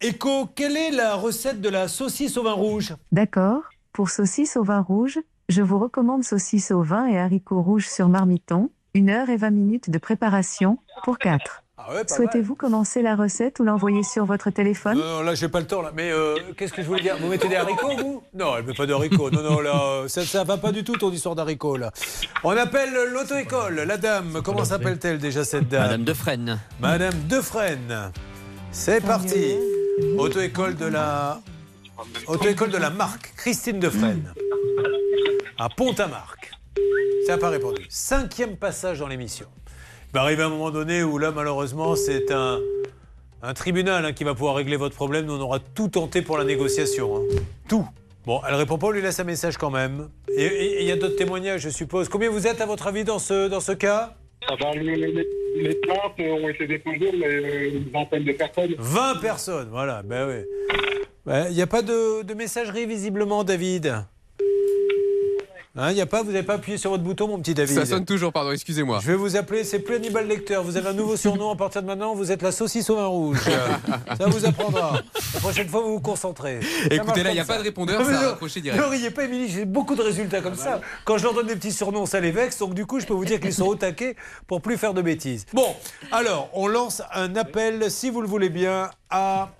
Echo, 0.00 0.46
quelle 0.54 0.76
est 0.76 0.90
la 0.90 1.14
recette 1.14 1.60
de 1.60 1.68
la 1.68 1.88
saucisse 1.88 2.36
au 2.36 2.42
vin 2.42 2.52
rouge? 2.52 2.94
D'accord, 3.12 3.62
pour 3.92 4.10
saucisse 4.10 4.56
au 4.56 4.62
vin 4.62 4.80
rouge, 4.80 5.18
je 5.48 5.62
vous 5.62 5.78
recommande 5.78 6.24
saucisse 6.24 6.70
au 6.70 6.82
vin 6.82 7.06
et 7.06 7.18
haricots 7.18 7.62
rouges 7.62 7.88
sur 7.88 8.08
marmiton, 8.08 8.70
1 8.94 9.08
heure 9.08 9.30
et 9.30 9.36
20 9.36 9.50
minutes 9.50 9.90
de 9.90 9.98
préparation, 9.98 10.78
pour 11.04 11.18
4. 11.18 11.62
Ah 11.78 11.92
ouais, 11.92 12.02
Souhaitez-vous 12.08 12.54
commencer 12.54 13.02
la 13.02 13.16
recette 13.16 13.60
ou 13.60 13.64
l'envoyer 13.64 14.02
sur 14.02 14.24
votre 14.24 14.48
téléphone? 14.48 14.96
Non, 14.96 15.04
non, 15.04 15.22
là, 15.22 15.34
j'ai 15.34 15.48
pas 15.48 15.60
le 15.60 15.66
temps, 15.66 15.82
là. 15.82 15.92
Mais 15.94 16.10
euh, 16.10 16.34
qu'est-ce 16.56 16.72
que 16.72 16.80
je 16.80 16.86
voulais 16.86 17.02
dire? 17.02 17.16
Vous 17.20 17.28
mettez 17.28 17.48
des 17.48 17.56
haricots, 17.56 17.96
vous? 17.98 18.22
Non, 18.32 18.56
elle 18.56 18.64
met 18.64 18.72
pas 18.72 18.86
de 18.86 18.94
haricots. 18.94 19.30
Non, 19.30 19.42
non, 19.42 19.60
là, 19.60 19.82
euh, 19.82 20.08
ça, 20.08 20.24
ça 20.24 20.42
va 20.42 20.56
pas 20.56 20.72
du 20.72 20.84
tout, 20.84 20.96
ton 20.96 21.10
histoire 21.12 21.34
d'haricots, 21.34 21.76
là. 21.76 21.92
On 22.44 22.56
appelle 22.56 22.94
l'auto-école. 23.12 23.74
La 23.74 23.98
dame, 23.98 24.40
comment 24.42 24.64
s'appelle-t-elle 24.64 25.18
déjà, 25.18 25.44
cette 25.44 25.68
dame? 25.68 25.82
Madame 25.82 26.04
Defresne. 26.04 26.60
Madame 26.80 27.14
Defresne. 27.28 28.10
C'est 28.72 29.02
parti. 29.02 29.58
Auto-école 30.16 30.76
de 30.76 30.86
la... 30.86 31.40
Auto-école 32.26 32.70
de 32.70 32.78
la 32.78 32.88
marque, 32.88 33.34
Christine 33.36 33.80
Defresne. 33.80 34.32
À 35.58 35.68
Pont-à-Marc. 35.68 36.52
Ça 37.26 37.32
n'a 37.32 37.38
pas 37.38 37.50
répondu. 37.50 37.84
Cinquième 37.90 38.56
passage 38.56 39.00
dans 39.00 39.08
l'émission. 39.08 39.46
Il 40.16 40.18
va 40.18 40.22
arriver 40.22 40.44
un 40.44 40.48
moment 40.48 40.70
donné 40.70 41.02
où 41.02 41.18
là, 41.18 41.30
malheureusement, 41.30 41.94
c'est 41.94 42.32
un, 42.32 42.58
un 43.42 43.52
tribunal 43.52 44.02
hein, 44.02 44.14
qui 44.14 44.24
va 44.24 44.32
pouvoir 44.32 44.54
régler 44.54 44.76
votre 44.76 44.94
problème. 44.94 45.26
Nous, 45.26 45.34
on 45.34 45.40
aura 45.42 45.58
tout 45.58 45.88
tenté 45.88 46.22
pour 46.22 46.38
la 46.38 46.44
négociation. 46.44 47.16
hein. 47.18 47.20
Tout. 47.68 47.84
Bon, 48.24 48.40
elle 48.48 48.54
répond 48.54 48.78
pas, 48.78 48.86
on 48.86 48.90
lui 48.92 49.02
laisse 49.02 49.20
un 49.20 49.24
message 49.24 49.58
quand 49.58 49.68
même. 49.68 50.08
Et- 50.34 50.80
il 50.80 50.86
y 50.88 50.90
a 50.90 50.96
d'autres 50.96 51.16
témoignages, 51.16 51.60
je 51.60 51.68
suppose. 51.68 52.08
Combien 52.08 52.30
vous 52.30 52.46
êtes, 52.46 52.62
à 52.62 52.64
votre 52.66 52.86
avis, 52.86 53.04
dans 53.04 53.18
ce, 53.18 53.48
dans 53.48 53.60
ce 53.60 53.72
cas? 53.72 54.14
Ah 54.48 54.54
bah, 54.58 54.70
les, 54.74 54.96
les- 54.96 55.74
plaintes 55.74 56.00
euh, 56.20 56.30
ont 56.30 56.48
été 56.48 56.66
déposées, 56.66 57.12
mais 57.14 57.26
euh, 57.26 57.70
une 57.74 57.90
vingtaine 57.90 58.24
de 58.24 58.32
personnes. 58.32 58.74
20 58.78 59.16
personnes, 59.20 59.68
voilà, 59.70 60.02
ben 60.02 60.26
oui. 60.30 61.30
Ouais, 61.30 61.48
Il 61.50 61.56
n'y 61.56 61.60
a 61.62 61.66
pas 61.66 61.82
de, 61.82 62.22
de 62.22 62.32
messagerie 62.32 62.86
visiblement, 62.86 63.44
David? 63.44 63.92
Hein, 65.78 65.90
Il 65.90 65.94
n'y 65.94 66.00
a 66.00 66.06
pas, 66.06 66.22
vous 66.22 66.32
n'avez 66.32 66.42
pas 66.42 66.54
appuyé 66.54 66.78
sur 66.78 66.90
votre 66.90 67.02
bouton, 67.02 67.28
mon 67.28 67.38
petit 67.38 67.52
David 67.52 67.74
Ça 67.74 67.84
sonne 67.84 68.04
toujours, 68.06 68.32
pardon, 68.32 68.50
excusez-moi. 68.52 69.00
Je 69.02 69.08
vais 69.08 69.14
vous 69.16 69.36
appeler, 69.36 69.62
c'est 69.62 69.78
plus 69.80 69.96
Hannibal 69.96 70.26
Lecter. 70.26 70.58
Vous 70.64 70.76
avez 70.76 70.88
un 70.88 70.94
nouveau 70.94 71.16
surnom 71.16 71.50
à 71.50 71.56
partir 71.56 71.82
de 71.82 71.86
maintenant, 71.86 72.14
vous 72.14 72.32
êtes 72.32 72.42
la 72.42 72.50
saucisse 72.50 72.88
au 72.88 72.96
vin 72.96 73.06
rouge. 73.06 73.40
Ça 74.18 74.26
vous 74.26 74.46
apprendra. 74.46 75.00
La 75.34 75.40
prochaine 75.40 75.68
fois, 75.68 75.82
vous 75.82 75.92
vous 75.94 76.00
concentrez. 76.00 76.60
Écoutez, 76.90 77.22
là, 77.22 77.30
il 77.30 77.34
n'y 77.34 77.40
a 77.40 77.44
pas 77.44 77.58
de 77.58 77.62
répondeur, 77.62 78.00
Non, 78.00 78.06
ça 78.06 78.18
a 78.18 78.22
non, 78.22 78.28
raccroché 78.30 78.60
direct. 78.60 78.80
Ne 78.80 78.86
riez 78.88 79.10
pas, 79.10 79.24
Émilie, 79.24 79.48
j'ai 79.48 79.64
beaucoup 79.66 79.94
de 79.94 80.02
résultats 80.02 80.40
comme 80.40 80.54
ça. 80.54 80.80
Quand 81.04 81.18
je 81.18 81.24
leur 81.24 81.34
donne 81.34 81.46
des 81.46 81.56
petits 81.56 81.72
surnoms, 81.72 82.06
ça 82.06 82.20
les 82.20 82.30
vexe. 82.30 82.58
Donc, 82.58 82.74
du 82.74 82.86
coup, 82.86 82.98
je 83.00 83.06
peux 83.06 83.14
vous 83.14 83.24
dire 83.24 83.38
qu'ils 83.38 83.52
sont 83.52 83.66
au 83.66 83.74
taquet 83.74 84.16
pour 84.46 84.62
plus 84.62 84.78
faire 84.78 84.94
de 84.94 85.02
bêtises. 85.02 85.44
Bon, 85.52 85.74
alors, 86.10 86.48
on 86.54 86.68
lance 86.68 87.02
un 87.12 87.36
appel, 87.36 87.90
si 87.90 88.08
vous 88.10 88.22
le 88.22 88.28
voulez 88.28 88.48
bien, 88.48 88.90
à. 89.10 89.50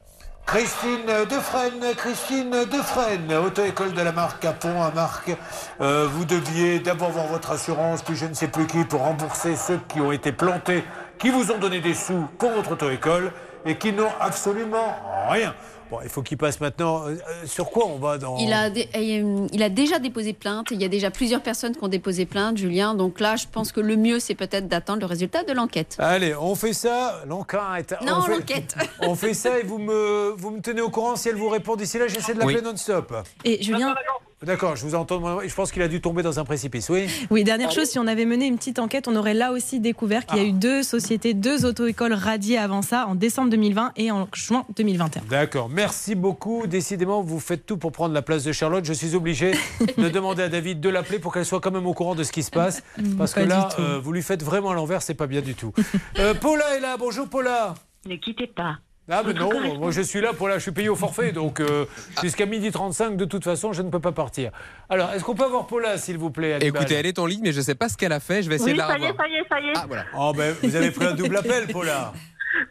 Christine 0.47 1.27
Defresne, 1.29 1.95
Christine 1.97 2.51
Defresne, 2.71 3.33
auto-école 3.35 3.93
de 3.93 4.01
la 4.01 4.13
marque 4.13 4.45
à 4.45 4.53
Pont 4.53 4.81
à 4.81 4.93
Marc. 4.93 5.37
Euh, 5.81 6.07
vous 6.09 6.25
deviez 6.25 6.79
d'abord 6.79 7.11
voir 7.11 7.27
votre 7.27 7.51
assurance, 7.51 8.03
puis 8.03 8.15
je 8.15 8.27
ne 8.27 8.33
sais 8.33 8.47
plus 8.47 8.69
qui, 8.69 8.85
pour 8.85 9.01
rembourser 9.01 9.57
ceux 9.57 9.81
qui 9.89 10.01
ont 10.01 10.13
été 10.13 10.31
plantés, 10.31 10.85
qui 11.19 11.31
vous 11.31 11.51
ont 11.51 11.59
donné 11.59 11.81
des 11.81 11.95
sous 11.95 12.29
pour 12.39 12.53
votre 12.53 12.73
auto-école 12.73 13.33
et 13.65 13.77
qui 13.77 13.93
n'ont 13.93 14.13
absolument 14.21 14.95
rien. 15.29 15.53
Bon, 15.91 15.99
il 16.03 16.09
faut 16.09 16.23
qu'il 16.23 16.37
passe 16.37 16.61
maintenant. 16.61 17.07
euh, 17.07 17.11
euh, 17.13 17.47
sur 17.47 17.71
quoi 17.71 17.87
on 17.87 17.97
va 17.99 18.19
dans. 18.19 18.37
Il 18.39 18.53
a, 18.53 18.71
dé- 18.71 18.89
euh, 18.97 19.47
il 19.53 19.63
a 19.63 19.69
déjà 19.69 19.99
déposé 20.01 20.33
plainte. 20.33 20.69
Il 20.73 20.81
y 20.83 20.85
a 20.85 20.89
déjà 20.89 21.11
plusieurs 21.13 21.43
personnes 21.43 21.77
qui 21.77 21.85
ont 21.85 21.89
déposé 21.89 22.27
plainte, 22.27 22.57
Julien. 22.57 22.95
Donc 22.95 23.21
là, 23.21 23.37
je 23.37 23.47
pense 23.51 23.71
que 23.71 23.81
le 23.81 23.97
mieux, 23.97 24.19
c'est 24.19 24.35
peut-être 24.35 24.67
d'attendre 24.67 25.01
le 25.01 25.07
résultat 25.07 25.45
de 25.45 25.53
l'enquête. 25.53 25.97
Allez, 26.01 26.35
on 26.35 26.55
fait 26.57 26.73
ça. 26.73 27.23
L'enquête. 27.29 27.95
Non, 28.05 28.15
on 28.19 28.23
fait- 28.23 28.33
l'enquête. 28.33 28.75
On 29.01 29.15
fait 29.15 29.35
ça 29.35 29.59
et 29.59 29.63
vous 29.63 29.79
me, 29.79 30.35
vous 30.37 30.51
me 30.51 30.61
tenez 30.61 30.81
au 30.81 30.91
courant 30.91 31.15
si 31.17 31.29
elle 31.29 31.37
vous 31.37 31.49
répond 31.49 31.77
d'ici 31.77 31.99
là. 31.99 32.09
J'essaie 32.09 32.35
de 32.35 32.41
l'appeler 32.41 32.57
Oui. 32.57 32.63
non-stop. 32.65 33.15
Et 33.45 33.63
Julien, 33.63 33.95
D'accord, 34.43 34.77
je 34.77 34.85
vous 34.85 34.95
entends. 34.95 35.41
Je 35.41 35.55
pense 35.55 35.73
qu'il 35.73 35.81
a 35.81 35.89
dû 35.89 36.03
tomber 36.03 36.23
dans 36.23 36.39
un 36.39 36.45
précipice, 36.45 36.91
oui 36.91 37.07
Oui, 37.31 37.43
dernière 37.43 37.71
chose, 37.71 37.89
si 37.89 37.99
on 37.99 38.07
avait 38.07 38.27
mené 38.27 38.47
une 38.47 38.59
petite 38.59 38.79
enquête, 38.79 39.09
on 39.09 39.17
aurait 39.17 39.33
là 39.33 39.51
aussi 39.51 39.81
découvert 39.81 40.27
qu'il 40.27 40.37
y 40.37 40.41
a 40.41 40.45
eu 40.45 40.53
deux 40.53 40.83
sociétés, 40.83 41.33
deux 41.33 41.65
auto-écoles 41.65 42.13
radiées 42.13 42.59
avant 42.59 42.83
ça, 42.83 43.07
en 43.07 43.15
décembre 43.15 43.49
2020 43.51 43.93
et 43.97 44.11
en 44.11 44.29
juin 44.35 44.67
2021. 44.77 45.23
D'accord, 45.31 45.71
merci 45.71 46.15
beaucoup. 46.15 46.67
Décidément, 46.67 47.23
vous 47.23 47.41
faites 47.41 47.65
tout 47.65 47.79
pour 47.79 47.93
prendre 47.93 48.13
la 48.13 48.21
place 48.21 48.45
de 48.45 48.53
Charlotte. 48.53 48.85
Je 48.85 48.93
suis 48.93 49.15
obligé 49.15 49.53
de 49.97 50.09
demander 50.11 50.43
à 50.43 50.49
David 50.51 50.81
de 50.81 50.91
l'appeler 50.91 51.19
pour 51.19 51.33
qu'elle 51.33 51.47
soit 51.47 51.61
quand 51.61 51.71
même 51.71 51.87
au 51.87 51.95
courant 51.95 52.15
de 52.15 52.23
ce 52.23 52.33
qui 52.33 52.43
se 52.43 52.51
passe. 52.51 52.83
Parce 53.17 53.33
que 53.33 53.41
là, 53.41 53.71
euh, 53.79 53.99
vous 54.03 54.13
lui 54.13 54.23
faites 54.23 54.43
vraiment 54.43 54.71
à 54.71 54.75
l'envers, 54.75 55.01
c'est 55.01 55.15
pas 55.15 55.27
bien 55.27 55.41
du 55.41 55.55
tout. 55.55 55.73
Euh, 56.19 56.35
Paula 56.35 56.77
est 56.77 56.81
là, 56.81 56.97
bonjour 56.99 57.29
Paula. 57.29 57.75
Ne 58.07 58.17
quittez 58.17 58.47
pas. 58.47 58.77
Ah 59.09 59.23
mais 59.25 59.35
non, 59.35 59.79
moi 59.79 59.93
je 59.93 60.01
suis 60.01 60.21
là 60.21 60.33
pour 60.33 60.49
là, 60.49 60.57
je 60.59 60.63
suis 60.63 60.73
payé 60.73 60.89
au 60.89 60.97
forfait, 60.97 61.31
donc 61.31 61.61
euh, 61.61 61.85
jusqu'à 62.23 62.45
midi 62.45 62.73
35, 62.73 63.17
de 63.17 63.25
toute 63.25 63.45
façon, 63.45 63.73
je 63.73 63.83
ne 63.83 63.91
peux 63.91 64.01
pas 64.01 64.11
partir. 64.11 64.51
Alors, 64.89 65.13
est-ce 65.13 65.23
qu'on 65.23 65.35
peut 65.37 65.45
avoir 65.45 65.69
Paula, 65.69 65.97
s'il 65.97 66.19
vous 66.19 66.31
plaît 66.31 66.55
Hannibal 66.55 66.83
Écoutez, 66.83 66.95
elle 66.97 67.07
est 67.07 67.19
en 67.21 67.27
ligne, 67.27 67.43
mais 67.45 67.53
je 67.53 67.59
ne 67.59 67.63
sais 67.65 67.77
pas 67.77 67.89
ce 67.89 67.97
qu'elle 67.97 68.13
a 68.13 68.19
fait. 68.21 68.43
Je 68.43 68.49
vais 68.49 68.57
essayer 68.57 68.73
Oui, 68.73 68.79
de 68.79 68.83
la 68.83 68.89
ça 68.89 68.99
y 68.99 69.05
est, 69.05 69.17
ça 69.17 69.29
y 69.29 69.35
est, 69.37 69.49
ça 69.49 69.61
y 69.61 69.69
est. 69.69 69.73
Ah, 69.77 69.85
voilà. 69.87 70.05
Oh 70.19 70.33
ben, 70.37 70.55
vous 70.61 70.75
avez 70.75 70.91
pris 70.91 71.07
un 71.07 71.15
double 71.15 71.37
appel, 71.37 71.69
Paula. 71.69 72.13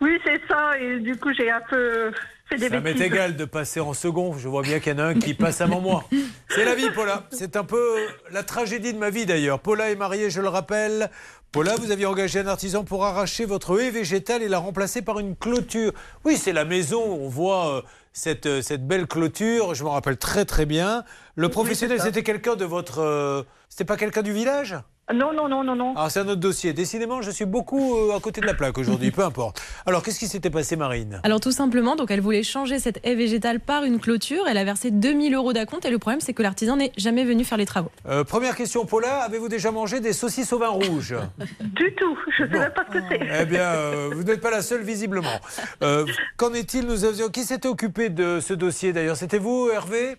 Oui, 0.02 0.18
c'est 0.26 0.41
ça. 0.49 0.78
Et 0.80 0.99
du 0.99 1.16
coup, 1.16 1.30
j'ai 1.38 1.49
un 1.49 1.62
peu 1.70 2.12
fait 2.49 2.57
des 2.57 2.70
Ça 2.70 2.82
m'est 2.82 2.99
égal 2.99 3.36
de 3.38 3.45
passer 3.45 3.80
en 3.80 3.94
second. 3.94 4.38
Je 4.38 4.48
vois 4.49 4.62
bien 4.62 4.80
qu'il 4.80 4.94
y 4.94 4.95
en 4.95 4.99
a 4.99 5.06
un 5.06 5.14
qui 5.14 5.34
passe 5.36 5.62
avant 5.62 5.80
moi. 5.80 6.03
C'est 6.49 6.66
la 6.66 6.76
vie, 6.76 6.90
Paula. 6.90 7.24
C'est 7.32 7.56
un 7.56 7.64
peu 7.64 7.95
la 8.32 8.44
tragédie 8.44 8.94
de 8.94 8.99
ma 8.99 9.10
vie, 9.10 9.26
d'ailleurs. 9.26 9.60
Paula 9.60 9.90
est 9.91 9.95
mariée, 9.95 10.30
je 10.30 10.41
le 10.41 10.49
rappelle. 10.49 11.10
Paula, 11.56 11.76
vous 11.77 11.90
aviez 11.91 12.06
engagé 12.06 12.40
un 12.40 12.48
artisan 12.48 12.84
pour 12.84 13.06
arracher 13.06 13.45
votre 13.45 13.80
haie 13.80 13.90
végétale 13.90 14.44
et 14.44 14.49
la 14.49 14.57
remplacer 14.60 15.02
par 15.02 15.19
une 15.19 15.38
clôture. 15.38 15.94
Oui, 16.26 16.36
c'est 16.36 16.52
la 16.52 16.65
maison. 16.65 17.02
On 17.02 17.30
voit 17.30 17.77
euh, 17.77 17.82
cette, 18.11 18.45
euh, 18.45 18.61
cette 18.61 18.86
belle 18.86 19.07
clôture. 19.07 19.73
Je 19.73 19.86
m'en 19.86 19.91
rappelle 19.91 20.18
très, 20.18 20.44
très 20.44 20.65
bien. 20.65 21.06
Le 21.36 21.48
professionnel, 21.48 22.02
c'était 22.02 22.23
quelqu'un 22.23 22.57
de 22.57 22.65
votre. 22.65 22.99
euh, 22.99 23.44
C'était 23.69 23.86
pas 23.86 23.95
quelqu'un 23.95 24.22
du 24.22 24.34
village? 24.34 24.76
Non, 25.14 25.34
non, 25.34 25.48
non, 25.48 25.64
non, 25.64 25.76
non. 25.76 25.91
Alors, 25.95 26.10
c'est 26.10 26.19
un 26.19 26.27
autre 26.27 26.40
dossier. 26.41 26.73
Décidément, 26.73 27.22
je 27.22 27.30
suis 27.30 27.45
beaucoup 27.45 27.95
euh, 27.95 28.15
à 28.18 28.19
côté 28.19 28.41
de 28.41 28.48
la 28.48 28.56
plaque 28.56 28.76
aujourd'hui. 28.80 29.11
Peu 29.11 29.23
importe. 29.23 29.61
Alors, 29.86 30.02
qu'est-ce 30.02 30.18
qui 30.18 30.27
s'était 30.27 30.49
passé, 30.49 30.76
Marine? 30.76 31.19
Alors 31.23 31.40
tout 31.40 31.52
simplement, 31.52 31.95
donc 31.95 32.10
elle 32.10 32.22
voulait 32.22 32.41
changer 32.41 32.80
cette 32.80 32.99
haie 33.03 33.14
végétale 33.14 33.60
par 33.60 33.84
une 33.84 33.99
clôture. 33.99 34.45
Elle 34.48 34.57
a 34.57 34.64
versé 34.64 34.90
2000 34.90 35.36
euros 35.36 35.53
d'acompte 35.53 35.86
et 35.86 35.91
le 35.91 35.99
problème 35.99 36.22
c'est 36.22 36.34
que 36.34 36.41
l'artisan 36.41 36.77
n'est 36.77 36.91
jamais 36.98 37.23
venu 37.23 37.44
faire 37.44 37.57
les 37.60 37.68
travaux. 37.68 37.91
Euh, 38.07 38.23
première 38.23 38.56
question, 38.56 38.86
Paula, 38.86 39.19
avez-vous 39.22 39.48
déjà 39.48 39.69
mangé 39.72 39.99
des 39.99 40.11
saucisses 40.14 40.52
au 40.53 40.57
vin 40.60 40.69
rouge? 40.69 41.15
Du 41.61 41.94
tout. 41.95 42.18
Je 42.38 42.44
sais 42.45 42.49
même 42.49 42.72
pas 42.73 42.86
ce 42.88 42.98
que 42.98 43.03
c'est. 43.10 43.19
Eh 43.41 43.45
bien, 43.45 43.61
euh, 43.61 44.10
vous 44.14 44.23
n'êtes 44.23 44.41
pas 44.41 44.49
la 44.52 44.61
seule, 44.61 44.82
visiblement. 44.82 45.40
Euh, 45.84 46.06
Qu'en 46.38 46.53
est-il? 46.53 46.86
Nous 46.88 47.03
avions... 47.06 47.30
Qui 47.30 47.44
s'était 47.44 47.68
occupé 47.68 48.10
de 48.10 48.40
ce 48.40 48.53
dossier, 48.53 48.94
d'ailleurs? 48.94 49.18
C'était 49.18 49.38
vous, 49.40 49.69
Hervé? 49.72 50.15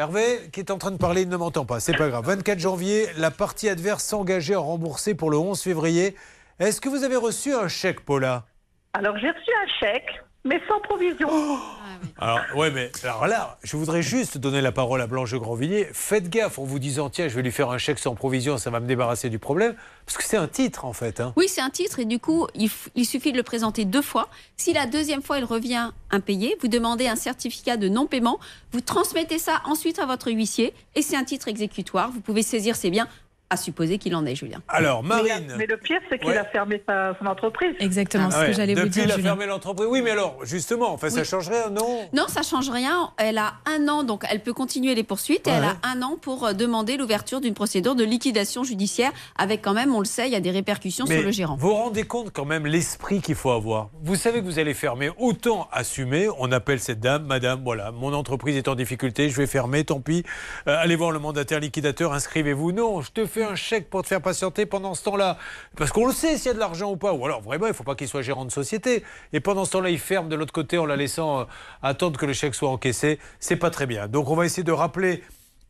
Hervé, 0.00 0.48
qui 0.50 0.60
est 0.60 0.70
en 0.70 0.78
train 0.78 0.92
de 0.92 0.96
parler, 0.96 1.20
il 1.20 1.28
ne 1.28 1.36
m'entend 1.36 1.66
pas. 1.66 1.78
C'est 1.78 1.94
pas 1.94 2.08
grave. 2.08 2.24
24 2.24 2.58
janvier, 2.58 3.08
la 3.18 3.30
partie 3.30 3.68
adverse 3.68 4.02
s'engageait 4.02 4.54
à 4.54 4.58
rembourser 4.58 5.14
pour 5.14 5.30
le 5.30 5.36
11 5.36 5.60
février. 5.62 6.16
Est-ce 6.58 6.80
que 6.80 6.88
vous 6.88 7.04
avez 7.04 7.16
reçu 7.16 7.52
un 7.52 7.68
chèque, 7.68 8.02
Paula? 8.06 8.46
Alors, 8.94 9.18
j'ai 9.18 9.28
reçu 9.28 9.50
un 9.62 9.68
chèque, 9.78 10.22
mais 10.44 10.60
sans 10.68 10.80
provision. 10.80 11.28
Oh 11.30 11.58
Alors, 12.18 12.40
ouais, 12.56 12.70
mais 12.70 12.90
alors 13.02 13.26
là, 13.26 13.58
je 13.62 13.76
voudrais 13.76 14.02
juste 14.02 14.38
donner 14.38 14.60
la 14.62 14.72
parole 14.72 15.00
à 15.02 15.06
Blanche 15.06 15.34
Grandvilliers. 15.34 15.88
Faites 15.92 16.28
gaffe 16.30 16.58
en 16.58 16.64
vous 16.64 16.78
disant, 16.78 17.10
tiens, 17.10 17.28
je 17.28 17.34
vais 17.36 17.42
lui 17.42 17.52
faire 17.52 17.70
un 17.70 17.78
chèque 17.78 17.98
sans 17.98 18.14
provision, 18.14 18.56
ça 18.56 18.70
va 18.70 18.80
me 18.80 18.86
débarrasser 18.86 19.28
du 19.28 19.38
problème. 19.38 19.74
Parce 20.06 20.16
que 20.16 20.24
c'est 20.24 20.36
un 20.38 20.48
titre, 20.48 20.84
en 20.86 20.92
fait. 20.92 21.20
hein. 21.20 21.32
Oui, 21.36 21.46
c'est 21.48 21.60
un 21.60 21.68
titre 21.70 21.98
et 21.98 22.04
du 22.06 22.18
coup, 22.18 22.46
il, 22.54 22.68
f- 22.68 22.88
il 22.94 23.04
suffit 23.04 23.32
de 23.32 23.36
le 23.36 23.42
présenter 23.42 23.84
deux 23.84 24.02
fois. 24.02 24.28
Si 24.56 24.72
la 24.72 24.86
deuxième 24.86 25.22
fois 25.22 25.38
il 25.38 25.44
revient 25.44 25.90
impayé, 26.10 26.56
vous 26.60 26.68
demandez 26.68 27.06
un 27.06 27.16
certificat 27.16 27.76
de 27.76 27.88
non-paiement, 27.88 28.40
vous 28.72 28.80
transmettez 28.80 29.38
ça 29.38 29.60
ensuite 29.66 29.98
à 29.98 30.06
votre 30.06 30.30
huissier 30.32 30.72
et 30.94 31.02
c'est 31.02 31.16
un 31.16 31.24
titre 31.24 31.48
exécutoire. 31.48 32.10
Vous 32.10 32.20
pouvez 32.20 32.42
saisir 32.42 32.76
ses 32.76 32.90
biens, 32.90 33.08
à 33.50 33.56
supposer 33.56 33.98
qu'il 33.98 34.14
en 34.14 34.24
est, 34.26 34.36
Julien. 34.36 34.62
Alors, 34.68 35.02
Marine. 35.02 35.54
mais 35.58 35.66
le 35.66 35.76
pire, 35.76 36.00
c'est 36.08 36.18
qu'il 36.20 36.28
Ouais. 36.28 36.36
a 36.36 36.44
fermé 36.44 36.80
sa, 36.88 37.16
son 37.18 37.26
entreprise. 37.26 37.74
Exactement, 37.80 38.28
Ah 38.32 38.40
ouais, 38.42 38.74
Depuis, 38.74 39.02
il 39.02 39.10
a 39.10 39.18
fermé 39.18 39.44
l'entreprise. 39.46 39.88
Oui, 39.90 40.02
mais 40.02 40.12
alors, 40.12 40.36
justement, 40.44 40.92
enfin, 40.92 41.10
ça 41.10 41.20
Oui. 41.20 41.24
changerait, 41.26 41.68
non? 41.70 42.08
Non, 42.12 42.26
ça 42.28 42.42
change 42.42 42.70
rien. 42.70 43.10
Elle 43.18 43.38
a 43.38 43.54
un 43.66 43.88
an, 43.88 44.04
donc 44.04 44.24
elle 44.30 44.40
peut 44.40 44.52
continuer 44.52 44.94
les 44.94 45.02
poursuites. 45.02 45.48
Et 45.48 45.50
elle 45.50 45.64
a 45.64 45.76
un 45.82 46.00
an 46.02 46.16
pour 46.20 46.46
euh, 46.46 46.52
demander 46.52 46.96
l'ouverture 46.96 47.40
d'une 47.40 47.54
procédure 47.54 47.96
de 47.96 48.04
liquidation 48.04 48.62
judiciaire, 48.62 49.10
avec 49.36 49.62
quand 49.62 49.74
même, 49.74 49.92
on 49.94 49.98
le 49.98 50.04
sait, 50.04 50.26
il 50.28 50.32
y 50.32 50.36
a 50.36 50.40
des 50.40 50.52
répercussions 50.52 51.04
Mais 51.08 51.16
sur 51.16 51.24
le 51.24 51.30
gérant. 51.32 51.56
Vous 51.56 51.68
vous 51.70 51.74
rendez 51.74 52.04
compte 52.04 52.30
quand 52.32 52.44
même 52.44 52.66
l'esprit 52.66 53.20
qu'il 53.20 53.34
faut 53.34 53.50
avoir. 53.50 53.88
Vous 54.02 54.14
savez 54.14 54.40
que 54.40 54.44
vous 54.44 54.60
allez 54.60 54.74
fermer, 54.74 55.10
autant 55.18 55.68
assumer. 55.72 56.28
On 56.38 56.52
appelle 56.52 56.78
cette 56.78 57.00
dame, 57.00 57.24
madame, 57.24 57.62
voilà, 57.64 57.90
mon 57.90 58.12
entreprise 58.14 58.56
est 58.56 58.68
en 58.68 58.76
difficulté, 58.76 59.28
je 59.28 59.36
vais 59.36 59.46
fermer, 59.48 59.82
tant 59.84 60.00
pis. 60.00 60.24
Euh, 60.68 60.76
allez 60.78 60.94
voir 60.96 61.10
le 61.10 61.18
mandataire 61.18 61.58
liquidateur, 61.58 62.12
inscrivez-vous. 62.12 62.70
Non, 62.72 63.00
je 63.00 63.10
te 63.10 63.26
fais 63.26 63.39
un 63.42 63.54
chèque 63.54 63.90
pour 63.90 64.02
te 64.02 64.08
faire 64.08 64.20
patienter 64.20 64.66
pendant 64.66 64.94
ce 64.94 65.04
temps-là. 65.04 65.38
Parce 65.76 65.90
qu'on 65.90 66.06
le 66.06 66.12
sait 66.12 66.36
s'il 66.36 66.46
y 66.46 66.50
a 66.50 66.54
de 66.54 66.58
l'argent 66.58 66.90
ou 66.92 66.96
pas. 66.96 67.12
Ou 67.12 67.24
alors 67.24 67.40
vraiment, 67.40 67.66
il 67.66 67.70
ne 67.70 67.74
faut 67.74 67.84
pas 67.84 67.94
qu'il 67.94 68.08
soit 68.08 68.22
gérant 68.22 68.44
de 68.44 68.50
société. 68.50 69.04
Et 69.32 69.40
pendant 69.40 69.64
ce 69.64 69.72
temps-là, 69.72 69.90
il 69.90 69.98
ferme 69.98 70.28
de 70.28 70.36
l'autre 70.36 70.52
côté 70.52 70.78
en 70.78 70.86
la 70.86 70.96
laissant 70.96 71.40
euh, 71.40 71.44
attendre 71.82 72.18
que 72.18 72.26
le 72.26 72.32
chèque 72.32 72.54
soit 72.54 72.70
encaissé. 72.70 73.18
C'est 73.38 73.56
pas 73.56 73.70
très 73.70 73.86
bien. 73.86 74.08
Donc 74.08 74.30
on 74.30 74.36
va 74.36 74.46
essayer 74.46 74.64
de 74.64 74.72
rappeler 74.72 75.22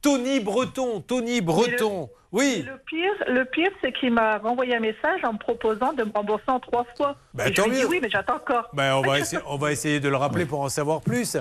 Tony 0.02 0.40
Breton. 0.40 1.00
Tony 1.00 1.40
Breton. 1.40 2.08
Oui. 2.32 2.64
Le 2.64 2.78
pire, 2.86 3.12
le 3.26 3.44
pire 3.44 3.70
c'est 3.80 3.92
qu'il 3.92 4.12
m'a 4.12 4.38
renvoyé 4.38 4.76
un 4.76 4.80
message 4.80 5.24
en 5.24 5.32
me 5.32 5.38
proposant 5.38 5.92
de 5.92 6.04
me 6.04 6.12
rembourser 6.12 6.44
en 6.46 6.60
trois 6.60 6.86
fois. 6.96 7.16
Bah, 7.34 7.48
Et 7.48 7.54
je 7.54 7.62
lui 7.62 7.70
ai 7.70 7.80
dit 7.80 7.84
oui, 7.86 7.98
mais 8.00 8.08
j'attends 8.08 8.36
encore. 8.36 8.68
Ben, 8.72 8.94
on, 8.94 9.02
va 9.02 9.18
essayer, 9.20 9.42
on 9.46 9.56
va 9.56 9.72
essayer 9.72 9.98
de 9.98 10.08
le 10.08 10.16
rappeler 10.16 10.46
pour 10.46 10.60
en 10.60 10.68
savoir 10.68 11.00
plus. 11.00 11.36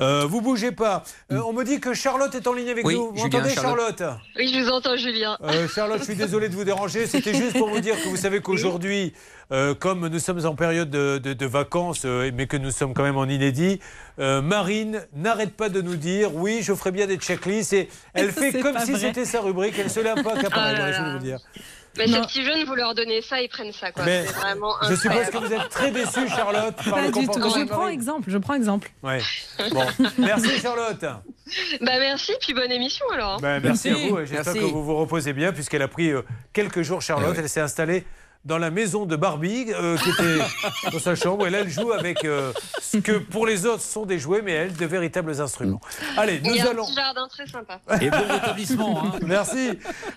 Euh, 0.00 0.24
vous 0.26 0.40
bougez 0.40 0.72
pas. 0.72 1.02
Euh, 1.30 1.40
on 1.46 1.52
me 1.52 1.62
dit 1.64 1.78
que 1.78 1.92
Charlotte 1.92 2.34
est 2.34 2.46
en 2.46 2.54
ligne 2.54 2.70
avec 2.70 2.86
Oui, 2.86 2.94
nous. 2.94 3.10
Vous 3.10 3.16
Julien, 3.16 3.38
m'entendez, 3.38 3.54
Charlotte. 3.54 3.98
Charlotte? 3.98 4.20
Oui, 4.36 4.50
je 4.52 4.60
vous 4.60 4.70
entends, 4.70 4.96
Julien. 4.96 5.36
Euh, 5.42 5.68
Charlotte, 5.68 5.98
je 5.98 6.04
suis 6.04 6.16
désolé 6.16 6.48
de 6.48 6.54
vous 6.54 6.64
déranger. 6.64 7.06
C'était 7.06 7.34
juste 7.34 7.58
pour 7.58 7.68
vous 7.68 7.80
dire 7.80 7.96
que 7.96 8.08
vous 8.08 8.16
savez 8.16 8.40
qu'aujourd'hui, 8.40 9.12
euh, 9.52 9.74
comme 9.74 10.06
nous 10.08 10.18
sommes 10.18 10.44
en 10.46 10.54
période 10.54 10.90
de, 10.90 11.18
de- 11.18 11.32
de 11.32 11.46
vacances, 11.46 12.02
euh, 12.04 12.30
mais 12.34 12.46
que 12.46 12.56
nous 12.56 12.70
sommes 12.70 12.94
quand 12.94 13.02
même 13.02 13.16
en 13.16 13.24
inédit, 13.26 13.80
euh, 14.18 14.40
Marine 14.42 15.02
n'arrête 15.14 15.56
pas 15.56 15.68
de 15.68 15.80
nous 15.80 15.96
dire 15.96 16.34
oui, 16.34 16.60
je 16.62 16.72
ferai 16.74 16.92
bien 16.92 17.06
des 17.06 17.16
checklists. 17.16 17.72
Et 17.72 17.88
elle 18.14 18.30
fait 18.32 18.60
comme 18.60 18.78
si 18.78 18.96
c'était 18.98 19.24
sa 19.24 19.40
rubrique. 19.40 19.74
Elle 19.78 19.90
se 19.90 20.00
lève 20.00 20.22
pas 20.22 20.36
qu'à 20.40 20.48
Ah 20.52 20.72
là 20.72 20.78
voilà, 20.78 20.92
je 20.92 21.02
veux 21.02 21.12
vous 21.14 21.18
dire. 21.24 21.38
Mais 21.98 22.06
Non. 22.06 22.20
ces 22.22 22.28
petits 22.28 22.44
jeunes, 22.44 22.64
vous 22.66 22.76
leur 22.76 22.94
donnez 22.94 23.20
ça, 23.20 23.40
ils 23.42 23.48
prennent 23.48 23.72
ça. 23.72 23.90
Quoi. 23.90 24.04
Mais 24.04 24.22
vraiment 24.22 24.74
je 24.88 24.94
suppose 24.94 25.26
que 25.28 25.38
vous 25.38 25.52
êtes 25.52 25.68
très 25.70 25.90
déçue, 25.90 26.28
Charlotte, 26.28 26.76
par 26.76 26.94
Pas 26.94 27.00
le 27.06 27.10
du 27.10 27.26
tout. 27.26 27.32
Je 27.58 27.64
prends 27.64 27.88
exemple. 27.88 28.30
Je 28.30 28.38
prends 28.38 28.54
exemple. 28.54 28.90
Ouais. 29.02 29.18
Bon, 29.72 29.84
merci 30.18 30.60
Charlotte. 30.60 31.00
Bah 31.02 31.98
merci, 31.98 32.32
puis 32.40 32.54
bonne 32.54 32.70
émission 32.70 33.04
alors. 33.12 33.40
Ben, 33.40 33.60
merci, 33.60 33.88
à 33.88 33.94
vous. 33.94 34.18
J'espère 34.24 34.54
que 34.54 34.58
vous 34.60 34.84
vous 34.84 34.96
reposez 34.96 35.32
bien, 35.32 35.52
puisqu'elle 35.52 35.82
a 35.82 35.88
pris 35.88 36.12
quelques 36.52 36.82
jours, 36.82 37.02
Charlotte. 37.02 37.34
Elle 37.36 37.48
s'est 37.48 37.60
installée 37.60 38.04
dans 38.44 38.58
la 38.58 38.70
maison 38.70 39.04
de 39.06 39.16
Barbie, 39.16 39.66
euh, 39.70 39.96
qui 39.98 40.10
était 40.10 40.38
dans 40.92 40.98
sa 40.98 41.14
chambre. 41.14 41.46
Et 41.46 41.50
là, 41.50 41.58
elle 41.60 41.68
joue 41.70 41.92
avec 41.92 42.24
euh, 42.24 42.52
ce 42.80 42.96
que 42.98 43.12
pour 43.18 43.46
les 43.46 43.66
autres 43.66 43.82
sont 43.82 44.06
des 44.06 44.18
jouets, 44.18 44.40
mais 44.42 44.52
elle, 44.52 44.72
de 44.74 44.86
véritables 44.86 45.40
instruments. 45.40 45.80
Allez, 46.16 46.40
Il 46.44 46.50
nous 46.50 46.58
a 46.66 46.70
allons. 46.70 46.82
un 46.84 46.86
petit 46.86 46.94
jardin 46.94 47.28
très 47.28 47.46
sympa. 47.46 47.80
Merci. 49.26 49.70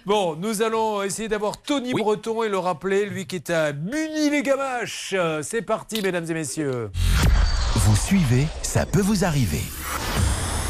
Bon, 0.06 0.36
nous 0.36 0.62
allons 0.62 1.04
essayer 1.04 1.28
d'avoir 1.28 1.58
Tony 1.62 1.94
Breton 1.94 2.44
et 2.44 2.50
le 2.50 2.58
rappeler, 2.58 3.06
lui 3.06 3.26
qui 3.28 3.36
est 3.38 3.50
à 3.50 3.74
Muny-les-Gamaches. 3.74 5.14
Euh, 5.18 5.42
C'est 5.44 5.62
parti, 5.62 6.02
mesdames 6.02 6.26
et 6.30 6.34
messieurs. 6.34 6.92
Vous 7.76 7.96
suivez, 7.96 8.48
ça 8.62 8.86
peut 8.86 9.02
vous 9.02 9.26
arriver. 9.26 9.62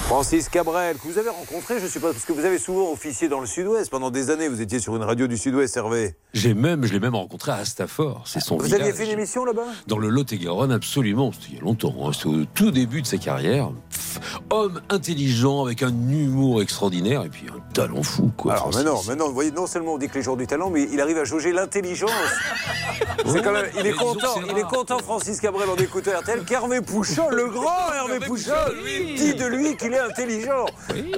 Francis 0.08 0.48
Cabrel, 0.50 0.98
que 0.98 1.08
vous 1.08 1.18
avez 1.18 1.30
rencontré, 1.30 1.80
je 1.80 1.88
suppose, 1.88 2.14
parce 2.14 2.26
que 2.26 2.34
vous 2.34 2.46
avez 2.46 2.60
souvent 2.60 2.92
officié 2.92 3.30
dans 3.30 3.40
le 3.40 3.48
Sud-Ouest. 3.48 3.90
Pendant 3.90 4.12
des 4.12 4.30
années, 4.30 4.48
vous 4.48 4.62
étiez 4.62 4.80
sur 4.80 4.96
une 4.96 5.02
radio 5.04 5.26
du 5.28 5.38
Sud-Ouest, 5.38 5.76
Hervé. 5.78 6.16
J'ai 6.34 6.54
même, 6.54 6.86
je 6.86 6.94
l'ai 6.94 7.00
même 7.00 7.16
rencontré 7.16 7.52
à 7.54 7.66
Stafford. 7.66 8.22
C'est 8.26 8.40
son 8.42 8.58
Vous 8.58 8.66
village. 8.66 8.82
aviez 8.82 8.94
fait 8.94 9.06
une 9.06 9.12
émission 9.12 9.44
là-bas? 9.46 9.64
Dans 9.88 9.98
le 9.98 10.10
Lot-et-Garonne, 10.10 10.72
absolument. 10.72 11.32
C'était 11.32 11.48
il 11.54 11.56
y 11.56 11.58
a 11.60 11.64
longtemps. 11.64 11.96
hein. 12.06 12.12
C'était 12.14 12.28
au 12.30 12.46
tout 12.54 12.70
début 12.72 13.02
de 13.02 13.08
sa 13.08 13.18
carrière. 13.18 13.72
Pff, 13.90 14.20
homme 14.52 14.82
intelligent, 14.90 15.64
avec 15.66 15.82
un 15.82 15.90
humour 15.90 16.62
extraordinaire 16.62 17.24
et 17.24 17.30
puis 17.30 17.46
un 17.50 17.74
talent 17.74 18.04
fou. 18.04 18.30
Quoi. 18.38 18.52
Alors 18.54 18.64
Francis. 18.66 18.84
maintenant, 18.84 19.04
maintenant, 19.08 19.28
vous 19.30 19.34
voyez, 19.34 19.52
non 19.52 19.66
seulement 19.68 19.94
on 19.94 19.98
dit 19.98 20.10
que 20.10 20.16
les 20.16 20.22
gens 20.24 20.36
du 20.36 20.46
talent, 20.48 20.70
mais 20.70 20.88
il 20.92 21.00
arrive 21.02 21.18
à 21.18 21.24
jauger 21.24 21.54
l'intelligence. 21.54 22.12
C'est 23.26 23.42
quand 23.42 23.54
même, 23.54 23.68
il 23.80 23.88
est 23.88 23.94
content, 23.94 24.36
il 24.50 24.58
est 24.58 24.64
content, 24.64 25.00
Francis 25.00 25.40
Cabrel, 25.40 25.70
en 25.70 25.76
écoutant 25.76 26.12
RTL, 26.20 26.44
qu'Hervé 26.44 26.82
Pouchol, 26.82 27.34
le 27.34 27.48
grand 27.48 27.92
Hervé 27.96 28.20
Pouchol, 28.26 28.76
dit 29.16 29.34
de 29.36 29.46
lui 29.46 29.76
qu'il 29.78 29.93
est 29.94 30.00
intelligent. 30.00 30.66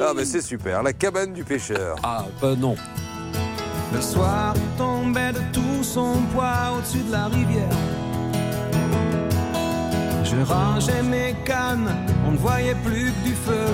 Ah, 0.02 0.14
mais 0.16 0.26
c'est 0.26 0.42
super, 0.42 0.84
la 0.84 0.94
cabane 0.94 1.34
du 1.34 1.44
pêcheur. 1.44 1.98
Ah, 2.04 2.26
bah 2.42 2.56
non. 2.58 2.76
Le 3.94 4.02
soir 4.02 4.54
tombait 4.78 5.32
de 5.32 5.40
tout 5.54 5.84
son 5.84 6.22
poids 6.34 6.74
au-dessus 6.78 7.04
de 7.08 7.12
la 7.12 7.26
rivière. 7.28 7.70
Je 10.24 10.36
rangeais 10.52 11.04
mes 11.04 11.36
cannes, 11.46 11.90
on 12.28 12.32
ne 12.32 12.38
voyait 12.38 12.76
plus 12.84 13.12
que 13.12 13.24
du 13.24 13.34
feu. 13.34 13.68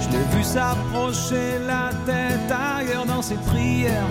Je 0.00 0.08
l'ai 0.12 0.36
vu 0.36 0.44
s'approcher 0.44 1.58
la 1.66 1.90
tête 2.06 2.50
ailleurs 2.50 3.06
dans 3.06 3.22
ses 3.22 3.36
prières. 3.36 4.06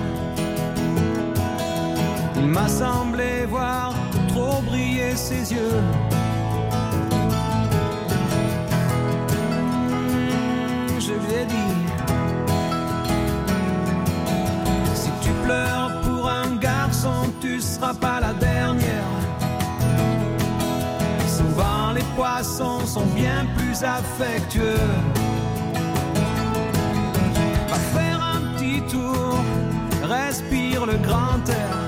Il 2.35 2.47
m'a 2.47 2.67
semblé 2.67 3.45
voir 3.47 3.93
trop 4.29 4.61
briller 4.61 5.15
ses 5.15 5.53
yeux. 5.53 5.81
je 11.11 11.27
lui 11.27 11.33
ai 11.41 11.45
dit. 11.45 11.55
Si 14.93 15.09
tu 15.21 15.31
pleures 15.45 16.01
pour 16.01 16.29
un 16.29 16.55
garçon, 16.55 17.31
tu 17.41 17.59
seras 17.59 17.93
pas 17.93 18.19
la 18.19 18.33
dernière. 18.33 19.11
Souvent 21.27 21.91
les 21.93 22.05
poissons 22.15 22.85
sont 22.85 23.05
bien 23.15 23.45
plus 23.57 23.83
affectueux. 23.83 24.89
Va 27.69 27.79
faire 27.95 28.19
un 28.35 28.41
petit 28.53 28.81
tour, 28.91 29.35
respire 30.03 30.85
le 30.85 30.97
grand 30.97 31.43
air. 31.49 31.80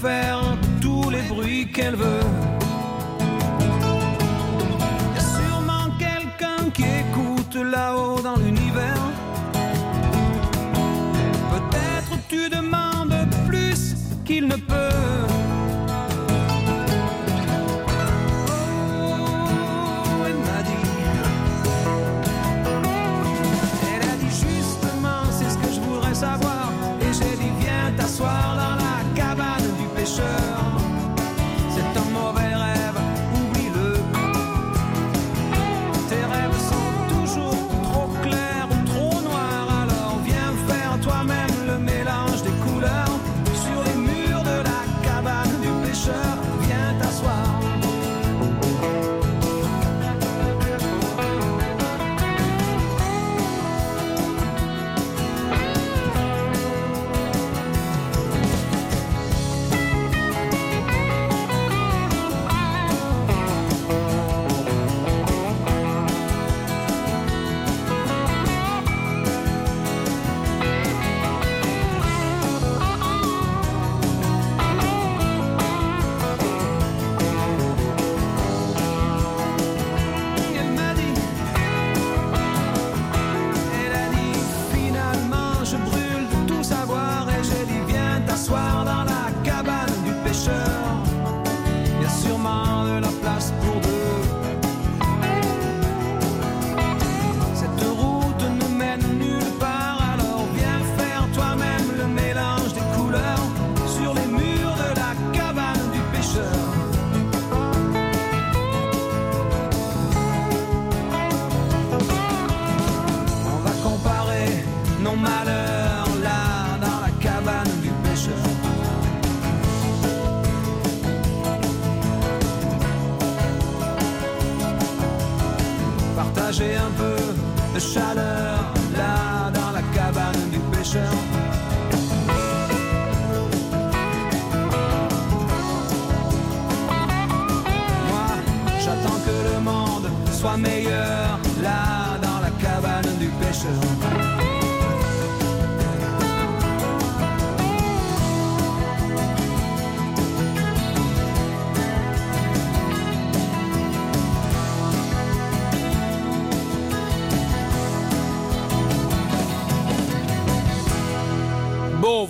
Faire 0.00 0.40
tous 0.80 1.08
les 1.10 1.22
bruits 1.22 1.66
qu'elle 1.72 1.96
veut. 1.96 2.26
Y 5.14 5.18
a 5.18 5.26
sûrement 5.38 5.86
quelqu'un 5.98 6.70
qui 6.74 6.84
écoute 6.84 7.56
là-haut 7.56 8.20
dans 8.20 8.36
l'univers. 8.36 9.04
Peut-être 11.52 12.12
tu 12.28 12.48
demandes 12.48 13.16
plus 13.46 13.94
qu'il 14.24 14.46
ne 14.46 14.56
peut. 14.56 14.85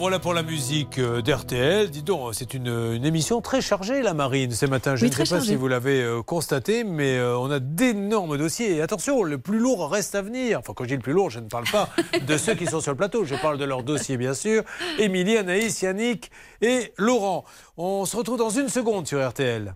Voilà 0.06 0.20
pour 0.20 0.34
la 0.34 0.44
musique 0.44 1.00
euh, 1.00 1.20
d'RTL. 1.20 1.90
Dis 1.90 2.04
donc, 2.04 2.32
c'est 2.32 2.54
une, 2.54 2.68
une 2.94 3.04
émission 3.04 3.40
très 3.40 3.60
chargée, 3.60 4.02
la 4.02 4.14
Marine, 4.14 4.52
ce 4.52 4.64
matin. 4.64 4.94
Je 4.94 5.02
Oui, 5.04 5.10
ne 5.10 5.12
sais 5.16 5.22
pas 5.22 5.24
chargée. 5.24 5.46
si 5.48 5.54
vous 5.56 5.66
l'avez 5.66 6.00
euh, 6.00 6.22
constaté, 6.22 6.84
mais 6.84 7.16
euh, 7.16 7.36
on 7.36 7.50
a 7.50 7.58
d'énormes 7.58 8.38
dossiers. 8.38 8.76
Et 8.76 8.82
attention, 8.82 9.24
le 9.24 9.38
plus 9.38 9.58
lourd 9.58 9.90
reste 9.90 10.14
à 10.14 10.22
venir. 10.22 10.60
Enfin, 10.60 10.74
quand 10.76 10.84
je 10.84 10.90
dis 10.90 10.94
le 10.94 11.00
plus 11.02 11.12
lourd, 11.12 11.30
je 11.30 11.40
ne 11.40 11.48
parle 11.48 11.64
pas 11.72 11.88
de 12.24 12.36
ceux 12.38 12.54
qui 12.54 12.66
sont 12.66 12.78
sur 12.80 12.92
le 12.92 12.96
plateau. 12.96 13.24
Je 13.24 13.34
parle 13.34 13.58
de 13.58 13.64
leurs 13.64 13.82
dossiers, 13.82 14.16
bien 14.16 14.34
sûr. 14.34 14.62
Émilie, 15.00 15.38
Anaïs, 15.38 15.82
Yannick 15.82 16.30
et 16.62 16.92
Laurent. 16.98 17.44
On 17.76 18.04
se 18.04 18.16
retrouve 18.16 18.38
dans 18.38 18.50
une 18.50 18.68
seconde 18.68 19.08
sur 19.08 19.28
RTL. 19.28 19.74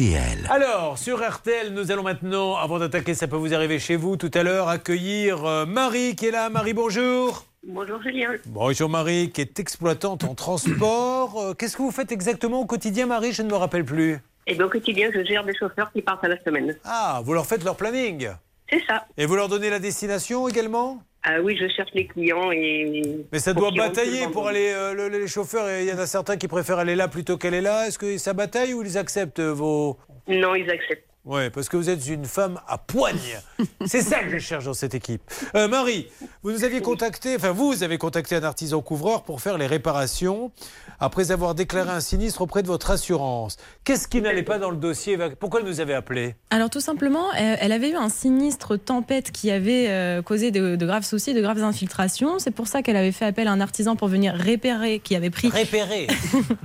RTL. 0.00 0.46
Alors, 0.48 0.96
sur 0.96 1.18
RTL, 1.18 1.74
nous 1.74 1.92
allons 1.92 2.02
maintenant, 2.02 2.56
avant 2.56 2.78
d'attaquer, 2.78 3.12
ça 3.12 3.28
peut 3.28 3.36
vous 3.36 3.52
arriver 3.52 3.78
chez 3.78 3.96
vous 3.96 4.16
tout 4.16 4.30
à 4.32 4.42
l'heure, 4.42 4.68
accueillir 4.68 5.44
euh, 5.44 5.66
Marie 5.66 6.16
qui 6.16 6.24
est 6.26 6.30
là. 6.30 6.48
Marie, 6.48 6.72
bonjour. 6.72 7.44
Bonjour 7.62 8.02
Julien. 8.02 8.30
Bonjour 8.46 8.88
Marie, 8.88 9.30
qui 9.30 9.42
est 9.42 9.60
exploitante 9.60 10.24
en 10.24 10.34
transport. 10.34 11.38
Euh, 11.42 11.52
Qu'est-ce 11.52 11.76
que 11.76 11.82
vous 11.82 11.90
faites 11.90 12.12
exactement 12.12 12.60
au 12.60 12.64
quotidien, 12.64 13.04
Marie? 13.04 13.34
Je 13.34 13.42
ne 13.42 13.50
me 13.50 13.56
rappelle 13.56 13.84
plus. 13.84 14.18
Et 14.46 14.54
bien 14.54 14.64
au 14.64 14.70
quotidien, 14.70 15.10
je 15.12 15.22
gère 15.22 15.44
des 15.44 15.54
chauffeurs 15.54 15.92
qui 15.92 16.00
partent 16.00 16.24
à 16.24 16.28
la 16.28 16.42
semaine. 16.44 16.74
Ah, 16.84 17.20
vous 17.22 17.34
leur 17.34 17.44
faites 17.44 17.62
leur 17.62 17.76
planning 17.76 18.30
C'est 18.70 18.82
ça. 18.86 19.04
Et 19.18 19.26
vous 19.26 19.36
leur 19.36 19.48
donnez 19.48 19.68
la 19.68 19.80
destination 19.80 20.48
également? 20.48 21.02
Ah 21.22 21.40
oui, 21.42 21.54
je 21.60 21.68
cherche 21.68 21.90
les 21.94 22.06
clients 22.06 22.50
et. 22.50 23.02
Mais 23.30 23.38
ça 23.40 23.52
doit 23.52 23.70
batailler 23.76 24.24
le 24.24 24.30
pour 24.30 24.48
aller. 24.48 24.72
euh, 24.74 24.94
le- 24.94 25.08
les 25.08 25.26
chauffeurs, 25.28 25.68
et 25.68 25.82
il 25.82 25.88
y 25.88 25.92
en 25.92 25.98
a 25.98 26.06
certains 26.06 26.36
qui 26.38 26.48
préfèrent 26.48 26.78
aller 26.78 26.96
là 26.96 27.08
plutôt 27.08 27.36
qu'aller 27.36 27.60
là. 27.60 27.86
Est-ce 27.86 27.98
que 27.98 28.16
ça 28.16 28.32
bataille 28.32 28.72
ou 28.72 28.82
ils 28.82 28.96
acceptent 28.96 29.38
euh, 29.40 29.52
vos. 29.52 29.98
Non, 30.28 30.54
ils 30.54 30.70
acceptent. 30.70 31.09
Ouais, 31.26 31.50
parce 31.50 31.68
que 31.68 31.76
vous 31.76 31.90
êtes 31.90 32.06
une 32.08 32.24
femme 32.24 32.58
à 32.66 32.78
poigne. 32.78 33.38
C'est 33.86 34.00
ça 34.00 34.20
que 34.20 34.30
je 34.30 34.38
cherche 34.38 34.64
dans 34.64 34.72
cette 34.74 34.94
équipe. 34.94 35.20
Euh, 35.54 35.68
Marie, 35.68 36.08
vous 36.42 36.50
nous 36.50 36.64
aviez 36.64 36.80
contacté, 36.80 37.36
enfin 37.36 37.52
vous 37.52 37.82
avez 37.82 37.98
contacté 37.98 38.36
un 38.36 38.42
artisan 38.42 38.80
couvreur 38.80 39.22
pour 39.22 39.40
faire 39.42 39.58
les 39.58 39.66
réparations 39.66 40.50
après 40.98 41.30
avoir 41.30 41.54
déclaré 41.54 41.90
un 41.90 42.00
sinistre 42.00 42.40
auprès 42.42 42.62
de 42.62 42.68
votre 42.68 42.90
assurance. 42.90 43.56
Qu'est-ce 43.84 44.08
qui 44.08 44.22
n'allait 44.22 44.42
pas 44.42 44.58
dans 44.58 44.70
le 44.70 44.76
dossier 44.76 45.18
Pourquoi 45.38 45.62
nous 45.62 45.80
avez 45.80 45.94
appelé? 45.94 46.36
Alors 46.50 46.70
tout 46.70 46.80
simplement, 46.80 47.32
elle 47.34 47.58
elle 47.60 47.72
avait 47.72 47.90
eu 47.90 47.96
un 47.96 48.08
sinistre 48.08 48.76
tempête 48.76 49.30
qui 49.30 49.50
avait 49.50 49.86
euh, 49.88 50.22
causé 50.22 50.50
de, 50.50 50.74
de 50.76 50.86
graves 50.86 51.04
soucis, 51.04 51.34
de 51.34 51.40
graves 51.40 51.62
infiltrations. 51.62 52.38
C'est 52.38 52.50
pour 52.50 52.66
ça 52.66 52.82
qu'elle 52.82 52.96
avait 52.96 53.12
fait 53.12 53.26
appel 53.26 53.46
à 53.46 53.52
un 53.52 53.60
artisan 53.60 53.94
pour 53.94 54.08
venir 54.08 54.34
repérer, 54.34 54.98
qui 54.98 55.14
avait 55.14 55.30
pris... 55.30 55.48
Repérer 55.48 56.06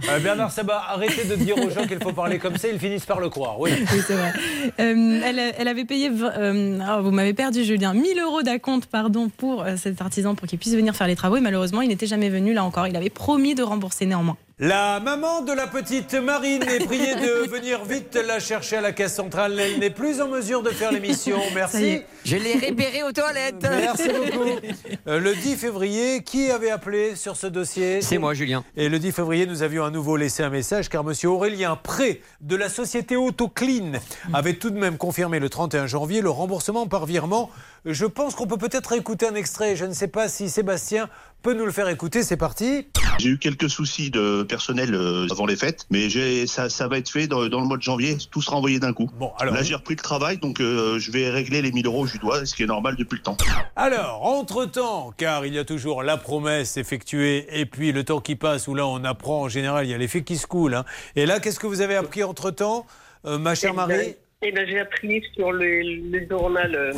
Euh, 0.10 0.19
Bernard 0.19 0.52
Sabat, 0.52 0.84
arrêtez 0.90 1.26
de 1.26 1.36
dire 1.36 1.57
aux 1.57 1.69
gens 1.69 1.88
qu'il 1.88 1.99
faut 2.02 2.11
parler 2.11 2.38
comme 2.38 2.57
ça, 2.57 2.68
ils 2.68 2.80
finissent 2.80 3.06
par 3.06 3.19
le 3.19 3.30
croire. 3.30 3.60
Oui, 3.60 3.72
Oui, 3.91 4.02
c'est 4.06 4.14
vrai. 4.14 4.34
Euh, 4.80 5.22
elle, 5.58 5.68
avait 5.68 5.86
payé, 5.86 6.10
euh, 6.12 6.80
oh, 6.90 7.02
vous 7.04 7.12
m'avez 7.12 7.34
perdu 7.34 7.64
Julien, 7.64 7.94
1000 7.94 8.20
euros 8.20 8.42
d'acompte 8.42 8.88
pardon, 8.88 9.30
pour 9.30 9.62
euh, 9.62 9.76
cet 9.78 10.02
artisan 10.02 10.34
pour 10.36 10.48
qu'il 10.48 10.58
puisse 10.58 10.74
venir 10.74 10.96
faire 10.96 11.08
les 11.08 11.16
travaux 11.16 11.38
et 11.38 11.42
malheureusement 11.42 11.82
il 11.82 11.88
n'était 11.88 12.08
jamais 12.08 12.30
venu 12.30 12.54
là 12.54 12.64
encore. 12.64 12.88
Il 12.88 12.96
avait 12.96 13.12
promis 13.12 13.56
de 13.56 13.64
rembourser 13.64 14.06
néanmoins. 14.06 14.38
La 14.57 15.02
maman 15.02 15.41
de 15.41 15.52
la 15.52 15.68
petite 15.68 16.14
Marine 16.14 16.64
est 16.64 16.86
priée 16.86 17.15
de 17.15 17.45
venir 17.49 17.84
vite 17.84 18.15
la 18.15 18.40
chercher 18.40 18.77
à 18.77 18.82
la 18.82 18.94
caisse 18.94 19.14
centrale. 19.14 19.60
Elle 19.60 19.80
n'est 19.80 19.90
plus 19.90 20.22
en 20.22 20.30
mesure 20.30 20.64
de 20.64 20.69
faire 20.69 20.94
l'émission. 20.94 21.38
Merci. 21.53 22.03
je 22.23 22.38
l'ai 22.38 22.53
repéré 22.53 23.03
aux 23.03 23.11
toilettes. 23.11 23.60
Merci 23.64 24.07
beaucoup. 24.07 24.48
Euh, 25.10 25.19
le 25.19 25.36
10 25.36 25.57
février, 25.57 26.23
qui 26.23 26.52
avait 26.52 26.69
appelé 26.69 27.18
sur 27.18 27.36
ce 27.36 27.48
dossier 27.48 28.02
C'est 28.02 28.18
moi, 28.18 28.34
Julien. 28.34 28.64
Et 28.77 28.88
le 28.88 28.98
10 28.98 29.11
février, 29.11 29.45
nous 29.45 29.61
avions 29.61 29.84
à 29.84 29.90
nouveau 29.90 30.15
laissé 30.15 30.41
un 30.41 30.49
message 30.49 30.88
car 30.88 31.03
monsieur 31.03 31.27
Aurélien 31.32 31.76
Pré 31.76 32.22
de 32.40 32.56
la 32.56 32.69
société 32.69 33.18
AutoClean 33.18 33.99
avait 34.34 34.53
tout 34.53 34.69
de 34.69 34.80
même 34.80 34.98
confirmé 34.98 35.40
le 35.40 35.49
31 35.49 35.86
janvier 35.86 36.22
le 36.22 36.30
remboursement 36.30 36.88
par 36.88 37.06
virement. 37.06 37.49
Je 37.84 38.06
pense 38.06 38.36
qu'on 38.36 38.48
peut 38.48 38.57
peut-être 38.57 38.94
écouter 38.94 39.27
un 39.27 39.36
extrait. 39.36 39.76
Je 39.76 39.84
ne 39.84 39.94
sais 39.94 40.07
pas 40.07 40.30
si 40.30 40.49
Sébastien 40.49 41.10
peut 41.46 41.54
nous 41.54 41.66
le 41.66 41.72
faire 41.72 41.88
écouter. 41.90 42.24
C'est 42.24 42.38
parti. 42.38 42.88
J'ai 43.20 43.30
eu 43.30 43.38
quelques 43.38 43.70
soucis 43.70 44.10
de 44.10 44.42
personnel 44.44 44.96
euh, 44.96 45.28
avant 45.32 45.46
les 45.46 45.56
fêtes, 45.56 45.86
mais 45.92 46.10
j'ai- 46.10 46.48
ça, 46.48 46.70
ça 46.70 46.88
va 46.88 46.98
être 46.98 47.08
fait 47.10 47.28
dans, 47.28 47.48
dans 47.48 47.60
le 47.62 47.68
mois 47.68 47.78
de 47.78 47.84
janvier. 47.84 48.18
Tout 48.32 48.42
sera 48.42 48.58
envoyé 48.58 48.80
d'un 48.80 48.94
coup. 48.94 49.10
Bon, 49.20 49.32
alors- 49.40 49.54
Là, 49.54 49.62
j'ai 49.62 49.76
repris 49.76 49.96
le 49.96 50.02
travail, 50.02 50.38
donc 50.40 50.60
euh, 50.60 50.98
je 50.98 51.12
vais 51.12 51.30
régler 51.30 51.62
les 51.62 51.72
1000 51.72 51.86
euros 51.86 52.06
que 52.06 52.10
je 52.12 52.18
dois, 52.18 52.46
ce 52.48 52.56
qui 52.56 52.64
est 52.64 52.66
normal 52.66 52.96
depuis 52.98 53.18
le 53.18 53.22
temps. 53.22 53.38
Alors, 53.76 54.26
entre-temps, 54.26 55.14
car 55.18 55.46
il 55.46 55.54
y 55.54 55.60
a 55.60 55.66
toujours 55.66 56.02
la 56.04 56.18
promesse 56.18 56.78
effectuée 56.78 57.46
et 57.60 57.66
puis 57.68 57.92
le 57.92 58.04
temps 58.04 58.22
qui 58.22 58.36
passe 58.36 58.68
où 58.68 58.74
là 58.74 58.88
on 58.88 59.04
apprend 59.04 59.42
en 59.44 59.50
général, 59.50 59.86
il 59.86 59.92
y 59.92 59.94
a 59.94 59.98
les 60.00 60.08
faits 60.08 60.26
qui 60.26 60.38
se 60.38 60.48
coulent. 60.48 60.74
hein. 60.74 60.86
Et 61.16 61.26
là, 61.28 61.40
qu'est-ce 61.40 61.60
que 61.60 61.68
vous 61.68 61.82
avez 61.82 61.96
appris 61.96 62.24
entre-temps, 62.24 62.86
euh, 63.26 63.38
ma 63.38 63.54
chère 63.54 63.76
Marie 63.76 64.16
Eh 64.48 64.52
ben, 64.52 64.68
j'ai 64.70 64.80
appris 64.80 65.24
sur 65.34 65.52
le, 65.52 65.82
le 65.82 66.28
journal 66.30 66.76
euh, 66.76 66.94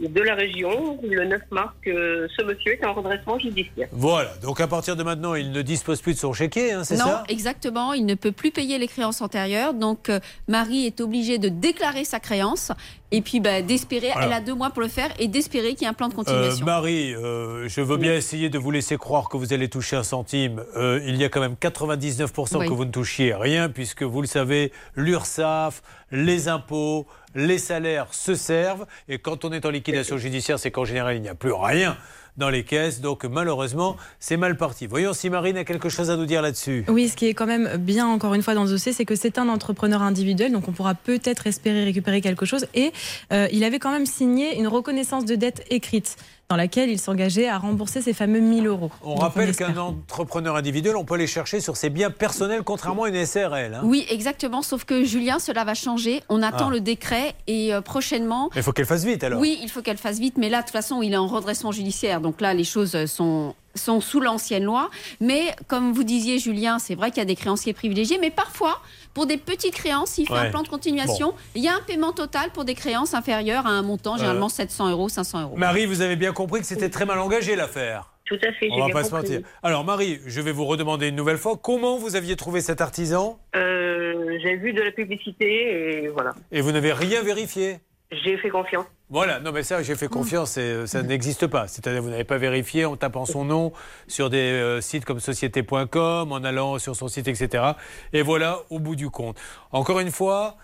de 0.00 0.20
la 0.20 0.36
région, 0.36 0.96
le 1.02 1.24
9 1.24 1.40
mars, 1.50 1.72
que 1.82 2.28
ce 2.36 2.44
monsieur 2.44 2.74
est 2.74 2.86
en 2.86 2.92
redressement 2.92 3.36
judiciaire. 3.36 3.88
Voilà, 3.90 4.30
donc 4.42 4.60
à 4.60 4.68
partir 4.68 4.94
de 4.94 5.02
maintenant, 5.02 5.34
il 5.34 5.50
ne 5.50 5.60
dispose 5.62 6.00
plus 6.00 6.14
de 6.14 6.18
son 6.18 6.32
chéquier, 6.32 6.70
hein, 6.70 6.84
c'est 6.84 6.96
non, 6.96 7.04
ça? 7.06 7.24
exactement. 7.28 7.94
Il 7.94 8.06
ne 8.06 8.14
peut 8.14 8.30
plus 8.30 8.52
payer 8.52 8.78
les 8.78 8.86
créances 8.86 9.22
antérieures. 9.22 9.74
Donc, 9.74 10.08
euh, 10.08 10.20
Marie 10.46 10.86
est 10.86 11.00
obligée 11.00 11.38
de 11.38 11.48
déclarer 11.48 12.04
sa 12.04 12.20
créance 12.20 12.70
et 13.10 13.20
puis 13.20 13.40
bah, 13.40 13.62
d'espérer. 13.62 14.10
Elle 14.20 14.32
a 14.32 14.40
deux 14.40 14.54
mois 14.54 14.70
pour 14.70 14.82
le 14.82 14.88
faire 14.88 15.10
et 15.18 15.28
d'espérer 15.28 15.74
qu'il 15.74 15.82
y 15.82 15.84
ait 15.84 15.88
un 15.88 15.92
plan 15.94 16.08
de 16.08 16.14
Euh, 16.14 16.16
continuation. 16.16 16.64
Marie, 16.66 17.14
euh, 17.14 17.68
je 17.68 17.80
veux 17.80 17.96
bien 17.96 18.14
essayer 18.14 18.48
de 18.48 18.58
vous 18.58 18.70
laisser 18.70 18.96
croire 18.96 19.28
que 19.28 19.36
vous 19.36 19.52
allez 19.52 19.68
toucher 19.68 19.96
un 19.96 20.02
centime. 20.02 20.62
Euh, 20.76 21.00
il 21.06 21.16
y 21.16 21.24
a 21.24 21.28
quand 21.28 21.40
même 21.40 21.54
99% 21.54 22.58
Oui. 22.58 22.66
que 22.68 22.72
vous 22.72 22.84
ne 22.84 22.90
touchiez 22.90 23.34
rien, 23.34 23.68
puisque 23.68 24.02
vous 24.02 24.20
le 24.20 24.26
savez, 24.26 24.72
l'URSSAF, 24.96 25.82
les 26.10 26.48
impôts, 26.48 27.06
les 27.34 27.58
salaires 27.58 28.12
se 28.12 28.34
servent. 28.34 28.86
Et 29.08 29.18
quand 29.18 29.44
on 29.44 29.52
est 29.52 29.64
en 29.66 29.70
liquidation 29.70 30.16
judiciaire, 30.16 30.58
c'est 30.58 30.70
qu'en 30.70 30.84
général, 30.84 31.16
il 31.16 31.22
n'y 31.22 31.28
a 31.28 31.34
plus 31.34 31.52
rien 31.52 31.96
dans 32.36 32.50
les 32.50 32.64
caisses. 32.64 33.00
Donc 33.00 33.24
malheureusement, 33.24 33.96
c'est 34.18 34.36
mal 34.36 34.56
parti. 34.56 34.86
Voyons 34.86 35.12
si 35.12 35.30
Marine 35.30 35.56
a 35.56 35.64
quelque 35.64 35.88
chose 35.88 36.10
à 36.10 36.16
nous 36.16 36.26
dire 36.26 36.42
là-dessus. 36.42 36.84
Oui, 36.88 37.08
ce 37.08 37.16
qui 37.16 37.26
est 37.26 37.34
quand 37.34 37.46
même 37.46 37.76
bien, 37.78 38.06
encore 38.06 38.34
une 38.34 38.42
fois, 38.42 38.54
dans 38.54 38.66
ce 38.66 38.72
dossier, 38.72 38.92
c'est 38.92 39.04
que 39.04 39.14
c'est 39.14 39.38
un 39.38 39.48
entrepreneur 39.48 40.02
individuel, 40.02 40.52
donc 40.52 40.68
on 40.68 40.72
pourra 40.72 40.94
peut-être 40.94 41.46
espérer 41.46 41.84
récupérer 41.84 42.20
quelque 42.20 42.46
chose. 42.46 42.66
Et 42.74 42.92
euh, 43.32 43.48
il 43.52 43.64
avait 43.64 43.78
quand 43.78 43.92
même 43.92 44.06
signé 44.06 44.58
une 44.58 44.68
reconnaissance 44.68 45.24
de 45.24 45.34
dette 45.34 45.64
écrite, 45.70 46.16
dans 46.50 46.56
laquelle 46.56 46.90
il 46.90 46.98
s'engageait 47.00 47.48
à 47.48 47.58
rembourser 47.58 48.02
ces 48.02 48.12
fameux 48.12 48.40
1000 48.40 48.66
euros. 48.66 48.90
On 49.02 49.14
Donc, 49.14 49.22
rappelle 49.22 49.56
qu'un 49.56 49.76
entrepreneur 49.76 50.56
individuel, 50.56 50.96
on 50.96 51.04
peut 51.04 51.14
aller 51.14 51.26
chercher 51.26 51.60
sur 51.60 51.76
ses 51.76 51.88
biens 51.90 52.10
personnels, 52.10 52.62
contrairement 52.62 53.04
à 53.04 53.08
une 53.08 53.24
SRL. 53.24 53.74
hein. 53.74 53.80
Oui, 53.82 54.04
exactement. 54.10 54.60
Sauf 54.62 54.84
que 54.84 55.04
Julien, 55.04 55.38
cela 55.38 55.64
va 55.64 55.74
changer. 55.74 56.22
On 56.28 56.42
attend 56.42 56.66
Ah. 56.68 56.72
le 56.72 56.80
décret 56.80 57.34
et 57.46 57.72
euh, 57.72 57.80
prochainement. 57.80 58.50
Mais 58.54 58.60
il 58.60 58.62
faut 58.62 58.72
qu'elle 58.72 58.84
fasse 58.86 59.04
vite 59.04 59.24
alors. 59.24 59.40
Oui, 59.40 59.58
il 59.62 59.70
faut 59.70 59.80
qu'elle 59.82 59.96
fasse 59.96 60.18
vite, 60.18 60.36
mais 60.36 60.48
là, 60.50 60.58
de 60.58 60.64
toute 60.64 60.72
façon, 60.72 61.00
il 61.02 61.12
est 61.14 61.16
en 61.16 61.26
redressement 61.26 61.72
judiciaire. 61.72 62.20
Donc 62.20 62.40
là, 62.42 62.52
les 62.52 62.64
choses 62.64 63.06
sont, 63.06 63.54
sont 63.74 64.00
sous 64.02 64.20
l'ancienne 64.20 64.64
loi. 64.64 64.90
Mais 65.20 65.56
comme 65.66 65.92
vous 65.92 66.04
disiez, 66.04 66.38
Julien, 66.38 66.78
c'est 66.78 66.94
vrai 66.94 67.10
qu'il 67.10 67.18
y 67.18 67.22
a 67.22 67.26
des 67.26 67.36
créanciers 67.36 67.72
privilégiés, 67.72 68.18
mais 68.20 68.30
parfois, 68.30 68.80
pour 69.14 69.26
des 69.26 69.36
petites 69.36 69.74
créances, 69.74 70.18
il 70.18 70.26
fait 70.26 70.32
Ouais. 70.34 70.38
un 70.40 70.50
plan 70.50 70.62
de 70.62 70.68
continuation. 70.68 71.28
Bon. 71.28 71.34
Il 71.54 71.62
y 71.62 71.68
a 71.68 71.74
un 71.74 71.80
paiement 71.86 72.12
total 72.12 72.50
pour 72.52 72.64
des 72.64 72.74
créances 72.74 73.14
inférieures 73.14 73.66
à 73.66 73.70
un 73.70 73.82
montant, 73.82 74.16
généralement 74.16 74.46
Euh, 74.46 74.48
700 74.48 74.90
euros, 74.90 75.08
500 75.08 75.42
euros. 75.42 75.56
Marie, 75.56 75.86
vous 75.86 76.00
avez 76.02 76.16
bien 76.16 76.32
compris 76.32 76.60
que 76.60 76.66
c'était 76.66 76.90
très 76.90 77.06
mal 77.06 77.18
engagé 77.20 77.56
l'affaire. 77.56 78.10
Tout 78.26 78.38
à 78.42 78.52
fait, 78.54 78.68
On 78.72 78.78
va 78.80 78.86
bien 78.86 78.94
pas 78.94 79.04
se 79.04 79.14
mentir. 79.14 79.40
Alors 79.62 79.84
Marie, 79.84 80.18
je 80.26 80.40
vais 80.40 80.50
vous 80.52 80.64
redemander 80.64 81.08
une 81.08 81.14
nouvelle 81.16 81.36
fois 81.36 81.58
comment 81.62 81.98
vous 81.98 82.16
aviez 82.16 82.36
trouvé 82.36 82.60
cet 82.62 82.80
artisan? 82.80 83.38
Euh, 83.54 84.38
j'ai 84.42 84.56
vu 84.56 84.72
de 84.72 84.80
la 84.80 84.90
publicité 84.92 86.04
et 86.04 86.08
voilà. 86.08 86.32
et 86.50 86.62
vous 86.62 86.72
n'avez 86.72 86.92
rien 86.94 87.22
vérifié? 87.22 87.80
J'ai 88.10 88.36
fait 88.36 88.50
confiance. 88.50 88.86
Voilà, 89.10 89.38
non 89.40 89.52
mais 89.52 89.62
ça, 89.62 89.82
j'ai 89.82 89.96
fait 89.96 90.08
confiance, 90.08 90.56
et, 90.56 90.60
euh, 90.60 90.86
ça 90.86 91.02
n'existe 91.02 91.46
pas. 91.46 91.68
C'est-à-dire 91.68 92.02
vous 92.02 92.10
n'avez 92.10 92.24
pas 92.24 92.38
vérifié 92.38 92.84
en 92.84 92.96
tapant 92.96 93.26
son 93.26 93.44
nom 93.44 93.72
sur 94.08 94.30
des 94.30 94.38
euh, 94.38 94.80
sites 94.80 95.04
comme 95.04 95.20
société.com, 95.20 96.32
en 96.32 96.44
allant 96.44 96.78
sur 96.78 96.96
son 96.96 97.08
site, 97.08 97.28
etc. 97.28 97.64
Et 98.12 98.22
voilà, 98.22 98.60
au 98.70 98.78
bout 98.78 98.96
du 98.96 99.10
compte. 99.10 99.38
Encore 99.72 100.00
une 100.00 100.10
fois, 100.10 100.56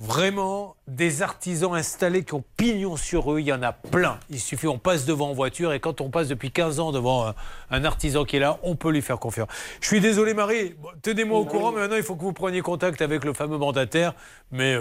vraiment, 0.00 0.76
des 0.88 1.20
artisans 1.20 1.74
installés 1.74 2.24
qui 2.24 2.32
ont 2.34 2.42
pignon 2.56 2.96
sur 2.96 3.32
eux, 3.32 3.40
il 3.40 3.46
y 3.46 3.52
en 3.52 3.62
a 3.62 3.72
plein. 3.72 4.18
Il 4.30 4.40
suffit, 4.40 4.66
on 4.66 4.78
passe 4.78 5.04
devant 5.04 5.28
en 5.30 5.34
voiture, 5.34 5.72
et 5.74 5.78
quand 5.78 6.00
on 6.00 6.08
passe 6.10 6.26
depuis 6.26 6.50
15 6.50 6.80
ans 6.80 6.90
devant 6.90 7.28
un, 7.28 7.34
un 7.70 7.84
artisan 7.84 8.24
qui 8.24 8.36
est 8.36 8.40
là, 8.40 8.58
on 8.62 8.76
peut 8.76 8.90
lui 8.90 9.02
faire 9.02 9.18
confiance. 9.18 9.48
Je 9.82 9.86
suis 9.86 10.00
désolé 10.00 10.32
Marie, 10.32 10.74
tenez-moi 11.02 11.38
au 11.38 11.44
courant, 11.44 11.70
mais 11.72 11.80
maintenant 11.80 11.96
il 11.98 12.02
faut 12.02 12.16
que 12.16 12.22
vous 12.22 12.32
preniez 12.32 12.62
contact 12.62 13.02
avec 13.02 13.24
le 13.24 13.34
fameux 13.34 13.58
mandataire. 13.58 14.14
Mais 14.50 14.78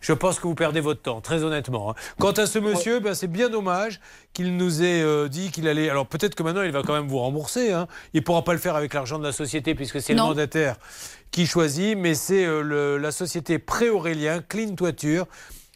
je 0.00 0.12
pense 0.12 0.38
que 0.40 0.46
vous 0.48 0.54
perdez 0.56 0.80
votre 0.80 1.00
temps, 1.00 1.20
très 1.20 1.42
honnêtement. 1.44 1.90
hein. 1.90 1.94
Quant 2.18 2.32
à 2.32 2.46
ce 2.46 2.58
monsieur, 2.58 2.98
ben, 3.00 3.14
c'est 3.14 3.28
bien 3.28 3.48
dommage 3.48 4.00
qu'il 4.34 4.56
nous 4.56 4.82
ait 4.82 5.00
euh, 5.02 5.28
dit 5.28 5.50
qu'il 5.52 5.68
allait... 5.68 5.88
Alors 5.88 6.06
peut-être 6.06 6.34
que 6.34 6.42
maintenant 6.42 6.62
il 6.62 6.70
va 6.72 6.82
quand 6.82 6.92
même 6.92 7.08
vous 7.08 7.18
rembourser. 7.20 7.72
hein. 7.72 7.86
Il 8.14 8.20
ne 8.20 8.24
pourra 8.24 8.42
pas 8.42 8.52
le 8.52 8.58
faire 8.58 8.74
avec 8.76 8.92
l'argent 8.94 9.18
de 9.18 9.24
la 9.24 9.32
société 9.32 9.74
puisque 9.76 10.00
c'est 10.02 10.12
le 10.12 10.18
mandataire 10.28 10.76
qui 11.30 11.46
choisit, 11.46 11.96
mais 11.96 12.14
c'est 12.14 12.44
euh, 12.44 12.98
la 12.98 13.12
société 13.12 13.58
Pré-Aurélien, 13.58 14.42
Clean 14.42 14.74
Toiture. 14.74 15.26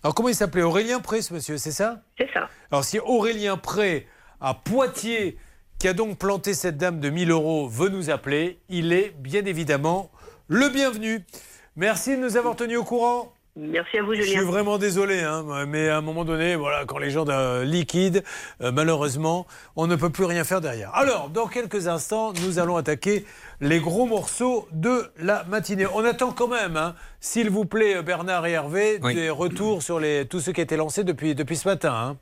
Alors 0.03 0.15
comment 0.15 0.29
il 0.29 0.35
s'appelait? 0.35 0.63
Aurélien 0.63 1.01
Pré, 1.01 1.23
ce 1.23 1.33
monsieur, 1.33 1.59
c'est 1.59 1.73
ça? 1.73 2.03
C'est 2.19 2.31
ça. 2.33 2.49
Alors 2.71 2.85
si 2.85 2.99
Aurélien 2.99 3.57
Pré 3.57 4.07
à 4.41 4.55
Poitiers, 4.55 5.39
qui 5.79 5.89
a 5.89 5.93
donc 5.93 6.19
planté 6.19 6.55
cette 6.55 6.77
dame 6.77 7.01
de 7.01 7.11
1000 7.11 7.31
euros, 7.31 7.69
veut 7.69 7.89
nous 7.89 8.11
appeler, 8.11 8.61
il 8.69 8.93
est 8.93 9.15
bien 9.19 9.45
évidemment 9.45 10.11
le 10.49 10.69
bienvenu. 10.69 11.25
Merci 11.77 12.17
de 12.17 12.23
nous 12.23 12.37
avoir 12.37 12.57
tenus 12.57 12.79
au 12.79 12.85
courant. 12.85 13.34
Merci 13.57 13.99
à 13.99 14.03
vous, 14.03 14.15
Je 14.15 14.23
Julien. 14.23 14.39
suis 14.39 14.45
vraiment 14.47 14.79
désolé, 14.79 15.21
hein, 15.21 15.45
mais 15.69 15.89
à 15.89 15.99
un 15.99 16.01
moment 16.01 16.25
donné, 16.25 16.57
voilà, 16.57 16.85
quand 16.87 16.99
les 16.99 17.11
gens 17.11 17.25
euh, 17.29 17.65
liquident, 17.65 18.21
euh, 18.63 18.73
malheureusement, 18.73 19.47
on 19.77 19.87
ne 19.87 19.95
peut 19.95 20.11
plus 20.11 20.25
rien 20.25 20.43
faire 20.43 20.61
derrière. 20.61 20.93
Alors, 20.95 21.29
dans 21.29 21.47
quelques 21.47 21.87
instants, 21.87 22.33
nous 22.45 22.59
allons 22.59 22.77
attaquer 22.77 23.25
les 23.61 23.79
gros 23.79 24.07
morceaux 24.07 24.67
de 24.73 25.05
la 25.21 25.45
matinée. 25.45 25.87
On 25.95 26.05
attend 26.05 26.33
quand 26.33 26.49
même, 26.49 26.77
hein, 26.77 26.97
s'il 27.21 27.49
vous 27.49 27.65
plaît, 27.65 28.03
Bernard 28.03 28.45
et 28.47 28.53
Hervé, 28.53 28.99
des 28.99 29.31
retours 29.31 29.83
sur 29.85 30.01
les, 30.01 30.27
tout 30.27 30.41
ce 30.41 30.51
qui 30.51 30.61
a 30.61 30.65
été 30.65 30.77
lancé 30.77 31.05
depuis, 31.05 31.37
depuis 31.37 31.57
ce 31.57 31.69
matin. 31.69 31.93
hein. 31.95 32.17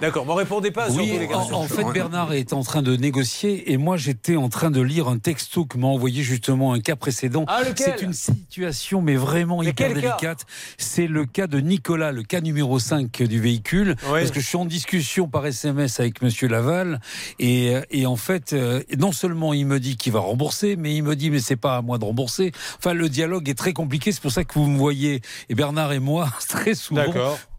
D'accord, 0.00 0.24
m'en 0.24 0.34
répondez 0.34 0.70
pas 0.70 0.90
Oui, 0.90 1.18
les 1.18 1.26
en, 1.34 1.52
en 1.52 1.64
fait, 1.64 1.84
Bernard 1.92 2.32
est 2.32 2.54
en 2.54 2.62
train 2.62 2.80
de 2.80 2.96
négocier 2.96 3.70
et 3.70 3.76
moi, 3.76 3.98
j'étais 3.98 4.36
en 4.36 4.48
train 4.48 4.70
de 4.70 4.80
lire 4.80 5.08
un 5.08 5.18
texto 5.18 5.66
que 5.66 5.76
m'a 5.76 5.88
envoyé 5.88 6.22
justement 6.22 6.72
un 6.72 6.80
cas 6.80 6.96
précédent. 6.96 7.44
Ah, 7.48 7.60
lequel 7.68 7.94
C'est 7.98 8.04
une 8.04 8.14
situation, 8.14 9.02
mais 9.02 9.16
vraiment 9.16 9.62
hyper 9.62 9.92
délicate. 9.92 10.46
C'est 10.78 11.06
le 11.06 11.26
cas 11.26 11.46
de 11.46 11.60
Nicolas, 11.60 12.12
le 12.12 12.22
cas 12.22 12.40
numéro 12.40 12.78
5 12.78 13.22
du 13.24 13.40
véhicule. 13.40 13.94
Oui. 14.04 14.20
Parce 14.20 14.30
que 14.30 14.40
je 14.40 14.46
suis 14.46 14.56
en 14.56 14.64
discussion 14.64 15.28
par 15.28 15.44
SMS 15.46 16.00
avec 16.00 16.22
Monsieur 16.22 16.48
Laval 16.48 17.00
et, 17.38 17.74
euh, 17.74 17.82
et 17.90 18.06
en 18.06 18.16
fait, 18.16 18.54
euh, 18.54 18.82
non 18.98 19.12
seulement 19.12 19.52
il 19.52 19.66
me 19.66 19.78
dit 19.80 19.96
qu'il 19.98 20.12
va 20.12 20.20
rembourser, 20.20 20.76
mais 20.76 20.94
il 20.94 21.02
me 21.02 21.14
dit 21.14 21.30
mais 21.30 21.40
c'est 21.40 21.56
pas 21.56 21.76
à 21.76 21.82
moi 21.82 21.98
de 21.98 22.04
rembourser. 22.04 22.52
Enfin, 22.78 22.94
le 22.94 23.10
dialogue 23.10 23.50
est 23.50 23.54
très 23.54 23.74
compliqué. 23.74 24.12
C'est 24.12 24.22
pour 24.22 24.32
ça 24.32 24.44
que 24.44 24.54
vous 24.54 24.66
me 24.66 24.78
voyez 24.78 25.20
et 25.50 25.54
Bernard 25.54 25.92
et 25.92 25.98
moi 25.98 26.30
très 26.48 26.74
souvent 26.74 27.04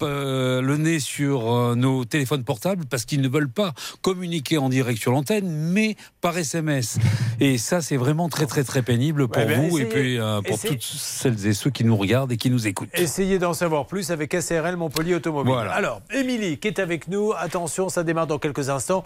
Euh, 0.03 0.61
le 0.61 0.78
nez 0.78 0.99
sur 0.99 1.52
euh, 1.53 1.76
nos 1.76 2.06
téléphones 2.06 2.44
portables 2.44 2.86
parce 2.86 3.06
qu'ils 3.06 3.22
ne 3.22 3.28
veulent 3.30 3.49
pas 3.52 3.73
communiquer 4.02 4.57
en 4.57 4.69
direct 4.69 4.99
sur 5.02 5.11
l'antenne, 5.11 5.48
mais 5.49 5.95
par 6.22 6.38
SMS. 6.38 6.98
Et 7.40 7.57
ça, 7.57 7.82
c'est 7.82 7.98
vraiment 7.98 8.30
très, 8.30 8.45
très, 8.45 8.64
très 8.64 8.82
pénible 8.82 9.28
pour 9.28 9.41
Ouais, 9.41 9.48
ben, 9.48 9.69
vous 9.69 9.80
et 9.80 9.86
puis 9.86 10.19
euh, 10.19 10.41
pour 10.41 10.56
essayez- 10.56 10.73
toutes 10.76 10.84
celles 10.84 11.48
et 11.48 11.53
ceux 11.53 11.69
qui 11.72 11.84
nous 11.84 11.95
regardent 11.98 12.32
et 12.32 12.38
qui 12.38 12.49
nous 12.52 12.68
écoutent. 12.68 12.90
Essayez 12.94 13.40
d'en 13.40 13.53
savoir 13.53 13.88
plus 13.88 14.11
avec 14.11 14.34
SRL 14.34 14.76
Montpellier 14.78 15.15
Automobile. 15.15 15.53
Voilà. 15.53 15.72
Alors, 15.72 16.02
Émilie 16.14 16.57
qui 16.60 16.68
est 16.68 16.80
avec 16.80 17.07
nous. 17.07 17.34
Attention, 17.38 17.90
ça 17.90 18.03
démarre 18.03 18.28
dans 18.28 18.38
quelques 18.40 18.69
instants. 18.69 19.03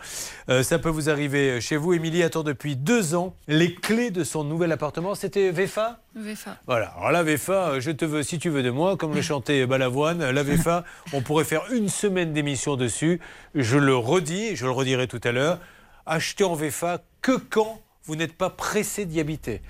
Euh, 0.49 0.63
ça 0.63 0.79
peut 0.79 0.89
vous 0.89 1.09
arriver 1.09 1.61
chez 1.61 1.77
vous. 1.77 1.93
Émilie 1.93 2.23
attend 2.23 2.43
depuis 2.43 2.75
deux 2.75 3.15
ans 3.15 3.35
les 3.47 3.73
clés 3.73 4.11
de 4.11 4.23
son 4.23 4.43
nouvel 4.43 4.71
appartement. 4.71 5.15
C'était 5.15 5.51
VFA 5.51 5.99
VFA. 6.17 6.57
Voilà. 6.65 6.93
Alors 6.97 7.11
la 7.11 7.23
VFA, 7.23 7.81
je 7.81 7.91
te 7.91 8.05
veux 8.05 8.23
si 8.23 8.39
tu 8.39 8.49
veux 8.49 8.63
de 8.63 8.69
moi, 8.69 8.95
comme 8.95 9.13
le 9.13 9.21
chantait 9.21 9.65
Balavoine. 9.65 10.29
La 10.31 10.43
VFA, 10.43 10.84
on 11.13 11.21
pourrait 11.21 11.43
faire 11.45 11.63
une 11.73 11.89
semaine 11.89 12.33
d'émission 12.33 12.75
dessus. 12.75 13.19
Je 13.53 13.77
le 13.77 13.95
redis, 13.95 14.55
je 14.55 14.65
le 14.65 14.71
redirai 14.71 15.07
tout 15.07 15.21
à 15.23 15.31
l'heure. 15.31 15.59
Achetez 16.05 16.43
en 16.43 16.53
VFA 16.55 17.03
que 17.21 17.37
quand 17.37 17.81
vous 18.03 18.15
n'êtes 18.15 18.33
pas 18.37 18.49
pressé 18.51 19.05
d'y 19.05 19.19
habiter. 19.19 19.61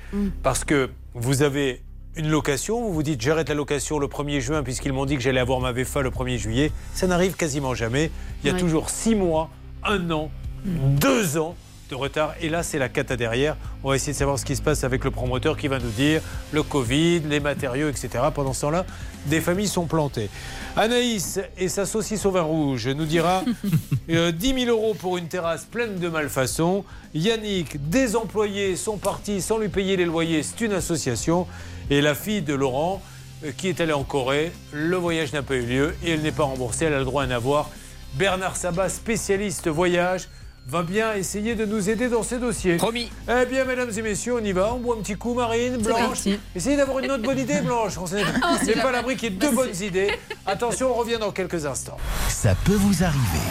Parce 0.43 0.63
que 0.65 0.89
vous 1.13 1.41
avez 1.41 1.81
une 2.17 2.29
location, 2.29 2.81
vous 2.81 2.93
vous 2.93 3.03
dites 3.03 3.21
j'arrête 3.21 3.47
la 3.49 3.55
location 3.55 3.99
le 3.99 4.07
1er 4.07 4.39
juin 4.41 4.63
puisqu'ils 4.63 4.91
m'ont 4.93 5.05
dit 5.05 5.15
que 5.15 5.21
j'allais 5.21 5.39
avoir 5.39 5.59
ma 5.61 5.71
VFA 5.71 6.01
le 6.01 6.09
1er 6.11 6.37
juillet. 6.37 6.71
Ça 6.93 7.07
n'arrive 7.07 7.35
quasiment 7.35 7.73
jamais. 7.73 8.11
Il 8.43 8.47
y 8.47 8.49
a 8.49 8.53
Ouais. 8.53 8.59
toujours 8.59 8.89
six 8.89 9.15
mois, 9.15 9.49
un 9.83 10.11
an, 10.11 10.29
deux 10.65 11.37
ans 11.37 11.55
de 11.90 11.95
retard. 11.95 12.34
Et 12.41 12.49
là, 12.49 12.64
c'est 12.64 12.80
la 12.80 12.90
cata 12.90 13.16
derrière. 13.16 13.57
On 13.84 13.90
va 13.90 13.95
essayer 13.95 14.14
de 14.14 14.18
savoir 14.18 14.40
ce 14.40 14.45
qui 14.45 14.56
se 14.56 14.62
passe 14.62 14.84
avec 14.84 15.03
le 15.03 15.12
promoteur 15.12 15.57
qui 15.57 15.68
va 15.68 15.80
nous 15.80 15.90
dire 15.90 16.22
le 16.52 16.64
Covid, 16.64 17.22
les 17.22 17.40
matériaux, 17.40 17.90
etc. 17.90 18.10
Pendant 18.34 18.53
ce 18.53 18.62
temps-là, 18.62 18.86
des 19.28 19.41
familles 19.41 19.68
sont 19.68 19.86
plantées. 19.86 20.30
Anaïs 20.76 21.40
et 21.57 21.70
sa 21.70 21.86
saucisse 21.86 22.26
au 22.26 22.32
vin 22.32 22.41
rouge 22.41 22.88
nous 22.88 23.06
dira 23.06 23.44
euh, 24.10 24.32
10 24.32 24.66
000 24.66 24.70
euros 24.70 24.94
pour 24.94 25.18
une 25.18 25.28
terrasse 25.28 25.66
pleine 25.66 25.99
de 25.99 26.10
malfaçons. 26.10 26.84
Yannick, 27.14 27.90
des 27.90 28.16
employés 28.16 28.76
sont 28.76 28.98
partis 28.98 29.41
sans 29.41 29.57
lui 29.57 29.70
payer 29.70 29.98
les 29.98 30.06
loyers. 30.06 30.44
C'est 30.44 30.62
une 30.66 30.74
association. 30.74 31.48
Et 31.90 32.02
la 32.02 32.16
fille 32.16 32.41
de 32.41 32.53
Laurent, 32.53 33.02
euh, 33.44 33.52
qui 33.56 33.70
est 33.70 33.80
allée 33.80 33.94
en 33.94 34.03
Corée, 34.03 34.52
le 34.72 34.95
voyage 34.95 35.34
n'a 35.34 35.44
pas 35.44 35.56
eu 35.56 35.66
lieu 35.66 35.95
et 36.03 36.12
elle 36.12 36.22
n'est 36.22 36.32
pas 36.32 36.44
remboursée. 36.44 36.86
Elle 36.86 36.94
a 36.94 36.99
le 36.99 37.06
droit 37.06 37.24
à 37.24 37.26
un 37.26 37.32
avoir. 37.32 37.70
Bernard 38.16 38.56
Sabat, 38.56 38.90
spécialiste 38.90 39.68
voyage, 39.68 40.30
va 40.67 40.83
bien 40.83 41.13
essayer 41.13 41.55
de 41.55 41.65
nous 41.65 41.89
aider 41.89 42.09
dans 42.09 42.23
ces 42.23 42.39
dossiers. 42.39 42.77
Promis. 42.77 43.11
Eh 43.29 43.45
bien, 43.45 43.65
mesdames 43.65 43.91
et 43.95 44.01
messieurs, 44.01 44.35
on 44.35 44.43
y 44.43 44.51
va. 44.51 44.73
On 44.73 44.79
boit 44.79 44.95
un 44.95 45.01
petit 45.01 45.15
coup, 45.15 45.33
Marine, 45.33 45.77
Blanche. 45.77 46.19
Essayez 46.55 46.77
d'avoir 46.77 46.99
une 46.99 47.11
autre 47.11 47.23
bonne 47.23 47.39
idée, 47.39 47.61
Blanche. 47.61 47.97
On 47.97 48.05
Oh, 48.05 48.57
la- 48.75 48.81
pas 48.81 48.91
l'abri 48.91 49.15
qu'il 49.15 49.31
y 49.31 49.35
ait 49.35 49.37
deux 49.37 49.51
bonnes 49.51 49.75
idées. 49.81 50.11
Attention, 50.45 50.91
on 50.91 50.95
revient 50.95 51.17
dans 51.19 51.31
quelques 51.31 51.65
instants. 51.65 51.97
Ça 52.29 52.55
peut 52.65 52.73
vous 52.75 53.03
arriver. 53.03 53.45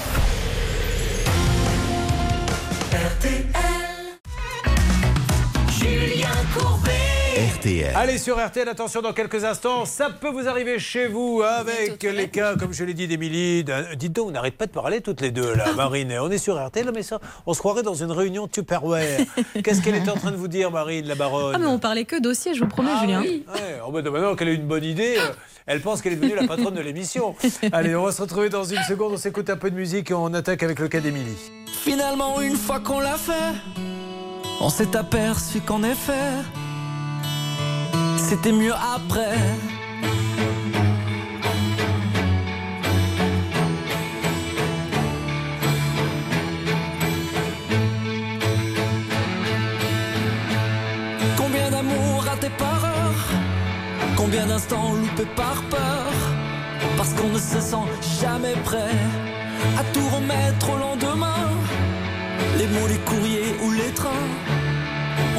Julien 5.78 6.28
Courbet. 6.56 6.93
RTL. 7.34 7.90
Allez 7.96 8.16
sur 8.18 8.38
RTL, 8.38 8.68
attention 8.68 9.02
dans 9.02 9.12
quelques 9.12 9.42
instants, 9.44 9.84
ça 9.86 10.08
peut 10.08 10.28
vous 10.30 10.46
arriver 10.46 10.78
chez 10.78 11.08
vous 11.08 11.42
avec 11.42 12.00
les 12.04 12.28
cas, 12.28 12.54
comme 12.54 12.72
je 12.72 12.84
l'ai 12.84 12.94
dit 12.94 13.08
d'Émilie. 13.08 13.64
d'un- 13.64 13.94
Dites 13.96 14.12
donc, 14.12 14.28
on 14.28 14.30
n'arrête 14.30 14.56
pas 14.56 14.66
de 14.66 14.70
parler 14.70 15.00
toutes 15.00 15.20
les 15.20 15.32
deux 15.32 15.52
là, 15.54 15.72
Marine. 15.76 16.16
On 16.20 16.30
est 16.30 16.38
sur 16.38 16.64
RTL, 16.64 16.88
mais 16.94 17.02
ça, 17.02 17.18
on 17.46 17.52
se 17.52 17.58
croirait 17.58 17.82
dans 17.82 17.94
une 17.94 18.12
réunion 18.12 18.46
Tupperware. 18.46 19.18
Qu'est-ce 19.64 19.82
qu'elle 19.82 19.96
est 19.96 20.08
en 20.08 20.14
train 20.14 20.30
de 20.30 20.36
vous 20.36 20.46
dire, 20.46 20.70
Marine, 20.70 21.06
la 21.08 21.16
baronne? 21.16 21.54
Ah, 21.56 21.58
mais 21.58 21.66
on 21.66 21.80
parlait 21.80 22.04
que 22.04 22.20
dossier, 22.20 22.54
je 22.54 22.60
vous 22.60 22.68
promets, 22.68 22.90
Ah 22.94 23.00
Julien. 23.00 23.20
oui. 23.22 23.44
Ouais, 23.52 23.80
oh, 23.84 23.90
bah, 23.90 24.00
maintenant 24.02 24.36
qu'elle 24.36 24.48
a 24.48 24.52
une 24.52 24.68
bonne 24.68 24.84
idée, 24.84 25.16
euh, 25.18 25.32
elle 25.66 25.80
pense 25.80 26.02
qu'elle 26.02 26.12
est 26.12 26.16
devenue 26.16 26.36
la 26.36 26.46
patronne 26.46 26.74
de 26.74 26.80
l'émission. 26.82 27.34
Allez, 27.72 27.96
on 27.96 28.04
va 28.04 28.12
se 28.12 28.22
retrouver 28.22 28.48
dans 28.48 28.64
une 28.64 28.82
seconde, 28.88 29.12
on 29.14 29.16
s'écoute 29.16 29.50
un 29.50 29.56
peu 29.56 29.72
de 29.72 29.76
musique 29.76 30.12
et 30.12 30.14
on 30.14 30.32
attaque 30.34 30.62
avec 30.62 30.78
le 30.78 30.86
cas 30.86 31.00
d'Émilie. 31.00 31.36
Finalement, 31.82 32.40
une 32.40 32.56
fois 32.56 32.78
qu'on 32.78 33.00
l'a 33.00 33.16
fait, 33.16 33.54
on 34.60 34.68
s'est 34.68 34.96
aperçu 34.96 35.60
qu'en 35.60 35.82
effet, 35.82 36.12
c'était 38.24 38.52
mieux 38.52 38.72
après. 38.72 39.36
Combien 51.36 51.70
d'amour 51.70 52.22
raté 52.24 52.48
par 52.58 52.84
heure 52.84 53.24
Combien 54.16 54.46
d'instants 54.46 54.94
loupés 54.94 55.30
par 55.36 55.62
peur? 55.64 56.12
Parce 56.96 57.12
qu'on 57.12 57.28
ne 57.28 57.38
se 57.38 57.60
sent 57.60 57.86
jamais 58.22 58.54
prêt 58.64 58.96
à 59.78 59.84
tout 59.92 60.08
remettre 60.16 60.70
au 60.70 60.78
lendemain. 60.78 61.44
Les 62.58 62.68
mots, 62.68 62.88
les 62.88 63.02
courriers 63.10 63.54
ou 63.62 63.70
les 63.72 63.92
trains, 63.92 64.28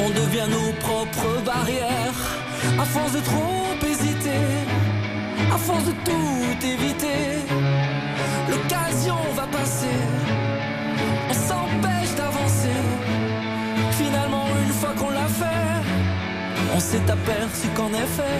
on 0.04 0.10
devient 0.10 0.48
nos 0.48 0.72
propres 0.86 1.42
barrières. 1.44 2.45
À 2.78 2.84
force 2.84 3.12
de 3.12 3.20
trop 3.20 3.86
hésiter, 3.86 4.44
à 5.52 5.58
force 5.58 5.84
de 5.84 5.92
tout 6.04 6.66
éviter, 6.66 7.44
l'occasion 8.50 9.16
va 9.34 9.46
passer. 9.46 9.98
On 11.30 11.34
s'empêche 11.34 12.14
d'avancer. 12.16 12.80
Finalement, 13.92 14.46
une 14.64 14.72
fois 14.72 14.94
qu'on 14.98 15.10
l'a 15.10 15.28
fait, 15.28 15.76
on 16.74 16.80
s'est 16.80 17.10
aperçu 17.10 17.68
qu'en 17.74 17.90
effet, 17.90 18.38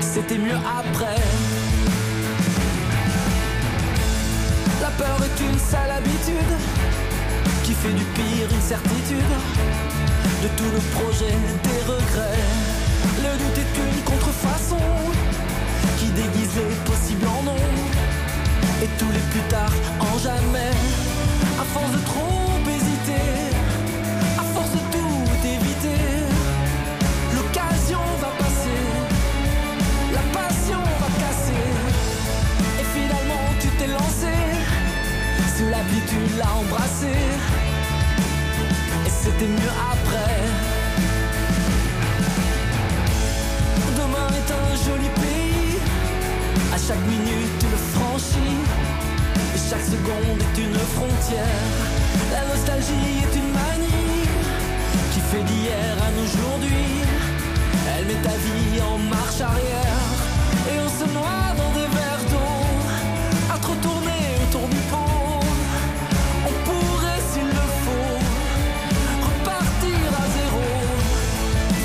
c'était 0.00 0.38
mieux 0.38 0.60
après. 0.80 1.22
La 4.80 4.90
peur 4.90 5.18
est 5.22 5.40
une 5.42 5.58
sale 5.58 5.90
habitude 5.98 6.52
qui 7.64 7.72
fait 7.74 7.92
du 7.92 8.04
pire 8.04 8.48
une 8.50 8.60
certitude. 8.60 9.34
De 10.42 10.48
tout 10.56 10.64
le 10.72 10.80
projet, 10.98 11.36
des 11.64 11.80
regrets. 11.92 12.40
Le 13.24 13.36
doute 13.36 13.58
est 13.58 13.76
une 13.78 14.02
contrefaçon 14.04 14.80
qui 15.98 16.06
déguise 16.06 16.56
les 16.56 16.76
possibles 16.90 17.26
en 17.26 17.42
non. 17.42 17.56
Et 18.82 18.88
tous 18.98 19.10
les 19.12 19.24
plus 19.32 19.46
tard 19.50 19.70
en 20.00 20.18
jamais. 20.18 20.72
À 21.60 21.64
force 21.64 21.92
de 21.92 21.98
trop 22.06 22.56
hésiter, 22.66 23.52
à 24.38 24.42
force 24.54 24.70
de 24.70 24.82
tout 24.94 25.46
éviter, 25.46 26.00
l'occasion 27.36 28.00
va 28.22 28.30
passer, 28.38 28.82
la 30.14 30.24
passion 30.32 30.80
va 31.00 31.08
casser. 31.20 31.68
Et 32.80 32.86
finalement 32.96 33.44
tu 33.60 33.68
t'es 33.78 33.88
lancé, 33.88 34.32
sous 35.54 35.68
la 35.68 35.82
tu 36.08 36.38
l'as 36.38 36.54
embrassé. 36.54 37.12
Et 39.06 39.10
c'était 39.10 39.46
mieux 39.48 39.74
après. 39.92 40.09
Chaque 46.90 47.06
minute 47.06 47.62
le 47.70 47.78
franchis. 47.94 48.58
Et 49.54 49.60
chaque 49.70 49.86
seconde 49.94 50.40
est 50.46 50.58
une 50.66 50.80
frontière. 50.96 51.62
La 52.32 52.42
nostalgie 52.50 53.12
est 53.24 53.34
une 53.40 53.50
manie 53.58 54.26
qui 55.12 55.20
fait 55.30 55.44
d'hier 55.50 55.94
à 56.06 56.08
aujourd'hui. 56.24 56.90
Elle 57.92 58.06
met 58.06 58.20
ta 58.28 58.36
vie 58.44 58.80
en 58.90 58.98
marche 59.14 59.40
arrière. 59.40 60.02
Et 60.70 60.76
on 60.84 60.90
se 60.98 61.06
noie 61.14 61.46
dans 61.60 61.72
des 61.78 61.88
verres 61.96 62.26
d'eau 62.32 62.58
à 63.54 63.58
trop 63.58 63.78
tourner 63.86 64.22
autour 64.42 64.66
du 64.66 64.80
pot. 64.90 65.40
On 66.50 66.54
pourrait, 66.66 67.22
s'il 67.30 67.50
le 67.60 67.66
faut, 67.84 68.18
repartir 69.28 70.00
à 70.22 70.26
zéro. 70.38 70.66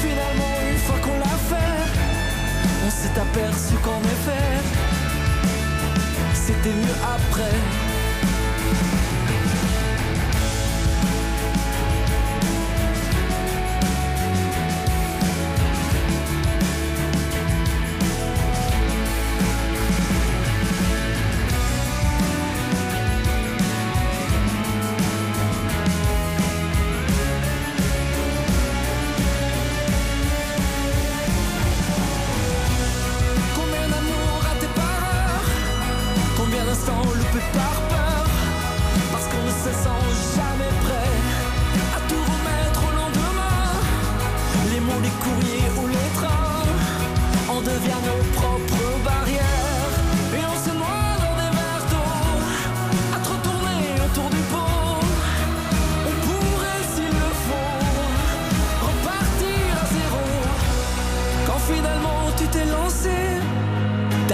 Finalement, 0.03 0.55
une 0.71 0.81
fois 0.87 0.99
qu'on 1.05 1.19
l'a 1.25 1.37
fait, 1.51 1.77
on 2.87 2.89
s'est 2.89 3.15
aperçu 3.25 3.75
qu'en 3.83 4.01
effet, 4.15 4.54
c'était 6.65 6.75
mieux 6.77 6.95
après. 7.03 7.84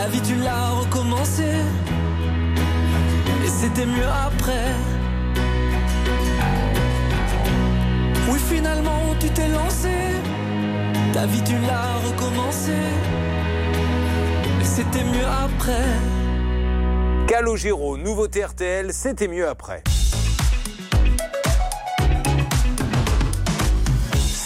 Vie 0.07 0.21
tu 0.21 0.35
l'as 0.35 0.69
recommencé. 0.71 1.43
Et 3.43 3.47
c'était 3.47 3.85
mieux 3.85 4.07
après. 4.07 4.73
Oui, 8.29 8.39
finalement 8.49 9.15
tu 9.19 9.29
t'es 9.29 9.47
lancé. 9.47 9.89
Ta 11.13 11.25
vie 11.25 11.43
tu 11.43 11.53
l'as 11.67 11.93
recommencé. 12.07 12.73
Et 14.61 14.65
c'était 14.65 15.03
mieux 15.03 15.27
après. 15.45 15.87
Calogero, 17.27 17.97
nouveauté 17.97 18.43
RTL, 18.43 18.93
c'était 18.93 19.27
mieux 19.27 19.47
après. 19.47 19.83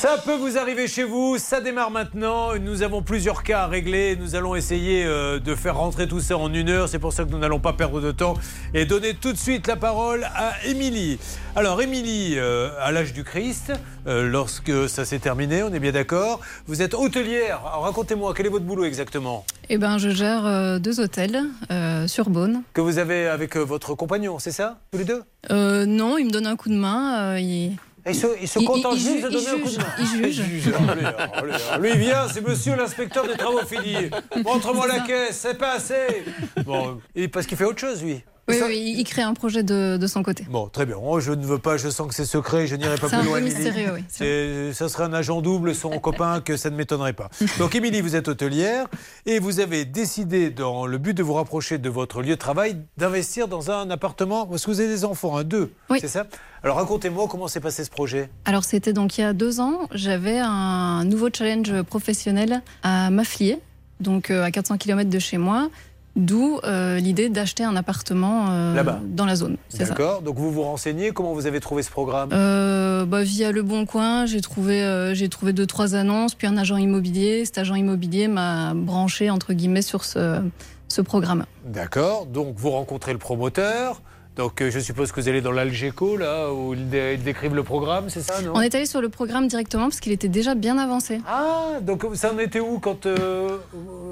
Ça 0.06 0.20
peut 0.24 0.36
vous 0.36 0.60
arriver 0.60 0.88
chez 0.88 1.04
vous, 1.04 1.40
ça 1.40 1.62
démarre 1.62 1.90
maintenant. 1.90 2.56
Nous 2.60 2.84
avons 2.84 3.02
plusieurs 3.02 3.42
cas 3.42 3.62
à 3.62 3.66
régler. 3.66 4.16
Nous 4.16 4.36
allons 4.36 4.56
essayer 4.56 5.04
euh, 5.04 5.40
de 5.40 5.56
faire 5.56 5.78
rentrer 5.78 6.08
tout 6.08 6.20
ça 6.20 6.38
en 6.38 6.54
une 6.54 6.70
heure. 6.70 6.88
C'est 6.88 7.00
pour 7.00 7.12
ça 7.12 7.24
que 7.24 7.32
nous 7.32 7.40
n'allons 7.40 7.60
pas 7.60 7.74
perdre 7.74 8.00
de 8.00 8.12
temps 8.12 8.36
et 8.76 8.86
donner 8.86 9.16
tout 9.16 9.34
de 9.34 9.38
suite 9.38 9.66
la 9.66 9.76
parole 9.76 10.24
à 10.36 10.64
Émilie. 10.68 11.18
Alors, 11.56 11.82
Émilie, 11.82 12.36
euh, 12.38 12.70
à 12.82 12.92
l'âge 12.92 13.14
du 13.14 13.24
Christ, 13.24 13.74
euh, 14.06 14.30
lorsque 14.30 14.88
ça 14.88 15.06
s'est 15.06 15.18
terminé, 15.18 15.64
on 15.64 15.74
est 15.74 15.80
bien 15.80 15.92
d'accord. 15.92 16.40
Vous 16.68 16.84
êtes 16.84 16.94
hôtelière. 16.94 17.62
Alors, 17.66 17.86
Racontez-moi, 17.86 18.36
quel 18.38 18.46
est 18.46 18.50
votre 18.50 18.66
boulot 18.66 18.86
exactement? 18.86 19.44
Eh 19.70 19.80
ben, 19.80 19.98
je 19.98 20.12
gère 20.12 20.80
deux 20.80 21.00
hôtels 21.00 21.42
euh, 21.72 22.06
sur 22.06 22.30
Beaune. 22.30 22.62
Que 22.74 22.82
vous 22.82 23.00
avez 23.00 23.26
avec 23.28 23.58
votre 23.58 23.96
compagnon, 23.96 24.38
c'est 24.38 24.52
ça? 24.52 24.78
Tous 24.92 25.00
les 25.00 25.06
deux? 25.06 25.24
Euh, 25.50 25.88
non, 25.88 26.20
il 26.20 26.28
me 26.28 26.32
donne 26.32 26.46
un 26.46 26.56
coup 26.56 26.70
de 26.70 26.76
main. 26.76 27.34
euh, 27.34 27.40
il... 27.40 27.76
il 28.12 28.16
se, 28.16 28.28
il 28.42 28.48
se 28.48 28.60
Il- 28.60 28.66
contente 28.66 28.94
il 28.96 29.00
juste 29.02 29.16
ju- 29.18 29.22
de 29.24 29.30
donner 29.30 29.48
un 29.48 29.60
coup 29.60 29.70
de 29.70 29.78
main. 29.78 29.86
il 30.00 30.32
juge. 30.32 30.68
Allez, 30.90 31.06
allez, 31.06 31.54
allez. 31.72 31.82
Lui 31.82 31.90
il 31.92 31.98
vient, 32.00 32.28
c'est 32.28 32.42
monsieur 32.42 32.76
l'inspecteur 32.76 33.28
des 33.28 33.36
travaux 33.36 33.66
finis. 33.66 34.10
Montre-moi 34.44 34.88
la 34.88 35.00
caisse, 35.00 35.40
c'est 35.40 35.58
pas 35.58 35.74
assez. 35.74 36.24
Bon, 36.66 37.00
et 37.16 37.28
parce 37.28 37.46
qu'il 37.48 37.58
fait 37.58 37.66
autre 37.66 37.80
chose, 37.80 38.04
lui. 38.04 38.24
Oui, 38.48 38.56
oui, 38.68 38.94
il 38.98 39.04
crée 39.06 39.24
un 39.24 39.34
projet 39.34 39.64
de, 39.64 39.98
de 39.98 40.08
son 40.08 40.22
côté. 40.22 40.46
Bon, 40.50 40.68
très 40.70 40.86
bien. 40.86 40.98
Oh, 41.02 41.20
je 41.20 41.32
ne 41.32 41.44
veux 41.44 41.58
pas, 41.58 41.78
je 41.78 41.90
sens 41.90 42.08
que 42.08 42.14
c'est 42.14 42.26
secret, 42.26 42.68
je 42.68 42.76
n'irai 42.76 42.96
pas 42.98 43.10
C'est 43.10 43.18
plus 43.18 43.26
un 43.28 43.30
loin. 43.32 43.40
mystérieux, 43.40 43.92
oui. 43.96 44.04
C'est- 44.08 44.72
Ça 44.74 44.88
serait 44.88 45.04
un 45.06 45.14
agent 45.14 45.42
double, 45.42 45.74
son 45.74 45.90
copain, 46.00 46.42
que 46.42 46.56
ça 46.56 46.70
ne 46.70 46.76
m'étonnerait 46.76 47.14
pas. 47.14 47.30
Donc, 47.58 47.74
Émilie, 47.74 48.02
vous 48.02 48.16
êtes 48.16 48.28
hôtelière 48.28 48.86
et 49.26 49.40
vous 49.40 49.60
avez 49.60 49.86
décidé, 49.86 50.52
dans 50.52 50.86
le 50.86 50.98
but 51.00 51.16
de 51.16 51.24
vous 51.24 51.34
rapprocher 51.34 51.80
de 51.80 51.90
votre 51.90 52.22
lieu 52.22 52.30
de 52.36 52.40
travail, 52.40 52.78
d'investir 52.98 53.48
dans 53.48 53.72
un 53.72 53.90
appartement. 53.90 54.46
Parce 54.46 54.64
que 54.66 54.70
vous 54.72 54.80
avez 54.80 54.90
des 54.90 55.06
enfants, 55.06 55.38
hein, 55.38 55.44
deux. 55.44 55.72
Oui. 55.90 55.98
C'est 56.00 56.08
ça? 56.08 56.28
Alors, 56.62 56.78
racontez-moi 56.78 57.28
comment 57.28 57.48
s'est 57.48 57.60
passé 57.60 57.84
ce 57.84 57.90
projet. 57.90 58.30
Alors, 58.46 58.64
c'était 58.64 58.94
donc 58.94 59.18
il 59.18 59.22
y 59.22 59.24
a 59.24 59.34
deux 59.34 59.60
ans, 59.60 59.88
j'avais 59.92 60.38
un 60.40 61.04
nouveau 61.04 61.30
challenge 61.36 61.82
professionnel 61.84 62.62
à 62.84 63.10
Mafflier, 63.10 63.58
donc 64.00 64.30
euh, 64.30 64.44
à 64.44 64.52
400 64.52 64.78
km 64.78 65.10
de 65.10 65.20
chez 65.20 65.38
moi, 65.38 65.70
d'où 66.16 66.60
euh, 66.64 66.98
l'idée 67.00 67.30
d'acheter 67.30 67.64
un 67.64 67.76
appartement 67.76 68.46
euh, 68.50 68.74
Là-bas. 68.74 69.00
dans 69.06 69.26
la 69.26 69.36
zone. 69.36 69.58
D'accord. 69.78 70.22
Donc, 70.22 70.38
vous 70.38 70.52
vous 70.52 70.64
renseignez. 70.64 71.12
Comment 71.12 71.34
vous 71.34 71.46
avez 71.48 71.60
trouvé 71.60 71.84
ce 71.84 71.92
programme? 71.92 72.30
Euh, 72.32 73.06
bah, 73.06 73.24
via 73.24 73.52
Le 73.52 73.64
Bon 73.64 73.86
Coin, 73.86 74.26
j'ai 74.26 74.42
trouvé, 74.42 74.82
euh, 74.84 75.14
j'ai 75.14 75.30
trouvé 75.30 75.52
deux, 75.54 75.66
trois 75.66 75.96
annonces, 75.96 76.34
puis 76.36 76.48
un 76.48 76.58
agent 76.58 76.78
immobilier. 76.78 77.44
Cet 77.46 77.58
agent 77.58 77.76
immobilier 77.76 78.28
m'a 78.28 78.74
branché, 78.74 79.30
entre 79.30 79.54
guillemets, 79.54 79.82
sur 79.82 80.06
ce, 80.06 80.42
ce 80.88 81.02
programme. 81.02 81.46
D'accord. 81.66 82.26
Donc, 82.26 82.56
vous 82.58 82.70
rencontrez 82.72 83.12
le 83.12 83.20
promoteur. 83.20 84.02
Donc, 84.36 84.62
euh, 84.62 84.70
je 84.70 84.80
suppose 84.80 85.12
que 85.14 85.22
vous 85.22 85.30
allez 85.30 85.40
dans 85.42 85.52
l'Algeco, 85.54 86.18
là, 86.18 86.52
où 86.52 86.74
ils, 86.74 86.90
dé- 86.90 87.14
ils 87.18 87.24
décrivent 87.24 87.56
le 87.56 87.64
programme, 87.64 88.10
c'est 88.10 88.22
ça, 88.22 88.42
non? 88.42 88.52
On 88.56 88.62
est 88.62 88.76
allé 88.76 88.86
sur 88.86 89.00
le 89.02 89.08
programme 89.08 89.48
directement 89.48 89.84
parce 89.86 90.02
qu'il 90.02 90.12
était 90.12 90.28
déjà 90.28 90.56
bien 90.56 90.78
avancé. 90.78 91.22
Ah, 91.26 91.80
donc 91.82 92.06
ça 92.16 92.34
en 92.34 92.40
était 92.40 92.60
où 92.60 92.80
quand, 92.80 93.06
euh, 93.06 93.58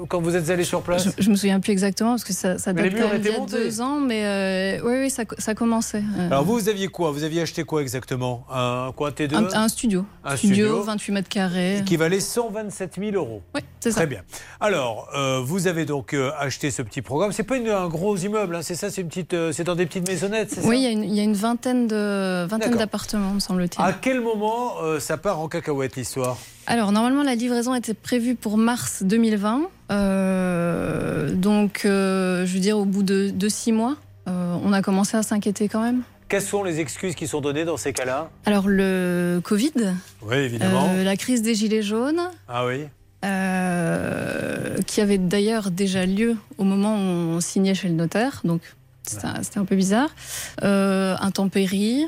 quand 0.08 0.22
vous 0.22 0.34
êtes 0.34 0.48
allé 0.48 0.64
sur 0.64 0.80
place? 0.80 1.04
Je, 1.18 1.22
je 1.24 1.30
me 1.30 1.36
souviens 1.36 1.60
plus 1.60 1.72
exactement 1.72 2.10
parce 2.10 2.24
que 2.24 2.32
ça, 2.32 2.56
ça 2.58 2.72
date 2.72 2.88
d'il 2.88 2.98
y 2.98 3.02
a 3.34 3.38
montés. 3.38 3.56
deux 3.58 3.80
ans, 3.82 4.00
mais 4.00 4.24
euh, 4.24 4.80
oui, 4.84 4.94
oui, 5.02 5.10
ça, 5.10 5.24
ça 5.38 5.54
commençait. 5.54 6.02
Euh, 6.18 6.26
Alors, 6.28 6.44
vous, 6.44 6.54
vous 6.54 6.68
aviez 6.70 6.88
quoi? 6.88 7.10
Vous 7.10 7.22
aviez 7.24 7.42
acheté 7.42 7.64
quoi 7.64 7.82
exactement? 7.82 8.46
Un 8.50 8.92
quoi 8.96 9.10
T2 9.10 9.34
un, 9.34 9.48
un 9.64 9.68
studio. 9.68 10.06
Un 10.24 10.36
studio, 10.36 10.54
studio. 10.68 10.82
28 10.84 11.12
mètres 11.12 11.28
carrés. 11.28 11.82
qui 11.84 11.96
valait 11.98 12.20
127 12.20 12.96
000 12.98 13.12
euros. 13.16 13.42
Oui, 13.54 13.60
c'est 13.80 13.90
ça. 13.90 13.96
Très 13.98 14.06
bien. 14.06 14.22
Alors, 14.60 15.08
euh, 15.14 15.40
vous 15.44 15.66
avez 15.66 15.84
donc 15.84 16.16
acheté 16.38 16.70
ce 16.70 16.80
petit 16.80 17.02
programme. 17.02 17.32
C'est 17.32 17.42
pas 17.42 17.56
une- 17.58 17.68
un 17.68 17.88
gros 17.88 18.16
immeuble, 18.16 18.56
hein, 18.56 18.62
c'est 18.62 18.74
ça 18.74 18.90
C'est 18.90 19.02
une 19.02 19.08
petite, 19.08 19.36
c'est 19.52 19.64
dans 19.64 19.74
des 19.74 19.84
petites 19.84 20.08
c'est 20.16 20.64
Oui, 20.64 20.78
il 20.78 20.82
y, 20.82 20.86
a 20.86 20.90
une- 20.90 21.04
il 21.04 21.14
y 21.14 21.20
a 21.20 21.22
une 21.22 21.34
vingtaine 21.34 21.86
de 21.86 22.44
vingtaine 22.46 22.76
d'appartements, 22.76 23.32
me 23.32 23.40
semble-t-il. 23.40 23.84
À 23.84 23.92
quel 23.92 24.20
moment 24.20 24.74
euh, 24.82 25.00
ça 25.00 25.16
part 25.16 25.40
en 25.40 25.48
cacahuète 25.48 25.96
l'histoire? 25.96 26.38
Alors, 26.66 26.92
normalement, 26.92 27.22
la 27.22 27.34
livraison 27.34 27.74
était 27.74 27.94
prévue 27.94 28.34
pour 28.34 28.56
mars 28.56 29.02
2020. 29.02 29.62
Euh, 29.90 31.32
donc, 31.34 31.82
euh, 31.84 32.46
je 32.46 32.54
veux 32.54 32.60
dire, 32.60 32.78
au 32.78 32.84
bout 32.84 33.02
de, 33.02 33.30
de 33.30 33.48
six 33.48 33.72
mois, 33.72 33.96
on 34.26 34.72
a 34.72 34.80
commencé 34.80 35.16
à 35.16 35.22
s'inquiéter 35.22 35.68
quand 35.68 35.82
même. 35.82 36.02
Quelles 36.28 36.40
sont 36.42 36.64
les 36.64 36.80
excuses 36.80 37.14
qui 37.14 37.26
sont 37.28 37.42
données 37.42 37.66
dans 37.66 37.76
ces 37.76 37.92
cas-là? 37.92 38.30
Alors, 38.46 38.66
le 38.66 39.40
Covid, 39.44 39.72
Oui, 40.22 40.36
évidemment. 40.36 40.88
la 41.04 41.16
crise 41.16 41.42
des 41.42 41.54
Gilets 41.54 41.82
jaunes, 41.82 42.20
Ah 42.48 42.64
oui 42.66 42.86
euh, 43.26 44.76
qui 44.86 45.00
avait 45.00 45.18
d'ailleurs 45.18 45.70
déjà 45.70 46.04
lieu 46.06 46.36
au 46.58 46.64
moment 46.64 46.94
où 46.96 47.36
on 47.36 47.40
signait 47.40 47.74
chez 47.74 47.88
le 47.88 47.94
notaire. 47.94 48.40
Donc, 48.44 48.60
c'était 49.06 49.58
un- 49.58 49.64
peu 49.64 49.76
bizarre. 49.76 50.08
Euh, 50.62 51.16
intempéries. 51.20 52.06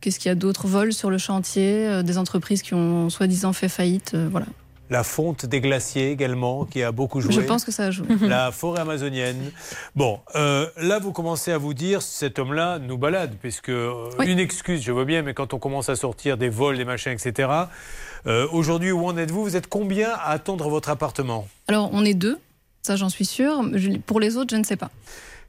Qu'est-ce 0.00 0.18
qu'il 0.18 0.28
y 0.28 0.32
a 0.32 0.34
d'autre 0.36 0.66
Vols 0.66 0.92
sur 0.92 1.10
le 1.10 1.18
chantier, 1.18 1.86
euh, 1.86 2.02
des 2.02 2.18
entreprises 2.18 2.62
qui 2.62 2.74
ont 2.74 3.10
soi-disant 3.10 3.52
fait 3.52 3.68
faillite. 3.68 4.12
euh, 4.14 4.28
voilà. 4.30 4.46
La 4.88 5.02
fonte 5.02 5.46
des 5.46 5.60
glaciers 5.60 6.12
également, 6.12 6.64
qui 6.64 6.80
a 6.84 6.92
beaucoup 6.92 7.20
joué. 7.20 7.32
Je 7.32 7.40
pense 7.40 7.64
que 7.64 7.72
ça 7.72 7.86
a 7.86 7.90
joué. 7.90 8.06
La 8.22 8.52
forêt 8.52 8.82
amazonienne. 8.82 9.50
Bon, 9.96 10.20
euh, 10.36 10.68
là, 10.80 11.00
vous 11.00 11.10
commencez 11.10 11.50
à 11.50 11.58
vous 11.58 11.74
dire, 11.74 12.02
cet 12.02 12.38
homme-là 12.38 12.78
nous 12.78 12.96
balade, 12.96 13.34
puisque 13.40 13.70
euh, 13.70 14.08
une 14.24 14.38
excuse, 14.38 14.80
je 14.82 14.92
veux 14.92 15.04
bien, 15.04 15.22
mais 15.22 15.34
quand 15.34 15.54
on 15.54 15.58
commence 15.58 15.88
à 15.88 15.96
sortir 15.96 16.36
des 16.36 16.48
vols, 16.48 16.76
des 16.76 16.84
machins, 16.84 17.10
etc. 17.10 17.48
euh, 18.28 18.46
Aujourd'hui, 18.52 18.92
où 18.92 19.04
en 19.06 19.16
êtes-vous? 19.16 19.42
Vous 19.42 19.56
êtes 19.56 19.66
combien 19.66 20.10
à 20.12 20.30
attendre 20.30 20.68
votre 20.68 20.88
appartement? 20.88 21.48
Alors, 21.66 21.90
on 21.92 22.04
est 22.04 22.14
deux, 22.14 22.38
ça 22.82 22.94
j'en 22.94 23.08
suis 23.08 23.24
sûre. 23.24 23.64
Pour 24.06 24.20
les 24.20 24.36
autres, 24.36 24.50
je 24.54 24.60
ne 24.60 24.64
sais 24.64 24.76
pas. 24.76 24.92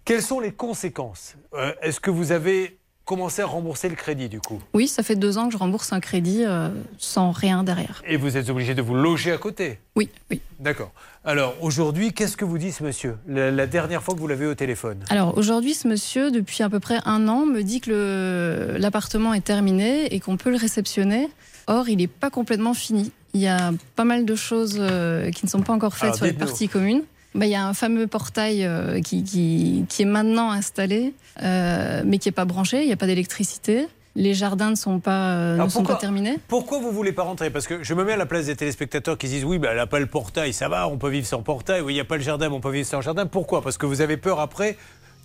Quelles 0.07 0.21
sont 0.21 0.39
les 0.39 0.53
conséquences 0.53 1.35
Euh, 1.53 1.73
Est-ce 1.81 1.99
que 1.99 2.09
vous 2.09 2.31
avez 2.31 2.77
commencé 3.03 3.41
à 3.41 3.45
rembourser 3.45 3.89
le 3.89 3.95
crédit, 3.95 4.29
du 4.29 4.39
coup? 4.39 4.61
Oui, 4.73 4.87
ça 4.87 5.03
fait 5.03 5.17
deux 5.17 5.37
ans 5.37 5.47
que 5.47 5.51
je 5.51 5.57
rembourse 5.57 5.91
un 5.91 5.99
crédit 5.99 6.43
euh, 6.45 6.69
sans 6.97 7.31
rien 7.31 7.65
derrière. 7.65 8.01
Et 8.07 8.15
vous 8.15 8.37
êtes 8.37 8.49
obligé 8.49 8.73
de 8.73 8.81
vous 8.81 8.95
loger 8.95 9.33
à 9.33 9.37
côté? 9.37 9.79
Oui, 9.97 10.09
oui. 10.31 10.39
D'accord. 10.61 10.93
Alors, 11.25 11.55
aujourd'hui, 11.61 12.13
qu'est-ce 12.13 12.37
que 12.37 12.45
vous 12.45 12.57
dit 12.57 12.71
ce 12.71 12.85
monsieur? 12.85 13.17
La, 13.27 13.51
la 13.51 13.67
dernière 13.67 14.01
fois 14.01 14.13
que 14.15 14.19
vous 14.21 14.27
l'avez 14.27 14.45
au 14.45 14.55
téléphone 14.55 15.03
Alors 15.09 15.37
aujourd'hui, 15.37 15.73
ce 15.73 15.89
monsieur, 15.89 16.31
depuis 16.31 16.63
à 16.63 16.69
peu 16.69 16.79
près 16.79 16.99
un 17.03 17.27
an, 17.27 17.45
me 17.45 17.61
dit 17.61 17.81
que 17.81 18.77
l'appartement 18.79 19.33
est 19.33 19.43
terminé 19.43 20.05
et 20.15 20.21
qu'on 20.21 20.37
peut 20.37 20.51
le 20.51 20.57
réceptionner. 20.57 21.27
Or, 21.67 21.89
il 21.89 21.97
n'est 21.97 22.07
pas 22.07 22.29
complètement 22.29 22.73
fini. 22.73 23.11
Il 23.33 23.41
y 23.41 23.47
a 23.49 23.73
pas 23.97 24.05
mal 24.05 24.23
de 24.23 24.35
choses 24.35 24.77
euh, 24.79 25.31
qui 25.31 25.45
ne 25.45 25.49
sont 25.49 25.63
pas 25.63 25.73
encore 25.73 25.95
faites 25.95 26.03
Alors, 26.05 26.15
sur 26.15 26.25
les 26.27 26.31
parties 26.33 26.69
communes. 26.69 27.03
Bah, 27.37 27.45
il 27.45 27.51
y 27.51 27.55
a 27.55 27.65
un 27.65 27.73
fameux 27.73 28.07
portail 28.07 28.65
euh, 28.65 28.99
qui, 29.01 29.23
qui- 29.23 29.85
qui 29.87 30.01
est 30.01 30.05
maintenant 30.05 30.51
installé, 30.51 31.13
euh, 31.43 32.01
mais 32.05 32.17
qui 32.17 32.27
n'est 32.27 32.33
pas 32.33 32.45
branché. 32.45 32.81
Il 32.81 32.87
n'y 32.87 32.93
a 32.93 32.97
pas 32.97 33.05
d'électricité. 33.07 33.87
Les 34.15 34.33
jardins 34.33 34.71
ne 34.71 34.75
sont 34.75 34.99
pas, 34.99 35.33
euh, 35.35 35.57
ne 35.63 35.69
sont 35.69 35.83
pas 35.83 35.95
terminés. 35.95 36.37
Pourquoi 36.47 36.79
vous 36.79 36.91
voulez 36.91 37.11
pas 37.11 37.21
rentrer? 37.21 37.51
Parce 37.51 37.67
que 37.67 37.83
je 37.83 37.93
me 37.93 38.03
mets 38.03 38.13
à 38.13 38.17
la 38.17 38.25
place 38.25 38.47
des 38.47 38.55
téléspectateurs 38.55 39.15
qui 39.19 39.27
disent 39.27 39.45
oui, 39.45 39.59
bah, 39.59 39.67
elle 39.71 39.77
n'a 39.77 39.85
pas 39.85 39.99
le 39.99 40.07
portail, 40.07 40.51
ça 40.53 40.67
va, 40.67 40.87
on 40.87 40.97
peut 40.97 41.09
vivre 41.09 41.27
sans 41.27 41.43
portail. 41.43 41.81
Oui, 41.81 41.93
il 41.93 41.95
n'y 41.97 42.01
a 42.01 42.05
pas 42.05 42.17
le 42.17 42.23
jardin, 42.23 42.49
mais 42.49 42.55
on 42.55 42.59
peut 42.59 42.71
vivre 42.71 42.87
sans 42.87 43.01
jardin. 43.01 43.27
Pourquoi? 43.27 43.61
Parce 43.61 43.77
que 43.77 43.85
vous 43.85 44.01
avez 44.01 44.17
peur 44.17 44.39
après 44.39 44.75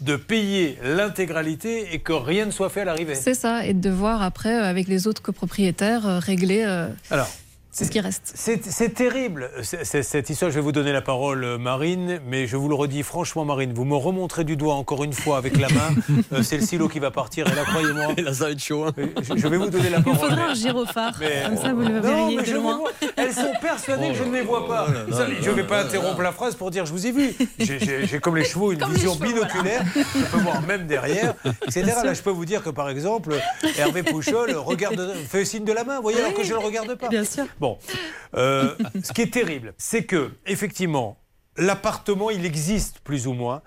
de 0.03 0.17
payer 0.17 0.79
l'intégralité 0.83 1.95
et 1.95 2.01
que 2.01 2.13
rien 2.13 2.45
ne 2.45 2.51
soit 2.51 2.69
fait 2.69 2.81
à 2.81 2.85
l'arrivée. 2.85 3.15
C'est 3.15 3.35
ça, 3.35 3.65
et 3.65 3.73
de 3.73 3.81
devoir 3.81 4.21
après, 4.21 4.55
euh, 4.61 4.65
avec 4.65 4.89
les 4.89 5.07
autres 5.07 5.23
copropriétaires, 5.23 6.03
régler 6.21 6.63
Alors, 7.11 7.29
c'est 7.75 7.87
ce 7.87 7.91
qui 7.91 8.01
reste. 8.01 8.33
C'est 8.35 8.95
terrible, 8.95 9.51
c'est- 9.63 10.03
cette 10.03 10.29
histoire. 10.31 10.51
Je 10.51 10.57
vais 10.57 10.61
vous 10.63 10.73
donner 10.73 10.93
la 10.93 11.01
parole, 11.01 11.43
euh, 11.43 11.57
Marine, 11.59 12.21
mais 12.27 12.47
je 12.47 12.57
vous 12.57 12.69
le 12.69 12.75
redis 12.75 13.03
franchement, 13.03 13.45
Marine, 13.47 13.73
vous 13.73 13.85
me 13.87 13.97
remontrez 13.97 14.45
du 14.45 14.57
doigt 14.57 14.75
encore 14.75 15.03
une 15.05 15.15
fois 15.15 15.39
avec 15.39 15.59
la 15.59 15.69
main. 15.71 15.95
euh, 16.33 16.43
c'est 16.43 16.59
le 16.59 16.63
silo 16.67 16.89
qui 16.89 16.99
va 16.99 17.11
partir, 17.11 17.47
et 17.47 17.55
là, 17.55 17.63
croyez-moi. 17.65 18.13
là, 18.23 18.35
ça 18.35 18.45
va 18.45 18.51
être 18.51 18.63
chaud. 18.63 18.85
hein. 18.87 18.93
Je, 19.23 19.37
je 19.37 19.49
vais 19.49 19.57
vous 19.57 19.71
donner 19.71 19.89
la 19.89 19.99
Il 19.99 20.05
parole. 20.05 20.19
faudra 20.31 20.45
un 20.51 20.55
gyrophare. 20.55 21.17
mais- 21.19 21.43
Comme 21.47 21.57
ça, 21.57 21.73
vous 21.73 21.81
le 21.81 21.89
Non, 21.95 22.01
verriez 22.03 22.37
mais 22.37 22.43
de 22.43 22.47
je 22.49 22.55
loin. 22.57 22.77
vois. 22.79 22.91
Elles 23.17 23.33
sont 23.33 23.53
persuadées 23.61 24.09
que 24.11 24.15
je 24.17 24.25
ne 24.25 24.33
les 24.35 24.43
vois 24.43 24.69
pas. 24.69 24.87
Savez, 25.11 25.37
je 25.41 25.49
ne 25.51 25.55
vais 25.57 25.65
pas 25.67 25.83
interrompre 25.83 26.21
la 26.23 26.33
phrase 26.33 26.55
pour 26.55 26.71
dire 26.71 26.85
je 26.87 26.93
vous 26.93 27.07
ai 27.07 27.13
vu. 27.13 27.33
J'ai- 27.59 28.21
comme 28.21 28.37
les 28.37 28.45
chevaux 28.45 28.73
une 28.73 28.79
Comme 28.79 28.93
vision 28.93 29.15
chevaux, 29.15 29.25
binoculaire. 29.25 29.83
Je 29.97 30.25
peux 30.31 30.39
voir 30.43 30.61
même 30.63 30.87
derrière, 30.87 31.35
etc. 31.67 31.85
Là, 32.05 32.13
je 32.15 32.21
peux 32.23 32.31
vous 32.31 32.45
dire 32.45 32.63
que 32.63 32.71
par 32.71 32.91
exemple, 32.91 33.33
Hervé 33.79 34.03
Pouchol 34.03 34.51
regarde, 34.57 35.15
fait 35.29 35.45
signe 35.47 35.65
de 35.65 35.73
la 35.73 35.85
main, 35.85 35.97
vous 35.97 36.03
voyez, 36.03 36.19
alors 36.21 36.35
que 36.35 36.43
je 36.45 36.53
ne 36.53 36.59
le 36.59 36.65
regarde 36.67 36.95
pas. 36.97 37.09
Bien 37.09 37.25
sûr. 37.25 37.45
Bon, 37.63 37.79
euh, 38.35 38.75
ce 39.05 39.13
qui 39.13 39.23
est 39.23 39.33
terrible, 39.33 39.73
c'est 39.79 40.03
que 40.03 40.33
effectivement, 40.47 41.17
l'appartement, 41.57 42.29
il 42.29 42.45
existe 42.45 42.99
plus 42.99 43.29
ou 43.29 43.35
moins, 43.35 43.63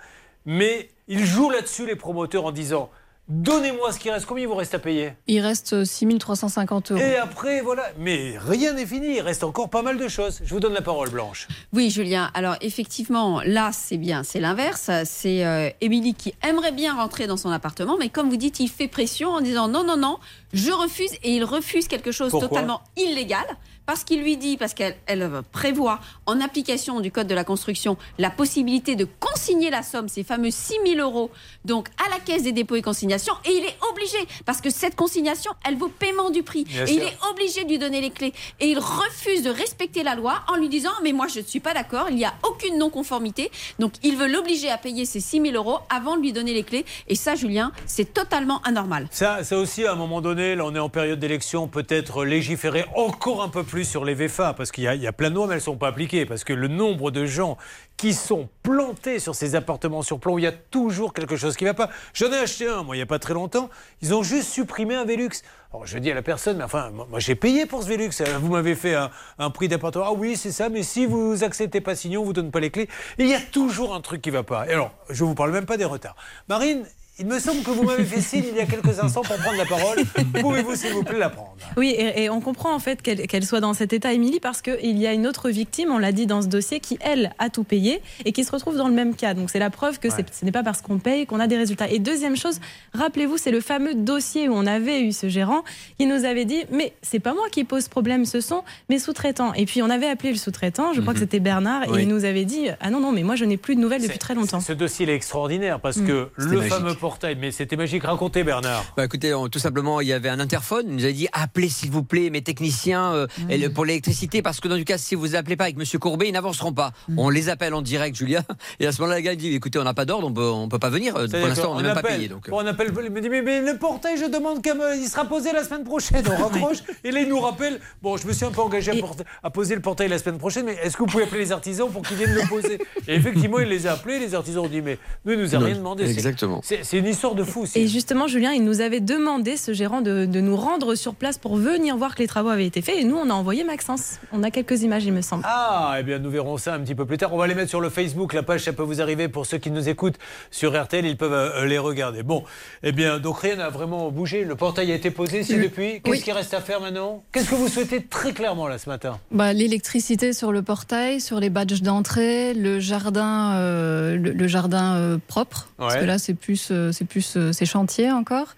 mais 0.46 0.90
ils 1.08 1.26
jouent 1.26 1.50
là-dessus 1.50 1.86
les 1.86 1.96
promoteurs 1.96 2.44
en 2.44 2.52
disant 2.52 2.90
Donnez-moi 3.28 3.92
ce 3.92 3.98
qui 3.98 4.12
reste. 4.12 4.28
Combien 4.28 4.44
il 4.44 4.48
vous 4.48 4.56
reste 4.56 4.76
à 4.76 4.80
payer? 4.80 5.14
Il 5.26 5.40
reste 5.40 5.84
6350 5.84 6.92
euros. 6.92 7.02
Et 7.02 7.16
après, 7.16 7.62
voilà. 7.62 7.84
Mais 7.98 8.36
rien 8.38 8.74
n'est 8.74 8.86
fini. 8.86 9.16
Il 9.16 9.22
reste 9.22 9.44
encore 9.44 9.70
pas 9.70 9.82
mal 9.82 9.98
de 9.98 10.08
choses. 10.08 10.42
Je 10.44 10.54
vous 10.54 10.60
donne 10.60 10.74
la 10.74 10.84
parole, 10.84 11.10
Blanche. 11.10 11.48
Oui, 11.74 11.90
Julien. 11.90 12.30
Alors, 12.36 12.56
effectivement, 12.62 13.42
là, 13.44 13.72
c'est 13.74 13.98
bien, 13.98 14.22
c'est 14.22 14.40
l'inverse. 14.40 14.92
C'est 15.06 15.44
euh, 15.44 15.72
Émilie 15.82 16.14
qui 16.14 16.36
aimerait 16.48 16.72
bien 16.72 16.96
rentrer 16.96 17.26
dans 17.26 17.38
son 17.38 17.50
appartement, 17.50 17.98
mais 17.98 18.10
comme 18.10 18.30
vous 18.30 18.38
dites, 18.38 18.60
il 18.60 18.68
fait 18.70 18.88
pression 18.88 19.30
en 19.30 19.42
disant 19.42 19.68
non, 19.68 19.84
non, 19.84 19.98
non, 19.98 20.20
je 20.54 20.72
refuse. 20.72 21.14
Et 21.24 21.32
il 21.32 21.44
refuse 21.44 21.88
quelque 21.88 22.12
chose 22.12 22.30
Pourquoi? 22.30 22.50
totalement 22.50 22.82
illégal. 22.96 23.46
Parce 23.86 24.03
qu'il 24.03 24.22
lui 24.22 24.38
dit, 24.38 24.57
parce 24.57 24.74
qu'elle 24.74 24.95
elle 25.06 25.30
prévoit 25.52 25.99
en 26.26 26.41
application 26.41 26.99
du 26.99 27.12
Code 27.12 27.28
de 27.28 27.36
la 27.36 27.44
construction 27.44 27.98
la 28.18 28.30
possibilité 28.30 28.95
de 28.95 29.07
consigner 29.20 29.70
la 29.70 29.84
somme, 29.84 30.07
ces 30.07 30.24
fameux 30.24 30.52
6 30.52 30.78
000 30.86 30.99
euros, 30.99 31.30
donc 31.66 31.90
à 32.06 32.10
la 32.10 32.20
caisse 32.20 32.44
des 32.44 32.52
dépôts 32.52 32.76
et 32.76 32.82
consignations, 32.82 33.34
et 33.45 33.52
il 33.52 33.64
est 33.64 33.78
obligé, 33.91 34.18
parce 34.45 34.62
que 34.62 34.70
cette 34.70 34.95
consignation, 34.95 35.52
elle 35.68 35.78
vaut 35.78 35.90
paiement 35.90 36.30
du 36.30 36.44
prix, 36.44 36.64
Bien 36.64 36.86
et 36.86 36.91
il 36.94 37.02
est 37.02 37.18
obligé 37.30 37.64
de 37.64 37.70
lui 37.70 37.78
donner 37.78 38.02
les 38.02 38.12
clés. 38.12 38.34
Et 38.60 38.68
il 38.68 38.80
refuse 38.80 39.44
de 39.44 39.49
respecter 39.49 40.03
la 40.03 40.16
loi 40.16 40.44
en 40.48 40.56
lui 40.56 40.70
disant, 40.70 40.91
mais 41.03 41.14
moi 41.14 41.28
je 41.28 41.40
ne 41.40 41.45
suis 41.45 41.60
pas 41.60 41.74
d'accord, 41.74 42.07
il 42.10 42.16
n'y 42.16 42.26
a 42.26 42.34
aucune 42.44 42.78
non-conformité, 42.78 43.52
donc 43.80 43.94
il 44.03 44.16
veut 44.18 44.28
l'obliger 44.28 44.70
à 44.70 44.78
payer 44.78 45.06
ces 45.06 45.20
6 45.20 45.41
000 45.41 45.56
euros 45.56 45.80
avant 45.90 46.18
de 46.18 46.22
lui 46.22 46.34
donner 46.34 46.53
les 46.53 46.64
clés. 46.64 46.86
Et 47.07 47.16
ça, 47.16 47.36
Julien, 47.36 47.72
c'est 47.86 48.14
totalement 48.14 48.62
anormal. 48.64 49.07
Ça, 49.12 49.44
ça 49.44 49.57
aussi, 49.57 49.86
à 49.86 49.91
un 49.91 49.95
moment 49.95 50.22
donné, 50.22 50.56
là, 50.56 50.66
on 50.66 50.74
est 50.74 50.80
en 50.80 50.90
période 50.90 51.20
d'élection, 51.20 51.68
peut-être 51.68 52.26
légiférer 52.26 52.86
encore 52.95 53.44
un 53.44 53.49
peu 53.49 53.64
plus 53.64 53.74
sur 53.84 54.06
les 54.06 54.14
VFA, 54.14 54.53
parce 54.53 54.72
qu'il 54.72 54.84
y, 54.84 55.07
a- 55.07 55.11
plein 55.11 55.30
de 55.31 55.35
mais 55.35 55.43
elles 55.45 55.53
ne 55.56 55.60
sont 55.60 55.77
pas 55.77 55.88
appliquées, 55.89 56.26
parce 56.26 56.43
que 56.43 56.53
le 56.53 56.68
nombre 56.68 57.11
de 57.11 57.26
gens 57.26 57.57
qui 57.97 58.14
sont 58.14 58.47
plantés 58.64 59.19
sur 59.19 59.35
ces 59.35 59.56
appartements 59.56 60.02
sur 60.02 60.19
plomb, 60.19 60.38
il 60.38 60.43
y 60.43 60.47
a 60.47 60.52
toujours 60.52 61.14
quelque 61.14 61.35
chose 61.35 61.57
qui 61.57 61.64
ne 61.65 61.69
va 61.69 61.73
pas. 61.73 61.89
J'en 62.14 62.31
ai 62.31 62.38
acheté 62.38 62.68
un, 62.68 62.84
moi, 62.84 62.95
il 62.95 62.99
n'y 62.99 63.03
a 63.03 63.07
pas 63.07 63.19
très 63.19 63.34
longtemps, 63.34 63.69
ils 64.02 64.14
ont 64.14 64.23
juste 64.23 64.49
supprimé 64.49 64.95
un 64.95 65.06
Velux. 65.06 65.30
Alors, 65.72 65.85
je 65.85 65.97
dis 65.97 66.10
à 66.11 66.14
la 66.14 66.22
personne, 66.22 66.57
mais 66.57 66.64
enfin, 66.64 66.91
moi, 66.91 67.19
j'ai 67.19 67.35
payé 67.35 67.65
pour 67.65 67.84
ce 67.84 67.89
Velux, 67.89 68.11
Euh, 68.22 68.38
vous 68.39 68.52
m'avez 68.52 68.76
fait 68.76 68.95
un, 68.95 69.49
prix 69.49 69.68
d'appartement. 69.68 70.06
Ah 70.07 70.14
oui, 70.14 70.38
c'est 70.38 70.52
ça, 70.52 70.69
mais 70.69 70.84
si 70.84 71.06
vous 71.06 71.43
acceptez 71.43 71.81
pas 71.81 71.95
signer, 71.95 72.18
on 72.18 72.23
vous 72.23 72.34
donne 72.34 72.52
pas 72.52 72.60
les 72.61 72.69
clés. 72.72 72.88
Il 73.18 73.27
y 73.27 73.34
a 73.34 73.41
toujours 73.41 73.93
un 73.93 74.02
truc 74.02 74.22
qui 74.22 74.30
ne 74.30 74.35
va 74.35 74.43
pas. 74.43 74.68
Et 74.68 74.72
alors, 74.73 74.91
je 75.10 75.23
vous 75.26 75.35
parle 75.35 75.52
même 75.52 75.65
pas 75.65 75.77
des 75.77 75.85
retards. 75.85 76.15
Marine, 76.47 76.85
il 77.18 77.28
me 77.28 77.40
semble 77.40 77.64
que 77.64 77.72
vous 77.72 77.84
m'avez 77.84 78.04
fait 78.04 78.20
signe 78.20 78.44
il 78.52 78.58
y 78.58 78.60
a 78.60 78.66
quelques 78.66 79.00
instants 79.00 79.22
pour 79.22 79.38
prendre 79.38 79.58
la 79.58 79.66
parole. 79.66 79.98
Pouvez-vous, 80.42 80.76
s'il 80.76 80.92
vous 80.92 81.04
plaît, 81.04 81.18
la 81.18 81.30
prendre? 81.30 81.56
Oui, 81.78 81.96
et, 81.98 82.24
et 82.24 82.30
on 82.30 82.42
comprend 82.42 82.74
en 82.76 82.80
fait 82.80 83.02
qu'elle 83.02 83.46
soit 83.46 83.62
dans 83.62 83.74
cet 83.74 83.94
état, 83.94 84.12
Émilie, 84.12 84.42
parce 84.42 84.62
qu'il 84.62 84.98
y 84.98 85.08
a 85.08 85.14
une 85.14 85.26
autre 85.26 85.50
victime, 85.50 85.90
on 85.92 85.98
l'a 85.98 86.12
dit 86.12 86.26
dans 86.26 86.42
ce 86.42 86.48
dossier, 86.48 86.82
qui, 86.82 86.98
elle, 87.00 87.34
a 87.40 87.50
tout 87.50 87.64
payé 87.64 88.02
et 88.26 88.34
qui 88.34 88.44
se 88.44 88.52
retrouve 88.52 88.76
dans 88.76 88.90
le 88.90 88.94
même 88.94 89.16
cas. 89.16 89.34
Donc 89.34 89.50
c'est 89.50 89.60
la 89.60 89.70
preuve 89.70 90.00
que 90.00 90.10
ce 90.10 90.18
n'est 90.44 90.52
pas 90.52 90.64
parce 90.64 90.82
qu'on 90.82 90.98
paye 91.00 91.26
qu'on 91.26 91.40
a 91.40 91.48
des 91.48 91.56
résultats. 91.58 91.90
Et 91.90 92.00
deuxième 92.00 92.36
chose, 92.36 92.60
rappelez-vous, 92.94 93.38
c'est 93.38 93.52
le 93.52 93.62
fameux 93.62 93.96
dossier 93.96 94.50
où 94.50 94.54
on 94.54 94.66
avait 94.66 95.02
eu 95.02 95.14
ce 95.14 95.30
gérant 95.30 95.64
qui 95.98 96.08
nous 96.08 96.26
avait 96.26 96.46
dit 96.46 96.64
Mais 96.72 96.92
c'est 97.02 97.20
pas 97.20 97.34
moi 97.34 97.46
qui 97.50 97.64
pose 97.64 97.88
problème, 97.88 98.26
ce 98.26 98.42
sont 98.42 98.64
mes 98.90 99.00
sous-traitants. 99.00 99.54
Et 99.54 99.66
puis 99.66 99.82
on 99.82 99.90
avait 99.90 100.08
appelé 100.10 100.32
le 100.32 100.38
sous-traitant, 100.38 100.92
je 100.94 101.00
crois 101.00 101.14
que 101.14 101.20
Mhm. 101.20 101.24
c'était 101.26 101.40
Bernard, 101.40 101.84
Oui. 101.88 102.00
et 102.00 102.04
il 102.04 102.10
nous 102.10 102.26
avait 102.26 102.44
dit 102.46 102.68
Ah 102.82 102.90
non, 102.90 103.00
non, 103.00 103.14
mais 103.14 103.24
moi 103.24 103.36
je 103.36 103.46
n'ai 103.46 103.56
plus 103.58 103.76
de 103.78 103.80
nouvelles 103.82 104.02
depuis 104.02 104.20
très 104.20 104.36
longtemps. 104.36 104.60
Ce 104.60 104.74
dossier 104.74 105.06
il 105.06 105.10
est 105.10 105.16
extraordinaire 105.16 105.80
parce 105.80 105.96
Mm. 105.98 106.08
que 106.08 106.30
le 106.36 106.58
magique. 106.58 106.74
fameux 106.74 106.96
portail, 107.06 107.38
mais 107.40 107.52
c'était 107.52 107.76
magique. 107.76 108.03
Racontez, 108.03 108.44
Bernard. 108.44 108.84
Bah 108.98 109.06
écoutez, 109.06 109.32
on- 109.36 109.48
tout 109.48 109.60
simplement, 109.60 110.02
il 110.02 110.07
y 110.07 110.14
avait 110.14 110.30
un 110.30 110.40
interphone. 110.40 110.86
Il 110.90 110.95
nous 110.95 111.06
a 111.06 111.11
dit 111.11 111.27
appelez 111.34 111.69
s'il 111.69 111.91
vous 111.91 112.02
plaît 112.03 112.32
mes 112.32 112.41
techniciens 112.41 113.14
euh, 113.14 113.27
et 113.48 113.60
le- 113.60 113.69
pour 113.72 113.86
l'électricité 113.86 114.41
parce 114.41 114.60
que 114.60 114.68
dans 114.68 114.76
du 114.76 114.86
cas 114.86 114.98
si 114.98 115.14
vous 115.14 115.36
appelez 115.36 115.56
pas 115.56 115.65
avec 115.65 115.77
Monsieur 115.77 115.99
Courbet, 115.99 116.27
ils 116.30 116.32
n'avanceront 116.32 116.73
pas. 116.73 116.94
On 117.15 117.30
les 117.30 117.49
appelle 117.49 117.76
en 117.76 117.84
direct, 117.84 118.15
Julia. 118.18 118.41
Et 118.80 118.88
à 118.88 118.91
ce 118.91 119.02
moment-là, 119.02 119.19
le 119.19 119.23
gars 119.23 119.36
dit 119.36 119.53
écoutez, 119.53 119.77
on 119.77 119.84
n'a 119.84 119.94
pas 119.94 120.06
d'ordre, 120.06 120.26
on 120.27 120.34
peut, 120.34 120.49
on 120.49 120.68
peut 120.68 120.80
pas 120.80 120.90
venir. 120.90 121.15
Euh, 121.15 121.27
Pour 121.27 121.48
l'instant, 121.48 121.73
on 121.73 121.77
n'est 121.77 121.84
même 121.84 121.94
pas 121.94 121.99
appelle- 121.99 122.15
payé. 122.18 122.27
Donc. 122.27 122.48
euh. 122.48 122.52
bon, 122.52 122.64
on 122.64 122.65
appelle, 122.65 122.91
il 123.03 123.11
me 123.11 123.22
dit 123.22 123.30
mais, 123.30 123.44
mais 123.44 123.61
le 123.61 123.77
portail, 123.77 124.18
je 124.18 124.26
demande 124.26 124.64
qu'il 124.64 124.73
il 124.99 125.07
sera 125.07 125.26
posé 125.26 125.52
la 125.53 125.64
semaine 125.64 125.84
prochaine. 125.84 126.23
On 126.27 126.44
raccroche 126.44 126.77
et 127.03 127.11
là 127.11 127.19
il 127.22 127.30
nous 127.30 127.40
rappelle. 127.40 127.80
Bon, 128.02 128.18
je 128.18 128.26
me 128.26 128.34
suis 128.34 128.45
un 128.45 128.52
peu 128.52 128.61
engagé 128.61 128.91
à, 128.91 128.95
porter- 128.95 129.23
à 129.44 129.49
poser 129.52 129.76
le 129.76 129.82
portail 129.82 130.10
la 130.10 130.18
semaine 130.18 130.40
prochaine, 130.40 130.65
mais 130.65 130.77
est-ce 130.82 130.98
que 130.98 131.03
vous 131.03 131.10
pouvez 131.10 131.26
appeler 131.26 131.41
les 131.41 131.52
artisans 131.52 131.88
pour 131.91 132.02
qu'ils 132.02 132.18
viennent 132.18 132.34
le 132.34 132.48
poser? 132.49 132.80
Et 133.07 133.14
effectivement, 133.14 133.60
il 133.60 133.68
les 133.68 133.86
a 133.86 133.91
appelés. 133.94 134.18
Les 134.18 134.34
artisans 134.34 134.65
ont 134.65 134.68
dit 134.68 134.82
mais 134.82 134.98
nous, 135.26 135.34
il 135.34 135.40
nous 135.40 135.53
a 135.53 135.60
Non, 135.60 135.65
rien 135.68 135.76
demandé. 135.76 136.06
C'est- 136.07 136.14
exactement. 136.14 136.61
C'est 136.64 136.95
c'est 136.96 137.00
une 137.00 137.08
histoire 137.08 137.36
de 137.36 137.44
fou. 137.44 137.66
c'est- 137.66 137.82
Et 137.82 137.88
justement, 137.90 138.28
Julien, 138.28 138.54
il 138.54 138.64
nous 138.64 138.80
avait 138.80 139.02
demandé, 139.02 139.58
ce 139.58 139.74
gérant, 139.74 140.00
de, 140.02 140.26
de 140.26 140.40
nous 140.40 140.56
rendre 140.56 140.96
sur 140.96 141.14
place 141.14 141.38
pour 141.38 141.58
venir 141.58 141.98
voir 141.98 142.16
que 142.16 142.20
les 142.22 142.28
travaux 142.28 142.48
avaient 142.50 142.66
été 142.66 142.82
faits. 142.82 142.96
Et 142.98 143.04
nous, 143.04 143.18
on 143.18 143.30
a 143.30 143.34
envoyé 143.34 143.66
Maxence. 143.66 144.20
On 144.32 144.44
a 144.44 144.50
quelques 144.52 144.82
images, 144.84 145.04
il 145.06 145.12
me 145.12 145.22
semble. 145.22 145.44
Ah, 145.46 145.98
eh 146.00 146.04
bien, 146.04 146.20
nous 146.20 146.30
verrons 146.30 146.58
ça 146.58 146.74
un 146.74 146.80
petit 146.80 146.96
peu 146.96 147.06
plus 147.06 147.18
tard. 147.18 147.34
On 147.34 147.38
va 147.38 147.48
les 147.48 147.54
mettre 147.56 147.70
sur 147.70 147.82
le 147.82 147.90
Facebook. 147.90 148.34
La 148.34 148.44
page, 148.44 148.62
ça 148.64 148.72
peut 148.72 148.84
vous 148.84 149.02
arriver 149.02 149.28
pour 149.28 149.46
ceux 149.46 149.58
qui 149.58 149.72
nous 149.72 149.90
écoutent 149.90 150.16
sur 150.52 150.72
RTL. 150.82 151.06
Ils 151.06 151.18
peuvent 151.18 151.34
euh, 151.34 151.66
les 151.66 151.78
regarder. 151.78 152.24
Bon, 152.24 152.44
eh 152.82 152.94
bien, 152.94 153.20
donc 153.20 153.40
rien 153.40 153.58
n'a 153.58 153.70
vraiment 153.70 154.10
bougé. 154.10 154.46
Le 154.46 154.56
portail 154.56 154.90
a 154.94 154.96
été 154.96 155.12
posé 155.12 155.42
ici 155.42 155.56
Oui. 155.56 155.64
depuis. 155.64 156.02
Qu'est-ce 156.02 156.10
Oui. 156.18 156.22
qui 156.22 156.32
reste 156.32 156.54
à 156.54 156.62
faire 156.62 156.80
maintenant? 156.80 157.24
Qu'est-ce 157.34 157.50
que 157.50 157.56
vous 157.56 157.68
souhaitez 157.68 158.04
très 158.04 158.32
clairement 158.32 158.68
là 158.70 158.78
ce 158.78 158.88
matin? 158.90 159.20
Bah, 159.32 159.52
L'électricité 159.52 160.32
sur 160.32 160.54
le 160.54 160.62
portail, 160.62 161.20
sur 161.20 161.42
les 161.42 161.50
badges 161.50 161.82
d'entrée, 161.82 162.54
le 162.54 162.80
jardin, 162.80 163.54
euh, 163.56 164.16
le, 164.16 164.32
le 164.32 164.48
jardin 164.48 164.96
euh, 164.96 165.18
propre, 165.28 165.68
parce 165.78 165.98
que 165.98 166.06
là 166.06 166.18
c'est 166.18 166.34
plus, 166.36 166.70
euh, 166.72 166.85
c'est 166.91 167.06
plus, 167.06 167.38
euh, 167.38 167.52
c'est 167.52 167.66
chantier 167.66 168.12
encore. 168.12 168.56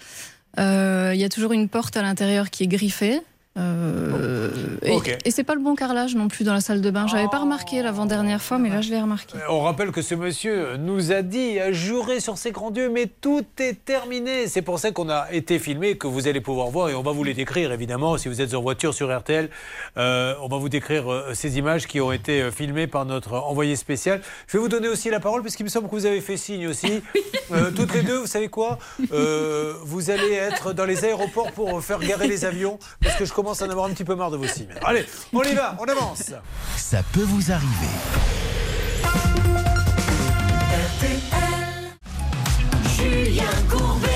Euh, 0.60 1.12
Il 1.14 1.20
y 1.20 1.24
a 1.24 1.30
toujours 1.30 1.54
une 1.54 1.70
porte 1.70 1.98
à 1.98 2.02
l'intérieur 2.02 2.49
qui 2.49 2.64
est 2.64 2.68
griffée. 2.68 3.22
Euh, 3.58 4.50
et, 4.84 4.98
et 5.26 5.32
c'est 5.32 5.44
pas 5.44 5.56
le 5.56 5.62
bon 5.62 5.76
carrelage 5.76 6.16
non 6.16 6.28
plus 6.28 6.44
dans 6.44 6.54
la 6.54 6.62
salle 6.62 6.82
de 6.82 6.90
bain. 6.92 7.08
J'avais 7.08 7.28
pas 7.28 7.40
remarqué 7.40 7.82
l'avant-dernière 7.82 8.42
fois, 8.42 8.58
mais 8.58 8.70
là 8.70 8.82
je 8.82 8.90
l'ai 8.90 9.02
remarqué. 9.02 9.38
On 9.50 9.62
rappelle 9.62 9.92
que 9.92 10.02
ce 10.02 10.16
monsieur 10.16 10.78
nous 10.78 11.12
a 11.12 11.22
dit, 11.22 11.60
a 11.60 11.72
juré 11.72 12.20
sur 12.20 12.38
ses 12.38 12.52
grands 12.52 12.72
dieux, 12.72 12.90
mais 12.90 13.08
tout 13.08 13.46
est 13.60 13.84
terminé. 13.84 14.48
C'est 14.48 14.62
pour 14.62 14.80
ça 14.80 14.92
qu'on 14.92 15.10
a 15.10 15.28
été 15.32 15.60
filmé, 15.60 15.98
que 15.98 16.08
vous 16.08 16.28
allez 16.28 16.42
pouvoir 16.42 16.68
voir, 16.70 16.90
et 16.90 16.96
on 16.96 17.02
va 17.04 17.12
vous 17.12 17.24
les 17.24 17.34
décrire 17.34 17.72
évidemment. 17.72 18.18
Si 18.18 18.28
vous 18.28 18.42
êtes 18.42 18.54
en 18.54 18.62
voiture 18.62 18.94
sur 18.94 19.16
RTL, 19.16 19.50
euh, 19.98 20.36
on 20.42 20.48
va 20.48 20.58
vous 20.58 20.70
décrire 20.70 21.12
euh, 21.12 21.34
ces 21.34 21.58
images 21.58 21.88
qui 21.88 22.00
ont 22.00 22.12
été 22.12 22.42
euh, 22.42 22.52
filmées 22.52 22.88
par 22.88 23.06
notre 23.06 23.34
envoyé 23.34 23.76
spécial. 23.76 24.22
Je 24.48 24.54
vais 24.54 24.60
vous 24.60 24.70
donner 24.70 24.88
aussi 24.88 25.10
la 25.10 25.20
parole, 25.20 25.42
puisqu'il 25.42 25.64
me 25.64 25.70
semble 25.70 25.88
que 25.90 25.96
vous 25.96 26.06
avez 26.06 26.22
fait 26.22 26.38
signe 26.38 26.68
aussi. 26.68 27.02
Euh, 27.50 27.72
toutes 27.72 27.94
les 27.94 28.04
deux, 28.04 28.18
vous 28.18 28.28
savez 28.28 28.50
quoi? 28.50 28.78
Euh, 29.14 29.74
Vous 29.86 30.10
allez 30.10 30.34
être 30.34 30.74
dans 30.74 30.84
les 30.84 31.06
aéroports 31.06 31.54
pour 31.54 31.82
faire 31.82 32.00
garer 32.00 32.28
les 32.28 32.44
avions, 32.44 32.78
parce 33.02 33.16
que 33.16 33.24
je 33.24 33.32
commence 33.32 33.47
à 33.52 33.65
en 33.65 33.69
avoir 33.69 33.86
un 33.86 33.91
petit 33.94 34.03
peu 34.03 34.15
marre 34.15 34.32
de 34.32 34.38
vos 34.38 34.48
signes. 34.48 34.68
Allez, 34.84 35.06
on 35.34 35.44
y 35.44 35.53
va, 35.53 35.76
on 35.80 35.86
avance. 35.86 36.32
Ça 36.76 37.02
peut 37.14 37.24
vous 37.24 37.52
arriver. 37.52 37.88
Julien 42.95 43.44
Courbet. 43.69 44.07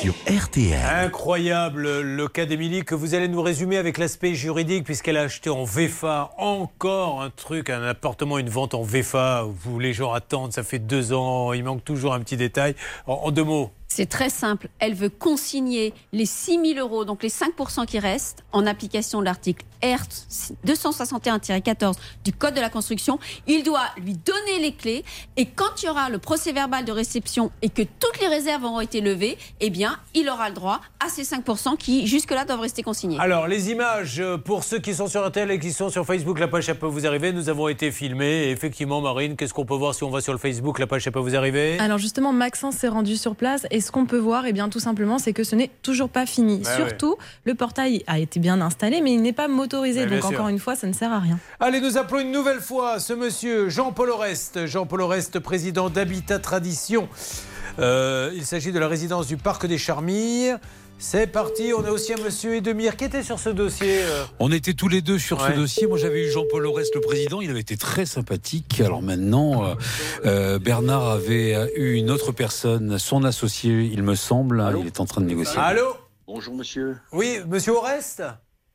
Sur 0.00 0.14
RTL. 0.26 1.04
Incroyable 1.06 2.00
le 2.00 2.28
cas 2.28 2.44
d'Émilie 2.46 2.84
que 2.84 2.94
vous 2.94 3.14
allez 3.14 3.28
nous 3.28 3.40
résumer 3.42 3.76
avec 3.76 3.98
l'aspect 3.98 4.34
juridique 4.34 4.84
puisqu'elle 4.84 5.16
a 5.16 5.22
acheté 5.22 5.50
en 5.50 5.64
VFA 5.64 6.32
encore 6.38 7.22
un 7.22 7.30
truc, 7.30 7.70
un 7.70 7.82
appartement, 7.82 8.38
une 8.38 8.48
vente 8.48 8.74
en 8.74 8.82
VFA 8.82 9.46
où 9.66 9.78
les 9.78 9.92
gens 9.92 10.12
attendent, 10.12 10.52
ça 10.52 10.62
fait 10.64 10.78
deux 10.80 11.12
ans, 11.12 11.52
il 11.52 11.62
manque 11.64 11.84
toujours 11.84 12.14
un 12.14 12.20
petit 12.20 12.36
détail. 12.36 12.74
En, 13.06 13.14
en 13.24 13.30
deux 13.30 13.44
mots. 13.44 13.70
C'est 13.94 14.06
très 14.06 14.30
simple. 14.30 14.70
Elle 14.78 14.94
veut 14.94 15.10
consigner 15.10 15.92
les 16.14 16.24
6 16.24 16.74
000 16.76 16.78
euros, 16.78 17.04
donc 17.04 17.22
les 17.22 17.28
5% 17.28 17.84
qui 17.84 17.98
restent, 17.98 18.42
en 18.50 18.66
application 18.66 19.20
de 19.20 19.26
l'article 19.26 19.66
R 19.82 20.00
261-14 20.66 21.94
du 22.24 22.32
Code 22.32 22.54
de 22.54 22.60
la 22.60 22.70
construction. 22.70 23.18
Il 23.46 23.64
doit 23.64 23.84
lui 24.02 24.14
donner 24.14 24.60
les 24.62 24.72
clés 24.72 25.04
et 25.36 25.44
quand 25.44 25.82
il 25.82 25.86
y 25.86 25.88
aura 25.90 26.08
le 26.08 26.18
procès 26.18 26.52
verbal 26.52 26.86
de 26.86 26.92
réception 26.92 27.50
et 27.60 27.68
que 27.68 27.82
toutes 27.82 28.18
les 28.20 28.28
réserves 28.28 28.64
auront 28.64 28.80
été 28.80 29.02
levées, 29.02 29.36
eh 29.60 29.68
bien, 29.68 29.98
il 30.14 30.28
aura 30.30 30.48
le 30.48 30.54
droit 30.54 30.80
à 31.04 31.10
ces 31.10 31.24
5% 31.24 31.76
qui, 31.76 32.06
jusque-là, 32.06 32.46
doivent 32.46 32.60
rester 32.60 32.82
consignés. 32.82 33.18
Alors 33.20 33.46
les 33.46 33.70
images 33.70 34.20
euh, 34.20 34.38
pour 34.38 34.64
ceux 34.64 34.78
qui 34.78 34.94
sont 34.94 35.08
sur 35.08 35.26
RTL 35.26 35.50
et 35.50 35.58
qui 35.58 35.72
sont 35.72 35.90
sur 35.90 36.06
Facebook, 36.06 36.38
la 36.38 36.48
page 36.48 36.64
ça 36.64 36.74
peut 36.74 36.86
vous 36.86 37.06
arriver. 37.06 37.32
Nous 37.32 37.50
avons 37.50 37.68
été 37.68 37.90
filmés 37.90 38.44
et 38.44 38.50
effectivement 38.52 39.02
Marine, 39.02 39.36
qu'est-ce 39.36 39.52
qu'on 39.52 39.66
peut 39.66 39.74
voir 39.74 39.94
si 39.94 40.02
on 40.04 40.10
va 40.10 40.22
sur 40.22 40.32
le 40.32 40.38
Facebook, 40.38 40.78
la 40.78 40.86
page 40.86 41.04
ça 41.04 41.10
peut 41.10 41.18
vous 41.18 41.36
arriver? 41.36 41.78
Alors 41.78 41.98
justement, 41.98 42.32
Maxence 42.32 42.76
s'est 42.76 42.88
rendu 42.88 43.18
sur 43.18 43.36
place 43.36 43.66
et 43.70 43.81
ce 43.82 43.92
qu'on 43.92 44.06
peut 44.06 44.18
voir, 44.18 44.46
eh 44.46 44.52
bien, 44.52 44.70
tout 44.70 44.80
simplement, 44.80 45.18
c'est 45.18 45.34
que 45.34 45.44
ce 45.44 45.54
n'est 45.54 45.70
toujours 45.82 46.08
pas 46.08 46.24
fini. 46.24 46.62
Bah 46.64 46.76
Surtout, 46.76 47.16
le 47.44 47.54
portail 47.54 48.02
a 48.06 48.18
été 48.18 48.40
bien 48.40 48.60
installé, 48.62 49.02
mais 49.02 49.12
il 49.12 49.20
n'est 49.20 49.34
pas 49.34 49.48
motorisé. 49.48 50.06
Bah, 50.06 50.12
donc 50.12 50.22
sûr. 50.22 50.30
encore 50.30 50.48
une 50.48 50.58
fois, 50.58 50.74
ça 50.74 50.86
ne 50.86 50.94
sert 50.94 51.12
à 51.12 51.18
rien. 51.18 51.38
Allez, 51.60 51.80
nous 51.80 51.98
appelons 51.98 52.20
une 52.20 52.32
nouvelle 52.32 52.60
fois 52.60 52.98
ce 52.98 53.12
monsieur 53.12 53.68
Jean-Paul 53.68 54.10
Oreste. 54.10 54.66
Jean-Paul 54.66 55.02
Oreste, 55.02 55.38
président 55.38 55.90
d'Habitat 55.90 56.38
Tradition. 56.38 57.08
Euh, 57.78 58.30
il 58.34 58.44
s'agit 58.44 58.72
de 58.72 58.78
la 58.78 58.88
résidence 58.88 59.26
du 59.26 59.36
Parc 59.36 59.66
des 59.66 59.78
Charmilles. 59.78 60.56
C'est 61.04 61.26
parti, 61.26 61.72
on 61.76 61.84
a 61.84 61.90
aussi 61.90 62.12
un 62.14 62.22
monsieur 62.22 62.54
Edemir 62.54 62.96
qui 62.96 63.02
était 63.04 63.24
sur 63.24 63.40
ce 63.40 63.48
dossier. 63.50 64.02
euh. 64.04 64.22
On 64.38 64.52
était 64.52 64.72
tous 64.72 64.86
les 64.86 65.02
deux 65.02 65.18
sur 65.18 65.42
Ouais. 65.42 65.50
ce 65.50 65.56
dossier. 65.56 65.88
Moi, 65.88 65.98
j'avais 65.98 66.24
eu 66.24 66.30
Jean-Paul 66.30 66.64
Oreste, 66.64 66.94
le 66.94 67.00
président. 67.00 67.40
Il 67.40 67.50
avait 67.50 67.58
été 67.58 67.76
très 67.76 68.06
sympathique. 68.06 68.80
Alors 68.80 69.02
maintenant, 69.02 69.64
euh, 69.66 69.74
euh, 70.26 70.58
Bernard 70.60 71.08
avait 71.08 71.72
eu 71.74 71.94
une 71.94 72.08
autre 72.08 72.30
personne, 72.30 72.98
son 73.00 73.24
associé, 73.24 73.82
il 73.92 74.04
me 74.04 74.14
semble. 74.14 74.64
il 74.78 74.86
est 74.86 75.00
en 75.00 75.04
train 75.06 75.20
de 75.20 75.26
négocier. 75.26 75.58
Allô 75.60 75.88
Bonjour 76.28 76.54
monsieur. 76.54 76.96
Oui, 77.12 77.40
monsieur 77.48 77.72
Oreste 77.72 78.22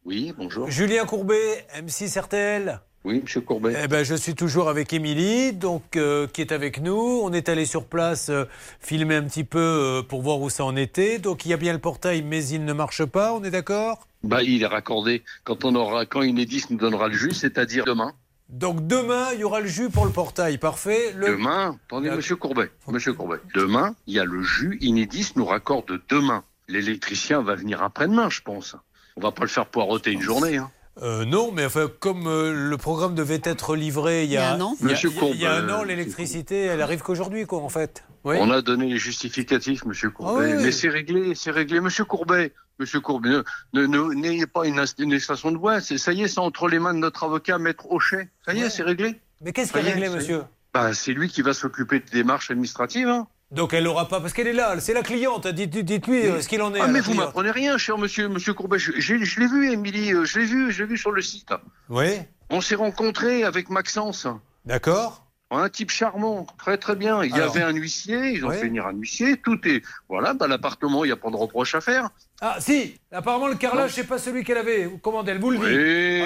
Oui, 0.03 0.33
bonjour. 0.37 0.69
Julien 0.69 1.05
Courbet, 1.05 1.65
M6 1.79 2.19
RTL. 2.19 2.81
Oui, 3.03 3.22
monsieur 3.22 3.41
Courbet. 3.41 3.74
Eh 3.84 3.88
ben, 3.88 4.03
je 4.03 4.15
suis 4.15 4.36
toujours 4.36 4.68
avec 4.68 4.91
Émilie, 4.91 5.53
donc 5.53 5.95
euh, 5.95 6.28
qui 6.28 6.41
est 6.41 6.52
avec 6.52 6.82
nous. 6.82 7.22
On 7.24 7.32
est 7.32 7.48
allé 7.48 7.65
sur 7.65 7.86
place 7.86 8.30
euh, 8.30 8.45
filmer 8.82 9.15
un 9.15 9.24
petit 9.24 9.45
peu 9.45 9.60
euh, 9.60 10.02
pour 10.02 10.22
voir 10.22 10.41
où 10.41 10.49
ça 10.49 10.65
en 10.65 10.76
était. 10.76 11.18
Donc 11.18 11.45
il 11.45 11.49
y 11.49 11.53
a 11.53 11.57
bien 11.57 11.74
le 11.74 11.80
portail, 11.80 12.22
mais 12.22 12.45
il 12.48 12.65
ne 12.65 12.74
marche 12.74 13.06
pas. 13.06 13.34
On 13.34 13.44
est 13.44 13.52
d'accord? 13.52 14.07
Bah, 14.24 14.44
il 14.44 14.61
est 14.61 14.68
raccordé. 14.68 15.24
Quand 15.45 15.64
on 15.64 15.74
aura, 15.76 16.06
quand 16.06 16.22
Inédis 16.22 16.65
nous 16.69 16.78
donnera 16.78 17.07
le 17.07 17.14
jus, 17.14 17.34
c'est-à-dire 17.34 17.86
demain. 17.86 18.14
Donc 18.49 18.88
demain, 18.88 19.28
il 19.34 19.40
y 19.40 19.44
aura 19.44 19.60
le 19.60 19.68
jus 19.68 19.90
pour 19.90 20.06
le 20.06 20.11
portail. 20.11 20.57
Parfait. 20.57 21.14
Le... 21.15 21.28
Demain, 21.28 21.78
attendez, 21.88 22.10
monsieur 22.10 22.36
Courbet. 22.36 22.72
Monsieur 22.88 23.14
Courbet. 23.14 23.38
Demain, 23.53 23.95
il 24.07 24.15
y 24.15 24.19
a 24.19 24.26
le 24.26 24.41
jus. 24.41 24.78
Inédis 24.82 25.34
nous 25.36 25.45
raccorde 25.45 25.99
demain. 26.10 26.44
L'électricien 26.68 27.41
va 27.41 27.56
venir 27.56 27.84
après-demain, 27.84 28.30
je 28.30 28.41
pense. 28.41 28.76
On 29.15 29.22
va 29.22 29.32
pas 29.32 29.44
le 29.44 29.49
faire 29.49 29.65
poireauter 29.65 30.11
une 30.11 30.22
journée. 30.22 30.57
Hein. 30.57 30.69
Euh, 31.03 31.26
non, 31.26 31.52
mais 31.52 31.65
enfin, 31.65 31.88
comme 31.99 32.28
euh, 32.28 32.52
le 32.69 32.78
programme 32.78 33.14
devait 33.14 33.41
être 33.44 33.76
livré 33.76 34.24
il 34.24 34.32
y 34.32 34.38
a, 34.38 34.40
Il 34.40 34.44
y 34.44 34.45
a 34.48 34.53
un 34.53 34.61
an. 34.61 34.76
il 34.82 34.88
y 34.90 34.94
a- 34.94 34.95
il 34.95 35.40
y 35.40 35.45
un 35.45 35.60
Courbet, 35.60 35.74
an, 35.74 35.84
l'électricité, 35.84 36.61
elle 36.65 36.82
arrive 36.82 37.02
qu'aujourd'hui, 37.02 37.45
quoi, 37.45 37.60
en 37.60 37.69
fait. 37.69 38.03
Oui. 38.24 38.36
On 38.40 38.49
a 38.52 38.61
donné 38.61 38.88
les 38.88 38.98
justificatifs, 38.98 39.86
Monsieur 39.86 40.10
Courbet. 40.10 40.32
Ah 40.45 40.48
oui, 40.49 40.57
oui. 40.57 40.64
Mais 40.64 40.72
c'est 40.72 40.90
réglé, 40.90 41.36
c'est 41.36 41.52
réglé. 41.52 41.80
Monsieur 41.82 42.03
Courbet, 42.06 42.52
Monsieur 42.80 42.99
Courbet, 42.99 43.30
ne- 43.30 43.41
ne- 43.74 43.86
ne- 43.88 44.14
n'ayez 44.14 44.48
pas 44.48 44.65
une, 44.65 44.84
une 44.99 45.14
extension 45.14 45.52
de 45.52 45.57
voix. 45.57 45.80
Ça 45.82 46.11
y 46.14 46.24
est, 46.24 46.28
c'est 46.28 46.40
entre 46.40 46.68
les 46.68 46.80
mains 46.80 46.94
de 46.94 46.99
notre 46.99 47.24
avocat, 47.24 47.57
Maître 47.60 47.90
Hochet. 47.91 48.30
Ça 48.45 48.53
y 48.53 48.61
est, 48.61 48.69
c'est 48.69 48.84
réglé. 48.84 49.19
Mais 49.41 49.53
qu'est-ce 49.53 49.72
qui 49.72 49.78
est 49.80 49.82
réglé, 49.82 50.10
monsieur? 50.10 50.44
Bah, 50.74 50.94
C'est 50.94 51.14
lui 51.14 51.30
qui 51.30 51.41
va 51.41 51.53
s'occuper 51.53 51.99
des 51.99 52.11
démarches 52.11 52.49
administratives. 52.52 53.07
Hein. 53.07 53.28
Donc 53.52 53.74
elle 53.74 53.86
n'aura 53.86 54.07
pas, 54.10 54.19
parce 54.19 54.34
qu'elle 54.34 54.48
est 54.48 54.53
là, 54.53 54.78
c'est 54.80 54.94
la 54.94 55.03
cliente. 55.03 55.48
Dites- 55.48 55.78
Dites-lui 55.78 56.26
euh, 56.28 56.41
ce 56.41 56.48
qu'il 56.49 56.61
en 56.61 56.74
est. 56.76 56.82
Ah, 56.82 56.88
mais 56.88 56.99
vous 56.99 57.14
m'apprenez 57.14 57.52
rien, 57.52 57.78
cher 57.78 57.98
monsieur, 57.98 58.28
monsieur 58.28 58.53
Courbet. 58.53 58.78
Je, 58.78 59.14
l'ai 59.14 59.48
vu, 59.48 59.72
Émilie, 59.72 60.14
euh, 60.14 60.26
je 60.26 60.40
l'ai 60.40 60.45
vu, 60.45 60.72
je 60.72 60.84
l'ai 60.84 60.90
vu 60.90 60.98
sur 60.98 61.11
le 61.11 61.22
site. 61.22 61.49
Oui. 61.90 62.18
On 62.49 62.60
s'est 62.60 62.76
rencontrés 62.76 63.44
avec 63.44 63.69
Maxence. 63.69 64.28
D'accord. 64.65 65.24
Un 65.49 65.69
type 65.69 65.91
charmant, 65.91 66.45
très 66.57 66.78
très 66.78 66.98
bien. 66.98 67.24
Il 67.24 67.32
y 67.32 67.34
Alors. 67.36 67.52
avait 67.56 67.64
un 67.64 67.72
huissier, 67.72 68.32
ils 68.32 68.44
ont 68.44 68.49
Oui. 68.49 68.57
fait 68.57 68.65
venir 68.68 68.86
un 68.86 68.91
huissier, 68.91 69.38
tout 69.38 69.57
est. 69.65 69.82
Voilà, 70.10 70.34
bah, 70.34 70.45
l'appartement, 70.49 71.06
il 71.06 71.07
n'y 71.07 71.14
a 71.14 71.15
pas 71.15 71.30
de 71.30 71.38
reproche 71.38 71.74
à 71.74 71.80
faire. 71.80 72.10
Ah, 72.41 72.57
si 72.60 72.99
Apparemment, 73.14 73.48
le 73.48 73.56
carrelage, 73.56 73.91
c'est 73.94 74.03
pas 74.03 74.18
celui 74.18 74.44
qu'elle 74.44 74.57
avait 74.57 74.90
commandé. 75.02 75.32
Elle 75.32 75.40
vous 75.40 75.52
le 75.52 75.57
dit. 75.57 75.64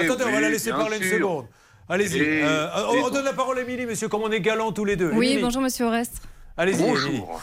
Oui, 0.00 0.04
Attendez, 0.06 0.24
on 0.24 0.30
va 0.30 0.36
oui, 0.38 0.42
la 0.42 0.48
laisser 0.50 0.70
parler 0.70 0.96
une 0.96 1.04
sûr. 1.04 1.18
seconde. 1.18 1.46
Allez-y. 1.88 2.20
Euh, 2.20 2.66
on, 2.88 3.04
on 3.04 3.10
donne 3.10 3.24
la 3.24 3.32
parole 3.32 3.58
à 3.58 3.62
Émilie, 3.62 3.86
monsieur, 3.86 4.08
comme 4.08 4.22
on 4.22 4.30
est 4.32 4.40
galants 4.40 4.72
tous 4.72 4.84
les 4.84 4.96
deux. 4.96 5.10
Oui, 5.14 5.26
Émilie. 5.28 5.42
bonjour 5.44 5.62
Monsieur 5.62 5.84
Oreste. 5.86 6.20
Allez-y. 6.56 6.82
Bonjour. 6.82 7.40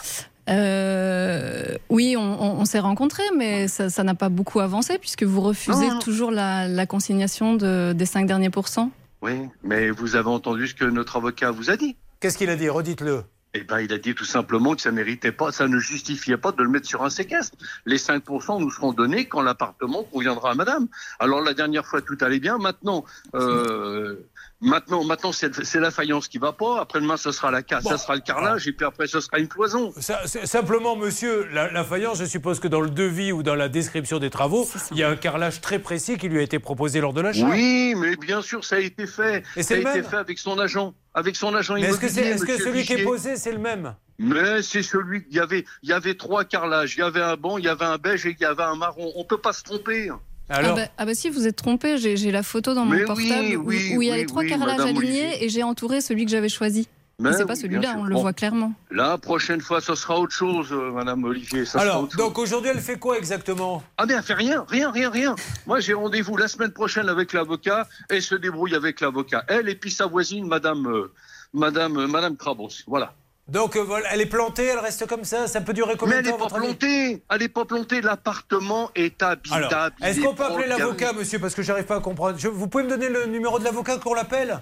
Euh, 0.48 1.76
oui, 1.90 2.16
on, 2.16 2.20
on- 2.42 2.60
on 2.60 2.64
s'est 2.64 2.80
rencontrés, 2.80 3.22
mais 3.36 3.68
ça 3.68 3.88
ça 3.90 4.02
n'a 4.02 4.14
pas 4.14 4.28
beaucoup 4.28 4.60
avancé 4.60 4.98
puisque 4.98 5.22
vous 5.22 5.40
refusez 5.40 5.86
Non, 5.88 5.94
non. 5.94 5.98
toujours 6.00 6.30
la, 6.30 6.66
la 6.66 6.86
consignation 6.86 7.54
de- 7.54 7.92
des 7.92 8.06
5 8.06 8.26
derniers 8.26 8.50
pourcents. 8.50 8.90
Oui, 9.22 9.32
mais 9.62 9.90
vous 9.90 10.16
avez 10.16 10.28
entendu 10.28 10.66
ce 10.66 10.74
que 10.74 10.84
notre 10.84 11.16
avocat 11.16 11.50
vous 11.50 11.70
a 11.70 11.76
dit. 11.76 11.96
Qu'est-ce 12.20 12.38
qu'il 12.38 12.50
a 12.50 12.56
dit? 12.56 12.68
Redites-le. 12.68 13.22
Eh 13.52 13.62
ben, 13.64 13.80
il 13.80 13.92
a 13.92 13.98
dit 13.98 14.14
tout 14.14 14.24
simplement 14.24 14.76
que 14.76 14.80
ça 14.80 14.92
méritait 14.92 15.32
pas, 15.32 15.50
ça 15.50 15.66
ne 15.66 15.78
justifiait 15.80 16.36
pas 16.36 16.52
de 16.52 16.62
le 16.62 16.68
mettre 16.68 16.86
sur 16.86 17.02
un 17.02 17.10
séquestre. 17.10 17.58
Les 17.84 17.96
5% 17.98 18.60
nous 18.60 18.70
seront 18.70 18.92
donnés 18.92 19.24
quand 19.26 19.42
l'appartement 19.42 20.04
conviendra 20.04 20.52
à 20.52 20.54
madame. 20.54 20.86
Alors, 21.18 21.40
la 21.40 21.52
dernière 21.52 21.84
fois, 21.84 22.00
tout 22.00 22.16
allait 22.20 22.38
bien. 22.38 22.58
Maintenant, 22.58 23.04
euh, 23.34 24.20
maintenant, 24.60 25.04
maintenant, 25.04 25.32
c'est 25.32 25.64
c'est 25.64 25.80
la 25.80 25.90
faïence 25.90 26.28
qui 26.28 26.38
va 26.38 26.52
pas. 26.52 26.80
Après-demain, 26.80 27.16
ce 27.16 27.32
sera 27.32 27.50
la 27.50 27.62
ca- 27.68 27.80
ça 27.80 27.98
sera 27.98 28.14
le 28.14 28.20
carrelage. 28.20 28.66
Et 28.68 28.72
puis 28.72 28.86
après, 28.86 29.06
ce 29.06 29.20
sera 29.20 29.38
une 29.38 29.48
cloison. 29.48 29.92
Ça, 29.98 30.20
simplement, 30.26 30.96
monsieur, 30.96 31.46
la, 31.52 31.70
la 31.70 31.84
faïence, 31.84 32.18
je 32.18 32.24
suppose 32.24 32.60
que 32.60 32.68
dans 32.68 32.80
le 32.80 32.90
devis 32.90 33.32
ou 33.32 33.42
dans 33.42 33.54
la 33.54 33.68
description 33.68 34.18
des 34.18 34.30
travaux, 34.30 34.68
il 34.92 34.98
y 34.98 35.02
a 35.02 35.08
un 35.10 35.16
carrelage 35.16 35.60
très 35.60 35.78
précis 35.78 36.18
qui 36.18 36.28
lui 36.28 36.38
a 36.38 36.42
été 36.42 36.58
proposé 36.58 37.00
lors 37.00 37.12
de 37.12 37.20
l'achat. 37.20 37.46
Oui, 37.46 37.94
mais 37.96 38.16
bien 38.16 38.42
sûr, 38.42 38.64
ça 38.64 38.76
a 38.76 38.80
été 38.80 39.06
fait. 39.06 39.42
Et 39.56 39.62
ça 39.62 39.74
a 39.74 39.78
été 39.78 40.02
fait 40.02 40.16
avec 40.16 40.38
son 40.38 40.58
agent, 40.58 40.94
avec 41.14 41.36
son 41.36 41.54
agent 41.54 41.74
Mais 41.74 41.82
est-ce 41.82 41.98
que, 41.98 42.08
c'est- 42.08 42.20
immobilier. 42.22 42.34
est-ce 42.34 42.44
que 42.44 42.62
celui 42.62 42.84
qui 42.84 42.92
est 42.94 43.04
posé, 43.04 43.36
c'est 43.36 43.52
le 43.52 43.58
même? 43.58 43.94
Mais 44.22 44.60
c'est 44.60 44.82
celui, 44.82 45.24
il 45.30 45.36
y 45.36 45.40
avait, 45.40 45.64
il 45.82 45.88
y 45.88 45.94
avait 45.94 46.14
trois 46.14 46.44
carrelages. 46.44 46.94
Il 46.96 47.00
y 47.00 47.02
avait 47.02 47.22
un 47.22 47.36
blanc, 47.36 47.56
il 47.56 47.64
y 47.64 47.68
avait 47.68 47.86
un 47.86 47.96
beige 47.96 48.26
et 48.26 48.36
il 48.38 48.42
y 48.42 48.44
avait 48.44 48.62
un 48.64 48.74
marron. 48.76 49.10
On 49.16 49.24
peut 49.24 49.38
pas 49.38 49.54
se 49.54 49.62
tromper. 49.62 50.10
Ah, 50.50 50.72
bah, 50.74 50.82
ah 50.98 51.06
bah 51.06 51.14
si, 51.14 51.30
vous 51.30 51.46
êtes 51.46 51.56
trompé, 51.56 51.96
j'ai 51.98 52.30
la 52.30 52.42
photo 52.42 52.74
dans 52.74 52.84
mon 52.84 52.92
Mais 52.92 53.04
portable 53.04 53.28
oui, 53.40 53.56
où, 53.56 53.64
oui, 53.66 53.94
où 53.96 54.02
il 54.02 54.08
y 54.08 54.10
a 54.10 54.14
oui, 54.14 54.20
les 54.20 54.26
trois 54.26 54.42
oui, 54.42 54.48
carrelages 54.48 54.78
Madame 54.78 54.96
alignés 54.96 55.22
Olivier. 55.28 55.44
et 55.44 55.48
j'ai 55.48 55.62
entouré 55.62 56.00
celui 56.00 56.24
que 56.24 56.30
j'avais 56.30 56.48
choisi. 56.48 56.88
Mais 57.18 57.30
Mais 57.30 57.36
c'est 57.36 57.44
pas 57.44 57.52
oui, 57.52 57.60
celui-là, 57.60 57.96
on 57.98 58.04
le 58.04 58.14
Bon. 58.14 58.22
voit 58.22 58.32
clairement. 58.32 58.72
La 58.90 59.18
prochaine 59.18 59.60
fois, 59.60 59.82
ce 59.82 59.94
sera 59.94 60.18
autre 60.18 60.32
chose, 60.32 60.72
euh, 60.72 60.90
Madame 60.90 61.22
Olivier. 61.24 61.66
Ça 61.66 61.78
Alors, 61.80 62.08
donc 62.16 62.38
aujourd'hui, 62.38 62.70
elle 62.72 62.80
fait 62.80 62.98
quoi 62.98 63.18
exactement? 63.18 63.82
Ah 63.98 64.06
bien, 64.06 64.16
elle 64.18 64.22
fait 64.24 64.32
rien, 64.32 64.64
rien, 64.66 64.90
rien, 64.90 65.10
rien. 65.10 65.36
Moi, 65.66 65.80
j'ai 65.80 65.92
rendez-vous 65.92 66.38
la 66.38 66.48
semaine 66.48 66.70
prochaine 66.70 67.10
avec 67.10 67.34
l'avocat. 67.34 67.86
Elle 68.08 68.22
se 68.22 68.34
débrouille 68.34 68.74
avec 68.74 69.00
l'avocat. 69.02 69.44
Elle 69.48 69.68
et 69.68 69.74
puis 69.74 69.90
sa 69.90 70.06
voisine, 70.06 70.46
Madame, 70.48 70.86
euh, 70.86 71.12
Madame, 71.52 71.98
euh, 71.98 72.06
Madame 72.06 72.36
Krabos. 72.38 72.70
Voilà. 72.86 73.12
Donc, 73.50 73.74
euh, 73.76 73.82
voilà, 73.82 74.08
elle 74.12 74.20
est 74.20 74.26
plantée, 74.26 74.64
elle 74.66 74.78
reste 74.78 75.06
comme 75.06 75.24
ça 75.24 75.46
Ça 75.48 75.60
peut 75.60 75.72
durer 75.72 75.96
combien 75.96 76.16
Mais 76.16 76.22
de 76.22 76.28
elle 76.28 76.34
temps 76.36 76.44
n'est 76.44 76.50
pas 76.50 76.56
plantée. 76.58 77.22
Elle 77.28 77.38
n'est 77.40 77.48
pas 77.48 77.64
plantée. 77.64 78.00
L'appartement 78.00 78.90
est 78.94 79.20
habitable. 79.22 79.64
Alors, 79.64 79.90
est-ce 80.02 80.20
est 80.20 80.22
qu'on 80.22 80.34
peut 80.34 80.44
appeler 80.44 80.68
l'avocat, 80.68 81.12
monsieur 81.12 81.38
Parce 81.40 81.54
que 81.54 81.62
j'arrive 81.62 81.84
pas 81.84 81.96
à 81.96 82.00
comprendre. 82.00 82.38
Je- 82.38 82.48
vous 82.48 82.68
pouvez 82.68 82.84
me 82.84 82.90
donner 82.90 83.08
le 83.08 83.26
numéro 83.26 83.58
de 83.58 83.64
l'avocat 83.64 83.98
qu'on 83.98 84.14
l'appelle? 84.14 84.60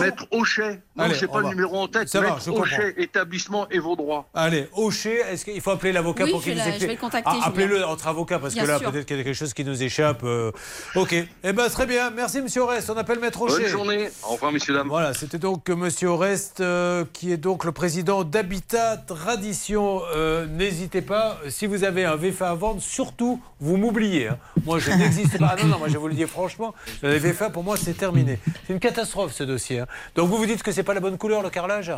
Maître 0.00 0.26
Hochet. 0.30 0.80
Non, 0.96 1.04
j'ai 1.12 1.26
on 1.28 1.32
pas 1.32 1.40
le 1.42 1.48
numéro 1.48 1.76
en 1.76 1.86
tête. 1.88 2.08
Ça 2.08 2.20
va, 2.20 2.28
Maître 2.30 2.40
je 2.44 2.50
comprends. 2.50 2.62
Hochet, 2.62 2.94
établissement 2.96 3.68
et 3.70 3.78
vos 3.78 3.94
droits. 3.94 4.26
Allez, 4.34 4.68
Hochet, 4.74 5.20
est-ce 5.30 5.44
qu'il 5.44 5.60
faut 5.60 5.70
appeler 5.70 5.92
l'avocat 5.92 6.24
Oui, 6.24 6.30
pour 6.30 6.40
je 6.40 6.44
qu'il 6.46 6.54
nous 6.54 6.60
explique 6.60 6.80
je 6.80 6.86
vais 6.86 6.92
le 6.94 6.98
contacter, 7.00 7.30
Ah. 7.42 7.46
Appelez-le 7.46 7.84
entre 7.84 8.06
avocats, 8.08 8.38
parce 8.38 8.54
Bien 8.54 8.62
que 8.64 8.68
là, 8.68 8.80
peut-être 8.80 9.04
qu'il 9.04 9.18
y 9.18 9.20
a 9.20 9.24
quelque 9.24 9.36
chose 9.36 9.52
qui 9.52 9.64
nous 9.64 9.82
échappe. 9.82 10.22
euh. 10.24 10.50
Ok, 10.94 11.12
eh 11.12 11.52
ben 11.52 11.68
très 11.68 11.84
bien. 11.84 12.10
Merci, 12.10 12.40
monsieur 12.40 12.62
Orest. 12.62 12.88
On 12.88 12.96
appelle 12.96 13.18
Maître 13.20 13.42
Hochet. 13.42 13.62
Bonne 13.62 13.66
journée. 13.66 14.08
Au 14.24 14.32
revoir, 14.32 14.50
messieurs, 14.52 14.72
dames. 14.74 14.88
Voilà, 14.88 15.12
c'était 15.12 15.38
donc 15.38 15.68
euh, 15.68 15.76
Monsieur 15.76 16.08
Orest, 16.08 16.60
euh, 16.60 17.04
qui 17.12 17.30
est 17.32 17.36
donc 17.36 17.64
le 17.64 17.72
président 17.72 18.24
d'Habitat 18.24 18.96
Tradition. 18.96 20.00
Euh, 20.14 20.46
N'hésitez 20.46 21.02
pas, 21.02 21.38
si 21.50 21.66
vous 21.66 21.84
avez 21.84 22.04
un 22.06 22.16
VFA 22.16 22.50
à 22.50 22.54
vendre, 22.54 22.80
surtout, 22.80 23.42
vous 23.60 23.76
m'oubliez. 23.76 24.28
hein. 24.28 24.38
Moi, 24.64 24.78
je 24.78 24.90
n'existe 24.90 25.38
pas. 25.38 25.54
Ah 25.58 25.62
non, 25.62 25.68
non, 25.68 25.78
moi, 25.78 25.88
je 25.88 25.98
vous 25.98 26.08
le 26.08 26.14
dis 26.14 26.24
franchement, 26.24 26.74
les 27.02 27.18
VFA, 27.18 27.50
pour 27.50 27.62
moi, 27.62 27.76
c'est 27.76 27.92
terminé. 27.94 28.38
C'est 28.66 28.72
une 28.72 28.80
catastrophe, 28.80 29.32
ce 29.32 29.44
dossier. 29.44 29.65
Hein. 29.74 29.86
Donc, 30.14 30.28
vous 30.28 30.36
vous 30.36 30.46
dites 30.46 30.62
que 30.62 30.72
c'est 30.72 30.82
pas 30.82 30.94
la 30.94 31.00
bonne 31.00 31.18
couleur, 31.18 31.42
le 31.42 31.50
carrelage? 31.50 31.92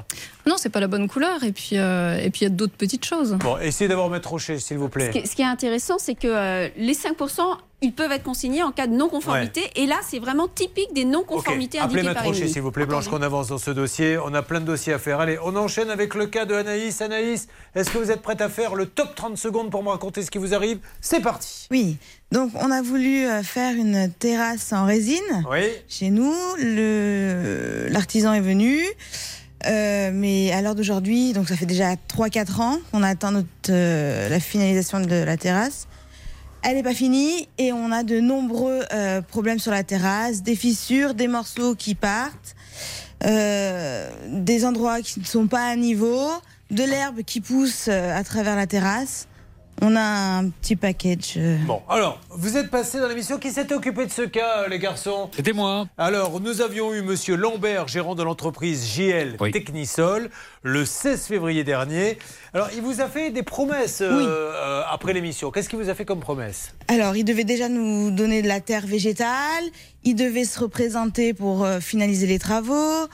Non, 0.47 0.57
c'est 0.57 0.69
pas 0.71 0.81
la 0.81 0.89
bonne 0.89 1.09
couleur. 1.09 1.43
Et 1.45 1.53
puis, 1.53 1.79
euh, 1.79 2.17
et 2.19 2.31
puis 2.31 2.41
il 2.41 2.45
y 2.45 2.47
a 2.47 2.51
d'autres 2.51 2.77
petites 2.77 3.05
choses. 3.05 3.33
Bon, 3.41 3.59
essayez 3.59 3.89
d'avoir 3.89 4.09
Maître 4.11 4.31
Rocher, 4.31 4.59
s'il 4.59 4.79
vous 4.79 4.87
Ce 4.87 4.91
plaît. 4.91 5.23
ce 5.27 5.35
qui 5.37 5.43
est 5.43 5.47
intéressant, 5.47 5.99
c'est 5.99 6.15
que 6.15 6.29
euh, 6.29 6.69
les 6.77 6.95
5%, 6.95 7.41
ils 7.81 7.93
peuvent 7.93 8.11
être 8.11 8.25
consignés 8.25 8.63
en 8.65 8.73
cas 8.73 8.87
de 8.89 8.93
non-conformité. 8.95 9.61
Et 9.77 9.87
là, 9.87 9.97
c'est 10.09 10.19
vraiment 10.19 10.49
typique 10.49 10.93
des 10.95 11.05
non-conformités 11.05 11.79
Appelez 11.79 12.01
indiquées 12.01 12.09
Maître 12.09 12.23
par 12.23 12.27
Émilie. 12.27 12.53
s'il 12.53 12.63
vous 12.63 12.73
plaît, 12.73 12.87
Blanche, 12.87 13.07
qu'on 13.09 13.23
avance 13.23 13.49
dans 13.49 13.59
ce 13.59 13.71
dossier. 13.71 14.19
On 14.19 14.35
a 14.35 14.43
plein 14.43 14.61
de 14.61 14.65
dossiers 14.67 14.93
à 14.95 14.99
faire. 14.99 15.21
Allez, 15.21 15.39
on 15.45 15.55
enchaîne 15.55 15.89
avec 15.91 16.15
le 16.15 16.27
cas 16.27 16.45
de 16.45 16.55
Anaïs. 16.55 17.01
Anaïs, 17.01 17.47
est-ce 17.77 17.91
que 17.91 17.99
vous 17.99 18.11
êtes 18.11 18.21
prête 18.23 18.41
à 18.41 18.49
faire 18.49 18.75
le 18.75 18.87
top 18.87 19.15
30 19.15 19.37
secondes 19.39 19.71
pour 19.71 19.85
me 19.85 19.91
raconter 19.91 20.23
ce 20.23 20.31
qui 20.31 20.39
vous 20.39 20.55
arrive? 20.55 20.79
C'est 21.01 21.21
parti. 21.21 21.69
Oui, 21.71 21.99
donc 22.33 22.51
on 22.57 22.71
a 22.73 22.83
voulu 22.83 23.25
euh, 23.27 23.43
faire 23.45 23.75
une 23.77 24.11
terrasse 24.19 24.73
en 24.73 24.85
résine 24.85 25.45
Oui. 25.51 25.61
chez 25.89 26.11
nous. 26.11 26.35
Le- 26.59 27.87
L'artisan 27.91 28.33
est 28.33 28.41
venu. 28.41 28.81
Euh, 29.67 30.11
mais 30.15 30.53
à 30.53 30.63
l'heure 30.63 30.77
d'aujourd'hui, 30.77 31.33
donc 31.33 31.49
ça 31.49 31.57
fait 31.57 31.67
déjà 31.67 31.95
3-4 32.09 32.61
ans 32.61 32.79
qu'on 32.93 33.03
attend 33.03 33.33
notre, 33.33 33.49
euh, 33.71 34.29
la 34.29 34.39
finalisation 34.41 35.01
de 35.01 35.15
la 35.25 35.37
terrasse. 35.37 35.89
Elle 36.63 36.77
n'est 36.77 36.83
pas 36.83 36.95
finie 36.95 37.49
et 37.57 37.73
on 37.73 37.93
a 37.93 38.03
de 38.03 38.19
nombreux 38.19 38.83
euh, 38.93 39.23
problèmes 39.23 39.59
sur 39.59 39.71
la 39.71 39.85
terrasse, 39.85 40.43
des 40.43 40.57
fissures, 40.57 41.15
des 41.15 41.29
morceaux 41.29 41.75
qui 41.75 41.95
partent, 41.95 42.57
euh, 43.25 44.11
des 44.29 44.65
endroits 44.65 45.01
qui 45.01 45.21
ne 45.21 45.25
sont 45.25 45.47
pas 45.47 45.67
à 45.67 45.77
niveau, 45.77 46.29
de 46.71 46.83
l'herbe 46.83 47.23
qui 47.23 47.41
pousse 47.41 47.87
euh, 47.89 48.17
à 48.17 48.25
travers 48.25 48.57
la 48.57 48.67
terrasse. 48.67 49.28
On 49.81 49.95
a 49.95 50.01
un 50.39 50.49
petit 50.49 50.75
package. 50.75 51.35
euh, 51.37 51.57
Bon, 51.65 51.81
alors, 51.89 52.21
vous 52.31 52.57
êtes 52.57 52.69
passé 52.69 52.99
dans 52.99 53.07
l'émission. 53.07 53.39
Qui 53.39 53.53
s'était 53.53 53.75
occupé 53.75 54.07
de 54.07 54.11
ce 54.11 54.23
cas, 54.23 54.65
euh, 54.65 54.69
les 54.69 54.81
garçons 54.81 55.31
C'était 55.37 55.53
moi. 55.53 55.87
Alors, 55.97 56.41
nous 56.41 56.61
avions 56.63 56.93
eu 56.93 57.03
Monsieur 57.03 57.37
Lambert, 57.37 57.87
gérant 57.87 58.17
de 58.17 58.25
l'entreprise 58.25 58.85
JL 58.93 59.37
Technisol, 59.53 60.31
le 60.63 60.85
16 60.85 61.27
février 61.27 61.63
dernier. 61.63 62.19
Alors, 62.55 62.69
il 62.75 62.83
vous 62.83 63.01
a 63.01 63.07
fait 63.07 63.31
des 63.31 63.45
promesses 63.45 64.01
euh, 64.01 64.11
euh, 64.11 64.83
après 64.91 65.13
l'émission. 65.13 65.53
Qu'est-ce 65.53 65.69
qu'il 65.69 65.79
vous 65.79 65.91
a 65.91 65.95
fait 65.95 66.05
comme 66.05 66.21
promesse? 66.21 66.75
Alors, 66.89 67.15
il 67.15 67.25
devait 67.25 67.45
déjà 67.45 67.69
nous 67.69 68.11
donner 68.11 68.43
de 68.43 68.49
la 68.49 68.61
terre 68.61 68.85
végétale, 68.87 69.65
il 70.03 70.17
devait 70.17 70.45
se 70.45 70.59
représenter 70.59 71.35
pour 71.35 71.65
euh, 71.65 71.79
finaliser 71.79 72.27
les 72.27 72.41
travaux, 72.41 73.07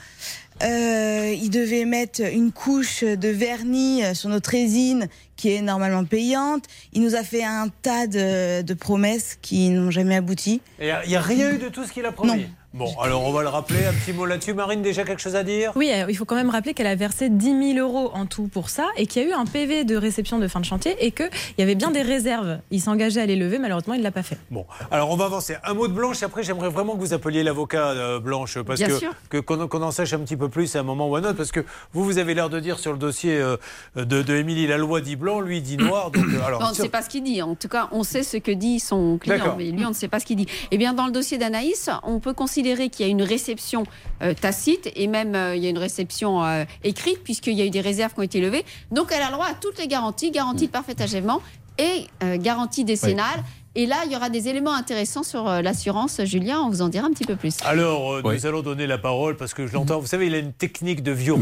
euh, 0.63 1.35
il 1.37 1.49
devait 1.49 1.85
mettre 1.85 2.21
une 2.21 2.51
couche 2.53 3.03
de 3.03 3.27
vernis 3.27 4.01
sur 4.15 4.29
notre 4.29 4.51
résine 4.51 5.09
qui 5.35 5.53
est 5.53 5.61
normalement 5.61 6.05
payante. 6.05 6.65
Il 6.93 7.01
nous 7.01 7.15
a 7.15 7.23
fait 7.23 7.43
un 7.43 7.69
tas 7.81 8.07
de, 8.07 8.61
de 8.61 8.73
promesses 8.73 9.37
qui 9.41 9.69
n'ont 9.69 9.91
jamais 9.91 10.15
abouti. 10.15 10.61
Il 10.79 10.93
n'y 11.07 11.15
a, 11.15 11.21
rien 11.21 11.51
eu 11.51 11.57
de 11.57 11.69
tout 11.69 11.85
ce 11.85 11.91
qu'il 11.91 12.05
a 12.05 12.11
promis 12.11 12.31
Non. 12.31 12.47
Bon, 12.75 12.93
alors 12.99 13.23
on 13.23 13.31
va 13.31 13.41
le 13.41 13.47
rappeler, 13.47 13.85
un 13.85 13.93
petit 13.93 14.11
mot 14.11 14.25
là-dessus. 14.25 14.53
Marine, 14.53 14.81
déjà 14.81 15.05
quelque 15.05 15.21
chose 15.21 15.37
à 15.37 15.43
dire? 15.43 15.71
Oui, 15.77 15.89
euh, 15.93 16.07
il 16.09 16.17
faut 16.17 16.25
quand 16.25 16.35
même 16.35 16.49
rappeler 16.49 16.73
qu'elle 16.73 16.87
a 16.87 16.95
versé 16.95 17.29
10 17.29 17.73
000 17.75 17.79
euros 17.79 18.11
en 18.13 18.25
tout 18.25 18.49
pour 18.49 18.69
ça 18.69 18.89
et 18.97 19.07
qu'il 19.07 19.21
y 19.21 19.25
a 19.25 19.29
eu 19.29 19.31
un 19.31 19.45
PV 19.45 19.85
de 19.85 19.95
réception 19.95 20.39
de 20.39 20.47
fin 20.49 20.59
de 20.59 20.65
chantier 20.65 20.93
et 20.99 21.11
qu'il 21.11 21.29
y 21.57 21.61
avait 21.61 21.75
bien 21.75 21.89
des 21.91 22.01
réserves. 22.01 22.59
Il 22.71 22.81
s'engageait 22.81 23.21
à 23.21 23.25
les 23.25 23.37
lever, 23.37 23.59
malheureusement, 23.59 23.93
il 23.93 23.99
ne 23.99 24.03
l'a 24.03 24.11
pas 24.11 24.23
fait. 24.23 24.37
Bon, 24.51 24.65
alors 24.91 25.09
on 25.09 25.15
va 25.15 25.23
avancer. 25.23 25.55
Un 25.63 25.73
mot 25.73 25.87
de 25.87 25.93
Blanche, 25.93 26.21
après 26.21 26.43
j'aimerais 26.43 26.67
vraiment 26.67 26.95
que 26.95 26.99
vous 26.99 27.13
appeliez 27.13 27.43
l'avocat 27.43 27.91
euh, 27.91 28.19
Blanche, 28.19 28.59
parce 28.59 28.81
Bien 28.81 28.89
que 29.29 29.37
qu'on 29.37 29.81
en 29.81 29.91
sache 29.91 30.11
un 30.11 30.19
petit 30.19 30.35
peu 30.35 30.49
plus 30.49 30.75
à 30.75 30.81
un 30.81 30.83
moment 30.83 31.07
ou 31.07 31.15
à 31.15 31.19
un 31.19 31.23
autre, 31.23 31.37
parce 31.37 31.53
que 31.53 31.61
vous, 31.93 32.03
vous 32.03 32.17
avez 32.17 32.33
l'air 32.33 32.49
de 32.49 32.59
dire 32.59 32.79
sur 32.79 32.91
le 32.91 32.99
dossier 32.99 33.37
euh, 33.37 33.55
de, 33.95 34.21
de 34.21 34.35
Émilie, 34.35 34.67
la 34.67 34.77
loi 34.77 34.99
dit 34.99 35.15
blanc, 35.25 35.41
lui 35.41 35.61
dit 35.61 35.77
noir. 35.77 36.11
Donc, 36.11 36.25
euh, 36.25 36.45
alors, 36.45 36.61
on 36.63 36.69
ne 36.69 36.75
sait 36.75 36.87
pas 36.89 37.01
ce 37.01 37.09
qu'il 37.09 37.23
dit. 37.23 37.41
En 37.41 37.55
tout 37.55 37.67
cas, 37.67 37.89
on 37.91 38.03
sait 38.03 38.21
ce 38.21 38.37
que 38.37 38.51
dit 38.51 38.79
son 38.79 39.17
client, 39.17 39.55
mais 39.57 39.71
lui, 39.71 39.83
on 39.83 39.89
ne 39.89 39.93
sait 39.93 40.07
pas 40.07 40.19
ce 40.19 40.25
qu'il 40.25 40.37
dit. 40.37 40.45
Eh 40.69 40.77
bien, 40.77 40.93
dans 40.93 41.07
le 41.07 41.11
dossier 41.11 41.37
d'Anaïs, 41.39 41.89
on 42.03 42.19
peut 42.19 42.33
considérer 42.33 42.89
qu'il 42.89 43.05
y 43.05 43.09
a 43.09 43.11
une 43.11 43.23
réception 43.23 43.83
euh, 44.21 44.35
tacite 44.35 44.91
et 44.95 45.07
même 45.07 45.33
euh, 45.33 45.55
il 45.55 45.63
y 45.63 45.67
a 45.67 45.69
une 45.71 45.79
réception 45.79 46.43
euh, 46.43 46.63
écrite, 46.83 47.23
puisqu'il 47.23 47.53
y 47.53 47.61
a 47.63 47.65
eu 47.65 47.71
des 47.71 47.81
réserves 47.81 48.13
qui 48.13 48.19
ont 48.19 48.23
été 48.23 48.39
levées. 48.39 48.65
Donc, 48.91 49.11
elle 49.11 49.23
a 49.23 49.27
le 49.27 49.33
droit 49.33 49.47
à 49.47 49.55
toutes 49.55 49.79
les 49.79 49.87
garanties, 49.87 50.29
garantie 50.29 50.67
de 50.67 50.71
parfait 50.71 51.01
achèvement 51.01 51.41
et 51.79 52.05
euh, 52.23 52.37
garantie 52.37 52.83
décennale. 52.85 53.43
Et 53.77 53.85
là, 53.87 53.97
il 54.05 54.11
y 54.13 54.15
aura 54.15 54.29
des 54.29 54.47
éléments 54.47 54.73
intéressants 54.73 55.23
sur 55.23 55.43
l'assurance. 55.61 56.23
Julien, 56.23 56.61
on 56.61 56.69
vous 56.69 56.81
en 56.81 56.87
dira 56.87 57.07
un 57.07 57.11
petit 57.11 57.25
peu 57.25 57.35
plus. 57.35 57.57
Alors, 57.65 58.13
euh, 58.13 58.21
nous 58.23 58.45
allons 58.45 58.61
donner 58.61 58.87
la 58.87 58.97
parole 58.97 59.35
parce 59.35 59.53
que 59.53 59.67
je 59.67 59.73
l'entends. 59.73 59.99
Vous 59.99 60.07
savez, 60.07 60.27
il 60.27 60.35
a 60.35 60.37
une 60.37 60.53
technique 60.53 61.03
de 61.03 61.11
vieux 61.11 61.35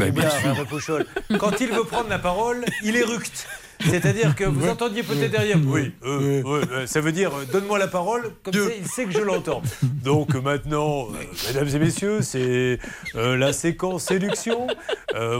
Pouchol. 0.68 1.06
Quand 1.38 1.60
il 1.60 1.68
veut 1.68 1.84
prendre 1.84 2.08
la 2.08 2.18
parole, 2.18 2.64
il 2.82 2.96
éructe. 2.96 3.46
C'est-à-dire 3.80 4.34
que 4.34 4.44
vous 4.44 4.68
entendiez 4.68 5.02
peut-être 5.02 5.30
derrière. 5.30 5.58
Oui, 5.66 5.92
euh, 6.04 6.42
euh, 6.44 6.86
ça 6.86 7.00
veut 7.00 7.12
dire 7.12 7.30
euh, 7.34 7.44
donne-moi 7.50 7.78
la 7.78 7.88
parole, 7.88 8.30
comme 8.42 8.54
ça 8.54 8.60
il 8.78 8.86
sait 8.86 9.04
que 9.04 9.12
je 9.12 9.20
l'entends. 9.20 9.62
Donc 10.04 10.34
euh, 10.34 10.40
maintenant, 10.40 11.08
euh, 11.10 11.24
mesdames 11.48 11.68
et 11.68 11.78
messieurs, 11.78 12.22
c'est 12.22 12.78
la 13.14 13.52
séquence 13.52 14.04
séduction. 14.04 14.66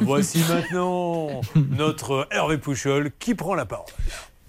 Voici 0.00 0.42
maintenant 0.48 1.40
notre 1.76 2.28
Hervé 2.30 2.58
Pouchol 2.58 3.10
qui 3.18 3.34
prend 3.34 3.54
la 3.54 3.66
parole. 3.66 3.86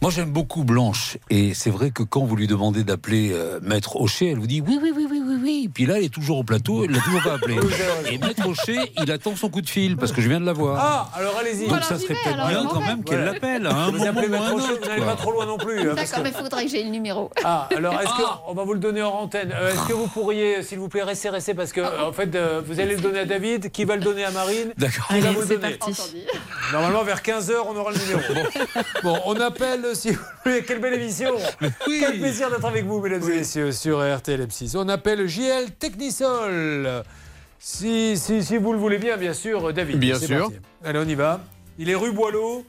Moi, 0.01 0.11
j'aime 0.11 0.29
beaucoup 0.29 0.63
Blanche. 0.63 1.17
Et 1.31 1.53
c'est 1.53 1.69
vrai 1.71 1.89
que 1.89 2.03
quand 2.03 2.25
vous 2.25 2.35
lui 2.35 2.45
demandez 2.47 2.83
d'appeler 2.83 3.31
euh, 3.33 3.59
Maître 3.63 3.95
Hocher, 3.99 4.31
elle 4.31 4.37
vous 4.39 4.45
dit 4.45 4.61
oui, 4.61 4.77
oui, 4.81 4.91
oui, 4.95 5.07
oui, 5.09 5.21
oui, 5.25 5.35
oui. 5.41 5.69
Puis 5.73 5.85
là, 5.87 5.95
elle 5.97 6.03
est 6.03 6.13
toujours 6.13 6.37
au 6.39 6.43
plateau, 6.43 6.83
elle 6.83 6.91
l'a 6.91 6.99
toujours 7.01 7.23
pas 7.23 7.33
appelé. 7.35 7.55
Et 8.11 8.17
Maître 8.19 8.45
Hocher, 8.47 8.77
il 9.01 9.09
attend 9.11 9.35
son 9.35 9.49
coup 9.49 9.61
de 9.61 9.69
fil 9.69 9.95
parce 9.97 10.11
que 10.11 10.21
je 10.21 10.27
viens 10.29 10.39
de 10.39 10.45
l'avoir. 10.45 10.77
Ah, 10.79 11.17
alors 11.17 11.35
allez-y. 11.39 11.67
Donc 11.67 11.81
ça 11.83 11.97
serait 11.97 12.13
peut-être 12.13 12.47
bien 12.47 12.65
quand 12.69 12.81
même 12.81 13.03
qu'elle 13.03 13.23
l'appelle 13.23 13.67
Vous 13.93 14.05
appelez 14.05 14.27
Maître 14.27 14.53
autre. 14.53 14.79
vous 14.81 14.87
n'allez 14.87 15.01
pas 15.01 15.15
trop 15.15 15.31
loin 15.31 15.45
non 15.47 15.57
plus. 15.57 15.79
hein, 15.89 15.93
D'accord, 15.95 16.17
que- 16.17 16.21
mais 16.23 16.29
il 16.29 16.35
faudrait 16.43 16.65
que 16.65 16.71
j'ai 16.71 16.83
le 16.83 16.89
numéro. 16.89 17.31
Ah, 17.43 17.67
alors 17.75 17.99
est-ce 17.99 18.09
qu'on 18.45 18.53
va 18.53 18.63
vous 18.63 18.73
le 18.73 18.79
donner 18.79 19.01
en 19.01 19.11
antenne 19.13 19.53
Euh, 19.55 19.71
Est-ce 19.73 19.87
que 19.87 19.93
vous 19.93 20.07
pourriez, 20.07 20.61
s'il 20.61 20.77
vous 20.77 20.89
plaît, 20.89 21.03
rester, 21.03 21.29
rester 21.29 21.53
Parce 21.55 21.71
que, 21.71 21.81
euh, 21.81 22.07
en 22.07 22.11
fait, 22.11 22.35
euh, 22.35 22.61
vous 22.65 22.79
allez 22.79 22.95
le 22.95 23.01
donner 23.01 23.19
à 23.19 23.25
David, 23.25 23.71
qui 23.71 23.85
va 23.85 23.95
le 23.95 24.01
donner 24.03 24.25
à 24.25 24.31
Marine. 24.31 24.73
D'accord. 24.77 25.07
Qui 25.07 25.19
va 25.21 25.31
vous 25.31 25.41
le 25.41 25.47
c'est 25.47 25.57
donner. 25.57 25.73
parti. 25.75 25.95
Normalement, 26.73 27.03
vers 27.03 27.21
15h, 27.23 27.53
on 27.67 27.75
aura 27.75 27.91
le 27.91 27.97
numéro. 27.97 28.49
Bon, 29.03 29.17
on 29.25 29.39
appelle, 29.39 29.84
si 29.93 30.11
vous 30.11 30.21
voulez, 30.43 30.63
quelle 30.63 30.79
belle 30.79 30.93
émission. 30.95 31.31
Quel 31.85 32.19
plaisir 32.19 32.49
d'être 32.49 32.65
avec 32.65 32.85
vous, 32.85 32.99
mesdames 33.01 33.23
et 33.29 33.37
messieurs, 33.37 33.71
sur 33.71 33.99
RTL 33.99 34.41
M6. 34.47 34.75
On 34.77 34.89
appelle 34.89 35.27
JL 35.27 35.71
Technisol. 35.77 37.03
Si, 37.59 38.17
si, 38.17 38.43
si 38.43 38.57
vous 38.57 38.73
le 38.73 38.79
voulez 38.79 38.97
bien, 38.97 39.17
bien 39.17 39.33
sûr, 39.33 39.73
David. 39.73 39.97
Bien 39.99 40.19
sûr. 40.19 40.39
parti. 40.49 40.55
Allez, 40.83 40.99
on 40.99 41.07
y 41.07 41.15
va. 41.15 41.41
Il 41.77 41.89
est 41.89 41.95
rue 41.95 42.11
Boileau. 42.11 42.65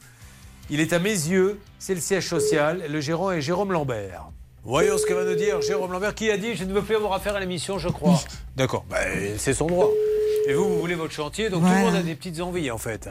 Il 0.71 0.81
est 0.81 0.93
à 0.93 0.99
mes 0.99 1.11
yeux. 1.11 1.59
C'est 1.79 1.95
le 1.95 2.01
siège 2.01 2.27
social. 2.29 2.83
Le 2.89 3.01
gérant 3.01 3.31
est 3.31 3.41
Jérôme 3.41 3.73
Lambert. 3.73 4.27
Voyons 4.65 4.99
ce 4.99 5.07
que 5.07 5.13
va 5.15 5.25
nous 5.25 5.37
dire 5.37 5.61
Jérôme 5.63 5.93
Lambert, 5.93 6.15
qui 6.15 6.29
a 6.31 6.37
dit 6.37 6.57
Je 6.57 6.65
ne 6.65 6.73
veux 6.73 6.83
plus 6.83 6.97
avoir 6.97 7.13
affaire 7.13 7.37
à 7.37 7.41
l'émission, 7.41 7.79
je 7.79 7.89
crois. 7.89 8.19
D'accord, 8.57 8.85
bah, 8.91 8.97
c'est 9.39 9.55
son 9.55 9.67
droit. 9.67 9.91
Et 10.49 10.55
vous, 10.55 10.65
vous 10.65 10.81
voulez 10.81 10.95
votre 10.97 11.13
chantier, 11.13 11.51
donc 11.51 11.61
tout 11.63 11.67
Voilà. 11.69 11.81
le 11.85 11.87
monde 11.87 11.97
a 11.97 12.03
des 12.03 12.15
petites 12.15 12.41
envies, 12.41 12.71
en 12.71 12.79
fait. 12.79 13.09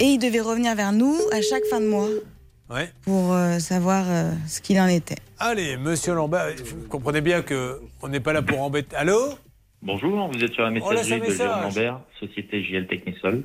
Et 0.00 0.04
il 0.04 0.18
devait 0.18 0.40
revenir 0.40 0.74
vers 0.74 0.92
nous 0.92 1.16
à 1.32 1.40
chaque 1.42 1.64
fin 1.66 1.80
de 1.80 1.86
mois 1.86 2.08
Ouais. 2.70 2.90
pour 3.02 3.32
euh, 3.34 3.58
savoir 3.58 4.04
euh, 4.08 4.32
ce 4.46 4.60
qu'il 4.60 4.80
en 4.80 4.86
était. 4.86 5.16
Allez, 5.38 5.76
monsieur 5.76 6.14
Lambert, 6.14 6.54
vous 6.64 6.88
comprenez 6.88 7.20
bien 7.20 7.42
que 7.42 7.80
on 8.02 8.08
n'est 8.08 8.20
pas 8.20 8.32
là 8.32 8.40
pour 8.42 8.62
embêter. 8.62 8.96
Allô? 8.96 9.34
Bonjour, 9.82 10.28
vous 10.32 10.42
êtes 10.42 10.54
sur 10.54 10.62
la 10.62 10.70
messagerie 10.70 11.20
de 11.20 11.30
Jérôme. 11.30 11.62
Lambert, 11.62 12.00
société 12.18 12.62
JL 12.64 12.86
Technisol. 12.86 13.42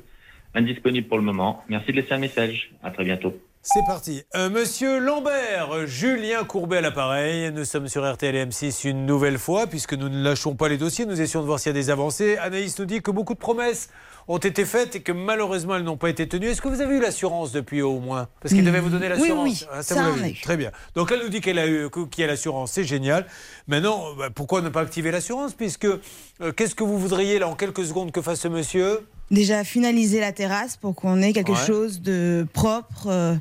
Indisponible 0.54 1.06
pour 1.06 1.18
le 1.18 1.22
moment. 1.22 1.62
Merci 1.68 1.92
de 1.92 2.00
laisser 2.00 2.14
un 2.14 2.18
message. 2.18 2.72
À 2.82 2.90
très 2.90 3.04
bientôt. 3.04 3.34
C'est 3.62 3.84
parti. 3.86 4.22
Euh, 4.34 4.48
Monsieur 4.48 4.98
Lambert, 5.00 5.86
Julien 5.86 6.44
Courbet 6.44 6.78
à 6.78 6.80
l'appareil. 6.80 7.52
Nous 7.52 7.66
sommes 7.66 7.88
sur 7.88 8.10
RTL 8.10 8.34
et 8.34 8.46
M6 8.46 8.88
une 8.88 9.04
nouvelle 9.04 9.36
fois, 9.36 9.66
puisque 9.66 9.92
nous 9.92 10.08
ne 10.08 10.24
lâchons 10.24 10.54
pas 10.56 10.70
les 10.70 10.78
dossiers. 10.78 11.04
Nous 11.04 11.20
essayons 11.20 11.42
de 11.42 11.46
voir 11.46 11.60
s'il 11.60 11.68
y 11.68 11.76
a 11.76 11.78
des 11.78 11.90
avancées. 11.90 12.38
Anaïs 12.38 12.78
nous 12.78 12.86
dit 12.86 13.02
que 13.02 13.10
beaucoup 13.10 13.34
de 13.34 13.38
promesses 13.38 13.90
ont 14.32 14.38
été 14.38 14.64
faites 14.64 14.94
et 14.96 15.00
que 15.00 15.12
malheureusement 15.12 15.74
elles 15.76 15.82
n'ont 15.82 15.96
pas 15.96 16.08
été 16.08 16.28
tenues. 16.28 16.46
Est-ce 16.46 16.62
que 16.62 16.68
vous 16.68 16.80
avez 16.80 16.94
eu 16.96 17.00
l'assurance 17.00 17.50
depuis 17.52 17.82
au 17.82 17.98
moins? 17.98 18.28
Parce 18.40 18.54
qu'il 18.54 18.64
devait 18.64 18.78
vous 18.80 18.88
donner 18.88 19.06
Oui, 19.06 19.18
l'assurance. 19.18 19.44
oui, 19.62 19.66
Ah, 19.72 19.82
ça, 19.82 19.94
vous 19.96 20.00
on 20.00 20.04
l'avez 20.16 20.22
a 20.22 20.28
eu. 20.28 20.32
eu. 20.32 20.40
Très 20.40 20.56
bien. 20.56 20.70
Donc 20.94 21.10
elle 21.12 21.20
nous 21.22 21.28
dit 21.28 21.40
qu'elle 21.40 21.58
a 21.58 21.66
eu 21.66 21.88
qu'il 22.10 22.22
y 22.22 22.24
a 22.24 22.26
l'assurance, 22.28 22.72
c'est 22.72 22.84
génial. 22.84 23.26
Maintenant, 23.66 24.14
bah, 24.16 24.28
pourquoi 24.32 24.62
ne 24.62 24.68
pas 24.68 24.82
activer 24.82 25.10
l'assurance? 25.10 25.52
Puisque 25.54 25.84
euh, 25.86 26.52
qu'est-ce 26.56 26.74
que 26.76 26.84
vous 26.84 26.98
voudriez 26.98 27.38
là 27.40 27.48
en 27.48 27.54
quelques 27.56 27.84
secondes 27.84 28.12
que 28.12 28.22
fasse 28.22 28.40
ce 28.40 28.48
monsieur? 28.48 29.00
Déjà 29.32 29.64
finaliser 29.64 30.20
la 30.20 30.32
terrasse 30.32 30.76
pour 30.76 30.94
qu'on 30.94 31.20
ait 31.22 31.32
quelque 31.32 31.52
Ouais. 31.52 31.66
chose 31.66 32.00
de 32.00 32.46
propre 32.52 33.08
euh, 33.08 33.34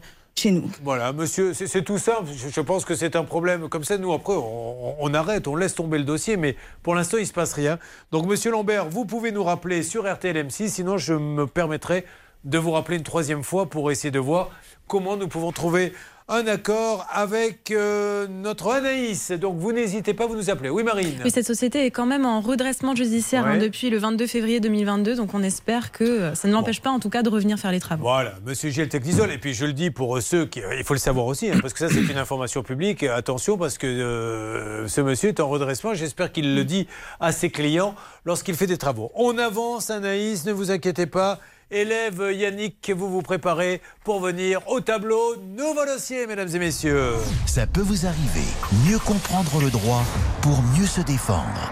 Voilà, 0.84 1.12
monsieur, 1.14 1.54
c'est 1.54 1.84
tout 1.84 1.98
simple. 1.98 2.30
Je, 2.34 2.62
pense 2.62 2.86
que 2.86 2.96
c'est 2.96 3.16
un 3.16 3.24
problème 3.24 3.68
comme 3.70 3.84
ça. 3.84 3.98
Nous, 3.98 4.14
après, 4.14 4.34
on, 4.36 5.14
arrête, 5.14 5.48
on 5.48 5.56
laisse 5.56 5.76
tomber 5.76 5.98
le 5.98 6.04
dossier, 6.04 6.38
mais 6.38 6.56
pour 6.84 6.96
l'instant, 6.96 7.18
il 7.18 7.22
ne 7.22 7.26
se 7.26 7.34
passe 7.34 7.54
rien. 7.54 7.80
Donc, 8.12 8.26
monsieur 8.26 8.52
Lambert, 8.52 8.90
vous 8.90 9.06
pouvez 9.06 9.32
nous 9.32 9.44
rappeler 9.44 9.84
sur 9.84 10.12
RTL 10.12 10.38
M6, 10.48 10.70
sinon 10.70 10.98
je 10.98 11.14
me 11.14 11.46
permettrai 11.48 12.06
de 12.46 12.58
vous 12.58 12.72
rappeler 12.72 12.98
une 12.98 13.04
troisième 13.04 13.44
fois 13.44 13.66
pour 13.66 13.92
essayer 13.92 14.12
de 14.12 14.20
voir 14.20 14.50
comment 14.88 15.18
nous 15.18 15.28
pouvons 15.28 15.52
trouver 15.52 15.94
un 16.32 16.46
accord 16.46 17.08
avec 17.12 17.72
euh, 17.72 18.28
notre 18.30 18.72
Anaïs. 18.72 19.32
Donc, 19.32 19.58
vous 19.58 19.72
n'hésitez 19.74 20.14
pas, 20.14 20.28
vous 20.28 20.36
nous 20.36 20.50
appelez. 20.52 20.70
Oui, 20.70 20.84
Marine 20.84 21.20
Oui, 21.26 21.32
cette 21.32 21.48
société 21.48 21.86
est 21.86 21.92
quand 21.92 22.06
même 22.06 22.26
en 22.26 22.40
redressement 22.40 22.96
judiciaire 22.96 23.46
Ouais. 23.46 23.52
hein, 23.54 23.58
depuis 23.58 23.90
le 23.90 23.98
22 23.98 24.28
février 24.28 24.60
2022, 24.60 25.16
donc 25.16 25.34
on 25.34 25.42
espère 25.42 25.92
que 25.92 26.04
euh, 26.04 26.36
ça 26.36 26.48
ne 26.48 26.54
l'empêche 26.54 26.82
pas 26.82 26.92
en 26.92 27.00
tout 27.00 27.10
cas 27.10 27.24
de 27.24 27.30
revenir 27.30 27.58
faire 27.58 27.72
les 27.72 27.80
travaux. 27.80 28.04
Voilà, 28.04 28.34
monsieur 28.46 28.70
Gilles 28.70 28.90
Technisol. 28.90 29.32
Et 29.32 29.38
puis 29.40 29.54
je 29.56 29.66
le 29.66 29.74
dis 29.74 29.90
pour 29.92 30.18
euh, 30.18 30.22
ceux 30.22 30.46
qui. 30.46 30.62
Il 30.78 30.84
faut 30.84 30.94
le 30.94 31.00
savoir 31.00 31.26
aussi, 31.26 31.50
hein, 31.50 31.58
parce 31.62 31.74
que 31.74 31.80
ça, 31.80 31.90
c'est 31.90 32.02
une 32.02 32.18
information 32.18 32.62
publique. 32.62 33.04
Attention, 33.04 33.58
parce 33.58 33.78
que 33.80 33.88
euh, 33.88 34.88
ce 34.88 35.02
monsieur 35.02 35.30
est 35.30 35.40
en 35.40 35.50
redressement. 35.50 35.94
J'espère 35.96 36.32
qu'il 36.32 36.54
le 36.56 36.64
dit 36.64 36.88
à 37.20 37.32
ses 37.32 37.50
clients 37.50 37.96
lorsqu'il 38.26 38.56
fait 38.56 38.68
des 38.68 38.78
travaux. 38.78 39.12
On 39.16 39.38
avance, 39.40 39.90
Anaïs, 39.90 40.46
ne 40.46 40.52
vous 40.52 40.70
inquiétez 40.70 41.08
pas. 41.08 41.40
Élève 41.72 42.32
Yannick, 42.34 42.92
vous 42.96 43.10
vous 43.10 43.22
préparez 43.22 43.80
pour 44.04 44.20
venir 44.20 44.68
au 44.68 44.82
tableau. 44.82 45.36
Nouveau 45.56 45.86
dossier, 45.86 46.26
mesdames 46.26 46.50
et 46.52 46.58
messieurs. 46.58 47.14
Ça 47.46 47.68
peut 47.68 47.82
vous 47.82 48.08
arriver. 48.08 48.48
Mieux 48.88 48.98
comprendre 48.98 49.62
le 49.62 49.70
droit 49.70 50.04
pour 50.42 50.64
mieux 50.64 50.88
se 50.88 51.02
défendre. 51.02 51.72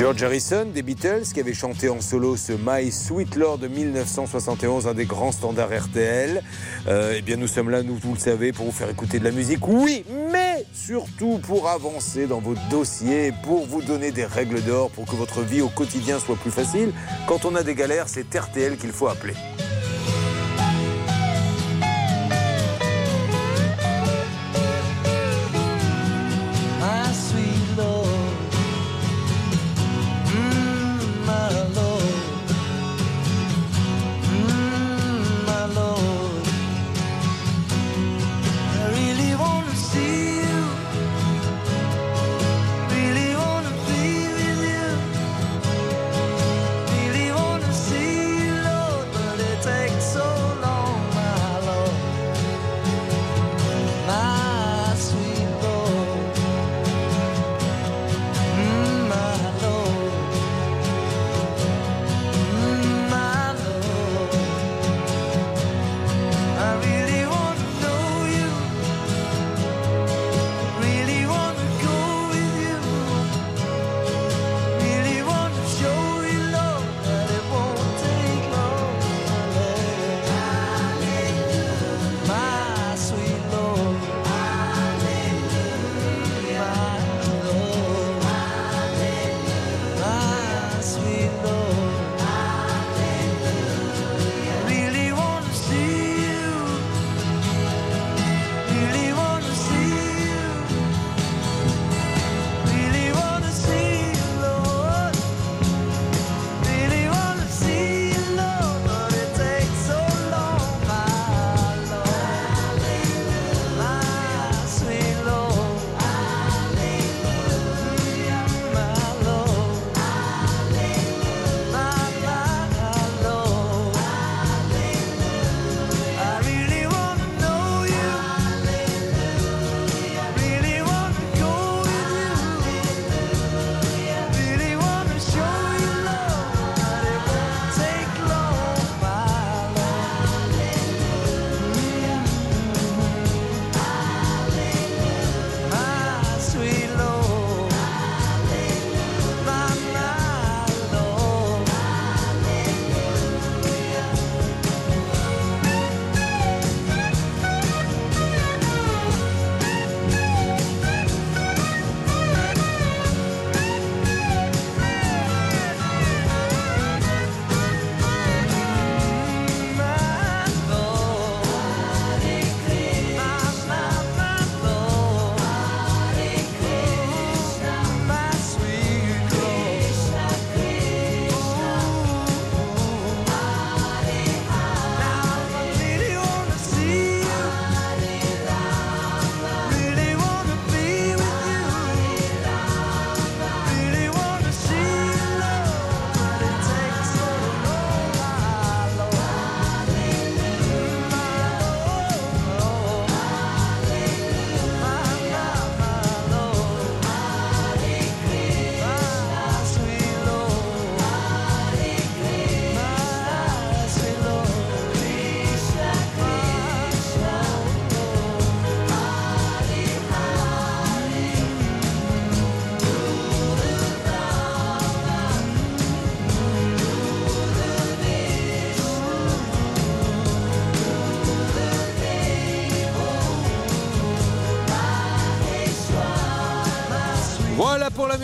George 0.00 0.22
Harrison 0.22 0.64
des 0.64 0.80
Beatles 0.80 1.24
qui 1.34 1.40
avait 1.40 1.52
chanté 1.52 1.90
en 1.90 2.00
solo 2.00 2.34
ce 2.34 2.54
My 2.54 2.90
Sweet 2.90 3.36
Lord 3.36 3.58
de 3.58 3.68
1971, 3.68 4.86
un 4.86 4.94
des 4.94 5.04
grands 5.04 5.30
standards 5.30 5.68
RTL. 5.68 6.42
Euh, 6.88 7.16
eh 7.18 7.20
bien, 7.20 7.36
nous 7.36 7.46
sommes 7.46 7.68
là, 7.68 7.82
nous, 7.82 7.96
vous 7.96 8.14
le 8.14 8.18
savez, 8.18 8.50
pour 8.52 8.64
vous 8.64 8.72
faire 8.72 8.88
écouter 8.88 9.18
de 9.18 9.24
la 9.24 9.30
musique, 9.30 9.68
oui, 9.68 10.06
mais 10.32 10.64
surtout 10.72 11.38
pour 11.46 11.68
avancer 11.68 12.26
dans 12.26 12.40
vos 12.40 12.54
dossiers, 12.70 13.34
pour 13.44 13.66
vous 13.66 13.82
donner 13.82 14.10
des 14.10 14.24
règles 14.24 14.62
d'or, 14.62 14.90
pour 14.90 15.04
que 15.04 15.16
votre 15.16 15.42
vie 15.42 15.60
au 15.60 15.68
quotidien 15.68 16.18
soit 16.18 16.36
plus 16.36 16.50
facile. 16.50 16.94
Quand 17.26 17.44
on 17.44 17.54
a 17.54 17.62
des 17.62 17.74
galères, 17.74 18.08
c'est 18.08 18.34
RTL 18.34 18.78
qu'il 18.78 18.92
faut 18.92 19.08
appeler. 19.08 19.34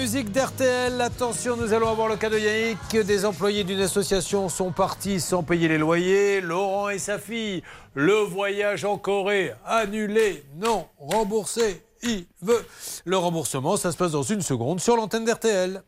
Musique 0.06 0.30
d'RTL. 0.30 1.00
Attention, 1.00 1.56
nous 1.56 1.72
allons 1.72 1.88
avoir 1.88 2.06
le 2.06 2.14
cas 2.14 2.30
de 2.30 2.38
Yannick. 2.38 3.04
Des 3.04 3.24
employés 3.24 3.64
d'une 3.64 3.80
association 3.80 4.48
sont 4.48 4.70
partis 4.70 5.18
sans 5.18 5.42
payer 5.42 5.66
les 5.66 5.78
loyers. 5.78 6.40
Laurent 6.40 6.90
et 6.90 6.98
sa 6.98 7.18
fille, 7.18 7.64
le 7.94 8.14
voyage 8.14 8.84
en 8.84 8.98
Corée, 8.98 9.52
annulé, 9.64 10.44
non, 10.58 10.86
remboursé. 10.96 11.82
Il 12.04 12.26
veut 12.40 12.64
le 13.04 13.16
remboursement. 13.16 13.76
Ça 13.76 13.90
se 13.90 13.96
passe 13.96 14.12
dans 14.12 14.22
une 14.22 14.42
seconde 14.42 14.78
sur 14.78 14.94
l'antenne 14.94 15.24
d'RTL. 15.24 15.82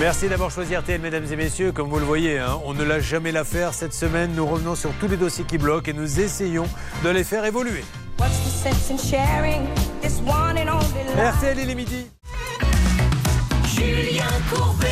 Merci 0.00 0.28
d'avoir 0.28 0.50
choisi 0.50 0.74
RTL, 0.74 1.00
mesdames 1.00 1.26
et 1.30 1.36
messieurs. 1.36 1.70
Comme 1.70 1.90
vous 1.90 2.00
le 2.00 2.04
voyez, 2.04 2.40
hein, 2.40 2.58
on 2.64 2.74
ne 2.74 2.82
lâche 2.82 3.04
jamais 3.04 3.30
l'affaire. 3.30 3.72
Cette 3.72 3.94
semaine, 3.94 4.32
nous 4.34 4.46
revenons 4.46 4.74
sur 4.74 4.90
tous 4.98 5.06
les 5.06 5.16
dossiers 5.16 5.44
qui 5.44 5.58
bloquent 5.58 5.92
et 5.92 5.94
nous 5.94 6.18
essayons 6.18 6.66
de 7.04 7.10
les 7.10 7.22
faire 7.22 7.44
évoluer. 7.44 7.84
RTL, 11.16 11.58
il 11.62 11.70
est 11.70 11.74
midi. 11.74 12.06
Julien 13.66 14.24
Courbet. 14.52 14.86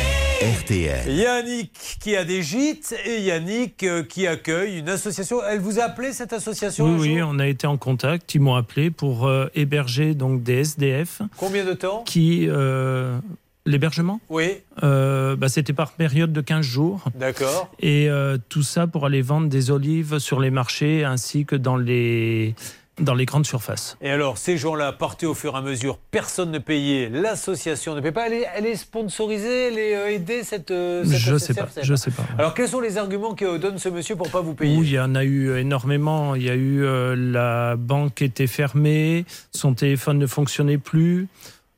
RTL. 0.59 1.09
Yannick 1.09 1.97
qui 2.01 2.15
a 2.17 2.25
des 2.25 2.41
gîtes 2.41 2.93
et 3.05 3.21
Yannick 3.21 3.83
euh, 3.83 4.03
qui 4.03 4.27
accueille 4.27 4.79
une 4.79 4.89
association. 4.89 5.39
Elle 5.47 5.59
vous 5.59 5.79
a 5.79 5.83
appelé 5.83 6.11
cette 6.11 6.33
association 6.33 6.85
Oui, 6.85 7.15
oui, 7.15 7.21
on 7.23 7.39
a 7.39 7.47
été 7.47 7.65
en 7.65 7.77
contact. 7.77 8.35
Ils 8.35 8.41
m'ont 8.41 8.55
appelé 8.55 8.91
pour 8.91 9.25
euh, 9.27 9.47
héberger 9.55 10.15
donc 10.15 10.43
des 10.43 10.59
SDF. 10.59 11.21
Combien 11.37 11.63
de 11.63 11.73
temps? 11.73 12.03
Qui 12.05 12.47
euh, 12.49 13.17
l'hébergement? 13.65 14.19
Oui. 14.29 14.57
Euh, 14.83 15.35
bah, 15.35 15.49
C'était 15.49 15.73
par 15.73 15.93
période 15.93 16.33
de 16.33 16.41
15 16.41 16.65
jours. 16.65 17.05
D'accord. 17.15 17.71
Et 17.79 18.09
euh, 18.09 18.37
tout 18.49 18.63
ça 18.63 18.87
pour 18.87 19.05
aller 19.05 19.21
vendre 19.21 19.47
des 19.47 19.71
olives 19.71 20.19
sur 20.19 20.39
les 20.39 20.51
marchés 20.51 21.03
ainsi 21.03 21.45
que 21.45 21.55
dans 21.55 21.77
les 21.77 22.55
dans 22.99 23.15
les 23.15 23.25
grandes 23.25 23.45
surfaces. 23.45 23.97
Et 24.01 24.09
alors, 24.09 24.37
ces 24.37 24.57
gens-là 24.57 24.91
partaient 24.91 25.25
au 25.25 25.33
fur 25.33 25.55
et 25.55 25.57
à 25.57 25.61
mesure, 25.61 25.97
personne 26.11 26.51
ne 26.51 26.59
payait, 26.59 27.09
l'association 27.09 27.95
ne 27.95 28.01
payait 28.01 28.11
pas, 28.11 28.27
elle 28.27 28.33
est, 28.33 28.47
elle 28.55 28.65
est 28.65 28.75
sponsorisée, 28.75 29.67
elle 29.67 29.79
est 29.79 29.95
euh, 29.95 30.11
aidée, 30.11 30.43
cette, 30.43 30.71
euh, 30.71 31.03
cette 31.03 31.17
Je 31.17 31.37
sais 31.37 31.53
pas, 31.53 31.67
je 31.81 31.95
sais 31.95 32.11
pas. 32.11 32.23
Alors, 32.37 32.53
quels 32.53 32.69
sont 32.69 32.81
les 32.81 32.97
arguments 32.97 33.33
que 33.33 33.57
donne 33.57 33.79
ce 33.79 33.89
monsieur 33.89 34.15
pour 34.15 34.29
pas 34.29 34.41
vous 34.41 34.53
payer 34.53 34.77
Oui, 34.77 34.87
il 34.87 34.93
y 34.93 34.99
en 34.99 35.15
a 35.15 35.23
eu 35.23 35.57
énormément. 35.57 36.35
Il 36.35 36.43
y 36.43 36.49
a 36.49 36.55
eu 36.55 36.83
euh, 36.83 37.15
la 37.15 37.75
banque 37.75 38.21
était 38.21 38.47
fermée, 38.47 39.25
son 39.51 39.73
téléphone 39.73 40.19
ne 40.19 40.27
fonctionnait 40.27 40.77
plus. 40.77 41.27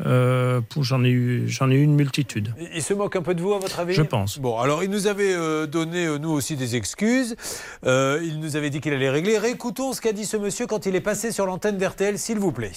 Euh, 0.05 0.59
J'en 0.81 1.03
ai 1.05 1.09
eu, 1.09 1.47
j'en 1.47 1.69
ai 1.72 1.76
eu 1.76 1.84
une 1.84 1.95
multitude. 1.95 2.53
Il 2.73 2.81
se 2.84 2.93
moque 2.93 3.15
un 3.15 3.22
peu 3.22 3.34
de 3.34 3.41
vous, 3.41 3.53
à 3.53 3.59
votre 3.59 3.80
avis? 3.80 3.93
Je 3.93 4.01
pense. 4.01 4.39
Bon, 4.39 4.59
alors 4.59 4.84
il 4.84 4.89
nous 4.89 5.07
avait 5.07 5.34
euh, 5.34 5.67
donné, 5.67 6.05
euh, 6.05 6.17
nous 6.17 6.31
aussi, 6.31 6.57
des 6.57 6.76
excuses. 6.76 7.35
Euh, 7.85 8.19
il 8.23 8.39
nous 8.41 8.55
avait 8.57 8.69
dit 8.69 8.81
qu'il 8.81 8.93
allait 8.93 9.09
régler. 9.09 9.38
Réécoutons 9.38 9.93
ce 9.93 10.01
qu'a 10.01 10.11
dit 10.11 10.26
ce 10.26 10.35
monsieur 10.38 10.67
quand 10.67 10.85
il 10.85 10.95
est 10.95 11.01
passé 11.01 11.31
sur 11.31 11.45
l'antenne 11.45 11.77
d'RTL, 11.77 12.19
s'il 12.19 12.39
vous 12.39 12.51
plaît. 12.51 12.73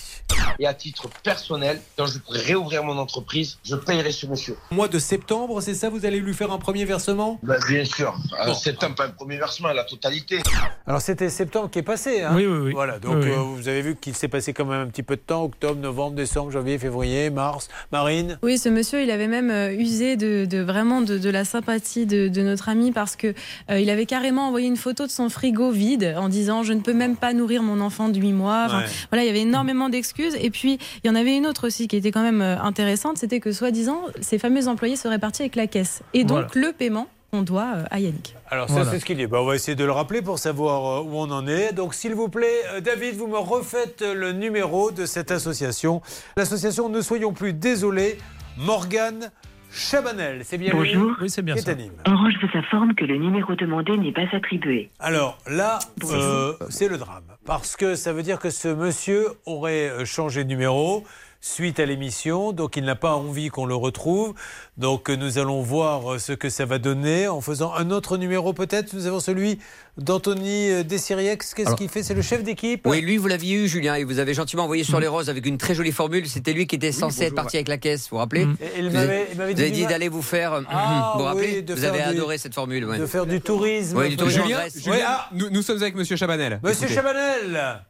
Et 0.60 0.66
à 0.66 0.74
titre 0.74 1.08
personnel, 1.24 1.80
quand 1.96 2.06
je 2.06 2.18
pourrai 2.18 2.40
réouvrir 2.40 2.84
mon 2.84 2.96
entreprise, 2.98 3.58
je 3.64 3.74
payerai 3.76 4.12
ce 4.12 4.26
monsieur. 4.26 4.56
Au 4.70 4.74
mois 4.76 4.88
de 4.88 4.98
septembre, 4.98 5.60
c'est 5.60 5.74
ça? 5.74 5.90
Vous 5.90 6.06
allez 6.06 6.20
lui 6.20 6.34
faire 6.34 6.52
un 6.52 6.58
premier 6.58 6.84
versement? 6.84 7.38
Bah, 7.42 7.56
bien 7.68 7.84
sûr. 7.84 8.16
Bon. 8.46 8.54
septembre, 8.54 8.94
pas 8.94 9.06
un 9.06 9.10
premier 9.10 9.38
versement, 9.38 9.68
la 9.72 9.84
totalité. 9.84 10.38
Alors 10.86 11.00
c'était 11.00 11.30
septembre 11.30 11.68
qui 11.70 11.80
est 11.80 11.82
passé. 11.82 12.22
Hein? 12.22 12.32
Oui, 12.34 12.46
oui, 12.46 12.58
oui. 12.58 12.72
Voilà, 12.72 12.98
donc 12.98 13.16
Oui, 13.16 13.22
oui. 13.24 13.30
euh, 13.32 13.36
vous 13.42 13.68
avez 13.68 13.82
vu 13.82 13.96
qu'il 13.96 14.14
s'est 14.14 14.28
passé 14.28 14.52
quand 14.52 14.64
même 14.64 14.80
un 14.80 14.88
petit 14.88 15.02
peu 15.02 15.16
de 15.16 15.20
temps, 15.20 15.44
octobre, 15.44 15.80
novembre, 15.80 16.14
décembre, 16.16 16.50
janvier, 16.50 16.78
février, 16.78 17.07
mars. 17.30 17.68
Marine 17.92 18.38
Oui, 18.42 18.58
ce 18.58 18.68
monsieur, 18.68 19.02
il 19.02 19.10
avait 19.10 19.28
même 19.28 19.50
euh, 19.50 19.72
usé 19.72 20.16
de, 20.16 20.44
de 20.44 20.58
vraiment 20.58 21.00
de, 21.00 21.18
de 21.18 21.30
la 21.30 21.44
sympathie 21.44 22.06
de, 22.06 22.28
de 22.28 22.42
notre 22.42 22.68
ami 22.68 22.92
parce 22.92 23.16
que 23.16 23.34
euh, 23.70 23.78
il 23.80 23.90
avait 23.90 24.06
carrément 24.06 24.48
envoyé 24.48 24.66
une 24.66 24.76
photo 24.76 25.06
de 25.06 25.10
son 25.10 25.28
frigo 25.28 25.70
vide 25.70 26.14
en 26.16 26.28
disant 26.28 26.62
je 26.62 26.72
ne 26.72 26.80
peux 26.80 26.94
même 26.94 27.16
pas 27.16 27.32
nourrir 27.32 27.62
mon 27.62 27.80
enfant 27.80 28.08
de 28.08 28.18
8 28.18 28.32
mois. 28.32 28.64
Enfin, 28.66 28.78
Ouais. 28.78 28.84
Voilà, 29.10 29.24
il 29.24 29.26
y 29.26 29.30
avait 29.30 29.40
énormément 29.40 29.88
d'excuses. 29.88 30.36
Et 30.40 30.50
puis 30.50 30.78
il 31.02 31.08
y 31.08 31.10
en 31.10 31.14
avait 31.14 31.36
une 31.36 31.46
autre 31.46 31.66
aussi 31.66 31.88
qui 31.88 31.96
était 31.96 32.10
quand 32.12 32.22
même 32.22 32.42
euh, 32.42 32.58
intéressante, 32.60 33.18
c'était 33.18 33.40
que 33.40 33.52
soi-disant 33.52 34.02
ces 34.20 34.38
fameux 34.38 34.68
employés 34.68 34.96
seraient 34.96 35.18
partis 35.18 35.42
avec 35.42 35.56
la 35.56 35.66
caisse 35.66 36.02
et 36.14 36.24
donc 36.24 36.54
le 36.54 36.72
paiement 36.72 37.06
qu'on 37.30 37.42
doit 37.42 37.74
euh, 37.76 37.84
à 37.90 38.00
Yannick. 38.00 38.34
Alors 38.50 38.68
ça 38.68 38.74
Voilà. 38.74 38.90
c'est 38.90 39.00
ce 39.00 39.04
qu'il 39.04 39.16
dit. 39.18 39.26
Bah, 39.26 39.38
on 39.42 39.44
va 39.46 39.54
essayer 39.54 39.74
de 39.74 39.84
le 39.84 39.92
rappeler 39.92 40.22
pour 40.22 40.38
savoir 40.38 41.00
euh, 41.00 41.02
où 41.04 41.16
on 41.16 41.30
en 41.30 41.46
est. 41.46 41.72
Donc 41.72 41.94
s'il 41.94 42.14
vous 42.14 42.28
plaît, 42.28 42.62
euh, 42.72 42.80
David, 42.80 43.16
vous 43.16 43.26
me 43.26 43.38
refaites 43.38 44.02
le 44.02 44.32
numéro 44.32 44.90
de 44.90 45.06
cette 45.06 45.30
association. 45.30 46.00
L'association 46.36 46.88
Ne 46.88 47.00
soyons 47.00 47.32
plus 47.32 47.52
désolés, 47.52 48.18
Morgane 48.56 49.30
Chabanel. 49.70 50.40
C'est 50.44 50.56
bien 50.56 50.72
lui 50.72 50.94
Bonjour. 50.94 51.12
Oui, 51.20 51.28
c'est 51.28 51.42
bien 51.42 51.54
ça. 51.56 51.62
t'anime. 51.74 51.92
Orange 52.06 52.32
vous 52.40 52.58
informe 52.58 52.94
que 52.94 53.04
le 53.04 53.18
numéro 53.18 53.54
demandé 53.54 53.96
n'est 53.98 54.12
pas 54.12 54.24
attribué. 54.32 54.88
Alors 54.98 55.36
là, 55.46 55.78
euh, 56.04 56.54
c'est 56.70 56.88
le 56.88 56.96
drame. 56.96 57.24
Parce 57.44 57.76
que 57.76 57.94
ça 57.94 58.12
veut 58.14 58.22
dire 58.22 58.38
que 58.38 58.48
ce 58.50 58.68
monsieur 58.68 59.26
aurait 59.44 60.06
changé 60.06 60.44
de 60.44 60.48
numéro 60.48 61.04
suite 61.40 61.78
à 61.78 61.86
l'émission, 61.86 62.52
donc 62.52 62.76
il 62.76 62.84
n'a 62.84 62.96
pas 62.96 63.14
envie 63.14 63.48
qu'on 63.48 63.64
le 63.64 63.74
retrouve. 63.76 64.34
Donc 64.76 65.08
euh, 65.08 65.14
nous 65.16 65.38
allons 65.38 65.62
voir 65.62 66.14
euh, 66.14 66.18
ce 66.18 66.32
que 66.32 66.48
ça 66.50 66.64
va 66.64 66.78
donner 66.78 67.28
en 67.28 67.40
faisant 67.40 67.72
un 67.74 67.90
autre 67.92 68.16
numéro 68.16 68.52
peut-être. 68.52 68.92
Nous 68.92 69.06
avons 69.06 69.20
celui 69.20 69.60
d'Anthony 69.98 70.70
euh, 70.70 70.82
Dessiriex. 70.82 71.54
Qu'est-ce 71.54 71.74
qu'il 71.76 71.88
fait? 71.88 72.02
C'est 72.02 72.14
le 72.14 72.22
chef 72.22 72.42
d'équipe? 72.42 72.84
Oui, 72.86 73.00
lui, 73.00 73.16
vous 73.18 73.28
l'aviez 73.28 73.54
eu, 73.54 73.68
Julien, 73.68 73.94
et 73.94 74.02
vous 74.04 74.18
avez 74.18 74.34
gentiment 74.34 74.64
envoyé 74.64 74.82
Mm. 74.82 74.86
sur 74.86 74.98
les 75.00 75.06
roses 75.06 75.30
avec 75.30 75.46
une 75.46 75.58
très 75.58 75.74
jolie 75.74 75.92
formule. 75.92 76.26
C'était 76.28 76.52
lui 76.52 76.66
qui 76.66 76.74
était 76.76 76.90
censé 76.92 77.24
être 77.24 77.34
parti 77.36 77.56
avec 77.56 77.68
la 77.68 77.78
caisse, 77.78 78.02
vous 78.02 78.08
vous 78.10 78.16
rappelez? 78.18 78.42
Et 78.60 78.78
il 78.80 78.88
Vous 78.88 78.94
m'avait- 78.94 79.28
avez- 79.40 79.70
dit 79.70 79.86
d'aller 79.86 80.08
vous 80.08 80.22
faire. 80.22 80.60
Ah, 80.68 81.12
vous 81.14 81.20
vous 81.20 81.24
rappelez? 81.26 81.56
oui, 81.58 81.62
de 81.62 81.74
Vous 81.74 81.80
faire 81.80 81.90
avez 81.94 82.02
du- 82.02 82.08
adoré 82.18 82.38
cette 82.38 82.54
formule. 82.54 82.84
ouais. 82.84 82.98
de 82.98 83.06
faire 83.06 83.26
du 83.26 83.40
tourisme. 83.40 83.96
Oui, 83.98 84.08
du 84.10 84.16
tourisme 84.16 84.40
en 84.40 84.44
Julien, 84.44 84.56
Grèce. 84.58 84.74
Julien, 84.82 84.92
Oui, 84.96 85.02
ah. 85.06 85.28
nous, 85.32 85.50
nous 85.50 85.62
sommes 85.62 85.76
avec 85.80 85.94
Monsieur 85.94 86.16
Chabanel. 86.16 86.58
Monsieur 86.64 86.84
Écoutez. 86.86 86.94
Chabanel 86.94 87.84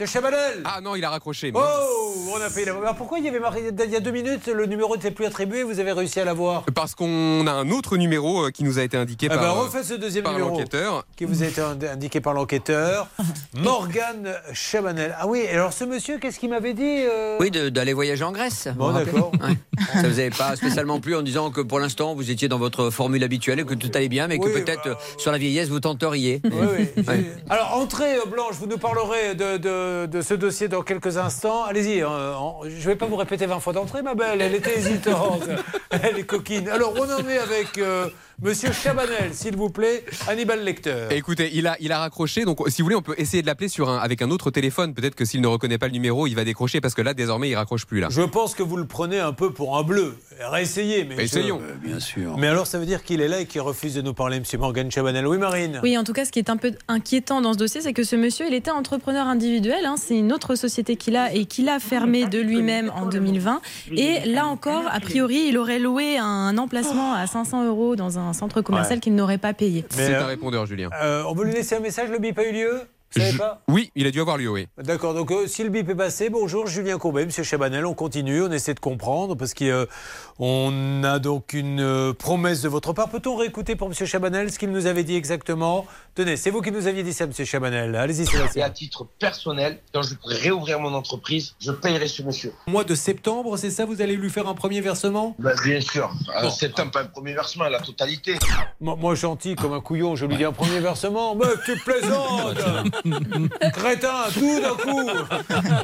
Monsieur 0.00 0.06
Chabanel 0.20 0.62
Ah 0.64 0.80
non, 0.80 0.94
il 0.94 1.04
a 1.04 1.10
raccroché. 1.10 1.50
mais- 1.50 1.58
Oh, 1.60 2.17
on 2.36 2.40
a 2.40 2.50
payé 2.50 2.66
la... 2.66 2.72
Alors 2.74 2.94
pourquoi 2.94 3.18
il 3.18 3.24
y 3.24 3.28
avait 3.28 3.40
marqué 3.40 3.60
il 3.84 3.90
y 3.90 3.96
a 3.96 4.00
deux 4.00 4.10
minutes 4.10 4.46
le 4.46 4.66
numéro 4.66 4.94
n'était 4.96 5.10
plus 5.10 5.26
attribué 5.26 5.62
Vous 5.62 5.80
avez 5.80 5.92
réussi 5.92 6.20
à 6.20 6.24
l'avoir 6.24 6.64
Parce 6.74 6.94
qu'on 6.94 7.46
a 7.46 7.52
un 7.52 7.70
autre 7.70 7.96
numéro 7.96 8.46
euh, 8.46 8.50
qui 8.50 8.64
nous 8.64 8.78
a 8.78 8.82
été 8.82 8.96
indiqué 8.96 9.26
Eh 9.26 9.28
ben, 9.28 9.36
par, 9.38 9.56
refaites 9.62 9.84
ce 9.84 9.94
deuxième 9.94 10.24
par 10.24 10.32
numéro 10.34 10.50
l'enquêteur. 10.50 11.04
qui 11.16 11.24
vous 11.24 11.42
a 11.42 11.46
été 11.46 11.60
ind- 11.60 11.84
indiqué 11.92 12.20
par 12.20 12.34
l'enquêteur. 12.34 13.08
Morgane 13.54 14.34
Chabanel. 14.52 15.14
Ah 15.18 15.26
oui, 15.26 15.46
alors 15.52 15.72
ce 15.72 15.84
monsieur, 15.84 16.18
qu'est-ce 16.18 16.38
qu'il 16.38 16.50
m'avait 16.50 16.74
dit 16.74 16.82
euh 17.10 17.36
Oui, 17.40 17.50
de- 17.50 17.68
d'aller 17.68 17.92
voyager 17.92 18.24
en 18.24 18.32
Grèce. 18.32 18.68
Bon, 18.76 18.92
d'accord. 18.92 19.32
Ouais. 19.42 19.56
Ça 19.94 20.08
vous 20.08 20.18
avait 20.18 20.30
pas 20.30 20.56
spécialement 20.56 21.00
plu 21.00 21.14
en 21.16 21.22
disant 21.22 21.50
que 21.50 21.60
pour 21.60 21.78
l'instant 21.80 22.14
vous 22.14 22.30
étiez 22.30 22.48
dans 22.48 22.58
votre 22.58 22.90
formule 22.90 23.24
habituelle 23.24 23.60
et 23.60 23.64
que 23.64 23.74
tout 23.74 23.90
allait 23.94 24.08
bien, 24.08 24.28
mais 24.28 24.38
que 24.38 24.44
Oui, 24.46 24.52
peut-être 24.52 24.86
euh, 24.88 24.94
sur 25.16 25.32
la 25.32 25.38
vieillesse 25.38 25.68
vous 25.68 25.80
tenteriez. 25.80 26.40
Oui, 26.44 26.50
oui. 26.96 27.04
Ouais. 27.08 27.24
Alors, 27.48 27.74
entrez, 27.78 28.16
Blanche, 28.30 28.54
vous 28.60 28.66
nous 28.66 28.76
parlerez 28.78 29.34
de, 29.34 29.56
de- 29.56 30.06
de 30.06 30.20
ce 30.22 30.34
dossier 30.34 30.68
dans 30.68 30.82
quelques 30.82 31.16
instants. 31.16 31.64
Allez-y, 31.64 32.02
euh, 32.02 32.08
en- 32.36 32.60
je 32.64 32.68
ne 32.68 32.80
vais 32.92 32.96
pas 32.96 33.06
vous 33.06 33.16
répéter 33.16 33.46
20 33.46 33.60
fois 33.60 33.72
d'entrée, 33.72 34.02
ma 34.02 34.14
belle, 34.14 34.40
elle 34.40 34.54
était 34.54 34.76
hésitante, 34.78 35.42
elle 35.90 36.18
est 36.18 36.24
coquine. 36.24 36.68
Alors, 36.68 36.94
on 36.96 37.10
en 37.10 37.28
est 37.28 37.38
avec 37.38 37.78
euh, 37.78 38.08
Monsieur 38.40 38.70
Chabanel, 38.72 39.32
s'il 39.34 39.56
vous 39.56 39.68
plaît, 39.68 40.04
Hannibal 40.28 40.62
Lecter. 40.62 41.08
Et 41.10 41.16
Écoutez, 41.16 41.50
il 41.54 41.66
a, 41.66 41.76
il 41.80 41.90
a 41.90 41.98
raccroché, 41.98 42.44
donc 42.44 42.60
si 42.68 42.82
vous 42.82 42.86
voulez, 42.86 42.94
on 42.94 43.02
peut 43.02 43.16
essayer 43.18 43.42
de 43.42 43.48
l'appeler 43.48 43.66
sur 43.66 43.88
un, 43.88 43.98
avec 43.98 44.22
un 44.22 44.30
autre 44.30 44.52
téléphone. 44.52 44.94
Peut-être 44.94 45.16
que 45.16 45.24
s'il 45.24 45.40
ne 45.40 45.48
reconnaît 45.48 45.76
pas 45.76 45.86
le 45.88 45.92
numéro, 45.92 46.28
il 46.28 46.34
va 46.36 46.44
décrocher 46.44 46.80
parce 46.80 46.94
que 46.94 47.02
là, 47.02 47.14
désormais, 47.14 47.48
il 47.50 47.56
raccroche 47.56 47.84
plus 47.84 47.98
là. 47.98 48.06
Je 48.12 48.22
pense 48.22 48.54
que 48.54 48.62
vous 48.62 48.76
le 48.76 48.86
prenez 48.86 49.18
un 49.18 49.32
peu 49.32 49.50
pour 49.52 49.76
un 49.76 49.82
bleu. 49.82 50.16
Réessayez, 50.40 51.02
mais. 51.04 51.24
Essayons. 51.24 51.60
bien 51.82 51.98
sûr. 51.98 52.36
Mais 52.38 52.46
alors, 52.46 52.68
ça 52.68 52.78
veut 52.78 52.86
dire 52.86 53.02
qu'il 53.02 53.20
est 53.22 53.26
là 53.26 53.40
et 53.40 53.46
qu'il 53.46 53.60
refuse 53.60 53.94
de 53.94 54.02
nous 54.02 54.14
parler, 54.14 54.38
Monsieur 54.38 54.58
Morgan 54.58 54.88
Chabanel. 54.88 55.26
Oui, 55.26 55.36
Marine 55.36 55.80
Oui, 55.82 55.98
en 55.98 56.04
tout 56.04 56.12
cas, 56.12 56.24
ce 56.24 56.30
qui 56.30 56.38
est 56.38 56.48
un 56.48 56.56
peu 56.56 56.70
inquiétant 56.86 57.40
dans 57.40 57.54
ce 57.54 57.58
dossier, 57.58 57.80
c'est 57.80 57.92
que 57.92 58.04
ce 58.04 58.14
monsieur, 58.14 58.46
il 58.46 58.54
était 58.54 58.70
entrepreneur 58.70 59.26
individuel. 59.26 59.84
hein. 59.84 59.96
c'est 59.98 60.16
une 60.16 60.32
autre 60.32 60.54
société 60.54 60.94
qu'il 60.94 61.16
a 61.16 61.34
et 61.34 61.46
qu'il 61.46 61.68
a 61.68 61.80
fermée 61.80 62.26
de 62.26 62.38
lui-même 62.38 62.92
en 62.94 63.06
2020. 63.06 63.60
Et 63.96 64.20
là 64.26 64.46
encore, 64.46 64.84
a 64.92 65.00
priori, 65.00 65.46
il 65.48 65.58
aurait 65.58 65.80
loué 65.80 66.18
un 66.18 66.56
emplacement 66.56 67.14
à 67.14 67.26
500 67.26 67.66
euros 67.66 67.96
dans 67.96 68.20
un 68.20 68.27
centre 68.32 68.60
commercial 68.62 68.96
Ouais. 68.96 69.00
qu'il 69.00 69.14
n'aurait 69.14 69.38
pas 69.38 69.54
payé. 69.54 69.84
C'est 69.90 70.14
euh, 70.14 70.22
un 70.22 70.26
répondeur, 70.26 70.66
Julien. 70.66 70.90
Euh, 71.02 71.22
on 71.28 71.34
veut 71.34 71.44
lui 71.44 71.52
laisser 71.52 71.74
un 71.76 71.80
message, 71.80 72.08
le 72.10 72.18
bip 72.18 72.38
a 72.38 72.44
eu 72.44 72.52
lieu? 72.52 72.80
Je- 73.16 73.36
pas 73.38 73.62
Oui, 73.68 73.90
il 73.94 74.06
a 74.06 74.10
dû 74.10 74.20
avoir 74.20 74.36
lieu, 74.36 74.50
oui. 74.50 74.68
D'accord, 74.76 75.14
donc 75.14 75.30
euh, 75.30 75.46
si 75.46 75.62
le 75.64 75.70
bip 75.70 75.88
est 75.88 75.94
passé, 75.94 76.28
bonjour 76.28 76.66
Julien 76.66 76.98
Courbet, 76.98 77.24
Monsieur 77.24 77.42
Chabanel, 77.42 77.86
on 77.86 77.94
continue, 77.94 78.42
on 78.42 78.50
essaie 78.52 78.74
de 78.74 78.80
comprendre 78.80 79.34
parce 79.34 79.54
qu'on 79.54 81.02
a 81.04 81.18
donc 81.18 81.54
une 81.54 81.80
euh, 81.80 82.12
promesse 82.12 82.60
de 82.60 82.68
votre 82.68 82.92
part. 82.92 83.08
Peut-on 83.08 83.36
réécouter 83.36 83.76
pour 83.76 83.88
Monsieur 83.88 84.04
Chabanel 84.04 84.52
ce 84.52 84.58
qu'il 84.58 84.70
nous 84.70 84.84
avait 84.86 85.04
dit 85.04 85.16
exactement? 85.16 85.86
Tenez, 86.14 86.36
c'est 86.36 86.50
vous 86.50 86.60
qui 86.60 86.70
nous 86.70 86.86
aviez 86.86 87.02
dit 87.02 87.14
ça, 87.14 87.26
Monsieur 87.26 87.44
Chabanel. 87.46 87.96
Allez-y, 87.96 88.22
Et 88.22 88.26
Sébastien. 88.26 88.66
à 88.66 88.70
titre 88.70 89.06
personnel, 89.18 89.78
quand 89.94 90.02
je 90.02 90.14
pourrai 90.14 90.36
réouvrir 90.36 90.78
mon 90.78 90.92
entreprise, 90.92 91.54
je 91.60 91.72
payerai 91.72 92.08
ce 92.08 92.22
monsieur. 92.22 92.52
Au 92.66 92.70
mois 92.70 92.84
de 92.84 92.94
septembre, 92.94 93.56
c'est 93.56 93.70
ça 93.70 93.86
Vous 93.86 94.02
allez 94.02 94.16
lui 94.16 94.28
faire 94.28 94.46
un 94.48 94.54
premier 94.54 94.82
versement? 94.82 95.34
Bah, 95.38 95.52
bien 95.64 95.80
sûr. 95.80 96.10
En 96.36 96.42
Bon. 96.42 96.50
septembre, 96.50 96.90
pas 96.90 97.02
un 97.02 97.06
premier 97.06 97.32
versement, 97.32 97.64
la 97.68 97.80
totalité. 97.80 98.36
moi, 98.80 98.96
moi, 98.96 99.14
gentil 99.14 99.54
comme 99.56 99.72
un 99.72 99.80
couillon, 99.80 100.14
je 100.14 100.26
lui 100.26 100.36
dis 100.36 100.44
un 100.44 100.52
premier 100.52 100.80
versement. 100.80 101.34
Mais 101.34 101.46
tu 101.64 101.74
plaisantes 101.78 102.58
Crétin, 103.72 104.24
tout 104.34 104.60
d'un 104.60 104.74
coup 104.74 105.10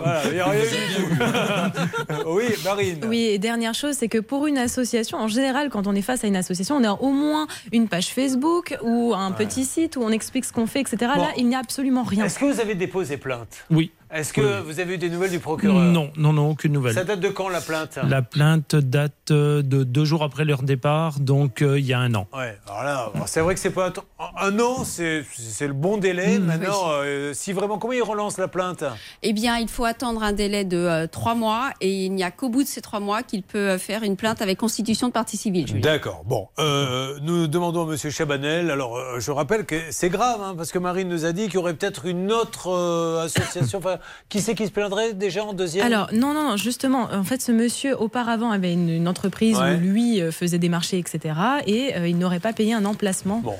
Voilà, 0.00 0.22
il 0.26 0.34
n'y 0.34 0.40
a 0.40 0.46
rien 0.46 0.62
eu. 0.62 2.24
Oui, 2.26 2.44
Marine. 2.64 3.04
Oui, 3.06 3.20
et 3.20 3.38
dernière 3.38 3.74
chose, 3.74 3.94
c'est 3.98 4.08
que 4.08 4.18
pour 4.18 4.46
une 4.46 4.58
association, 4.58 5.18
en 5.18 5.28
général, 5.28 5.70
quand 5.70 5.86
on 5.86 5.94
est 5.94 6.02
face 6.02 6.24
à 6.24 6.26
une 6.26 6.36
association, 6.36 6.76
on 6.76 6.84
a 6.84 6.92
au 6.92 7.10
moins 7.10 7.46
une 7.72 7.88
page 7.88 8.08
Facebook 8.08 8.76
ou 8.82 9.14
un 9.14 9.32
petit 9.32 9.64
site 9.64 9.96
où 9.96 10.02
on 10.02 10.10
explique 10.10 10.44
ce 10.44 10.52
qu'on 10.52 10.66
fait, 10.66 10.80
etc. 10.80 10.96
Bon. 11.14 11.22
Là, 11.22 11.28
il 11.36 11.46
n'y 11.48 11.54
a 11.54 11.58
absolument 11.58 12.02
rien. 12.02 12.24
Est-ce 12.24 12.38
que 12.38 12.44
vous 12.44 12.60
avez 12.60 12.74
déposé 12.74 13.16
plainte? 13.16 13.64
Oui. 13.70 13.92
Est-ce 14.10 14.32
que 14.32 14.40
Oui. 14.40 14.62
vous 14.66 14.80
avez 14.80 14.94
eu 14.94 14.98
des 14.98 15.08
nouvelles 15.10 15.30
du 15.30 15.38
procureur? 15.40 15.74
Non, 15.82 16.10
non, 16.16 16.32
non, 16.32 16.50
aucune 16.50 16.72
nouvelle. 16.72 16.94
Ça 16.94 17.04
date 17.04 17.20
de 17.20 17.28
quand 17.28 17.48
la 17.48 17.60
plainte? 17.60 17.98
La 18.08 18.22
plainte 18.22 18.76
date 18.76 19.30
euh, 19.30 19.62
de 19.62 19.82
deux 19.84 20.04
jours 20.04 20.22
après 20.22 20.44
leur 20.44 20.62
départ, 20.62 21.18
donc 21.20 21.62
euh, 21.62 21.78
il 21.78 21.84
y 21.86 21.92
a 21.92 21.98
un 21.98 22.14
an. 22.14 22.26
Ouais, 22.36 22.56
alors 22.68 22.84
là, 22.84 23.12
c'est 23.26 23.40
vrai 23.40 23.54
que 23.54 23.60
c'est 23.60 23.70
pas 23.70 23.92
un, 24.40 24.58
an, 24.60 24.84
c'est 24.84 25.24
c'est 25.36 25.66
le 25.66 25.72
bon 25.72 25.96
délai. 25.96 26.38
Mm, 26.38 26.44
Maintenant, 26.44 26.82
euh, 26.90 27.32
si 27.34 27.52
vraiment, 27.52 27.78
comment 27.78 27.92
ils 27.92 28.02
relancent 28.02 28.38
la 28.38 28.48
plainte? 28.48 28.84
Eh 29.22 29.32
bien, 29.32 29.58
il 29.58 29.68
faut 29.68 29.84
attendre 29.84 30.22
un 30.22 30.32
délai 30.32 30.64
de 30.64 30.76
euh, 30.76 31.06
trois 31.06 31.34
mois 31.34 31.70
et 31.80 32.04
il 32.04 32.12
n'y 32.12 32.22
a 32.24 32.30
qu'au 32.30 32.48
bout 32.48 32.62
de 32.62 32.68
ces 32.68 32.80
trois 32.80 33.00
mois 33.00 33.22
qu'il 33.22 33.42
peut 33.42 33.78
faire 33.78 34.02
une 34.02 34.16
plainte 34.16 34.42
avec 34.42 34.58
constitution 34.58 35.08
de 35.08 35.12
partie 35.12 35.36
civile. 35.36 35.80
D'accord. 35.80 36.22
Bon, 36.24 36.48
euh, 36.58 37.18
nous 37.22 37.46
demandons 37.46 37.82
à 37.84 37.86
Monsieur 37.86 38.10
Chabanel. 38.10 38.70
Alors, 38.70 38.96
euh, 38.96 39.18
je 39.20 39.30
rappelle 39.30 39.64
que 39.66 39.76
c'est 39.90 40.10
grave, 40.10 40.40
hein, 40.42 40.54
parce 40.56 40.70
que 40.72 40.78
Marine 40.78 41.08
nous 41.08 41.24
a 41.24 41.32
dit 41.32 41.44
qu'il 41.46 41.54
y 41.54 41.58
aurait 41.58 41.74
peut-être 41.74 42.06
une 42.06 42.30
autre 42.32 42.68
euh, 42.70 43.24
association. 43.24 43.80
Qui 44.28 44.40
c'est 44.40 44.54
qui 44.54 44.66
se 44.66 44.70
plaindrait 44.72 45.12
déjà 45.14 45.44
en 45.44 45.52
deuxième 45.52 45.86
Alors, 45.86 46.08
non, 46.12 46.32
non, 46.34 46.50
non, 46.50 46.56
justement, 46.56 47.08
en 47.12 47.24
fait, 47.24 47.40
ce 47.42 47.52
monsieur, 47.52 47.96
auparavant, 48.00 48.50
avait 48.50 48.72
une, 48.72 48.88
une 48.88 49.08
entreprise 49.08 49.58
Ouais. 49.58 49.74
où 49.74 49.78
lui 49.80 50.20
euh, 50.20 50.32
faisait 50.32 50.58
des 50.58 50.68
marchés, 50.68 50.98
etc. 50.98 51.34
Et 51.66 51.94
euh, 51.96 52.08
il 52.08 52.18
n'aurait 52.18 52.40
pas 52.40 52.52
payé 52.52 52.74
un 52.74 52.84
emplacement. 52.84 53.38
Bon. 53.40 53.56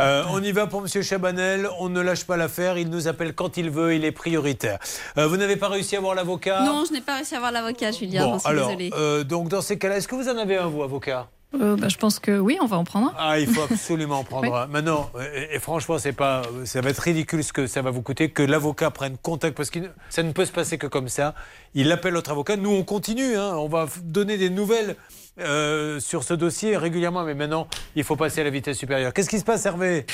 Euh, 0.00 0.22
on 0.30 0.42
y 0.42 0.52
va 0.52 0.66
pour 0.66 0.80
Monsieur 0.80 1.02
Chabanel. 1.02 1.68
On 1.80 1.88
ne 1.88 2.00
lâche 2.00 2.24
pas 2.24 2.36
l'affaire. 2.36 2.78
Il 2.78 2.88
nous 2.90 3.08
appelle 3.08 3.34
quand 3.34 3.56
il 3.56 3.70
veut. 3.70 3.94
Il 3.94 4.04
est 4.04 4.12
prioritaire. 4.12 4.78
Euh, 5.18 5.26
vous 5.26 5.36
n'avez 5.36 5.56
pas 5.56 5.68
réussi 5.68 5.96
à 5.96 6.00
voir 6.00 6.14
l'avocat 6.14 6.62
Non, 6.64 6.84
je 6.86 6.92
n'ai 6.92 7.00
pas 7.00 7.16
réussi 7.16 7.34
à 7.34 7.38
avoir 7.38 7.52
l'avocat, 7.52 7.90
Julien. 7.92 8.24
Bon, 8.26 8.38
alors, 8.44 8.70
euh, 8.94 9.24
donc 9.24 9.48
dans 9.48 9.60
ces 9.60 9.78
cas-là, 9.78 9.96
est-ce 9.98 10.08
que 10.08 10.14
vous 10.14 10.28
en 10.28 10.36
avez 10.38 10.56
un, 10.56 10.66
vous, 10.66 10.82
avocat? 10.82 11.28
Euh, 11.60 11.76
bah, 11.76 11.88
je 11.88 11.96
pense 11.96 12.18
que 12.18 12.38
oui, 12.38 12.58
on 12.60 12.66
va 12.66 12.76
en 12.78 12.84
prendre 12.84 13.08
un. 13.08 13.14
Ah, 13.18 13.38
il 13.38 13.46
faut 13.46 13.62
absolument 13.62 14.18
en 14.20 14.24
prendre 14.24 14.48
Oui. 14.52 14.58
un. 14.58 14.66
Maintenant, 14.66 15.10
et, 15.34 15.54
et 15.56 15.58
franchement, 15.58 15.98
c'est 15.98 16.12
pas, 16.12 16.42
ça 16.64 16.80
va 16.80 16.90
être 16.90 16.98
ridicule 16.98 17.44
ce 17.44 17.52
que 17.52 17.66
ça 17.66 17.82
va 17.82 17.90
vous 17.90 18.02
coûter 18.02 18.30
que 18.30 18.42
l'avocat 18.42 18.90
prenne 18.90 19.16
contact 19.16 19.56
parce 19.56 19.70
que 19.70 19.78
ça 20.10 20.22
ne 20.22 20.32
peut 20.32 20.44
se 20.44 20.52
passer 20.52 20.78
que 20.78 20.86
comme 20.86 21.08
ça. 21.08 21.34
Il 21.74 21.90
appelle 21.92 22.14
notre 22.14 22.30
avocat. 22.30 22.56
Nous, 22.56 22.70
on 22.70 22.82
continue. 22.84 23.36
hein. 23.36 23.54
On 23.56 23.68
va 23.68 23.86
donner 24.04 24.36
des 24.38 24.50
nouvelles 24.50 24.96
euh, 25.40 26.00
sur 26.00 26.22
ce 26.22 26.34
dossier 26.34 26.76
régulièrement, 26.76 27.24
mais 27.24 27.34
maintenant, 27.34 27.66
il 27.96 28.04
faut 28.04 28.16
passer 28.16 28.40
à 28.40 28.44
la 28.44 28.50
vitesse 28.50 28.78
supérieure. 28.78 29.12
Qu'est-ce 29.12 29.28
qui 29.30 29.38
se 29.38 29.44
passe, 29.44 29.66
Hervé? 29.66 30.06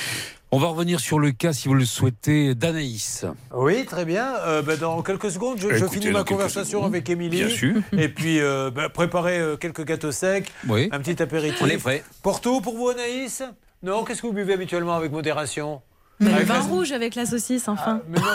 On 0.53 0.59
va 0.59 0.67
revenir 0.69 0.99
sur 0.99 1.19
le 1.21 1.31
cas, 1.31 1.53
si 1.53 1.69
vous 1.69 1.75
le 1.75 1.85
souhaitez, 1.85 2.55
d'Anaïs. 2.57 3.25
Oui, 3.55 3.85
très 3.85 4.05
bien. 4.05 4.35
Euh, 4.41 4.63
ben, 4.63 4.77
dans 4.77 5.01
quelques 5.03 5.31
secondes, 5.31 5.59
je, 5.61 5.87
finis 5.87 6.11
ma 6.11 6.25
conversation 6.25 6.81
secondes. 6.81 6.93
avec 6.93 7.09
Émilie. 7.09 7.45
Bien 7.45 7.49
sûr. 7.49 7.77
Et 7.97 8.09
puis, 8.09 8.41
euh, 8.41 8.71
ben, 8.71 8.89
préparer 8.89 9.39
euh, 9.39 9.57
quelques 9.57 9.85
gâteaux 9.85 10.11
secs, 10.11 10.51
Oui. 10.69 10.89
un 10.91 10.99
petit 10.99 11.23
apéritif. 11.23 11.63
On 11.63 11.67
est 11.67 11.79
prêt. 11.79 12.03
Porto 12.23 12.61
pour 12.61 12.77
vous, 12.77 12.89
Anaïs? 12.89 13.45
Non, 13.83 14.05
qu'est-ce 14.05 14.23
que 14.23 14.27
vous 14.27 14.33
buvez 14.33 14.55
habituellement 14.55 14.97
avec 14.97 15.13
modération? 15.13 15.81
Mais 16.21 16.29
le 16.29 16.35
Avec 16.37 16.49
vin 16.49 16.55
la- 16.55 16.61
rouge 16.61 16.93
avec 16.93 17.15
la 17.15 17.25
saucisse, 17.27 17.67
enfin. 17.67 18.03
Mais 18.09 18.19
non, 18.21 18.27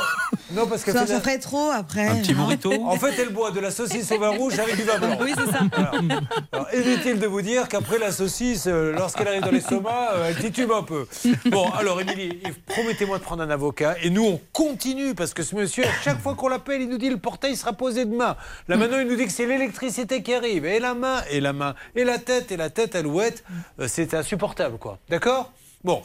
non, 0.62 0.68
parce 0.68 0.84
que 0.84 0.92
Ça, 0.92 1.06
ça 1.06 1.20
ferait 1.22 1.38
trop 1.38 1.70
après. 1.70 2.08
Un 2.08 2.16
petit 2.18 2.34
morito 2.42 2.72
En 2.84 2.98
fait, 2.98 3.14
elle 3.20 3.30
boit 3.30 3.52
de 3.52 3.60
la 3.60 3.70
saucisse 3.70 4.12
au 4.12 4.20
vin 4.20 4.30
rouge 4.30 4.58
avec 4.58 4.76
du 4.76 4.82
vin 4.84 4.98
blanc. 4.98 5.18
Oui, 5.22 5.34
c'est 5.38 5.52
ça. 5.52 5.60
Voilà. 5.72 6.22
Alors, 6.52 6.68
inutile 6.74 7.20
de 7.20 7.28
vous 7.28 7.42
dire 7.44 7.68
qu'après 7.68 8.00
la 8.00 8.12
saucisse, 8.12 8.66
euh, 8.68 8.92
lorsqu'elle 8.94 9.28
arrive 9.28 9.44
dans 9.44 9.52
l'estomac, 9.52 10.10
euh, 10.16 10.30
elle 10.30 10.36
titube 10.44 10.72
un 10.72 10.82
peu. 10.84 11.06
Bon, 11.46 11.70
alors 11.72 12.02
Émilie, 12.02 12.40
promettez-moi 12.66 13.20
de 13.20 13.24
prendre 13.24 13.44
un 13.44 13.50
avocat 13.52 13.96
et 14.02 14.10
nous 14.10 14.26
on 14.26 14.42
continue 14.52 15.14
parce 15.14 15.34
que 15.36 15.44
ce 15.44 15.56
monsieur, 15.56 15.84
à 15.86 16.04
chaque 16.04 16.20
fois 16.22 16.34
qu'on 16.34 16.48
l'appelle, 16.48 16.82
il 16.82 16.90
nous 16.90 16.98
dit 16.98 17.10
le 17.10 17.18
portail 17.18 17.56
sera 17.56 17.74
posé 17.74 18.06
demain. 18.06 18.36
Là 18.68 18.78
maintenant, 18.78 18.98
il 19.00 19.08
nous 19.08 19.16
dit 19.16 19.26
que 19.26 19.32
c'est 19.32 19.46
l'électricité 19.46 20.24
qui 20.24 20.34
arrive 20.34 20.66
et 20.66 20.80
la 20.80 20.96
main 20.96 21.22
et 21.30 21.40
la 21.40 21.54
main 21.54 21.76
et 21.96 22.04
la 22.04 22.18
tête 22.18 22.52
et 22.52 22.58
la 22.58 22.70
tête 22.72 22.96
alouette, 22.96 23.44
Euh, 23.80 23.88
c'est 23.88 24.14
insupportable 24.16 24.78
quoi. 24.80 24.98
D'accord? 25.10 25.52
Bon. 25.84 26.02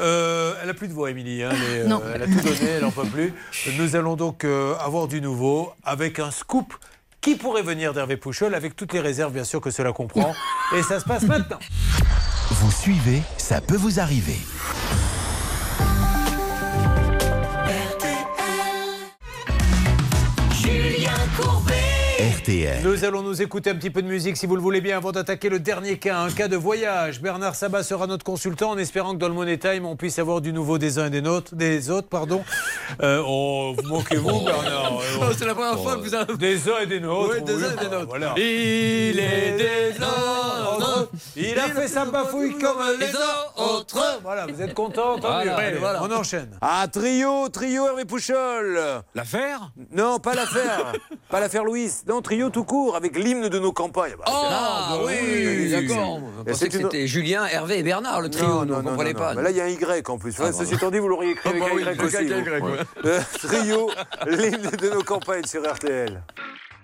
Euh, 0.00 0.54
elle 0.62 0.70
a 0.70 0.74
plus 0.74 0.88
de 0.88 0.92
voix, 0.92 1.10
Émilie. 1.10 1.42
hein, 1.42 1.50
euh, 1.52 2.12
elle 2.14 2.22
a 2.22 2.26
tout 2.26 2.40
donné, 2.40 2.70
elle 2.76 2.82
n'en 2.82 2.90
peut 2.90 3.06
plus. 3.06 3.32
Nous 3.78 3.96
allons 3.96 4.16
donc 4.16 4.44
euh, 4.44 4.74
avoir 4.78 5.08
du 5.08 5.20
nouveau 5.20 5.72
avec 5.84 6.18
un 6.18 6.30
scoop 6.30 6.74
qui 7.20 7.36
pourrait 7.36 7.62
venir 7.62 7.94
d'Hervé 7.94 8.16
Pouchol, 8.16 8.54
avec 8.54 8.76
toutes 8.76 8.92
les 8.92 9.00
réserves, 9.00 9.32
bien 9.32 9.44
sûr, 9.44 9.60
que 9.60 9.70
cela 9.70 9.92
comprend. 9.92 10.34
Et 10.76 10.82
ça 10.82 11.00
se 11.00 11.04
passe 11.04 11.22
maintenant. 11.22 11.58
Vous 12.50 12.70
suivez, 12.70 13.22
ça 13.38 13.60
peut 13.60 13.76
vous 13.76 13.98
arriver. 14.00 14.36
RTL. 22.38 22.80
Nous 22.82 23.04
allons 23.04 23.22
nous 23.22 23.42
écouter 23.42 23.70
un 23.70 23.74
petit 23.74 23.90
peu 23.90 24.02
de 24.02 24.08
musique, 24.08 24.36
si 24.36 24.46
vous 24.46 24.56
le 24.56 24.62
voulez 24.62 24.80
bien, 24.80 24.96
avant 24.96 25.12
d'attaquer 25.12 25.48
le 25.48 25.60
dernier 25.60 25.98
cas, 25.98 26.18
un 26.18 26.30
cas 26.30 26.48
de 26.48 26.56
voyage. 26.56 27.20
Bernard 27.20 27.54
Sabat 27.54 27.82
sera 27.82 28.06
notre 28.06 28.24
consultant, 28.24 28.70
en 28.70 28.78
espérant 28.78 29.12
que 29.12 29.18
dans 29.18 29.28
le 29.28 29.34
Money 29.34 29.58
Time, 29.58 29.84
on 29.84 29.94
puisse 29.94 30.18
avoir 30.18 30.40
du 30.40 30.52
nouveau 30.52 30.78
des 30.78 30.98
uns 30.98 31.06
et 31.06 31.10
des, 31.10 31.20
nôtres, 31.20 31.54
des 31.54 31.90
autres. 31.90 32.08
pardon. 32.08 32.42
Euh, 33.02 33.22
oh, 33.26 33.74
vous 33.76 33.88
moquez-vous, 33.88 34.40
Bernard 34.40 34.92
Oh, 35.20 35.24
c'est 35.36 35.44
la 35.46 35.54
première 35.54 35.78
fois 35.78 35.96
que 35.96 36.00
vous 36.00 36.14
avez- 36.14 36.36
Des 36.36 36.68
uns 36.68 36.78
et 36.82 36.86
des 36.86 37.00
nôtres. 37.00 37.44
Des 37.44 37.52
uns 37.64 37.72
et 37.72 37.84
des 37.84 37.90
nôtres. 37.90 38.06
Voilà. 38.08 38.34
Il 38.36 39.18
est 39.20 39.56
des 39.56 39.98
nôtres. 40.00 41.10
Il 41.36 41.58
a 41.58 41.68
fait 41.68 41.88
sa 41.88 42.04
bafouille 42.06 42.58
comme 42.58 42.78
les 42.98 43.12
autres. 43.70 44.20
Voilà, 44.22 44.46
vous 44.46 44.60
êtes 44.60 44.74
content, 44.74 45.18
tant 45.18 45.28
Voilà, 45.28 45.56
voilà. 45.78 46.02
On 46.02 46.10
enchaîne. 46.12 46.50
Ah, 46.60 46.86
trio, 46.90 47.48
trio 47.48 47.86
Hervé 47.86 48.04
Pouchol. 48.04 48.78
L'affaire? 49.14 49.70
Non, 49.92 50.18
pas 50.18 50.34
l'affaire. 50.34 50.92
pas 51.30 51.40
l'affaire 51.40 51.64
Louis. 51.64 51.90
Non, 52.08 52.22
trio 52.24 52.50
tout 52.50 52.64
court, 52.64 52.96
avec 52.96 53.16
l'hymne 53.16 53.48
de 53.48 53.58
nos 53.60 53.70
campagnes. 53.72 54.14
Bah, 54.18 54.24
Ah 54.26 54.96
oui, 55.06 55.70
d'accord. 55.70 56.20
Que 56.44 56.54
c'était 56.54 57.06
Julien, 57.06 57.46
Hervé 57.46 57.78
et 57.78 57.82
Bernard, 57.84 58.20
le 58.20 58.30
trio. 58.30 58.46
Non, 58.46 58.52
on 58.54 58.64
non, 58.64 58.76
ne 58.78 58.82
non, 58.82 58.88
comprenait 58.90 59.12
non, 59.12 59.18
pas. 59.20 59.34
là, 59.34 59.50
il 59.50 59.56
y 59.56 59.60
a 59.60 59.64
un 59.64 59.68
Y 59.68 60.08
en 60.08 60.18
plus. 60.18 60.34
Ah, 60.40 60.52
Ceci 60.52 60.74
étant 60.74 60.90
dit, 60.90 60.98
vous 60.98 61.08
l'auriez 61.08 61.30
écrit 61.32 61.50
Ah, 61.52 61.64
avec 61.70 61.84
bah 61.84 61.90
un 61.90 61.94
Y 61.94 62.02
aussi. 62.02 62.32
Euh, 63.04 63.20
trio, 63.40 63.90
l'hymne 64.26 64.70
de 64.80 64.90
nos 64.90 65.02
campagnes 65.02 65.44
sur 65.46 65.62
RTL. 65.62 66.22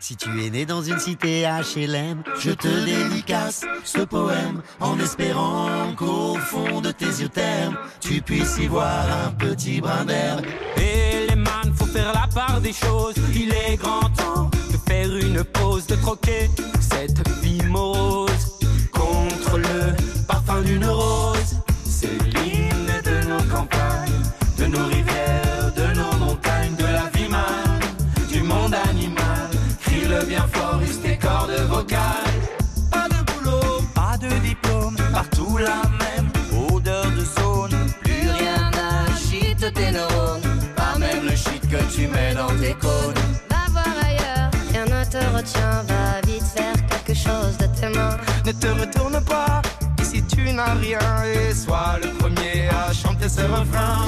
Si 0.02 0.16
tu 0.16 0.30
es 0.46 0.48
né 0.48 0.64
dans 0.64 0.80
une 0.80 0.98
cité 0.98 1.42
HLM, 1.42 2.22
je 2.38 2.52
te 2.52 2.68
dédicace 2.68 3.66
ce 3.84 3.98
poème 4.00 4.62
en 4.80 4.98
espérant 4.98 5.92
qu'au 5.94 6.36
fond 6.36 6.80
de 6.80 6.90
tes 6.90 7.04
yeux 7.04 7.28
termes, 7.28 7.76
tu 8.00 8.22
puisses 8.22 8.56
y 8.58 8.66
voir 8.66 9.04
un 9.26 9.30
petit 9.32 9.82
brin 9.82 10.06
d'herbe. 10.06 10.40
Et 10.78 11.26
les 11.28 11.36
man, 11.36 11.74
faut 11.76 11.84
faire 11.84 12.14
la 12.14 12.26
part 12.34 12.62
des 12.62 12.72
choses. 12.72 13.14
Il 13.34 13.52
est 13.52 13.76
grand 13.76 14.08
temps 14.16 14.50
une 15.18 15.42
pause, 15.44 15.86
de 15.86 15.96
troquer 15.96 16.50
cette 16.80 17.26
vie 17.42 17.62
morose 17.68 18.58
contre 18.92 19.58
le 19.58 19.94
parfum 20.26 20.60
d'une 20.62 20.84
rose. 20.84 21.56
C'est 21.84 22.18
l'hymne 22.34 22.92
de 23.04 23.28
nos 23.28 23.42
campagnes, 23.54 24.22
de 24.58 24.66
nos 24.66 24.84
rivières, 24.86 25.72
de 25.74 25.94
nos 25.98 26.24
montagnes, 26.24 26.76
de 26.76 26.84
la 26.84 27.10
vie 27.14 27.28
man, 27.28 27.80
du 28.30 28.42
monde 28.42 28.74
animal. 28.90 29.48
Crie-le 29.82 30.24
bien 30.26 30.46
fort, 30.52 30.80
use 30.82 31.00
tes 31.00 31.16
cordes 31.16 31.58
vocales. 31.68 32.40
Pas 32.90 33.08
de 33.08 33.32
boulot, 33.32 33.82
pas 33.94 34.16
de 34.18 34.28
diplôme, 34.46 34.96
partout 35.12 35.58
la 35.58 35.82
même 36.04 36.30
odeur 36.70 37.06
de 37.06 37.24
zone. 37.24 37.76
Plus 38.02 38.30
rien 38.38 38.70
n'agite 38.70 39.72
tes 39.74 39.90
neurones, 39.90 40.60
pas 40.76 40.98
même 40.98 41.24
le 41.24 41.36
shit 41.36 41.62
que 41.68 41.82
tu 41.94 42.06
mets 42.06 42.34
dans 42.34 42.54
tes 42.60 42.74
cônes. 42.74 43.29
Retient, 45.40 45.82
va 45.88 46.20
vite 46.26 46.44
faire 46.54 46.74
quelque 46.88 47.14
chose 47.14 47.56
de 47.58 47.66
tes 47.78 47.88
mains. 47.88 48.16
Ne 48.44 48.52
te 48.52 48.66
retourne 48.66 49.20
pas, 49.24 49.62
ici 50.00 50.22
tu 50.24 50.52
n'as 50.52 50.74
rien, 50.74 51.00
et 51.24 51.54
sois 51.54 51.98
le 52.02 52.08
premier 52.18 52.68
à 52.68 52.92
chanter 52.92 53.28
ce 53.28 53.42
refrain. 53.42 54.04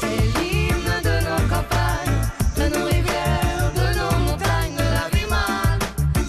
C'est 0.00 0.22
l'hymne 0.34 0.94
de 1.08 1.16
nos 1.26 1.42
campagnes, 1.52 2.20
de 2.58 2.64
nos 2.74 2.84
rivières, 2.86 3.70
de 3.80 3.86
nos 3.98 4.14
montagnes, 4.26 4.76
de 4.82 4.88
la 4.98 5.06
vie 5.14 5.28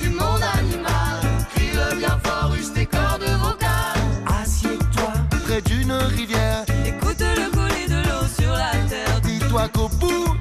du 0.01 0.09
monde 0.09 0.43
animal. 0.59 1.19
Crie-le 1.53 1.95
bien 1.97 2.17
fort, 2.23 2.53
use 2.55 2.71
tes 2.73 2.85
cordes 2.85 3.29
vocales. 3.45 4.03
Assieds-toi 4.41 5.13
près 5.45 5.61
d'une 5.61 5.93
rivière, 5.93 6.63
écoute 6.85 7.23
le 7.41 7.47
couler 7.55 7.87
de 7.87 7.99
l'eau 8.07 8.25
sur 8.39 8.51
la 8.51 8.71
terre. 8.91 9.19
Dis-toi 9.23 9.67
qu'au 9.73 9.89
bout, 9.99 10.35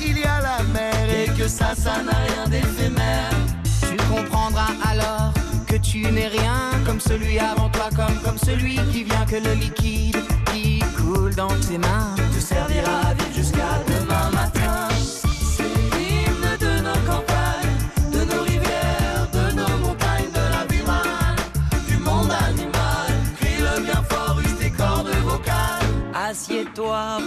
il 0.00 0.18
y 0.18 0.24
a 0.24 0.40
la 0.40 0.62
mer, 0.72 1.04
et 1.10 1.28
que 1.38 1.48
ça, 1.48 1.74
ça 1.74 2.02
n'a 2.02 2.29
tu 6.10 6.16
n'es 6.16 6.28
rien 6.28 6.70
comme 6.84 7.00
celui 7.00 7.38
avant 7.38 7.68
toi, 7.68 7.88
comme, 7.94 8.16
comme 8.24 8.38
celui 8.38 8.76
qui 8.92 9.04
vient 9.04 9.24
que 9.26 9.36
le 9.36 9.54
liquide 9.54 10.16
qui 10.52 10.80
coule 10.96 11.34
dans 11.34 11.54
tes 11.68 11.78
mains 11.78 12.14
te 12.34 12.40
servira 12.40 13.14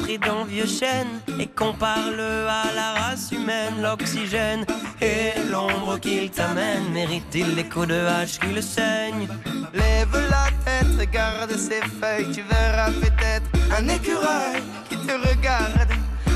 Pris 0.02 0.18
d'un 0.18 0.46
vieux 0.46 0.66
chêne 0.66 1.20
et 1.40 1.46
compare-le 1.46 2.48
à 2.48 2.74
la 2.76 2.94
race 2.94 3.32
humaine. 3.32 3.82
L'oxygène 3.84 4.66
et 5.00 5.32
l'ombre 5.52 6.00
qu'il 6.00 6.32
t'amène 6.32 6.90
mérite-t-il 6.92 7.56
les 7.56 7.70
coups 7.70 7.90
de 7.90 7.94
hache 7.94 8.40
qui 8.40 8.48
le 8.48 8.62
saignent 8.62 9.28
Lève 9.74 10.30
la 10.30 10.48
tête, 10.66 11.00
regarde 11.00 11.52
ses 11.52 11.82
feuilles, 11.82 12.32
tu 12.34 12.42
verras 12.42 12.90
peut-être 12.92 13.48
un 13.78 13.88
écureuil 13.90 14.64
qui 14.90 14.98
te 14.98 15.14
regarde 15.14 15.90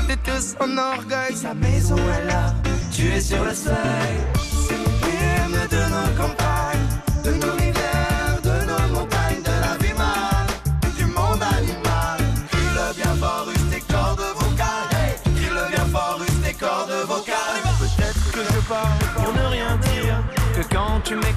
de 0.08 0.14
tout 0.14 0.40
son 0.40 0.78
orgueil, 0.78 1.34
sa 1.34 1.54
maison 1.54 1.96
est 1.96 2.26
là, 2.26 2.54
tu 2.92 3.08
es 3.08 3.20
sur 3.20 3.44
le 3.44 3.54
seuil. 3.54 4.57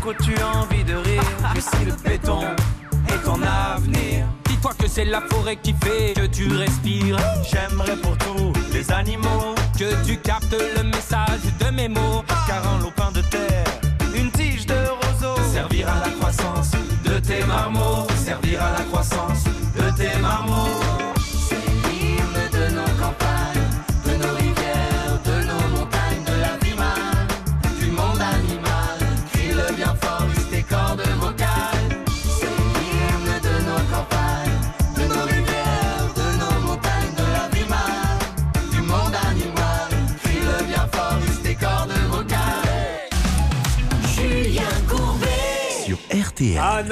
Quand 0.02 0.18
tu 0.24 0.36
as 0.38 0.58
envie 0.58 0.84
de 0.84 0.96
rire. 0.96 1.24
Que 1.54 1.62
si 1.62 1.86
le 1.86 1.94
béton 2.04 2.42
est 3.08 3.24
ton 3.24 3.40
avenir. 3.42 4.26
Dis-toi 4.46 4.72
que 4.78 4.88
c'est 4.88 5.06
la 5.06 5.22
forêt 5.22 5.56
qui 5.58 5.74
fait 5.74 6.14
que 6.16 6.26
tu 6.26 6.52
respires. 6.56 7.18
J'aimerais 7.50 7.96
pour 7.98 8.18
tous 8.18 8.54
les 8.74 8.92
animaux 8.92 9.56
que 9.78 10.06
tu 10.06 10.18
captes 10.18 10.56
le 10.78 10.84
message 10.84 11.42
de 11.60 11.72
mes 11.72 11.88
mots. 11.88 12.24
Car 12.48 12.68
un 12.68 12.80
lopin 12.82 13.12
de 13.12 13.22
terre, 13.22 13.66
une 14.16 14.32
tige 14.32 14.66
de 14.66 14.76
roseau, 14.76 15.36
servir 15.54 15.88
à 15.90 16.08
la 16.08 16.12
croissance 16.12 16.72
de 17.06 17.20
tes 17.20 17.44
marmots. 17.46 18.08
Servir 18.16 18.62
à 18.62 18.72
la 18.78 18.84
croissance 18.86 19.44
de 19.46 19.98
tes 19.98 20.20
marmots. 20.20 21.11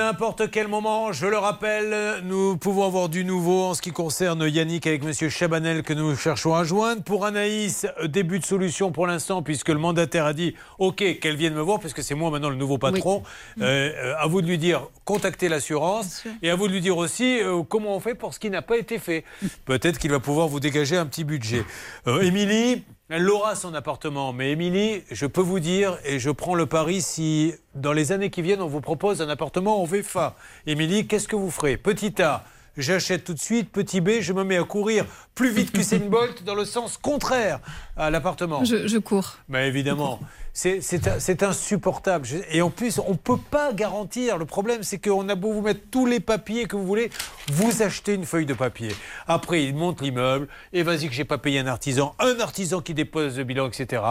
N'importe 0.09 0.49
quel 0.49 0.67
moment, 0.67 1.11
je 1.11 1.27
le 1.27 1.37
rappelle, 1.37 2.23
nous 2.23 2.57
pouvons 2.57 2.83
avoir 2.83 3.09
du 3.09 3.23
nouveau 3.23 3.65
en 3.65 3.73
ce 3.75 3.81
qui 3.83 3.91
concerne 3.91 4.49
Yannick 4.49 4.87
avec 4.87 5.03
Monsieur 5.03 5.29
Chabanel 5.29 5.83
que 5.83 5.93
nous 5.93 6.15
cherchons 6.15 6.55
à 6.55 6.63
joindre. 6.63 7.03
Pour 7.03 7.27
Anaïs, 7.27 7.85
début 8.05 8.39
de 8.39 8.43
solution 8.43 8.91
pour 8.91 9.05
l'instant 9.05 9.43
puisque 9.43 9.69
le 9.69 9.77
mandataire 9.77 10.25
a 10.25 10.33
dit 10.33 10.55
OK 10.79 11.19
qu'elle 11.19 11.35
vienne 11.35 11.53
me 11.53 11.61
voir 11.61 11.79
puisque 11.79 12.01
c'est 12.01 12.15
moi 12.15 12.31
maintenant 12.31 12.49
le 12.49 12.55
nouveau 12.55 12.79
patron. 12.79 13.21
Euh, 13.61 13.91
euh, 13.93 14.15
à 14.17 14.25
vous 14.25 14.41
de 14.41 14.47
lui 14.47 14.57
dire 14.57 14.87
contactez 15.05 15.47
l'assurance 15.47 16.23
et 16.41 16.49
à 16.49 16.55
vous 16.55 16.67
de 16.67 16.73
lui 16.73 16.81
dire 16.81 16.97
aussi 16.97 17.39
euh, 17.43 17.61
comment 17.61 17.95
on 17.95 17.99
fait 17.99 18.15
pour 18.15 18.33
ce 18.33 18.39
qui 18.39 18.49
n'a 18.49 18.63
pas 18.63 18.77
été 18.77 18.97
fait. 18.97 19.23
Peut-être 19.65 19.99
qu'il 19.99 20.09
va 20.09 20.19
pouvoir 20.19 20.47
vous 20.47 20.59
dégager 20.59 20.97
un 20.97 21.05
petit 21.05 21.23
budget. 21.23 21.63
Euh, 22.07 22.21
Émilie, 22.21 22.83
elle 23.09 23.27
aura 23.29 23.55
son 23.55 23.73
appartement, 23.73 24.33
mais 24.33 24.51
Émilie, 24.51 25.03
je 25.09 25.25
peux 25.25 25.41
vous 25.41 25.59
dire, 25.59 25.97
et 26.05 26.19
je 26.19 26.29
prends 26.29 26.53
le 26.53 26.67
pari, 26.67 27.01
si 27.01 27.53
dans 27.73 27.91
les 27.91 28.11
années 28.11 28.29
qui 28.29 28.43
viennent, 28.43 28.61
on 28.61 28.67
vous 28.67 28.81
propose 28.81 29.21
un 29.21 29.29
appartement 29.29 29.81
en 29.81 29.85
VFA. 29.85 30.35
Émilie, 30.67 31.07
qu'est-ce 31.07 31.27
que 31.27 31.35
vous 31.35 31.49
ferez? 31.49 31.75
Petit 31.77 32.21
A, 32.21 32.43
j'achète 32.77 33.23
tout 33.23 33.33
de 33.33 33.39
suite. 33.39 33.71
Petit 33.71 33.99
B, 33.99 34.21
je 34.21 34.31
me 34.31 34.43
mets 34.43 34.57
à 34.57 34.63
courir 34.63 35.05
plus 35.33 35.49
vite 35.49 35.71
que 35.71 35.79
Usain 35.79 35.97
Bolt 36.07 36.43
dans 36.43 36.53
le 36.53 36.65
sens 36.65 36.97
contraire 36.97 37.59
à 37.97 38.11
l'appartement. 38.11 38.63
Je, 38.63 38.87
je 38.87 38.97
cours. 38.99 39.37
Mais 39.47 39.67
évidemment, 39.67 40.19
c'est- 40.59 41.43
insupportable. 41.43 42.27
Et 42.51 42.61
en 42.61 42.69
plus, 42.69 42.99
on 42.99 43.11
ne 43.11 43.17
peut 43.17 43.37
pas 43.37 43.71
garantir. 43.73 44.37
Le 44.37 44.45
problème, 44.45 44.83
c'est 44.83 44.97
qu'on 44.97 45.27
a 45.29 45.35
beau 45.35 45.53
vous 45.53 45.61
mettre 45.61 45.81
tous 45.89 46.05
les 46.05 46.19
papiers 46.19 46.65
que 46.65 46.75
vous 46.75 46.85
voulez, 46.85 47.09
vous 47.51 47.81
achetez 47.81 48.13
une 48.13 48.25
feuille 48.25 48.45
de 48.45 48.53
papier. 48.53 48.89
Après, 49.27 49.63
il 49.63 49.75
monte 49.75 50.01
l'immeuble, 50.01 50.47
et 50.73 50.83
vas-y 50.83 51.07
que 51.07 51.13
j'ai 51.13 51.25
pas 51.25 51.37
payé 51.37 51.59
un 51.59 51.67
artisan, 51.67 52.13
un 52.19 52.39
artisan 52.39 52.81
qui 52.81 52.93
dépose 52.93 53.37
le 53.37 53.43
bilan, 53.45 53.67
etc. 53.67 54.01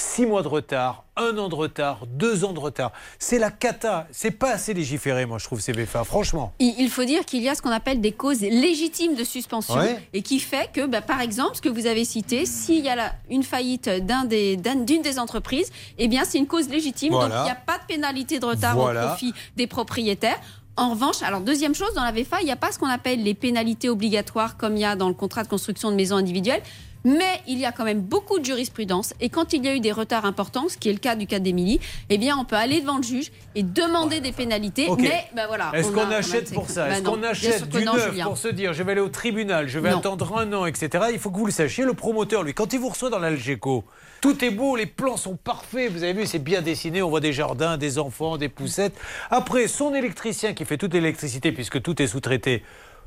Six 0.00 0.24
mois 0.24 0.42
de 0.42 0.48
retard, 0.48 1.04
un 1.16 1.36
an 1.36 1.50
de 1.50 1.54
retard, 1.54 2.06
deux 2.06 2.44
ans 2.46 2.54
de 2.54 2.58
retard. 2.58 2.90
C'est 3.18 3.38
la 3.38 3.50
cata. 3.50 4.06
C'est 4.12 4.30
pas 4.30 4.50
assez 4.52 4.72
légiféré, 4.72 5.26
moi, 5.26 5.36
je 5.38 5.44
trouve, 5.44 5.60
ces 5.60 5.74
BFA, 5.74 6.04
franchement. 6.04 6.54
Il 6.58 6.88
faut 6.88 7.04
dire 7.04 7.26
qu'il 7.26 7.42
y 7.42 7.48
a 7.50 7.54
ce 7.54 7.60
qu'on 7.60 7.70
appelle 7.70 8.00
des 8.00 8.12
causes 8.12 8.40
légitimes 8.40 9.14
de 9.14 9.24
suspension 9.24 9.74
Ouais. 9.74 10.02
et 10.14 10.22
qui 10.22 10.40
fait 10.40 10.70
que, 10.72 10.86
bah, 10.86 11.02
par 11.02 11.20
exemple, 11.20 11.54
ce 11.56 11.60
que 11.60 11.68
vous 11.68 11.86
avez 11.86 12.06
cité, 12.06 12.46
s'il 12.46 12.82
y 12.82 12.88
a 12.88 12.96
la- 12.96 13.12
une 13.28 13.42
faillite 13.42 13.90
d'un 13.90 14.24
des- 14.24 14.56
d'un- 14.56 14.76
d'une 14.76 15.02
des 15.02 15.18
entreprises, 15.18 15.70
eh 15.98 16.08
bien, 16.08 16.24
c'est 16.24 16.38
une 16.38 16.46
cause 16.46 16.70
légitime. 16.70 17.12
Voilà. 17.12 17.28
Donc, 17.28 17.38
il 17.42 17.44
n'y 17.44 17.50
a 17.50 17.54
pas 17.66 17.76
de 17.78 17.84
pénalité 17.86 18.38
de 18.38 18.46
retard 18.46 18.76
Voilà. 18.76 19.04
au 19.04 19.08
profit 19.08 19.34
des 19.56 19.66
propriétaires. 19.66 20.40
En 20.76 20.90
revanche, 20.92 21.22
alors 21.22 21.40
deuxième 21.42 21.74
chose, 21.74 21.92
dans 21.94 22.04
la 22.04 22.12
VFA, 22.12 22.40
il 22.40 22.46
n'y 22.46 22.52
a 22.52 22.56
pas 22.56 22.72
ce 22.72 22.78
qu'on 22.78 22.88
appelle 22.88 23.22
les 23.22 23.34
pénalités 23.34 23.90
obligatoires 23.90 24.56
comme 24.56 24.76
il 24.76 24.80
y 24.80 24.84
a 24.86 24.96
dans 24.96 25.08
le 25.08 25.14
contrat 25.14 25.42
de 25.42 25.48
construction 25.48 25.90
de 25.90 25.96
maisons 25.96 26.16
individuelles. 26.16 26.62
Mais 27.04 27.40
il 27.46 27.58
y 27.58 27.64
a 27.64 27.72
quand 27.72 27.84
même 27.84 28.00
beaucoup 28.00 28.38
de 28.38 28.44
jurisprudence 28.44 29.14
et 29.20 29.30
quand 29.30 29.52
il 29.52 29.64
y 29.64 29.68
a 29.68 29.74
eu 29.74 29.80
des 29.80 29.92
retards 29.92 30.24
importants, 30.26 30.68
ce 30.68 30.76
qui 30.76 30.90
est 30.90 30.92
le 30.92 30.98
cas 30.98 31.16
du 31.16 31.26
cas 31.26 31.38
d'Émilie, 31.38 31.80
eh 32.10 32.18
bien 32.18 32.36
on 32.36 32.44
peut 32.44 32.56
aller 32.56 32.80
devant 32.80 32.98
le 32.98 33.02
juge 33.02 33.30
et 33.54 33.62
demander 33.62 34.20
des 34.20 34.32
pénalités. 34.32 34.88
Mais 34.98 35.24
ben 35.34 35.46
voilà. 35.46 35.70
Est-ce 35.74 35.88
on 35.88 35.92
qu'on 35.92 36.10
achète 36.10 36.52
pour 36.52 36.68
ça 36.68 36.86
Ben 36.86 36.94
Est-ce 36.94 37.02
qu'on 37.02 37.22
achète 37.22 37.68
du 37.68 37.84
non, 37.84 37.94
neuf 37.94 38.10
Julien. 38.10 38.24
pour 38.26 38.38
se 38.38 38.48
dire 38.48 38.72
je 38.72 38.82
vais 38.82 38.92
aller 38.92 39.00
au 39.00 39.08
tribunal, 39.08 39.68
je 39.68 39.78
vais 39.78 39.90
Non. 39.90 39.98
attendre 39.98 40.36
un 40.36 40.52
an, 40.52 40.66
etc. 40.66 41.06
Il 41.12 41.18
faut 41.18 41.30
que 41.30 41.38
vous 41.38 41.46
le 41.46 41.52
sachiez. 41.52 41.84
Le 41.84 41.94
promoteur, 41.94 42.42
lui, 42.42 42.52
quand 42.54 42.72
il 42.72 42.78
vous 42.78 42.88
reçoit 42.90 43.10
dans 43.10 43.18
l'Algeco, 43.18 43.84
tout 44.20 44.44
est 44.44 44.50
beau, 44.50 44.76
les 44.76 44.86
plans 44.86 45.16
sont 45.16 45.36
parfaits. 45.36 45.90
Vous 45.90 46.02
avez 46.02 46.12
vu, 46.12 46.26
c'est 46.26 46.38
bien 46.38 46.60
dessiné. 46.60 47.02
On 47.02 47.08
voit 47.08 47.20
des 47.20 47.32
jardins, 47.32 47.78
des 47.78 47.98
enfants, 47.98 48.36
des 48.36 48.50
poussettes. 48.50 48.94
Après, 49.30 49.66
son 49.68 49.94
électricien 49.94 50.52
qui 50.52 50.66
fait 50.66 50.76
toute 50.76 50.92
l'électricité, 50.92 51.52
puisque 51.52 51.80
tout 51.80 52.00
est 52.02 52.06
sous-traité, 52.06 52.62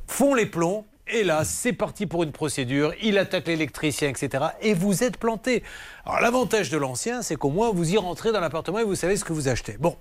font 0.07 0.34
les 0.34 0.48
plombs. 0.48 0.86
Et 1.07 1.23
là, 1.23 1.43
c'est 1.43 1.73
parti 1.73 2.05
pour 2.05 2.23
une 2.23 2.31
procédure. 2.31 2.93
Il 3.01 3.17
attaque 3.17 3.47
l'électricien, 3.47 4.09
etc. 4.09 4.45
Et 4.61 4.73
vous 4.73 5.03
êtes 5.03 5.17
planté. 5.17 5.63
Alors, 6.05 6.21
l'avantage 6.21 6.69
de 6.69 6.77
l'ancien, 6.77 7.21
c'est 7.21 7.35
qu'au 7.35 7.49
moins, 7.49 7.71
vous 7.71 7.93
y 7.93 7.97
rentrez 7.97 8.31
dans 8.31 8.39
l'appartement 8.39 8.80
et 8.80 8.84
vous 8.84 8.95
savez 8.95 9.17
ce 9.17 9.25
que 9.25 9.34
vous 9.34 9.49
achetez. 9.49 9.75
Bon. 9.80 9.97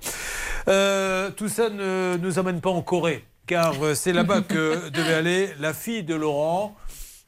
Euh, 0.69 1.31
tout 1.31 1.49
ça 1.49 1.71
ne 1.71 2.17
nous 2.19 2.39
amène 2.39 2.61
pas 2.61 2.71
en 2.71 2.83
Corée, 2.83 3.25
car 3.47 3.75
euh, 3.83 3.95
c'est 3.95 4.13
là-bas 4.13 4.43
que 4.43 4.89
devait 4.91 5.15
aller 5.15 5.51
la 5.59 5.75
fille 5.75 6.05
de 6.05 6.15
Laurent 6.15 6.77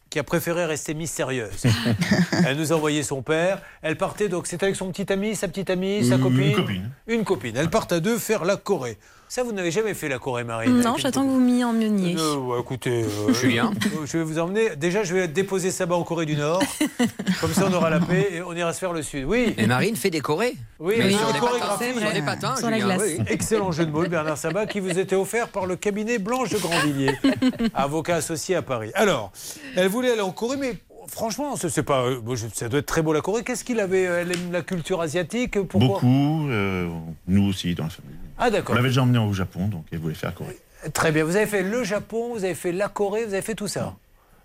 qui 0.09 0.21
a 0.21 0.23
préféré 0.23 0.65
rester 0.65 0.95
mystérieuse. 0.95 1.65
Elle 2.47 2.57
nous 2.57 2.73
a 2.73 2.77
envoyé 2.77 3.03
son 3.03 3.23
père. 3.23 3.61
Elle 3.83 3.97
partait 3.97 4.29
donc, 4.29 4.47
c'était 4.47 4.67
avec 4.67 4.77
son 4.77 4.93
petit 4.93 5.13
ami, 5.13 5.35
sa 5.35 5.49
petite 5.49 5.71
amie, 5.71 6.05
sa 6.05 6.15
Une 6.15 6.23
copine 6.23 6.55
copine. 6.55 6.91
Une 7.09 7.25
copine. 7.25 7.57
Elles 7.57 7.71
partent 7.71 7.91
à 7.91 7.99
deux 7.99 8.19
faire 8.19 8.45
la 8.45 8.57
Corée. 8.57 8.97
Ça, 9.29 9.43
vous 9.43 9.53
n'avez 9.53 9.71
jamais 9.73 9.95
fait 9.95 10.09
la 10.09 10.19
Corée, 10.21 10.45
Marine 10.45 10.81
Non, 10.81 10.97
j'attends 10.97 11.23
que 11.25 11.29
vous 11.31 11.41
m'y 11.41 11.65
emmeniez. 11.65 12.15
euh, 12.17 12.37
ouais, 12.37 12.61
écoutez, 12.61 13.03
euh, 13.05 13.33
Julien. 13.41 13.73
je 14.05 14.19
vais 14.19 14.23
vous 14.23 14.39
emmener. 14.39 14.77
Déjà, 14.77 15.03
je 15.03 15.13
vais 15.15 15.27
déposer 15.27 15.71
Saba 15.73 15.97
en 15.97 16.05
Corée 16.05 16.27
du 16.27 16.37
Nord. 16.37 16.63
Comme 17.41 17.53
ça, 17.53 17.67
on 17.69 17.73
aura 17.75 17.91
la 17.91 17.99
paix 18.01 18.29
et 18.35 18.43
on 18.43 18.53
ira 18.55 18.73
se 18.73 18.79
faire 18.79 18.93
le 18.93 19.03
sud. 19.03 19.25
Oui. 19.27 19.53
Et 19.59 19.67
Marine 19.67 19.97
fait 19.97 20.11
des 20.11 20.21
chorés. 20.21 20.55
Oui, 20.79 20.95
Mais 20.99 21.11
sur 21.11 21.33
des 21.33 21.41
patins. 21.41 21.93
Sur 21.99 22.13
des 22.13 22.23
patins, 22.23 22.57
Sur 22.57 22.71
la 22.71 22.79
glace. 22.79 23.03
oui. 23.05 23.25
Excellent 23.27 23.73
jeu 23.73 23.87
de 23.87 23.91
mots, 23.91 24.07
Bernard 24.07 24.39
Sabat, 24.39 24.67
qui 24.67 24.79
vous 24.79 24.97
était 24.99 25.17
offert 25.17 25.49
par 25.49 25.67
le 25.67 25.75
cabinet 25.77 26.19
Blanche 26.19 26.51
de 26.51 26.59
Grandvilliers, 26.59 27.15
avocat 27.75 28.17
associé 28.17 28.55
à 28.55 28.63
Paris. 28.63 28.93
Alors, 28.95 29.33
elle 29.75 29.89
voulait 29.89 30.13
aller 30.13 30.21
en 30.21 30.31
Corée, 30.31 30.59
mais 30.59 30.77
franchement, 31.09 31.57
c'est 31.57 31.83
pas, 31.83 32.05
euh, 32.05 32.21
ça 32.53 32.69
doit 32.69 32.79
être 32.81 32.87
très 32.87 33.03
beau 33.03 33.13
la 33.13 33.21
Corée. 33.21 33.43
Qu'est-ce 33.43 33.65
qu'il 33.65 33.81
avait 33.81 34.07
euh, 34.07 34.21
Elle 34.23 34.33
aime 34.33 34.53
la 34.53 34.63
culture 34.63 35.01
asiatique? 35.01 35.61
Pourquoi? 35.63 35.89
Beaucoup, 35.89 36.47
euh, 36.51 36.89
nous 37.27 37.49
aussi 37.49 37.75
dans 37.75 37.85
la 37.85 37.91
famille. 37.91 38.15
Ah, 38.39 38.51
d'accord. 38.51 38.73
On 38.73 38.77
l'avait 38.77 38.89
déjà 38.89 39.03
emmené 39.03 39.19
au 39.19 39.33
Japon, 39.33 39.69
donc 39.69 39.85
elle 39.93 39.99
voulait 39.99 40.15
faire 40.15 40.31
la 40.31 40.37
Corée. 40.37 40.59
Très 40.93 41.13
bien. 41.13 41.25
Vous 41.25 41.37
avez 41.37 41.47
fait 41.47 41.63
le 41.63 41.85
Japon, 41.85 42.33
vous 42.35 42.45
avez 42.45 42.55
fait 42.55 42.73
la 42.73 42.89
Corée, 42.89 43.25
vous 43.25 43.33
avez 43.33 43.43
fait 43.43 43.55
tout 43.55 43.69
ça. 43.69 43.95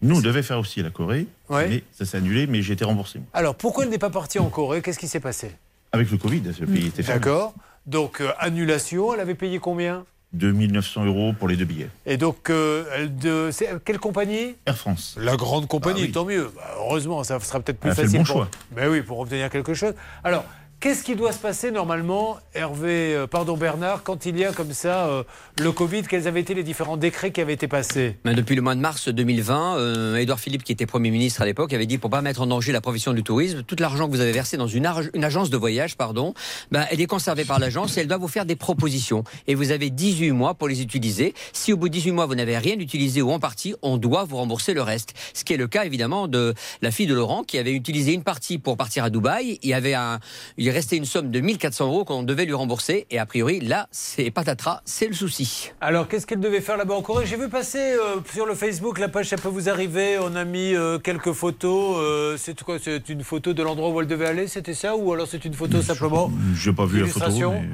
Nous, 0.01 0.17
on 0.17 0.21
devait 0.21 0.43
faire 0.43 0.59
aussi 0.59 0.81
la 0.81 0.89
Corée, 0.91 1.27
Ouais. 1.49 1.67
mais 1.67 1.83
ça 1.91 2.05
s'est 2.05 2.17
annulé, 2.17 2.47
mais 2.47 2.61
j'ai 2.61 2.73
été 2.73 2.85
remboursé. 2.85 3.19
moi. 3.19 3.27
Alors, 3.33 3.55
pourquoi 3.55 3.83
elle 3.83 3.89
n'est 3.89 3.97
pas 3.97 4.09
partie 4.09 4.39
en 4.39 4.47
Corée? 4.49 4.81
Qu'est-ce 4.81 4.99
qui 4.99 5.07
s'est 5.09 5.19
passé? 5.19 5.51
Avec 5.91 6.09
le 6.11 6.17
Covid, 6.17 6.41
le 6.59 6.65
pays 6.67 6.87
était 6.87 7.03
fermé. 7.03 7.19
D'accord. 7.19 7.53
Donc, 7.85 8.21
euh, 8.21 8.29
annulation, 8.39 9.13
elle 9.13 9.19
avait 9.19 9.35
payé 9.35 9.59
combien? 9.59 10.05
2900 10.33 11.05
euros 11.05 11.33
pour 11.33 11.47
les 11.47 11.55
deux 11.57 11.65
billets. 11.65 11.89
Et 12.05 12.15
donc, 12.15 12.49
euh, 12.51 12.85
elle 12.95 13.15
de, 13.17 13.49
quelle 13.83 13.97
compagnie? 13.97 14.55
Air 14.67 14.77
France. 14.77 15.15
La 15.19 15.35
grande 15.35 15.67
compagnie, 15.67 16.01
Ah 16.03 16.05
oui. 16.05 16.11
tant 16.11 16.23
mieux. 16.25 16.51
Bah, 16.55 16.61
heureusement, 16.77 17.23
ça 17.23 17.39
sera 17.39 17.59
peut-être 17.59 17.79
plus 17.79 17.87
Elle 17.87 17.93
a 17.93 17.95
fait 17.95 18.01
facile. 18.03 18.19
le 18.19 18.23
bon 18.25 18.31
pour... 18.33 18.35
choix. 18.43 18.49
Ben 18.71 18.89
oui, 18.89 19.01
pour 19.01 19.19
obtenir 19.19 19.49
quelque 19.49 19.73
chose. 19.73 19.93
Alors, 20.23 20.45
qu'est-ce 20.79 21.03
qui 21.03 21.15
doit 21.15 21.31
se 21.31 21.39
passer 21.39 21.71
normalement, 21.71 22.37
Hervé, 22.53 23.13
euh, 23.13 23.27
pardon 23.27 23.57
Bernard, 23.57 24.03
quand 24.03 24.25
il 24.25 24.37
y 24.37 24.45
a 24.45 24.51
comme 24.51 24.71
ça 24.71 25.07
euh, 25.07 25.23
le 25.59 25.71
Covid? 25.71 26.03
Quels 26.03 26.27
avaient 26.27 26.39
été 26.39 26.53
les 26.53 26.63
différents 26.63 26.97
décrets 26.97 27.31
qui 27.31 27.41
avaient 27.41 27.53
été 27.53 27.67
passés? 27.67 28.17
Ben, 28.23 28.33
Depuis 28.33 28.55
le 28.55 28.61
mois 28.61 28.75
de 28.75 28.79
mars 28.79 29.09
2020, 29.09 29.77
euh, 29.77 30.15
Édouard 30.15 30.39
Philippe, 30.39 30.63
qui 30.63 30.71
était 30.71 30.85
Premier 30.85 31.11
ministre 31.11 31.41
à 31.41 31.45
l'époque, 31.45 31.73
avait 31.73 31.85
dit 31.85 31.97
pour 31.97 32.09
pas 32.09 32.21
mettre 32.21 32.41
en 32.41 32.47
danger 32.47 32.71
la 32.71 32.81
profession 32.81 33.13
du 33.13 33.23
tourisme, 33.23 33.63
tout 33.63 33.75
l'argent 33.79 34.07
que 34.07 34.11
vous 34.11 34.21
avez 34.21 34.31
versé 34.31 34.57
dans 34.57 34.67
une, 34.67 34.89
une 35.13 35.23
agence 35.23 35.49
de 35.49 35.57
voyage, 35.57 35.97
pardon, 35.97 36.33
ben, 36.71 36.85
elle 36.89 37.01
est 37.01 37.07
conservée 37.07 37.45
par 37.45 37.59
l'agence 37.59 37.97
et 37.97 38.01
elle 38.01 38.07
doit 38.07 38.17
vous 38.17 38.27
faire 38.27 38.45
des 38.45 38.55
propositions. 38.55 39.23
Et 39.47 39.55
vous 39.55 39.71
avez 39.71 39.89
18 39.89 40.31
mois 40.31 40.53
pour 40.53 40.67
les 40.67 40.81
utiliser. 40.81 41.33
Si 41.51 41.73
au 41.73 41.77
bout 41.77 41.89
de 41.89 41.93
18 41.93 42.11
mois 42.11 42.25
vous 42.25 42.35
n'avez 42.35 42.57
rien 42.57 42.79
utilisé 42.79 43.21
ou 43.21 43.31
en 43.31 43.39
partie, 43.39 43.75
on 43.81 43.97
doit 43.97 44.23
vous 44.23 44.37
rembourser 44.37 44.73
le 44.73 44.81
reste. 44.81 45.13
Ce 45.33 45.43
qui 45.43 45.53
est 45.53 45.57
le 45.57 45.67
cas 45.67 45.83
évidemment 45.83 46.27
de 46.27 46.53
la 46.81 46.91
fille 46.91 47.07
de 47.07 47.13
Laurent 47.13 47.43
qui 47.43 47.57
avait 47.57 47.73
utilisé 47.73 48.13
une 48.13 48.23
partie 48.23 48.57
pour 48.57 48.77
partir 48.77 49.03
à 49.03 49.09
Dubaï. 49.09 49.59
Il 49.61 49.69
y 49.69 49.73
avait 49.73 49.93
un, 49.93 50.19
il 50.57 50.68
il 50.69 50.71
restait 50.71 50.97
une 50.97 51.05
somme 51.05 51.31
de 51.31 51.39
1400 51.39 51.87
euros 51.87 52.05
qu'on 52.05 52.21
devait 52.21 52.45
lui 52.45 52.53
rembourser. 52.53 53.07
Et 53.09 53.17
a 53.17 53.25
priori, 53.25 53.59
là, 53.59 53.87
c'est 53.91 54.29
patatras, 54.29 54.81
c'est 54.85 55.07
le 55.07 55.13
souci. 55.15 55.71
Alors, 55.81 56.07
qu'est-ce 56.07 56.27
qu'elle 56.27 56.39
devait 56.39 56.61
faire 56.61 56.77
là-bas 56.77 56.93
en 56.93 57.01
Corée? 57.01 57.25
J'ai 57.25 57.37
vu 57.37 57.49
passer 57.49 57.79
euh, 57.79 58.17
sur 58.31 58.45
le 58.45 58.53
Facebook, 58.53 58.99
la 58.99 59.09
page 59.09 59.29
Ça 59.29 59.37
peut 59.37 59.49
vous 59.49 59.67
arriver. 59.67 60.17
On 60.21 60.35
a 60.35 60.45
mis 60.45 60.75
euh, 60.75 60.99
quelques 60.99 61.31
photos. 61.33 61.97
euh, 61.99 62.37
c'est 62.37 62.61
quoi? 62.61 62.77
C'est 62.79 63.09
une 63.09 63.23
photo 63.23 63.53
de 63.53 63.63
l'endroit 63.63 63.89
où 63.89 63.99
elle 63.99 64.07
devait 64.07 64.27
aller? 64.27 64.47
C'était 64.47 64.75
ça? 64.75 64.95
Ou 64.95 65.11
alors 65.11 65.27
c'est 65.27 65.43
une 65.43 65.53
photo 65.55 65.81
simplement 65.81 66.31
J'ai 66.55 66.71
pas 66.73 66.85
vu 66.85 67.01
la 67.01 67.07
photo. 67.07 67.51
Mais- 67.51 67.67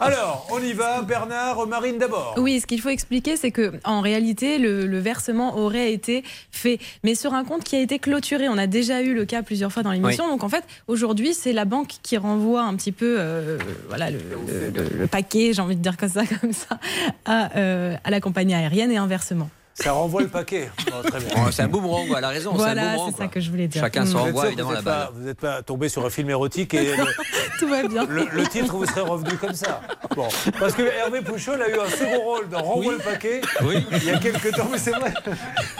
Alors, 0.00 0.46
on 0.50 0.60
y 0.62 0.72
va. 0.72 1.02
Bernard, 1.02 1.66
Marine 1.66 1.98
d'abord. 1.98 2.34
Oui, 2.38 2.60
ce 2.60 2.66
qu'il 2.66 2.80
faut 2.80 2.88
expliquer, 2.88 3.36
c'est 3.36 3.50
que 3.50 3.72
en 3.84 4.00
réalité, 4.00 4.58
le, 4.58 4.86
le 4.86 4.98
versement 4.98 5.56
aurait 5.58 5.92
été 5.92 6.24
fait, 6.50 6.78
mais 7.04 7.14
sur 7.14 7.34
un 7.34 7.44
compte 7.44 7.64
qui 7.64 7.76
a 7.76 7.80
été 7.80 7.98
clôturé. 7.98 8.48
On 8.48 8.58
a 8.58 8.66
déjà 8.66 9.02
eu 9.02 9.14
le 9.14 9.24
cas 9.24 9.42
plusieurs 9.42 9.72
fois 9.72 9.82
dans 9.82 9.92
l'émission. 9.92 10.24
Oui. 10.24 10.30
Donc 10.30 10.42
en 10.44 10.48
fait, 10.48 10.64
aujourd'hui, 10.88 11.34
c'est 11.34 11.52
la 11.52 11.64
banque 11.64 11.90
qui 12.02 12.16
renvoie 12.16 12.62
un 12.62 12.74
petit 12.76 12.92
peu, 12.92 13.16
euh, 13.18 13.58
voilà, 13.88 14.10
le, 14.10 14.18
le- 14.18 14.70
le- 14.70 14.98
le 14.98 15.06
paquet, 15.06 15.52
j'ai 15.52 15.62
envie 15.62 15.76
de 15.76 15.82
dire 15.82 15.96
comme 15.96 16.08
ça, 16.08 16.22
comme 16.40 16.52
ça, 16.52 16.78
à, 17.24 17.56
euh, 17.56 17.94
à 18.04 18.10
la 18.10 18.20
compagnie 18.20 18.54
aérienne 18.54 18.90
et 18.90 18.96
inversement. 18.96 19.50
Ça 19.82 19.92
renvoie 19.92 20.22
le 20.22 20.28
paquet. 20.28 20.70
Bon, 20.90 21.08
très 21.08 21.18
bien. 21.20 21.28
Oh, 21.36 21.50
c'est 21.50 21.62
un 21.62 21.68
boomerang, 21.68 22.06
elle 22.16 22.24
a 22.24 22.28
raison. 22.28 22.52
Voilà, 22.54 22.96
c'est 23.10 23.16
ça 23.16 23.28
que 23.28 23.40
je 23.40 23.50
voulais 23.50 23.68
dire. 23.68 23.80
Chacun 23.82 24.02
Mm. 24.02 24.06
se 24.06 24.12
Vous 24.12 24.18
êtes 24.18 24.24
renvoie 24.24 24.46
évidemment 24.48 24.70
la 24.70 24.76
n'êtes 24.76 24.84
balle. 24.84 25.06
pas, 25.06 25.12
vous 25.14 25.24
n'êtes 25.26 25.40
pas 25.40 25.62
tombé 25.62 25.88
sur 25.88 26.04
un 26.04 26.10
film 26.10 26.30
érotique 26.30 26.74
et 26.74 26.96
le, 26.96 27.04
Tout 27.58 27.68
va 27.68 27.82
bien. 27.86 28.04
le- 28.08 28.28
le 28.32 28.42
titre 28.48 28.72
vous 28.76 28.86
serait 28.86 29.00
revenu 29.02 29.36
comme 29.36 29.52
ça. 29.54 29.80
Bon, 30.16 30.28
parce 30.58 30.72
que 30.74 30.82
Hervé 30.82 31.20
Pouchol 31.22 31.62
a 31.62 31.68
eu 31.68 31.78
un 31.78 31.88
second 31.88 32.20
rôle 32.24 32.48
dans 32.48 32.62
Renvoie 32.62 32.92
le 32.94 32.98
paquet 32.98 33.40
Oui. 33.62 33.84
il 33.92 34.04
y 34.04 34.10
a 34.10 34.18
quelques 34.18 34.52
temps, 34.54 34.68
mais 34.70 34.78
c'est 34.78 34.90
vrai. 34.90 35.12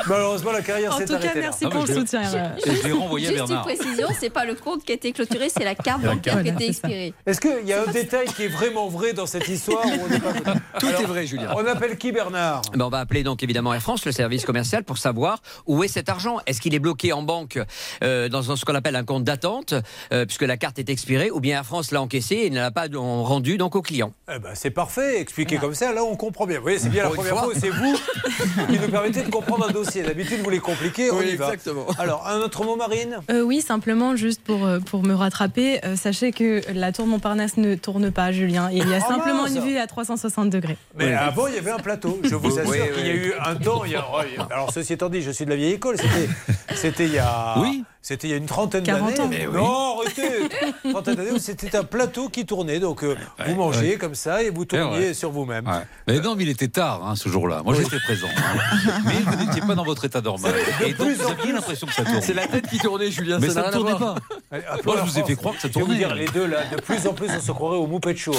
Malheureusement, 0.07 0.53
la 0.53 0.63
carrière 0.63 0.95
En 0.95 0.99
s'est 0.99 1.05
tout 1.07 1.13
cas, 1.15 1.19
arrêtée 1.19 1.35
là. 1.41 1.47
merci 1.47 1.65
Ah, 1.67 1.71
pour 1.71 1.81
le 1.83 1.87
je- 1.87 1.93
soutien. 1.95 2.23
Et 2.23 2.75
je 2.77 2.87
l'ai 2.87 2.93
renvoyé 2.93 3.27
Juste 3.27 3.41
une 3.41 3.47
Bernard. 3.47 3.65
précision, 3.65 4.09
c'est 4.19 4.31
pas 4.31 4.45
le 4.45 4.55
compte 4.55 4.85
qui 4.85 4.93
a 4.93 4.95
été 4.95 5.13
clôturé, 5.13 5.49
c'est 5.49 5.65
la 5.65 5.75
carte 5.75 6.03
bancaire 6.03 6.35
Voilà, 6.35 6.43
qui 6.45 6.51
a 6.51 6.55
été 6.55 6.67
expirée. 6.69 7.15
Est-ce 7.27 7.41
qu'il 7.41 7.67
y 7.67 7.73
a 7.73 7.83
un 7.83 7.91
détail 7.91 8.27
qui 8.27 8.45
est 8.45 8.49
vraiment 8.49 8.89
vrai 8.89 9.13
dans 9.13 9.27
cette 9.27 9.49
histoire. 9.49 9.83
Tout 10.81 10.87
est 10.87 11.05
vrai, 11.05 11.27
Julien. 11.27 11.49
On 11.57 11.67
appelle 11.67 11.97
qui, 11.99 12.13
Bernard? 12.13 12.63
Ben, 12.75 12.85
on 12.85 12.89
va 12.91 12.99
appeler 13.01 13.23
donc 13.23 13.43
évidemment 13.43 13.75
Air 13.75 13.83
France, 13.91 14.05
le 14.07 14.13
service 14.13 14.45
commercial, 14.45 14.85
pour 14.85 14.99
savoir 14.99 15.43
où 15.67 15.83
est 15.83 15.89
cet 15.89 16.09
argent. 16.09 16.39
Est-ce 16.47 16.61
qu'il 16.61 16.77
est 16.77 16.79
bloqué 16.79 17.13
en 17.13 17.23
banque 17.25 17.59
euh, 18.05 18.29
dans 18.29 18.41
ce 18.55 18.65
qu'on 18.65 18.77
appelle 18.77 18.95
un 18.95 19.03
compte 19.03 19.25
d'attente, 19.25 19.75
euh, 20.13 20.25
puisque 20.27 20.43
la 20.43 20.57
carte 20.57 20.79
est 20.79 20.89
expirée, 20.89 21.33
ou 21.33 21.41
bien 21.41 21.57
Air 21.57 21.67
France 21.67 21.91
l'a 21.91 22.01
encaissé 22.01 22.37
et 22.45 22.51
ne 22.51 22.61
l'a 22.61 22.71
pas 22.71 22.85
rendu 22.95 23.59
donc 23.59 23.75
au 23.75 23.83
client? 23.83 24.13
Eh 24.33 24.39
ben, 24.39 24.51
c'est 24.55 24.71
parfait, 24.71 25.21
expliqué 25.21 25.57
comme 25.57 25.75
ça, 25.75 25.93
là 25.93 26.05
on 26.05 26.15
comprend 26.15 26.47
bien. 26.47 26.59
Vous 26.59 26.63
voyez, 26.63 26.79
c'est 26.79 26.89
bien 26.89 27.03
la 27.03 27.09
Pour 27.09 27.17
première 27.17 27.33
fois. 27.33 27.51
fois, 27.51 27.55
c'est 27.61 27.71
vous 27.71 27.97
qui 28.69 28.79
nous 28.79 28.89
permettez 28.89 29.23
de 29.23 29.29
comprendre 29.31 29.69
un 29.69 29.73
dossier. 29.73 30.05
D'habitude, 30.05 30.39
vous 30.45 30.51
les 30.51 30.61
compliquez, 30.61 31.11
on 31.11 31.19
Oui, 31.19 31.31
y 31.33 31.37
va. 31.37 31.47
exactement. 31.47 31.87
Alors, 31.99 32.29
un 32.29 32.39
autre 32.39 32.63
mot, 32.65 32.77
Marine? 32.77 33.17
Euh, 33.29 33.43
oui, 33.43 33.61
simplement 33.61 34.15
juste 34.15 34.41
pour, 34.45 34.69
pour 34.87 35.03
me 35.03 35.15
rattraper, 35.15 35.85
euh, 35.85 35.97
sachez 35.97 36.31
que 36.31 36.63
la 36.73 36.93
tour 36.93 37.09
Montparnasse 37.09 37.57
ne 37.57 37.75
tourne 37.75 38.13
pas, 38.13 38.31
Julien. 38.31 38.71
Il 38.71 38.89
y 38.89 38.95
a 38.95 38.99
Ah, 39.05 39.09
simplement 39.17 39.43
mince. 39.43 39.57
une 39.57 39.63
vue 39.65 39.79
à 39.79 39.89
360 39.89 40.49
degrés. 40.49 40.77
Mais 40.97 41.13
avant, 41.13 41.49
il 41.49 41.55
y 41.57 41.59
avait 41.59 41.73
un 41.73 41.79
plateau. 41.81 42.21
Je 42.23 42.37
vous 42.37 42.57
assure 42.57 42.71
oui, 42.71 42.79
qu'il 42.95 43.07
y 43.07 43.11
a 43.11 43.15
eu 43.15 43.33
un 43.45 43.57
temps. 43.57 43.70
Oh, 43.79 43.83
il 43.87 43.93
y 43.93 43.97
a- 43.97 44.05
alors, 44.51 44.73
ceci 44.73 44.93
étant 44.95 45.09
dit, 45.09 45.23
je 45.23 45.31
suis 45.31 45.45
de 45.45 45.51
la 45.51 45.57
vieille 45.57 45.73
école. 45.75 45.97
C'était, 45.97 46.29
c'était 46.75 47.05
il 47.07 47.15
y 47.15 47.19
a. 47.19 47.55
Oui. 47.59 47.85
C'était 48.03 48.29
il 48.29 48.31
y 48.31 48.35
a 48.35 48.39
une 48.39 48.47
trentaine 48.47 48.83
40 48.83 49.09
d'années. 49.15 49.21
ans. 49.21 49.29
Mais 49.29 49.47
oui. 49.47 49.53
Non, 49.63 50.01
arrêtez 50.01 50.49
trentaine 50.91 51.17
d'années 51.17 51.39
c'était 51.39 51.77
un 51.77 51.85
plateau 51.85 52.31
qui 52.31 52.47
tournait. 52.47 52.79
Donc, 52.81 53.05
euh, 53.05 53.15
vous 53.47 53.55
mangez 53.55 53.97
comme 53.99 54.15
ça 54.15 54.43
et 54.43 54.49
vous 54.49 54.65
tourniez 54.65 55.09
ouais. 55.09 55.15
sur 55.15 55.31
vous-même. 55.31 55.67
Ouais. 55.69 55.83
Mais 56.09 56.19
non, 56.21 56.35
mais 56.35 56.45
il 56.45 56.49
était 56.49 56.69
tard 56.69 57.03
hein, 57.07 57.15
ce 57.15 57.29
jour-là. 57.29 57.61
Moi, 57.63 57.75
j'étais 57.75 57.99
présent. 58.01 58.27
hein. 58.35 58.59
Mais 59.05 59.13
vous 59.21 59.37
n'étiez 59.45 59.61
pas 59.61 59.75
dans 59.75 59.85
votre 59.85 60.03
état 60.07 60.23
normal. 60.23 60.55
Et 60.87 60.95
donc, 60.95 61.09
vous 61.09 61.31
aviez 61.31 61.53
l'impression 61.53 61.87
que 61.87 61.93
ça 61.93 62.03
tournait. 62.05 62.23
C'est 62.23 62.33
la 62.33 62.47
tête 62.47 62.69
qui 62.69 62.79
tournait, 62.79 63.11
Julien. 63.11 63.39
Mais 63.39 63.51
ça 63.51 63.67
ne 63.67 63.71
tournait 63.73 63.93
pas. 63.99 64.15
Allez, 64.51 64.65
après, 64.65 64.83
Moi, 64.87 64.97
je 65.05 65.11
vous 65.11 65.19
ai 65.19 65.23
fait 65.25 65.35
France, 65.35 65.37
croire 65.37 65.55
que 65.57 65.61
ça 65.61 65.69
je 65.69 65.75
vais 65.75 65.81
vous 65.81 65.87
tournait. 65.89 65.99
dire, 65.99 66.15
les 66.15 66.27
deux 66.29 66.47
là, 66.47 66.61
de 66.75 66.81
plus 66.81 67.07
en 67.07 67.13
plus, 67.13 67.29
on 67.37 67.41
se 67.41 67.53
croirait 67.53 67.77
au 67.77 67.87
Moupet 67.87 68.17
Show. 68.17 68.33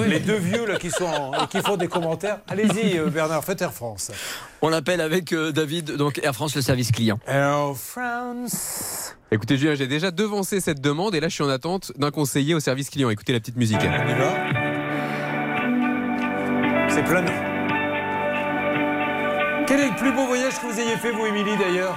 Les, 0.00 0.08
les 0.08 0.20
deux 0.20 0.36
vieux 0.38 0.64
là 0.66 0.78
qui 0.78 0.90
sont 0.90 1.04
en- 1.04 1.46
qui 1.46 1.60
font 1.60 1.76
des 1.76 1.88
commentaires. 1.88 2.38
Allez-y, 2.48 2.96
euh, 2.98 3.06
Bernard, 3.10 3.44
faites 3.44 3.60
Air 3.60 3.72
France. 3.74 4.10
On 4.60 4.70
l'appelle 4.70 5.00
avec 5.00 5.32
euh, 5.32 5.52
David, 5.52 5.92
donc 5.96 6.18
Air 6.22 6.34
France, 6.34 6.56
le 6.56 6.62
service 6.62 6.90
client. 6.90 7.20
Air 7.26 7.74
France. 7.76 9.14
Écoutez, 9.30 9.56
Julien, 9.56 9.74
j'ai 9.76 9.86
déjà 9.86 10.10
devancé 10.10 10.60
cette 10.60 10.80
demande 10.80 11.14
et 11.14 11.20
là, 11.20 11.28
je 11.28 11.34
suis 11.34 11.44
en 11.44 11.48
attente 11.48 11.92
d'un 11.96 12.10
conseiller 12.10 12.54
au 12.54 12.60
service 12.60 12.90
client. 12.90 13.08
Écoutez 13.10 13.32
la 13.32 13.38
petite 13.40 13.56
musique. 13.56 13.78
On 13.80 13.84
y 13.84 14.14
va. 14.14 14.32
C'est 16.88 17.04
planant. 17.04 17.30
Quel 19.66 19.80
est 19.80 19.90
le 19.90 19.96
plus 19.96 20.12
beau 20.12 20.26
voyage 20.26 20.58
que 20.60 20.66
vous 20.66 20.80
ayez 20.80 20.96
fait, 20.96 21.12
vous, 21.12 21.26
Émilie, 21.26 21.56
d'ailleurs? 21.56 21.96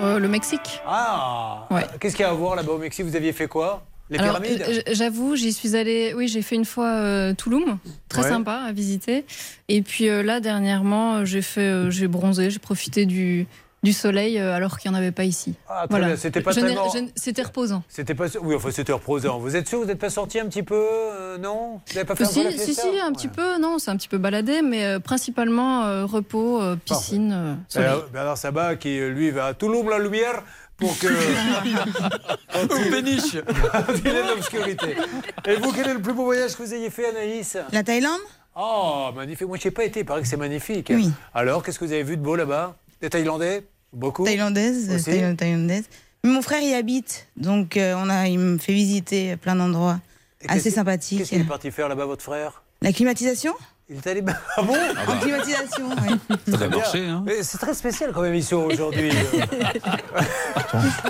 Euh, 0.00 0.18
le 0.18 0.28
Mexique. 0.28 0.80
Ah 0.86 1.66
Ouais. 1.70 1.86
Qu'est-ce 1.98 2.14
qu'il 2.14 2.24
y 2.24 2.28
a 2.28 2.30
à 2.30 2.34
voir 2.34 2.54
là-bas 2.54 2.72
au 2.72 2.78
Mexique? 2.78 3.06
Vous 3.06 3.16
aviez 3.16 3.32
fait 3.32 3.48
quoi? 3.48 3.82
Les 4.10 4.18
Alors, 4.18 4.40
pyramides 4.40 4.64
euh, 4.68 4.80
J'avoue, 4.92 5.34
j'y 5.34 5.52
suis 5.52 5.74
allée. 5.76 6.14
Oui, 6.14 6.28
j'ai 6.28 6.42
fait 6.42 6.54
une 6.54 6.64
fois 6.64 6.88
euh, 6.90 7.34
Tulum, 7.34 7.78
très 8.08 8.22
Ouais. 8.22 8.28
sympa 8.28 8.54
à 8.66 8.72
visiter. 8.72 9.24
Et 9.68 9.82
puis 9.82 10.08
euh, 10.08 10.22
là, 10.22 10.38
dernièrement, 10.40 11.24
j'ai 11.24 11.42
fait, 11.42 11.60
euh, 11.62 11.90
j'ai 11.90 12.06
bronzé, 12.06 12.50
j'ai 12.50 12.60
profité 12.60 13.04
du, 13.04 13.46
du 13.82 13.92
soleil 13.92 14.38
alors 14.38 14.78
qu'il 14.78 14.90
n'y 14.90 14.96
en 14.96 15.00
avait 15.00 15.10
pas 15.10 15.24
ici. 15.24 15.54
Ah, 15.68 15.86
très 15.90 15.98
bien. 15.98 16.14
C'était 16.16 16.40
pas 16.40 16.54
tellement- 16.54 16.88
C'était 17.16 17.42
reposant. 17.42 17.82
C'était 17.88 18.14
pas 18.14 18.26
Oui, 18.42 18.54
enfin, 18.54 18.70
c'était 18.70 18.92
reposant. 18.92 19.38
Vous 19.40 19.56
êtes 19.56 19.68
sûr 19.68 19.80
Vous 19.80 19.86
n'êtes 19.86 19.98
pas 19.98 20.10
sorti 20.10 20.38
un 20.38 20.46
petit 20.46 20.62
peu 20.62 20.80
euh, 20.88 21.36
Non? 21.38 21.80
Vous 21.88 21.94
n'avez 21.94 22.06
pas 22.06 22.14
fait 22.14 22.22
un 22.24 22.26
peu 22.28 22.32
si, 22.32 22.44
la 22.44 22.50
si, 22.52 22.74
si, 22.76 23.00
un 23.04 23.10
petit 23.12 23.28
peu. 23.28 23.58
Non, 23.60 23.80
c'est 23.80 23.90
un 23.90 23.96
petit 23.96 24.08
peu 24.08 24.18
baladé, 24.18 24.62
mais 24.62 24.84
euh, 24.84 24.98
principalement 25.00 25.84
euh, 25.84 26.04
repos, 26.06 26.62
piscine, 26.84 27.58
soleil. 27.68 27.88
Bernard, 27.88 28.08
Bernard 28.12 28.38
Sabat 28.38 28.76
qui, 28.76 29.00
lui, 29.00 29.30
va 29.30 29.46
à 29.46 29.54
Toulouse 29.54 29.84
la 29.90 29.98
lumière 29.98 30.44
pour 30.76 30.98
que. 30.98 31.06
il, 32.84 32.90
péniche 32.90 33.34
il 33.34 34.06
est 34.08 34.22
dans 34.22 34.28
l'obscurité. 34.28 34.96
Et 35.46 35.56
vous, 35.56 35.72
quel 35.72 35.88
est 35.88 35.94
le 35.94 36.02
plus 36.02 36.12
beau 36.12 36.24
voyage 36.24 36.54
que 36.56 36.62
vous 36.62 36.74
ayez 36.74 36.90
fait, 36.90 37.06
Anaïs 37.08 37.56
La 37.72 37.82
Thaïlande 37.82 38.20
Oh, 38.58 39.10
magnifique. 39.14 39.46
Moi, 39.46 39.58
je 39.58 39.64
n'y 39.64 39.68
ai 39.68 39.70
pas 39.70 39.84
été. 39.84 40.00
Il 40.00 40.06
paraît 40.06 40.22
que 40.22 40.28
c'est 40.28 40.36
magnifique. 40.38 40.88
Oui. 40.90 41.10
Alors, 41.34 41.62
qu'est-ce 41.62 41.78
que 41.78 41.84
vous 41.84 41.92
avez 41.92 42.02
vu 42.02 42.16
de 42.16 42.22
beau 42.22 42.36
là-bas? 42.36 42.74
Des 43.00 43.10
Thaïlandais? 43.10 43.64
Beaucoup? 43.92 44.24
Thaïlandaise, 44.24 44.88
thaï- 45.04 45.36
thaïlandaise. 45.36 45.84
Mais 46.24 46.30
mon 46.30 46.42
frère 46.42 46.60
y 46.60 46.74
habite, 46.74 47.28
donc 47.36 47.76
euh, 47.76 47.94
on 47.96 48.08
a, 48.08 48.26
il 48.28 48.38
me 48.38 48.58
fait 48.58 48.72
visiter 48.72 49.36
plein 49.36 49.54
d'endroits 49.54 50.00
assez 50.48 50.70
sympathiques. 50.70 51.18
Qu'est-ce 51.18 51.30
qu'il 51.30 51.40
est 51.40 51.44
parti 51.44 51.70
faire 51.70 51.88
là-bas, 51.88 52.06
votre 52.06 52.22
frère? 52.22 52.62
La 52.82 52.92
climatisation 52.92 53.54
Il 53.88 53.96
est 53.98 54.06
allé. 54.08 54.22
Ah 54.56 54.62
bon 54.62 54.74
La 54.74 55.16
climatisation, 55.20 55.88
oui. 56.02 56.36
Ça 56.58 56.64
a 56.64 56.68
marché. 56.68 57.06
Hein. 57.06 57.24
C'est 57.42 57.58
très 57.58 57.74
spécial 57.74 58.12
comme 58.12 58.24
émission 58.26 58.64
aujourd'hui. 58.66 59.12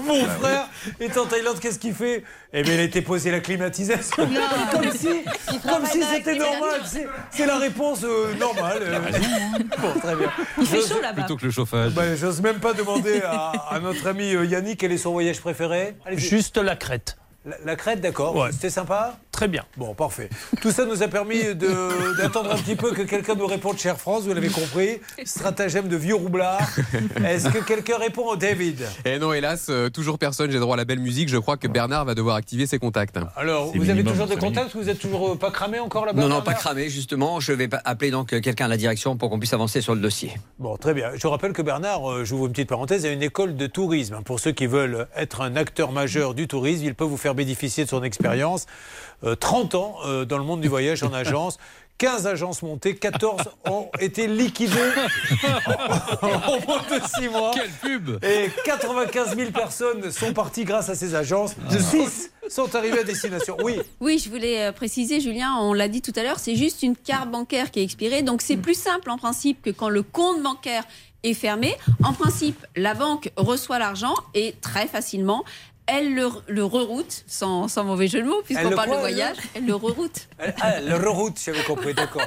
Mon 0.05 0.25
frère 0.27 0.69
est 1.01 1.17
en 1.17 1.25
Thaïlande, 1.27 1.59
qu'est-ce 1.59 1.79
qu'il 1.79 1.95
fait? 1.95 2.23
Eh 2.53 2.63
bien, 2.63 2.75
il 2.75 2.81
a 2.81 2.83
été 2.83 3.01
posé 3.03 3.31
la 3.31 3.41
climatisation. 3.41 4.29
comme 4.73 4.91
si, 4.93 5.09
comme 5.67 5.87
si 5.87 6.03
c'était 6.03 6.37
normal. 6.37 6.83
C'est- 7.31 7.47
la 7.47 7.59
réponse 7.59 8.01
euh, 8.05 8.35
normale. 8.35 8.79
euh. 8.83 8.99
Bon, 9.81 9.99
très 10.01 10.17
bien. 10.17 10.31
Il 10.59 10.67
fait 10.67 10.81
chaud 10.87 11.01
là-bas. 11.01 11.23
Plutôt 11.23 11.37
que 11.37 11.45
le 11.47 11.51
chauffage. 11.53 11.93
Bah, 11.95 12.15
J'ose 12.17 12.41
même 12.43 12.59
pas 12.59 12.73
demander 12.75 13.23
à, 13.23 13.53
à 13.71 13.79
notre 13.81 14.07
ami 14.09 14.35
euh, 14.35 14.45
Yannick 14.45 14.81
quel 14.81 14.93
est 14.93 14.99
son 14.99 15.13
voyage 15.13 15.41
préféré? 15.41 15.97
Juste 16.13 16.57
la 16.59 16.75
crête. 16.77 17.17
La, 17.45 17.57
la 17.65 17.77
Crète, 17.77 18.01
d'accord. 18.01 18.35
Ouais. 18.35 18.51
C'était 18.51 18.71
sympa? 18.71 19.17
Très 19.37 19.49
bien. 19.49 19.65
Bon, 19.77 19.93
parfait. 19.93 20.31
Tout 20.63 20.71
ça 20.71 20.87
nous 20.87 21.03
a 21.03 21.09
permis 21.09 21.43
d'attendre 22.19 22.53
un 22.53 22.57
petit 22.57 22.75
peu 22.75 22.93
que 22.93 23.03
quelqu'un 23.03 23.35
nous 23.35 23.47
réponde, 23.47 23.77
chère 23.77 23.99
France, 23.99 24.23
vous 24.23 24.33
l'avez 24.33 24.49
compris. 24.49 24.99
Stratagème 25.27 25.89
de 25.89 25.97
vieux 25.97 26.15
roublard. 26.15 26.67
Est-ce 27.23 27.51
que 27.51 27.59
quelqu'un 27.59 27.99
répond 27.99 28.29
au 28.29 28.37
David? 28.37 28.87
Et 29.05 29.19
non, 29.19 29.35
hélas, 29.35 29.67
euh, 29.69 29.91
toujours 29.91 30.19
personne. 30.19 30.51
J'ai 30.51 30.59
droit 30.59 30.73
à 30.73 30.79
la 30.79 30.87
belle 30.87 31.01
musique. 31.01 31.29
Je 31.29 31.37
crois 31.37 31.59
que 31.59 31.69
Bernard 31.69 32.07
va 32.07 32.15
devoir 32.15 32.37
activer 32.37 32.67
ses 32.67 32.79
contacts. 32.79 33.19
Alors, 33.37 33.77
vous 33.77 33.91
avez 33.91 34.03
toujours 34.03 34.27
des 34.27 34.37
contacts 34.37 34.75
Vous 34.75 34.89
êtes 34.89 34.99
toujours 34.99 35.33
euh, 35.33 35.37
pas 35.37 35.51
cramé 35.51 35.81
encore 35.81 36.07
là-bas 36.07 36.23
Non, 36.23 36.29
non, 36.29 36.41
pas 36.41 36.55
cramé, 36.55 36.89
justement. 36.89 37.39
Je 37.39 37.53
vais 37.53 37.69
appeler 37.85 38.11
donc 38.11 38.33
euh, 38.33 38.41
quelqu'un 38.41 38.65
à 38.65 38.69
la 38.69 38.79
direction 38.79 39.19
pour 39.19 39.29
qu'on 39.29 39.39
puisse 39.39 39.53
avancer 39.53 39.83
sur 39.83 39.95
le 39.95 40.01
dossier. 40.01 40.33
Bon, 40.59 40.79
très 40.79 40.95
bien. 40.95 41.11
Je 41.15 41.27
rappelle 41.27 41.53
que 41.53 41.61
Bernard, 41.61 42.11
euh, 42.11 42.25
j'ouvre 42.25 42.47
une 42.47 42.53
petite 42.53 42.71
parenthèse, 42.71 43.05
a 43.05 43.11
une 43.11 43.23
école 43.23 43.55
de 43.55 43.67
tourisme. 43.67 44.23
Pour 44.25 44.41
ceux 44.41 44.53
qui 44.53 44.67
veulent 44.67 45.09
être 45.15 45.43
un 45.43 45.57
acteur 45.57 45.93
majeur 45.93 46.33
du 46.33 46.49
tourisme, 46.49 46.87
il 46.87 46.95
peut 46.95 47.05
vous 47.05 47.19
faire 47.19 47.35
bénéficier 47.35 47.85
de 47.85 47.91
son 47.91 48.03
expérience. 48.03 48.65
Euh, 49.25 49.35
30 49.35 49.75
ans 49.75 49.97
euh, 50.05 50.25
dans 50.25 50.39
le 50.39 50.45
monde 50.45 50.61
du 50.61 50.69
voyage 50.69 51.03
en 51.03 51.13
agence. 51.13 51.59
15 51.99 52.27
agences 52.27 52.61
montées, 52.63 52.95
14 52.95 53.41
ont 53.71 53.89
été 54.01 54.27
liquidées 54.27 54.75
en 56.23 56.61
moins 56.67 56.83
de 56.91 57.01
6 57.19 57.29
mois. 57.31 57.53
Quelle 57.55 57.71
pub 57.71 58.23
Et 58.23 58.51
95 58.67 59.35
000 59.35 59.51
personnes 59.51 60.11
sont 60.11 60.35
parties 60.35 60.65
grâce 60.65 60.91
à 60.91 60.95
ces 60.95 61.15
agences. 61.15 61.55
6 61.71 62.33
sont 62.51 62.75
arrivées 62.75 62.99
à 62.99 63.05
destination. 63.05 63.57
Oui, 63.65 63.81
Oui, 64.01 64.19
je 64.23 64.29
voulais 64.29 64.67
euh, 64.67 64.73
préciser, 64.73 65.21
Julien, 65.21 65.55
on 65.59 65.73
l'a 65.73 65.89
dit 65.89 66.03
tout 66.03 66.13
à 66.17 66.23
l'heure, 66.23 66.39
c'est 66.39 66.55
juste 66.55 66.83
une 66.83 66.97
carte 66.97 67.31
bancaire 67.31 67.71
qui 67.71 67.81
est 67.81 67.85
expirée. 67.85 68.23
Donc 68.23 68.43
c'est 68.43 68.59
plus 68.59 68.79
simple 68.79 69.09
en 69.11 69.17
principe 69.17 69.63
que 69.63 69.71
quand 69.71 69.89
le 69.89 70.03
compte 70.03 70.43
bancaire 70.43 70.85
est 71.23 71.35
fermé. 71.35 71.75
En 72.05 72.13
principe, 72.13 72.65
la 72.77 72.95
banque 72.95 73.31
reçoit 73.37 73.79
l'argent 73.79 74.15
et 74.35 74.55
très 74.61 74.87
facilement, 74.87 75.45
elle 75.87 76.15
le, 76.15 76.29
le 76.49 76.65
reroute, 76.65 77.25
sans, 77.27 77.69
sans 77.69 77.85
mauvais 77.85 78.09
jeu 78.09 78.21
de 78.23 78.27
mots, 78.27 78.39
Elle 78.41 78.45
puisqu'on 78.45 78.71
le 78.71 78.77
parle 78.77 78.91
de 78.91 78.97
voyage, 78.97 79.37
elle 79.55 79.67
le 79.67 79.75
reroute. 79.75 80.29
Ah, 80.61 80.81
le 80.81 80.97
reroute, 80.97 81.41
j'avais 81.45 81.63
compris, 81.63 81.95
d'accord. 81.95 82.23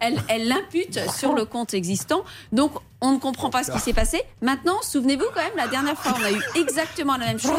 Elle 0.00 0.20
elle 0.28 0.48
l'impute 0.48 0.98
sur 1.10 1.34
le 1.34 1.44
compte 1.44 1.74
existant. 1.74 2.24
Donc, 2.52 2.72
on 3.00 3.12
ne 3.12 3.18
comprend 3.18 3.50
pas 3.50 3.62
ce 3.62 3.72
qui 3.72 3.78
s'est 3.78 3.92
passé. 3.92 4.22
Maintenant, 4.40 4.80
souvenez-vous 4.82 5.26
quand 5.34 5.42
même, 5.42 5.56
la 5.56 5.68
dernière 5.68 5.98
fois, 5.98 6.14
on 6.18 6.24
a 6.24 6.30
eu 6.30 6.40
exactement 6.54 7.16
la 7.16 7.26
même 7.26 7.38
chose. 7.38 7.52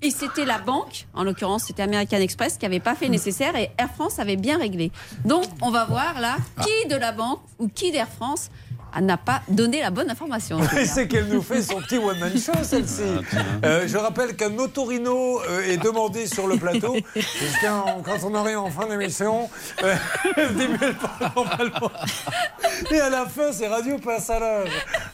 Et 0.00 0.10
c'était 0.10 0.44
la 0.44 0.58
banque, 0.58 1.06
en 1.14 1.24
l'occurrence, 1.24 1.64
c'était 1.64 1.82
American 1.82 2.16
Express, 2.18 2.56
qui 2.56 2.64
n'avait 2.64 2.80
pas 2.80 2.94
fait 2.94 3.08
nécessaire 3.08 3.54
et 3.56 3.70
Air 3.78 3.90
France 3.94 4.18
avait 4.18 4.36
bien 4.36 4.58
réglé. 4.58 4.90
Donc, 5.24 5.44
on 5.60 5.70
va 5.70 5.84
voir 5.84 6.20
là 6.20 6.36
qui 6.62 6.88
de 6.88 6.96
la 6.96 7.12
banque 7.12 7.40
ou 7.58 7.68
qui 7.68 7.90
d'Air 7.90 8.08
France 8.08 8.50
n'a 9.00 9.16
pas 9.16 9.42
donné 9.48 9.80
la 9.80 9.90
bonne 9.90 10.10
information. 10.10 10.58
C'est 10.86 11.08
qu'elle 11.08 11.26
nous 11.28 11.42
fait 11.42 11.62
son 11.62 11.80
petit 11.80 11.98
one-man 11.98 12.32
show, 12.38 12.52
celle-ci. 12.62 13.02
Euh, 13.64 13.86
je 13.86 13.96
rappelle 13.96 14.34
qu'un 14.36 14.56
autorino 14.58 15.40
euh, 15.48 15.62
est 15.72 15.76
demandé 15.76 16.26
sur 16.26 16.46
le 16.46 16.56
plateau. 16.56 16.96
Jusqu'à 17.14 17.84
quand 18.04 18.18
on 18.24 18.34
arrive 18.34 18.58
en 18.58 18.70
fin 18.70 18.86
d'émission, 18.86 19.48
euh, 19.82 19.94
elle 20.36 20.94
parle 20.94 21.32
normalement. 21.36 21.90
Et 22.90 23.00
à 23.00 23.10
la 23.10 23.26
fin, 23.26 23.52
c'est 23.52 23.68
radio 23.68 23.98
passage. 23.98 24.68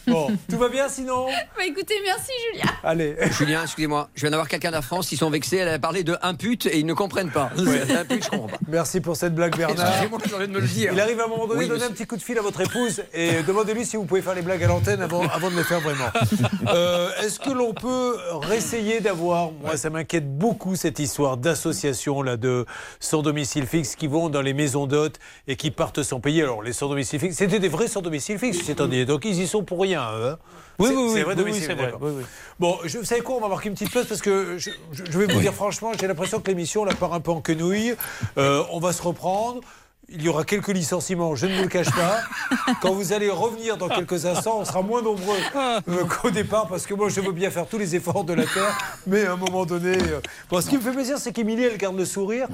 Bon, 0.07 0.28
tout 0.51 0.59
va 0.59 0.69
bien 0.69 0.89
sinon 0.89 1.27
Bah, 1.57 1.65
écoutez, 1.67 1.94
merci 2.05 2.31
Julien. 2.53 2.70
Allez. 2.83 3.17
Julien, 3.33 3.62
excusez-moi, 3.62 4.09
je 4.15 4.20
viens 4.23 4.31
d'avoir 4.31 4.49
quelqu'un 4.49 4.70
d'Air 4.70 4.85
France, 4.85 5.11
ils 5.12 5.17
sont 5.17 5.31
vexés, 5.31 5.57
elle 5.59 5.69
a 5.69 5.78
parlé 5.78 6.05
de 6.05 6.17
impute 6.23 6.67
et 6.67 6.78
ils 6.78 6.86
ne 6.86 6.94
comprennent 6.94 7.31
pas. 7.31 7.51
Impute, 7.57 8.25
je 8.25 8.28
comprends 8.31 8.49
pas. 8.49 8.59
Merci 8.69 9.01
pour 9.01 9.17
cette 9.17 9.35
blague, 9.35 9.57
Bernard. 9.57 9.86
Excusez-moi, 9.89 10.19
j'ai 10.28 10.35
envie 10.35 10.49
de 10.49 10.53
me 10.53 10.61
le 10.61 10.67
dire. 10.67 10.91
Il 10.93 11.01
arrive 11.01 11.20
à 11.20 11.25
un 11.25 11.28
moment 11.28 11.47
donné, 11.47 11.61
Oui, 11.61 11.67
donner 11.69 11.81
monsieur. 11.81 11.91
un 11.91 11.94
petit 11.94 12.07
coup 12.07 12.17
de 12.17 12.23
fil 12.23 12.39
à 12.39 12.43
votre 12.43 12.61
épouse 12.61 13.03
et 13.12 13.43
demandez-lui 13.65 13.86
si 13.86 13.97
vous 13.97 14.05
pouvez 14.05 14.23
faire 14.23 14.34
les 14.34 14.43
blagues 14.43 14.62
à 14.62 14.68
l'antenne 14.68 15.01
avant, 15.01 15.23
avant 15.33 15.51
de 15.51 15.57
les 15.57 15.65
faire 15.65 15.81
vraiment. 15.81 16.05
Euh, 16.68 17.10
Est-ce 17.23 17.41
que 17.41 17.51
l'on 17.51 17.73
peut 17.73 18.17
réessayer 18.43 19.01
d'avoir, 19.01 19.51
moi 19.52 19.76
ça 19.76 19.91
m'inquiète 19.91 20.36
beaucoup 20.36 20.76
cette 20.76 20.99
histoire 20.99 21.36
d'associations 21.36 22.23
là 22.23 22.36
de 22.36 22.67
sans 23.01 23.23
domicile 23.23 23.67
fixe 23.67 23.97
qui 23.97 24.07
vont 24.07 24.28
dans 24.28 24.43
les 24.43 24.55
maisons 24.55 24.86
d'hôtes 24.86 25.18
et 25.49 25.57
qui 25.57 25.70
partent 25.70 26.02
sans 26.02 26.20
payer? 26.20 26.43
Alors 26.43 26.62
les 26.62 26.73
sans 26.73 26.89
domicile 26.89 27.20
fixe, 27.20 27.36
c'était 27.36 27.59
des 27.59 27.68
vrais 27.68 27.89
sans 27.89 28.02
domicile 28.02 28.39
fixe, 28.39 28.59
c'est 28.65 28.81
dit. 28.89 29.07
Donc 29.07 29.25
ils 29.25 29.41
y 29.41 29.47
sont 29.47 29.65
pour 29.65 29.81
rien. 29.81 30.02
hein. 30.02 30.36
Oui, 30.78 30.89
oui, 30.91 31.05
c'est 31.09 31.15
oui, 31.15 31.23
vrai 31.23 31.34
oui, 31.34 31.36
domicile, 31.36 31.62
oui, 31.62 31.67
c'est 31.68 31.75
vrai, 31.75 31.94
oui, 32.01 32.10
oui. 32.18 32.25
Bon, 32.59 32.78
je, 32.84 32.99
vous 32.99 33.05
savez 33.05 33.20
quoi, 33.20 33.36
on 33.36 33.41
va 33.41 33.49
marquer 33.49 33.68
une 33.68 33.75
petite 33.75 33.93
pause 33.93 34.07
parce 34.07 34.20
que 34.20 34.59
je 34.59 35.18
vais 35.18 35.33
vous 35.33 35.41
dire 35.41 35.55
franchement, 35.55 35.93
j'ai 35.99 36.09
l'impression 36.09 36.41
que 36.41 36.49
l'émission 36.49 36.84
la 36.84 36.94
part 36.94 37.15
un 37.15 37.20
peu 37.20 37.31
en 37.31 37.41
quenouille. 37.41 37.94
Euh, 38.39 38.62
on 38.73 38.81
va 38.81 38.93
se 38.93 39.01
reprendre. 39.02 39.60
Il 40.10 40.23
y 40.23 40.28
aura 40.28 40.44
quelques 40.44 40.68
licenciements, 40.68 41.34
je 41.34 41.47
ne 41.47 41.57
vous 41.57 41.62
le 41.62 41.68
cache 41.68 41.91
pas. 41.91 42.20
Quand 42.83 42.92
vous 42.92 43.12
allez 43.12 43.31
revenir 43.31 43.76
dans 43.76 43.89
quelques 43.89 44.26
instants, 44.26 44.58
on 44.60 44.65
sera 44.65 44.83
moins 44.83 45.02
nombreux 45.02 45.36
euh, 45.57 45.81
qu'au 46.05 46.31
départ 46.31 46.68
parce 46.68 46.86
que 46.86 46.94
moi 46.94 47.08
je 47.08 47.20
veux 47.20 47.33
bien 47.33 47.50
faire 47.50 47.66
tous 47.66 47.78
les 47.78 47.97
efforts 47.97 48.23
de 48.24 48.34
la 48.34 48.44
terre, 48.44 48.76
mais 49.07 49.24
à 49.24 49.33
un 49.33 49.36
moment 49.36 49.65
donné. 49.65 49.97
euh, 49.97 50.20
Bon, 50.50 50.60
ce 50.60 50.68
qui 50.68 50.76
me 50.76 50.83
fait 50.83 50.92
plaisir, 50.92 51.18
c'est 51.18 51.33
qu'Émilie 51.33 51.65
elle 51.65 51.78
garde 51.78 51.97
le 51.97 52.05
sourire. 52.05 52.49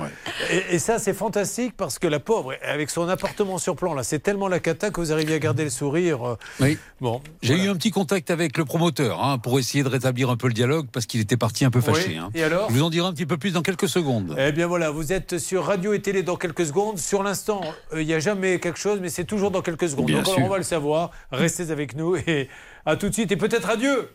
Et, 0.51 0.77
et 0.77 0.79
ça, 0.79 0.99
c'est 0.99 1.13
fantastique 1.13 1.75
parce 1.77 1.99
que 1.99 2.07
la 2.07 2.21
pauvre, 2.21 2.55
avec 2.67 2.89
son 2.89 3.09
appartement 3.09 3.59
sur 3.59 3.75
plan, 3.77 3.95
là, 3.95 4.05
c'est 4.05 4.21
tellement 4.21 4.49
la 4.49 4.61
cata 4.61 4.91
que 4.91 5.01
vous 5.01 5.13
arrivez 5.13 5.35
à 5.35 5.39
garder 5.39 5.65
le 5.65 5.71
sourire. 5.71 6.25
euh, 6.27 6.37
Oui. 6.61 6.79
Bon, 7.01 7.21
J'ai 7.43 7.57
eu 7.57 7.69
un 7.69 7.75
petit 7.75 7.91
contact 7.91 8.31
avec 8.31 8.57
le 8.59 8.65
promoteur 8.65 9.23
hein, 9.25 9.39
pour 9.39 9.59
essayer 9.59 9.83
de 9.83 9.89
rétablir 9.89 10.31
un 10.31 10.37
peu 10.37 10.47
le 10.47 10.53
dialogue 10.55 10.87
parce 10.93 11.07
qu'il 11.07 11.21
était 11.21 11.37
parti 11.37 11.65
un 11.65 11.71
peu 11.71 11.81
fâché. 11.81 12.09
Oui. 12.11 12.17
hein. 12.19 12.31
Et 12.35 12.45
alors 12.45 12.69
Je 12.69 12.75
vous 12.75 12.83
en 12.83 12.91
dirai 12.91 13.07
un 13.09 13.13
petit 13.13 13.27
peu 13.27 13.37
plus 13.39 13.53
dans 13.53 13.63
quelques 13.63 13.89
secondes. 13.89 14.37
Eh 14.39 14.53
bien 14.53 14.67
voilà, 14.67 14.91
vous 14.91 15.13
êtes 15.13 15.39
sur 15.39 15.65
radio 15.65 15.93
et 15.95 16.01
télé 16.01 16.23
dans 16.23 16.37
quelques 16.37 16.67
secondes. 16.67 16.99
Sur 16.99 17.23
l'instant, 17.23 17.40
euh, 17.49 18.01
il 18.03 18.07
n'y 18.07 18.15
a 18.15 18.19
jamais 18.21 18.59
quelque 18.61 18.79
chose, 18.79 18.99
mais 19.01 19.09
c'est 19.09 19.25
toujours 19.25 19.51
dans 19.51 19.63
quelques 19.63 19.89
secondes. 19.89 20.07
Bien 20.07 20.23
Donc 20.23 20.27
sûr. 20.35 20.39
on 20.45 20.49
va 20.49 20.59
le 20.59 20.63
savoir. 20.65 21.11
Restez 21.33 21.71
avec 21.71 21.97
nous 21.97 22.17
et 22.17 22.49
à 22.87 22.97
tout 22.97 23.09
de 23.09 23.15
suite 23.15 23.33
et 23.33 23.37
peut-être 23.37 23.71
adieu. 23.71 24.11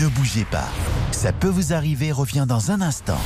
Ne 0.00 0.08
bougez 0.08 0.44
pas. 0.50 0.68
Ça 1.12 1.32
peut 1.32 1.48
vous 1.48 1.72
arriver 1.72 2.12
revient 2.12 2.44
dans 2.48 2.70
un 2.70 2.80
instant. 2.80 3.18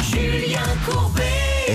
Julien 0.00 0.60
Courbet. 0.86 1.25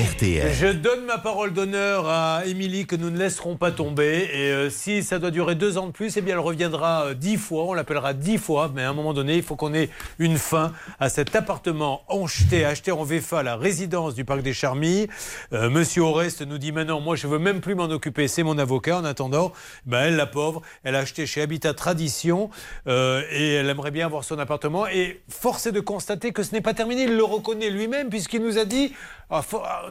Je 0.01 0.71
donne 0.71 1.05
ma 1.05 1.19
parole 1.19 1.53
d'honneur 1.53 2.07
à 2.07 2.41
Émilie 2.47 2.87
que 2.87 2.95
nous 2.95 3.11
ne 3.11 3.17
laisserons 3.19 3.55
pas 3.55 3.71
tomber. 3.71 4.29
Et 4.33 4.51
euh, 4.51 4.69
si 4.71 5.03
ça 5.03 5.19
doit 5.19 5.29
durer 5.29 5.53
deux 5.53 5.77
ans 5.77 5.85
de 5.85 5.91
plus, 5.91 6.17
eh 6.17 6.21
bien 6.21 6.33
elle 6.33 6.39
reviendra 6.39 7.05
euh, 7.05 7.13
dix 7.13 7.37
fois. 7.37 7.65
On 7.65 7.73
l'appellera 7.73 8.13
dix 8.13 8.39
fois. 8.39 8.71
Mais 8.73 8.83
à 8.83 8.89
un 8.89 8.93
moment 8.93 9.13
donné, 9.13 9.35
il 9.35 9.43
faut 9.43 9.55
qu'on 9.55 9.75
ait 9.75 9.89
une 10.17 10.39
fin 10.39 10.73
à 10.99 11.09
cet 11.09 11.35
appartement 11.35 12.01
acheté, 12.09 12.65
acheté 12.65 12.91
en 12.91 13.03
VFA 13.03 13.43
la 13.43 13.55
résidence 13.55 14.15
du 14.15 14.25
Parc 14.25 14.41
des 14.41 14.53
Charmilles. 14.53 15.07
Euh, 15.53 15.69
Monsieur 15.69 16.01
Oreste 16.01 16.41
nous 16.41 16.57
dit 16.57 16.71
maintenant, 16.71 16.99
moi 16.99 17.15
je 17.15 17.27
veux 17.27 17.39
même 17.39 17.61
plus 17.61 17.75
m'en 17.75 17.85
occuper. 17.85 18.27
C'est 18.27 18.43
mon 18.43 18.57
avocat. 18.57 18.97
En 18.97 19.05
attendant, 19.05 19.53
ben, 19.85 20.01
elle, 20.05 20.15
la 20.15 20.25
pauvre, 20.25 20.63
elle 20.83 20.95
a 20.95 20.99
acheté 20.99 21.27
chez 21.27 21.41
Habitat 21.41 21.75
Tradition 21.75 22.49
et 22.87 23.53
elle 23.53 23.69
aimerait 23.69 23.91
bien 23.91 24.07
avoir 24.07 24.23
son 24.23 24.39
appartement. 24.39 24.87
Et 24.87 25.21
force 25.29 25.67
est 25.67 25.71
de 25.71 25.79
constater 25.79 26.31
que 26.31 26.41
ce 26.41 26.53
n'est 26.53 26.61
pas 26.61 26.73
terminé. 26.73 27.03
Il 27.03 27.15
le 27.15 27.23
reconnaît 27.23 27.69
lui-même 27.69 28.09
puisqu'il 28.09 28.41
nous 28.41 28.57
a 28.57 28.65
dit, 28.65 28.93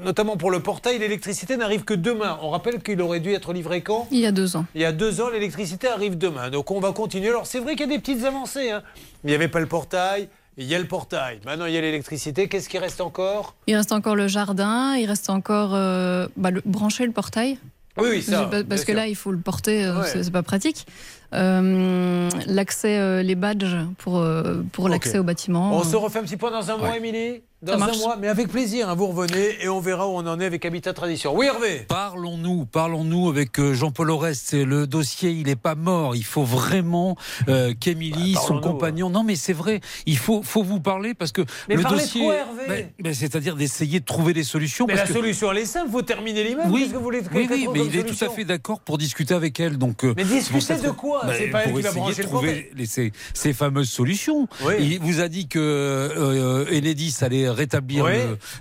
notamment 0.05 0.37
pour 0.37 0.51
le 0.51 0.61
portail, 0.61 0.99
l'électricité 0.99 1.57
n'arrive 1.57 1.85
que 1.85 1.95
demain. 1.95 2.39
On 2.43 2.51
rappelle 2.51 2.83
qu'il 2.83 3.01
aurait 3.01 3.21
dû 3.21 3.33
être 3.33 3.53
livré 3.53 3.81
quand? 3.83 4.07
Il 4.11 4.19
y 4.19 4.27
a 4.27 4.33
deux 4.33 4.57
ans. 4.57 4.67
il 4.75 4.81
y 4.83 4.85
a 4.85 4.93
deux 4.93 5.21
ans, 5.21 5.31
l'électricité 5.31 5.89
arrive 5.89 6.19
demain. 6.19 6.51
Donc 6.51 6.71
on 6.71 6.81
va 6.81 6.93
continuer. 6.93 7.29
Alors 7.29 7.47
c'est 7.47 7.59
vrai 7.59 7.73
qu'il 7.73 7.89
y 7.89 7.93
a 7.93 7.97
des 7.97 7.99
petites 7.99 8.25
avancées. 8.25 8.71
hein. 8.71 8.83
Il 9.25 9.29
n'y 9.29 9.35
avait 9.35 9.49
pas 9.49 9.61
le 9.61 9.67
portail. 9.67 10.29
Il 10.59 10.67
y 10.67 10.75
a 10.75 10.79
le 10.79 10.85
portail. 10.87 11.41
Maintenant, 11.47 11.65
il 11.65 11.73
y 11.73 11.79
a 11.79 11.81
l'électricité. 11.81 12.49
Qu'est-ce 12.49 12.69
qui 12.69 12.77
reste 12.79 13.01
encore? 13.01 13.55
Il 13.67 13.77
reste 13.77 13.93
encore 13.93 14.15
le 14.17 14.29
jardin, 14.29 14.95
il 14.97 15.07
reste 15.07 15.31
encore 15.31 15.75
euh, 15.75 16.27
bah, 16.37 16.51
le, 16.51 16.61
brancher 16.67 17.07
le 17.07 17.13
portail. 17.13 17.57
Oui, 17.97 18.09
oui, 18.11 18.23
ça, 18.23 18.43
Parce- 18.51 18.65
bien 18.65 18.77
que 18.77 18.85
sûr. 18.85 18.95
là, 18.95 19.07
il 19.07 19.15
faut 19.17 19.31
le 19.33 19.39
porter, 19.39 19.85
euh, 19.85 20.01
Ouais. 20.01 20.07
c'est 20.23 20.31
pas 20.31 20.43
pratique. 20.43 20.87
Euh, 21.33 22.29
l'accès, 22.47 22.99
euh, 22.99 23.23
les 23.23 23.37
badges 23.37 23.77
pour, 23.99 24.19
euh, 24.19 24.63
pour 24.73 24.89
l'accès 24.89 25.19
au 25.19 25.23
bâtiment. 25.25 25.73
On 25.77 25.85
se 25.85 25.97
refait 25.97 26.19
un 26.19 26.23
petit 26.25 26.37
point 26.37 26.51
dans 26.51 26.71
un 26.71 26.77
mois. 26.77 26.97
Émilie? 26.97 27.41
Dans 27.63 27.75
un 27.75 27.95
mois, 27.99 28.17
mais 28.19 28.29
avec 28.29 28.49
plaisir. 28.49 28.89
hein, 28.89 28.95
vous 28.95 29.07
revenez 29.09 29.63
et 29.63 29.69
on 29.69 29.81
verra 29.81 30.09
où 30.09 30.13
on 30.13 30.27
en 30.27 30.41
est 30.41 30.47
avec 30.47 30.65
Habitat 30.65 30.95
Tradition. 30.95 31.37
Oui, 31.37 31.45
Hervé 31.47 31.85
Parlons-nous, 31.89 32.65
parlons-nous 32.65 33.29
avec 33.29 33.59
euh, 33.61 33.75
Jean-Paul 33.75 34.11
Oreste. 34.11 34.55
Le 34.55 34.87
dossier, 34.87 35.31
il 35.31 35.45
n'est 35.47 35.57
pas 35.57 35.75
mort. 35.75 36.17
Il 36.17 36.25
faut 36.25 36.43
vraiment 36.45 37.17
euh, 37.49 37.75
qu'Émilie, 37.79 38.33
Bah, 38.35 38.41
son 38.47 38.61
compagnon. 38.61 39.11
Non, 39.11 39.23
mais 39.25 39.37
c'est 39.37 39.53
vrai. 39.53 39.81
Il 40.07 40.17
faut, 40.17 40.43
faut 40.43 40.63
vous 40.63 40.81
parler 40.81 41.13
parce 41.13 41.33
que 41.33 41.43
Mais 41.69 41.77
le 41.77 41.83
dossier. 41.85 42.23
quoi, 42.23 42.35
Hervé 42.37 42.63
Ben, 42.67 42.89
ben, 42.99 43.15
c'est-à-dire 43.15 43.57
d'essayer 43.57 44.01
de 44.01 44.07
trouver 44.07 44.33
des 44.33 44.45
solutions. 44.45 44.87
Mais 44.89 44.95
parce 44.95 45.09
la 45.11 45.15
que- 45.15 45.21
solution, 45.21 45.53
elle 45.53 45.59
est 45.59 45.67
simple. 45.67 45.89
Il 45.89 45.93
faut 45.93 46.03
terminer 46.03 46.45
l'immeuble. 46.45 46.71
Oui, 46.73 46.89
que 46.91 46.97
vous 46.97 47.03
voulez 47.03 47.21
oui, 47.35 47.47
oui, 47.51 47.69
mais 47.75 47.85
il 47.85 47.95
est 47.99 48.05
tout 48.05 48.25
à 48.25 48.31
fait 48.31 48.45
d'accord 48.45 48.81
pour 48.81 48.97
discuter 48.97 49.35
avec 49.35 49.61
elle. 49.61 49.77
Donc, 49.77 50.05
euh, 50.05 50.15
Mais 50.17 50.25
discuter 50.25 50.77
de 50.79 50.91
quoi 50.91 51.23
C'est 51.37 51.49
pas 51.49 51.65
elle 51.65 51.75
qui 51.75 51.83
va 51.83 51.89
essayer 51.91 52.01
brancher 52.01 52.17
de 52.17 52.23
le 52.23 52.29
trouver 52.29 52.71
les- 52.75 52.87
ces, 52.87 53.13
ces 53.35 53.53
fameuses 53.53 53.91
solutions. 53.91 54.49
Oui. 54.65 54.75
Il 54.81 55.01
vous 55.01 55.21
a 55.21 55.29
dit 55.29 55.47
que 55.47 55.59
euh, 55.59 56.65
Enedis 56.73 57.17
allait 57.21 57.50
rétablir 57.53 58.07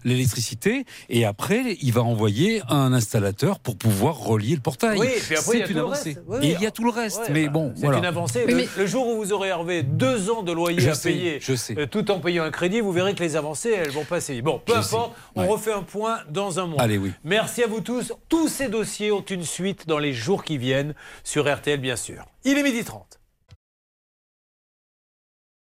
l'électricité 0.03 0.85
et 1.09 1.25
après, 1.25 1.77
il 1.81 1.93
va 1.93 2.01
envoyer 2.03 2.61
un 2.69 2.93
installateur 2.93 3.59
pour 3.59 3.77
pouvoir 3.77 4.17
relier 4.17 4.55
le 4.55 4.61
portail. 4.61 4.97
Oui, 4.99 5.07
C'est 5.19 5.69
une 5.69 5.77
avancée. 5.77 6.17
Et 6.41 6.51
il 6.51 6.61
y 6.61 6.65
a 6.65 6.71
tout 6.71 6.83
le 6.83 6.91
reste. 6.91 7.21
Mais 7.31 7.45
bah, 7.45 7.51
bon, 7.51 7.71
c'est 7.75 7.81
voilà. 7.83 7.99
une 7.99 8.05
avancée. 8.05 8.45
Le, 8.47 8.55
mais- 8.55 8.67
le 8.77 8.85
jour 8.85 9.07
où 9.07 9.15
vous 9.17 9.33
aurez 9.33 9.49
Hervé 9.49 9.81
deux 9.83 10.29
ans 10.29 10.43
de 10.43 10.51
loyer 10.51 10.79
Je 10.79 10.89
à 10.89 10.93
sais, 10.93 11.09
payer, 11.11 11.39
je 11.41 11.55
sais. 11.55 11.75
euh, 11.77 11.87
tout 11.87 12.11
en 12.11 12.19
payant 12.19 12.43
un 12.43 12.51
crédit, 12.51 12.81
vous 12.81 12.91
verrez 12.91 13.15
que 13.15 13.23
les 13.23 13.35
avancées, 13.35 13.71
elles 13.75 13.89
vont 13.89 14.05
passer. 14.05 14.41
Bon, 14.43 14.61
peu 14.63 14.73
Je 14.73 14.77
importe, 14.79 15.13
sais, 15.15 15.21
on 15.35 15.41
ouais. 15.41 15.47
refait 15.47 15.73
un 15.73 15.81
point 15.81 16.19
dans 16.29 16.59
un 16.59 16.67
mois. 16.67 16.81
Allez, 16.81 16.97
oui. 16.97 17.11
Merci 17.23 17.63
à 17.63 17.67
vous 17.67 17.81
tous. 17.81 18.13
Tous 18.29 18.47
ces 18.47 18.67
dossiers 18.67 19.11
ont 19.11 19.21
une 19.23 19.43
suite 19.43 19.87
dans 19.87 19.97
les 19.97 20.13
jours 20.13 20.43
qui 20.43 20.57
viennent 20.59 20.93
sur 21.23 21.51
RTL, 21.51 21.79
bien 21.79 21.95
sûr. 21.95 22.25
Il 22.45 22.57
est 22.57 22.63
midi 22.63 22.83
30. 22.83 23.18